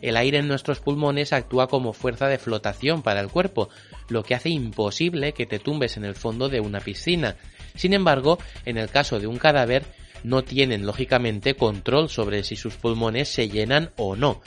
El 0.01 0.17
aire 0.17 0.39
en 0.39 0.47
nuestros 0.47 0.79
pulmones 0.79 1.33
actúa 1.33 1.67
como 1.67 1.93
fuerza 1.93 2.27
de 2.27 2.39
flotación 2.39 3.03
para 3.03 3.19
el 3.19 3.29
cuerpo, 3.29 3.69
lo 4.07 4.23
que 4.23 4.33
hace 4.33 4.49
imposible 4.49 5.33
que 5.33 5.45
te 5.45 5.59
tumbes 5.59 5.97
en 5.97 6.05
el 6.05 6.15
fondo 6.15 6.49
de 6.49 6.61
una 6.61 6.79
piscina. 6.79 7.35
Sin 7.75 7.93
embargo, 7.93 8.39
en 8.65 8.79
el 8.79 8.89
caso 8.89 9.19
de 9.19 9.27
un 9.27 9.37
cadáver, 9.37 9.85
no 10.23 10.43
tienen 10.43 10.85
lógicamente 10.85 11.53
control 11.53 12.09
sobre 12.09 12.43
si 12.43 12.55
sus 12.55 12.75
pulmones 12.75 13.29
se 13.29 13.49
llenan 13.49 13.91
o 13.97 14.15
no. 14.15 14.41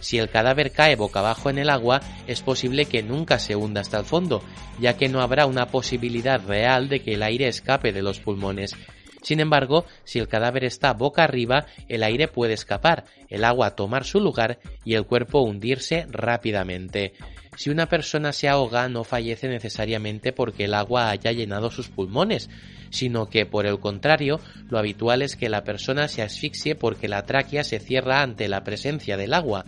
Si 0.00 0.18
el 0.18 0.28
cadáver 0.28 0.72
cae 0.72 0.96
boca 0.96 1.20
abajo 1.20 1.50
en 1.50 1.58
el 1.58 1.70
agua, 1.70 2.00
es 2.26 2.42
posible 2.42 2.86
que 2.86 3.02
nunca 3.02 3.38
se 3.38 3.56
hunda 3.56 3.80
hasta 3.80 3.98
el 3.98 4.04
fondo, 4.04 4.42
ya 4.80 4.96
que 4.96 5.08
no 5.08 5.20
habrá 5.20 5.46
una 5.46 5.66
posibilidad 5.66 6.40
real 6.46 6.88
de 6.88 7.00
que 7.00 7.14
el 7.14 7.22
aire 7.22 7.48
escape 7.48 7.92
de 7.92 8.02
los 8.02 8.20
pulmones. 8.20 8.74
Sin 9.22 9.40
embargo, 9.40 9.84
si 10.04 10.18
el 10.18 10.28
cadáver 10.28 10.64
está 10.64 10.94
boca 10.94 11.24
arriba, 11.24 11.66
el 11.88 12.02
aire 12.02 12.28
puede 12.28 12.54
escapar, 12.54 13.04
el 13.28 13.44
agua 13.44 13.76
tomar 13.76 14.04
su 14.04 14.18
lugar 14.20 14.58
y 14.84 14.94
el 14.94 15.04
cuerpo 15.04 15.42
hundirse 15.42 16.06
rápidamente. 16.08 17.12
Si 17.56 17.68
una 17.68 17.86
persona 17.86 18.32
se 18.32 18.48
ahoga 18.48 18.88
no 18.88 19.04
fallece 19.04 19.48
necesariamente 19.48 20.32
porque 20.32 20.64
el 20.64 20.74
agua 20.74 21.10
haya 21.10 21.32
llenado 21.32 21.70
sus 21.70 21.88
pulmones, 21.88 22.48
sino 22.90 23.28
que 23.28 23.44
por 23.44 23.66
el 23.66 23.78
contrario, 23.78 24.40
lo 24.70 24.78
habitual 24.78 25.20
es 25.20 25.36
que 25.36 25.50
la 25.50 25.64
persona 25.64 26.08
se 26.08 26.22
asfixie 26.22 26.74
porque 26.74 27.08
la 27.08 27.24
tráquea 27.24 27.64
se 27.64 27.78
cierra 27.78 28.22
ante 28.22 28.48
la 28.48 28.64
presencia 28.64 29.16
del 29.16 29.34
agua. 29.34 29.66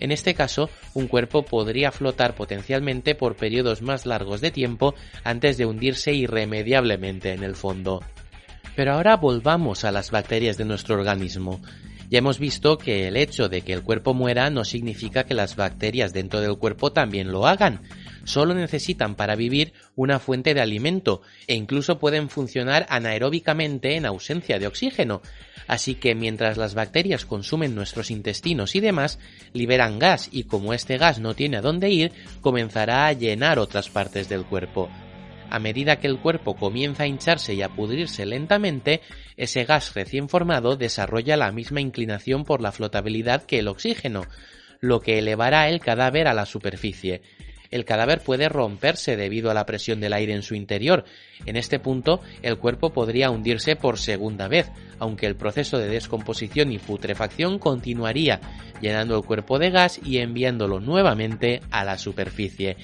En 0.00 0.12
este 0.12 0.34
caso, 0.34 0.70
un 0.94 1.06
cuerpo 1.06 1.44
podría 1.44 1.92
flotar 1.92 2.34
potencialmente 2.34 3.14
por 3.14 3.36
periodos 3.36 3.82
más 3.82 4.06
largos 4.06 4.40
de 4.40 4.50
tiempo 4.50 4.94
antes 5.22 5.56
de 5.56 5.66
hundirse 5.66 6.12
irremediablemente 6.12 7.32
en 7.32 7.42
el 7.42 7.54
fondo. 7.54 8.02
Pero 8.76 8.94
ahora 8.94 9.16
volvamos 9.16 9.84
a 9.84 9.92
las 9.92 10.10
bacterias 10.10 10.56
de 10.56 10.64
nuestro 10.64 10.96
organismo. 10.96 11.60
Ya 12.10 12.18
hemos 12.18 12.38
visto 12.38 12.76
que 12.76 13.08
el 13.08 13.16
hecho 13.16 13.48
de 13.48 13.62
que 13.62 13.72
el 13.72 13.82
cuerpo 13.82 14.14
muera 14.14 14.50
no 14.50 14.64
significa 14.64 15.24
que 15.24 15.34
las 15.34 15.56
bacterias 15.56 16.12
dentro 16.12 16.40
del 16.40 16.58
cuerpo 16.58 16.92
también 16.92 17.32
lo 17.32 17.46
hagan. 17.46 17.80
Solo 18.24 18.54
necesitan 18.54 19.14
para 19.14 19.36
vivir 19.36 19.72
una 19.96 20.18
fuente 20.18 20.54
de 20.54 20.60
alimento 20.60 21.22
e 21.46 21.54
incluso 21.54 21.98
pueden 21.98 22.30
funcionar 22.30 22.86
anaeróbicamente 22.88 23.96
en 23.96 24.06
ausencia 24.06 24.58
de 24.58 24.66
oxígeno, 24.66 25.20
Así 25.66 25.94
que 25.94 26.14
mientras 26.14 26.56
las 26.56 26.74
bacterias 26.74 27.24
consumen 27.24 27.74
nuestros 27.74 28.10
intestinos 28.10 28.74
y 28.74 28.80
demás, 28.80 29.18
liberan 29.52 29.98
gas 29.98 30.28
y 30.30 30.44
como 30.44 30.74
este 30.74 30.98
gas 30.98 31.20
no 31.20 31.34
tiene 31.34 31.56
a 31.56 31.62
dónde 31.62 31.90
ir, 31.90 32.12
comenzará 32.40 33.06
a 33.06 33.12
llenar 33.12 33.58
otras 33.58 33.88
partes 33.88 34.28
del 34.28 34.44
cuerpo. 34.44 34.90
A 35.50 35.58
medida 35.58 35.96
que 35.96 36.06
el 36.06 36.18
cuerpo 36.18 36.56
comienza 36.56 37.04
a 37.04 37.06
hincharse 37.06 37.54
y 37.54 37.62
a 37.62 37.68
pudrirse 37.68 38.26
lentamente, 38.26 39.00
ese 39.36 39.64
gas 39.64 39.94
recién 39.94 40.28
formado 40.28 40.76
desarrolla 40.76 41.36
la 41.36 41.52
misma 41.52 41.80
inclinación 41.80 42.44
por 42.44 42.60
la 42.60 42.72
flotabilidad 42.72 43.44
que 43.44 43.60
el 43.60 43.68
oxígeno, 43.68 44.26
lo 44.80 45.00
que 45.00 45.18
elevará 45.18 45.68
el 45.68 45.80
cadáver 45.80 46.28
a 46.28 46.34
la 46.34 46.44
superficie 46.44 47.22
el 47.74 47.84
cadáver 47.84 48.20
puede 48.20 48.48
romperse 48.48 49.16
debido 49.16 49.50
a 49.50 49.54
la 49.54 49.66
presión 49.66 49.98
del 49.98 50.12
aire 50.12 50.32
en 50.32 50.44
su 50.44 50.54
interior. 50.54 51.04
En 51.44 51.56
este 51.56 51.80
punto, 51.80 52.20
el 52.40 52.56
cuerpo 52.56 52.92
podría 52.92 53.32
hundirse 53.32 53.74
por 53.74 53.98
segunda 53.98 54.46
vez, 54.46 54.70
aunque 55.00 55.26
el 55.26 55.34
proceso 55.34 55.76
de 55.78 55.88
descomposición 55.88 56.70
y 56.70 56.78
putrefacción 56.78 57.58
continuaría, 57.58 58.40
llenando 58.80 59.16
el 59.16 59.24
cuerpo 59.24 59.58
de 59.58 59.70
gas 59.70 60.00
y 60.04 60.18
enviándolo 60.18 60.78
nuevamente 60.78 61.62
a 61.72 61.84
la 61.84 61.98
superficie. 61.98 62.76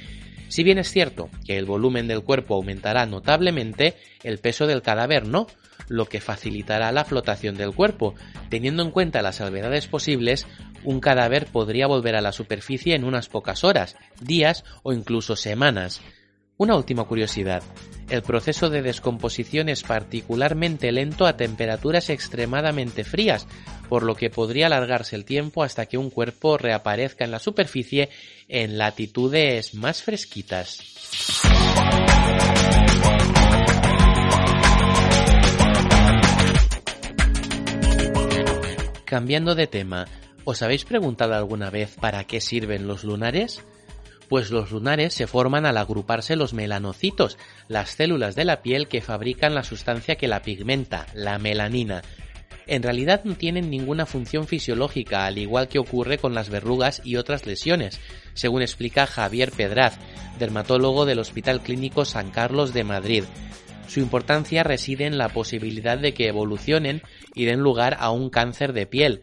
Si 0.49 0.65
bien 0.65 0.79
es 0.79 0.91
cierto 0.91 1.31
que 1.47 1.57
el 1.57 1.67
volumen 1.67 2.09
del 2.09 2.25
cuerpo 2.25 2.57
aumentará 2.57 3.07
notablemente, 3.07 3.95
el 4.25 4.39
peso 4.39 4.67
del 4.67 4.83
cadáver 4.83 5.25
no, 5.25 5.47
lo 5.89 6.07
que 6.07 6.21
facilitará 6.21 6.93
la 6.93 7.05
flotación 7.05 7.57
del 7.57 7.75
cuerpo. 7.75 8.15
Teniendo 8.49 8.83
en 8.83 8.91
cuenta 8.91 9.23
las 9.23 9.37
salvedades 9.37 9.87
posibles, 9.87 10.47
un 10.85 11.01
cadáver 11.01 11.47
podría 11.47 11.87
volver 11.87 12.17
a 12.17 12.21
la 12.21 12.33
superficie 12.33 12.95
en 12.95 13.05
unas 13.05 13.29
pocas 13.29 13.65
horas, 13.65 13.97
días 14.21 14.65
o 14.83 14.93
incluso 14.93 15.37
semanas. 15.37 16.01
Una 16.61 16.77
última 16.77 17.05
curiosidad. 17.05 17.63
El 18.11 18.21
proceso 18.21 18.69
de 18.69 18.83
descomposición 18.83 19.71
es 19.71 19.83
particularmente 19.83 20.93
lento 20.93 21.25
a 21.25 21.37
temperaturas 21.39 22.11
extremadamente 22.11 23.03
frías, 23.03 23.47
por 23.89 24.03
lo 24.03 24.15
que 24.15 24.29
podría 24.29 24.67
alargarse 24.67 25.17
el 25.17 25.25
tiempo 25.25 25.63
hasta 25.63 25.87
que 25.87 25.97
un 25.97 26.11
cuerpo 26.11 26.59
reaparezca 26.59 27.25
en 27.25 27.31
la 27.31 27.39
superficie 27.39 28.11
en 28.47 28.77
latitudes 28.77 29.75
más 29.75 30.03
fresquitas. 30.03 30.81
Cambiando 39.11 39.57
de 39.57 39.67
tema, 39.67 40.07
¿os 40.45 40.63
habéis 40.63 40.85
preguntado 40.85 41.35
alguna 41.35 41.69
vez 41.69 41.97
para 42.01 42.23
qué 42.23 42.41
sirven 42.41 42.87
los 42.87 43.03
lunares? 43.03 43.61
Pues 44.29 44.53
los 44.53 44.71
lunares 44.71 45.15
se 45.15 45.27
forman 45.27 45.67
al 45.67 45.79
agruparse 45.79 46.37
los 46.37 46.55
melanocitos, 46.55 47.37
las 47.67 47.91
células 47.91 48.37
de 48.37 48.45
la 48.45 48.63
piel 48.63 48.87
que 48.87 49.01
fabrican 49.01 49.53
la 49.53 49.65
sustancia 49.65 50.15
que 50.15 50.29
la 50.29 50.43
pigmenta, 50.43 51.07
la 51.13 51.41
melanina. 51.41 52.03
En 52.69 52.85
realidad 52.85 53.23
no 53.25 53.35
tienen 53.35 53.69
ninguna 53.69 54.07
función 54.07 54.47
fisiológica, 54.47 55.27
al 55.27 55.39
igual 55.39 55.67
que 55.67 55.81
ocurre 55.81 56.19
con 56.19 56.33
las 56.33 56.49
verrugas 56.49 57.03
y 57.05 57.17
otras 57.17 57.47
lesiones, 57.47 57.99
según 58.35 58.63
explica 58.63 59.09
Javier 59.09 59.51
Pedraz, 59.51 59.99
dermatólogo 60.39 61.05
del 61.05 61.19
Hospital 61.19 61.63
Clínico 61.63 62.05
San 62.05 62.31
Carlos 62.31 62.73
de 62.73 62.85
Madrid. 62.85 63.25
Su 63.89 63.99
importancia 63.99 64.63
reside 64.63 65.07
en 65.07 65.19
la 65.19 65.31
posibilidad 65.31 65.99
de 65.99 66.15
que 66.15 66.29
evolucionen 66.29 67.03
y 67.35 67.45
den 67.45 67.61
lugar 67.61 67.97
a 68.01 68.11
un 68.11 68.31
cáncer 68.31 68.73
de 68.73 68.87
piel. 68.87 69.23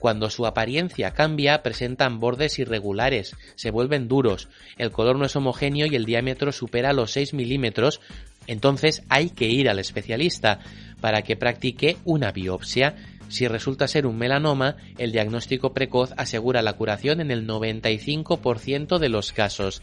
Cuando 0.00 0.30
su 0.30 0.46
apariencia 0.46 1.12
cambia, 1.12 1.62
presentan 1.62 2.20
bordes 2.20 2.58
irregulares, 2.58 3.36
se 3.54 3.70
vuelven 3.70 4.08
duros, 4.08 4.48
el 4.78 4.90
color 4.90 5.18
no 5.18 5.26
es 5.26 5.36
homogéneo 5.36 5.86
y 5.86 5.94
el 5.94 6.06
diámetro 6.06 6.52
supera 6.52 6.94
los 6.94 7.10
6 7.10 7.34
milímetros, 7.34 8.00
entonces 8.46 9.02
hay 9.10 9.28
que 9.28 9.48
ir 9.48 9.68
al 9.68 9.78
especialista 9.78 10.60
para 11.02 11.22
que 11.22 11.36
practique 11.36 11.98
una 12.04 12.32
biopsia. 12.32 12.96
Si 13.28 13.46
resulta 13.46 13.86
ser 13.86 14.06
un 14.06 14.16
melanoma, 14.16 14.76
el 14.98 15.12
diagnóstico 15.12 15.72
precoz 15.72 16.12
asegura 16.16 16.62
la 16.62 16.72
curación 16.72 17.20
en 17.20 17.30
el 17.30 17.46
95% 17.46 18.98
de 18.98 19.08
los 19.08 19.32
casos. 19.32 19.82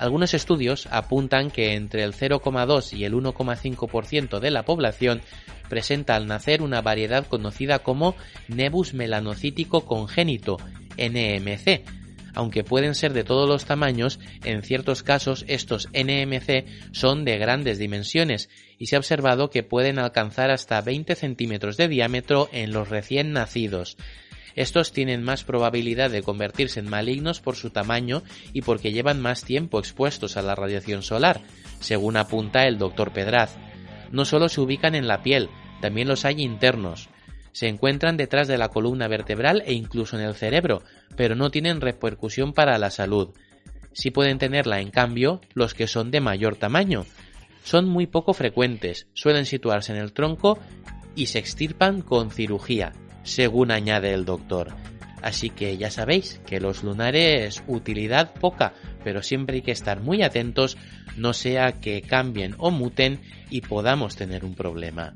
Algunos 0.00 0.32
estudios 0.32 0.88
apuntan 0.90 1.50
que 1.50 1.74
entre 1.74 2.04
el 2.04 2.14
0,2 2.14 2.96
y 2.96 3.04
el 3.04 3.12
1,5% 3.12 4.40
de 4.40 4.50
la 4.50 4.64
población 4.64 5.20
presenta 5.68 6.16
al 6.16 6.26
nacer 6.26 6.62
una 6.62 6.80
variedad 6.80 7.26
conocida 7.26 7.80
como 7.80 8.16
nebus 8.48 8.94
melanocítico 8.94 9.84
congénito, 9.84 10.56
NMC. 10.96 11.82
Aunque 12.34 12.64
pueden 12.64 12.94
ser 12.94 13.12
de 13.12 13.24
todos 13.24 13.46
los 13.46 13.66
tamaños, 13.66 14.20
en 14.42 14.62
ciertos 14.62 15.02
casos 15.02 15.44
estos 15.48 15.90
NMC 15.92 16.64
son 16.92 17.26
de 17.26 17.36
grandes 17.36 17.78
dimensiones 17.78 18.48
y 18.78 18.86
se 18.86 18.96
ha 18.96 19.00
observado 19.00 19.50
que 19.50 19.64
pueden 19.64 19.98
alcanzar 19.98 20.50
hasta 20.50 20.80
20 20.80 21.14
centímetros 21.14 21.76
de 21.76 21.88
diámetro 21.88 22.48
en 22.52 22.72
los 22.72 22.88
recién 22.88 23.34
nacidos. 23.34 23.98
Estos 24.56 24.92
tienen 24.92 25.22
más 25.22 25.44
probabilidad 25.44 26.10
de 26.10 26.22
convertirse 26.22 26.80
en 26.80 26.90
malignos 26.90 27.40
por 27.40 27.56
su 27.56 27.70
tamaño 27.70 28.22
y 28.52 28.62
porque 28.62 28.92
llevan 28.92 29.20
más 29.20 29.44
tiempo 29.44 29.78
expuestos 29.78 30.36
a 30.36 30.42
la 30.42 30.54
radiación 30.54 31.02
solar, 31.02 31.40
según 31.80 32.16
apunta 32.16 32.66
el 32.66 32.78
doctor 32.78 33.12
Pedraz. 33.12 33.56
No 34.10 34.24
solo 34.24 34.48
se 34.48 34.60
ubican 34.60 34.94
en 34.94 35.06
la 35.06 35.22
piel, 35.22 35.48
también 35.80 36.08
los 36.08 36.24
hay 36.24 36.42
internos. 36.42 37.08
Se 37.52 37.68
encuentran 37.68 38.16
detrás 38.16 38.48
de 38.48 38.58
la 38.58 38.68
columna 38.68 39.08
vertebral 39.08 39.62
e 39.66 39.72
incluso 39.72 40.18
en 40.18 40.24
el 40.24 40.34
cerebro, 40.34 40.82
pero 41.16 41.34
no 41.34 41.50
tienen 41.50 41.80
repercusión 41.80 42.52
para 42.52 42.78
la 42.78 42.90
salud. 42.90 43.30
Sí 43.92 44.10
pueden 44.10 44.38
tenerla, 44.38 44.80
en 44.80 44.90
cambio, 44.90 45.40
los 45.54 45.74
que 45.74 45.88
son 45.88 46.10
de 46.10 46.20
mayor 46.20 46.56
tamaño. 46.56 47.06
Son 47.64 47.88
muy 47.88 48.06
poco 48.06 48.34
frecuentes, 48.34 49.08
suelen 49.14 49.46
situarse 49.46 49.92
en 49.92 49.98
el 49.98 50.12
tronco 50.12 50.58
y 51.16 51.26
se 51.26 51.40
extirpan 51.40 52.02
con 52.02 52.30
cirugía 52.30 52.92
según 53.22 53.70
añade 53.70 54.12
el 54.12 54.24
doctor. 54.24 54.74
Así 55.22 55.50
que 55.50 55.76
ya 55.76 55.90
sabéis 55.90 56.40
que 56.46 56.60
los 56.60 56.82
lunares 56.82 57.62
utilidad 57.66 58.32
poca, 58.32 58.72
pero 59.04 59.22
siempre 59.22 59.56
hay 59.56 59.62
que 59.62 59.72
estar 59.72 60.00
muy 60.00 60.22
atentos, 60.22 60.78
no 61.16 61.32
sea 61.32 61.72
que 61.72 62.00
cambien 62.02 62.54
o 62.58 62.70
muten 62.70 63.20
y 63.50 63.60
podamos 63.60 64.16
tener 64.16 64.44
un 64.44 64.54
problema. 64.54 65.12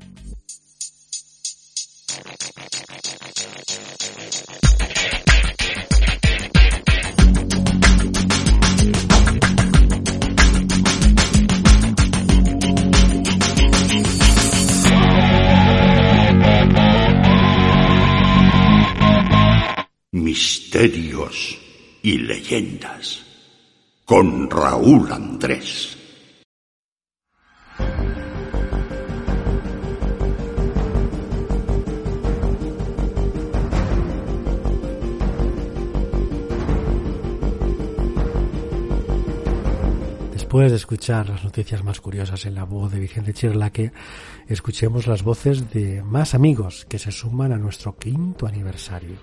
Misterios 20.15 21.57
y 22.01 22.17
leyendas 22.19 23.21
con 24.05 24.49
Raúl 24.49 25.11
Andrés. 25.11 25.97
Después 40.31 40.71
de 40.71 40.77
escuchar 40.77 41.27
las 41.27 41.43
noticias 41.43 41.83
más 41.83 41.99
curiosas 41.99 42.45
en 42.45 42.55
la 42.55 42.63
voz 42.63 42.89
de 42.93 43.01
Vicente 43.01 43.33
Chirlaque, 43.33 43.91
escuchemos 44.47 45.07
las 45.07 45.23
voces 45.23 45.73
de 45.73 46.01
más 46.03 46.33
amigos 46.33 46.85
que 46.85 46.99
se 46.99 47.11
suman 47.11 47.51
a 47.51 47.57
nuestro 47.57 47.97
quinto 47.97 48.47
aniversario. 48.47 49.17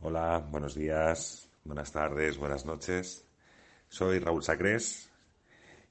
Hola, 0.00 0.42
buenos 0.50 0.74
días, 0.74 1.47
buenas 1.68 1.92
tardes, 1.92 2.38
buenas 2.38 2.64
noches. 2.64 3.26
Soy 3.90 4.20
Raúl 4.20 4.42
Sacrés 4.42 5.10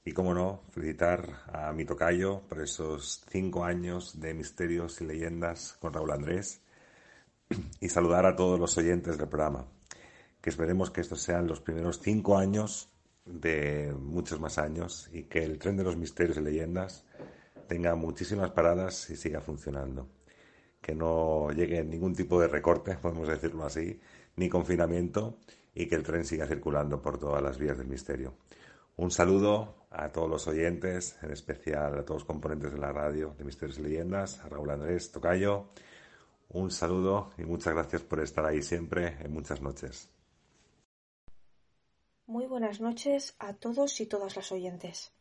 y, 0.04 0.10
como 0.10 0.34
no, 0.34 0.64
felicitar 0.70 1.44
a 1.52 1.72
mi 1.72 1.84
tocayo 1.84 2.42
por 2.48 2.60
esos 2.60 3.22
cinco 3.30 3.64
años 3.64 4.20
de 4.20 4.34
misterios 4.34 5.00
y 5.00 5.06
leyendas 5.06 5.76
con 5.78 5.92
Raúl 5.92 6.10
Andrés 6.10 6.62
y 7.80 7.88
saludar 7.90 8.26
a 8.26 8.34
todos 8.34 8.58
los 8.58 8.76
oyentes 8.76 9.18
del 9.18 9.28
programa. 9.28 9.68
Que 10.40 10.50
esperemos 10.50 10.90
que 10.90 11.00
estos 11.00 11.22
sean 11.22 11.46
los 11.46 11.60
primeros 11.60 12.00
cinco 12.00 12.36
años 12.36 12.90
de 13.24 13.94
muchos 13.96 14.40
más 14.40 14.58
años 14.58 15.08
y 15.12 15.24
que 15.24 15.44
el 15.44 15.60
tren 15.60 15.76
de 15.76 15.84
los 15.84 15.96
misterios 15.96 16.38
y 16.38 16.40
leyendas 16.40 17.04
tenga 17.68 17.94
muchísimas 17.94 18.50
paradas 18.50 19.08
y 19.10 19.16
siga 19.16 19.40
funcionando. 19.40 20.08
Que 20.80 20.96
no 20.96 21.52
llegue 21.52 21.84
ningún 21.84 22.16
tipo 22.16 22.40
de 22.40 22.48
recorte, 22.48 22.96
podemos 23.00 23.28
decirlo 23.28 23.64
así, 23.64 24.00
ni 24.34 24.48
confinamiento 24.48 25.38
y 25.74 25.86
que 25.86 25.94
el 25.94 26.02
tren 26.02 26.24
siga 26.24 26.46
circulando 26.46 27.00
por 27.00 27.18
todas 27.18 27.42
las 27.42 27.58
vías 27.58 27.78
del 27.78 27.88
misterio. 27.88 28.34
Un 28.96 29.10
saludo 29.10 29.86
a 29.90 30.10
todos 30.10 30.28
los 30.28 30.46
oyentes, 30.48 31.16
en 31.22 31.30
especial 31.30 31.98
a 31.98 32.04
todos 32.04 32.22
los 32.22 32.24
componentes 32.24 32.72
de 32.72 32.78
la 32.78 32.92
radio 32.92 33.34
de 33.38 33.44
Misterios 33.44 33.78
y 33.78 33.82
Leyendas, 33.82 34.40
a 34.40 34.48
Raúl 34.48 34.70
Andrés 34.70 35.12
Tocayo. 35.12 35.68
Un 36.48 36.70
saludo 36.70 37.30
y 37.38 37.44
muchas 37.44 37.74
gracias 37.74 38.02
por 38.02 38.20
estar 38.20 38.44
ahí 38.44 38.60
siempre 38.62 39.16
en 39.20 39.32
muchas 39.32 39.62
noches. 39.62 40.08
Muy 42.26 42.46
buenas 42.46 42.80
noches 42.80 43.36
a 43.38 43.54
todos 43.54 44.00
y 44.00 44.06
todas 44.06 44.36
las 44.36 44.50
oyentes. 44.52 45.12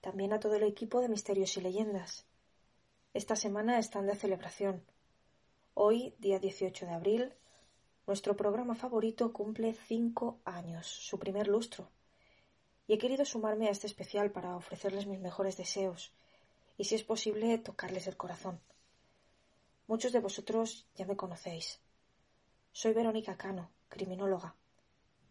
También 0.00 0.32
a 0.32 0.38
todo 0.38 0.54
el 0.54 0.62
equipo 0.62 1.00
de 1.00 1.08
Misterios 1.08 1.56
y 1.56 1.60
Leyendas. 1.60 2.26
Esta 3.14 3.34
semana 3.34 3.78
están 3.78 4.06
de 4.06 4.14
celebración. 4.14 4.84
Hoy, 5.72 6.14
día 6.18 6.38
18 6.38 6.86
de 6.86 6.92
abril, 6.92 7.34
nuestro 8.06 8.36
programa 8.36 8.74
favorito 8.74 9.32
cumple 9.32 9.74
cinco 9.74 10.38
años, 10.44 10.86
su 10.86 11.18
primer 11.18 11.48
lustro. 11.48 11.90
Y 12.86 12.94
he 12.94 12.98
querido 12.98 13.24
sumarme 13.24 13.66
a 13.66 13.72
este 13.72 13.88
especial 13.88 14.30
para 14.30 14.56
ofrecerles 14.56 15.06
mis 15.06 15.18
mejores 15.18 15.56
deseos 15.56 16.12
y, 16.78 16.84
si 16.84 16.94
es 16.94 17.02
posible, 17.02 17.58
tocarles 17.58 18.06
el 18.06 18.16
corazón. 18.16 18.60
Muchos 19.88 20.12
de 20.12 20.20
vosotros 20.20 20.86
ya 20.94 21.04
me 21.04 21.16
conocéis. 21.16 21.80
Soy 22.70 22.92
Verónica 22.92 23.36
Cano, 23.36 23.70
criminóloga, 23.88 24.54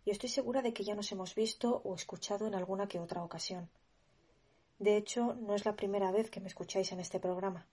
y 0.04 0.12
estoy 0.12 0.30
segura 0.30 0.62
de 0.62 0.74
que 0.74 0.84
ya 0.84 0.95
nos 0.95 1.12
hemos 1.12 1.34
visto 1.34 1.82
o 1.84 1.95
escuchado 1.95 2.45
en 2.48 2.56
alguna 2.56 2.88
que 2.88 3.00
otra 3.00 3.24
ocasión. 3.24 3.70
De 4.80 4.98
hecho, 4.98 5.36
no 5.36 5.56
es 5.56 5.66
la 5.66 5.76
primera 5.78 6.12
vez 6.12 6.30
que 6.30 6.42
me 6.42 6.48
escucháis 6.48 6.92
en 6.92 7.00
este 7.00 7.20
programa. 7.20 7.68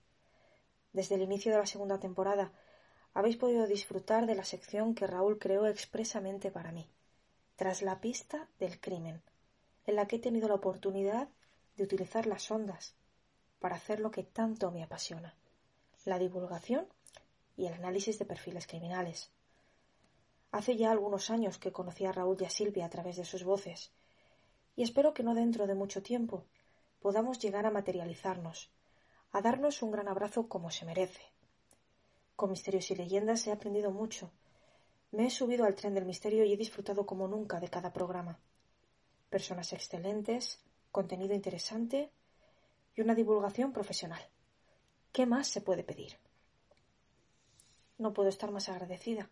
Desde 0.93 1.15
el 1.15 1.23
inicio 1.23 1.51
de 1.51 1.57
la 1.57 1.65
segunda 1.65 1.99
temporada 1.99 2.53
habéis 3.13 3.37
podido 3.37 3.67
disfrutar 3.67 4.25
de 4.25 4.35
la 4.35 4.43
sección 4.43 4.95
que 4.95 5.07
Raúl 5.07 5.37
creó 5.37 5.67
expresamente 5.67 6.51
para 6.51 6.71
mí, 6.71 6.89
tras 7.55 7.81
la 7.81 8.01
pista 8.01 8.47
del 8.59 8.79
crimen, 8.79 9.21
en 9.85 9.95
la 9.95 10.07
que 10.07 10.15
he 10.15 10.19
tenido 10.19 10.47
la 10.47 10.55
oportunidad 10.55 11.29
de 11.77 11.83
utilizar 11.83 12.25
las 12.25 12.49
ondas 12.49 12.95
para 13.59 13.75
hacer 13.75 13.99
lo 13.99 14.11
que 14.11 14.23
tanto 14.23 14.71
me 14.71 14.83
apasiona, 14.83 15.35
la 16.05 16.19
divulgación 16.19 16.87
y 17.55 17.67
el 17.67 17.73
análisis 17.73 18.17
de 18.19 18.25
perfiles 18.25 18.67
criminales. 18.67 19.31
Hace 20.51 20.75
ya 20.75 20.91
algunos 20.91 21.29
años 21.29 21.57
que 21.57 21.71
conocí 21.71 22.05
a 22.05 22.11
Raúl 22.11 22.37
y 22.39 22.45
a 22.45 22.49
Silvia 22.49 22.85
a 22.85 22.89
través 22.89 23.17
de 23.17 23.25
sus 23.25 23.43
voces, 23.43 23.91
y 24.75 24.83
espero 24.83 25.13
que 25.13 25.23
no 25.23 25.35
dentro 25.35 25.67
de 25.67 25.75
mucho 25.75 26.01
tiempo 26.01 26.45
podamos 26.99 27.39
llegar 27.39 27.65
a 27.65 27.71
materializarnos, 27.71 28.71
a 29.31 29.41
darnos 29.41 29.81
un 29.81 29.91
gran 29.91 30.07
abrazo 30.07 30.47
como 30.47 30.71
se 30.71 30.85
merece. 30.85 31.21
Con 32.35 32.49
misterios 32.49 32.89
y 32.91 32.95
leyendas 32.95 33.45
he 33.47 33.51
aprendido 33.51 33.91
mucho. 33.91 34.31
Me 35.11 35.27
he 35.27 35.29
subido 35.29 35.65
al 35.65 35.75
tren 35.75 35.93
del 35.93 36.05
misterio 36.05 36.43
y 36.43 36.53
he 36.53 36.57
disfrutado 36.57 37.05
como 37.05 37.27
nunca 37.27 37.59
de 37.59 37.69
cada 37.69 37.93
programa. 37.93 38.39
Personas 39.29 39.71
excelentes, 39.73 40.59
contenido 40.91 41.33
interesante 41.35 42.11
y 42.95 43.01
una 43.01 43.15
divulgación 43.15 43.71
profesional. 43.71 44.21
¿Qué 45.11 45.25
más 45.25 45.47
se 45.47 45.61
puede 45.61 45.83
pedir? 45.83 46.17
No 47.99 48.13
puedo 48.13 48.29
estar 48.29 48.51
más 48.51 48.69
agradecida, 48.69 49.29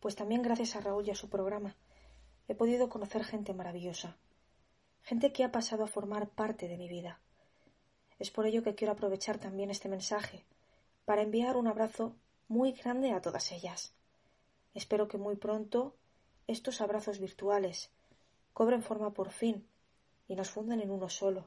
pues 0.00 0.14
también 0.14 0.42
gracias 0.42 0.76
a 0.76 0.80
Raúl 0.80 1.06
y 1.06 1.10
a 1.10 1.14
su 1.14 1.30
programa 1.30 1.74
he 2.48 2.54
podido 2.54 2.88
conocer 2.88 3.24
gente 3.24 3.54
maravillosa, 3.54 4.16
gente 5.02 5.32
que 5.32 5.42
ha 5.42 5.50
pasado 5.50 5.84
a 5.84 5.88
formar 5.88 6.28
parte 6.28 6.68
de 6.68 6.76
mi 6.76 6.88
vida. 6.88 7.18
Es 8.18 8.30
por 8.30 8.46
ello 8.46 8.62
que 8.62 8.74
quiero 8.74 8.92
aprovechar 8.92 9.38
también 9.38 9.70
este 9.70 9.88
mensaje 9.88 10.44
para 11.06 11.22
enviar 11.22 11.56
un 11.56 11.68
abrazo 11.68 12.14
muy 12.48 12.72
grande 12.72 13.12
a 13.12 13.22
todas 13.22 13.52
ellas. 13.52 13.94
Espero 14.74 15.08
que 15.08 15.16
muy 15.16 15.36
pronto 15.36 15.96
estos 16.46 16.80
abrazos 16.80 17.20
virtuales 17.20 17.90
cobren 18.52 18.82
forma 18.82 19.14
por 19.14 19.30
fin 19.30 19.66
y 20.28 20.34
nos 20.34 20.50
funden 20.50 20.80
en 20.80 20.90
uno 20.90 21.08
solo. 21.08 21.46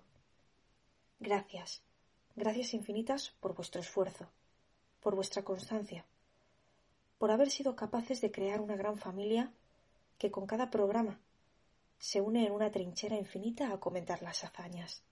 Gracias, 1.20 1.84
gracias 2.36 2.74
infinitas 2.74 3.32
por 3.42 3.54
vuestro 3.54 3.82
esfuerzo, 3.82 4.28
por 5.02 5.16
vuestra 5.16 5.44
constancia, 5.44 6.06
por 7.18 7.30
haber 7.30 7.52
sido 7.52 7.76
capaces 7.76 8.22
de 8.22 8.32
crear 8.32 8.62
una 8.62 8.78
gran 8.78 8.98
familia 8.98 9.52
que 10.18 10.32
con 10.32 10.48
cada 10.48 10.72
programa 10.72 11.20
se 11.98 12.22
une 12.22 12.46
en 12.46 12.54
una 12.54 12.72
trinchera 12.72 13.18
infinita 13.18 13.74
a 13.74 13.80
comentar 13.80 14.22
las 14.22 14.46
hazañas. 14.46 15.04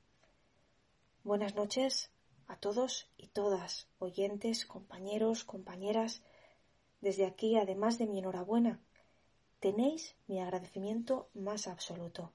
Buenas 1.26 1.54
noches 1.54 2.10
a 2.48 2.56
todos 2.58 3.10
y 3.18 3.28
todas, 3.28 3.90
oyentes, 4.00 4.66
compañeros, 4.66 5.44
compañeras. 5.44 6.24
Desde 7.02 7.26
aquí, 7.26 7.58
además 7.58 7.98
de 7.98 8.08
mi 8.08 8.20
enhorabuena, 8.20 8.80
tenéis 9.60 10.16
mi 10.28 10.42
agradecimiento 10.42 11.30
más 11.34 11.68
absoluto. 11.68 12.32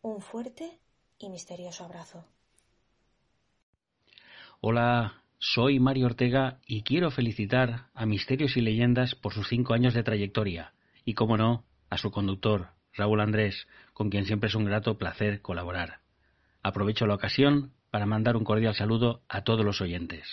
Un 0.00 0.20
fuerte 0.20 0.78
y 1.18 1.28
misterioso 1.30 1.84
abrazo. 1.84 2.24
Hola, 4.60 5.22
soy 5.38 5.80
Mario 5.80 6.06
Ortega 6.06 6.60
y 6.64 6.82
quiero 6.82 7.10
felicitar 7.10 7.90
a 7.94 8.06
Misterios 8.06 8.56
y 8.56 8.60
Leyendas 8.60 9.14
por 9.16 9.34
sus 9.34 9.48
cinco 9.48 9.74
años 9.74 9.94
de 9.94 10.04
trayectoria 10.04 10.72
y, 11.04 11.14
como 11.14 11.36
no, 11.36 11.64
a 11.90 11.98
su 11.98 12.10
conductor, 12.12 12.68
Raúl 12.92 13.20
Andrés, 13.20 13.66
con 13.92 14.08
quien 14.08 14.24
siempre 14.24 14.48
es 14.48 14.54
un 14.54 14.64
grato 14.64 14.98
placer 14.98 15.42
colaborar. 15.42 16.00
Aprovecho 16.62 17.06
la 17.06 17.14
ocasión 17.14 17.72
para 17.92 18.06
mandar 18.06 18.36
un 18.36 18.44
cordial 18.44 18.74
saludo 18.74 19.22
a 19.28 19.44
todos 19.44 19.66
los 19.66 19.82
oyentes. 19.82 20.26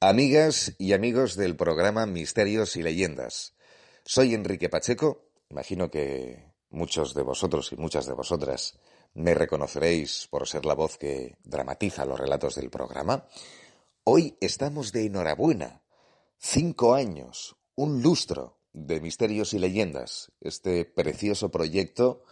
Amigas 0.00 0.76
y 0.78 0.92
amigos 0.92 1.34
del 1.34 1.56
programa 1.56 2.06
Misterios 2.06 2.76
y 2.76 2.84
Leyendas, 2.84 3.56
Soy 4.04 4.34
Enrique 4.34 4.68
Pacheco. 4.68 5.28
Imagino 5.50 5.90
que 5.90 6.52
muchos 6.70 7.14
de 7.14 7.22
vosotros 7.24 7.72
y 7.72 7.76
muchas 7.76 8.06
de 8.06 8.14
vosotras 8.14 8.78
me 9.14 9.34
reconoceréis 9.34 10.28
por 10.30 10.46
ser 10.46 10.64
la 10.64 10.74
voz 10.74 10.98
que 10.98 11.36
dramatiza 11.42 12.04
los 12.04 12.20
relatos 12.20 12.54
del 12.54 12.70
programa. 12.70 13.26
Hoy 14.04 14.36
estamos 14.40 14.92
de 14.92 15.06
enhorabuena. 15.06 15.82
Cinco 16.38 16.94
años, 16.94 17.56
un 17.74 18.02
lustro 18.02 18.60
de 18.72 19.00
misterios 19.00 19.52
y 19.52 19.58
leyendas. 19.58 20.30
Este 20.40 20.84
precioso 20.84 21.50
proyecto 21.50 22.22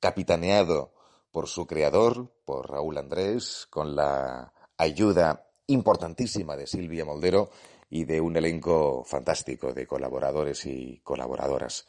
capitaneado 0.00 0.92
por 1.34 1.48
su 1.48 1.66
creador, 1.66 2.32
por 2.44 2.70
Raúl 2.70 2.96
Andrés, 2.96 3.66
con 3.68 3.96
la 3.96 4.52
ayuda 4.76 5.48
importantísima 5.66 6.56
de 6.56 6.68
Silvia 6.68 7.04
Moldero 7.04 7.50
y 7.90 8.04
de 8.04 8.20
un 8.20 8.36
elenco 8.36 9.02
fantástico 9.04 9.72
de 9.72 9.84
colaboradores 9.84 10.64
y 10.64 11.00
colaboradoras. 11.02 11.88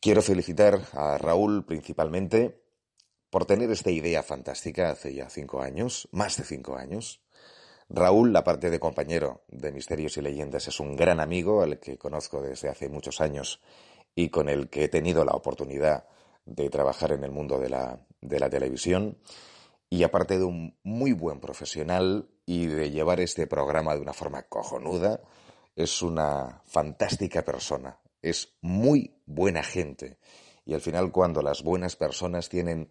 Quiero 0.00 0.22
felicitar 0.22 0.80
a 0.94 1.18
Raúl 1.18 1.66
principalmente 1.66 2.64
por 3.28 3.44
tener 3.44 3.70
esta 3.70 3.90
idea 3.90 4.22
fantástica 4.22 4.88
hace 4.88 5.12
ya 5.12 5.28
cinco 5.28 5.60
años, 5.60 6.08
más 6.10 6.38
de 6.38 6.44
cinco 6.44 6.76
años. 6.76 7.20
Raúl, 7.90 8.32
la 8.32 8.44
parte 8.44 8.70
de 8.70 8.80
compañero 8.80 9.44
de 9.48 9.72
Misterios 9.72 10.16
y 10.16 10.22
Leyendas, 10.22 10.68
es 10.68 10.80
un 10.80 10.96
gran 10.96 11.20
amigo 11.20 11.60
al 11.60 11.78
que 11.80 11.98
conozco 11.98 12.40
desde 12.40 12.70
hace 12.70 12.88
muchos 12.88 13.20
años 13.20 13.60
y 14.14 14.30
con 14.30 14.48
el 14.48 14.70
que 14.70 14.84
he 14.84 14.88
tenido 14.88 15.22
la 15.26 15.32
oportunidad 15.32 16.06
de 16.46 16.70
trabajar 16.70 17.12
en 17.12 17.24
el 17.24 17.30
mundo 17.30 17.58
de 17.58 17.70
la, 17.70 18.06
de 18.24 18.40
la 18.40 18.50
televisión. 18.50 19.18
Y 19.88 20.02
aparte 20.02 20.38
de 20.38 20.44
un 20.44 20.76
muy 20.82 21.12
buen 21.12 21.40
profesional 21.40 22.28
y 22.46 22.66
de 22.66 22.90
llevar 22.90 23.20
este 23.20 23.46
programa 23.46 23.94
de 23.94 24.00
una 24.00 24.12
forma 24.12 24.42
cojonuda, 24.42 25.20
es 25.76 26.02
una 26.02 26.62
fantástica 26.66 27.44
persona, 27.44 28.00
es 28.22 28.56
muy 28.60 29.20
buena 29.26 29.62
gente. 29.62 30.18
Y 30.64 30.74
al 30.74 30.80
final, 30.80 31.12
cuando 31.12 31.42
las 31.42 31.62
buenas 31.62 31.96
personas 31.96 32.48
tienen 32.48 32.90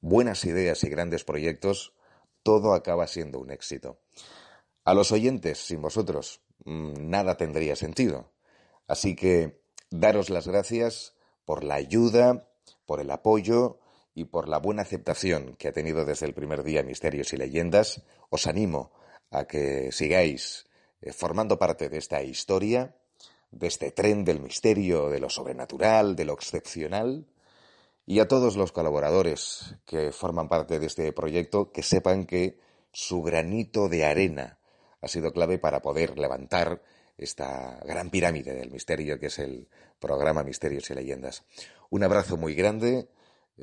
buenas 0.00 0.44
ideas 0.44 0.82
y 0.84 0.88
grandes 0.88 1.24
proyectos, 1.24 1.94
todo 2.42 2.72
acaba 2.72 3.06
siendo 3.06 3.38
un 3.38 3.50
éxito. 3.50 4.00
A 4.84 4.94
los 4.94 5.12
oyentes, 5.12 5.58
sin 5.58 5.82
vosotros, 5.82 6.40
mm, 6.64 7.10
nada 7.10 7.36
tendría 7.36 7.76
sentido. 7.76 8.32
Así 8.86 9.14
que 9.14 9.62
daros 9.90 10.30
las 10.30 10.48
gracias 10.48 11.14
por 11.44 11.64
la 11.64 11.74
ayuda, 11.74 12.48
por 12.86 13.00
el 13.00 13.10
apoyo 13.10 13.80
y 14.20 14.26
por 14.26 14.48
la 14.50 14.58
buena 14.58 14.82
aceptación 14.82 15.56
que 15.56 15.68
ha 15.68 15.72
tenido 15.72 16.04
desde 16.04 16.26
el 16.26 16.34
primer 16.34 16.62
día 16.62 16.82
Misterios 16.82 17.32
y 17.32 17.38
Leyendas. 17.38 18.02
Os 18.28 18.46
animo 18.46 18.92
a 19.30 19.46
que 19.46 19.90
sigáis 19.92 20.66
eh, 21.00 21.12
formando 21.12 21.58
parte 21.58 21.88
de 21.88 21.96
esta 21.96 22.22
historia, 22.22 22.94
de 23.50 23.66
este 23.66 23.92
tren 23.92 24.26
del 24.26 24.40
misterio, 24.40 25.08
de 25.08 25.20
lo 25.20 25.30
sobrenatural, 25.30 26.16
de 26.16 26.26
lo 26.26 26.34
excepcional, 26.34 27.26
y 28.04 28.20
a 28.20 28.28
todos 28.28 28.56
los 28.56 28.72
colaboradores 28.72 29.76
que 29.86 30.12
forman 30.12 30.48
parte 30.48 30.78
de 30.78 30.86
este 30.86 31.12
proyecto, 31.14 31.72
que 31.72 31.82
sepan 31.82 32.26
que 32.26 32.58
su 32.92 33.22
granito 33.22 33.88
de 33.88 34.04
arena 34.04 34.58
ha 35.00 35.08
sido 35.08 35.32
clave 35.32 35.58
para 35.58 35.80
poder 35.80 36.18
levantar 36.18 36.82
esta 37.16 37.80
gran 37.86 38.10
pirámide 38.10 38.54
del 38.54 38.70
misterio 38.70 39.18
que 39.18 39.26
es 39.26 39.38
el 39.38 39.68
programa 39.98 40.42
Misterios 40.42 40.90
y 40.90 40.94
Leyendas. 40.94 41.44
Un 41.88 42.04
abrazo 42.04 42.36
muy 42.36 42.54
grande, 42.54 43.08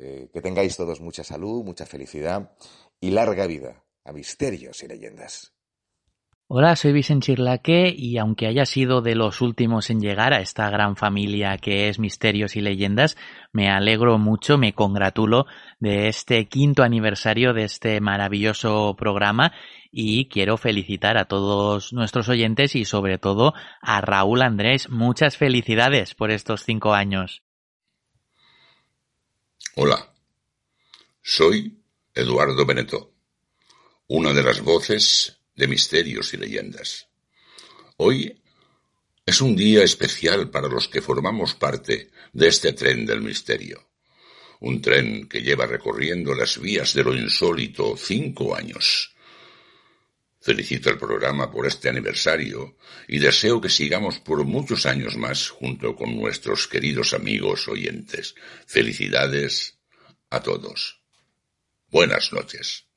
eh, 0.00 0.30
que 0.32 0.40
tengáis 0.40 0.76
todos 0.76 1.00
mucha 1.00 1.24
salud, 1.24 1.64
mucha 1.64 1.86
felicidad 1.86 2.52
y 3.00 3.10
larga 3.10 3.46
vida 3.46 3.84
a 4.04 4.12
Misterios 4.12 4.82
y 4.82 4.88
Leyendas. 4.88 5.52
Hola, 6.50 6.76
soy 6.76 6.92
Vicente 6.92 7.26
Chirlaque 7.26 7.92
y 7.94 8.16
aunque 8.16 8.46
haya 8.46 8.64
sido 8.64 9.02
de 9.02 9.14
los 9.14 9.42
últimos 9.42 9.90
en 9.90 10.00
llegar 10.00 10.32
a 10.32 10.40
esta 10.40 10.70
gran 10.70 10.96
familia 10.96 11.58
que 11.58 11.90
es 11.90 11.98
Misterios 11.98 12.56
y 12.56 12.62
Leyendas, 12.62 13.18
me 13.52 13.68
alegro 13.68 14.16
mucho, 14.16 14.56
me 14.56 14.72
congratulo 14.72 15.44
de 15.78 16.08
este 16.08 16.48
quinto 16.48 16.84
aniversario 16.84 17.52
de 17.52 17.64
este 17.64 18.00
maravilloso 18.00 18.96
programa 18.96 19.52
y 19.92 20.30
quiero 20.30 20.56
felicitar 20.56 21.18
a 21.18 21.26
todos 21.26 21.92
nuestros 21.92 22.30
oyentes 22.30 22.76
y 22.76 22.86
sobre 22.86 23.18
todo 23.18 23.52
a 23.82 24.00
Raúl 24.00 24.40
Andrés. 24.40 24.88
Muchas 24.88 25.36
felicidades 25.36 26.14
por 26.14 26.30
estos 26.30 26.62
cinco 26.62 26.94
años. 26.94 27.42
Hola, 29.80 30.12
soy 31.22 31.78
Eduardo 32.12 32.66
Beneto, 32.66 33.14
una 34.08 34.32
de 34.32 34.42
las 34.42 34.60
voces 34.60 35.38
de 35.54 35.68
misterios 35.68 36.34
y 36.34 36.36
leyendas. 36.36 37.06
Hoy 37.96 38.42
es 39.24 39.40
un 39.40 39.54
día 39.54 39.84
especial 39.84 40.50
para 40.50 40.66
los 40.66 40.88
que 40.88 41.00
formamos 41.00 41.54
parte 41.54 42.10
de 42.32 42.48
este 42.48 42.72
tren 42.72 43.06
del 43.06 43.20
misterio. 43.20 43.88
Un 44.58 44.82
tren 44.82 45.28
que 45.28 45.42
lleva 45.42 45.66
recorriendo 45.66 46.34
las 46.34 46.58
vías 46.58 46.92
de 46.94 47.04
lo 47.04 47.14
insólito 47.14 47.96
cinco 47.96 48.56
años. 48.56 49.14
Felicito 50.48 50.88
al 50.88 50.96
programa 50.96 51.50
por 51.50 51.66
este 51.66 51.90
aniversario 51.90 52.78
y 53.06 53.18
deseo 53.18 53.60
que 53.60 53.68
sigamos 53.68 54.18
por 54.18 54.44
muchos 54.44 54.86
años 54.86 55.14
más 55.14 55.50
junto 55.50 55.94
con 55.94 56.16
nuestros 56.16 56.66
queridos 56.66 57.12
amigos 57.12 57.68
oyentes. 57.68 58.34
Felicidades 58.66 59.78
a 60.30 60.40
todos. 60.40 61.02
Buenas 61.90 62.32
noches. 62.32 62.87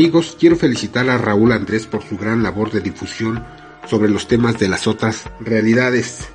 Amigos, 0.00 0.34
quiero 0.40 0.56
felicitar 0.56 1.10
a 1.10 1.18
Raúl 1.18 1.52
Andrés 1.52 1.86
por 1.86 2.02
su 2.02 2.16
gran 2.16 2.42
labor 2.42 2.70
de 2.70 2.80
difusión 2.80 3.44
sobre 3.86 4.08
los 4.08 4.26
temas 4.28 4.58
de 4.58 4.66
las 4.66 4.86
otras 4.86 5.24
realidades. 5.40 6.26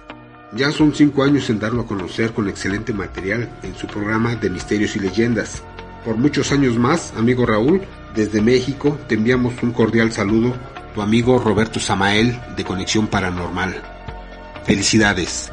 Ya 0.53 0.71
son 0.71 0.93
cinco 0.93 1.23
años 1.23 1.49
en 1.49 1.59
darlo 1.59 1.81
a 1.81 1.87
conocer 1.87 2.31
con 2.31 2.47
excelente 2.47 2.93
material 2.93 3.49
en 3.63 3.75
su 3.75 3.87
programa 3.87 4.35
de 4.35 4.51
misterios 4.51 4.95
y 4.95 4.99
leyendas. 4.99 5.63
Por 6.05 6.15
muchos 6.15 6.51
años 6.51 6.77
más, 6.77 7.11
amigo 7.17 7.43
Raúl, 7.43 7.81
desde 8.13 8.39
México 8.39 8.99
te 9.07 9.15
enviamos 9.15 9.55
un 9.63 9.71
cordial 9.71 10.11
saludo, 10.11 10.53
tu 10.93 11.01
amigo 11.01 11.39
Roberto 11.39 11.79
Samael 11.79 12.39
de 12.55 12.63
Conexión 12.63 13.07
Paranormal. 13.07 13.81
Felicidades. 14.63 15.49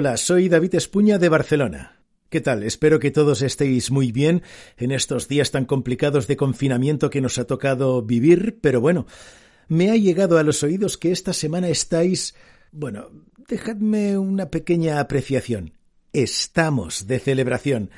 Hola, 0.00 0.16
soy 0.16 0.48
David 0.48 0.76
Espuña 0.76 1.18
de 1.18 1.28
Barcelona. 1.28 1.96
¿Qué 2.28 2.40
tal? 2.40 2.62
Espero 2.62 3.00
que 3.00 3.10
todos 3.10 3.42
estéis 3.42 3.90
muy 3.90 4.12
bien 4.12 4.44
en 4.76 4.92
estos 4.92 5.26
días 5.26 5.50
tan 5.50 5.64
complicados 5.64 6.28
de 6.28 6.36
confinamiento 6.36 7.10
que 7.10 7.20
nos 7.20 7.36
ha 7.38 7.48
tocado 7.48 8.00
vivir, 8.02 8.60
pero 8.60 8.80
bueno, 8.80 9.08
me 9.66 9.90
ha 9.90 9.96
llegado 9.96 10.38
a 10.38 10.44
los 10.44 10.62
oídos 10.62 10.98
que 10.98 11.10
esta 11.10 11.32
semana 11.32 11.68
estáis... 11.68 12.36
Bueno, 12.70 13.10
dejadme 13.48 14.16
una 14.16 14.50
pequeña 14.50 15.00
apreciación. 15.00 15.72
Estamos 16.12 17.08
de 17.08 17.18
celebración 17.18 17.90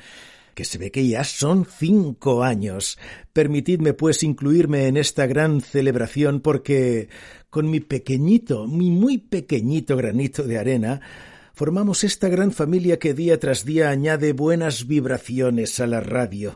que 0.55 0.65
se 0.65 0.79
ve 0.79 0.89
que 0.89 1.07
ya 1.07 1.23
son 1.23 1.67
cinco 1.67 2.41
años. 2.41 2.97
Permitidme, 3.31 3.93
pues, 3.93 4.23
incluirme 4.23 4.87
en 4.87 4.97
esta 4.97 5.27
gran 5.27 5.61
celebración 5.61 6.39
porque, 6.41 7.09
con 7.51 7.69
mi 7.69 7.79
pequeñito, 7.79 8.65
mi 8.65 8.89
muy 8.89 9.19
pequeñito 9.19 9.95
granito 9.95 10.41
de 10.41 10.57
arena, 10.57 11.01
formamos 11.61 12.03
esta 12.03 12.27
gran 12.27 12.51
familia 12.51 12.97
que 12.97 13.13
día 13.13 13.39
tras 13.39 13.65
día 13.65 13.91
añade 13.91 14.33
buenas 14.33 14.87
vibraciones 14.87 15.79
a 15.79 15.85
la 15.85 15.99
radio. 15.99 16.55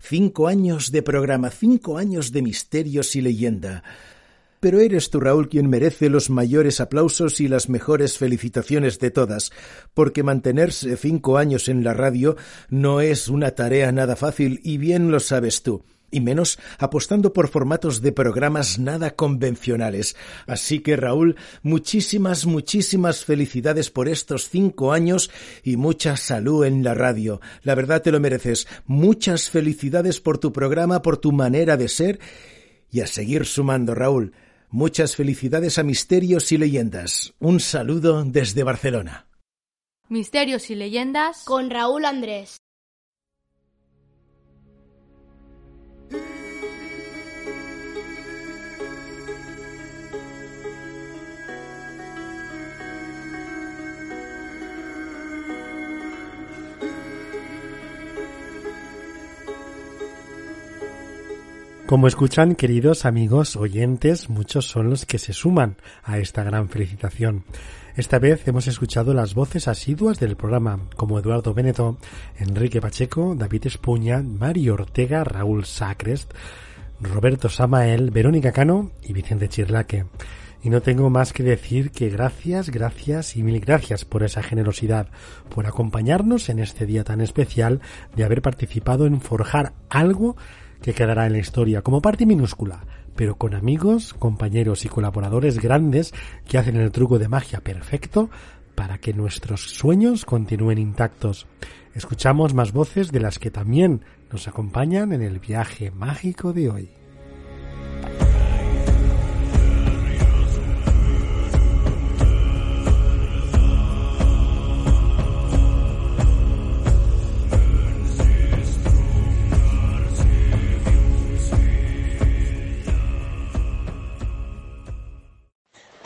Cinco 0.00 0.48
años 0.48 0.90
de 0.90 1.00
programa, 1.00 1.48
cinco 1.48 1.96
años 1.96 2.32
de 2.32 2.42
misterios 2.42 3.14
y 3.14 3.20
leyenda. 3.20 3.84
Pero 4.58 4.80
eres 4.80 5.10
tú, 5.10 5.20
Raúl, 5.20 5.48
quien 5.48 5.70
merece 5.70 6.08
los 6.08 6.28
mayores 6.28 6.80
aplausos 6.80 7.38
y 7.40 7.46
las 7.46 7.68
mejores 7.68 8.18
felicitaciones 8.18 8.98
de 8.98 9.12
todas, 9.12 9.52
porque 9.94 10.24
mantenerse 10.24 10.96
cinco 10.96 11.38
años 11.38 11.68
en 11.68 11.84
la 11.84 11.94
radio 11.94 12.34
no 12.68 13.00
es 13.00 13.28
una 13.28 13.52
tarea 13.52 13.92
nada 13.92 14.16
fácil, 14.16 14.58
y 14.64 14.76
bien 14.76 15.12
lo 15.12 15.20
sabes 15.20 15.62
tú. 15.62 15.84
Y 16.12 16.20
menos 16.20 16.60
apostando 16.78 17.32
por 17.32 17.48
formatos 17.48 18.02
de 18.02 18.12
programas 18.12 18.78
nada 18.78 19.16
convencionales. 19.16 20.14
Así 20.46 20.78
que 20.78 20.94
Raúl, 20.96 21.36
muchísimas, 21.62 22.46
muchísimas 22.46 23.24
felicidades 23.24 23.90
por 23.90 24.08
estos 24.08 24.48
cinco 24.48 24.92
años 24.92 25.30
y 25.64 25.76
mucha 25.76 26.16
salud 26.16 26.64
en 26.64 26.84
la 26.84 26.94
radio. 26.94 27.40
La 27.62 27.74
verdad 27.74 28.02
te 28.02 28.12
lo 28.12 28.20
mereces. 28.20 28.68
Muchas 28.86 29.50
felicidades 29.50 30.20
por 30.20 30.38
tu 30.38 30.52
programa, 30.52 31.02
por 31.02 31.16
tu 31.16 31.32
manera 31.32 31.76
de 31.76 31.88
ser 31.88 32.20
y 32.90 33.00
a 33.00 33.06
seguir 33.06 33.46
sumando, 33.46 33.94
Raúl. 33.94 34.34
Muchas 34.70 35.16
felicidades 35.16 35.78
a 35.78 35.82
Misterios 35.82 36.52
y 36.52 36.58
Leyendas. 36.58 37.34
Un 37.38 37.60
saludo 37.60 38.24
desde 38.24 38.62
Barcelona. 38.62 39.26
Misterios 40.08 40.70
y 40.70 40.74
Leyendas 40.74 41.44
con 41.44 41.70
Raúl 41.70 42.04
Andrés. 42.04 42.61
Como 61.92 62.08
escuchan, 62.08 62.54
queridos 62.54 63.04
amigos 63.04 63.54
oyentes, 63.54 64.30
muchos 64.30 64.64
son 64.66 64.88
los 64.88 65.04
que 65.04 65.18
se 65.18 65.34
suman 65.34 65.76
a 66.02 66.16
esta 66.16 66.42
gran 66.42 66.70
felicitación. 66.70 67.44
Esta 67.94 68.18
vez 68.18 68.48
hemos 68.48 68.68
escuchado 68.68 69.12
las 69.12 69.34
voces 69.34 69.68
asiduas 69.68 70.18
del 70.18 70.34
programa, 70.34 70.80
como 70.96 71.18
Eduardo 71.18 71.52
Beneto, 71.52 71.98
Enrique 72.38 72.80
Pacheco, 72.80 73.34
David 73.36 73.66
Espuña, 73.66 74.22
Mario 74.22 74.74
Ortega, 74.74 75.24
Raúl 75.24 75.66
Sacrest, 75.66 76.32
Roberto 77.02 77.50
Samael, 77.50 78.10
Verónica 78.10 78.50
Cano 78.50 78.92
y 79.02 79.12
Vicente 79.12 79.50
Chirlaque. 79.50 80.06
Y 80.62 80.70
no 80.70 80.80
tengo 80.80 81.10
más 81.10 81.34
que 81.34 81.42
decir 81.42 81.90
que 81.90 82.08
gracias, 82.08 82.70
gracias 82.70 83.36
y 83.36 83.42
mil 83.42 83.60
gracias 83.60 84.06
por 84.06 84.22
esa 84.22 84.42
generosidad, 84.42 85.08
por 85.54 85.66
acompañarnos 85.66 86.48
en 86.48 86.60
este 86.60 86.86
día 86.86 87.04
tan 87.04 87.20
especial 87.20 87.82
de 88.16 88.24
haber 88.24 88.40
participado 88.40 89.04
en 89.04 89.20
forjar 89.20 89.74
algo 89.90 90.34
que 90.80 90.94
quedará 90.94 91.26
en 91.26 91.32
la 91.32 91.40
historia 91.40 91.82
como 91.82 92.00
parte 92.00 92.24
minúscula, 92.24 92.84
pero 93.16 93.36
con 93.36 93.54
amigos, 93.54 94.14
compañeros 94.14 94.84
y 94.84 94.88
colaboradores 94.88 95.58
grandes 95.58 96.12
que 96.46 96.58
hacen 96.58 96.76
el 96.76 96.90
truco 96.90 97.18
de 97.18 97.28
magia 97.28 97.60
perfecto 97.60 98.30
para 98.74 98.98
que 98.98 99.12
nuestros 99.12 99.70
sueños 99.74 100.24
continúen 100.24 100.78
intactos. 100.78 101.46
Escuchamos 101.94 102.54
más 102.54 102.72
voces 102.72 103.12
de 103.12 103.20
las 103.20 103.38
que 103.38 103.50
también 103.50 104.02
nos 104.30 104.48
acompañan 104.48 105.12
en 105.12 105.22
el 105.22 105.40
viaje 105.40 105.90
mágico 105.90 106.52
de 106.52 106.70
hoy. 106.70 106.90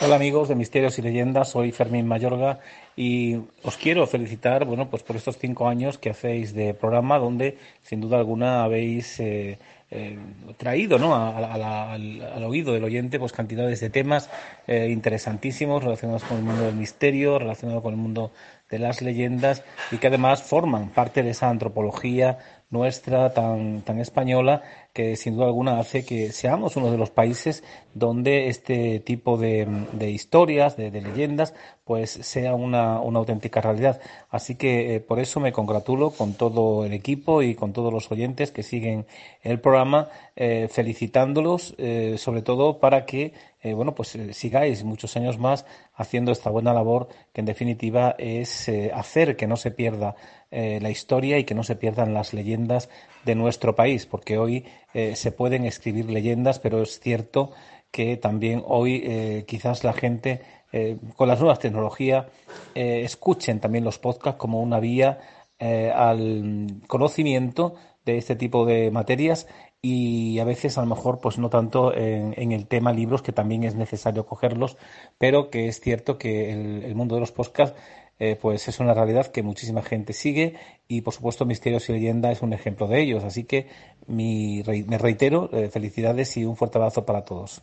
Hola 0.07 0.15
amigos 0.15 0.47
de 0.47 0.55
Misterios 0.55 0.97
y 0.99 1.01
Leyendas, 1.01 1.49
soy 1.49 1.73
Fermín 1.73 2.07
Mayorga 2.07 2.59
y 2.95 3.41
os 3.61 3.75
quiero 3.75 4.07
felicitar 4.07 4.63
bueno, 4.63 4.89
pues 4.89 5.03
por 5.03 5.17
estos 5.17 5.37
cinco 5.37 5.67
años 5.67 5.97
que 5.97 6.09
hacéis 6.09 6.53
de 6.53 6.73
programa 6.73 7.19
donde 7.19 7.57
sin 7.81 7.99
duda 7.99 8.15
alguna 8.15 8.63
habéis 8.63 9.19
eh, 9.19 9.59
eh, 9.91 10.17
traído 10.55 10.97
¿no? 10.97 11.13
al, 11.13 12.41
oído 12.45 12.71
del 12.71 12.85
oyente 12.85 13.19
pues 13.19 13.33
cantidades 13.33 13.81
de 13.81 13.89
temas 13.89 14.29
eh, 14.65 14.87
interesantísimos 14.91 15.83
relacionados 15.83 16.23
con 16.23 16.37
el 16.37 16.43
mundo 16.43 16.63
del 16.63 16.75
misterio, 16.75 17.37
relacionados 17.37 17.83
con 17.83 17.93
el 17.93 17.99
mundo 17.99 18.31
de 18.69 18.79
las 18.79 19.01
leyendas 19.01 19.65
y 19.91 19.97
que 19.97 20.07
además 20.07 20.41
forman 20.41 20.87
parte 20.87 21.21
de 21.21 21.31
esa 21.31 21.49
antropología 21.49 22.37
nuestra 22.69 23.33
tan, 23.33 23.81
tan 23.81 23.99
española 23.99 24.61
que 24.97 25.15
sin 25.15 25.35
duda 25.35 25.45
alguna 25.45 25.77
hace 25.77 26.03
que 26.03 26.31
seamos 26.31 26.75
uno 26.75 26.89
de 26.89 26.97
los 26.97 27.11
países 27.11 27.63
donde 27.93 28.47
este 28.47 28.99
tipo 28.99 29.37
de, 29.37 29.67
historias, 30.09 30.75
de, 30.75 30.89
leyendas, 30.89 31.53
pues 31.83 32.09
sea 32.09 32.55
una, 32.55 32.99
una 32.99 33.19
auténtica 33.19 33.61
realidad. 33.61 34.01
Así 34.31 34.55
que 34.55 34.95
eh, 34.95 34.99
por 34.99 35.19
eso 35.19 35.39
me 35.39 35.51
congratulo 35.51 36.09
con 36.09 36.33
todo 36.33 36.83
el 36.83 36.93
equipo 36.93 37.43
y 37.43 37.53
con 37.53 37.73
todos 37.73 37.93
los 37.93 38.11
oyentes 38.11 38.51
que 38.51 38.63
siguen 38.63 39.05
el 39.43 39.59
programa, 39.59 40.09
eh, 40.35 40.67
felicitándolos, 40.67 41.75
eh, 41.77 42.15
sobre 42.17 42.41
todo 42.41 42.79
para 42.79 43.05
que 43.05 43.33
bueno, 43.75 43.95
pues 43.95 44.17
sigáis 44.31 44.85
muchos 44.85 45.17
años 45.17 45.37
más 45.37 45.65
haciendo 45.93 46.31
esta 46.31 46.49
buena 46.49 46.73
labor 46.73 47.09
que 47.33 47.41
en 47.41 47.45
definitiva 47.45 48.15
es 48.17 48.71
hacer 48.93 49.35
que 49.35 49.45
no 49.45 49.57
se 49.57 49.71
pierda 49.71 50.15
la 50.51 50.89
historia 50.89 51.37
y 51.37 51.43
que 51.43 51.53
no 51.53 51.63
se 51.63 51.75
pierdan 51.75 52.13
las 52.13 52.33
leyendas 52.33 52.87
de 53.27 53.35
nuestro 53.35 53.75
país, 53.75 54.07
porque 54.07 54.39
hoy 54.39 54.65
eh, 54.93 55.15
se 55.15 55.31
pueden 55.31 55.65
escribir 55.65 56.09
leyendas, 56.09 56.59
pero 56.59 56.81
es 56.81 56.99
cierto 56.99 57.51
que 57.91 58.17
también 58.17 58.63
hoy 58.65 59.03
eh, 59.05 59.43
quizás 59.45 59.83
la 59.83 59.93
gente 59.93 60.41
eh, 60.71 60.97
con 61.15 61.27
las 61.27 61.39
nuevas 61.39 61.59
tecnologías 61.59 62.25
escuchen 62.73 63.59
también 63.59 63.83
los 63.83 63.99
podcasts 63.99 64.39
como 64.39 64.61
una 64.61 64.79
vía 64.79 65.19
al 65.59 66.67
conocimiento 66.87 67.75
de 68.05 68.17
este 68.17 68.35
tipo 68.35 68.65
de 68.65 68.91
materias 68.91 69.47
y 69.81 70.37
a 70.39 70.43
veces 70.43 70.77
a 70.77 70.81
lo 70.81 70.87
mejor 70.87 71.19
pues 71.19 71.39
no 71.39 71.49
tanto 71.49 71.95
en, 71.95 72.51
el 72.51 72.67
tema 72.67 72.93
libros 72.93 73.23
que 73.23 73.31
también 73.31 73.63
es 73.63 73.73
necesario 73.73 74.27
cogerlos 74.27 74.77
pero 75.17 75.49
que 75.49 75.67
es 75.67 75.79
cierto 75.79 76.19
que 76.19 76.51
el, 76.51 76.83
el 76.83 76.93
mundo 76.93 77.15
de 77.15 77.21
los 77.21 77.31
podcasts 77.31 77.79
eh, 78.19 78.37
pues 78.39 78.67
es 78.67 78.79
una 78.79 78.93
realidad 78.93 79.31
que 79.31 79.43
muchísima 79.43 79.83
gente 79.83 80.13
sigue 80.13 80.55
y 80.87 81.01
por 81.01 81.13
supuesto 81.13 81.45
Misterios 81.45 81.87
y 81.89 81.93
Leyenda 81.93 82.31
es 82.31 82.41
un 82.41 82.53
ejemplo 82.53 82.87
de 82.87 83.01
ellos. 83.01 83.23
Así 83.23 83.43
que 83.43 83.67
me 84.07 84.97
reitero, 84.97 85.49
eh, 85.53 85.69
felicidades 85.69 86.35
y 86.37 86.45
un 86.45 86.55
fuerte 86.55 86.77
abrazo 86.77 87.05
para 87.05 87.23
todos. 87.23 87.61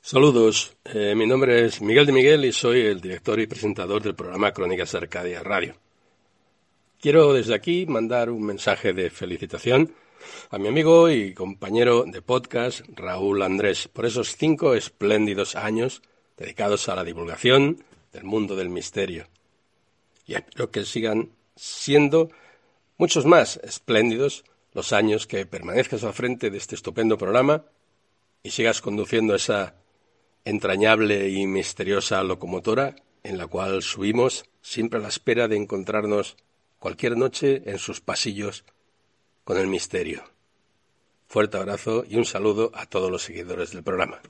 Saludos, 0.00 0.76
eh, 0.84 1.14
mi 1.16 1.26
nombre 1.26 1.64
es 1.64 1.82
Miguel 1.82 2.06
de 2.06 2.12
Miguel 2.12 2.44
y 2.44 2.52
soy 2.52 2.80
el 2.82 3.00
director 3.00 3.40
y 3.40 3.48
presentador 3.48 4.00
del 4.02 4.14
programa 4.14 4.52
Crónicas 4.52 4.94
Arcadia 4.94 5.42
Radio. 5.42 5.74
Quiero 7.00 7.32
desde 7.32 7.54
aquí 7.54 7.86
mandar 7.86 8.30
un 8.30 8.46
mensaje 8.46 8.92
de 8.92 9.10
felicitación 9.10 9.92
a 10.50 10.58
mi 10.58 10.68
amigo 10.68 11.10
y 11.10 11.34
compañero 11.34 12.04
de 12.06 12.22
podcast 12.22 12.82
Raúl 12.94 13.42
Andrés 13.42 13.88
por 13.88 14.06
esos 14.06 14.36
cinco 14.36 14.74
espléndidos 14.74 15.56
años 15.56 16.02
dedicados 16.36 16.88
a 16.88 16.94
la 16.94 17.02
divulgación, 17.02 17.82
del 18.16 18.24
mundo 18.24 18.56
del 18.56 18.70
misterio. 18.70 19.28
Y 20.26 20.34
espero 20.34 20.70
que 20.70 20.84
sigan 20.86 21.32
siendo 21.54 22.30
muchos 22.96 23.26
más 23.26 23.60
espléndidos 23.62 24.44
los 24.72 24.92
años 24.94 25.26
que 25.26 25.44
permanezcas 25.44 26.02
al 26.02 26.14
frente 26.14 26.50
de 26.50 26.56
este 26.56 26.74
estupendo 26.74 27.18
programa 27.18 27.64
y 28.42 28.50
sigas 28.50 28.80
conduciendo 28.80 29.34
esa 29.34 29.74
entrañable 30.46 31.28
y 31.28 31.46
misteriosa 31.46 32.22
locomotora 32.22 32.96
en 33.22 33.36
la 33.36 33.46
cual 33.48 33.82
subimos 33.82 34.44
siempre 34.62 34.98
a 34.98 35.02
la 35.02 35.08
espera 35.08 35.46
de 35.46 35.56
encontrarnos 35.56 36.36
cualquier 36.78 37.18
noche 37.18 37.62
en 37.66 37.78
sus 37.78 38.00
pasillos 38.00 38.64
con 39.44 39.58
el 39.58 39.66
misterio. 39.66 40.24
Fuerte 41.26 41.58
abrazo 41.58 42.04
y 42.08 42.16
un 42.16 42.24
saludo 42.24 42.70
a 42.74 42.86
todos 42.86 43.10
los 43.10 43.24
seguidores 43.24 43.72
del 43.72 43.82
programa. 43.82 44.20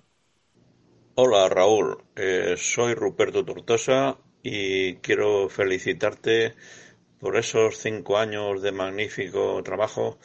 Hola 1.18 1.48
Raúl, 1.48 1.96
eh, 2.14 2.56
soy 2.58 2.92
Ruperto 2.92 3.42
Tortosa 3.42 4.18
y 4.42 4.96
quiero 4.96 5.48
felicitarte 5.48 6.54
por 7.18 7.38
esos 7.38 7.78
cinco 7.78 8.18
años 8.18 8.60
de 8.60 8.70
magnífico 8.70 9.62
trabajo 9.62 10.18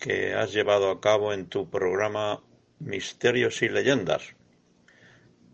que 0.00 0.32
has 0.32 0.54
llevado 0.54 0.90
a 0.90 0.98
cabo 1.02 1.34
en 1.34 1.44
tu 1.50 1.68
programa 1.68 2.42
Misterios 2.78 3.60
y 3.60 3.68
Leyendas. 3.68 4.34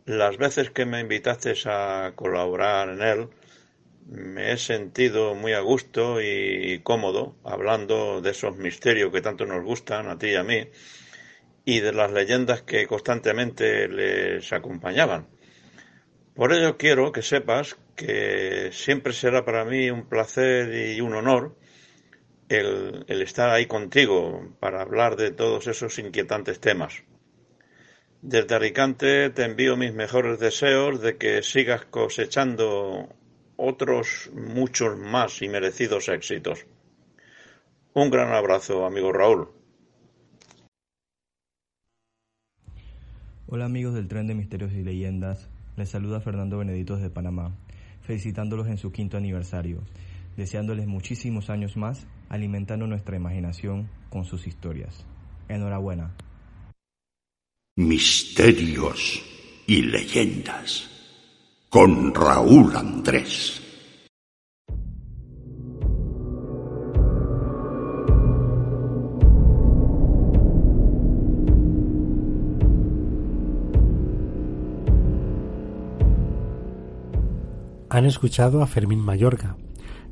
Las 0.05 0.37
veces 0.37 0.71
que 0.71 0.87
me 0.87 1.01
invitaste 1.01 1.53
a 1.65 2.13
colaborar 2.15 2.91
en 2.91 3.03
él, 3.03 3.29
me 4.07 4.53
he 4.53 4.57
sentido 4.57 5.35
muy 5.35 5.53
a 5.53 5.61
gusto 5.63 6.21
y 6.23 6.79
cómodo 6.85 7.35
hablando 7.43 8.21
de 8.21 8.31
esos 8.31 8.57
misterios 8.57 9.11
que 9.11 9.21
tanto 9.21 9.47
nos 9.47 9.65
gustan 9.65 10.07
a 10.07 10.17
ti 10.17 10.29
y 10.29 10.37
a 10.37 10.45
mí 10.45 10.69
y 11.65 11.81
de 11.81 11.93
las 11.93 12.13
leyendas 12.13 12.63
que 12.63 12.87
constantemente 12.87 13.89
les 13.89 14.53
acompañaban. 14.53 15.29
Por 16.35 16.53
ello 16.53 16.77
quiero 16.77 17.13
que 17.13 17.23
sepas 17.23 17.77
que 17.97 18.71
siempre 18.73 19.13
será 19.13 19.45
para 19.45 19.65
mí 19.65 19.91
un 19.91 20.09
placer 20.09 20.73
y 20.75 21.01
un 21.01 21.15
honor 21.15 21.57
el, 22.49 23.05
estar 23.09 23.51
ahí 23.51 23.67
contigo 23.67 24.55
para 24.59 24.83
hablar 24.83 25.17
de 25.17 25.31
todos 25.31 25.67
esos 25.67 25.99
inquietantes 25.99 26.61
temas. 26.61 27.05
Desde 28.23 28.55
Alicante 28.55 29.31
te 29.31 29.45
envío 29.45 29.77
mis 29.77 29.95
mejores 29.95 30.39
deseos 30.41 31.01
de 31.01 31.17
que 31.17 31.43
sigas 31.43 31.85
cosechando 31.87 33.09
otros 33.57 34.31
muchos 34.33 34.99
más 34.99 35.43
y 35.43 35.49
merecidos 35.49 36.09
éxitos. 36.09 36.67
Un 37.93 38.11
gran 38.11 38.33
abrazo, 38.33 38.85
amigo 38.85 39.13
Raúl. 39.13 39.60
Hola 43.53 43.65
amigos 43.65 43.95
del 43.95 44.07
Tren 44.07 44.29
de 44.29 44.37
Misterios 44.37 44.73
y 44.75 44.85
Leyendas, 44.85 45.49
les 45.77 45.89
saluda 45.89 46.21
Fernando 46.21 46.59
Benedito 46.59 46.97
de 46.97 47.11
Panamá, 47.11 47.53
felicitándolos 48.01 48.69
en 48.69 48.79
su 48.79 48.93
quinto 48.93 49.17
aniversario, 49.17 49.83
deseándoles 50.37 50.87
muchísimos 50.87 51.51
años 51.51 51.77
más, 51.77 52.07
alimentando 52.29 52.87
nuestra 52.87 53.17
imaginación 53.17 53.91
con 54.09 54.25
sus 54.25 54.47
historias. 54.47 55.05
Enhorabuena. 55.49 56.15
Misterios 57.75 59.21
y 59.67 59.83
leyendas 59.83 60.89
con 61.71 62.15
Raúl 62.15 62.77
Andrés. 62.77 63.70
Han 78.01 78.07
escuchado 78.07 78.63
a 78.63 78.67
Fermín 78.67 79.01
Mayorga. 79.01 79.59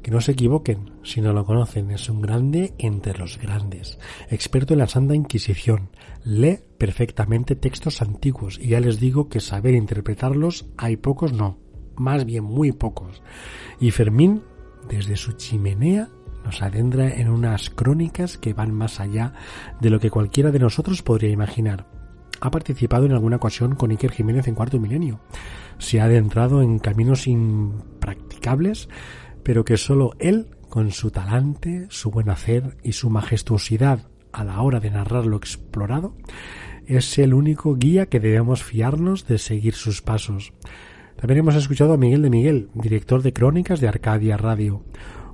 Que 0.03 0.11
no 0.11 0.21
se 0.21 0.33
equivoquen 0.33 0.93
si 1.05 1.23
no 1.23 1.33
lo 1.33 1.47
conocen, 1.47 1.91
es 1.91 2.11
un 2.11 2.21
grande 2.21 2.75
entre 2.77 3.17
los 3.17 3.39
grandes, 3.39 3.99
experto 4.29 4.75
en 4.75 4.81
la 4.81 4.89
Santa 4.89 5.15
Inquisición, 5.15 5.89
lee 6.23 6.59
perfectamente 6.77 7.57
textos 7.57 8.03
antiguos 8.03 8.59
y 8.59 8.69
ya 8.69 8.81
les 8.81 9.01
digo 9.01 9.31
que 9.31 9.41
saber 9.41 9.75
interpretarlos 9.75 10.67
hay 10.77 10.99
pocos 10.99 11.33
no, 11.33 11.57
más 11.97 12.27
bien 12.27 12.45
muy 12.45 12.73
pocos. 12.73 13.23
Y 13.81 13.91
Fermín, 13.91 14.43
desde 14.91 15.17
su 15.17 15.33
chimenea, 15.33 16.11
nos 16.45 16.61
adentra 16.61 17.09
en 17.09 17.31
unas 17.31 17.71
crónicas 17.71 18.37
que 18.37 18.53
van 18.53 18.75
más 18.75 19.01
allá 19.01 19.33
de 19.81 19.89
lo 19.89 19.99
que 19.99 20.11
cualquiera 20.11 20.51
de 20.51 20.59
nosotros 20.59 21.01
podría 21.03 21.31
imaginar. 21.31 21.98
Ha 22.41 22.51
participado 22.51 23.07
en 23.07 23.13
alguna 23.13 23.37
ocasión 23.37 23.75
con 23.75 23.91
Iker 23.91 24.13
Jiménez 24.13 24.49
en 24.49 24.55
Cuarto 24.55 24.79
Milenio. 24.79 25.21
Se 25.79 26.01
ha 26.01 26.05
adentrado 26.05 26.63
en 26.63 26.79
caminos 26.79 27.27
impracticables, 27.27 28.89
pero 29.43 29.65
que 29.65 29.77
solo 29.77 30.13
él, 30.19 30.49
con 30.69 30.91
su 30.93 31.11
talante, 31.11 31.87
su 31.91 32.11
buen 32.11 32.31
hacer 32.31 32.77
y 32.83 32.93
su 32.93 33.11
majestuosidad 33.11 34.07
a 34.33 34.45
la 34.45 34.61
hora 34.63 34.81
de 34.81 34.91
narrar 34.91 35.27
lo 35.27 35.37
explorado, 35.37 36.15
es 36.87 37.19
el 37.19 37.35
único 37.35 37.77
guía 37.77 38.07
que 38.07 38.21
debemos 38.21 38.63
fiarnos 38.63 39.27
de 39.27 39.39
seguir 39.39 39.75
sus 39.75 40.01
pasos. 40.03 40.53
También 41.17 41.41
hemos 41.41 41.57
escuchado 41.57 41.93
a 41.93 41.97
Miguel 41.97 42.23
de 42.23 42.31
Miguel, 42.31 42.71
director 42.75 43.23
de 43.23 43.33
Crónicas 43.33 43.81
de 43.81 43.89
Arcadia 43.89 44.37
Radio, 44.37 44.85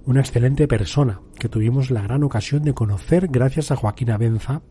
una 0.06 0.20
excelente 0.20 0.68
persona 0.68 1.20
que 1.38 1.48
tuvimos 1.48 1.90
la 1.90 2.02
gran 2.02 2.22
ocasión 2.24 2.62
de 2.62 2.74
conocer 2.74 3.28
gracias 3.28 3.70
a 3.70 3.76
Joaquín 3.76 4.10
Abenza 4.10 4.62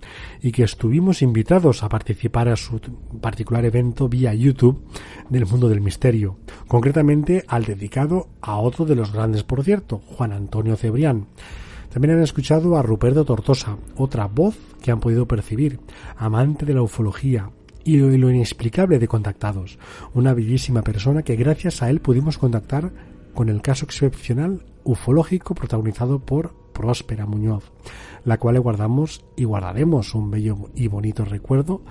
y 0.41 0.51
que 0.51 0.63
estuvimos 0.63 1.21
invitados 1.21 1.83
a 1.83 1.89
participar 1.89 2.49
a 2.49 2.55
su 2.55 2.79
particular 3.21 3.65
evento 3.65 4.07
vía 4.07 4.33
YouTube 4.33 4.83
del 5.29 5.45
mundo 5.45 5.69
del 5.69 5.81
misterio, 5.81 6.37
concretamente 6.67 7.43
al 7.47 7.65
dedicado 7.65 8.29
a 8.41 8.57
otro 8.57 8.85
de 8.85 8.95
los 8.95 9.11
grandes, 9.11 9.43
por 9.43 9.63
cierto, 9.63 9.99
Juan 10.05 10.33
Antonio 10.33 10.75
Cebrián. 10.75 11.27
También 11.91 12.15
han 12.15 12.23
escuchado 12.23 12.77
a 12.77 12.81
Ruperto 12.81 13.25
Tortosa, 13.25 13.77
otra 13.95 14.25
voz 14.27 14.57
que 14.81 14.91
han 14.91 14.99
podido 14.99 15.27
percibir, 15.27 15.79
amante 16.17 16.65
de 16.65 16.73
la 16.73 16.81
ufología, 16.81 17.51
y 17.83 17.97
lo, 17.97 18.29
inexplicable 18.29 18.99
de 18.99 19.07
contactados. 19.07 19.77
Una 20.13 20.33
bellísima 20.33 20.83
persona 20.83 21.23
que 21.23 21.35
gracias 21.35 21.81
a 21.81 21.89
él 21.89 21.99
pudimos 21.99 22.37
contactar 22.37 22.91
con 23.33 23.49
el 23.49 23.61
caso 23.61 23.85
excepcional 23.85 24.63
ufológico 24.83 25.55
protagonizado 25.55 26.19
por 26.19 26.53
Próspera 26.73 27.25
Muñoz, 27.25 27.71
la 28.25 28.37
cual 28.37 28.55
le 28.55 28.59
guardamos 28.59 29.23
y 29.35 29.43
guardaremos 29.43 30.15
un 30.15 30.31
bello 30.31 30.69
y 30.75 30.87
bonito 30.87 31.23
recuerdo 31.25 31.81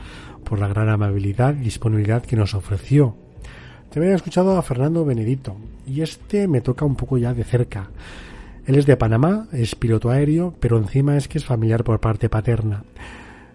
por 0.44 0.58
la 0.58 0.68
gran 0.68 0.88
amabilidad 0.88 1.54
y 1.54 1.64
disponibilidad 1.64 2.22
que 2.22 2.36
nos 2.36 2.54
ofreció. 2.54 3.16
También 3.90 4.12
he 4.12 4.16
escuchado 4.16 4.56
a 4.56 4.62
Fernando 4.62 5.04
Benedito 5.04 5.56
y 5.86 6.00
este 6.00 6.48
me 6.48 6.60
toca 6.60 6.84
un 6.84 6.96
poco 6.96 7.18
ya 7.18 7.34
de 7.34 7.44
cerca. 7.44 7.90
Él 8.66 8.76
es 8.76 8.86
de 8.86 8.96
Panamá, 8.96 9.48
es 9.52 9.74
piloto 9.74 10.10
aéreo, 10.10 10.54
pero 10.60 10.78
encima 10.78 11.16
es 11.16 11.28
que 11.28 11.38
es 11.38 11.44
familiar 11.44 11.84
por 11.84 12.00
parte 12.00 12.28
paterna. 12.28 12.84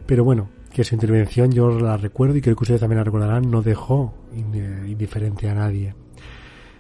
Pero 0.06 0.24
bueno, 0.24 0.50
que 0.72 0.84
su 0.84 0.96
intervención 0.96 1.52
yo 1.52 1.72
la 1.80 1.98
recuerdo 1.98 2.38
y 2.38 2.42
creo 2.42 2.56
que 2.56 2.64
ustedes 2.64 2.82
también 2.82 2.98
la 2.98 3.04
recordarán, 3.04 3.50
no 3.50 3.62
dejó 3.62 4.14
indiferente 4.36 5.50
a 5.50 5.56
nadie. 5.56 5.96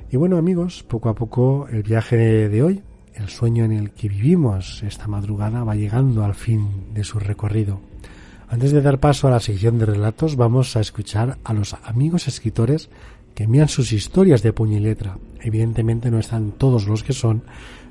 Y 0.09 0.15
bueno 0.15 0.37
amigos, 0.37 0.83
poco 0.87 1.09
a 1.09 1.15
poco 1.15 1.67
el 1.69 1.83
viaje 1.83 2.47
de 2.47 2.63
hoy, 2.63 2.81
el 3.13 3.27
sueño 3.27 3.65
en 3.65 3.73
el 3.73 3.91
que 3.91 4.07
vivimos 4.07 4.81
esta 4.83 5.07
madrugada 5.07 5.65
va 5.65 5.75
llegando 5.75 6.23
al 6.23 6.33
fin 6.33 6.93
de 6.93 7.03
su 7.03 7.19
recorrido. 7.19 7.81
Antes 8.47 8.71
de 8.71 8.81
dar 8.81 8.99
paso 8.99 9.27
a 9.27 9.31
la 9.31 9.41
sección 9.41 9.77
de 9.77 9.85
relatos, 9.85 10.37
vamos 10.37 10.77
a 10.77 10.79
escuchar 10.79 11.37
a 11.43 11.53
los 11.53 11.75
amigos 11.83 12.29
escritores 12.29 12.89
que 13.35 13.43
envían 13.43 13.67
sus 13.67 13.91
historias 13.91 14.41
de 14.43 14.53
puño 14.53 14.77
y 14.77 14.79
letra. 14.79 15.17
Evidentemente 15.41 16.09
no 16.09 16.19
están 16.19 16.53
todos 16.53 16.87
los 16.87 17.03
que 17.03 17.11
son, 17.11 17.43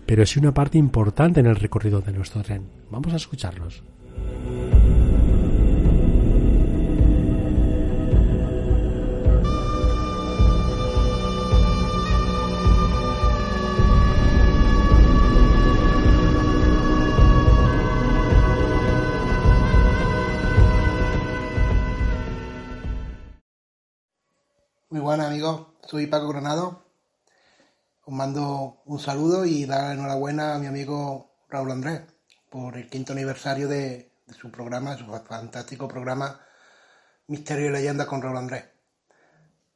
pero 0.07 0.23
es 0.23 0.39
una 0.39 0.55
parte 0.55 0.78
importante 0.78 1.41
en 1.41 1.47
el 1.47 1.57
recorrido 1.57 2.01
de 2.01 2.12
nuestro 2.12 2.43
tren. 2.43 2.62
Vamos 2.91 3.12
a 3.12 3.17
escucharlos. 3.17 3.83
Muy 24.89 25.00
buenas 25.00 25.26
amigos, 25.26 25.66
soy 25.86 26.06
Paco 26.06 26.28
Granado 26.28 26.86
os 28.06 28.15
mando 28.15 28.82
un 28.84 29.00
saludo 29.00 29.44
y 29.44 29.66
dar 29.66 29.92
enhorabuena 29.92 30.55
a 30.55 30.58
mi 30.60 30.66
amigo 30.66 31.34
Raúl 31.48 31.73
Andrés 31.73 32.02
por 32.48 32.76
el 32.76 32.89
quinto 32.89 33.12
aniversario 33.12 33.66
de, 33.66 34.12
su 34.39 34.48
programa, 34.52 34.97
su 34.97 35.06
fantástico 35.06 35.89
programa 35.89 36.40
Misterio 37.26 37.66
y 37.66 37.70
Leyenda 37.70 38.06
con 38.06 38.23
Raúl 38.23 38.36
Andrés. 38.36 38.65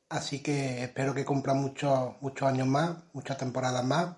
Así 0.09 0.45
que 0.45 0.85
espero 0.85 1.13
que 1.13 1.25
cumpla 1.25 1.55
muchos, 1.55 2.15
muchos 2.21 2.49
años 2.49 2.69
más, 2.69 2.99
muchas 3.13 3.37
temporadas 3.37 3.85
más. 3.85 4.17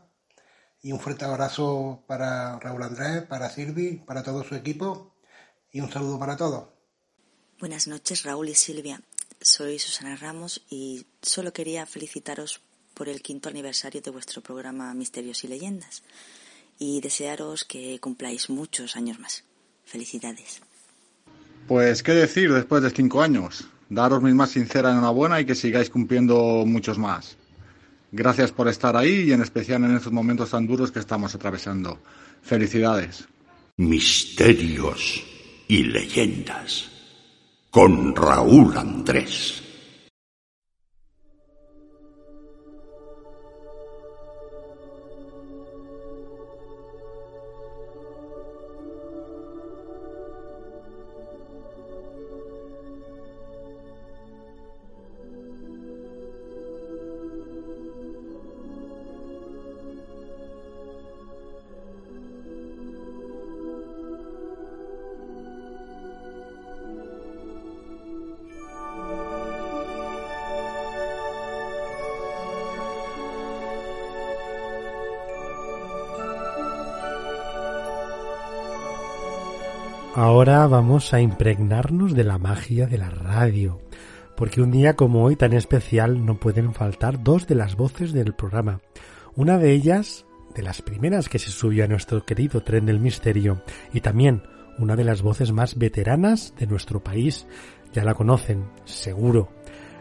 Y 0.83 0.93
un 0.93 1.01
fuerte 1.01 1.25
abrazo 1.25 2.05
para 2.07 2.59
Raúl 2.59 2.83
Andrés, 2.83 3.23
para 3.23 3.49
Silvi, 3.49 3.97
para 3.97 4.23
todo 4.23 4.45
su 4.45 4.55
equipo 4.55 5.15
y 5.71 5.81
un 5.81 5.91
saludo 5.91 6.19
para 6.19 6.37
todos. 6.37 6.69
Buenas 7.59 7.89
noches 7.89 8.25
Raúl 8.25 8.51
y 8.51 8.55
Silvia. 8.55 9.01
Soy 9.45 9.81
Susana 9.81 10.15
Ramos 10.15 10.63
y 10.71 11.05
solo 11.21 11.53
quería 11.53 11.85
felicitaros 11.85 12.61
por 12.95 13.09
el 13.09 13.23
quinto 13.23 13.49
aniversario 13.49 14.01
de 14.01 14.11
vuestro 14.11 14.41
programa 14.41 14.95
Misterios 14.95 15.43
y 15.43 15.49
Leyendas 15.49 16.05
y 16.79 17.01
desearos 17.01 17.65
que 17.65 17.99
cumpláis 18.01 18.51
muchos 18.51 18.97
años 18.97 19.19
más. 19.19 19.45
Felicidades. 19.85 20.61
Pues 21.67 22.05
qué 22.05 22.13
decir 22.13 22.53
después 22.53 22.85
de 22.85 22.91
cinco 22.91 23.21
años. 23.21 23.67
Daros 23.89 24.23
mi 24.23 24.33
más 24.33 24.51
sincera 24.51 24.93
enhorabuena 24.93 25.41
y 25.41 25.45
que 25.45 25.57
sigáis 25.57 25.91
cumpliendo 25.91 26.65
muchos 26.65 26.99
más. 26.99 27.37
Gracias 28.13 28.53
por 28.53 28.69
estar 28.69 28.97
ahí 28.97 29.29
y 29.29 29.33
en 29.33 29.43
especial 29.43 29.83
en 29.85 29.97
estos 29.97 30.13
momentos 30.13 30.51
tan 30.51 30.67
duros 30.69 30.93
que 30.93 31.01
estamos 31.01 31.35
atravesando. 31.35 31.99
Felicidades. 32.43 33.27
Misterios 33.77 35.25
y 35.67 35.83
leyendas 35.83 36.92
con 37.73 38.15
Raúl 38.15 38.77
Andrés. 38.77 39.72
Vamos 80.67 81.13
a 81.13 81.21
impregnarnos 81.21 82.15
de 82.15 82.23
la 82.23 82.39
magia 82.39 82.87
de 82.87 82.97
la 82.97 83.11
radio, 83.11 83.81
porque 84.37 84.63
un 84.63 84.71
día 84.71 84.95
como 84.95 85.25
hoy 85.25 85.35
tan 85.35 85.55
especial 85.55 86.25
no 86.25 86.39
pueden 86.39 86.73
faltar 86.73 87.23
dos 87.23 87.49
de 87.49 87.57
las 87.57 87.75
voces 87.75 88.13
del 88.13 88.33
programa. 88.33 88.81
Una 89.35 89.59
de 89.59 89.73
ellas, 89.73 90.25
de 90.55 90.63
las 90.63 90.81
primeras 90.81 91.29
que 91.29 91.41
se 91.41 91.51
subió 91.51 91.85
a 91.85 91.89
nuestro 91.89 92.25
querido 92.25 92.63
tren 92.63 92.87
del 92.87 93.01
misterio, 93.01 93.63
y 93.93 94.03
también 94.03 94.45
una 94.79 94.95
de 94.95 95.03
las 95.03 95.21
voces 95.21 95.51
más 95.51 95.77
veteranas 95.77 96.55
de 96.57 96.69
nuestro 96.69 97.03
país. 97.03 97.47
Ya 97.93 98.05
la 98.05 98.15
conocen, 98.15 98.65
seguro. 98.85 99.49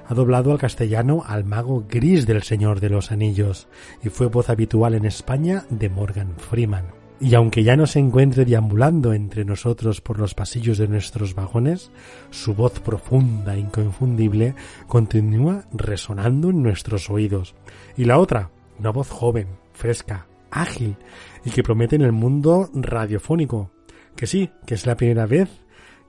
Ha 0.08 0.14
doblado 0.14 0.52
al 0.52 0.60
castellano 0.60 1.24
al 1.26 1.44
mago 1.44 1.86
gris 1.90 2.28
del 2.28 2.44
Señor 2.44 2.80
de 2.80 2.90
los 2.90 3.12
Anillos 3.12 3.68
y 4.04 4.10
fue 4.10 4.28
voz 4.28 4.50
habitual 4.50 4.94
en 4.94 5.06
España 5.06 5.66
de 5.72 5.90
Morgan 5.90 6.36
Freeman. 6.38 7.01
Y 7.22 7.36
aunque 7.36 7.64
ya 7.64 7.76
no 7.76 7.86
se 7.86 8.00
encuentre 8.00 8.46
deambulando 8.46 9.14
entre 9.14 9.46
nosotros 9.46 10.02
por 10.02 10.18
los 10.18 10.34
pasillos 10.34 10.80
de 10.80 10.88
nuestros 10.88 11.36
vagones, 11.36 11.92
su 12.32 12.56
voz 12.56 12.80
profunda 12.80 13.54
e 13.54 13.60
inconfundible 13.60 14.56
continúa 14.88 15.66
resonando 15.72 16.50
en 16.50 16.64
nuestros 16.64 17.12
oídos. 17.12 17.54
Y 17.96 18.06
la 18.06 18.18
otra, 18.18 18.50
una 18.80 18.90
voz 18.90 19.10
joven, 19.10 19.50
fresca, 19.72 20.26
ágil 20.50 20.98
y 21.46 21.52
que 21.52 21.62
promete 21.62 21.96
en 21.96 22.02
el 22.02 22.12
mundo 22.12 22.72
radiofónico. 22.74 23.70
Que 24.16 24.26
sí, 24.26 24.50
que 24.66 24.74
es 24.74 24.88
la 24.88 24.96
primera 24.96 25.28
vez 25.28 25.61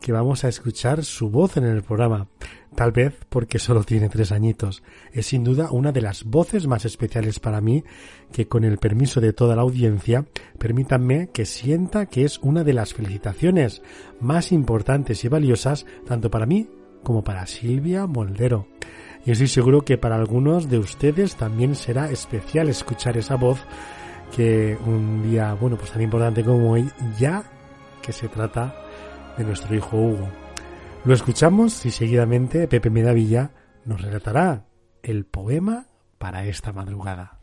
que 0.03 0.13
vamos 0.13 0.45
a 0.45 0.49
escuchar 0.49 1.05
su 1.05 1.31
voz 1.31 1.57
en 1.57 1.65
el 1.65 1.83
programa. 1.83 2.27
Tal 2.75 2.91
vez 2.91 3.15
porque 3.29 3.59
solo 3.59 3.85
tiene 3.85 4.09
tres 4.09 4.33
añitos. 4.33 4.83
Es 5.13 5.27
sin 5.27 5.45
duda 5.45 5.71
una 5.71 5.93
de 5.93 6.01
las 6.01 6.25
voces 6.25 6.67
más 6.67 6.85
especiales 6.85 7.39
para 7.39 7.61
mí 7.61 7.85
que 8.33 8.49
con 8.49 8.65
el 8.65 8.79
permiso 8.79 9.21
de 9.21 9.33
toda 9.33 9.57
la 9.57 9.63
audiencia 9.63 10.27
permítanme 10.59 11.29
que 11.33 11.47
sienta 11.47 12.07
que 12.07 12.25
es 12.25 12.39
una 12.39 12.65
de 12.65 12.73
las 12.73 12.95
felicitaciones 12.95 13.83
más 14.21 14.53
importantes 14.53 15.25
y 15.25 15.29
valiosas 15.29 15.87
tanto 16.07 16.31
para 16.31 16.47
mí 16.47 16.69
como 17.03 17.23
para 17.23 17.47
Silvia 17.47 18.07
Moldero. 18.07 18.67
Y 19.25 19.31
estoy 19.31 19.49
seguro 19.49 19.83
que 19.83 19.99
para 19.99 20.17
algunos 20.17 20.69
de 20.69 20.79
ustedes 20.79 21.37
también 21.37 21.77
será 21.77 22.11
especial 22.11 22.69
escuchar 22.69 23.17
esa 23.17 23.37
voz 23.37 23.61
que 24.35 24.77
un 24.85 25.23
día, 25.31 25.55
bueno, 25.55 25.77
pues 25.77 25.93
tan 25.93 26.03
importante 26.03 26.43
como 26.43 26.73
hoy, 26.73 26.91
ya 27.19 27.45
que 28.01 28.13
se 28.13 28.29
trata 28.29 28.75
de 29.37 29.45
nuestro 29.45 29.75
hijo 29.75 29.97
Hugo. 29.97 30.29
Lo 31.05 31.15
escuchamos 31.15 31.85
y 31.87 31.91
seguidamente 31.91 32.69
Pepe 32.69 32.91
Medavilla 32.91 33.51
nos 33.85 34.01
relatará 34.01 34.67
el 35.03 35.25
poema 35.25 35.87
para 36.19 36.45
esta 36.45 36.73
madrugada. 36.73 37.39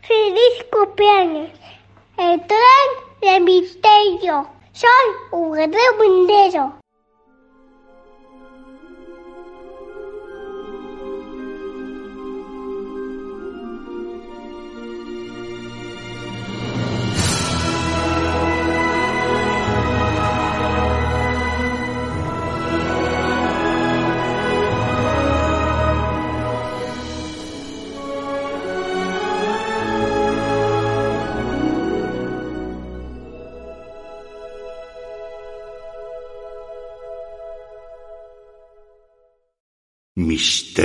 ¡Feliz 0.00 0.66
cumpleaños! 0.72 1.50
El 2.16 2.40
tren 2.46 2.60
de 3.20 3.40
misterio. 3.40 4.55
Soy 4.76 4.88
un 5.30 5.52
guerrero 5.52 6.85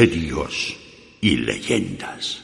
Y 0.03 1.37
leyendas 1.37 2.43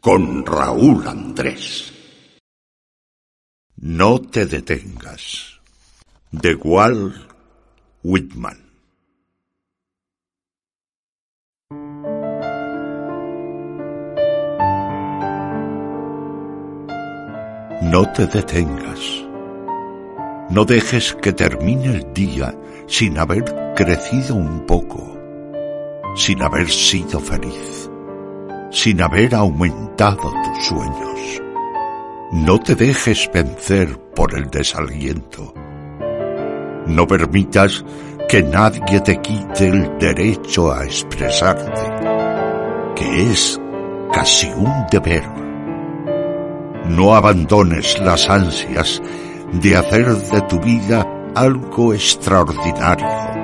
con 0.00 0.46
Raúl 0.46 1.08
Andrés. 1.08 1.92
No 3.78 4.20
te 4.20 4.46
detengas. 4.46 5.58
De 6.30 6.54
Walt 6.54 7.16
Whitman. 8.04 8.64
No 17.82 18.12
te 18.12 18.26
detengas. 18.28 19.00
No 20.50 20.64
dejes 20.64 21.14
que 21.14 21.32
termine 21.32 21.96
el 21.96 22.14
día 22.14 22.56
sin 22.86 23.18
haber 23.18 23.74
crecido 23.74 24.36
un 24.36 24.64
poco 24.64 25.17
sin 26.14 26.42
haber 26.42 26.68
sido 26.68 27.20
feliz, 27.20 27.90
sin 28.70 29.00
haber 29.00 29.34
aumentado 29.34 30.32
tus 30.44 30.64
sueños. 30.64 31.42
No 32.32 32.60
te 32.60 32.74
dejes 32.74 33.30
vencer 33.32 33.98
por 34.14 34.36
el 34.36 34.50
desaliento. 34.50 35.54
No 36.86 37.06
permitas 37.06 37.84
que 38.28 38.42
nadie 38.42 39.00
te 39.00 39.20
quite 39.20 39.68
el 39.68 39.98
derecho 39.98 40.72
a 40.72 40.84
expresarte, 40.84 41.72
que 42.96 43.30
es 43.30 43.60
casi 44.12 44.48
un 44.50 44.86
deber. 44.90 45.24
No 46.86 47.14
abandones 47.14 47.98
las 48.00 48.28
ansias 48.28 49.02
de 49.52 49.76
hacer 49.76 50.06
de 50.06 50.40
tu 50.42 50.60
vida 50.60 51.06
algo 51.34 51.94
extraordinario 51.94 53.37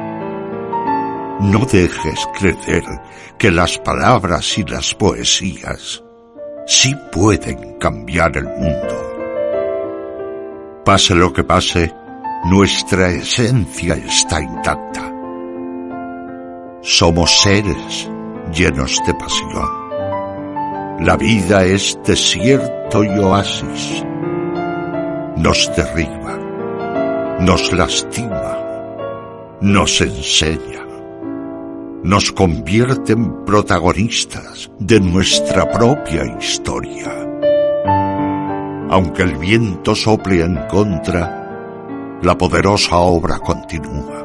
no 1.41 1.65
dejes 1.67 2.29
crecer 2.39 2.85
que 3.39 3.51
las 3.51 3.79
palabras 3.79 4.57
y 4.57 4.65
las 4.65 4.95
poesías 4.95 6.03
sí 6.67 6.95
pueden 7.13 7.79
cambiar 7.79 8.37
el 8.37 8.45
mundo. 8.45 9.01
Pase 10.85 11.15
lo 11.15 11.33
que 11.33 11.43
pase, 11.45 11.93
nuestra 12.45 13.09
esencia 13.09 13.95
está 13.95 14.41
intacta. 14.41 15.13
Somos 16.83 17.43
seres 17.43 18.09
llenos 18.53 19.01
de 19.07 19.15
pasión. 19.15 19.85
La 21.01 21.17
vida 21.17 21.65
es 21.65 21.99
desierto 22.05 23.03
y 23.03 23.19
oasis. 23.19 24.05
Nos 25.37 25.71
derriba, 25.75 26.39
nos 27.41 27.73
lastima, 27.73 28.59
nos 29.61 30.01
enseña 30.01 30.84
nos 32.05 32.31
convierte 32.33 33.15
en 33.15 33.47
protagonistas 33.47 34.71
de 34.79 35.01
nuestra 35.01 35.71
propia 35.71 36.37
historia. 36.39 37.11
Aunque 38.91 39.23
el 39.23 39.39
viento 39.39 39.95
sople 39.95 40.43
en 40.43 40.57
contra, 40.69 42.19
la 42.21 42.37
poderosa 42.37 42.99
obra 42.99 43.39
continúa. 43.39 44.23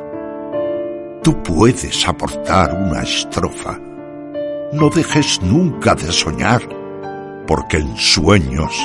Tú 1.24 1.42
puedes 1.42 2.06
aportar 2.06 2.76
una 2.76 3.02
estrofa. 3.02 3.80
No 4.74 4.90
dejes 4.90 5.42
nunca 5.42 5.96
de 5.96 6.12
soñar, 6.12 6.62
porque 7.48 7.78
en 7.78 7.96
sueños 7.96 8.78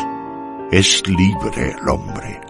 es 0.71 1.03
libre 1.09 1.75
el 1.81 1.89
hombre. 1.89 2.41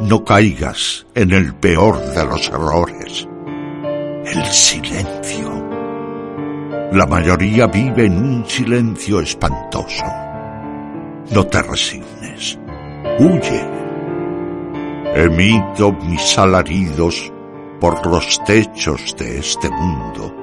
No 0.00 0.24
caigas 0.24 1.06
en 1.14 1.30
el 1.30 1.54
peor 1.54 2.00
de 2.00 2.24
los 2.24 2.48
errores 2.48 3.28
el 4.26 4.44
silencio. 4.46 5.50
La 6.92 7.06
mayoría 7.06 7.66
vive 7.66 8.06
en 8.06 8.16
un 8.16 8.46
silencio 8.46 9.20
espantoso. 9.20 10.04
No 11.30 11.46
te 11.46 11.62
resignes. 11.62 12.58
Huye. 13.18 13.64
Emito 15.14 15.92
mis 15.92 16.38
alaridos 16.38 17.32
por 17.80 18.06
los 18.06 18.42
techos 18.44 19.14
de 19.16 19.38
este 19.38 19.70
mundo, 19.70 20.34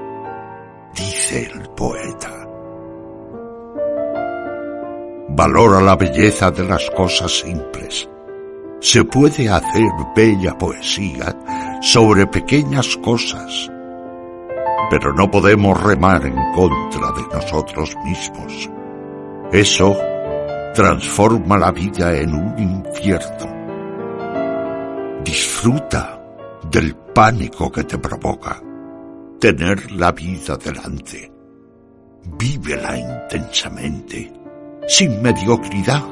dice 0.94 1.50
el 1.54 1.70
poeta. 1.70 2.48
Valora 5.30 5.82
la 5.82 5.96
belleza 5.96 6.52
de 6.52 6.64
las 6.66 6.90
cosas 6.92 7.40
simples. 7.40 8.11
Se 8.82 9.04
puede 9.06 9.50
hacer 9.50 9.90
bella 10.16 10.58
poesía 10.58 11.36
sobre 11.82 12.28
pequeñas 12.28 12.98
cosas 12.98 13.72
pero 14.92 15.14
no 15.14 15.32
podemos 15.32 15.82
remar 15.82 16.26
en 16.26 16.36
contra 16.52 17.14
de 17.14 17.22
nosotros 17.34 17.96
mismos. 18.04 18.70
Eso 19.50 19.96
transforma 20.76 21.58
la 21.58 21.72
vida 21.72 22.14
en 22.18 22.34
un 22.34 22.60
infierno. 22.60 23.48
Disfruta 25.24 26.22
del 26.70 26.94
pánico 27.16 27.72
que 27.72 27.86
te 27.86 27.98
provoca 28.00 28.62
tener 29.40 29.90
la 29.94 30.12
vida 30.12 30.58
delante. 30.58 31.32
Vívela 32.38 32.98
intensamente, 32.98 34.30
sin 34.90 35.22
mediocridad. 35.22 36.04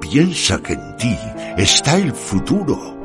Piensa 0.00 0.62
que 0.62 0.74
en 0.74 0.96
ti 0.96 1.18
está 1.56 1.96
el 1.96 2.12
futuro 2.12 2.96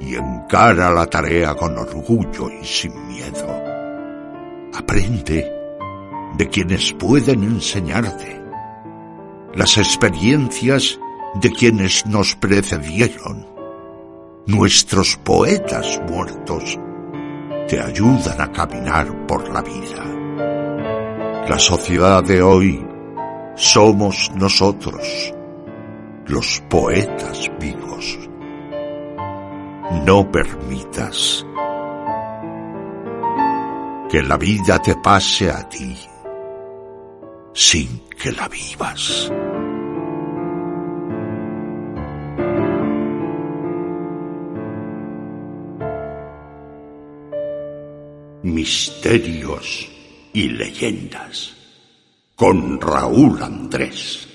y 0.00 0.14
encara 0.14 0.92
la 0.92 1.06
tarea 1.06 1.54
con 1.54 1.76
orgullo 1.76 2.50
y 2.50 2.64
sin 2.64 3.08
miedo. 3.08 3.46
Aprende 4.74 5.52
de 6.36 6.48
quienes 6.48 6.92
pueden 6.92 7.42
enseñarte, 7.42 8.40
las 9.54 9.76
experiencias 9.78 10.98
de 11.34 11.50
quienes 11.50 12.06
nos 12.06 12.36
precedieron. 12.36 13.46
Nuestros 14.46 15.16
poetas 15.16 16.00
muertos 16.08 16.78
te 17.68 17.80
ayudan 17.80 18.40
a 18.40 18.50
caminar 18.52 19.26
por 19.26 19.52
la 19.52 19.62
vida. 19.62 20.04
La 21.48 21.58
sociedad 21.58 22.22
de 22.22 22.40
hoy 22.40 22.86
somos 23.56 24.30
nosotros, 24.34 25.34
los 26.28 26.62
poetas 26.68 27.50
vivos. 27.58 28.18
No 30.04 30.30
permitas 30.30 31.46
que 34.10 34.22
la 34.22 34.36
vida 34.36 34.78
te 34.78 34.94
pase 34.96 35.50
a 35.50 35.66
ti 35.68 35.96
sin 37.54 38.02
que 38.10 38.30
la 38.32 38.46
vivas. 38.48 39.32
Misterios 48.42 49.88
y 50.32 50.48
leyendas 50.50 51.54
con 52.36 52.80
Raúl 52.80 53.42
Andrés. 53.42 54.27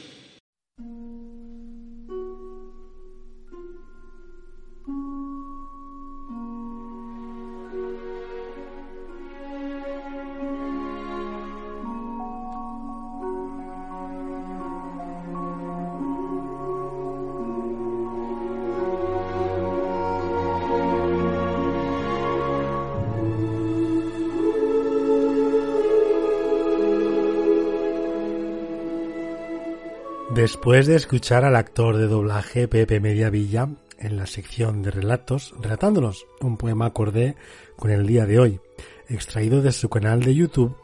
Después 30.43 30.87
de 30.87 30.97
escuchar 30.97 31.45
al 31.45 31.55
actor 31.55 31.95
de 31.95 32.07
doblaje 32.07 32.67
Pepe 32.67 32.99
Mediavilla 32.99 33.69
en 33.97 34.17
la 34.17 34.27
sección 34.27 34.81
de 34.83 34.91
relatos, 34.91 35.55
relatándonos 35.61 36.27
un 36.41 36.57
poema 36.57 36.87
acordé 36.87 37.37
con 37.77 37.91
el 37.91 38.05
día 38.05 38.25
de 38.25 38.39
hoy, 38.39 38.59
extraído 39.07 39.61
de 39.61 39.71
su 39.71 39.87
canal 39.87 40.21
de 40.21 40.35
YouTube, 40.35 40.75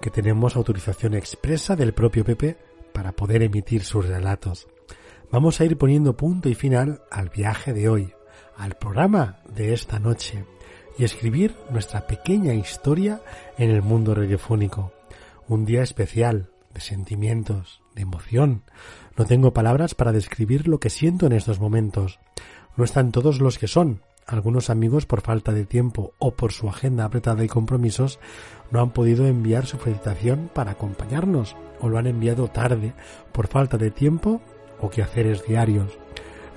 que 0.00 0.08
tenemos 0.08 0.56
autorización 0.56 1.12
expresa 1.12 1.76
del 1.76 1.92
propio 1.92 2.24
Pepe 2.24 2.56
para 2.94 3.12
poder 3.12 3.42
emitir 3.42 3.84
sus 3.84 4.06
relatos. 4.06 4.66
Vamos 5.30 5.60
a 5.60 5.66
ir 5.66 5.76
poniendo 5.76 6.16
punto 6.16 6.48
y 6.48 6.54
final 6.54 7.02
al 7.10 7.28
viaje 7.28 7.74
de 7.74 7.90
hoy, 7.90 8.14
al 8.56 8.78
programa 8.78 9.42
de 9.54 9.74
esta 9.74 9.98
noche, 9.98 10.46
y 10.96 11.04
escribir 11.04 11.54
nuestra 11.68 12.06
pequeña 12.06 12.54
historia 12.54 13.20
en 13.58 13.68
el 13.68 13.82
mundo 13.82 14.14
radiofónico. 14.14 14.94
Un 15.48 15.66
día 15.66 15.82
especial 15.82 16.48
de 16.72 16.80
sentimientos, 16.80 17.82
de 17.94 18.02
emoción, 18.02 18.62
no 19.16 19.26
tengo 19.26 19.52
palabras 19.52 19.94
para 19.94 20.12
describir 20.12 20.68
lo 20.68 20.78
que 20.78 20.90
siento 20.90 21.26
en 21.26 21.32
estos 21.32 21.60
momentos. 21.60 22.18
No 22.76 22.84
están 22.84 23.12
todos 23.12 23.40
los 23.40 23.58
que 23.58 23.68
son. 23.68 24.02
Algunos 24.26 24.70
amigos, 24.70 25.04
por 25.04 25.20
falta 25.20 25.52
de 25.52 25.66
tiempo 25.66 26.14
o 26.18 26.34
por 26.34 26.52
su 26.52 26.68
agenda 26.68 27.04
apretada 27.04 27.44
y 27.44 27.48
compromisos, 27.48 28.20
no 28.70 28.80
han 28.80 28.90
podido 28.90 29.26
enviar 29.26 29.66
su 29.66 29.78
felicitación 29.78 30.50
para 30.54 30.72
acompañarnos 30.72 31.56
o 31.80 31.88
lo 31.88 31.98
han 31.98 32.06
enviado 32.06 32.48
tarde 32.48 32.94
por 33.32 33.48
falta 33.48 33.76
de 33.76 33.90
tiempo 33.90 34.40
o 34.80 34.88
quehaceres 34.90 35.44
diarios. 35.46 35.98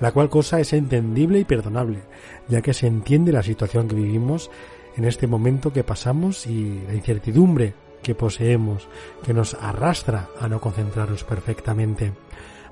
La 0.00 0.12
cual 0.12 0.30
cosa 0.30 0.60
es 0.60 0.72
entendible 0.72 1.40
y 1.40 1.44
perdonable, 1.44 2.02
ya 2.48 2.62
que 2.62 2.74
se 2.74 2.86
entiende 2.86 3.32
la 3.32 3.42
situación 3.42 3.88
que 3.88 3.96
vivimos 3.96 4.50
en 4.96 5.04
este 5.04 5.26
momento 5.26 5.72
que 5.72 5.84
pasamos 5.84 6.46
y 6.46 6.82
la 6.86 6.94
incertidumbre 6.94 7.74
que 8.02 8.14
poseemos, 8.14 8.88
que 9.24 9.34
nos 9.34 9.54
arrastra 9.54 10.28
a 10.40 10.48
no 10.48 10.60
concentrarnos 10.60 11.24
perfectamente. 11.24 12.12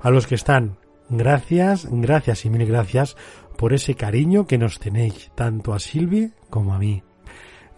A 0.05 0.11
los 0.11 0.27
que 0.27 0.35
están, 0.35 0.77
gracias, 1.09 1.87
gracias 1.89 2.45
y 2.45 2.51
mil 2.51 2.63
gracias 2.67 3.17
por 3.57 3.73
ese 3.73 3.95
cariño 3.95 4.45
que 4.45 4.59
nos 4.59 4.77
tenéis, 4.77 5.31
tanto 5.33 5.73
a 5.73 5.79
Silvi 5.79 6.31
como 6.51 6.75
a 6.75 6.77
mí, 6.77 7.01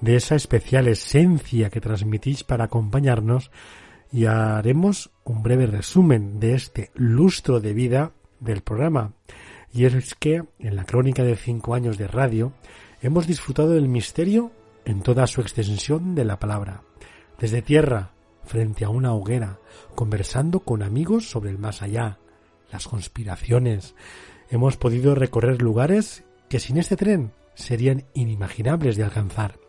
de 0.02 0.18
esa 0.18 0.36
especial 0.36 0.90
esencia 0.90 1.70
que 1.70 1.80
transmitís 1.80 2.44
para 2.44 2.66
acompañarnos 2.66 3.50
y 4.12 4.26
haremos 4.26 5.10
un 5.24 5.42
breve 5.42 5.68
resumen 5.68 6.38
de 6.38 6.56
este 6.56 6.92
lustro 6.96 7.62
de 7.62 7.74
vida 7.74 8.12
del 8.42 8.62
programa. 8.62 9.14
Y 9.72 9.86
es 9.86 10.14
que 10.14 10.44
en 10.60 10.76
la 10.76 10.84
crónica 10.84 11.24
de 11.24 11.38
cinco 11.38 11.76
años 11.76 11.98
de 11.98 12.10
radio 12.10 12.52
hemos 13.02 13.26
disfrutado 13.26 13.70
del 13.70 13.88
misterio 13.88 14.52
en 14.84 15.02
toda 15.02 15.28
su 15.28 15.40
extensión 15.40 16.14
de 16.14 16.26
la 16.26 16.40
palabra, 16.40 16.82
desde 17.40 17.62
tierra, 17.62 18.12
frente 18.48 18.86
a 18.86 18.90
una 18.90 19.14
hoguera, 19.14 19.60
conversando 19.94 20.62
con 20.62 20.82
amigos 20.82 21.30
sobre 21.30 21.52
el 21.52 21.60
más 21.60 21.82
allá, 21.82 22.18
las 22.72 22.88
conspiraciones. 22.88 23.96
Hemos 24.50 24.78
podido 24.78 25.14
recorrer 25.14 25.62
lugares 25.62 26.24
que 26.50 26.60
sin 26.60 26.78
este 26.78 26.96
tren 26.96 27.34
serían 27.54 28.06
inimaginables 28.14 28.96
de 28.96 29.04
alcanzar. 29.04 29.60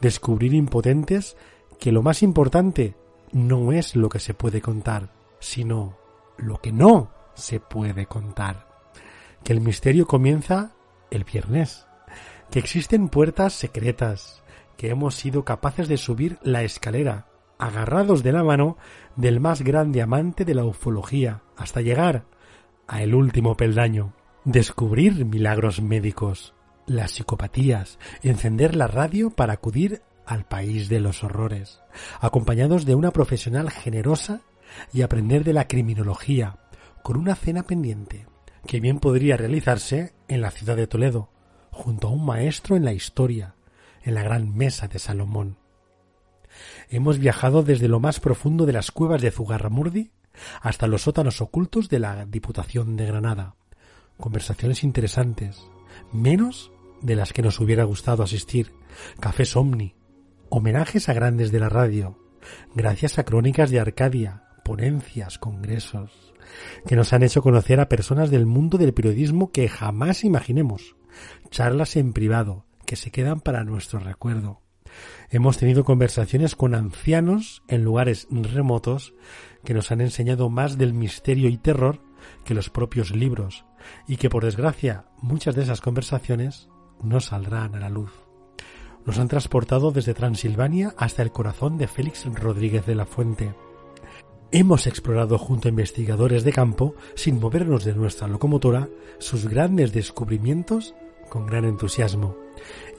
Descubrir 0.00 0.54
impotentes 0.54 1.36
que 1.78 1.92
lo 1.92 2.02
más 2.02 2.22
importante 2.22 2.94
no 3.32 3.72
es 3.72 3.96
lo 3.96 4.08
que 4.08 4.20
se 4.20 4.34
puede 4.34 4.60
contar, 4.60 5.10
sino 5.40 5.98
lo 6.36 6.60
que 6.60 6.72
no 6.72 7.10
se 7.34 7.60
puede 7.60 8.06
contar. 8.06 8.68
Que 9.42 9.52
el 9.52 9.60
misterio 9.60 10.06
comienza 10.06 10.72
el 11.10 11.24
viernes, 11.24 11.86
que 12.50 12.60
existen 12.60 13.08
puertas 13.08 13.54
secretas, 13.54 14.42
que 14.76 14.90
hemos 14.90 15.16
sido 15.16 15.44
capaces 15.44 15.88
de 15.88 15.96
subir 15.96 16.38
la 16.42 16.62
escalera 16.62 17.31
agarrados 17.62 18.24
de 18.24 18.32
la 18.32 18.42
mano 18.42 18.76
del 19.14 19.38
más 19.38 19.62
grande 19.62 20.02
amante 20.02 20.44
de 20.44 20.54
la 20.54 20.64
ufología, 20.64 21.42
hasta 21.56 21.80
llegar 21.80 22.24
a 22.88 23.02
el 23.02 23.14
último 23.14 23.56
peldaño, 23.56 24.14
descubrir 24.44 25.24
milagros 25.24 25.80
médicos, 25.80 26.54
las 26.86 27.12
psicopatías, 27.12 28.00
encender 28.22 28.74
la 28.74 28.88
radio 28.88 29.30
para 29.30 29.52
acudir 29.52 30.02
al 30.26 30.44
país 30.44 30.88
de 30.88 30.98
los 30.98 31.22
horrores, 31.22 31.80
acompañados 32.20 32.84
de 32.84 32.96
una 32.96 33.12
profesional 33.12 33.70
generosa 33.70 34.40
y 34.92 35.02
aprender 35.02 35.44
de 35.44 35.52
la 35.52 35.68
criminología, 35.68 36.58
con 37.04 37.16
una 37.16 37.36
cena 37.36 37.62
pendiente, 37.62 38.26
que 38.66 38.80
bien 38.80 38.98
podría 38.98 39.36
realizarse 39.36 40.14
en 40.26 40.40
la 40.40 40.50
ciudad 40.50 40.74
de 40.74 40.88
Toledo, 40.88 41.30
junto 41.70 42.08
a 42.08 42.10
un 42.10 42.26
maestro 42.26 42.74
en 42.74 42.84
la 42.84 42.92
historia, 42.92 43.54
en 44.02 44.14
la 44.14 44.24
gran 44.24 44.52
mesa 44.52 44.88
de 44.88 44.98
Salomón. 44.98 45.61
Hemos 46.88 47.18
viajado 47.18 47.62
desde 47.62 47.88
lo 47.88 48.00
más 48.00 48.20
profundo 48.20 48.66
de 48.66 48.72
las 48.72 48.90
cuevas 48.90 49.22
de 49.22 49.30
Zugarramurdi 49.30 50.10
hasta 50.60 50.86
los 50.86 51.02
sótanos 51.02 51.40
ocultos 51.40 51.88
de 51.88 51.98
la 51.98 52.24
Diputación 52.26 52.96
de 52.96 53.06
Granada. 53.06 53.54
Conversaciones 54.18 54.84
interesantes, 54.84 55.62
menos 56.12 56.72
de 57.00 57.16
las 57.16 57.32
que 57.32 57.42
nos 57.42 57.60
hubiera 57.60 57.84
gustado 57.84 58.22
asistir. 58.22 58.72
Cafés 59.20 59.56
Omni, 59.56 59.94
homenajes 60.48 61.08
a 61.08 61.12
grandes 61.12 61.50
de 61.52 61.60
la 61.60 61.68
radio, 61.68 62.18
gracias 62.74 63.18
a 63.18 63.24
crónicas 63.24 63.70
de 63.70 63.80
Arcadia, 63.80 64.44
ponencias, 64.64 65.38
congresos, 65.38 66.34
que 66.86 66.96
nos 66.96 67.12
han 67.12 67.22
hecho 67.22 67.42
conocer 67.42 67.80
a 67.80 67.88
personas 67.88 68.30
del 68.30 68.46
mundo 68.46 68.78
del 68.78 68.94
periodismo 68.94 69.50
que 69.50 69.68
jamás 69.68 70.24
imaginemos, 70.24 70.96
charlas 71.50 71.96
en 71.96 72.12
privado, 72.12 72.66
que 72.86 72.96
se 72.96 73.10
quedan 73.10 73.40
para 73.40 73.64
nuestro 73.64 73.98
recuerdo, 73.98 74.60
Hemos 75.34 75.56
tenido 75.56 75.82
conversaciones 75.82 76.54
con 76.54 76.74
ancianos 76.74 77.62
en 77.66 77.82
lugares 77.82 78.28
remotos 78.30 79.14
que 79.64 79.72
nos 79.72 79.90
han 79.90 80.02
enseñado 80.02 80.50
más 80.50 80.76
del 80.76 80.92
misterio 80.92 81.48
y 81.48 81.56
terror 81.56 82.00
que 82.44 82.52
los 82.52 82.68
propios 82.68 83.16
libros 83.16 83.64
y 84.06 84.18
que 84.18 84.28
por 84.28 84.44
desgracia 84.44 85.06
muchas 85.22 85.54
de 85.54 85.62
esas 85.62 85.80
conversaciones 85.80 86.68
no 87.02 87.18
saldrán 87.20 87.74
a 87.74 87.80
la 87.80 87.88
luz. 87.88 88.12
Nos 89.06 89.18
han 89.18 89.28
transportado 89.28 89.90
desde 89.90 90.12
Transilvania 90.12 90.94
hasta 90.98 91.22
el 91.22 91.32
corazón 91.32 91.78
de 91.78 91.88
Félix 91.88 92.26
Rodríguez 92.26 92.84
de 92.84 92.94
la 92.94 93.06
Fuente. 93.06 93.54
Hemos 94.50 94.86
explorado 94.86 95.38
junto 95.38 95.66
a 95.66 95.70
investigadores 95.70 96.44
de 96.44 96.52
campo, 96.52 96.94
sin 97.14 97.40
movernos 97.40 97.86
de 97.86 97.94
nuestra 97.94 98.28
locomotora, 98.28 98.90
sus 99.18 99.48
grandes 99.48 99.94
descubrimientos 99.94 100.94
con 101.30 101.46
gran 101.46 101.64
entusiasmo 101.64 102.41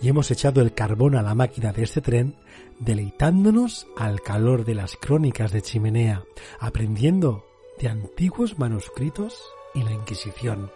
y 0.02 0.10
hemos 0.10 0.32
echado 0.32 0.62
el 0.62 0.74
carbón 0.74 1.16
a 1.16 1.22
la 1.22 1.36
máquina 1.36 1.72
de 1.72 1.84
este 1.84 2.02
tren, 2.02 2.36
deleitándonos 2.80 3.88
al 3.98 4.22
calor 4.22 4.66
de 4.66 4.76
las 4.76 4.96
crónicas 4.96 5.52
de 5.52 5.62
chimenea, 5.62 6.24
aprendiendo 6.60 7.46
de 7.80 7.90
antiguos 7.90 8.60
manuscritos 8.60 9.42
y 9.74 9.84
la 9.84 9.92
Inquisición. 9.92 10.72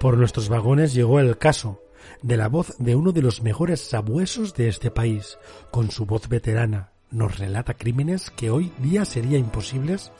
Por 0.00 0.16
nuestros 0.16 0.48
vagones 0.48 0.94
llegó 0.94 1.20
el 1.20 1.38
caso 1.38 1.80
de 2.22 2.36
la 2.36 2.48
voz 2.48 2.76
de 2.78 2.94
uno 2.94 3.12
de 3.12 3.22
los 3.22 3.42
mejores 3.42 3.80
sabuesos 3.80 4.54
de 4.54 4.68
este 4.68 4.90
país. 4.90 5.38
Con 5.70 5.90
su 5.90 6.06
voz 6.06 6.28
veterana 6.28 6.92
nos 7.10 7.38
relata 7.38 7.74
crímenes 7.74 8.30
que 8.30 8.50
hoy 8.50 8.72
día 8.78 9.04
sería 9.04 9.38
imposibles 9.38 10.12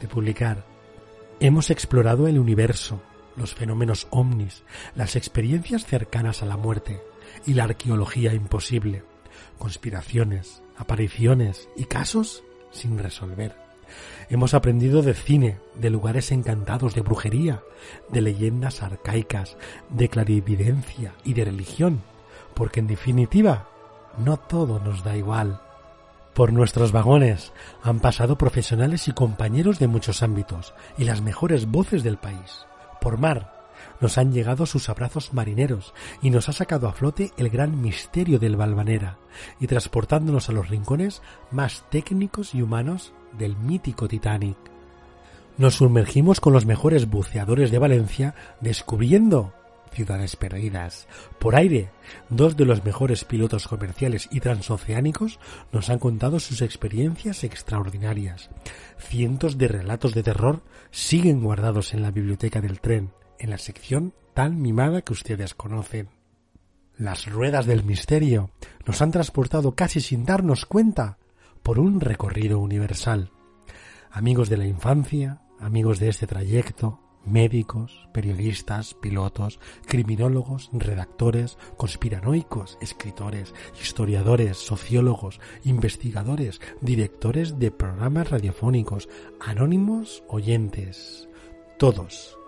de 0.00 0.08
publicar. 0.08 0.64
Hemos 1.40 1.70
explorado 1.70 2.28
el 2.28 2.38
universo, 2.38 3.00
los 3.36 3.54
fenómenos 3.54 4.06
ovnis, 4.10 4.62
las 4.94 5.16
experiencias 5.16 5.84
cercanas 5.84 6.42
a 6.42 6.46
la 6.46 6.56
muerte 6.56 7.02
y 7.46 7.54
la 7.54 7.64
arqueología 7.64 8.34
imposible, 8.34 9.02
conspiraciones, 9.58 10.62
apariciones 10.76 11.68
y 11.76 11.84
casos 11.84 12.42
sin 12.70 12.98
resolver. 12.98 13.56
Hemos 14.28 14.54
aprendido 14.54 15.02
de 15.02 15.14
cine, 15.14 15.58
de 15.74 15.90
lugares 15.90 16.32
encantados, 16.32 16.94
de 16.94 17.02
brujería, 17.02 17.62
de 18.10 18.20
leyendas 18.22 18.82
arcaicas, 18.82 19.56
de 19.90 20.08
clarividencia 20.08 21.14
y 21.24 21.34
de 21.34 21.44
religión, 21.44 22.02
porque 22.54 22.80
en 22.80 22.86
definitiva 22.86 23.68
no 24.18 24.36
todo 24.36 24.80
nos 24.80 25.04
da 25.04 25.16
igual. 25.16 25.60
Por 26.34 26.52
nuestros 26.52 26.90
vagones 26.90 27.52
han 27.82 28.00
pasado 28.00 28.36
profesionales 28.36 29.06
y 29.06 29.12
compañeros 29.12 29.78
de 29.78 29.86
muchos 29.86 30.22
ámbitos 30.22 30.74
y 30.98 31.04
las 31.04 31.20
mejores 31.20 31.66
voces 31.66 32.02
del 32.02 32.16
país. 32.16 32.66
Por 33.00 33.18
mar 33.18 33.63
nos 34.00 34.18
han 34.18 34.32
llegado 34.32 34.66
sus 34.66 34.88
abrazos 34.88 35.32
marineros 35.32 35.94
y 36.22 36.30
nos 36.30 36.48
ha 36.48 36.52
sacado 36.52 36.88
a 36.88 36.92
flote 36.92 37.32
el 37.36 37.50
gran 37.50 37.80
misterio 37.80 38.38
del 38.38 38.56
Valvanera 38.56 39.18
y 39.60 39.66
transportándonos 39.66 40.48
a 40.48 40.52
los 40.52 40.68
rincones 40.68 41.22
más 41.50 41.84
técnicos 41.90 42.54
y 42.54 42.62
humanos 42.62 43.12
del 43.38 43.56
mítico 43.56 44.08
Titanic. 44.08 44.56
Nos 45.56 45.76
sumergimos 45.76 46.40
con 46.40 46.52
los 46.52 46.66
mejores 46.66 47.08
buceadores 47.08 47.70
de 47.70 47.78
Valencia 47.78 48.34
descubriendo 48.60 49.52
ciudades 49.94 50.36
perdidas. 50.36 51.06
Por 51.38 51.56
aire, 51.56 51.90
dos 52.28 52.56
de 52.56 52.64
los 52.64 52.84
mejores 52.84 53.24
pilotos 53.24 53.68
comerciales 53.68 54.28
y 54.30 54.40
transoceánicos 54.40 55.38
nos 55.72 55.88
han 55.88 55.98
contado 55.98 56.40
sus 56.40 56.60
experiencias 56.62 57.44
extraordinarias. 57.44 58.50
Cientos 58.98 59.56
de 59.56 59.68
relatos 59.68 60.14
de 60.14 60.22
terror 60.22 60.62
siguen 60.90 61.40
guardados 61.42 61.94
en 61.94 62.02
la 62.02 62.10
biblioteca 62.10 62.60
del 62.60 62.80
tren, 62.80 63.12
en 63.38 63.50
la 63.50 63.58
sección 63.58 64.14
tan 64.34 64.60
mimada 64.60 65.02
que 65.02 65.12
ustedes 65.12 65.54
conocen. 65.54 66.08
Las 66.96 67.26
ruedas 67.26 67.66
del 67.66 67.84
misterio 67.84 68.50
nos 68.86 69.02
han 69.02 69.10
transportado 69.10 69.74
casi 69.74 70.00
sin 70.00 70.24
darnos 70.24 70.66
cuenta 70.66 71.18
por 71.62 71.78
un 71.78 72.00
recorrido 72.00 72.60
universal. 72.60 73.30
Amigos 74.10 74.48
de 74.48 74.58
la 74.58 74.66
infancia, 74.66 75.42
amigos 75.58 75.98
de 75.98 76.08
este 76.08 76.26
trayecto, 76.26 77.00
médicos, 77.24 78.08
periodistas, 78.12 78.94
pilotos, 78.94 79.58
criminólogos, 79.86 80.70
redactores, 80.72 81.58
conspiranoicos, 81.76 82.78
escritores, 82.80 83.54
historiadores, 83.80 84.58
sociólogos, 84.58 85.40
investigadores, 85.64 86.60
directores 86.80 87.58
de 87.58 87.70
programas 87.70 88.30
radiofónicos, 88.30 89.08
anónimos, 89.40 90.22
oyentes. 90.28 91.28
Todos, 91.78 92.38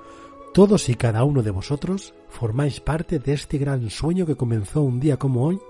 todos 0.56 0.88
y 0.88 0.94
cada 0.94 1.22
uno 1.24 1.42
de 1.42 1.50
vosotros 1.50 2.14
formáis 2.30 2.80
parte 2.80 3.18
de 3.18 3.34
este 3.34 3.58
gran 3.58 3.90
sueño 3.90 4.24
que 4.24 4.36
comenzó 4.36 4.80
un 4.80 5.00
día 5.00 5.18
como 5.18 5.44
hoy, 5.44 5.60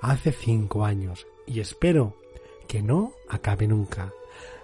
hace 0.00 0.32
cinco 0.32 0.84
años, 0.84 1.24
y 1.46 1.60
espero 1.60 2.16
que 2.66 2.82
no 2.82 3.12
acabe 3.28 3.68
nunca. 3.68 4.12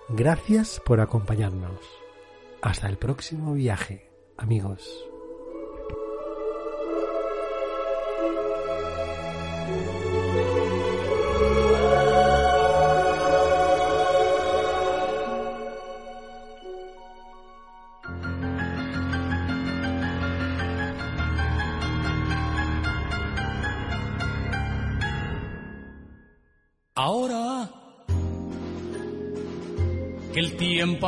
Gracias 0.08 0.82
por 0.84 0.98
acompañarnos. 0.98 1.78
Hasta 2.60 2.88
el 2.88 2.96
próximo 2.96 3.54
viaje, 3.54 4.10
amigos. 4.36 5.09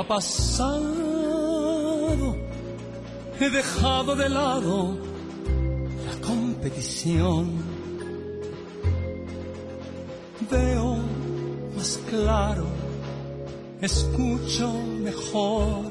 Ha 0.02 0.08
pasado, 0.08 0.86
he 3.40 3.48
dejado 3.50 4.16
de 4.16 4.28
lado 4.28 4.98
la 6.06 6.26
competición. 6.26 7.50
Veo 10.50 10.98
más 11.76 12.00
claro, 12.10 12.66
escucho 13.80 14.72
mejor. 15.02 15.84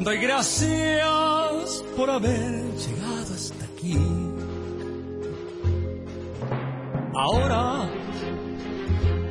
Doy 0.00 0.18
gracias 0.18 1.84
por 1.96 2.10
haber 2.10 2.64
llegado 2.84 3.34
hasta 3.34 3.64
aquí. 3.64 3.96
Ahora 7.14 7.88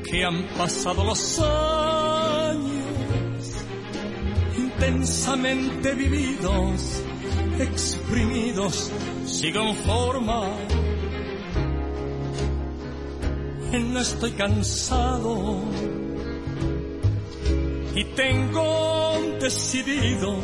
que 0.10 0.24
han 0.24 0.48
pasado 0.58 1.04
los 1.04 1.40
años 1.40 2.09
intensamente 4.90 5.94
vividos, 5.94 7.04
exprimidos, 7.60 8.92
sigo 9.26 9.62
en 9.62 9.76
forma. 9.76 10.50
No 13.72 14.00
estoy 14.00 14.32
cansado 14.32 15.62
y 17.94 18.04
tengo 18.16 19.38
decidido 19.40 20.38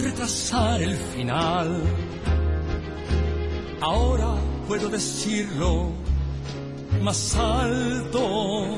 retrasar 0.00 0.82
el 0.82 0.96
final. 0.96 1.80
Ahora 3.80 4.34
puedo 4.66 4.88
decirlo 4.88 5.92
más 7.00 7.36
alto, 7.36 8.76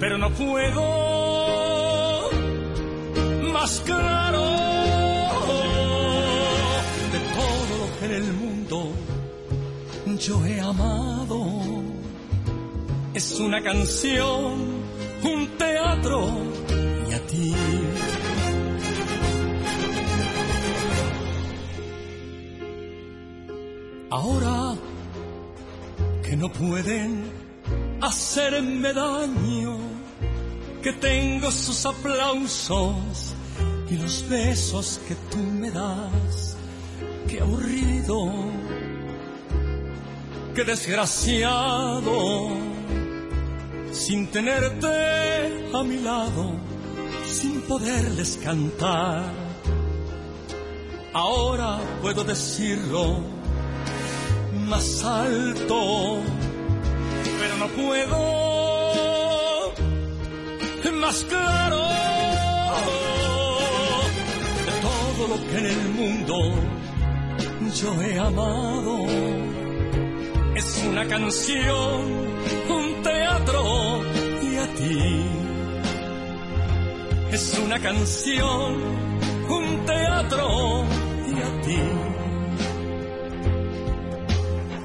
pero 0.00 0.18
no 0.18 0.28
puedo 0.30 1.09
más 3.60 3.82
claro 3.84 4.46
de 7.12 7.20
todo 7.38 7.72
lo 7.80 7.98
que 7.98 8.04
en 8.06 8.14
el 8.22 8.32
mundo 8.32 8.92
yo 10.18 10.46
he 10.46 10.60
amado. 10.60 11.38
Es 13.12 13.38
una 13.38 13.62
canción, 13.62 14.54
un 15.32 15.40
teatro 15.58 16.18
y 17.10 17.12
a 17.12 17.20
ti. 17.26 17.54
Ahora 24.10 24.74
que 26.24 26.34
no 26.36 26.48
pueden 26.50 27.30
hacerme 28.00 28.90
daño, 28.94 29.76
que 30.82 30.92
tengo 30.94 31.50
sus 31.50 31.84
aplausos 31.84 33.29
y 33.90 33.96
los 33.96 34.28
besos 34.28 35.00
que 35.06 35.14
tú 35.30 35.38
me 35.38 35.70
das. 35.70 36.56
Qué 37.28 37.40
aburrido, 37.40 38.32
qué 40.54 40.64
desgraciado, 40.64 42.48
sin 43.92 44.28
tenerte 44.28 45.70
a 45.74 45.82
mi 45.82 45.98
lado, 45.98 46.52
sin 47.26 47.62
poderles 47.62 48.38
cantar. 48.42 49.24
Ahora 51.12 51.78
puedo 52.00 52.22
decirlo 52.24 53.20
más 54.68 55.04
alto, 55.04 56.18
pero 57.40 57.56
no 57.56 57.66
puedo 57.68 58.40
más 61.00 61.24
claro 61.24 61.90
todo 65.20 65.36
lo 65.36 65.46
que 65.48 65.58
en 65.58 65.66
el 65.66 65.88
mundo 65.98 66.34
yo 67.74 68.02
he 68.02 68.18
amado. 68.18 69.06
Es 70.54 70.84
una 70.88 71.06
canción, 71.06 72.00
un 72.68 73.02
teatro 73.02 74.02
y 74.42 74.56
a 74.56 74.66
ti. 74.78 75.24
Es 77.32 77.60
una 77.64 77.78
canción, 77.78 78.74
un 79.48 79.86
teatro 79.86 80.84
y 81.28 81.34
a 81.48 81.60
ti 81.62 81.82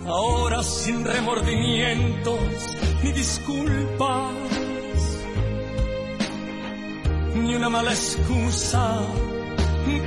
ahora 0.08 0.62
sin 0.62 1.04
remordimientos 1.04 2.40
ni 3.04 3.12
disculpas, 3.12 4.34
ni 7.36 7.56
una 7.56 7.70
mala 7.70 7.92
excusa 7.92 9.02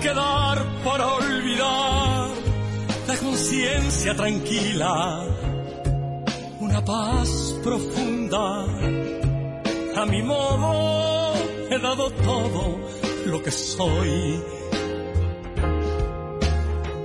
quedar 0.01 0.59
para 0.85 1.07
olvidar 1.07 2.29
la 3.07 3.17
conciencia 3.17 4.15
tranquila, 4.15 5.25
una 6.61 6.85
paz 6.85 7.55
profunda. 7.63 8.67
A 9.97 10.07
mi 10.07 10.23
modo 10.23 11.35
he 11.71 11.79
dado 11.79 12.11
todo 12.11 12.79
lo 13.27 13.43
que 13.43 13.51
soy. 13.51 14.43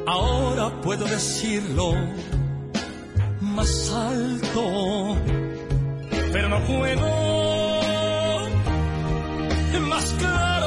Ahora 0.06 0.82
puedo 0.82 1.06
decirlo 1.06 1.94
más 3.42 3.92
alto, 3.92 5.16
pero 6.32 6.50
no 6.50 6.60
puedo 6.66 7.24
más 9.94 10.06
claro 10.18 10.63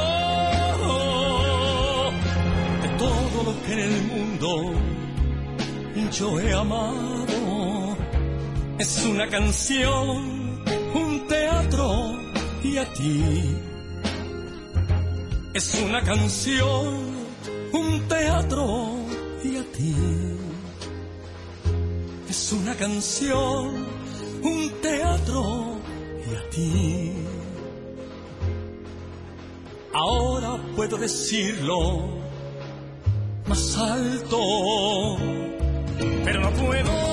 en 3.68 3.78
el 3.78 4.02
mundo 4.02 4.74
yo 6.10 6.40
he 6.40 6.52
amado. 6.52 7.96
Es 8.78 9.04
una 9.04 9.28
canción, 9.28 10.62
un 10.94 11.26
teatro 11.26 12.18
y 12.62 12.76
a 12.76 12.92
ti. 12.92 13.56
Es 15.54 15.82
una 15.82 16.02
canción, 16.02 17.16
un 17.72 18.08
teatro 18.08 18.96
y 19.42 19.56
a 19.56 19.64
ti. 19.72 19.94
Es 22.28 22.52
una 22.52 22.74
canción, 22.74 23.86
un 24.42 24.72
teatro 24.82 25.76
y 26.30 26.34
a 26.34 26.50
ti. 26.50 27.12
Ahora 29.92 30.60
puedo 30.76 30.98
decirlo 30.98 32.25
más 33.46 33.76
alto, 33.76 35.16
pero 36.24 36.40
no 36.40 36.50
puedo. 36.52 37.06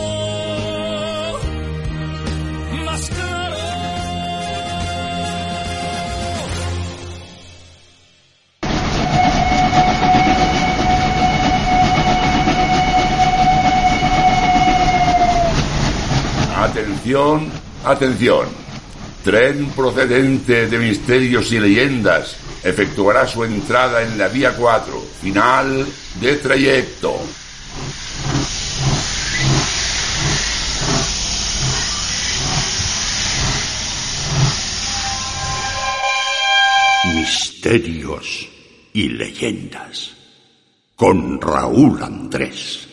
Atención, 16.55 17.51
atención. 17.85 18.47
Tren 19.23 19.67
procedente 19.71 20.67
de 20.67 20.77
misterios 20.79 21.51
y 21.51 21.59
leyendas 21.59 22.42
efectuará 22.63 23.27
su 23.27 23.43
entrada 23.43 24.01
en 24.03 24.17
la 24.17 24.27
vía 24.27 24.55
4, 24.55 24.99
final 25.21 25.85
de 26.19 26.35
trayecto. 26.37 27.19
Misterios 37.13 38.49
y 38.93 39.09
leyendas 39.09 40.15
con 40.95 41.41
Raúl 41.41 42.01
Andrés. 42.01 42.92